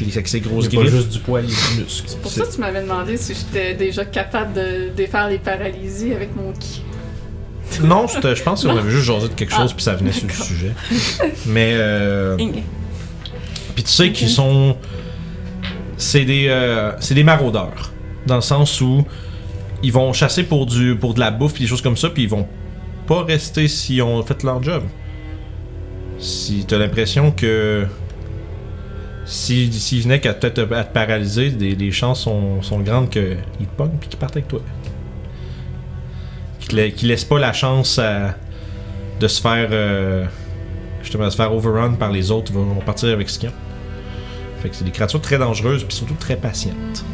avec 0.00 0.26
ses 0.28 0.40
grosses 0.40 0.64
C'est 0.70 0.76
griffes. 0.76 0.90
juste 0.90 1.08
du 1.10 1.18
poil, 1.18 1.44
il 1.46 1.52
a 1.52 1.74
du 1.76 1.82
muscle. 1.82 2.16
Pour 2.22 2.30
ça, 2.30 2.44
tu 2.52 2.60
m'avais 2.60 2.80
demandé 2.82 3.16
si 3.18 3.34
j'étais 3.34 3.74
déjà 3.74 4.04
capable 4.06 4.54
de 4.54 4.88
défaire 4.96 5.28
les 5.28 5.38
paralysies 5.38 6.14
avec 6.14 6.34
mon 6.34 6.52
ki. 6.52 6.82
Non, 7.82 8.06
je 8.06 8.42
pense 8.42 8.62
qu'on 8.64 8.76
avait 8.76 8.90
juste 8.90 9.04
jasé 9.04 9.28
de 9.28 9.34
quelque 9.34 9.52
chose 9.52 9.70
Ah, 9.70 9.74
puis 9.74 9.82
ça 9.84 9.94
venait 9.94 10.12
sur 10.12 10.28
le 10.28 10.32
sujet. 10.34 10.72
Mais 11.46 11.72
euh. 11.74 12.36
Puis 13.74 13.84
tu 13.84 13.90
sais 13.90 14.12
qu'ils 14.12 14.28
sont. 14.28 14.76
C'est 16.02 16.24
des, 16.24 16.46
euh, 16.48 16.92
des 17.10 17.22
maraudeurs. 17.22 17.92
Dans 18.26 18.34
le 18.34 18.40
sens 18.40 18.80
où 18.80 19.04
ils 19.84 19.92
vont 19.92 20.12
chasser 20.12 20.42
pour, 20.42 20.66
du, 20.66 20.96
pour 20.96 21.14
de 21.14 21.20
la 21.20 21.30
bouffe 21.30 21.58
des 21.58 21.66
choses 21.66 21.80
comme 21.80 21.96
ça, 21.96 22.10
puis 22.10 22.24
ils 22.24 22.28
vont 22.28 22.48
pas 23.06 23.22
rester 23.22 23.68
s'ils 23.68 24.02
ont 24.02 24.22
fait 24.24 24.42
leur 24.42 24.60
job. 24.60 24.82
Si 26.18 26.64
t'as 26.66 26.78
l'impression 26.78 27.30
que. 27.30 27.86
S'ils 29.24 29.72
s'ils 29.72 30.02
venaient 30.02 30.18
qu'à 30.20 30.34
te 30.34 30.48
paralyser, 30.92 31.50
les 31.50 31.92
chances 31.92 32.22
sont, 32.22 32.60
sont 32.62 32.80
grandes 32.80 33.08
qu'ils 33.08 33.36
te 33.60 33.76
pognent 33.76 33.96
puis 34.00 34.08
qu'ils 34.08 34.18
partent 34.18 34.36
avec 34.36 34.48
toi. 34.48 34.60
Qu'ils 36.58 36.92
qu'ils 36.94 37.08
laissent 37.08 37.24
pas 37.24 37.38
la 37.38 37.52
chance 37.52 38.00
de 39.20 39.28
se 39.28 39.40
faire. 39.40 39.68
euh, 39.70 40.26
justement 41.02 41.30
se 41.30 41.36
faire 41.36 41.54
overrun 41.54 41.92
par 41.94 42.10
les 42.10 42.30
autres 42.30 42.52
vont, 42.52 42.64
vont 42.64 42.80
partir 42.80 43.10
avec 43.10 43.28
ce 43.28 43.38
qu'ils 43.38 43.48
ont. 43.50 43.61
Fait 44.62 44.68
que 44.68 44.76
c'est 44.76 44.84
des 44.84 44.90
créatures 44.92 45.20
très 45.20 45.38
dangereuses 45.38 45.84
puis 45.84 45.94
surtout 45.96 46.14
très 46.14 46.36
patientes. 46.36 47.04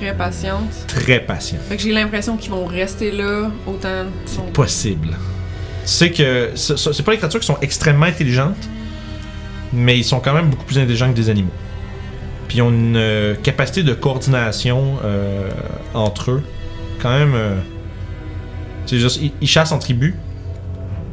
Très 0.00 0.14
patiente. 0.14 0.72
Très 0.88 1.20
patientes. 1.20 1.60
Fait 1.68 1.76
que 1.76 1.82
j'ai 1.82 1.92
l'impression 1.92 2.36
qu'ils 2.36 2.50
vont 2.50 2.64
rester 2.66 3.12
là 3.12 3.50
autant. 3.66 4.06
C'est 4.26 4.52
possible. 4.52 5.08
Sais 5.84 6.10
que 6.10 6.50
ce- 6.54 6.76
ce- 6.76 6.92
c'est 6.92 7.02
pas 7.02 7.12
des 7.12 7.18
créatures 7.18 7.40
qui 7.40 7.46
sont 7.46 7.58
extrêmement 7.60 8.06
intelligentes, 8.06 8.68
mais 9.72 9.96
ils 9.98 10.04
sont 10.04 10.20
quand 10.20 10.34
même 10.34 10.50
beaucoup 10.50 10.64
plus 10.64 10.78
intelligents 10.78 11.10
que 11.10 11.16
des 11.16 11.30
animaux. 11.30 11.50
Puis 12.48 12.58
ils 12.58 12.62
ont 12.62 12.70
une 12.70 12.96
euh, 12.96 13.34
capacité 13.36 13.82
de 13.84 13.92
coordination 13.94 14.96
euh, 15.04 15.48
entre 15.94 16.32
eux, 16.32 16.42
quand 17.00 17.10
même. 17.16 17.32
euh, 17.34 17.54
c'est 18.86 18.98
juste, 18.98 19.20
ils, 19.22 19.32
ils 19.40 19.46
chassent 19.48 19.70
en 19.72 19.78
tribu, 19.78 20.16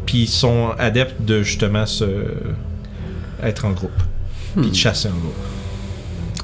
puis 0.08 0.24
ils 0.24 0.28
sont 0.28 0.70
adeptes 0.80 1.22
de 1.22 1.44
justement 1.44 1.86
se 1.86 2.06
être 3.44 3.66
en 3.66 3.72
groupe, 3.72 3.92
puis 4.60 4.72
de 4.72 4.76
chasser 4.76 5.10
en 5.10 5.12
groupe. 5.18 5.36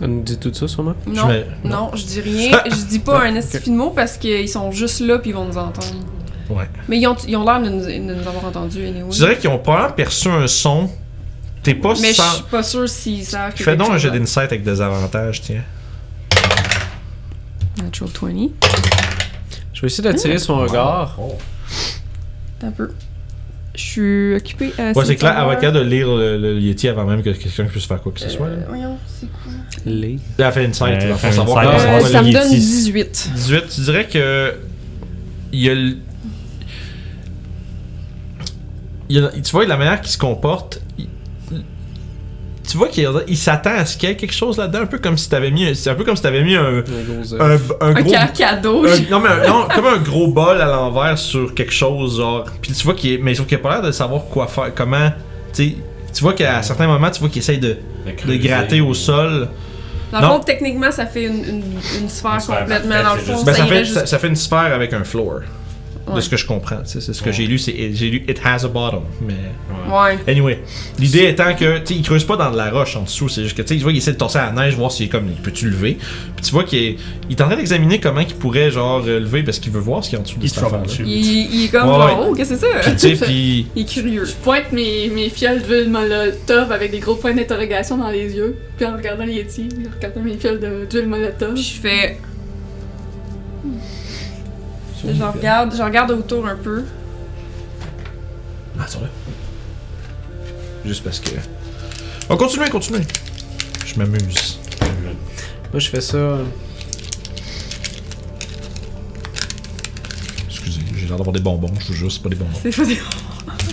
Elle 0.02 0.08
nous 0.10 0.24
dit 0.24 0.38
tout 0.38 0.54
ça, 0.54 0.68
sûrement? 0.68 0.96
Non, 1.08 1.28
mets- 1.28 1.46
non, 1.64 1.92
je 1.94 2.04
dis 2.04 2.20
rien. 2.22 2.52
je 2.66 2.86
dis 2.88 3.00
pas 3.00 3.22
un 3.24 3.36
esti 3.36 3.70
de 3.70 3.76
mot 3.76 3.92
parce 3.92 4.18
qu'ils 4.18 4.50
sont 4.50 4.72
juste 4.72 5.00
là 5.02 5.20
puis 5.20 5.30
ils 5.30 5.34
vont 5.36 5.46
nous 5.46 5.58
entendre. 5.58 5.96
Ouais. 6.50 6.68
Mais 6.90 7.00
ils 7.00 7.08
ont 7.08 7.16
ils 7.28 7.36
ont 7.38 7.44
l'air 7.46 7.62
de 7.62 7.70
nous, 7.70 7.86
de 7.86 8.14
nous 8.14 8.28
avoir 8.28 8.46
entendus 8.46 8.86
anyway. 8.86 9.12
Je 9.12 9.18
dirais 9.18 9.38
qu'ils 9.38 9.50
ont 9.50 9.60
probablement 9.60 9.94
perçu 9.94 10.30
un 10.30 10.48
son. 10.48 10.90
T'es 11.62 11.76
pas 11.76 11.94
Mais 12.02 12.14
je 12.14 12.22
suis 12.22 12.44
pas 12.52 12.64
sûre 12.64 12.90
s'ils 12.90 13.24
savent. 13.26 13.54
Fais 13.56 13.78
donc 13.78 13.92
un 13.92 13.98
va- 13.98 14.10
d'insight 14.10 14.52
avec 14.52 14.64
des 14.64 14.82
avantages, 14.82 15.42
tiens. 15.42 15.62
Natural 17.82 18.12
20. 18.22 18.50
Je 19.74 19.82
vais 19.82 19.88
essayer 19.88 20.04
d'attirer 20.04 20.38
son 20.38 20.58
regard. 20.60 21.18
T'as 22.60 22.68
un 22.68 22.72
peu. 22.72 22.92
Je 23.76 23.82
suis 23.82 24.36
occupée 24.36 24.72
à. 24.78 24.92
Ouais, 24.92 25.06
c'est 25.06 25.16
clair, 25.16 25.36
Avaka 25.38 25.72
de 25.72 25.80
lire 25.80 26.08
le, 26.08 26.38
le 26.38 26.60
Yeti 26.60 26.88
avant 26.88 27.06
même 27.06 27.24
que 27.24 27.32
quelqu'un 27.32 27.64
puisse 27.66 27.86
faire 27.86 28.00
quoi 28.02 28.12
que 28.12 28.20
ce 28.20 28.30
soit. 28.30 28.48
là. 28.48 28.54
Euh, 28.54 28.66
voyons, 28.68 28.98
c'est 29.08 29.28
quoi? 29.32 29.52
Les. 29.86 30.20
Elle 30.38 30.46
a 30.46 30.52
fait 30.52 30.66
une 30.66 30.74
scène, 30.74 30.90
Euh, 30.90 31.10
il 31.10 31.16
fait 31.16 31.28
faut 31.32 31.34
savoir 31.38 31.64
comment 31.66 31.96
Euh, 31.98 32.00
ça 32.02 32.22
me 32.22 32.32
donne 32.32 32.50
18. 32.52 33.32
18, 33.36 33.64
tu 33.74 33.82
dirais 33.82 34.08
que. 34.08 34.54
Il 35.52 35.60
y 35.62 35.70
a 35.70 35.74
le. 35.74 35.98
il 39.10 39.16
y 39.18 39.20
a- 39.20 39.30
tu 39.30 39.52
vois, 39.52 39.66
la 39.66 39.78
manière 39.78 40.02
qu'il 40.02 40.12
se 40.12 40.18
comporte. 40.18 40.80
Tu 42.74 42.78
vois 42.80 42.88
qu'il 42.88 43.08
il 43.28 43.38
s'attend 43.38 43.76
à 43.76 43.86
ce 43.86 43.96
qu'il 43.96 44.10
y 44.10 44.12
ait 44.12 44.16
quelque 44.16 44.34
chose 44.34 44.58
là-dedans, 44.58 44.80
un 44.82 44.86
peu 44.88 44.98
comme 44.98 45.16
si 45.16 45.30
t'avais 45.30 45.52
mis. 45.52 45.64
un- 45.68 45.76
C'est 45.76 45.92
un 45.92 45.94
peu 45.94 46.04
comme 46.04 46.16
si 46.16 46.24
t'avais 46.24 46.44
mis 46.44 46.56
un. 46.56 46.80
Un 47.80 47.94
gros. 47.94 48.16
Un, 48.16 48.20
un 48.20 48.28
cadeau. 48.28 48.84
un- 48.84 49.12
non, 49.12 49.20
mais 49.20 49.30
un- 49.30 49.48
non, 49.48 49.68
comme 49.76 49.86
un 49.86 49.98
gros 50.00 50.28
bol 50.30 50.60
à 50.60 50.66
l'envers 50.66 51.16
sur 51.20 51.54
quelque 51.54 51.72
chose, 51.72 52.18
genre. 52.18 52.46
Puis 52.64 52.72
tu 52.74 52.84
vois 52.84 52.96
qu'il. 52.96 53.24
Mais 53.24 53.36
sauf 53.36 53.46
qu'il 53.46 53.58
a 53.58 53.60
pas 53.60 53.74
l'air 53.76 53.82
de 53.84 53.92
savoir 53.92 54.24
quoi 54.26 54.48
faire, 54.48 54.74
comment. 54.74 55.12
Tu 55.54 55.70
sais, 55.70 55.76
tu 56.12 56.24
vois 56.24 56.34
qu'à 56.34 56.64
certains 56.64 56.88
moments, 56.88 57.12
tu 57.12 57.20
vois 57.20 57.30
qu'il 57.30 57.44
essaye 57.44 57.60
de, 57.60 57.78
de 58.26 58.36
gratter 58.38 58.82
au 58.82 58.96
sol. 58.96 59.50
Dans 60.12 60.20
le 60.20 60.26
non. 60.26 60.34
fond, 60.34 60.40
techniquement, 60.40 60.90
ça 60.92 61.06
fait 61.06 61.26
une, 61.26 61.44
une, 61.44 61.64
une 62.02 62.10
sphère 62.10 62.34
Une 62.34 62.40
sphère 62.40 62.60
complètement. 62.62 63.04
Dans 63.04 63.14
le 63.14 63.20
fond, 63.20 63.44
Ben, 63.44 63.54
ça 63.54 63.60
ça, 63.60 63.66
irait 63.66 63.76
fait, 63.78 63.86
juste. 63.86 63.98
ça, 64.00 64.06
ça 64.08 64.18
fait 64.18 64.28
une 64.30 64.36
sphère 64.36 64.74
avec 64.74 64.94
un 64.94 65.04
floor. 65.04 65.42
De 66.06 66.12
Ouais. 66.12 66.22
ce 66.22 66.28
que 66.30 66.36
je 66.36 66.46
comprends. 66.46 66.78
tu 66.84 67.00
C'est 67.00 67.14
ce 67.14 67.22
que 67.22 67.28
Ouais. 67.30 67.34
j'ai 67.34 67.48
lu. 67.48 67.58
c'est- 67.58 67.94
J'ai 67.94 68.10
lu 68.10 68.26
It 68.28 68.42
has 68.44 68.66
a 68.66 68.68
bottom. 68.68 69.04
Mais. 69.26 69.34
Ouais. 69.90 70.18
Anyway. 70.28 70.60
L'idée 71.00 71.30
étant 71.30 71.56
que. 71.56 71.78
Tu 71.80 71.86
sais, 71.94 72.00
il 72.00 72.02
creuse 72.04 72.26
pas 72.26 72.36
dans 72.36 72.52
de 72.52 72.58
la 72.58 72.70
roche 72.72 72.98
en 72.98 73.04
dessous. 73.04 73.30
C'est 73.30 73.44
juste 73.44 73.56
que. 73.56 73.62
Tu 73.62 73.78
tu 73.78 73.84
vois, 73.84 73.92
il 73.94 73.98
essaie 74.00 74.12
de 74.12 74.18
torser 74.18 74.40
à 74.40 74.48
la 74.48 74.52
neige, 74.52 74.76
voir 74.76 74.92
s'il 74.92 75.06
est 75.06 75.10
comme. 75.10 75.28
Peux-tu 75.42 75.70
lever 75.70 75.98
Puis 76.36 76.46
tu 76.46 76.52
vois 76.52 76.66
qu'il 76.66 76.80
est, 76.80 76.96
il 77.30 77.36
est 77.38 77.42
en 77.42 77.46
train 77.48 77.56
d'examiner 77.56 78.02
comment 78.02 78.20
il 78.20 78.28
pourrait, 78.36 78.70
genre, 78.70 79.02
euh, 79.08 79.20
lever 79.22 79.44
parce 79.44 79.60
qu'il 79.60 79.72
veut 79.72 79.80
voir 79.80 80.04
ce 80.04 80.10
qu'il 80.10 80.18
y 80.18 80.20
a 80.20 80.20
en 80.20 80.24
dessous 80.24 80.40
de 80.40 80.44
Il 80.44 80.50
cette 80.50 80.62
troubleshoot. 80.64 81.06
Il, 81.08 81.54
il 81.56 81.66
est 81.66 81.70
comme 81.70 81.88
Ouais, 81.88 81.96
genre, 81.96 82.20
ouais. 82.20 82.26
oh, 82.32 82.36
qu'est-ce 82.36 82.50
que 82.54 82.60
c'est 82.60 82.84
ça? 82.96 83.08
tu 83.10 83.16
puis. 83.24 83.68
Il 83.76 83.82
est 83.84 83.86
curieux. 83.86 84.26
Je 84.26 84.34
pointe 84.34 84.74
mes, 84.74 85.08
mes 85.10 85.30
fioles 85.30 85.62
d'huile 85.62 85.90
molotov 85.90 86.70
avec 86.72 86.92
des 86.92 87.00
gros 87.00 87.16
points 87.16 87.34
d'interrogation 87.34 87.98
dans 87.98 88.10
les 88.10 88.36
yeux. 88.36 88.58
Puis 88.76 88.86
en 88.86 88.98
regardant 88.98 89.24
les 89.24 89.36
Yeti, 89.36 89.70
en 89.88 89.96
regardant 89.96 90.22
mes 90.22 90.38
fioles 90.38 90.60
de- 90.60 90.86
d'huile 90.90 91.08
molotov. 91.08 91.54
Puis 91.54 91.64
je 91.64 91.80
fais. 91.82 92.18
Je 95.06 95.24
regarde, 95.24 95.76
je 95.76 95.82
regarde 95.82 96.12
autour 96.12 96.48
un 96.48 96.56
peu. 96.56 96.84
Ah, 98.80 98.88
sont 98.88 99.02
là. 99.02 99.08
Juste 100.86 101.04
parce 101.04 101.20
que. 101.20 101.32
On 102.30 102.38
continue, 102.38 102.70
continue. 102.70 103.06
Je 103.86 103.96
m'amuse. 104.00 104.60
Moi, 105.72 105.80
je 105.80 105.90
fais 105.90 106.02
ça. 106.02 106.38
Excusez, 110.48 110.82
j'ai 110.96 111.08
l'air 111.08 111.18
d'avoir 111.18 111.34
des 111.34 111.42
bonbons, 111.42 111.72
je 111.80 111.88
vous 111.88 111.94
jure, 111.94 112.12
c'est 112.12 112.22
pas 112.22 112.30
des 112.30 112.36
bonbons. 112.36 112.58
C'est 112.62 112.76
pas 112.76 112.86
des... 112.86 112.96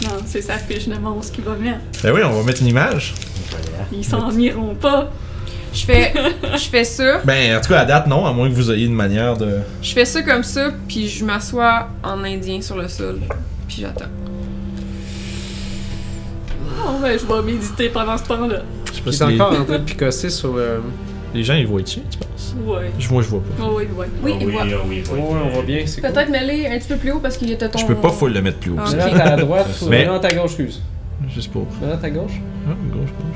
Non, 0.02 0.16
c'est 0.26 0.42
sa 0.42 0.58
fiche 0.58 0.88
de 0.88 0.96
monstre 0.96 1.34
qui 1.34 1.42
va 1.42 1.54
mettre. 1.54 1.80
Ben 2.02 2.12
oui, 2.12 2.22
on 2.24 2.32
va 2.32 2.42
mettre 2.42 2.62
une 2.62 2.68
image. 2.68 3.14
Ils 3.92 4.04
s'en 4.04 4.30
iront 4.38 4.74
pas. 4.74 5.10
Je 5.72 5.84
fais, 5.84 6.12
je 6.54 6.68
fais 6.68 6.84
ça, 6.84 7.18
Ben, 7.24 7.56
en 7.56 7.60
tout 7.60 7.68
cas, 7.68 7.80
à 7.80 7.84
date, 7.84 8.06
non, 8.08 8.26
à 8.26 8.32
moins 8.32 8.48
que 8.48 8.54
vous 8.54 8.70
ayez 8.72 8.86
une 8.86 8.94
manière 8.94 9.36
de. 9.36 9.58
je 9.82 9.92
fais 9.92 10.04
ça 10.04 10.22
comme 10.22 10.42
ça, 10.42 10.70
puis 10.88 11.08
je 11.08 11.24
m'assois 11.24 11.88
en 12.02 12.24
indien 12.24 12.60
sur 12.60 12.76
le 12.76 12.88
sol, 12.88 13.20
puis 13.68 13.78
j'attends. 13.82 14.06
Oh, 16.84 16.92
ben, 17.00 17.18
je 17.18 17.24
vais 17.26 17.42
méditer 17.52 17.88
pendant 17.90 18.16
ce 18.16 18.24
temps-là. 18.24 18.62
Je 19.04 19.10
si 19.10 19.24
les, 19.26 19.40
encore 19.40 19.60
en 19.60 19.64
train 19.64 19.78
de 19.78 19.84
picosser 19.84 20.30
sur 20.30 20.54
le. 20.54 20.82
les 21.34 21.42
gens 21.44 21.54
ils 21.54 21.66
voient 21.66 21.82
dessus, 21.82 22.00
tu 22.10 22.18
penses? 22.18 22.54
Ouais. 22.66 22.90
Je 22.98 23.08
vois, 23.08 23.22
je 23.22 23.28
vois 23.28 23.40
pas. 23.40 23.62
Oh, 23.64 23.74
oui, 23.76 23.84
ouais. 23.96 24.06
Oui, 24.22 24.32
Ah 24.34 24.44
oui, 24.44 24.54
ah 24.58 24.64
oui, 24.64 24.74
Ouais, 24.96 25.02
oui. 25.12 25.18
ouais, 25.20 25.38
on 25.44 25.48
voit 25.50 25.62
bien, 25.62 25.82
c'est 25.86 26.00
cool. 26.00 26.10
Peut-être 26.10 26.30
mêler 26.30 26.66
un 26.66 26.78
petit 26.78 26.88
peu 26.88 26.96
plus 26.96 27.12
haut 27.12 27.20
parce 27.20 27.36
qu'il 27.36 27.50
était 27.52 27.68
ton. 27.68 27.78
Je 27.78 27.86
peux 27.86 27.94
pas 27.94 28.10
full 28.10 28.32
le 28.32 28.42
mettre 28.42 28.58
plus 28.58 28.72
haut. 28.72 28.76
Ah. 28.78 28.86
ça. 28.86 28.96
Maintenant, 28.96 29.12
t'es 29.14 29.20
à 29.22 29.36
droite, 29.36 29.66
ou 29.82 29.88
Mais- 29.88 29.98
maintenant, 30.04 30.18
t'es 30.20 30.34
à 30.34 30.36
gauche, 30.36 30.50
excuse. 30.58 30.82
Juste 31.32 31.52
pour. 31.52 31.66
Maintenant, 31.80 31.96
t'es 31.98 32.06
à 32.06 32.10
gauche. 32.10 32.32
Ah, 32.66 32.72
gauche, 32.92 32.98
gauche, 33.10 33.29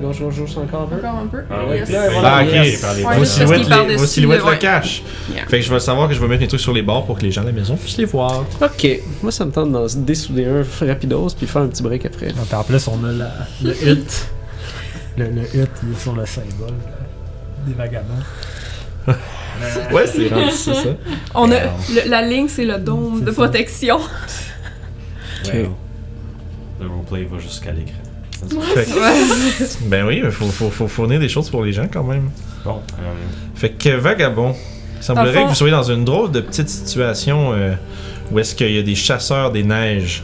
Gauche, 0.00 0.20
gauche, 0.20 0.36
gauche, 0.38 0.56
encore 0.56 0.82
un 0.82 0.86
peu? 0.86 0.96
Encore 0.96 1.18
un 1.18 1.26
peu. 1.26 1.42
Ah 1.50 1.74
Yes. 1.74 1.90
Là, 1.90 2.10
voilà. 2.10 2.36
Ah, 2.36 2.42
ok. 2.44 2.52
Yes. 2.52 2.80
par 2.80 2.94
les 2.94 3.04
Ouais, 3.04 3.24
silhouettes, 3.24 3.68
les- 3.88 3.96
vos 3.96 4.06
silhouettes 4.06 4.44
ouais. 4.44 4.58
le. 4.58 5.02
Yeah. 5.32 5.46
Fait 5.46 5.58
que 5.58 5.64
je 5.66 5.72
vais 5.74 5.80
savoir 5.80 6.08
que 6.08 6.14
je 6.14 6.20
vais 6.20 6.28
mettre 6.28 6.42
mes 6.42 6.48
trucs 6.48 6.60
sur 6.60 6.72
les 6.72 6.82
bords 6.82 7.04
pour 7.06 7.18
que 7.18 7.22
les 7.22 7.30
gens 7.32 7.42
à 7.42 7.46
la 7.46 7.52
maison 7.52 7.76
puissent 7.76 7.96
les 7.98 8.04
voir. 8.04 8.44
Ok, 8.62 8.86
moi 9.22 9.32
ça 9.32 9.44
me 9.44 9.50
tente 9.50 9.72
d'en 9.72 9.86
dessouder 9.96 10.44
un 10.46 10.62
rapidos 10.86 11.30
puis 11.36 11.46
faire 11.46 11.62
un 11.62 11.66
petit 11.68 11.82
break 11.82 12.06
après. 12.06 12.28
Donc, 12.32 12.52
en 12.52 12.62
plus, 12.62 12.86
on 12.88 13.04
a 13.04 13.12
la- 13.12 13.32
le 13.62 13.70
hut. 13.92 14.04
Le, 15.16 15.24
le 15.30 15.42
hut, 15.42 15.68
il 15.82 15.92
est 15.92 16.00
sur 16.00 16.14
le 16.14 16.24
symbole 16.26 16.68
euh, 16.70 17.66
des 17.66 17.74
vagabonds. 17.74 18.14
Ouais, 19.92 20.06
c'est 20.06 20.28
rendu 20.28 20.52
ça, 20.52 20.72
ça. 20.72 20.88
On 21.34 21.50
a, 21.50 21.56
le- 21.64 22.08
la 22.08 22.22
ligne, 22.22 22.46
c'est 22.46 22.64
le 22.64 22.78
dôme 22.78 23.22
de 23.24 23.30
ça. 23.32 23.42
protection. 23.42 23.98
Ouais. 25.46 25.68
Le 26.80 26.86
roleplay 26.86 27.24
va 27.24 27.40
jusqu'à 27.40 27.72
l'écran. 27.72 27.94
Fait 28.74 28.84
que- 28.84 29.88
ben 29.88 30.06
oui, 30.06 30.20
il 30.24 30.30
faut, 30.30 30.46
faut, 30.46 30.70
faut 30.70 30.88
fournir 30.88 31.18
des 31.20 31.28
choses 31.28 31.50
pour 31.50 31.64
les 31.64 31.72
gens 31.72 31.88
quand 31.92 32.04
même. 32.04 32.30
Bon, 32.64 32.80
euh, 32.98 33.02
Fait 33.54 33.70
que 33.70 33.90
Vagabond, 33.90 34.54
il 34.98 35.02
semblerait 35.02 35.26
Dans 35.26 35.30
le 35.32 35.36
fond- 35.38 35.44
que 35.44 35.48
vous 35.50 35.54
soyez 35.56 35.72
dans 35.72 35.82
une 35.90 36.04
drôle 36.04 36.30
de 36.30 36.40
petite 36.40 36.68
situation 36.68 37.52
euh, 37.52 37.74
où 38.30 38.38
est-ce 38.38 38.54
qu'il 38.54 38.70
y 38.72 38.78
a 38.78 38.82
des 38.82 38.94
chasseurs 38.94 39.50
des 39.50 39.62
neiges 39.64 40.22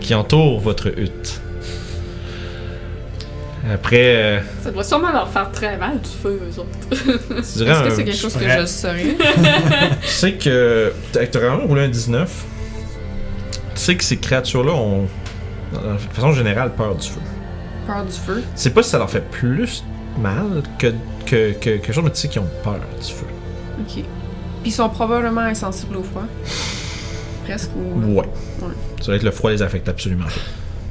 qui 0.00 0.14
entourent 0.14 0.60
votre 0.60 0.88
hutte. 0.88 1.40
Après, 3.72 3.96
euh, 4.16 4.40
Ça 4.62 4.70
doit 4.70 4.84
sûrement 4.84 5.10
leur 5.10 5.28
faire 5.30 5.50
très 5.50 5.78
mal 5.78 5.98
du 5.98 6.10
feu, 6.22 6.38
eux 6.50 6.60
autres. 6.60 6.68
tu 6.90 7.58
dirais 7.58 7.70
Est-ce 7.70 7.82
que 7.82 7.88
un- 7.88 7.90
c'est 7.96 8.04
quelque 8.04 8.18
chose 8.18 8.34
que 8.36 8.44
je 8.48 8.66
saurais? 8.66 9.04
Tu 10.02 10.08
sais 10.08 10.32
que. 10.32 10.92
T'as 11.12 11.26
t'as 11.26 11.38
vraiment 11.38 11.66
roulé 11.66 11.82
un 11.84 11.88
19. 11.88 12.30
Tu 13.74 13.80
sais 13.80 13.96
que 13.96 14.04
ces 14.04 14.18
créatures-là 14.18 14.72
ont, 14.72 15.06
de 15.72 15.78
façon 16.12 16.32
générale, 16.32 16.72
peur 16.76 16.94
du 16.94 17.08
feu. 17.08 17.20
Peur 17.86 18.04
du 18.04 18.12
feu. 18.12 18.42
Sais 18.54 18.70
pas 18.70 18.82
si 18.82 18.90
ça 18.90 18.98
leur 18.98 19.10
fait 19.10 19.28
plus 19.30 19.84
mal 20.20 20.62
que, 20.78 20.88
que, 21.26 21.52
que 21.52 21.54
quelque 21.58 21.92
chose, 21.92 22.04
mais 22.04 22.10
tu 22.10 22.20
sais 22.20 22.28
qu'ils 22.28 22.40
ont 22.40 22.50
peur 22.62 22.78
du 23.00 23.12
feu. 23.12 23.26
Ok. 23.80 23.92
Puis 23.94 24.04
ils 24.64 24.72
sont 24.72 24.88
probablement 24.88 25.42
insensibles 25.42 25.96
au 25.96 26.02
froid. 26.02 26.24
Presque 27.44 27.70
ou. 27.76 28.18
Ouais. 28.18 28.28
Ça 29.02 29.10
va 29.10 29.16
être 29.16 29.22
le 29.22 29.30
froid 29.30 29.50
les 29.50 29.60
affecte 29.62 29.88
absolument 29.88 30.24
pas. 30.24 30.30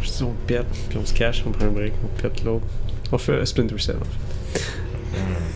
Je 0.02 0.10
dis 0.11 0.24
on 0.24 0.34
pète, 0.45 0.68
puis 0.90 0.98
on 1.02 1.06
se 1.06 1.14
cache, 1.14 1.44
on 1.48 1.52
prend 1.52 1.65
un 1.65 1.70
break, 1.70 1.94
on 2.03 2.22
pète 2.22 2.44
l'autre. 2.44 2.65
On 3.11 3.18
fait 3.18 3.40
un 3.41 3.45
Splinter 3.45 3.80
Cell 3.80 3.95
en 3.95 4.03
fait. 4.03 4.61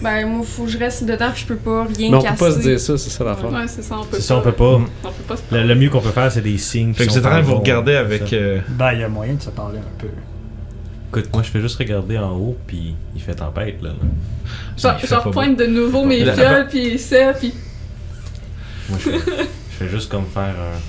Ben, 0.01 0.27
moi, 0.27 0.45
faut 0.45 0.63
que 0.65 0.69
je 0.69 0.77
reste 0.77 1.05
dedans, 1.05 1.29
puis 1.33 1.41
je 1.41 1.47
peux 1.47 1.55
pas 1.55 1.83
rien 1.85 2.11
Mais 2.11 2.17
on 2.17 2.21
casser. 2.21 2.35
peut 2.37 2.45
pas 2.45 2.51
se 2.51 2.59
dire 2.59 2.79
ça, 2.79 2.97
c'est 2.99 3.09
ça 3.09 3.23
l'affaire. 3.23 3.51
Ouais, 3.51 3.67
c'est 3.67 3.81
ça, 3.81 3.95
on 3.97 4.03
peut 4.05 4.17
c'est 4.17 4.21
ça, 4.21 4.37
on 4.37 4.41
peut 4.41 4.51
pas. 4.51 4.75
On 4.75 5.07
peut 5.07 5.23
pas 5.27 5.37
se 5.37 5.41
Le, 5.51 5.63
le 5.63 5.75
mieux 5.75 5.89
qu'on 5.89 5.99
peut 6.01 6.11
faire, 6.11 6.31
c'est 6.31 6.41
des 6.41 6.57
signes. 6.59 6.93
Fait 6.93 7.07
que 7.07 7.11
êtes 7.17 7.25
en 7.25 7.29
train 7.29 7.39
de 7.39 7.45
vous 7.45 7.55
regarder 7.55 7.95
avec. 7.95 8.31
euh, 8.33 8.59
Ben, 8.69 8.93
il 8.93 8.99
y 8.99 9.03
a 9.03 9.09
moyen 9.09 9.33
de 9.33 9.41
se 9.41 9.49
parler 9.49 9.79
un 9.79 9.97
peu. 9.99 10.07
Écoute, 11.09 11.29
moi, 11.33 11.41
je 11.43 11.49
fais 11.49 11.61
juste 11.61 11.77
regarder 11.77 12.17
en 12.17 12.31
haut, 12.31 12.57
puis 12.67 12.95
il 13.15 13.21
fait 13.21 13.35
tempête, 13.35 13.81
là. 13.81 13.89
là. 13.89 13.95
Genre, 14.77 14.93
il 14.97 15.01
fait 15.01 15.07
genre 15.07 15.23
pas 15.23 15.31
pointe 15.31 15.57
de 15.57 15.65
nouveau 15.65 16.05
mes 16.05 16.23
fioles, 16.23 16.67
puis 16.69 16.99
ça, 16.99 17.33
puis... 17.33 17.53
Moi, 18.89 18.99
je 19.03 19.11
fais, 19.11 19.19
je 19.19 19.75
fais 19.75 19.89
juste 19.89 20.09
comme 20.09 20.25
faire 20.25 20.55
un. 20.59 20.79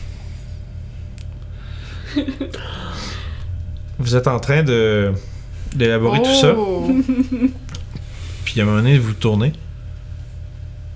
Vous 3.98 4.16
êtes 4.16 4.28
en 4.28 4.38
train 4.38 4.62
de 4.62 5.12
d'élaborer 5.74 6.22
tout 6.22 6.34
ça. 6.34 6.54
Oh! 6.56 6.88
Puis 8.44 8.60
à 8.60 8.62
un 8.62 8.66
moment 8.66 8.78
donné, 8.78 8.98
vous 8.98 9.12
tournez. 9.12 9.52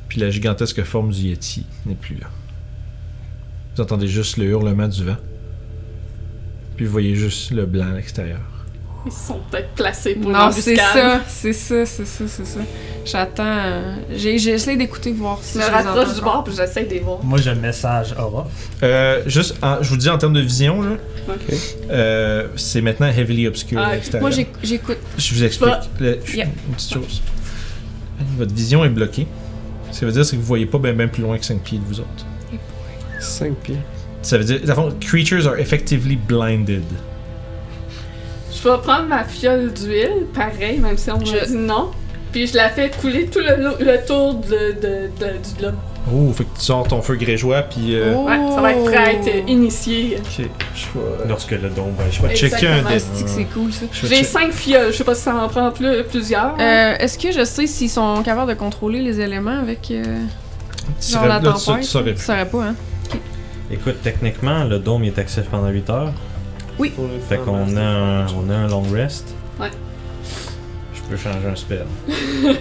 Puis 0.08 0.20
la 0.20 0.30
gigantesque 0.30 0.82
forme 0.84 1.10
du 1.10 1.22
Yeti 1.22 1.66
n'est 1.84 1.94
plus 1.94 2.16
là. 2.16 2.28
Vous 3.74 3.82
entendez 3.82 4.06
juste 4.06 4.36
le 4.36 4.46
hurlement 4.46 4.88
du 4.88 5.04
vent. 5.04 5.16
Puis 6.76 6.86
vous 6.86 6.92
voyez 6.92 7.14
juste 7.14 7.50
le 7.50 7.66
blanc 7.66 7.90
à 7.90 7.96
l'extérieur. 7.96 8.40
Ils 9.04 9.10
se 9.12 9.26
sont 9.26 9.40
peut-être 9.50 9.70
placés 9.70 10.14
pour 10.14 10.30
Non, 10.30 10.50
c'est 10.52 10.76
ça, 10.76 11.20
c'est 11.26 11.52
ça, 11.52 11.84
c'est 11.86 12.06
ça, 12.06 12.24
c'est 12.28 12.46
ça. 12.46 12.60
J'attends. 13.04 13.42
euh, 13.44 13.96
j'ai- 14.14 14.38
J'essaie 14.38 14.76
d'écouter, 14.76 15.10
voir 15.12 15.38
si 15.42 15.54
Je 15.54 15.58
me 15.58 15.62
je 15.64 15.68
les 15.68 15.74
rapproche 15.74 16.02
entends 16.04 16.12
du 16.12 16.20
encore. 16.20 16.32
bord 16.34 16.44
puis 16.44 16.54
j'essaie 16.56 16.84
de 16.84 16.90
les 16.90 17.00
voir. 17.00 17.18
Moi, 17.24 17.38
j'ai 17.40 17.50
un 17.50 17.54
message 17.56 18.14
Aura. 18.16 18.46
Euh, 18.84 19.22
juste, 19.26 19.56
en- 19.60 19.82
je 19.82 19.88
vous 19.88 19.96
dis 19.96 20.08
en 20.08 20.18
termes 20.18 20.34
de 20.34 20.40
vision, 20.40 20.82
là, 20.82 20.90
Ok. 21.28 21.34
euh, 21.90 22.46
c'est 22.54 22.80
maintenant 22.80 23.08
heavily 23.08 23.48
obscure 23.48 23.80
Ah, 23.82 23.88
à 23.88 23.94
l'extérieur. 23.94 24.30
Moi, 24.30 24.46
j'écoute. 24.62 24.98
Je 25.18 25.34
vous 25.34 25.42
explique. 25.44 25.72
Le-. 25.98 26.20
Une 26.34 26.74
petite 26.76 26.92
chose. 26.94 27.22
Votre 28.38 28.54
vision 28.54 28.84
est 28.84 28.88
bloquée. 28.88 29.26
Ce 29.86 29.90
que 29.90 29.96
ça 30.00 30.06
veut 30.06 30.12
dire, 30.12 30.24
c'est 30.24 30.36
que 30.36 30.40
vous 30.40 30.46
voyez 30.46 30.66
pas 30.66 30.78
bien 30.78 31.08
plus 31.08 31.22
loin 31.24 31.36
que 31.38 31.44
5 31.44 31.60
pieds 31.60 31.78
de 31.78 31.84
vous 31.84 31.98
autres. 32.00 32.24
5 33.18 33.54
pieds. 33.56 33.76
Ça 34.22 34.38
veut 34.38 34.44
dire, 34.44 34.60
dans 34.64 34.68
le 34.68 34.90
fond, 34.90 34.96
creatures 35.00 35.46
are 35.48 35.58
effectively 35.58 36.14
blinded. 36.16 36.84
Je 38.62 38.68
vais 38.68 38.78
prendre 38.78 39.08
ma 39.08 39.24
fiole 39.24 39.72
d'huile, 39.72 40.26
pareil, 40.34 40.78
même 40.78 40.96
si 40.96 41.10
on 41.10 41.18
m'a 41.18 41.24
Je- 41.24 41.46
dit 41.46 41.56
non. 41.56 41.90
Puis 42.30 42.46
je 42.46 42.56
la 42.56 42.68
fais 42.70 42.90
couler 42.90 43.26
tout 43.26 43.40
le, 43.40 43.74
le 43.84 44.06
tour 44.06 44.34
de, 44.34 44.72
de- 44.80 45.10
de- 45.20 45.38
du 45.38 45.54
globe. 45.58 45.74
Oh, 46.12 46.32
fait 46.32 46.44
que 46.44 46.56
tu 46.58 46.64
sors 46.64 46.86
ton 46.88 47.00
feu 47.02 47.14
grégeois, 47.16 47.62
puis. 47.62 47.94
Euh, 47.94 48.14
Oh. 48.16 48.24
Ouais, 48.26 48.38
ça 48.54 48.60
va 48.60 48.72
être 48.72 48.84
prêt 48.84 48.96
à 48.96 49.12
être 49.12 49.28
euh, 49.28 49.40
initié. 49.50 50.16
Ok, 50.18 50.46
je 50.74 50.82
vais. 50.98 51.28
Lorsque 51.28 51.50
le 51.52 51.68
dôme 51.68 51.92
va 51.98 52.04
Je 52.10 52.22
vais 52.22 52.34
checker 52.34 52.66
un 52.68 52.78
Exactement. 52.88 53.20
dé. 53.26 53.28
C'est 53.28 53.44
cool, 53.44 53.72
ça. 53.72 53.84
J'ai 53.92 54.08
check- 54.16 54.24
cinq 54.24 54.52
fioles, 54.52 54.92
je 54.92 54.96
sais 54.96 55.04
pas 55.04 55.14
si 55.14 55.22
ça 55.22 55.34
en 55.34 55.48
prend 55.48 55.70
plus, 55.70 56.02
plusieurs. 56.04 56.56
Euh, 56.58 56.94
Est-ce 56.98 57.18
que 57.18 57.30
je 57.32 57.44
sais 57.44 57.66
s'ils 57.66 57.90
sont 57.90 58.22
capables 58.24 58.50
de 58.50 58.56
contrôler 58.58 59.00
les 59.02 59.20
éléments 59.20 59.58
avec 59.60 59.90
euh, 59.90 60.02
Tu 61.00 61.12
genre 61.12 61.22
saurais- 61.22 61.28
la 61.28 61.40
là, 61.40 61.52
tu- 61.58 61.64
tempête? 61.66 61.82
tu 61.82 61.88
saurais 61.88 62.14
Tu 62.14 62.22
saurais 62.22 62.46
pas, 62.46 62.64
hein? 62.64 62.74
Écoute, 63.70 63.96
techniquement, 64.02 64.64
le 64.64 64.78
dôme 64.78 65.04
est 65.04 65.18
actif 65.18 65.44
pendant 65.50 65.68
8 65.68 65.88
heures. 65.90 66.12
Fait 67.28 67.38
qu'on 67.38 67.76
a, 67.76 67.80
un, 67.80 68.26
on 68.28 68.50
a 68.50 68.54
un 68.54 68.68
long 68.68 68.84
rest. 68.92 69.26
Ouais. 69.60 69.70
Je 70.94 71.00
peux 71.08 71.16
changer 71.16 71.48
un 71.50 71.56
spell. 71.56 71.86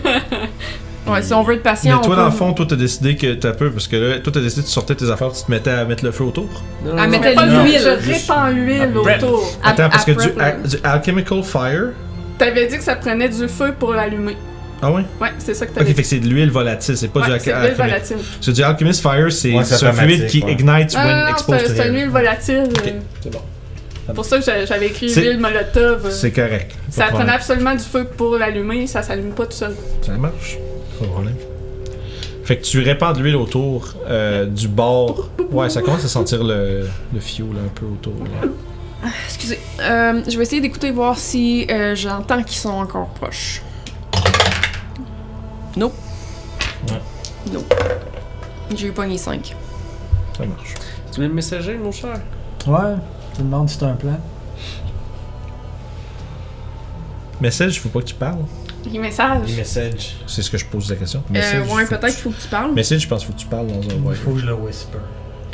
Ouais, 1.07 1.23
si 1.23 1.33
on 1.33 1.41
veut 1.41 1.55
être 1.55 1.63
patient, 1.63 1.97
Mais 1.97 2.05
toi, 2.05 2.13
on 2.13 2.17
dans 2.19 2.25
le 2.25 2.31
fond, 2.31 2.53
toi, 2.53 2.63
t'as 2.69 2.75
décidé 2.75 3.15
que 3.15 3.33
t'as 3.33 3.53
peu, 3.53 3.71
parce 3.71 3.87
que 3.87 3.95
là, 3.95 4.19
toi, 4.19 4.31
t'as 4.31 4.39
décidé 4.39 4.61
que 4.61 4.67
tu 4.67 4.71
sortais 4.71 4.93
tes 4.93 5.09
affaires, 5.09 5.31
tu 5.33 5.43
te 5.43 5.49
mettais 5.49 5.71
à 5.71 5.83
mettre 5.83 6.05
le 6.05 6.11
feu 6.11 6.25
autour? 6.25 6.45
Non, 6.85 6.91
Ah, 6.95 7.07
non, 7.07 7.09
mais 7.09 7.17
non. 7.17 7.23
t'as 7.23 7.33
Pas 7.33 7.45
l'huile. 7.47 7.79
Je 7.81 8.11
répands 8.11 8.49
l'huile 8.49 8.91
autour. 8.95 9.51
Attends, 9.63 9.89
parce 9.89 10.05
que 10.05 10.11
du, 10.11 10.69
du 10.69 10.77
alchemical 10.83 11.41
fire? 11.43 11.89
T'avais 12.37 12.67
dit 12.67 12.77
que 12.77 12.83
ça 12.83 12.95
prenait 12.95 13.29
du 13.29 13.47
feu 13.47 13.73
pour 13.79 13.93
l'allumer. 13.93 14.37
Ah 14.79 14.91
ouais? 14.91 15.01
Ouais, 15.19 15.29
c'est 15.39 15.55
ça 15.55 15.65
que 15.65 15.71
Ok, 15.71 15.77
t'avais 15.79 15.93
fait 15.95 16.03
que 16.03 16.07
c'est 16.07 16.19
de 16.19 16.27
l'huile 16.27 16.51
volatile, 16.51 16.95
c'est 16.95 17.07
pas 17.07 17.21
Ouais, 17.21 17.25
du 17.25 17.31
c'est 17.39 17.51
alchemical. 17.51 17.63
l'huile 17.63 17.77
volatile. 17.89 18.17
C'est 18.39 18.53
du 18.53 18.63
alchemist 18.63 19.01
fire, 19.01 19.31
c'est 19.31 19.53
Ouais, 19.53 19.59
un 19.83 19.93
fluide 19.93 20.27
qui 20.27 20.43
ouais. 20.43 20.55
Non, 20.63 20.73
when 20.73 21.29
exposed 21.29 21.61
c'est 21.61 21.67
to 21.67 21.73
c'est 21.81 21.87
une 21.89 21.95
huile 21.95 22.09
volatile. 22.09 22.63
Ok, 22.69 22.93
c'est 23.23 23.31
bon. 23.31 23.41
C'est 24.07 24.13
pour 24.15 24.25
ça 24.25 24.39
que 24.39 24.43
j'a- 24.45 24.65
j'avais 24.65 24.87
écrit 24.87 25.09
C'est- 25.09 25.21
huile 25.21 25.39
molotov. 25.39 26.09
C'est 26.11 26.31
correct. 26.31 26.75
Ça 26.89 27.05
prenait 27.07 27.31
absolument 27.31 27.73
du 27.73 27.83
feu 27.83 28.05
pour 28.05 28.35
l'allumer, 28.37 28.87
ça 28.87 29.01
s'allume 29.03 29.31
pas 29.31 29.45
tout 29.45 29.51
seul. 29.53 29.75
Ça 30.01 30.13
marche. 30.13 30.57
Pas 30.99 31.05
de 31.05 31.11
problème. 31.11 31.35
Fait 32.43 32.57
que 32.57 32.63
tu 32.63 32.79
répands 32.81 33.13
de 33.13 33.19
l'huile 33.19 33.35
autour 33.35 33.93
euh, 34.09 34.45
du 34.45 34.67
bord. 34.67 35.29
Ouais, 35.51 35.69
ça 35.69 35.81
commence 35.81 36.03
à 36.03 36.07
sentir 36.09 36.43
le, 36.43 36.87
le 37.13 37.19
fioul 37.19 37.55
un 37.57 37.69
peu 37.69 37.85
autour. 37.85 38.13
là. 38.23 39.09
Excusez. 39.27 39.59
Euh, 39.79 40.21
je 40.27 40.35
vais 40.37 40.43
essayer 40.43 40.61
d'écouter 40.61 40.91
voir 40.91 41.17
si 41.17 41.65
euh, 41.69 41.95
j'entends 41.95 42.43
qu'ils 42.43 42.57
sont 42.57 42.69
encore 42.69 43.07
proches. 43.09 43.61
Nope. 45.77 45.93
Ouais. 46.89 47.01
Nope. 47.53 47.73
J'ai 48.75 48.87
eu 48.87 48.91
pogné 48.91 49.17
5. 49.17 49.55
Ça 50.37 50.45
marche. 50.45 50.73
Tu 51.13 51.21
mets 51.21 51.27
le 51.27 51.33
messager, 51.33 51.75
mon 51.77 51.91
cher? 51.91 52.19
Ouais, 52.67 52.95
tu 53.41 53.45
me 53.47 53.51
demandes 53.51 53.69
si 53.69 53.77
t'as 53.79 53.87
un 53.87 53.93
plan. 53.95 54.19
Message, 57.39 57.79
faut 57.81 57.89
pas 57.89 57.99
que 58.01 58.05
tu 58.05 58.15
parles. 58.15 58.37
Les 58.91 58.99
messages. 58.99 59.47
Les 59.47 59.55
messages. 59.55 60.15
C'est 60.27 60.41
ce 60.41 60.49
que 60.49 60.57
je 60.57 60.65
pose 60.65 60.89
la 60.89 60.95
question. 60.95 61.23
Euh, 61.29 61.33
Message, 61.33 61.67
ouais, 61.71 61.83
faut 61.85 61.89
peut-être 61.89 62.01
que 62.01 62.07
qu'il 62.07 62.15
faut 62.21 62.29
que 62.29 62.41
tu 62.41 62.47
parles. 62.47 62.71
Message, 62.73 63.01
je 63.01 63.07
pense 63.07 63.19
qu'il 63.19 63.27
faut 63.27 63.33
que 63.33 63.39
tu 63.39 63.47
parles 63.47 63.67
dans 63.67 63.73
un 63.79 63.93
Il 63.95 64.01
ouais. 64.01 64.15
faut 64.15 64.31
que 64.31 64.39
je 64.39 64.45
le 64.45 64.53
whisper. 64.53 64.97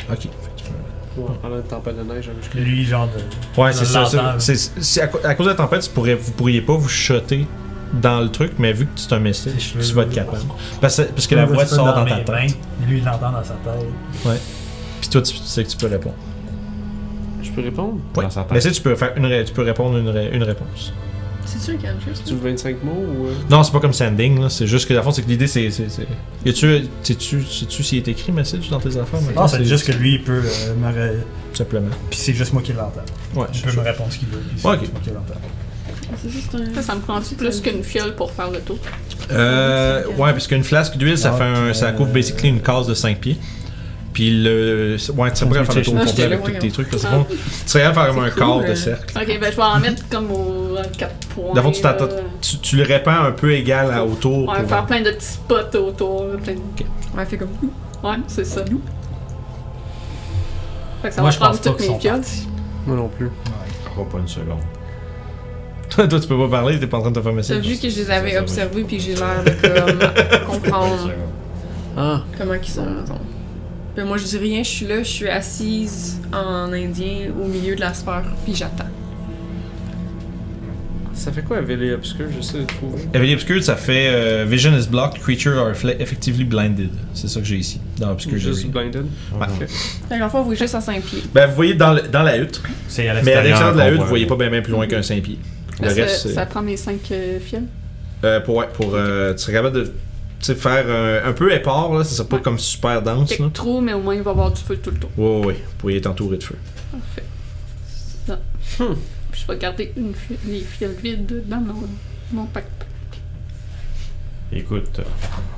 Ok. 0.09 0.18
Fait 0.19 0.27
que 0.27 0.30
tu 0.57 0.64
peux- 0.65 1.22
Ouais, 1.22 1.27
pendant 1.41 1.55
une 1.55 1.64
tempête 1.64 1.97
de 1.97 2.03
neige, 2.03 2.30
avec 2.30 2.53
Lui, 2.53 2.85
genre 2.85 3.07
de. 3.07 3.59
Ouais, 3.61 3.72
Je 3.72 3.77
c'est 3.80 3.85
ça. 3.85 4.05
ça. 4.05 4.18
l'entends. 4.18 4.39
C'est- 4.39 4.81
c'est 4.81 5.01
à, 5.01 5.07
co- 5.07 5.19
à 5.23 5.34
cause 5.34 5.45
de 5.47 5.51
la 5.51 5.57
tempête, 5.57 5.81
tu 5.81 5.89
pourrais, 5.89 6.14
vous 6.15 6.31
pourriez 6.34 6.61
pas 6.61 6.76
vous 6.76 6.89
shotter 6.89 7.47
dans 7.93 8.19
le 8.22 8.30
truc, 8.30 8.53
mais 8.59 8.72
vu 8.73 8.85
que 8.85 8.91
c'est 8.97 9.14
un 9.14 9.19
message, 9.19 9.73
tu 9.73 9.93
vas 9.93 10.03
être 10.03 10.14
capable. 10.14 10.41
Parce, 10.81 10.97
que- 10.97 11.03
parce 11.03 11.26
que 11.27 11.35
la 11.35 11.45
voix 11.45 11.65
sort 11.65 11.85
dans 11.95 12.05
ta 12.05 12.18
tête. 12.18 12.30
mains, 12.30 12.47
Lui, 12.88 12.97
il 12.99 13.03
l'entend 13.05 13.31
dans 13.31 13.43
sa 13.43 13.53
tête. 13.55 14.39
Puis 15.01 15.09
toi, 15.09 15.22
tu, 15.22 15.34
tu 15.34 15.43
sais 15.43 15.64
que 15.64 15.69
tu 15.69 15.77
peux 15.77 15.88
répondre. 15.88 16.15
Peux 17.57 17.63
répondre? 17.63 17.95
Ouais. 18.15 18.23
Dans 18.23 18.29
sa 18.29 18.41
tête. 18.43 18.51
Mais 18.53 18.61
si 18.61 18.71
tu 18.71 18.81
peux 18.81 18.95
faire 18.95 19.13
une, 19.17 19.25
ré- 19.25 19.43
tu 19.45 19.51
peux 19.53 19.63
répondre 19.63 19.97
une, 19.97 20.09
ré- 20.09 20.29
une 20.31 20.43
réponse. 20.43 20.93
C'est 21.45 21.59
sûr 21.59 21.73
qu'il 21.75 21.85
y 21.85 21.88
a 21.88 21.93
quelque 21.93 22.15
chose. 22.15 22.23
Tu 22.25 22.35
25 22.35 22.84
mots 22.84 22.91
ou. 22.91 23.25
euh? 23.27 23.31
Non, 23.49 23.63
c'est 23.63 23.71
pas 23.71 23.79
comme 23.79 23.93
sending, 23.93 24.39
là. 24.41 24.49
C'est 24.49 24.67
juste 24.67 24.88
que, 24.88 24.93
à 24.93 25.01
fond, 25.01 25.11
c'est 25.11 25.21
que 25.23 25.29
l'idée, 25.29 25.47
c'est. 25.47 25.71
c'est, 25.71 25.89
c'est... 25.89 26.05
Y 26.45 26.49
a-tu. 26.49 26.84
Sais-tu 27.01 27.41
sais-tu 27.43 27.84
s'il 27.84 27.97
est 27.99 28.07
écrit 28.09 28.31
message 28.31 28.69
dans 28.69 28.79
tes 28.79 28.89
affaires? 28.97 29.21
maintenant? 29.21 29.41
Non, 29.43 29.47
c'est 29.47 29.63
juste 29.65 29.88
que 29.88 29.91
lui, 29.93 30.15
il 30.15 30.23
peut 30.23 30.43
euh, 30.43 30.75
me. 30.75 30.88
ré- 30.93 31.17
Tout 31.51 31.57
simplement. 31.57 31.89
Puis 32.09 32.19
c'est 32.19 32.34
juste 32.34 32.53
moi 32.53 32.61
qui 32.61 32.73
l'entends. 32.73 33.01
Ouais, 33.35 33.47
Il 33.53 33.59
je 33.59 33.63
peut 33.65 33.71
me 33.81 33.85
répondre 33.85 34.11
ce 34.11 34.17
qu'il 34.19 34.27
veut. 34.27 34.38
puis 34.39 34.57
c'est 34.59 34.67
Ouais, 34.67 34.73
ok. 34.75 34.79
juste 34.81 34.93
moi 34.93 35.01
qui 35.03 35.09
l'entends. 35.09 35.41
C'est 36.21 36.29
juste 36.29 36.53
un. 36.55 36.75
Ça, 36.75 36.81
ça 36.84 36.95
me 36.95 37.01
prend 37.01 37.19
plus 37.38 37.61
qu'une 37.61 37.84
fiole 37.84 38.13
pour 38.15 38.31
faire 38.31 38.51
le 38.51 38.59
tour? 38.59 38.77
Euh. 39.31 40.05
Ouais, 40.17 40.31
parce 40.31 40.47
qu'une 40.47 40.63
flasque 40.63 40.97
d'huile, 40.97 41.17
ça 41.17 41.31
Ah, 41.34 41.38
fait 41.38 41.43
un. 41.43 41.73
Ça 41.73 41.91
couvre 41.93 42.11
basically 42.11 42.49
une 42.49 42.61
case 42.61 42.88
de 42.88 42.93
5 42.93 43.19
pieds. 43.19 43.38
Puis 44.18 44.31
le. 44.31 44.98
Ouais, 45.15 45.30
tu 45.30 45.38
serais 45.38 45.60
de 45.60 45.64
faire 45.64 45.76
le 45.76 45.81
tour 45.84 45.95
Ah, 45.95 46.06
complet 46.06 46.23
avec 46.23 46.44
tous 46.44 46.52
tes 46.53 46.72
trucs. 46.72 46.89
Parce 46.89 47.03
que, 47.03 47.11
bon, 47.11 47.23
tu 47.30 47.38
serais 47.68 47.88
de 47.88 47.94
faire 47.94 48.07
comme 48.07 48.23
un 48.23 48.31
quart 48.31 48.61
de 48.61 48.65
euh. 48.65 48.76
cercle. 48.76 49.15
Ok, 49.15 49.27
ben 49.27 49.52
je 49.52 49.56
vais 49.56 49.61
en 49.61 49.80
mettre 49.80 50.10
comme 50.10 50.31
aux 50.31 50.76
4 50.98 51.27
points. 51.27 51.61
Fond, 51.61 51.72
tu, 52.64 52.77
le 52.77 52.81
répands 52.81 53.26
un 53.26 53.31
peu 53.31 53.53
égal 53.53 53.91
à 53.94 54.03
autour. 54.03 54.49
On 54.49 54.53
va 54.53 54.64
faire 54.64 54.88
plein 54.88 55.02
de 55.02 55.11
petits 55.11 55.34
spots 55.34 55.77
autour. 55.77 56.26
Ouais, 57.15 57.26
fait 57.27 57.38
comme. 57.38 57.49
Ouais, 58.03 58.18
c'est 58.26 58.44
ça. 58.44 58.65
Fait 61.03 61.10
que 61.10 61.14
ça 61.14 61.22
Moi, 61.22 61.30
va 61.30 61.35
je 61.35 61.39
prendre 61.39 61.61
toutes 61.61 61.80
mes 61.80 61.99
fioles. 61.99 62.22
Moi 62.88 62.98
non 62.98 63.10
plus. 63.10 63.30
Pas, 63.95 64.03
pas 64.03 64.18
une 64.18 64.27
seconde. 64.27 64.61
Toi, 65.95 66.07
tu 66.07 66.27
peux 66.27 66.39
pas 66.39 66.49
parler, 66.49 66.80
t'es 66.80 66.88
pas 66.88 66.98
en 66.98 67.02
train 67.02 67.11
de 67.11 67.19
te 67.19 67.22
faire 67.22 67.34
T'as 67.34 67.35
message. 67.35 67.68
vu 67.68 67.77
que 67.77 67.88
je 67.88 67.98
les 67.98 68.10
avais 68.10 68.39
observés 68.39 68.84
puis 68.84 68.99
j'ai 68.99 69.14
l'air 69.14 69.44
de 69.45 69.52
comme 70.39 70.60
comprendre. 70.60 71.11
Ah, 71.95 72.23
comment 72.35 72.56
ils 72.56 72.68
sont. 72.68 72.84
mettons. 72.84 73.36
Moi 74.06 74.18
je 74.18 74.26
dis 74.26 74.38
rien, 74.38 74.64
je 74.64 74.69
suis 74.69 74.86
là, 74.86 74.99
je 75.03 75.10
suis 75.10 75.28
assise 75.28 76.19
en 76.34 76.72
indien 76.74 77.30
au 77.41 77.48
milieu 77.48 77.76
de 77.76 77.82
la 77.82 77.94
sphère 77.94 78.24
puis 78.45 78.53
j'attends. 78.56 78.86
ça 81.14 81.32
fait 81.32 81.41
quoi, 81.41 81.61
Valley 81.61 81.91
Obscure? 81.94 82.28
J'essaie 82.36 82.60
de 82.60 82.65
trouver. 82.65 82.99
Heavily 83.14 83.34
Obscured, 83.34 83.64
ça 83.64 83.76
fait 83.76 84.07
euh, 84.10 84.45
Vision 84.48 84.72
is 84.78 84.88
blocked, 84.88 85.19
creature 85.22 85.57
are 85.57 85.74
fle- 85.74 85.99
effectively 85.99 86.44
blinded. 86.44 86.90
C'est 87.14 87.28
ça 87.28 87.40
que 87.40 87.45
j'ai 87.45 87.56
ici, 87.57 87.82
dans 87.98 88.11
Obscure 88.11 88.38
Juste 88.38 88.68
blinded? 88.68 89.06
Ouais. 89.34 89.48
Ok. 89.61 89.68
Fait 90.10 90.19
vous 90.19 90.44
voyez 90.44 90.60
juste 90.60 90.76
à 90.76 90.82
5 90.82 91.02
pieds. 91.02 91.24
Ben, 91.34 91.48
vous 91.48 91.56
voyez 91.56 91.74
dans, 91.74 91.94
le- 91.94 92.03
dans 92.03 92.22
la 92.24 92.38
hutte, 92.38 92.61
C'est 92.88 93.10
à 93.10 93.15
mais 93.24 93.34
à 93.34 93.41
l'extérieur 93.44 93.74
de 93.74 93.78
la 93.80 93.91
hutte, 93.91 93.99
vous 94.02 94.06
voyez 94.06 94.28
pas 94.28 94.36
bien 94.36 94.61
plus 94.61 94.72
loin 94.72 94.86
qu'un 94.86 95.02
5 95.02 95.22
pieds. 95.24 95.40
Le 95.82 95.90
ça, 95.90 95.95
reste, 95.95 96.28
c'est. 96.28 96.34
ça 96.34 96.45
prend 96.45 96.61
mes 96.61 96.78
5 96.78 96.99
fioles. 97.41 97.64
Euh, 98.24 98.40
pour, 98.40 98.56
ouais, 98.57 98.68
pour. 98.74 98.91
euh, 98.94 99.34
tu 99.34 99.40
serais 99.40 99.53
capable 99.53 99.76
de. 99.76 99.91
Tu 100.39 100.45
sais, 100.45 100.55
faire 100.55 100.88
un, 100.88 101.30
un 101.30 101.34
peu 101.34 101.51
épars, 101.51 101.91
là, 101.93 102.03
ça 102.03 102.15
serait 102.15 102.27
pas 102.27 102.35
Ouais. 102.38 102.41
comme 102.43 102.59
super 102.59 103.01
dense, 103.01 103.31
là. 103.31 103.38
Quelques 103.38 103.53
trous, 103.53 103.81
mais 103.81 103.93
au 103.93 104.01
moins 104.01 104.14
il 104.15 104.22
va 104.22 104.31
y 104.31 104.34
avoir 104.34 104.51
du 104.51 104.61
feu 104.61 104.77
tout 104.77 104.91
le 104.91 104.97
tour. 104.97 105.09
Ouais, 105.18 105.45
ouais. 105.47 105.53
Vous 105.55 105.76
pourriez 105.80 105.97
être 105.97 106.07
entouré 106.07 106.38
de 106.38 106.43
feu. 106.43 106.55
Parfait. 106.91 107.23
Ça. 108.27 108.39
Hmm. 108.84 108.93
Puis 109.31 109.41
je 109.41 109.51
vais 109.51 109.57
garder 109.57 109.93
une 109.97 110.14
fi- 110.14 110.38
les 110.45 110.59
fioles 110.61 110.95
vides 111.03 111.43
dans 111.47 111.57
mon, 111.61 111.88
mon 112.31 112.45
pack. 112.45 112.65
Écoute, 114.51 114.99
euh, 114.99 115.03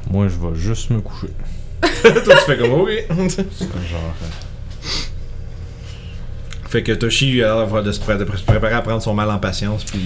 moi 0.09 0.27
je 0.27 0.35
vais 0.39 0.55
juste 0.55 0.89
me 0.89 1.01
coucher. 1.01 1.27
Toi, 1.81 2.11
tu 2.13 2.45
fais 2.45 2.57
comme, 2.57 2.71
ok. 2.71 2.89
C'est 3.29 3.69
comme 3.69 3.81
genre. 3.83 4.13
euh, 4.23 4.25
fait 6.69 6.83
que 6.83 6.91
Toshi, 6.91 7.41
a 7.43 7.55
l'air 7.65 7.83
de 7.83 7.91
se, 7.91 7.99
pré- 7.99 8.17
de 8.17 8.25
se 8.37 8.43
préparer 8.43 8.75
à 8.75 8.81
prendre 8.81 9.01
son 9.01 9.13
mal 9.13 9.29
en 9.31 9.39
patience, 9.39 9.83
puis. 9.83 9.99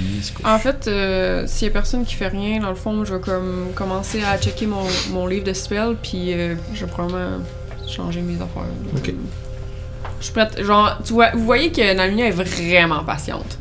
En 0.46 0.58
fait, 0.60 0.88
euh, 0.88 1.44
s'il 1.46 1.68
y 1.68 1.70
a 1.70 1.74
personne 1.74 2.06
qui 2.06 2.16
fait 2.16 2.30
rien, 2.30 2.60
dans 2.62 2.70
le 2.70 2.76
fond, 2.76 3.04
je 3.06 3.14
vais 3.14 3.20
comme 3.22 3.68
commencer 3.76 4.24
à 4.24 4.38
checker 4.38 4.66
mon, 4.68 4.84
mon 5.12 5.28
livre 5.28 5.44
de 5.46 5.54
spell, 5.54 5.96
puis 6.02 6.34
euh, 6.34 6.56
je 6.74 6.86
vais 6.86 6.92
probablement 6.92 7.44
changer 7.88 8.22
mes 8.22 8.36
affaires. 8.36 8.64
Ok. 8.96 9.14
Je 10.20 10.24
suis 10.24 10.34
prête. 10.34 10.64
Genre, 10.64 10.98
tu 11.04 11.12
vois, 11.14 11.32
vous 11.34 11.44
voyez 11.44 11.70
que 11.72 11.94
Nalina 11.94 12.28
est 12.28 12.32
vraiment 12.32 13.04
patiente. 13.04 13.58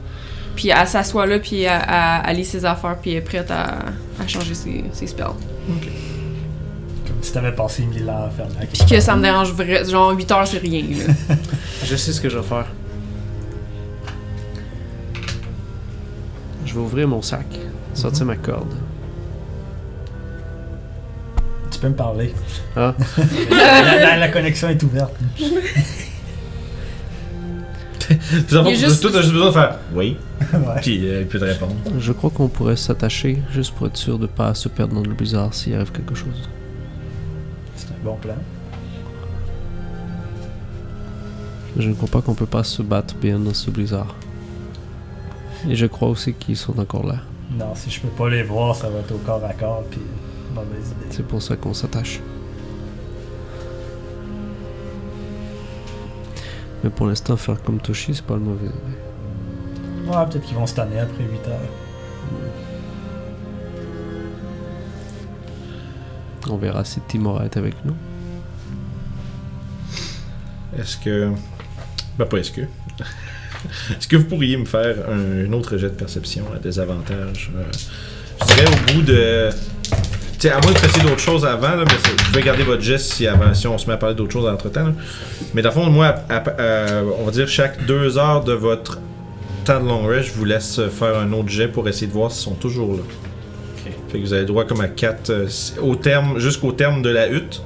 Puis 0.55 0.69
elle 0.69 0.87
s'assoit 0.87 1.27
là, 1.27 1.39
puis 1.41 1.63
elle, 1.63 1.83
elle- 1.89 2.23
elle 2.29 2.37
lit 2.37 2.45
ses 2.45 2.65
affaires, 2.65 2.97
puis 3.03 3.11
elle 3.13 3.17
est 3.17 3.21
prête 3.23 3.51
à, 3.51 3.79
à 4.23 4.29
changer 4.29 4.55
ses, 4.55 4.85
ses 4.93 5.09
spells. 5.09 5.27
Comme 5.27 7.17
si 7.21 7.33
t'avais 7.33 7.53
passé 7.53 7.83
mille 7.83 8.09
ans 8.09 8.27
à 8.27 8.31
faire 8.31 8.47
la 8.61 8.67
Puis 8.67 8.85
que 8.89 9.01
ça 9.01 9.17
me 9.17 9.23
dérange 9.23 9.53
vraiment. 9.53 9.85
Genre, 9.89 10.11
8 10.13 10.31
heures, 10.31 10.47
c'est 10.47 10.59
rien, 10.59 10.83
là. 10.83 11.37
Je 11.85 11.97
sais 11.97 12.13
ce 12.13 12.21
que 12.21 12.29
je 12.29 12.39
vais 12.39 12.47
faire. 12.47 12.67
Je 16.65 16.75
vais 16.75 16.81
ouvrir 16.81 17.09
mon 17.09 17.23
sac, 17.23 17.47
sortir 17.95 18.27
ma 18.27 18.37
corde. 18.37 18.73
Tu 21.71 21.79
peux 21.79 21.89
me 21.89 21.95
parler. 21.95 22.33
Ah. 22.77 22.95
la, 23.51 23.97
la- 23.99 24.17
la 24.19 24.29
connexion 24.29 24.69
est 24.69 24.83
ouverte. 24.83 25.15
Il 28.11 28.57
est 28.57 28.75
juste- 28.75 29.03
juste 29.03 29.33
besoin 29.33 29.47
de 29.47 29.53
faire 29.53 29.79
oui, 29.95 30.17
Ouais. 30.53 30.59
puis 30.83 31.09
euh, 31.09 31.21
il 31.23 31.27
peut 31.29 31.39
te 31.39 31.45
répondre. 31.45 31.75
Je 31.99 32.13
crois 32.13 32.31
qu'on 32.31 32.49
pourrait 32.49 32.77
s'attacher 32.77 33.39
juste 33.53 33.75
pour 33.75 33.87
être 33.87 33.97
sûr 33.97 34.19
de 34.19 34.27
pas 34.27 34.55
se 34.55 34.69
perdre 34.69 34.95
dans 34.95 35.03
le 35.03 35.15
blizzard 35.15 35.55
s'il 35.55 35.75
arrive 35.75 35.93
quelque 35.93 36.15
chose. 36.15 36.51
C'est 37.77 37.89
un 37.89 38.05
bon 38.05 38.17
plan. 38.17 38.35
Je 41.79 41.89
ne 41.89 41.95
crois 41.95 42.09
pas 42.09 42.21
qu'on 42.21 42.35
peut 42.35 42.45
pas 42.45 42.65
se 42.65 42.83
battre 42.83 43.15
bien 43.15 43.39
dans 43.39 43.55
ce 43.55 43.71
blizzard. 43.71 44.15
Et 45.69 45.77
je 45.77 45.87
crois 45.87 46.09
aussi 46.09 46.35
qu'ils 46.35 46.57
sont 46.57 46.79
encore 46.79 47.07
là. 47.07 47.17
Non, 47.57 47.75
si 47.75 47.91
je 47.91 48.01
peux 48.01 48.09
pas 48.09 48.29
les 48.29 48.43
voir, 48.43 48.75
ça 48.75 48.89
va 48.89 49.01
être 49.01 49.13
au 49.13 49.19
corps 49.19 49.45
à 49.45 49.53
corps, 49.53 49.85
puis 49.91 50.01
mauvaise 50.55 50.91
idée. 50.91 51.07
C'est 51.11 51.27
pour 51.27 51.43
ça 51.43 51.57
qu'on 51.57 51.75
s'attache. 51.75 52.21
Mais 56.83 56.91
pour 56.91 57.07
l'instant, 57.07 57.37
faire 57.37 57.63
comme 57.63 57.81
Toshi, 57.81 58.15
c'est 58.15 58.25
pas 58.25 58.35
le 58.35 58.41
mauvais. 58.41 58.67
idée. 58.67 60.11
Ouais, 60.11 60.27
peut-être 60.27 60.45
qu'ils 60.45 60.57
vont 60.57 60.67
se 60.67 60.75
tanner 60.75 60.99
après 60.99 61.25
8 61.25 61.49
heures. 61.49 61.59
On 66.51 66.57
verra 66.57 66.85
si 66.85 67.01
Timora 67.03 67.45
est 67.45 67.57
avec 67.57 67.75
nous. 67.85 67.95
Est-ce 70.77 70.97
que. 70.97 71.33
Ben, 72.19 72.27
pas 72.27 72.39
est-ce 72.39 72.51
que. 72.51 72.63
est-ce 73.91 74.09
que 74.09 74.17
vous 74.17 74.25
pourriez 74.25 74.57
me 74.57 74.65
faire 74.65 74.97
un, 75.11 75.47
un 75.49 75.53
autre 75.53 75.77
jet 75.77 75.89
de 75.91 75.95
perception 75.95 76.45
à 76.55 76.59
désavantage 76.59 77.51
euh, 77.57 77.63
Je 78.41 78.55
dirais 78.55 78.67
au 78.69 78.93
bout 78.93 79.03
de. 79.03 79.49
Tu 80.39 80.49
sais, 80.49 80.51
à 80.51 80.61
moins 80.61 80.73
que 80.73 80.79
vous 80.81 80.87
fassiez 80.87 81.03
d'autres 81.03 81.21
choses 81.21 81.45
avant, 81.47 81.69
là, 81.77 81.85
mais 81.87 81.95
vous 81.95 82.17
pouvez 82.33 82.43
garder 82.43 82.65
votre 82.65 82.83
geste 82.83 83.13
si, 83.13 83.27
avant, 83.29 83.55
si 83.55 83.67
on 83.69 83.79
se 83.79 83.87
met 83.87 83.93
à 83.93 83.97
parler 83.97 84.17
d'autres 84.17 84.33
choses 84.33 84.49
entre 84.49 84.69
temps. 84.71 84.93
Mais 85.55 85.63
dans 85.63 85.69
le 85.69 85.75
fond, 85.75 85.87
moi, 85.91 86.15
à- 86.29 86.37
à- 86.37 86.61
euh, 86.61 87.03
on 87.21 87.25
va 87.27 87.31
dire 87.31 87.47
chaque 87.47 87.87
deux 87.87 88.19
heures 88.19 88.43
de 88.43 88.53
votre 88.53 88.99
temps 89.65 89.81
de 89.81 89.87
long 89.87 90.05
rest, 90.05 90.31
je 90.31 90.33
vous 90.33 90.45
laisse 90.45 90.81
faire 90.91 91.17
un 91.19 91.33
autre 91.33 91.49
jet 91.49 91.69
pour 91.69 91.89
essayer 91.89 92.09
de 92.09 92.13
voir 92.13 92.33
s'ils 92.33 92.43
sont 92.43 92.55
toujours 92.55 92.95
là. 92.95 93.03
Fait 94.11 94.19
que 94.19 94.25
vous 94.25 94.33
avez 94.33 94.43
le 94.43 94.49
droit 94.49 94.65
comme 94.65 94.81
à 94.81 94.89
4 94.89 95.33
au 95.81 95.95
terme 95.95 96.39
jusqu'au 96.39 96.73
terme 96.73 97.01
de 97.03 97.09
la 97.11 97.29
hutte. 97.31 97.63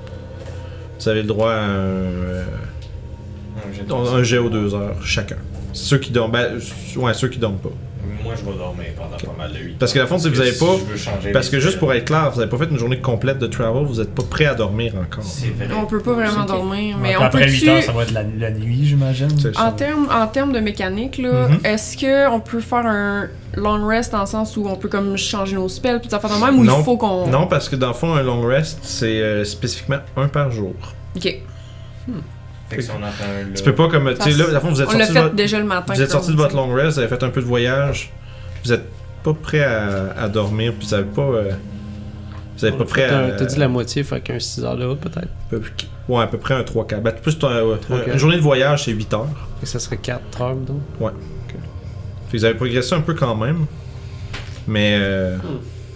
Vous 1.01 1.09
avez 1.09 1.23
le 1.23 1.29
droit 1.29 1.51
à 1.53 1.61
un, 1.65 1.69
euh, 1.71 2.45
Un 3.69 3.73
jet 3.75 3.83
de 3.85 3.93
un 3.93 4.23
jet 4.23 4.39
aux 4.39 4.49
deux 4.51 4.75
heures 4.75 4.97
chacun. 5.05 5.37
Ceux 5.77 5.99
qui 5.99 6.11
dorment, 6.11 6.33
ben, 6.33 6.59
ouais, 6.97 7.15
ceux 7.15 7.29
qui 7.29 7.39
dorment 7.39 7.59
pas. 7.59 7.69
Moi, 8.25 8.35
je 8.37 8.45
vais 8.51 8.57
dormir 8.59 8.87
pendant 8.97 9.17
pas 9.17 9.39
mal 9.39 9.53
de 9.53 9.59
8 9.59 9.79
Parce 9.79 9.93
que, 9.93 10.01
le 10.01 10.07
fond, 10.07 10.19
si 10.19 10.29
vous 10.29 10.41
avez 10.41 10.53
pas- 10.53 11.31
Parce 11.33 11.49
que 11.49 11.61
juste 11.61 11.79
pour 11.79 11.93
être 11.93 12.07
clair, 12.07 12.29
vous 12.33 12.41
avez 12.41 12.51
pas 12.51 12.57
fait 12.57 12.65
une 12.71 12.79
journée 12.79 12.99
complète 13.01 13.39
de 13.39 13.47
travel, 13.47 13.85
vous 13.85 14.01
êtes 14.01 14.13
pas 14.15 14.25
prêt 14.29 14.47
à 14.47 14.55
dormir 14.55 14.95
encore. 15.01 15.23
C'est 15.23 15.51
vrai. 15.51 15.69
On 15.81 15.87
peut 15.87 16.01
pas 16.01 16.13
vraiment 16.13 16.45
dormir, 16.45 16.97
mais 17.01 17.11
Ouais, 17.11 17.17
on 17.21 17.25
après 17.25 17.45
peut 17.47 17.53
8 17.53 17.69
heures, 17.69 17.83
ça 17.85 17.93
va 17.93 18.03
être 18.03 18.11
la, 18.13 18.23
la 18.25 18.51
nuit, 18.51 18.81
j'imagine. 18.85 19.29
En 19.57 19.71
termes 19.71 20.09
en 20.11 20.27
termes 20.27 20.53
de 20.53 20.59
mécanique, 20.61 21.19
là, 21.19 21.49
Mhm. 21.49 21.59
est-ce 21.65 21.97
que 21.97 22.29
on 22.31 22.41
peut 22.41 22.61
faire 22.61 22.87
un 22.87 23.29
long 23.55 23.87
rest 23.87 24.11
dans 24.13 24.21
le 24.21 24.27
sens 24.27 24.57
où 24.57 24.67
on 24.67 24.75
peut 24.77 24.89
comme 24.89 25.17
changer 25.17 25.55
nos 25.55 25.69
spells 25.69 26.01
puis 26.01 26.11
ça 26.11 26.19
fait 26.19 26.29
même 26.45 26.59
ou 26.59 26.65
Non. 26.65 26.79
il 26.81 26.85
faut 26.85 26.97
qu'on 26.97 27.29
Non, 27.29 27.47
parce 27.47 27.69
que 27.69 27.77
dans 27.77 27.89
le 27.89 27.95
fond, 27.95 28.13
un 28.15 28.23
long 28.23 28.43
rest, 28.45 28.79
c'est 28.83 29.21
euh, 29.21 29.45
spécifiquement 29.45 29.99
un 30.17 30.27
par 30.29 30.51
jour. 30.51 30.75
Ok. 31.17 31.37
Fait 32.69 32.77
que 32.77 32.83
si 32.83 32.91
on 32.91 32.97
entend 32.97 33.07
un 33.25 33.43
là. 33.49 33.55
Tu 33.55 33.63
peux 33.63 33.75
pas 33.75 33.89
comme. 33.89 34.13
Tu 34.15 34.23
sais, 34.23 34.37
là, 34.39 34.45
le 34.53 34.61
fond, 34.61 34.71
vous 34.71 34.83
êtes 34.83 34.89
On 34.89 34.93
l'a 34.99 34.99
sorti 35.07 35.13
de 35.13 35.15
fait 35.19 35.23
votre, 35.23 35.35
déjà 35.35 35.59
le 35.59 35.65
matin. 35.67 35.95
vous 35.95 36.03
êtes 36.03 36.11
sorti 36.11 36.31
de 36.33 36.37
votre 36.37 36.57
long 36.57 36.73
rest, 36.75 36.93
vous 36.95 36.99
avez 37.01 37.09
fait 37.09 37.23
un 37.23 37.29
peu 37.31 37.41
de 37.41 37.47
voyage, 37.47 38.13
vous 38.65 38.73
êtes 38.73 38.85
pas 39.23 39.35
prêt 39.35 39.63
à, 39.65 40.15
à 40.19 40.29
dormir, 40.29 40.73
puis 40.79 40.89
vous 40.89 40.95
avez 40.95 41.05
pas. 41.05 41.23
euh, 41.23 41.53
vous 42.59 42.65
avez 42.65 42.77
pas 42.77 42.85
prêt 42.85 43.05
à. 43.05 43.31
T'as 43.33 43.45
dit 43.45 43.59
la 43.59 43.69
moitié, 43.69 44.03
fait 44.03 44.21
qu'un 44.21 44.39
6 44.41 44.65
heures 44.65 44.77
là, 44.77 44.95
peut-être. 44.97 45.29
peu- 45.51 45.61
Ouais, 46.09 46.23
à 46.23 46.27
peu 46.29 46.39
près 46.39 46.55
un 46.55 46.63
3 46.63 46.87
4 46.87 47.03
Ben, 47.03 47.13
plus 47.13 47.33
ouais, 47.35 47.41
quatre. 47.41 48.09
Une 48.13 48.19
journée 48.19 48.37
de 48.37 48.41
voyage, 48.43 48.85
c'est 48.85 48.93
8 48.93 49.13
heures. 49.15 49.27
Et 49.63 49.67
ça 49.67 49.79
serait 49.79 49.97
4 49.99 50.41
heures, 50.43 50.55
donc. 50.57 50.81
Fait 50.99 51.13
que 52.33 52.37
vous 52.39 52.45
avez 52.45 52.55
progressé 52.55 52.95
un 52.95 53.01
peu 53.01 53.15
quand 53.15 53.35
même. 53.37 53.67
Mais 54.67 54.97
euh, 55.01 55.37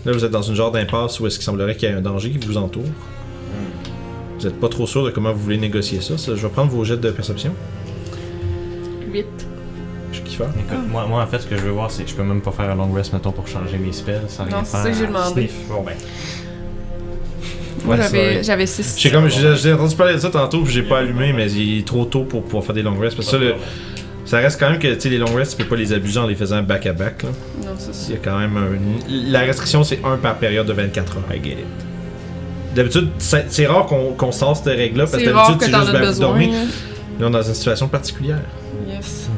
là, 0.04 0.12
vous 0.12 0.24
êtes 0.24 0.30
dans 0.30 0.42
une 0.42 0.54
genre 0.54 0.70
d'impasse 0.70 1.18
où 1.18 1.26
est-ce 1.26 1.36
qu'il 1.36 1.44
semblerait 1.44 1.74
qu'il 1.76 1.88
y 1.88 1.92
ait 1.92 1.96
un 1.96 2.00
danger 2.00 2.30
qui 2.30 2.46
vous 2.46 2.56
entoure. 2.56 2.84
Vous 4.40 4.46
êtes 4.46 4.58
pas 4.58 4.68
trop 4.68 4.86
sûr 4.86 5.04
de 5.04 5.10
comment 5.10 5.32
vous 5.32 5.40
voulez 5.40 5.58
négocier 5.58 6.00
ça. 6.00 6.16
ça 6.18 6.34
je 6.34 6.40
vais 6.42 6.48
prendre 6.48 6.70
vos 6.70 6.82
jets 6.84 6.96
de 6.96 7.10
perception. 7.10 7.52
8. 9.12 9.26
Je 10.12 10.20
kiffe 10.22 10.38
faire. 10.38 10.48
Écoute, 10.58 10.88
moi, 10.90 11.06
moi, 11.06 11.22
en 11.22 11.26
fait, 11.26 11.40
ce 11.40 11.46
que 11.46 11.56
je 11.56 11.62
veux 11.62 11.70
voir, 11.72 11.90
c'est 11.90 12.04
que 12.04 12.10
je 12.10 12.14
peux 12.14 12.22
même 12.22 12.40
pas 12.40 12.50
faire 12.50 12.70
un 12.70 12.74
long 12.74 12.90
rest, 12.92 13.12
mettons, 13.12 13.32
pour 13.32 13.46
changer 13.46 13.76
mes 13.78 13.92
spells 13.92 14.22
sans 14.28 14.44
rien 14.44 14.56
Non, 14.56 14.62
c'est 14.64 14.70
faire. 14.72 14.82
ça 14.84 14.90
que 14.90 14.96
j'ai 14.96 15.06
demandé. 15.06 15.32
Sniff. 15.48 15.68
Bon, 15.68 15.82
ben. 15.82 15.94
Moi 17.84 17.96
Ouais, 17.96 18.02
j'avais 18.02 18.34
c'est 18.38 18.42
j'avais 18.44 18.66
6. 18.66 18.96
J'ai 18.98 19.10
comme 19.10 19.28
j'ai 19.28 19.72
entendu 19.72 19.96
parler 19.96 20.14
de 20.14 20.18
ça 20.18 20.28
tantôt 20.30 20.62
puis 20.62 20.72
j'ai 20.72 20.82
pas 20.82 20.98
allumé 20.98 21.32
mais 21.32 21.50
il 21.52 21.78
est 21.78 21.86
trop 21.86 22.04
tôt 22.04 22.24
pour 22.24 22.42
pouvoir 22.42 22.62
faire 22.62 22.74
des 22.74 22.82
long 22.82 22.98
rests 22.98 23.16
parce 23.16 23.30
que 23.30 23.38
ça, 23.38 23.38
le- 23.38 23.54
ça 24.26 24.36
reste 24.38 24.60
quand 24.60 24.68
même 24.70 24.78
que 24.78 24.92
tu 24.94 25.00
sais 25.00 25.08
les 25.08 25.16
long 25.16 25.32
rests 25.34 25.52
tu 25.56 25.62
peux 25.62 25.68
pas 25.70 25.76
les 25.76 25.94
abuser 25.94 26.18
en 26.18 26.26
les 26.26 26.34
faisant 26.34 26.62
back 26.62 26.84
à 26.84 26.92
back 26.92 27.22
là. 27.22 27.30
Non, 27.64 27.70
c'est 27.78 27.94
ça. 27.94 28.06
Il 28.10 28.14
y 28.14 28.18
a 28.18 28.20
quand 28.22 28.38
même 28.38 28.54
un- 28.58 29.08
la 29.08 29.40
restriction 29.40 29.82
c'est 29.82 30.00
un 30.04 30.18
par 30.18 30.36
période 30.36 30.66
de 30.66 30.74
24 30.74 31.16
heures. 31.16 31.22
I 31.34 31.40
get 31.42 31.52
it. 31.52 31.58
D'habitude 32.74 33.08
c'est 33.18 33.66
rare 33.66 33.86
qu'on 33.86 34.12
qu'on 34.12 34.30
sort 34.32 34.56
cette 34.56 34.66
règle 34.66 34.98
là 34.98 35.04
parce 35.06 35.22
que 35.22 35.28
d'habitude 35.28 35.56
c'est 35.60 35.72
juste 35.76 35.98
besoin. 35.98 36.26
dormir. 36.28 36.50
hein. 36.54 36.66
Là 37.18 37.26
on 37.26 37.28
est 37.28 37.32
dans 37.32 37.42
une 37.42 37.54
situation 37.54 37.88
particulière. 37.88 38.38
Yes. 38.88 39.28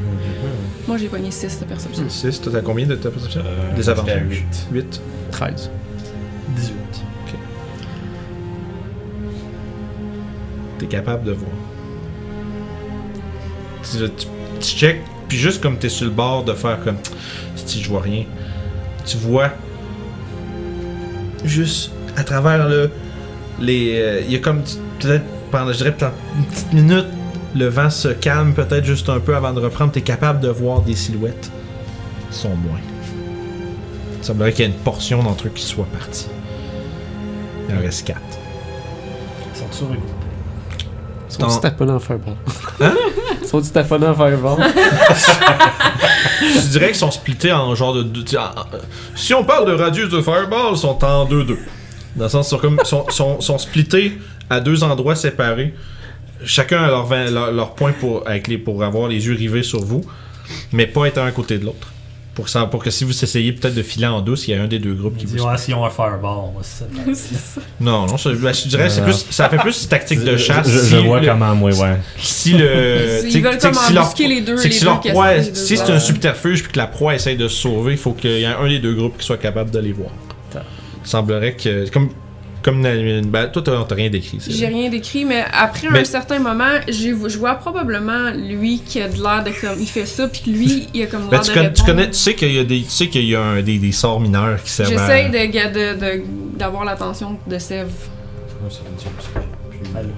Moi 0.86 0.98
j'ai 0.98 1.08
pogné 1.08 1.30
6 1.30 1.60
de 1.60 1.64
perception. 1.64 2.04
6, 2.08 2.40
toi 2.42 2.52
t'as 2.54 2.60
combien 2.60 2.86
de 2.86 2.94
ta 2.96 3.10
perception? 3.10 3.40
Euh, 3.44 3.74
Des 3.74 3.88
avantages. 3.88 4.20
huit. 4.28 4.66
8. 4.72 5.00
13. 5.30 5.70
18. 6.56 6.74
T'es 10.78 10.86
capable 10.86 11.24
de 11.24 11.32
voir. 11.32 11.50
Tu, 13.90 13.98
tu, 13.98 14.26
tu 14.60 14.76
check, 14.76 15.00
puis 15.28 15.38
juste 15.38 15.62
comme 15.62 15.76
t'es 15.78 15.88
sur 15.88 16.06
le 16.06 16.10
bord 16.12 16.44
de 16.44 16.52
faire 16.52 16.80
comme 16.82 16.96
si 17.56 17.82
je 17.82 17.88
vois 17.88 18.00
rien, 18.02 18.24
tu 19.06 19.16
vois 19.18 19.50
juste 21.44 21.90
à 22.16 22.24
travers 22.24 22.68
le 22.68 22.90
les 23.62 23.98
euh, 24.00 24.20
il 24.26 24.32
y 24.32 24.36
a 24.36 24.38
comme 24.40 24.62
peut-être 24.98 25.24
pendant 25.50 25.72
je 25.72 25.78
dirais 25.78 25.92
peut-être 25.92 26.12
une 26.36 26.44
petite 26.44 26.72
minute 26.72 27.06
le 27.54 27.66
vent 27.68 27.90
se 27.90 28.08
calme 28.08 28.54
peut-être 28.54 28.84
juste 28.84 29.08
un 29.08 29.20
peu 29.20 29.34
avant 29.36 29.52
de 29.52 29.60
reprendre, 29.60 29.92
t'es 29.92 30.00
capable 30.00 30.40
de 30.40 30.48
voir 30.48 30.80
des 30.82 30.94
silhouettes 30.94 31.50
Ils 32.30 32.34
sont 32.34 32.48
moins. 32.56 32.78
Il 34.18 34.24
semblerait 34.24 34.52
qu'il 34.52 34.64
y 34.64 34.68
ait 34.68 34.70
une 34.70 34.78
portion 34.78 35.22
d'entre 35.22 35.48
eux 35.48 35.50
qui 35.54 35.62
soit 35.62 35.84
partie. 35.92 36.28
Il 37.68 37.74
en 37.76 37.80
reste 37.80 38.06
quatre. 38.06 38.20
Ils 39.52 39.58
sont 39.58 39.66
toujours 39.66 39.92
égaux. 39.94 40.02
Ils 41.28 41.50
sont 41.50 41.60
taponnés 41.60 41.92
en 41.92 41.98
fireball? 41.98 42.34
Hein? 42.80 42.94
Ils 43.42 43.48
sont 43.48 43.60
taponnés 43.60 44.06
en 44.06 44.14
fireball? 44.14 44.58
Je 46.40 46.68
dirais 46.70 46.86
qu'ils 46.88 46.94
sont 46.96 47.10
splittés 47.10 47.52
en 47.52 47.74
genre 47.74 47.94
de. 47.94 48.02
en- 48.38 48.50
si 49.14 49.34
on 49.34 49.44
parle 49.44 49.66
de 49.66 49.72
radius 49.72 50.08
de 50.08 50.20
Fireball, 50.22 50.72
ils 50.72 50.76
sont 50.78 51.04
en 51.04 51.26
2-2. 51.26 51.56
Dans 52.16 52.24
le 52.24 52.30
sens, 52.30 52.46
ils 52.46 52.50
sont, 52.50 52.58
comme, 52.58 52.80
sont, 52.84 53.06
sont, 53.10 53.40
sont 53.40 53.58
splittés 53.58 54.12
à 54.50 54.60
deux 54.60 54.84
endroits 54.84 55.16
séparés. 55.16 55.74
Chacun 56.44 56.82
a 56.82 56.88
leur, 56.88 57.06
vingt- 57.06 57.30
leur, 57.30 57.52
leur 57.52 57.74
point 57.74 57.92
pour, 57.92 58.26
avec 58.28 58.48
les, 58.48 58.58
pour 58.58 58.82
avoir 58.82 59.08
les 59.08 59.26
yeux 59.26 59.34
rivés 59.34 59.62
sur 59.62 59.80
vous, 59.82 60.04
mais 60.72 60.86
pas 60.86 61.06
être 61.06 61.18
un 61.18 61.26
à 61.26 61.30
côté 61.30 61.58
de 61.58 61.64
l'autre. 61.64 61.88
Pour, 62.34 62.46
que 62.46 62.50
ça- 62.50 62.64
pour 62.66 62.82
que 62.82 62.90
si 62.90 63.04
vous 63.04 63.12
essayez 63.24 63.52
peut-être 63.52 63.74
de 63.74 63.82
filer 63.82 64.06
en 64.06 64.20
douce, 64.22 64.48
il 64.48 64.52
y 64.52 64.54
a 64.54 64.62
un 64.62 64.66
des 64.66 64.78
deux 64.78 64.94
groupes 64.94 65.16
qui 65.18 65.26
vous. 65.26 65.38
ouais, 65.42 65.58
s'ils 65.58 65.74
ont 65.74 65.84
un 65.84 65.90
fireball, 65.90 66.38
on 66.54 66.58
va 66.58 66.62
se 66.64 66.78
séparer. 66.78 67.14
c'est 67.14 67.34
ça. 67.34 67.60
Non, 67.78 68.06
non, 68.06 68.16
je, 68.16 68.30
ben, 68.30 68.52
je 68.54 68.68
dirais 68.68 68.84
que 68.84 68.88
c'est 68.90 69.00
Euh, 69.02 69.04
plus, 69.04 69.26
ça 69.30 69.48
fait 69.50 69.58
plus 69.58 69.86
tactique 69.88 70.24
de 70.24 70.36
chasse. 70.38 70.66
Je, 70.68 70.78
je 70.78 70.84
si 70.96 71.04
vois 71.04 71.20
le- 71.20 71.26
comment, 71.28 71.54
moi, 71.54 71.70
ouais. 71.72 71.96
Si 72.18 72.54
le. 72.54 73.20
Ils 73.30 73.42
veulent 73.42 73.58
comme 73.58 73.74
si 73.74 73.92
leur- 73.92 74.04
embusquer 74.06 74.28
les 74.28 74.40
deux, 74.40 74.56
C'est 74.56 74.68
que 74.70 74.72
les 74.72 74.78
si 74.78 74.80
deux 74.80 74.86
leur 74.86 75.00
casser 75.00 75.12
proie, 75.12 75.34
les 75.34 75.44
deux 75.50 75.54
si 75.54 75.76
c'est 75.76 75.84
bords. 75.84 75.94
un 75.94 76.00
subterfuge 76.00 76.62
puis 76.62 76.72
que 76.72 76.78
la 76.78 76.86
proie 76.86 77.14
essaye 77.14 77.36
de 77.36 77.48
se 77.48 77.56
sauver, 77.56 77.92
il 77.92 77.98
faut 77.98 78.12
qu'il 78.14 78.30
y 78.30 78.42
ait 78.42 78.46
un 78.46 78.66
des 78.68 78.78
deux 78.78 78.94
groupes 78.94 79.18
qui 79.18 79.26
soit 79.26 79.36
capable 79.36 79.70
de 79.70 79.78
les 79.78 79.92
voir. 79.92 80.10
Il 81.04 81.08
semblerait 81.08 81.54
que. 81.54 81.88
Comme. 81.90 82.08
Comme 82.64 82.86
une- 82.86 83.26
ben, 83.26 83.48
toi, 83.48 83.60
t'as 83.60 83.82
t'as 83.88 83.94
rien 83.96 84.08
décrit. 84.08 84.38
J'ai 84.48 84.68
rien 84.68 84.88
décrit, 84.88 85.24
mais 85.24 85.44
après 85.52 85.88
Mais- 85.90 85.98
un 85.98 86.04
certain 86.04 86.38
moment, 86.38 86.78
je 86.86 87.36
vois 87.36 87.56
probablement 87.56 88.30
lui 88.30 88.78
qui 88.86 89.00
a 89.00 89.08
de 89.08 89.20
l'air 89.20 89.42
de 89.42 89.50
comme. 89.50 89.80
Il 89.80 89.86
fait 89.88 90.06
ça, 90.06 90.28
puis 90.28 90.42
lui, 90.52 90.86
il 90.94 91.02
a 91.02 91.06
comme 91.06 91.22
Ben, 91.28 91.30
l'air 91.32 91.40
tu, 91.40 91.50
de. 91.50 91.54
connais, 91.56 91.72
tu 91.72 91.82
connais, 91.82 92.06
tu 92.06 92.12
sais 92.18 92.34
qu'il 92.36 92.52
y 92.52 92.60
a 92.60 92.62
des, 92.62 92.82
tu 92.82 92.90
sais 92.90 93.08
qu'il 93.08 93.24
y 93.24 93.34
a 93.34 93.40
un, 93.42 93.62
des, 93.62 93.78
des 93.78 93.90
sorts 93.90 94.20
mineurs 94.20 94.62
qui 94.62 94.70
servent 94.70 94.92
à. 94.96 95.08
J'essaye 95.08 95.30
de 95.30 95.52
ga- 95.52 95.70
de- 95.70 95.98
de- 95.98 96.22
d'avoir 96.56 96.84
l'attention 96.84 97.36
de 97.48 97.58
Sève. 97.58 97.90
Allô? 99.96 100.08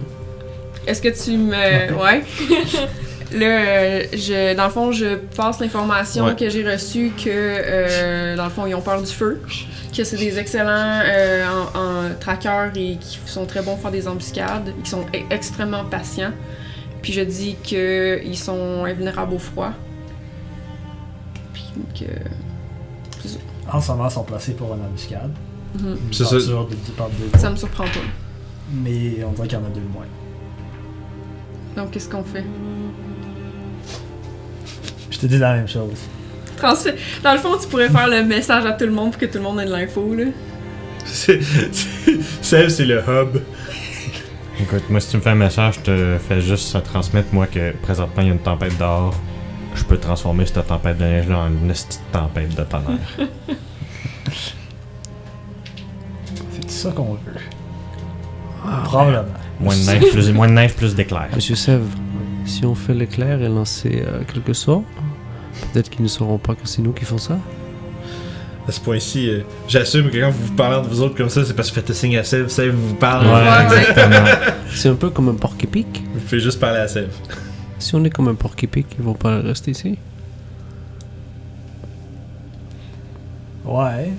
Est-ce 0.86 1.00
que 1.00 1.08
tu 1.08 1.38
me. 1.38 1.92
Ouais. 2.02 2.22
Là, 3.34 4.02
je, 4.12 4.54
dans 4.54 4.64
le 4.64 4.70
fond, 4.70 4.92
je 4.92 5.16
passe 5.36 5.58
l'information 5.60 6.26
Ouais. 6.26 6.36
que 6.36 6.48
j'ai 6.48 6.68
reçue 6.70 7.10
que, 7.16 7.24
euh, 7.28 8.36
dans 8.36 8.44
le 8.44 8.50
fond, 8.50 8.66
ils 8.66 8.74
ont 8.74 8.80
peur 8.80 9.00
du 9.02 9.10
feu, 9.12 9.40
que 9.96 10.04
c'est 10.04 10.16
des 10.16 10.38
excellents 10.38 11.00
euh, 11.04 11.44
en, 11.74 11.78
en 11.78 12.14
traqueurs 12.20 12.70
et 12.76 12.96
qui 12.96 13.18
sont 13.26 13.44
très 13.46 13.60
bons 13.62 13.72
pour 13.72 13.80
faire 13.80 13.90
des 13.90 14.06
embuscades, 14.06 14.72
qui 14.84 14.90
sont 14.90 15.02
e- 15.14 15.18
extrêmement 15.30 15.84
patients. 15.84 16.32
Puis 17.02 17.12
je 17.12 17.20
dis 17.22 17.56
qu'ils 17.62 18.38
sont 18.38 18.84
invulnérables 18.84 19.34
au 19.34 19.38
froid. 19.38 19.72
Puis 21.52 21.64
que. 21.98 22.10
En 23.72 23.80
ce 23.80 23.90
moment, 23.92 24.08
ils 24.08 24.12
sont 24.12 24.24
placés 24.24 24.52
pour 24.52 24.74
une 24.74 24.82
embuscade. 24.82 25.32
Mhm. 25.78 25.96
Une 26.06 26.12
C'est 26.12 26.24
ça. 26.24 26.30
tenture 26.38 26.66
de, 26.68 26.74
de 26.74 26.90
part 26.96 27.08
de 27.08 27.38
Ça 27.38 27.50
me 27.50 27.56
surprend 27.56 27.84
pas. 27.84 27.90
Mais 28.72 29.24
on 29.26 29.32
dirait 29.32 29.48
qu'il 29.48 29.58
y 29.58 29.60
en 29.60 29.64
a 29.64 29.70
deux 29.70 29.80
de 29.80 29.88
moins. 29.92 30.06
Donc, 31.76 31.90
qu'est-ce 31.90 32.08
qu'on 32.08 32.22
fait? 32.22 32.44
Te 35.26 35.32
dis 35.32 35.38
la 35.38 35.54
même 35.54 35.68
chose. 35.68 35.90
Transfert- 36.56 36.94
Dans 37.22 37.32
le 37.32 37.38
fond, 37.38 37.56
tu 37.60 37.66
pourrais 37.68 37.88
faire 37.90 38.08
le 38.08 38.22
message 38.22 38.64
à 38.64 38.72
tout 38.72 38.84
le 38.86 38.92
monde 38.92 39.10
pour 39.10 39.20
que 39.20 39.26
tout 39.26 39.38
le 39.38 39.44
monde 39.44 39.60
ait 39.60 39.64
de 39.66 39.72
l'info, 39.72 40.14
là. 40.14 40.24
C'est- 41.04 41.40
c'est- 41.42 42.22
Seb, 42.42 42.68
c'est 42.68 42.84
le 42.86 42.98
hub. 43.00 43.38
Écoute, 44.60 44.84
moi, 44.88 45.00
si 45.00 45.10
tu 45.10 45.16
me 45.16 45.22
fais 45.22 45.30
un 45.30 45.34
message, 45.34 45.74
je 45.74 45.80
te 45.80 46.18
fais 46.28 46.40
juste 46.40 46.68
ça 46.68 46.80
transmettre, 46.80 47.28
moi, 47.32 47.46
que 47.46 47.72
présentement, 47.82 48.22
il 48.22 48.28
y 48.28 48.30
a 48.30 48.34
une 48.34 48.38
tempête 48.38 48.78
dehors. 48.78 49.14
Je 49.74 49.82
peux 49.82 49.98
transformer 49.98 50.46
cette 50.46 50.66
tempête 50.66 50.96
de 50.98 51.04
neige-là 51.04 51.38
en 51.38 51.48
une 51.48 51.66
petite 51.68 52.00
tempête 52.12 52.54
de 52.54 52.62
tonnerre. 52.62 53.28
C'est 56.52 56.70
ça 56.70 56.90
qu'on 56.92 57.14
veut. 57.14 57.18
Probablement. 58.84 59.24
Moins 59.60 59.74
de 59.76 59.80
neige, 59.84 60.10
plus, 60.12 60.32
moins 60.32 60.48
de 60.48 60.52
neige, 60.52 60.74
plus 60.74 60.94
d'éclairs. 60.94 61.28
Monsieur 61.34 61.54
Sèvres, 61.54 61.84
si 62.44 62.64
on 62.64 62.74
fait 62.74 62.94
l'éclair 62.94 63.40
et 63.42 63.48
lancer 63.48 64.04
euh, 64.06 64.20
quelques 64.32 64.54
sorts, 64.54 64.84
peut-être 65.72 65.90
qu'ils 65.90 66.02
ne 66.02 66.08
sauront 66.08 66.38
pas 66.38 66.54
que 66.54 66.66
c'est 66.66 66.82
nous 66.82 66.92
qui 66.92 67.04
font 67.04 67.18
ça. 67.18 67.38
À 68.66 68.72
ce 68.72 68.80
point-ci, 68.80 69.28
euh, 69.28 69.40
j'assume 69.68 70.10
que 70.10 70.16
quand 70.18 70.30
vous 70.30 70.46
vous 70.46 70.54
parlez 70.54 70.82
de 70.82 70.88
vous 70.92 71.02
autres 71.02 71.14
comme 71.14 71.28
ça, 71.28 71.44
c'est 71.44 71.52
parce 71.54 71.70
que 71.70 71.74
vous 71.74 71.86
faites 71.86 71.94
signe 71.94 72.16
à 72.16 72.24
Seb. 72.24 72.48
Seb 72.48 72.74
vous 72.74 72.94
parle. 72.94 73.26
Ouais, 73.26 73.64
exactement. 73.64 74.24
C'est 74.74 74.88
un 74.88 74.94
peu 74.94 75.10
comme 75.10 75.28
un 75.28 75.34
porc 75.34 75.56
épic. 75.62 76.02
Vous 76.14 76.20
pouvez 76.20 76.40
juste 76.40 76.58
parler 76.58 76.80
à 76.80 76.88
Seb. 76.88 77.08
Si 77.78 77.94
on 77.94 78.02
est 78.04 78.10
comme 78.10 78.28
un 78.28 78.34
porc 78.34 78.54
épic, 78.62 78.86
ils 78.98 79.04
vont 79.04 79.12
pas 79.14 79.40
rester 79.40 79.72
ici. 79.72 79.98
Ouais. 83.66 84.12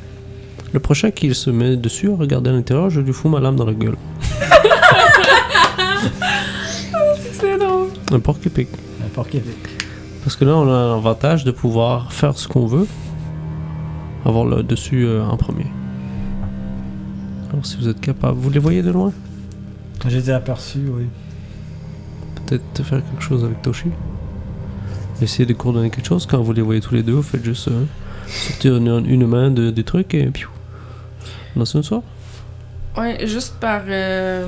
Le 0.73 0.79
prochain 0.79 1.09
qui 1.09 1.33
se 1.33 1.49
met 1.49 1.75
dessus 1.77 2.11
à 2.11 2.15
regarder 2.15 2.49
à 2.51 2.53
l'intérieur, 2.53 2.89
je 2.91 2.99
lui 3.01 3.13
fous 3.13 3.29
ma 3.29 3.39
lame 3.39 3.55
dans 3.55 3.65
la 3.65 3.73
gueule. 3.73 3.95
C'est 7.31 7.57
drôle. 7.57 7.89
Un 8.11 8.19
porc 8.19 8.37
épic. 8.45 8.67
Un 9.03 9.09
porc 9.09 9.27
Québec. 9.29 9.74
Parce 10.25 10.35
que 10.35 10.43
là, 10.43 10.55
on 10.55 10.67
a 10.67 10.95
l'avantage 10.95 11.43
de 11.43 11.51
pouvoir 11.51 12.11
faire 12.11 12.35
ce 12.35 12.47
qu'on 12.47 12.65
veut, 12.65 12.87
avoir 14.25 14.43
le 14.43 14.63
dessus 14.63 15.05
euh, 15.05 15.23
en 15.23 15.37
premier. 15.37 15.67
Alors, 17.51 17.63
si 17.63 17.77
vous 17.77 17.87
êtes 17.87 18.01
capable, 18.01 18.39
vous 18.39 18.49
les 18.49 18.57
voyez 18.57 18.81
de 18.81 18.89
loin? 18.89 19.13
J'ai 20.07 20.23
dit 20.23 20.31
aperçu, 20.31 20.79
oui. 20.89 21.05
Peut-être 22.47 22.83
faire 22.83 23.03
quelque 23.03 23.21
chose 23.21 23.45
avec 23.45 23.61
Toshi. 23.61 23.91
Essayez 25.21 25.45
de 25.45 25.53
coordonner 25.53 25.91
quelque 25.91 26.07
chose. 26.07 26.25
Quand 26.25 26.41
vous 26.41 26.53
les 26.53 26.63
voyez 26.63 26.81
tous 26.81 26.95
les 26.95 27.03
deux, 27.03 27.13
vous 27.13 27.21
faites 27.21 27.45
juste 27.45 27.67
euh, 27.67 27.85
sortir 28.27 28.77
une, 28.77 29.05
une 29.07 29.27
main 29.27 29.51
de, 29.51 29.69
des 29.69 29.83
trucs 29.83 30.15
et 30.15 30.25
puis 30.25 30.45
lancer 31.55 31.77
une 31.77 31.83
sort. 31.83 32.01
Ouais, 32.97 33.27
juste 33.27 33.57
par, 33.59 33.83
euh, 33.87 34.43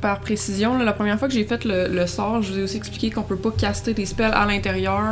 par 0.00 0.20
précision, 0.20 0.76
là, 0.78 0.84
la 0.84 0.92
première 0.92 1.18
fois 1.18 1.26
que 1.28 1.34
j'ai 1.34 1.44
fait 1.44 1.64
le, 1.64 1.88
le 1.88 2.06
sort, 2.06 2.42
je 2.42 2.52
vous 2.52 2.58
ai 2.58 2.62
aussi 2.62 2.76
expliqué 2.76 3.10
qu'on 3.10 3.22
peut 3.22 3.36
pas 3.36 3.50
caster 3.50 3.94
des 3.94 4.04
spells 4.06 4.30
à 4.34 4.44
l'intérieur. 4.46 5.02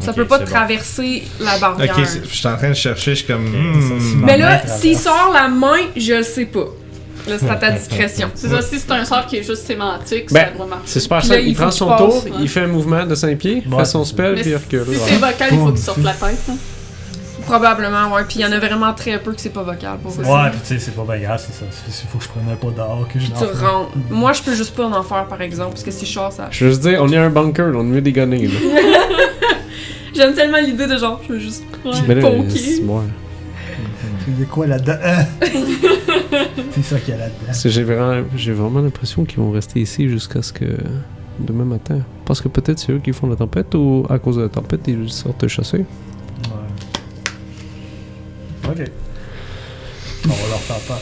Ça 0.00 0.10
Ok, 0.10 0.16
peut 0.16 0.26
pas 0.26 0.38
bon. 0.38 0.44
traverser 0.44 1.24
la 1.40 1.58
barrière. 1.58 1.96
Ok, 1.98 2.04
je 2.24 2.28
suis 2.34 2.46
en 2.46 2.56
train 2.56 2.68
de 2.70 2.74
chercher, 2.74 3.12
je 3.12 3.24
suis 3.24 3.26
comme. 3.26 3.46
ça, 3.46 3.94
hmm. 3.94 4.20
Mais 4.24 4.36
Ma 4.36 4.36
là, 4.36 4.66
s'il 4.66 4.96
sort 4.98 5.30
la 5.32 5.48
main, 5.48 5.78
je 5.96 6.12
le 6.14 6.22
sais 6.22 6.44
pas. 6.46 6.66
Là, 7.26 7.36
c'est 7.40 7.48
à 7.48 7.54
ta 7.56 7.70
discrétion. 7.78 8.30
C'est 8.34 8.48
ça, 8.50 8.60
si 8.60 8.78
c'est 8.78 8.90
un 8.92 9.04
sort 9.06 9.26
qui 9.26 9.38
est 9.38 9.42
juste 9.42 9.66
sémantique, 9.66 10.30
Ben, 10.30 10.48
ça 10.48 10.50
doit 10.58 10.66
marcher. 10.66 10.82
C'est 10.86 11.00
super 11.00 11.24
simple. 11.24 11.40
il 11.40 11.54
prend 11.54 11.70
son 11.70 11.86
passe, 11.88 11.98
tour, 11.98 12.24
ouais. 12.26 12.32
il 12.40 12.48
fait 12.50 12.60
un 12.60 12.66
mouvement 12.66 13.06
de 13.06 13.14
5 13.14 13.38
pieds, 13.38 13.62
Ouais, 13.70 13.78
fait 13.78 13.84
son 13.86 14.04
spell, 14.04 14.34
puis 14.34 14.50
il 14.50 14.56
recule. 14.56 14.84
si 14.92 14.98
c'est 15.00 15.14
vocal, 15.16 15.48
il 15.52 15.58
faut 15.58 15.68
qu'il 15.72 15.78
sorte 15.78 16.02
la 16.02 16.12
tête. 16.12 16.38
hein. 16.50 16.56
Probablement, 17.46 18.12
ouais. 18.14 18.24
Puis 18.24 18.38
il 18.38 18.42
y 18.42 18.46
en 18.46 18.52
a 18.52 18.58
vraiment 18.58 18.92
très 18.94 19.18
peu 19.18 19.32
que 19.32 19.40
c'est 19.40 19.50
pas 19.50 19.62
vocal 19.62 19.98
pour 20.02 20.10
vrai. 20.12 20.26
Ouais, 20.26 20.50
pis 20.50 20.58
tu 20.60 20.66
sais, 20.66 20.78
c'est 20.78 20.94
pas 20.94 21.04
grave, 21.18 21.44
c'est 21.44 21.52
ça. 21.52 21.64
Il 21.86 22.08
faut 22.08 22.18
que 22.18 22.24
je 22.24 22.28
prenne 22.28 22.48
un 22.50 22.56
pas 22.56 22.70
dehors, 22.70 23.06
que 23.12 23.18
je 23.18 23.26
Tu 23.26 23.32
rentres. 23.32 23.92
Moi, 24.10 24.32
je 24.32 24.42
peux 24.42 24.54
juste 24.54 24.74
pas 24.74 24.86
en 24.86 25.02
faire, 25.02 25.26
par 25.26 25.40
exemple, 25.42 25.70
parce 25.70 25.82
que 25.82 25.90
si 25.90 26.06
je 26.06 26.12
sors, 26.12 26.32
ça. 26.32 26.48
Je 26.50 26.64
veux 26.64 26.70
juste 26.70 26.82
dire, 26.82 27.00
on 27.02 27.08
est 27.10 27.16
un 27.16 27.30
bunker, 27.30 27.72
on 27.74 27.80
est 27.80 27.84
mieux 27.84 28.00
dégonner. 28.00 28.46
Là. 28.46 28.54
J'aime 30.14 30.34
tellement 30.34 30.58
l'idée 30.58 30.86
de 30.86 30.96
genre, 30.96 31.20
je 31.26 31.32
veux 31.32 31.38
juste 31.38 31.64
là, 31.84 31.92
poker. 31.92 32.44
c'est 32.50 32.80
ouais. 32.82 33.02
Il 34.26 34.40
y 34.40 34.42
a 34.42 34.46
quoi 34.46 34.66
là-dedans? 34.66 34.96
C'est 36.72 36.82
ça 36.82 36.98
qu'il 36.98 37.14
y 37.14 37.16
a 37.16 37.20
là-dedans. 37.20 37.52
J'ai 37.64 37.82
vraiment, 37.82 38.26
j'ai 38.36 38.52
vraiment 38.52 38.80
l'impression 38.80 39.24
qu'ils 39.24 39.38
vont 39.38 39.50
rester 39.50 39.80
ici 39.80 40.08
jusqu'à 40.08 40.40
ce 40.40 40.52
que 40.52 40.64
demain 41.38 41.64
matin. 41.64 42.00
Parce 42.24 42.40
que 42.40 42.48
peut-être 42.48 42.78
c'est 42.78 42.92
eux 42.92 43.00
qui 43.02 43.12
font 43.12 43.28
la 43.28 43.36
tempête 43.36 43.74
ou 43.74 44.06
à 44.08 44.18
cause 44.18 44.36
de 44.36 44.42
la 44.42 44.48
tempête 44.48 44.80
ils 44.86 45.10
sortent 45.10 45.46
chasser. 45.48 45.84
Ok. 48.68 48.90
On 50.26 50.28
va 50.28 50.48
leur 50.48 50.60
faire 50.60 50.78
peur. 50.80 51.00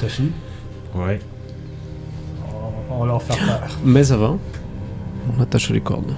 Toshi, 0.00 0.30
Ouais. 0.94 1.18
on, 2.90 3.00
va 3.00 3.06
leur 3.06 3.22
faire 3.22 3.36
peur. 3.36 3.68
Mais 3.84 4.12
avant, 4.12 4.38
on 5.36 5.40
attache 5.42 5.70
les 5.70 5.80
cordes. 5.80 6.14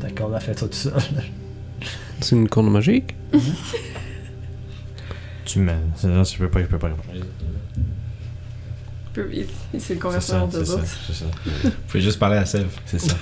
D'accord, 0.00 0.28
on 0.30 0.34
a 0.34 0.40
fait 0.40 0.58
ça 0.58 0.66
tout 0.68 0.74
seul. 0.74 0.92
C'est 2.20 2.36
une 2.36 2.48
corde 2.48 2.68
magique. 2.70 3.14
Tu 5.44 5.60
me. 5.60 5.72
C'est 5.96 6.08
ça, 6.08 6.22
je 6.24 6.38
peux 6.38 6.50
pas, 6.50 6.60
je 6.60 6.66
peux 6.66 6.78
pas 6.78 6.88
répondre. 6.88 7.08
Peu- 9.14 9.30
C'est 9.78 9.94
une 9.94 10.00
conversation 10.00 10.46
de 10.46 10.52
c'est 10.52 10.64
ça, 10.66 10.74
autres. 10.74 10.84
c'est 11.06 11.12
ça. 11.14 11.24
Vous 11.64 11.70
pouvez 11.88 12.02
juste 12.02 12.18
parler 12.18 12.36
à 12.36 12.44
Seb. 12.44 12.66
C'est 12.84 12.98
ça. 13.00 13.14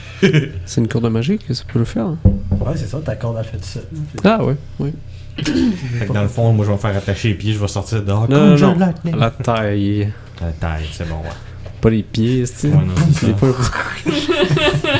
C'est 0.64 0.80
une 0.80 0.89
corde 0.89 1.06
magique, 1.10 1.42
ça 1.55 1.62
peut 1.72 1.78
le 1.78 1.84
faire. 1.84 2.06
hein. 2.06 2.18
Ouais, 2.60 2.72
c'est 2.76 2.86
ça, 2.88 2.98
ta 3.04 3.16
corde 3.16 3.36
a 3.38 3.42
fait 3.42 3.56
tout 3.58 3.64
seul. 3.64 3.84
Ah 4.24 4.42
ouais, 4.44 4.56
oui. 4.78 4.92
Fait 5.36 6.06
que 6.06 6.12
dans 6.12 6.22
le 6.22 6.28
fond, 6.28 6.52
moi, 6.52 6.64
je 6.64 6.70
vais 6.70 6.76
me 6.76 6.80
faire 6.80 6.96
attacher 6.96 7.28
les 7.28 7.34
pieds, 7.34 7.52
je 7.52 7.58
vais 7.58 7.68
sortir 7.68 8.02
dehors. 8.02 8.28
Non, 8.28 8.56
non, 8.56 8.56
non. 8.56 8.78
lightning. 8.78 9.16
La 9.16 9.30
taille, 9.30 10.12
La 10.40 10.52
taille, 10.52 10.86
c'est 10.92 11.06
bon, 11.08 11.16
ouais. 11.16 11.30
pas 11.80 11.90
les 11.90 12.02
pieds, 12.02 12.46
c'est. 12.46 12.68
Ouais, 12.68 12.74
non, 12.76 12.94
c'est 13.12 13.26
ça. 13.26 13.32
pas- 13.34 13.46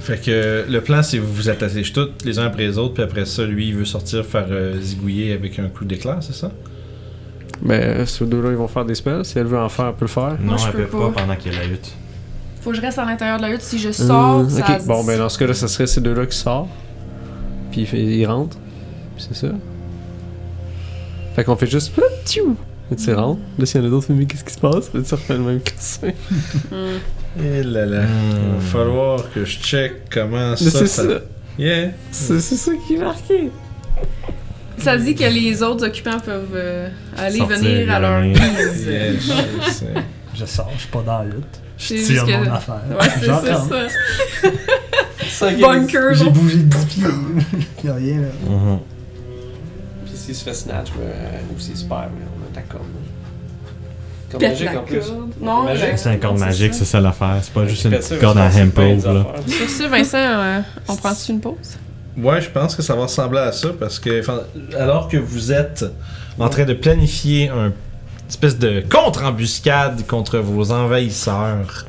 Fait 0.00 0.20
que 0.24 0.64
le 0.70 0.80
plan, 0.82 1.02
c'est 1.02 1.18
vous 1.18 1.32
vous 1.32 1.48
attachez 1.48 1.82
tous 1.82 2.10
les 2.24 2.38
uns 2.38 2.46
après 2.46 2.62
les 2.62 2.78
autres, 2.78 2.94
puis 2.94 3.02
après 3.02 3.24
ça, 3.26 3.44
lui, 3.44 3.68
il 3.68 3.74
veut 3.74 3.84
sortir 3.84 4.24
faire 4.24 4.46
euh, 4.50 4.80
zigouiller 4.80 5.32
avec 5.32 5.58
un 5.58 5.68
coup 5.68 5.84
d'éclair, 5.84 6.18
c'est 6.20 6.34
ça? 6.34 6.52
Mais 7.62 8.06
ceux 8.06 8.26
deux-là, 8.26 8.50
ils 8.50 8.56
vont 8.56 8.68
faire 8.68 8.84
des 8.84 8.94
spells. 8.94 9.24
Si 9.24 9.36
elle 9.38 9.46
veut 9.46 9.58
en 9.58 9.68
faire, 9.68 9.86
elle 9.86 9.94
peut 9.94 10.04
le 10.04 10.06
faire. 10.08 10.36
Non, 10.40 10.56
je 10.58 10.66
elle 10.68 10.72
peux 10.74 10.84
peut 10.84 10.98
pas 10.98 11.06
pas. 11.10 11.20
pendant 11.22 11.34
qu'il 11.36 11.52
y 11.52 11.56
a 11.56 11.58
la 11.60 11.66
hutte. 11.66 11.92
Faut 12.66 12.72
que 12.72 12.78
je 12.78 12.82
reste 12.82 12.98
à 12.98 13.04
l'intérieur 13.04 13.36
de 13.36 13.42
la 13.42 13.50
hutte. 13.52 13.62
Si 13.62 13.78
je 13.78 13.92
sors, 13.92 14.50
ça. 14.50 14.58
ok, 14.58 14.86
bon, 14.86 15.04
ben 15.04 15.16
dans 15.16 15.28
ce 15.28 15.38
cas-là, 15.38 15.54
ça 15.54 15.68
serait 15.68 15.86
ces 15.86 16.00
deux-là 16.00 16.26
qui 16.26 16.36
sortent. 16.36 16.68
Puis 17.70 17.82
il, 17.82 17.86
fait- 17.86 18.02
il 18.02 18.26
rentre. 18.26 18.56
Puis 19.14 19.24
c'est 19.28 19.36
ça. 19.36 19.52
Fait 21.36 21.44
qu'on 21.44 21.54
fait 21.54 21.68
juste. 21.68 21.92
Et 22.90 22.96
tu 22.96 23.14
rentres. 23.14 23.40
Là, 23.56 23.66
s'il 23.66 23.80
y 23.80 23.84
en 23.84 23.86
a 23.86 23.90
d'autres, 23.90 24.08
mais 24.10 24.24
qu'est-ce 24.26 24.42
qui 24.42 24.52
se 24.52 24.58
passe? 24.58 24.92
Là, 24.92 25.00
tu 25.00 25.14
refais 25.14 25.34
le 25.34 25.44
même 25.44 25.60
cassin. 25.60 26.10
Hmm. 26.72 27.40
Et 27.40 27.62
là 27.62 27.86
là, 27.86 28.02
il 28.02 28.54
va 28.56 28.60
falloir 28.60 29.32
que 29.32 29.44
je 29.44 29.58
check 29.60 29.92
comment 30.10 30.50
Mais 30.50 30.56
ça, 30.56 30.70
c'est 30.80 30.86
ça... 30.88 31.02
ça. 31.04 31.20
Yeah! 31.56 31.90
C'est 32.10 32.40
ça 32.40 32.72
qui 32.84 32.94
est 32.96 32.98
marqué. 32.98 33.52
Ça 34.78 34.96
dit 34.96 35.14
que 35.14 35.22
les 35.22 35.62
autres 35.62 35.86
occupants 35.86 36.18
peuvent 36.18 36.50
euh, 36.54 36.88
aller 37.16 37.38
Sortir, 37.38 37.58
venir 37.58 37.94
à 37.94 38.00
leur 38.00 38.24
guise. 38.24 38.86
Yeah, 38.88 39.12
je 39.12 39.70
sais. 39.70 39.86
Je 40.34 40.44
sors, 40.44 40.68
je 40.74 40.80
suis 40.80 40.90
pas 40.90 41.02
dans 41.02 41.18
la 41.20 41.26
lutte. 41.26 41.60
C'est 41.78 41.96
Je 41.98 42.04
tire 42.06 42.24
que- 42.26 42.44
mon 42.44 42.52
affaire. 42.54 42.80
Ouais, 42.90 43.08
c'est 43.20 43.30
rentre. 43.30 43.90
ça. 45.28 45.50
Bunker. 45.60 46.14
J'ai 46.14 46.30
bougé 46.30 46.58
de 46.58 46.62
10 46.62 46.84
pieds. 46.86 47.04
Y'a 47.84 47.94
rien 47.94 48.20
là. 48.20 48.28
Mhm. 48.48 48.78
Puis 50.06 50.14
s'il 50.16 50.34
se 50.34 50.44
fait 50.44 50.54
snatch, 50.54 50.88
ou 50.92 51.58
s'il 51.60 51.76
se 51.76 51.84
perd, 51.84 52.04
on 52.10 52.52
attaque 52.52 52.68
comme. 52.68 52.80
Comme 54.30 54.40
Pète 54.40 54.60
la 54.60 54.72
corde. 54.72 54.86
Non, 55.40 55.62
Magique, 55.64 55.86
C'est 55.98 56.08
un 56.08 56.16
corde 56.16 56.38
magique, 56.38 56.74
c'est 56.74 56.84
ça 56.84 57.00
l'affaire. 57.00 57.38
C'est 57.42 57.52
pas 57.52 57.66
juste 57.66 57.84
une 57.84 57.92
ça, 57.92 57.98
petite 57.98 58.20
corde 58.20 58.38
en 58.38 58.40
je 58.40 58.46
pense 58.48 58.54
que 58.54 58.56
c'est 58.56 58.62
hemp 58.62 58.74
plein 58.74 59.12
là. 59.12 59.20
d'affaires. 59.22 59.42
Sur 59.46 59.70
ce, 59.70 59.82
Vincent, 59.88 60.18
euh, 60.18 60.60
on 60.88 60.96
prend-tu 60.96 61.30
une 61.32 61.40
pause? 61.40 61.54
Ouais, 62.16 62.40
je 62.40 62.50
pense 62.50 62.74
que 62.74 62.82
ça 62.82 62.96
va 62.96 63.02
ressembler 63.02 63.38
à 63.40 63.52
ça 63.52 63.68
parce 63.78 63.98
que 64.00 64.22
alors 64.76 65.06
que 65.08 65.16
vous 65.18 65.52
êtes 65.52 65.84
en 66.38 66.48
train 66.48 66.64
de 66.64 66.72
planifier 66.74 67.50
un 67.50 67.72
espèce 68.28 68.58
de 68.58 68.82
contre-embuscade 68.88 70.06
contre 70.06 70.38
vos 70.38 70.72
envahisseurs, 70.72 71.86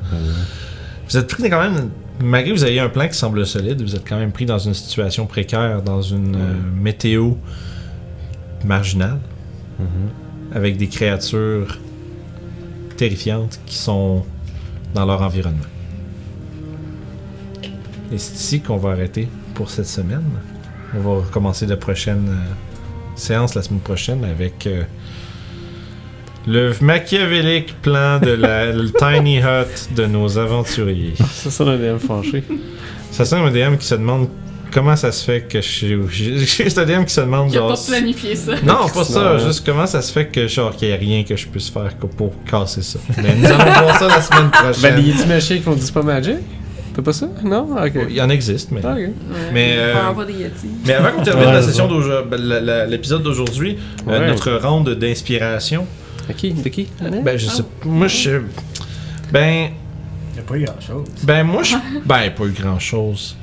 vous 1.09 1.17
êtes 1.17 1.27
pris 1.27 1.49
quand 1.49 1.61
même, 1.61 1.89
malgré 2.19 2.53
que 2.53 2.57
vous 2.57 2.65
ayez 2.65 2.79
un 2.79 2.89
plan 2.89 3.07
qui 3.07 3.15
semble 3.15 3.45
solide, 3.45 3.81
vous 3.81 3.95
êtes 3.95 4.07
quand 4.07 4.17
même 4.17 4.31
pris 4.31 4.45
dans 4.45 4.59
une 4.59 4.73
situation 4.73 5.25
précaire, 5.25 5.81
dans 5.81 6.01
une 6.01 6.35
euh, 6.35 6.53
météo 6.73 7.33
marginale, 8.65 9.19
avec 10.53 10.77
des 10.77 10.87
créatures 10.87 11.77
terrifiantes 12.97 13.59
qui 13.65 13.75
sont 13.75 14.25
dans 14.93 15.05
leur 15.05 15.21
environnement. 15.21 15.59
Et 18.11 18.17
c'est 18.17 18.35
ici 18.35 18.61
qu'on 18.61 18.77
va 18.77 18.91
arrêter 18.91 19.27
pour 19.53 19.69
cette 19.69 19.87
semaine. 19.87 20.23
On 20.95 20.99
va 21.01 21.09
recommencer 21.25 21.65
la 21.65 21.77
prochaine 21.77 22.29
euh, 22.29 22.53
séance 23.15 23.55
la 23.55 23.61
semaine 23.61 23.81
prochaine 23.81 24.23
avec 24.23 24.65
euh, 24.67 24.83
le 26.47 26.73
machiavélique 26.81 27.75
plan 27.81 28.19
de 28.19 28.31
la 28.31 28.67
tiny 28.99 29.39
hut 29.39 29.93
de 29.95 30.05
nos 30.05 30.37
aventuriers. 30.37 31.13
Ça 31.33 31.51
sonne 31.51 31.69
un 31.69 31.77
DM 31.77 31.97
fâché. 31.99 32.43
Ça 33.11 33.25
sent 33.25 33.35
un 33.35 33.51
DM 33.51 33.75
qui 33.77 33.85
se 33.85 33.95
demande 33.95 34.27
comment 34.71 34.95
ça 34.95 35.11
se 35.11 35.23
fait 35.25 35.41
que 35.41 35.61
je 35.61 35.67
suis. 35.67 35.97
J'ai 36.11 36.37
juste 36.65 36.77
un 36.77 36.85
DM 36.85 37.03
qui 37.03 37.13
se 37.13 37.21
demande 37.21 37.49
Qui 37.51 37.57
a 37.57 37.61
genre. 37.61 37.69
pas 37.73 37.81
planifié 37.87 38.35
ça. 38.35 38.53
Non, 38.63 38.87
pas 38.93 39.03
ça. 39.03 39.33
Non. 39.33 39.39
Juste 39.45 39.65
comment 39.65 39.85
ça 39.87 40.01
se 40.01 40.11
fait 40.11 40.27
que 40.27 40.47
genre 40.47 40.75
qu'il 40.75 40.87
n'y 40.89 40.93
a 40.93 40.97
rien 40.97 41.23
que 41.23 41.35
je 41.35 41.47
puisse 41.47 41.69
faire 41.69 41.93
pour 42.17 42.31
casser 42.45 42.81
ça. 42.81 42.99
Mais 43.21 43.35
nous 43.35 43.45
allons 43.45 43.57
voir 43.71 43.97
ça 43.99 44.07
la 44.07 44.21
semaine 44.21 44.49
prochaine. 44.51 44.81
Ben, 44.81 44.95
les 44.97 45.09
Yeti 45.09 45.25
magiques, 45.27 45.63
on 45.67 45.73
dit 45.73 45.91
pas 45.91 46.03
magic? 46.03 46.35
T'as 46.95 47.01
pas 47.03 47.13
ça? 47.13 47.27
Non? 47.43 47.75
Ok. 47.77 47.91
Il 48.09 48.15
y 48.15 48.21
en 48.21 48.29
existe, 48.29 48.71
mais. 48.71 48.81
Ah, 48.83 48.93
ok. 48.93 48.97
Ouais. 48.97 49.11
Mais, 49.53 49.75
euh, 49.77 49.93
Vraiment 49.93 50.15
pas 50.15 50.25
des 50.25 50.33
Yetis. 50.33 50.67
Mais 50.85 50.93
avant 50.93 51.11
qu'on 51.11 51.21
termine 51.23 51.45
Ouais, 51.47 51.53
la 51.53 51.61
session 51.61 51.87
d'aujourd'hui, 51.87 52.29
ben, 52.31 52.85
l'épisode 52.89 53.21
d'aujourd'hui, 53.21 53.77
euh, 54.07 54.19
Ouais. 54.19 54.27
notre 54.27 54.51
round 54.53 54.89
d'inspiration, 54.89 55.85
De 56.27 56.33
qui? 56.33 56.51
De 56.53 56.69
qui? 56.69 56.87
ben 57.01 57.37
je 57.37 57.47
sais, 57.47 57.63
moi 57.85 58.07
je, 58.07 58.41
ben, 59.31 59.69
Il 60.35 60.39
a 60.39 60.43
pas 60.43 60.55
eu 60.55 60.65
grand-chose. 60.65 61.05
ben 61.23 61.43
moi 61.43 61.63
je, 61.63 61.75
ben 62.05 62.31
pas 62.31 62.43
eu 62.45 62.51
grand 62.51 62.79
chose. 62.79 63.35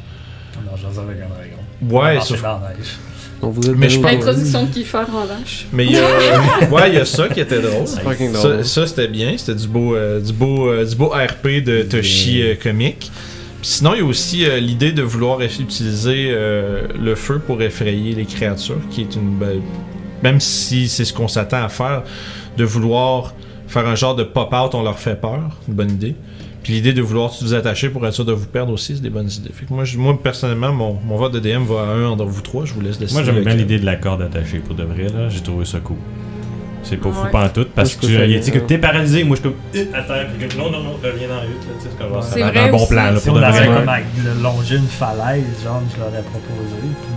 On 0.56 0.74
a 0.74 0.76
jasé 0.76 1.00
avec 1.00 1.16
un 1.20 1.28
dragon. 1.28 2.04
Ouais, 2.04 2.20
sauf- 2.20 2.42
dans 2.42 2.60
la 2.60 2.68
neige. 2.70 2.96
On 3.42 3.48
vous 3.50 3.68
a 3.68 3.72
Mais 3.74 3.90
je 3.90 3.98
donné- 4.00 4.16
pense- 4.16 4.26
Introduction 4.28 4.62
de 4.64 4.68
Kiefer 4.72 4.98
en 5.12 5.26
vache. 5.26 5.66
mais 5.72 5.84
il 5.86 5.92
y 5.92 5.98
a, 5.98 6.02
ouais, 6.70 6.88
il 6.90 6.94
y 6.94 6.98
a 6.98 7.04
ça 7.04 7.28
qui 7.28 7.40
était 7.40 7.60
drôle. 7.60 7.86
Ça, 8.64 8.86
c'était 8.86 9.08
bien, 9.08 9.34
c'était 9.36 9.54
du 9.58 9.66
beau, 9.68 9.94
euh, 9.94 10.20
du 10.20 10.32
beau, 10.32 10.68
euh, 10.70 10.84
du 10.84 10.94
beau 10.94 11.08
RP 11.08 11.62
de 11.62 11.82
Toshi 11.82 12.42
euh, 12.42 12.54
comique. 12.54 13.10
Puis 13.60 13.70
sinon, 13.70 13.94
il 13.94 13.98
y 13.98 14.02
a 14.02 14.04
aussi 14.06 14.44
euh, 14.46 14.60
l'idée 14.60 14.92
de 14.92 15.02
vouloir 15.02 15.40
utiliser 15.42 16.28
euh, 16.30 16.86
le 16.98 17.14
feu 17.14 17.38
pour 17.38 17.60
effrayer 17.60 18.14
les 18.14 18.24
créatures, 18.24 18.80
qui 18.90 19.02
est 19.02 19.14
une, 19.16 19.36
ben, 19.38 19.60
même 20.22 20.40
si 20.40 20.88
c'est 20.88 21.04
ce 21.04 21.12
qu'on 21.12 21.28
s'attend 21.28 21.64
à 21.64 21.68
faire, 21.68 22.02
de 22.56 22.64
vouloir 22.64 23.34
faire 23.68 23.86
un 23.86 23.94
genre 23.94 24.14
de 24.14 24.22
pop-out, 24.24 24.74
on 24.74 24.82
leur 24.82 24.98
fait 24.98 25.20
peur, 25.20 25.58
une 25.68 25.74
bonne 25.74 25.90
idée. 25.90 26.14
Puis 26.62 26.72
l'idée 26.74 26.92
de 26.94 27.02
vouloir 27.02 27.30
vous 27.42 27.52
attacher 27.54 27.90
pour 27.90 28.06
être 28.06 28.14
sûr 28.14 28.24
de 28.24 28.32
vous 28.32 28.46
perdre 28.46 28.72
aussi, 28.72 28.94
c'est 28.96 29.02
des 29.02 29.10
bonnes 29.10 29.30
idées. 29.30 29.50
Fait 29.52 29.66
que 29.66 29.72
moi, 29.74 29.84
je- 29.84 29.98
moi 29.98 30.18
personnellement, 30.22 30.72
mon, 30.72 30.94
mon 31.06 31.16
vote 31.16 31.32
de 31.32 31.38
DM 31.40 31.64
va 31.64 31.80
à 31.82 31.86
un 31.94 32.06
entre 32.06 32.24
vous 32.24 32.40
trois. 32.40 32.64
Je 32.64 32.72
vous 32.72 32.80
laisse 32.80 32.98
décider. 32.98 33.20
Moi, 33.22 33.32
j'aime 33.32 33.44
bien 33.44 33.54
l'idée 33.54 33.78
de 33.78 33.84
la 33.84 33.96
corde 33.96 34.22
attachée 34.22 34.58
pour 34.60 34.74
de 34.74 34.82
vrai, 34.84 35.04
là. 35.14 35.28
J'ai 35.28 35.40
trouvé 35.40 35.64
ça 35.66 35.80
cool. 35.80 35.96
C'est 36.82 36.98
pas 36.98 37.10
fou 37.12 37.26
pas 37.32 37.46
en 37.46 37.48
tout, 37.48 37.64
parce 37.74 37.96
que 37.96 38.04
tu 38.06 38.12
il 38.12 38.36
a 38.36 38.38
dit 38.38 38.50
que 38.50 38.58
t'es 38.58 38.76
paralysé, 38.76 39.24
moi 39.24 39.36
je 39.36 39.40
suis 39.40 39.50
comme 39.50 39.58
euh, 39.74 39.98
à 39.98 40.02
terre, 40.02 40.26
puis 40.36 40.46
que 40.46 40.54
non, 40.58 40.70
non, 40.70 40.82
non, 40.82 40.90
reviens 41.02 41.28
dans 41.28 41.36
la 41.36 41.44
hutte, 41.44 41.64
là, 41.64 41.72
tu 41.78 41.84
sais, 41.84 41.88
c'est 41.90 41.98
comme 41.98 42.20
ça 42.20 42.60
un 42.66 42.70
bon 42.70 42.86
plan, 42.86 43.04
là, 43.10 43.16
Si 43.16 43.26
pour 43.26 43.36
on 43.36 43.40
de 43.40 43.44
avait 43.44 43.66
vrai. 43.66 43.80
comme 43.80 43.88
à 43.88 44.42
longer 44.42 44.76
une 44.76 44.86
falaise, 44.86 45.44
genre, 45.64 45.80
je 45.90 45.98
l'aurais 45.98 46.20
proposé, 46.22 46.76
puis 46.82 47.13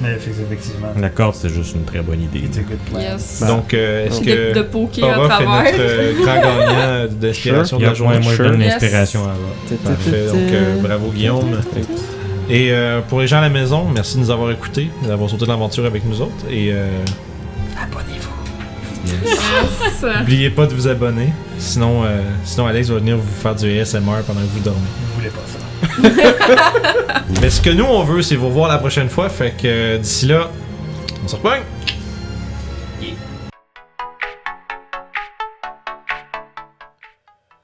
Mais 0.00 0.12
effectivement, 0.14 0.88
La 1.00 1.08
corde, 1.10 1.34
c'est 1.34 1.48
juste 1.48 1.74
une 1.74 1.84
très 1.84 2.00
bonne 2.00 2.20
idée. 2.22 2.38
it's 2.40 2.56
a 2.58 2.62
good 2.62 2.78
plan. 2.90 3.00
Yes. 3.00 3.42
Donc, 3.46 3.74
euh, 3.74 4.06
est-ce 4.06 4.20
de, 4.20 4.24
que 4.24 4.54
de 4.54 4.62
poker 4.62 5.04
à 5.12 5.18
Aura 5.18 5.38
fait 5.38 5.44
travers. 5.44 5.64
notre 5.72 5.78
euh, 5.80 6.12
grand 6.22 6.34
gagnant 6.36 7.12
d'inspiration 7.20 7.78
de 7.78 7.84
la 7.84 7.94
journée? 7.94 8.18
moi 8.20 8.30
je 8.32 8.36
Sure. 8.36 8.50
donne 8.50 8.60
l'inspiration 8.60 9.20
à 9.24 9.30
Ava. 9.30 9.76
Parfait. 9.84 10.26
Donc, 10.28 10.36
euh, 10.52 10.80
bravo 10.82 11.08
Guillaume. 11.10 11.60
Et 12.50 12.70
euh, 12.72 13.00
pour 13.08 13.20
les 13.20 13.26
gens 13.26 13.38
à 13.38 13.42
la 13.42 13.50
maison, 13.50 13.86
merci 13.92 14.16
de 14.16 14.20
nous 14.22 14.30
avoir 14.30 14.50
écoutés, 14.50 14.88
d'avoir 15.06 15.28
sauté 15.28 15.44
l'aventure 15.46 15.84
avec 15.84 16.04
nous 16.06 16.22
autres. 16.22 16.46
Et 16.50 16.70
euh, 16.72 16.86
Yes. 19.06 20.04
n'oubliez 20.18 20.50
pas 20.50 20.66
de 20.66 20.74
vous 20.74 20.88
abonner. 20.88 21.32
Sinon, 21.58 22.04
euh, 22.04 22.22
sinon, 22.44 22.66
Alex 22.66 22.88
va 22.88 22.98
venir 22.98 23.16
vous 23.16 23.40
faire 23.40 23.54
du 23.54 23.78
ASMR 23.80 24.22
pendant 24.26 24.40
que 24.40 24.46
vous 24.46 24.60
dormez. 24.60 24.80
Vous 25.00 25.20
voulez 25.20 25.30
pas 25.30 25.40
ça. 25.46 25.58
Mais 27.40 27.50
ce 27.50 27.60
que 27.60 27.70
nous, 27.70 27.84
on 27.84 28.02
veut, 28.04 28.22
c'est 28.22 28.36
vous 28.36 28.48
revoir 28.48 28.68
la 28.68 28.78
prochaine 28.78 29.08
fois. 29.08 29.28
Fait 29.28 29.50
que 29.50 29.66
euh, 29.66 29.98
d'ici 29.98 30.26
là, 30.26 30.50
on 31.24 31.28
se 31.28 31.36
repogne. 31.36 31.62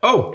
Oh! 0.02 0.34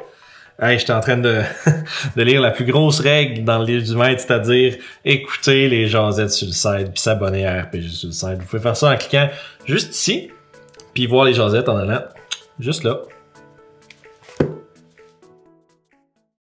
Hey, 0.62 0.78
j'étais 0.78 0.92
en 0.92 1.00
train 1.00 1.16
de, 1.16 1.42
de 2.18 2.22
lire 2.24 2.42
la 2.42 2.52
plus 2.52 2.66
grosse 2.66 3.00
règle 3.00 3.44
dans 3.46 3.60
le 3.60 3.66
livre 3.66 3.84
du 3.84 3.96
maître, 3.96 4.22
c'est-à-dire 4.22 4.76
écouter 5.06 5.70
les 5.70 5.88
jasettes 5.88 6.32
sur 6.32 6.48
le 6.48 6.54
site, 6.54 6.92
puis 6.92 7.00
s'abonner 7.00 7.46
à 7.46 7.62
RPG 7.62 7.90
sur 7.92 8.08
le 8.08 8.14
site. 8.14 8.40
Vous 8.40 8.46
pouvez 8.46 8.62
faire 8.62 8.76
ça 8.76 8.92
en 8.92 8.98
cliquant 8.98 9.30
juste 9.66 9.96
ici, 9.96 10.32
puis 11.00 11.06
voir 11.06 11.24
les 11.24 11.34
jasettes 11.34 11.70
en 11.70 11.78
allant 11.78 12.02
juste 12.60 12.84
là. 12.84 13.00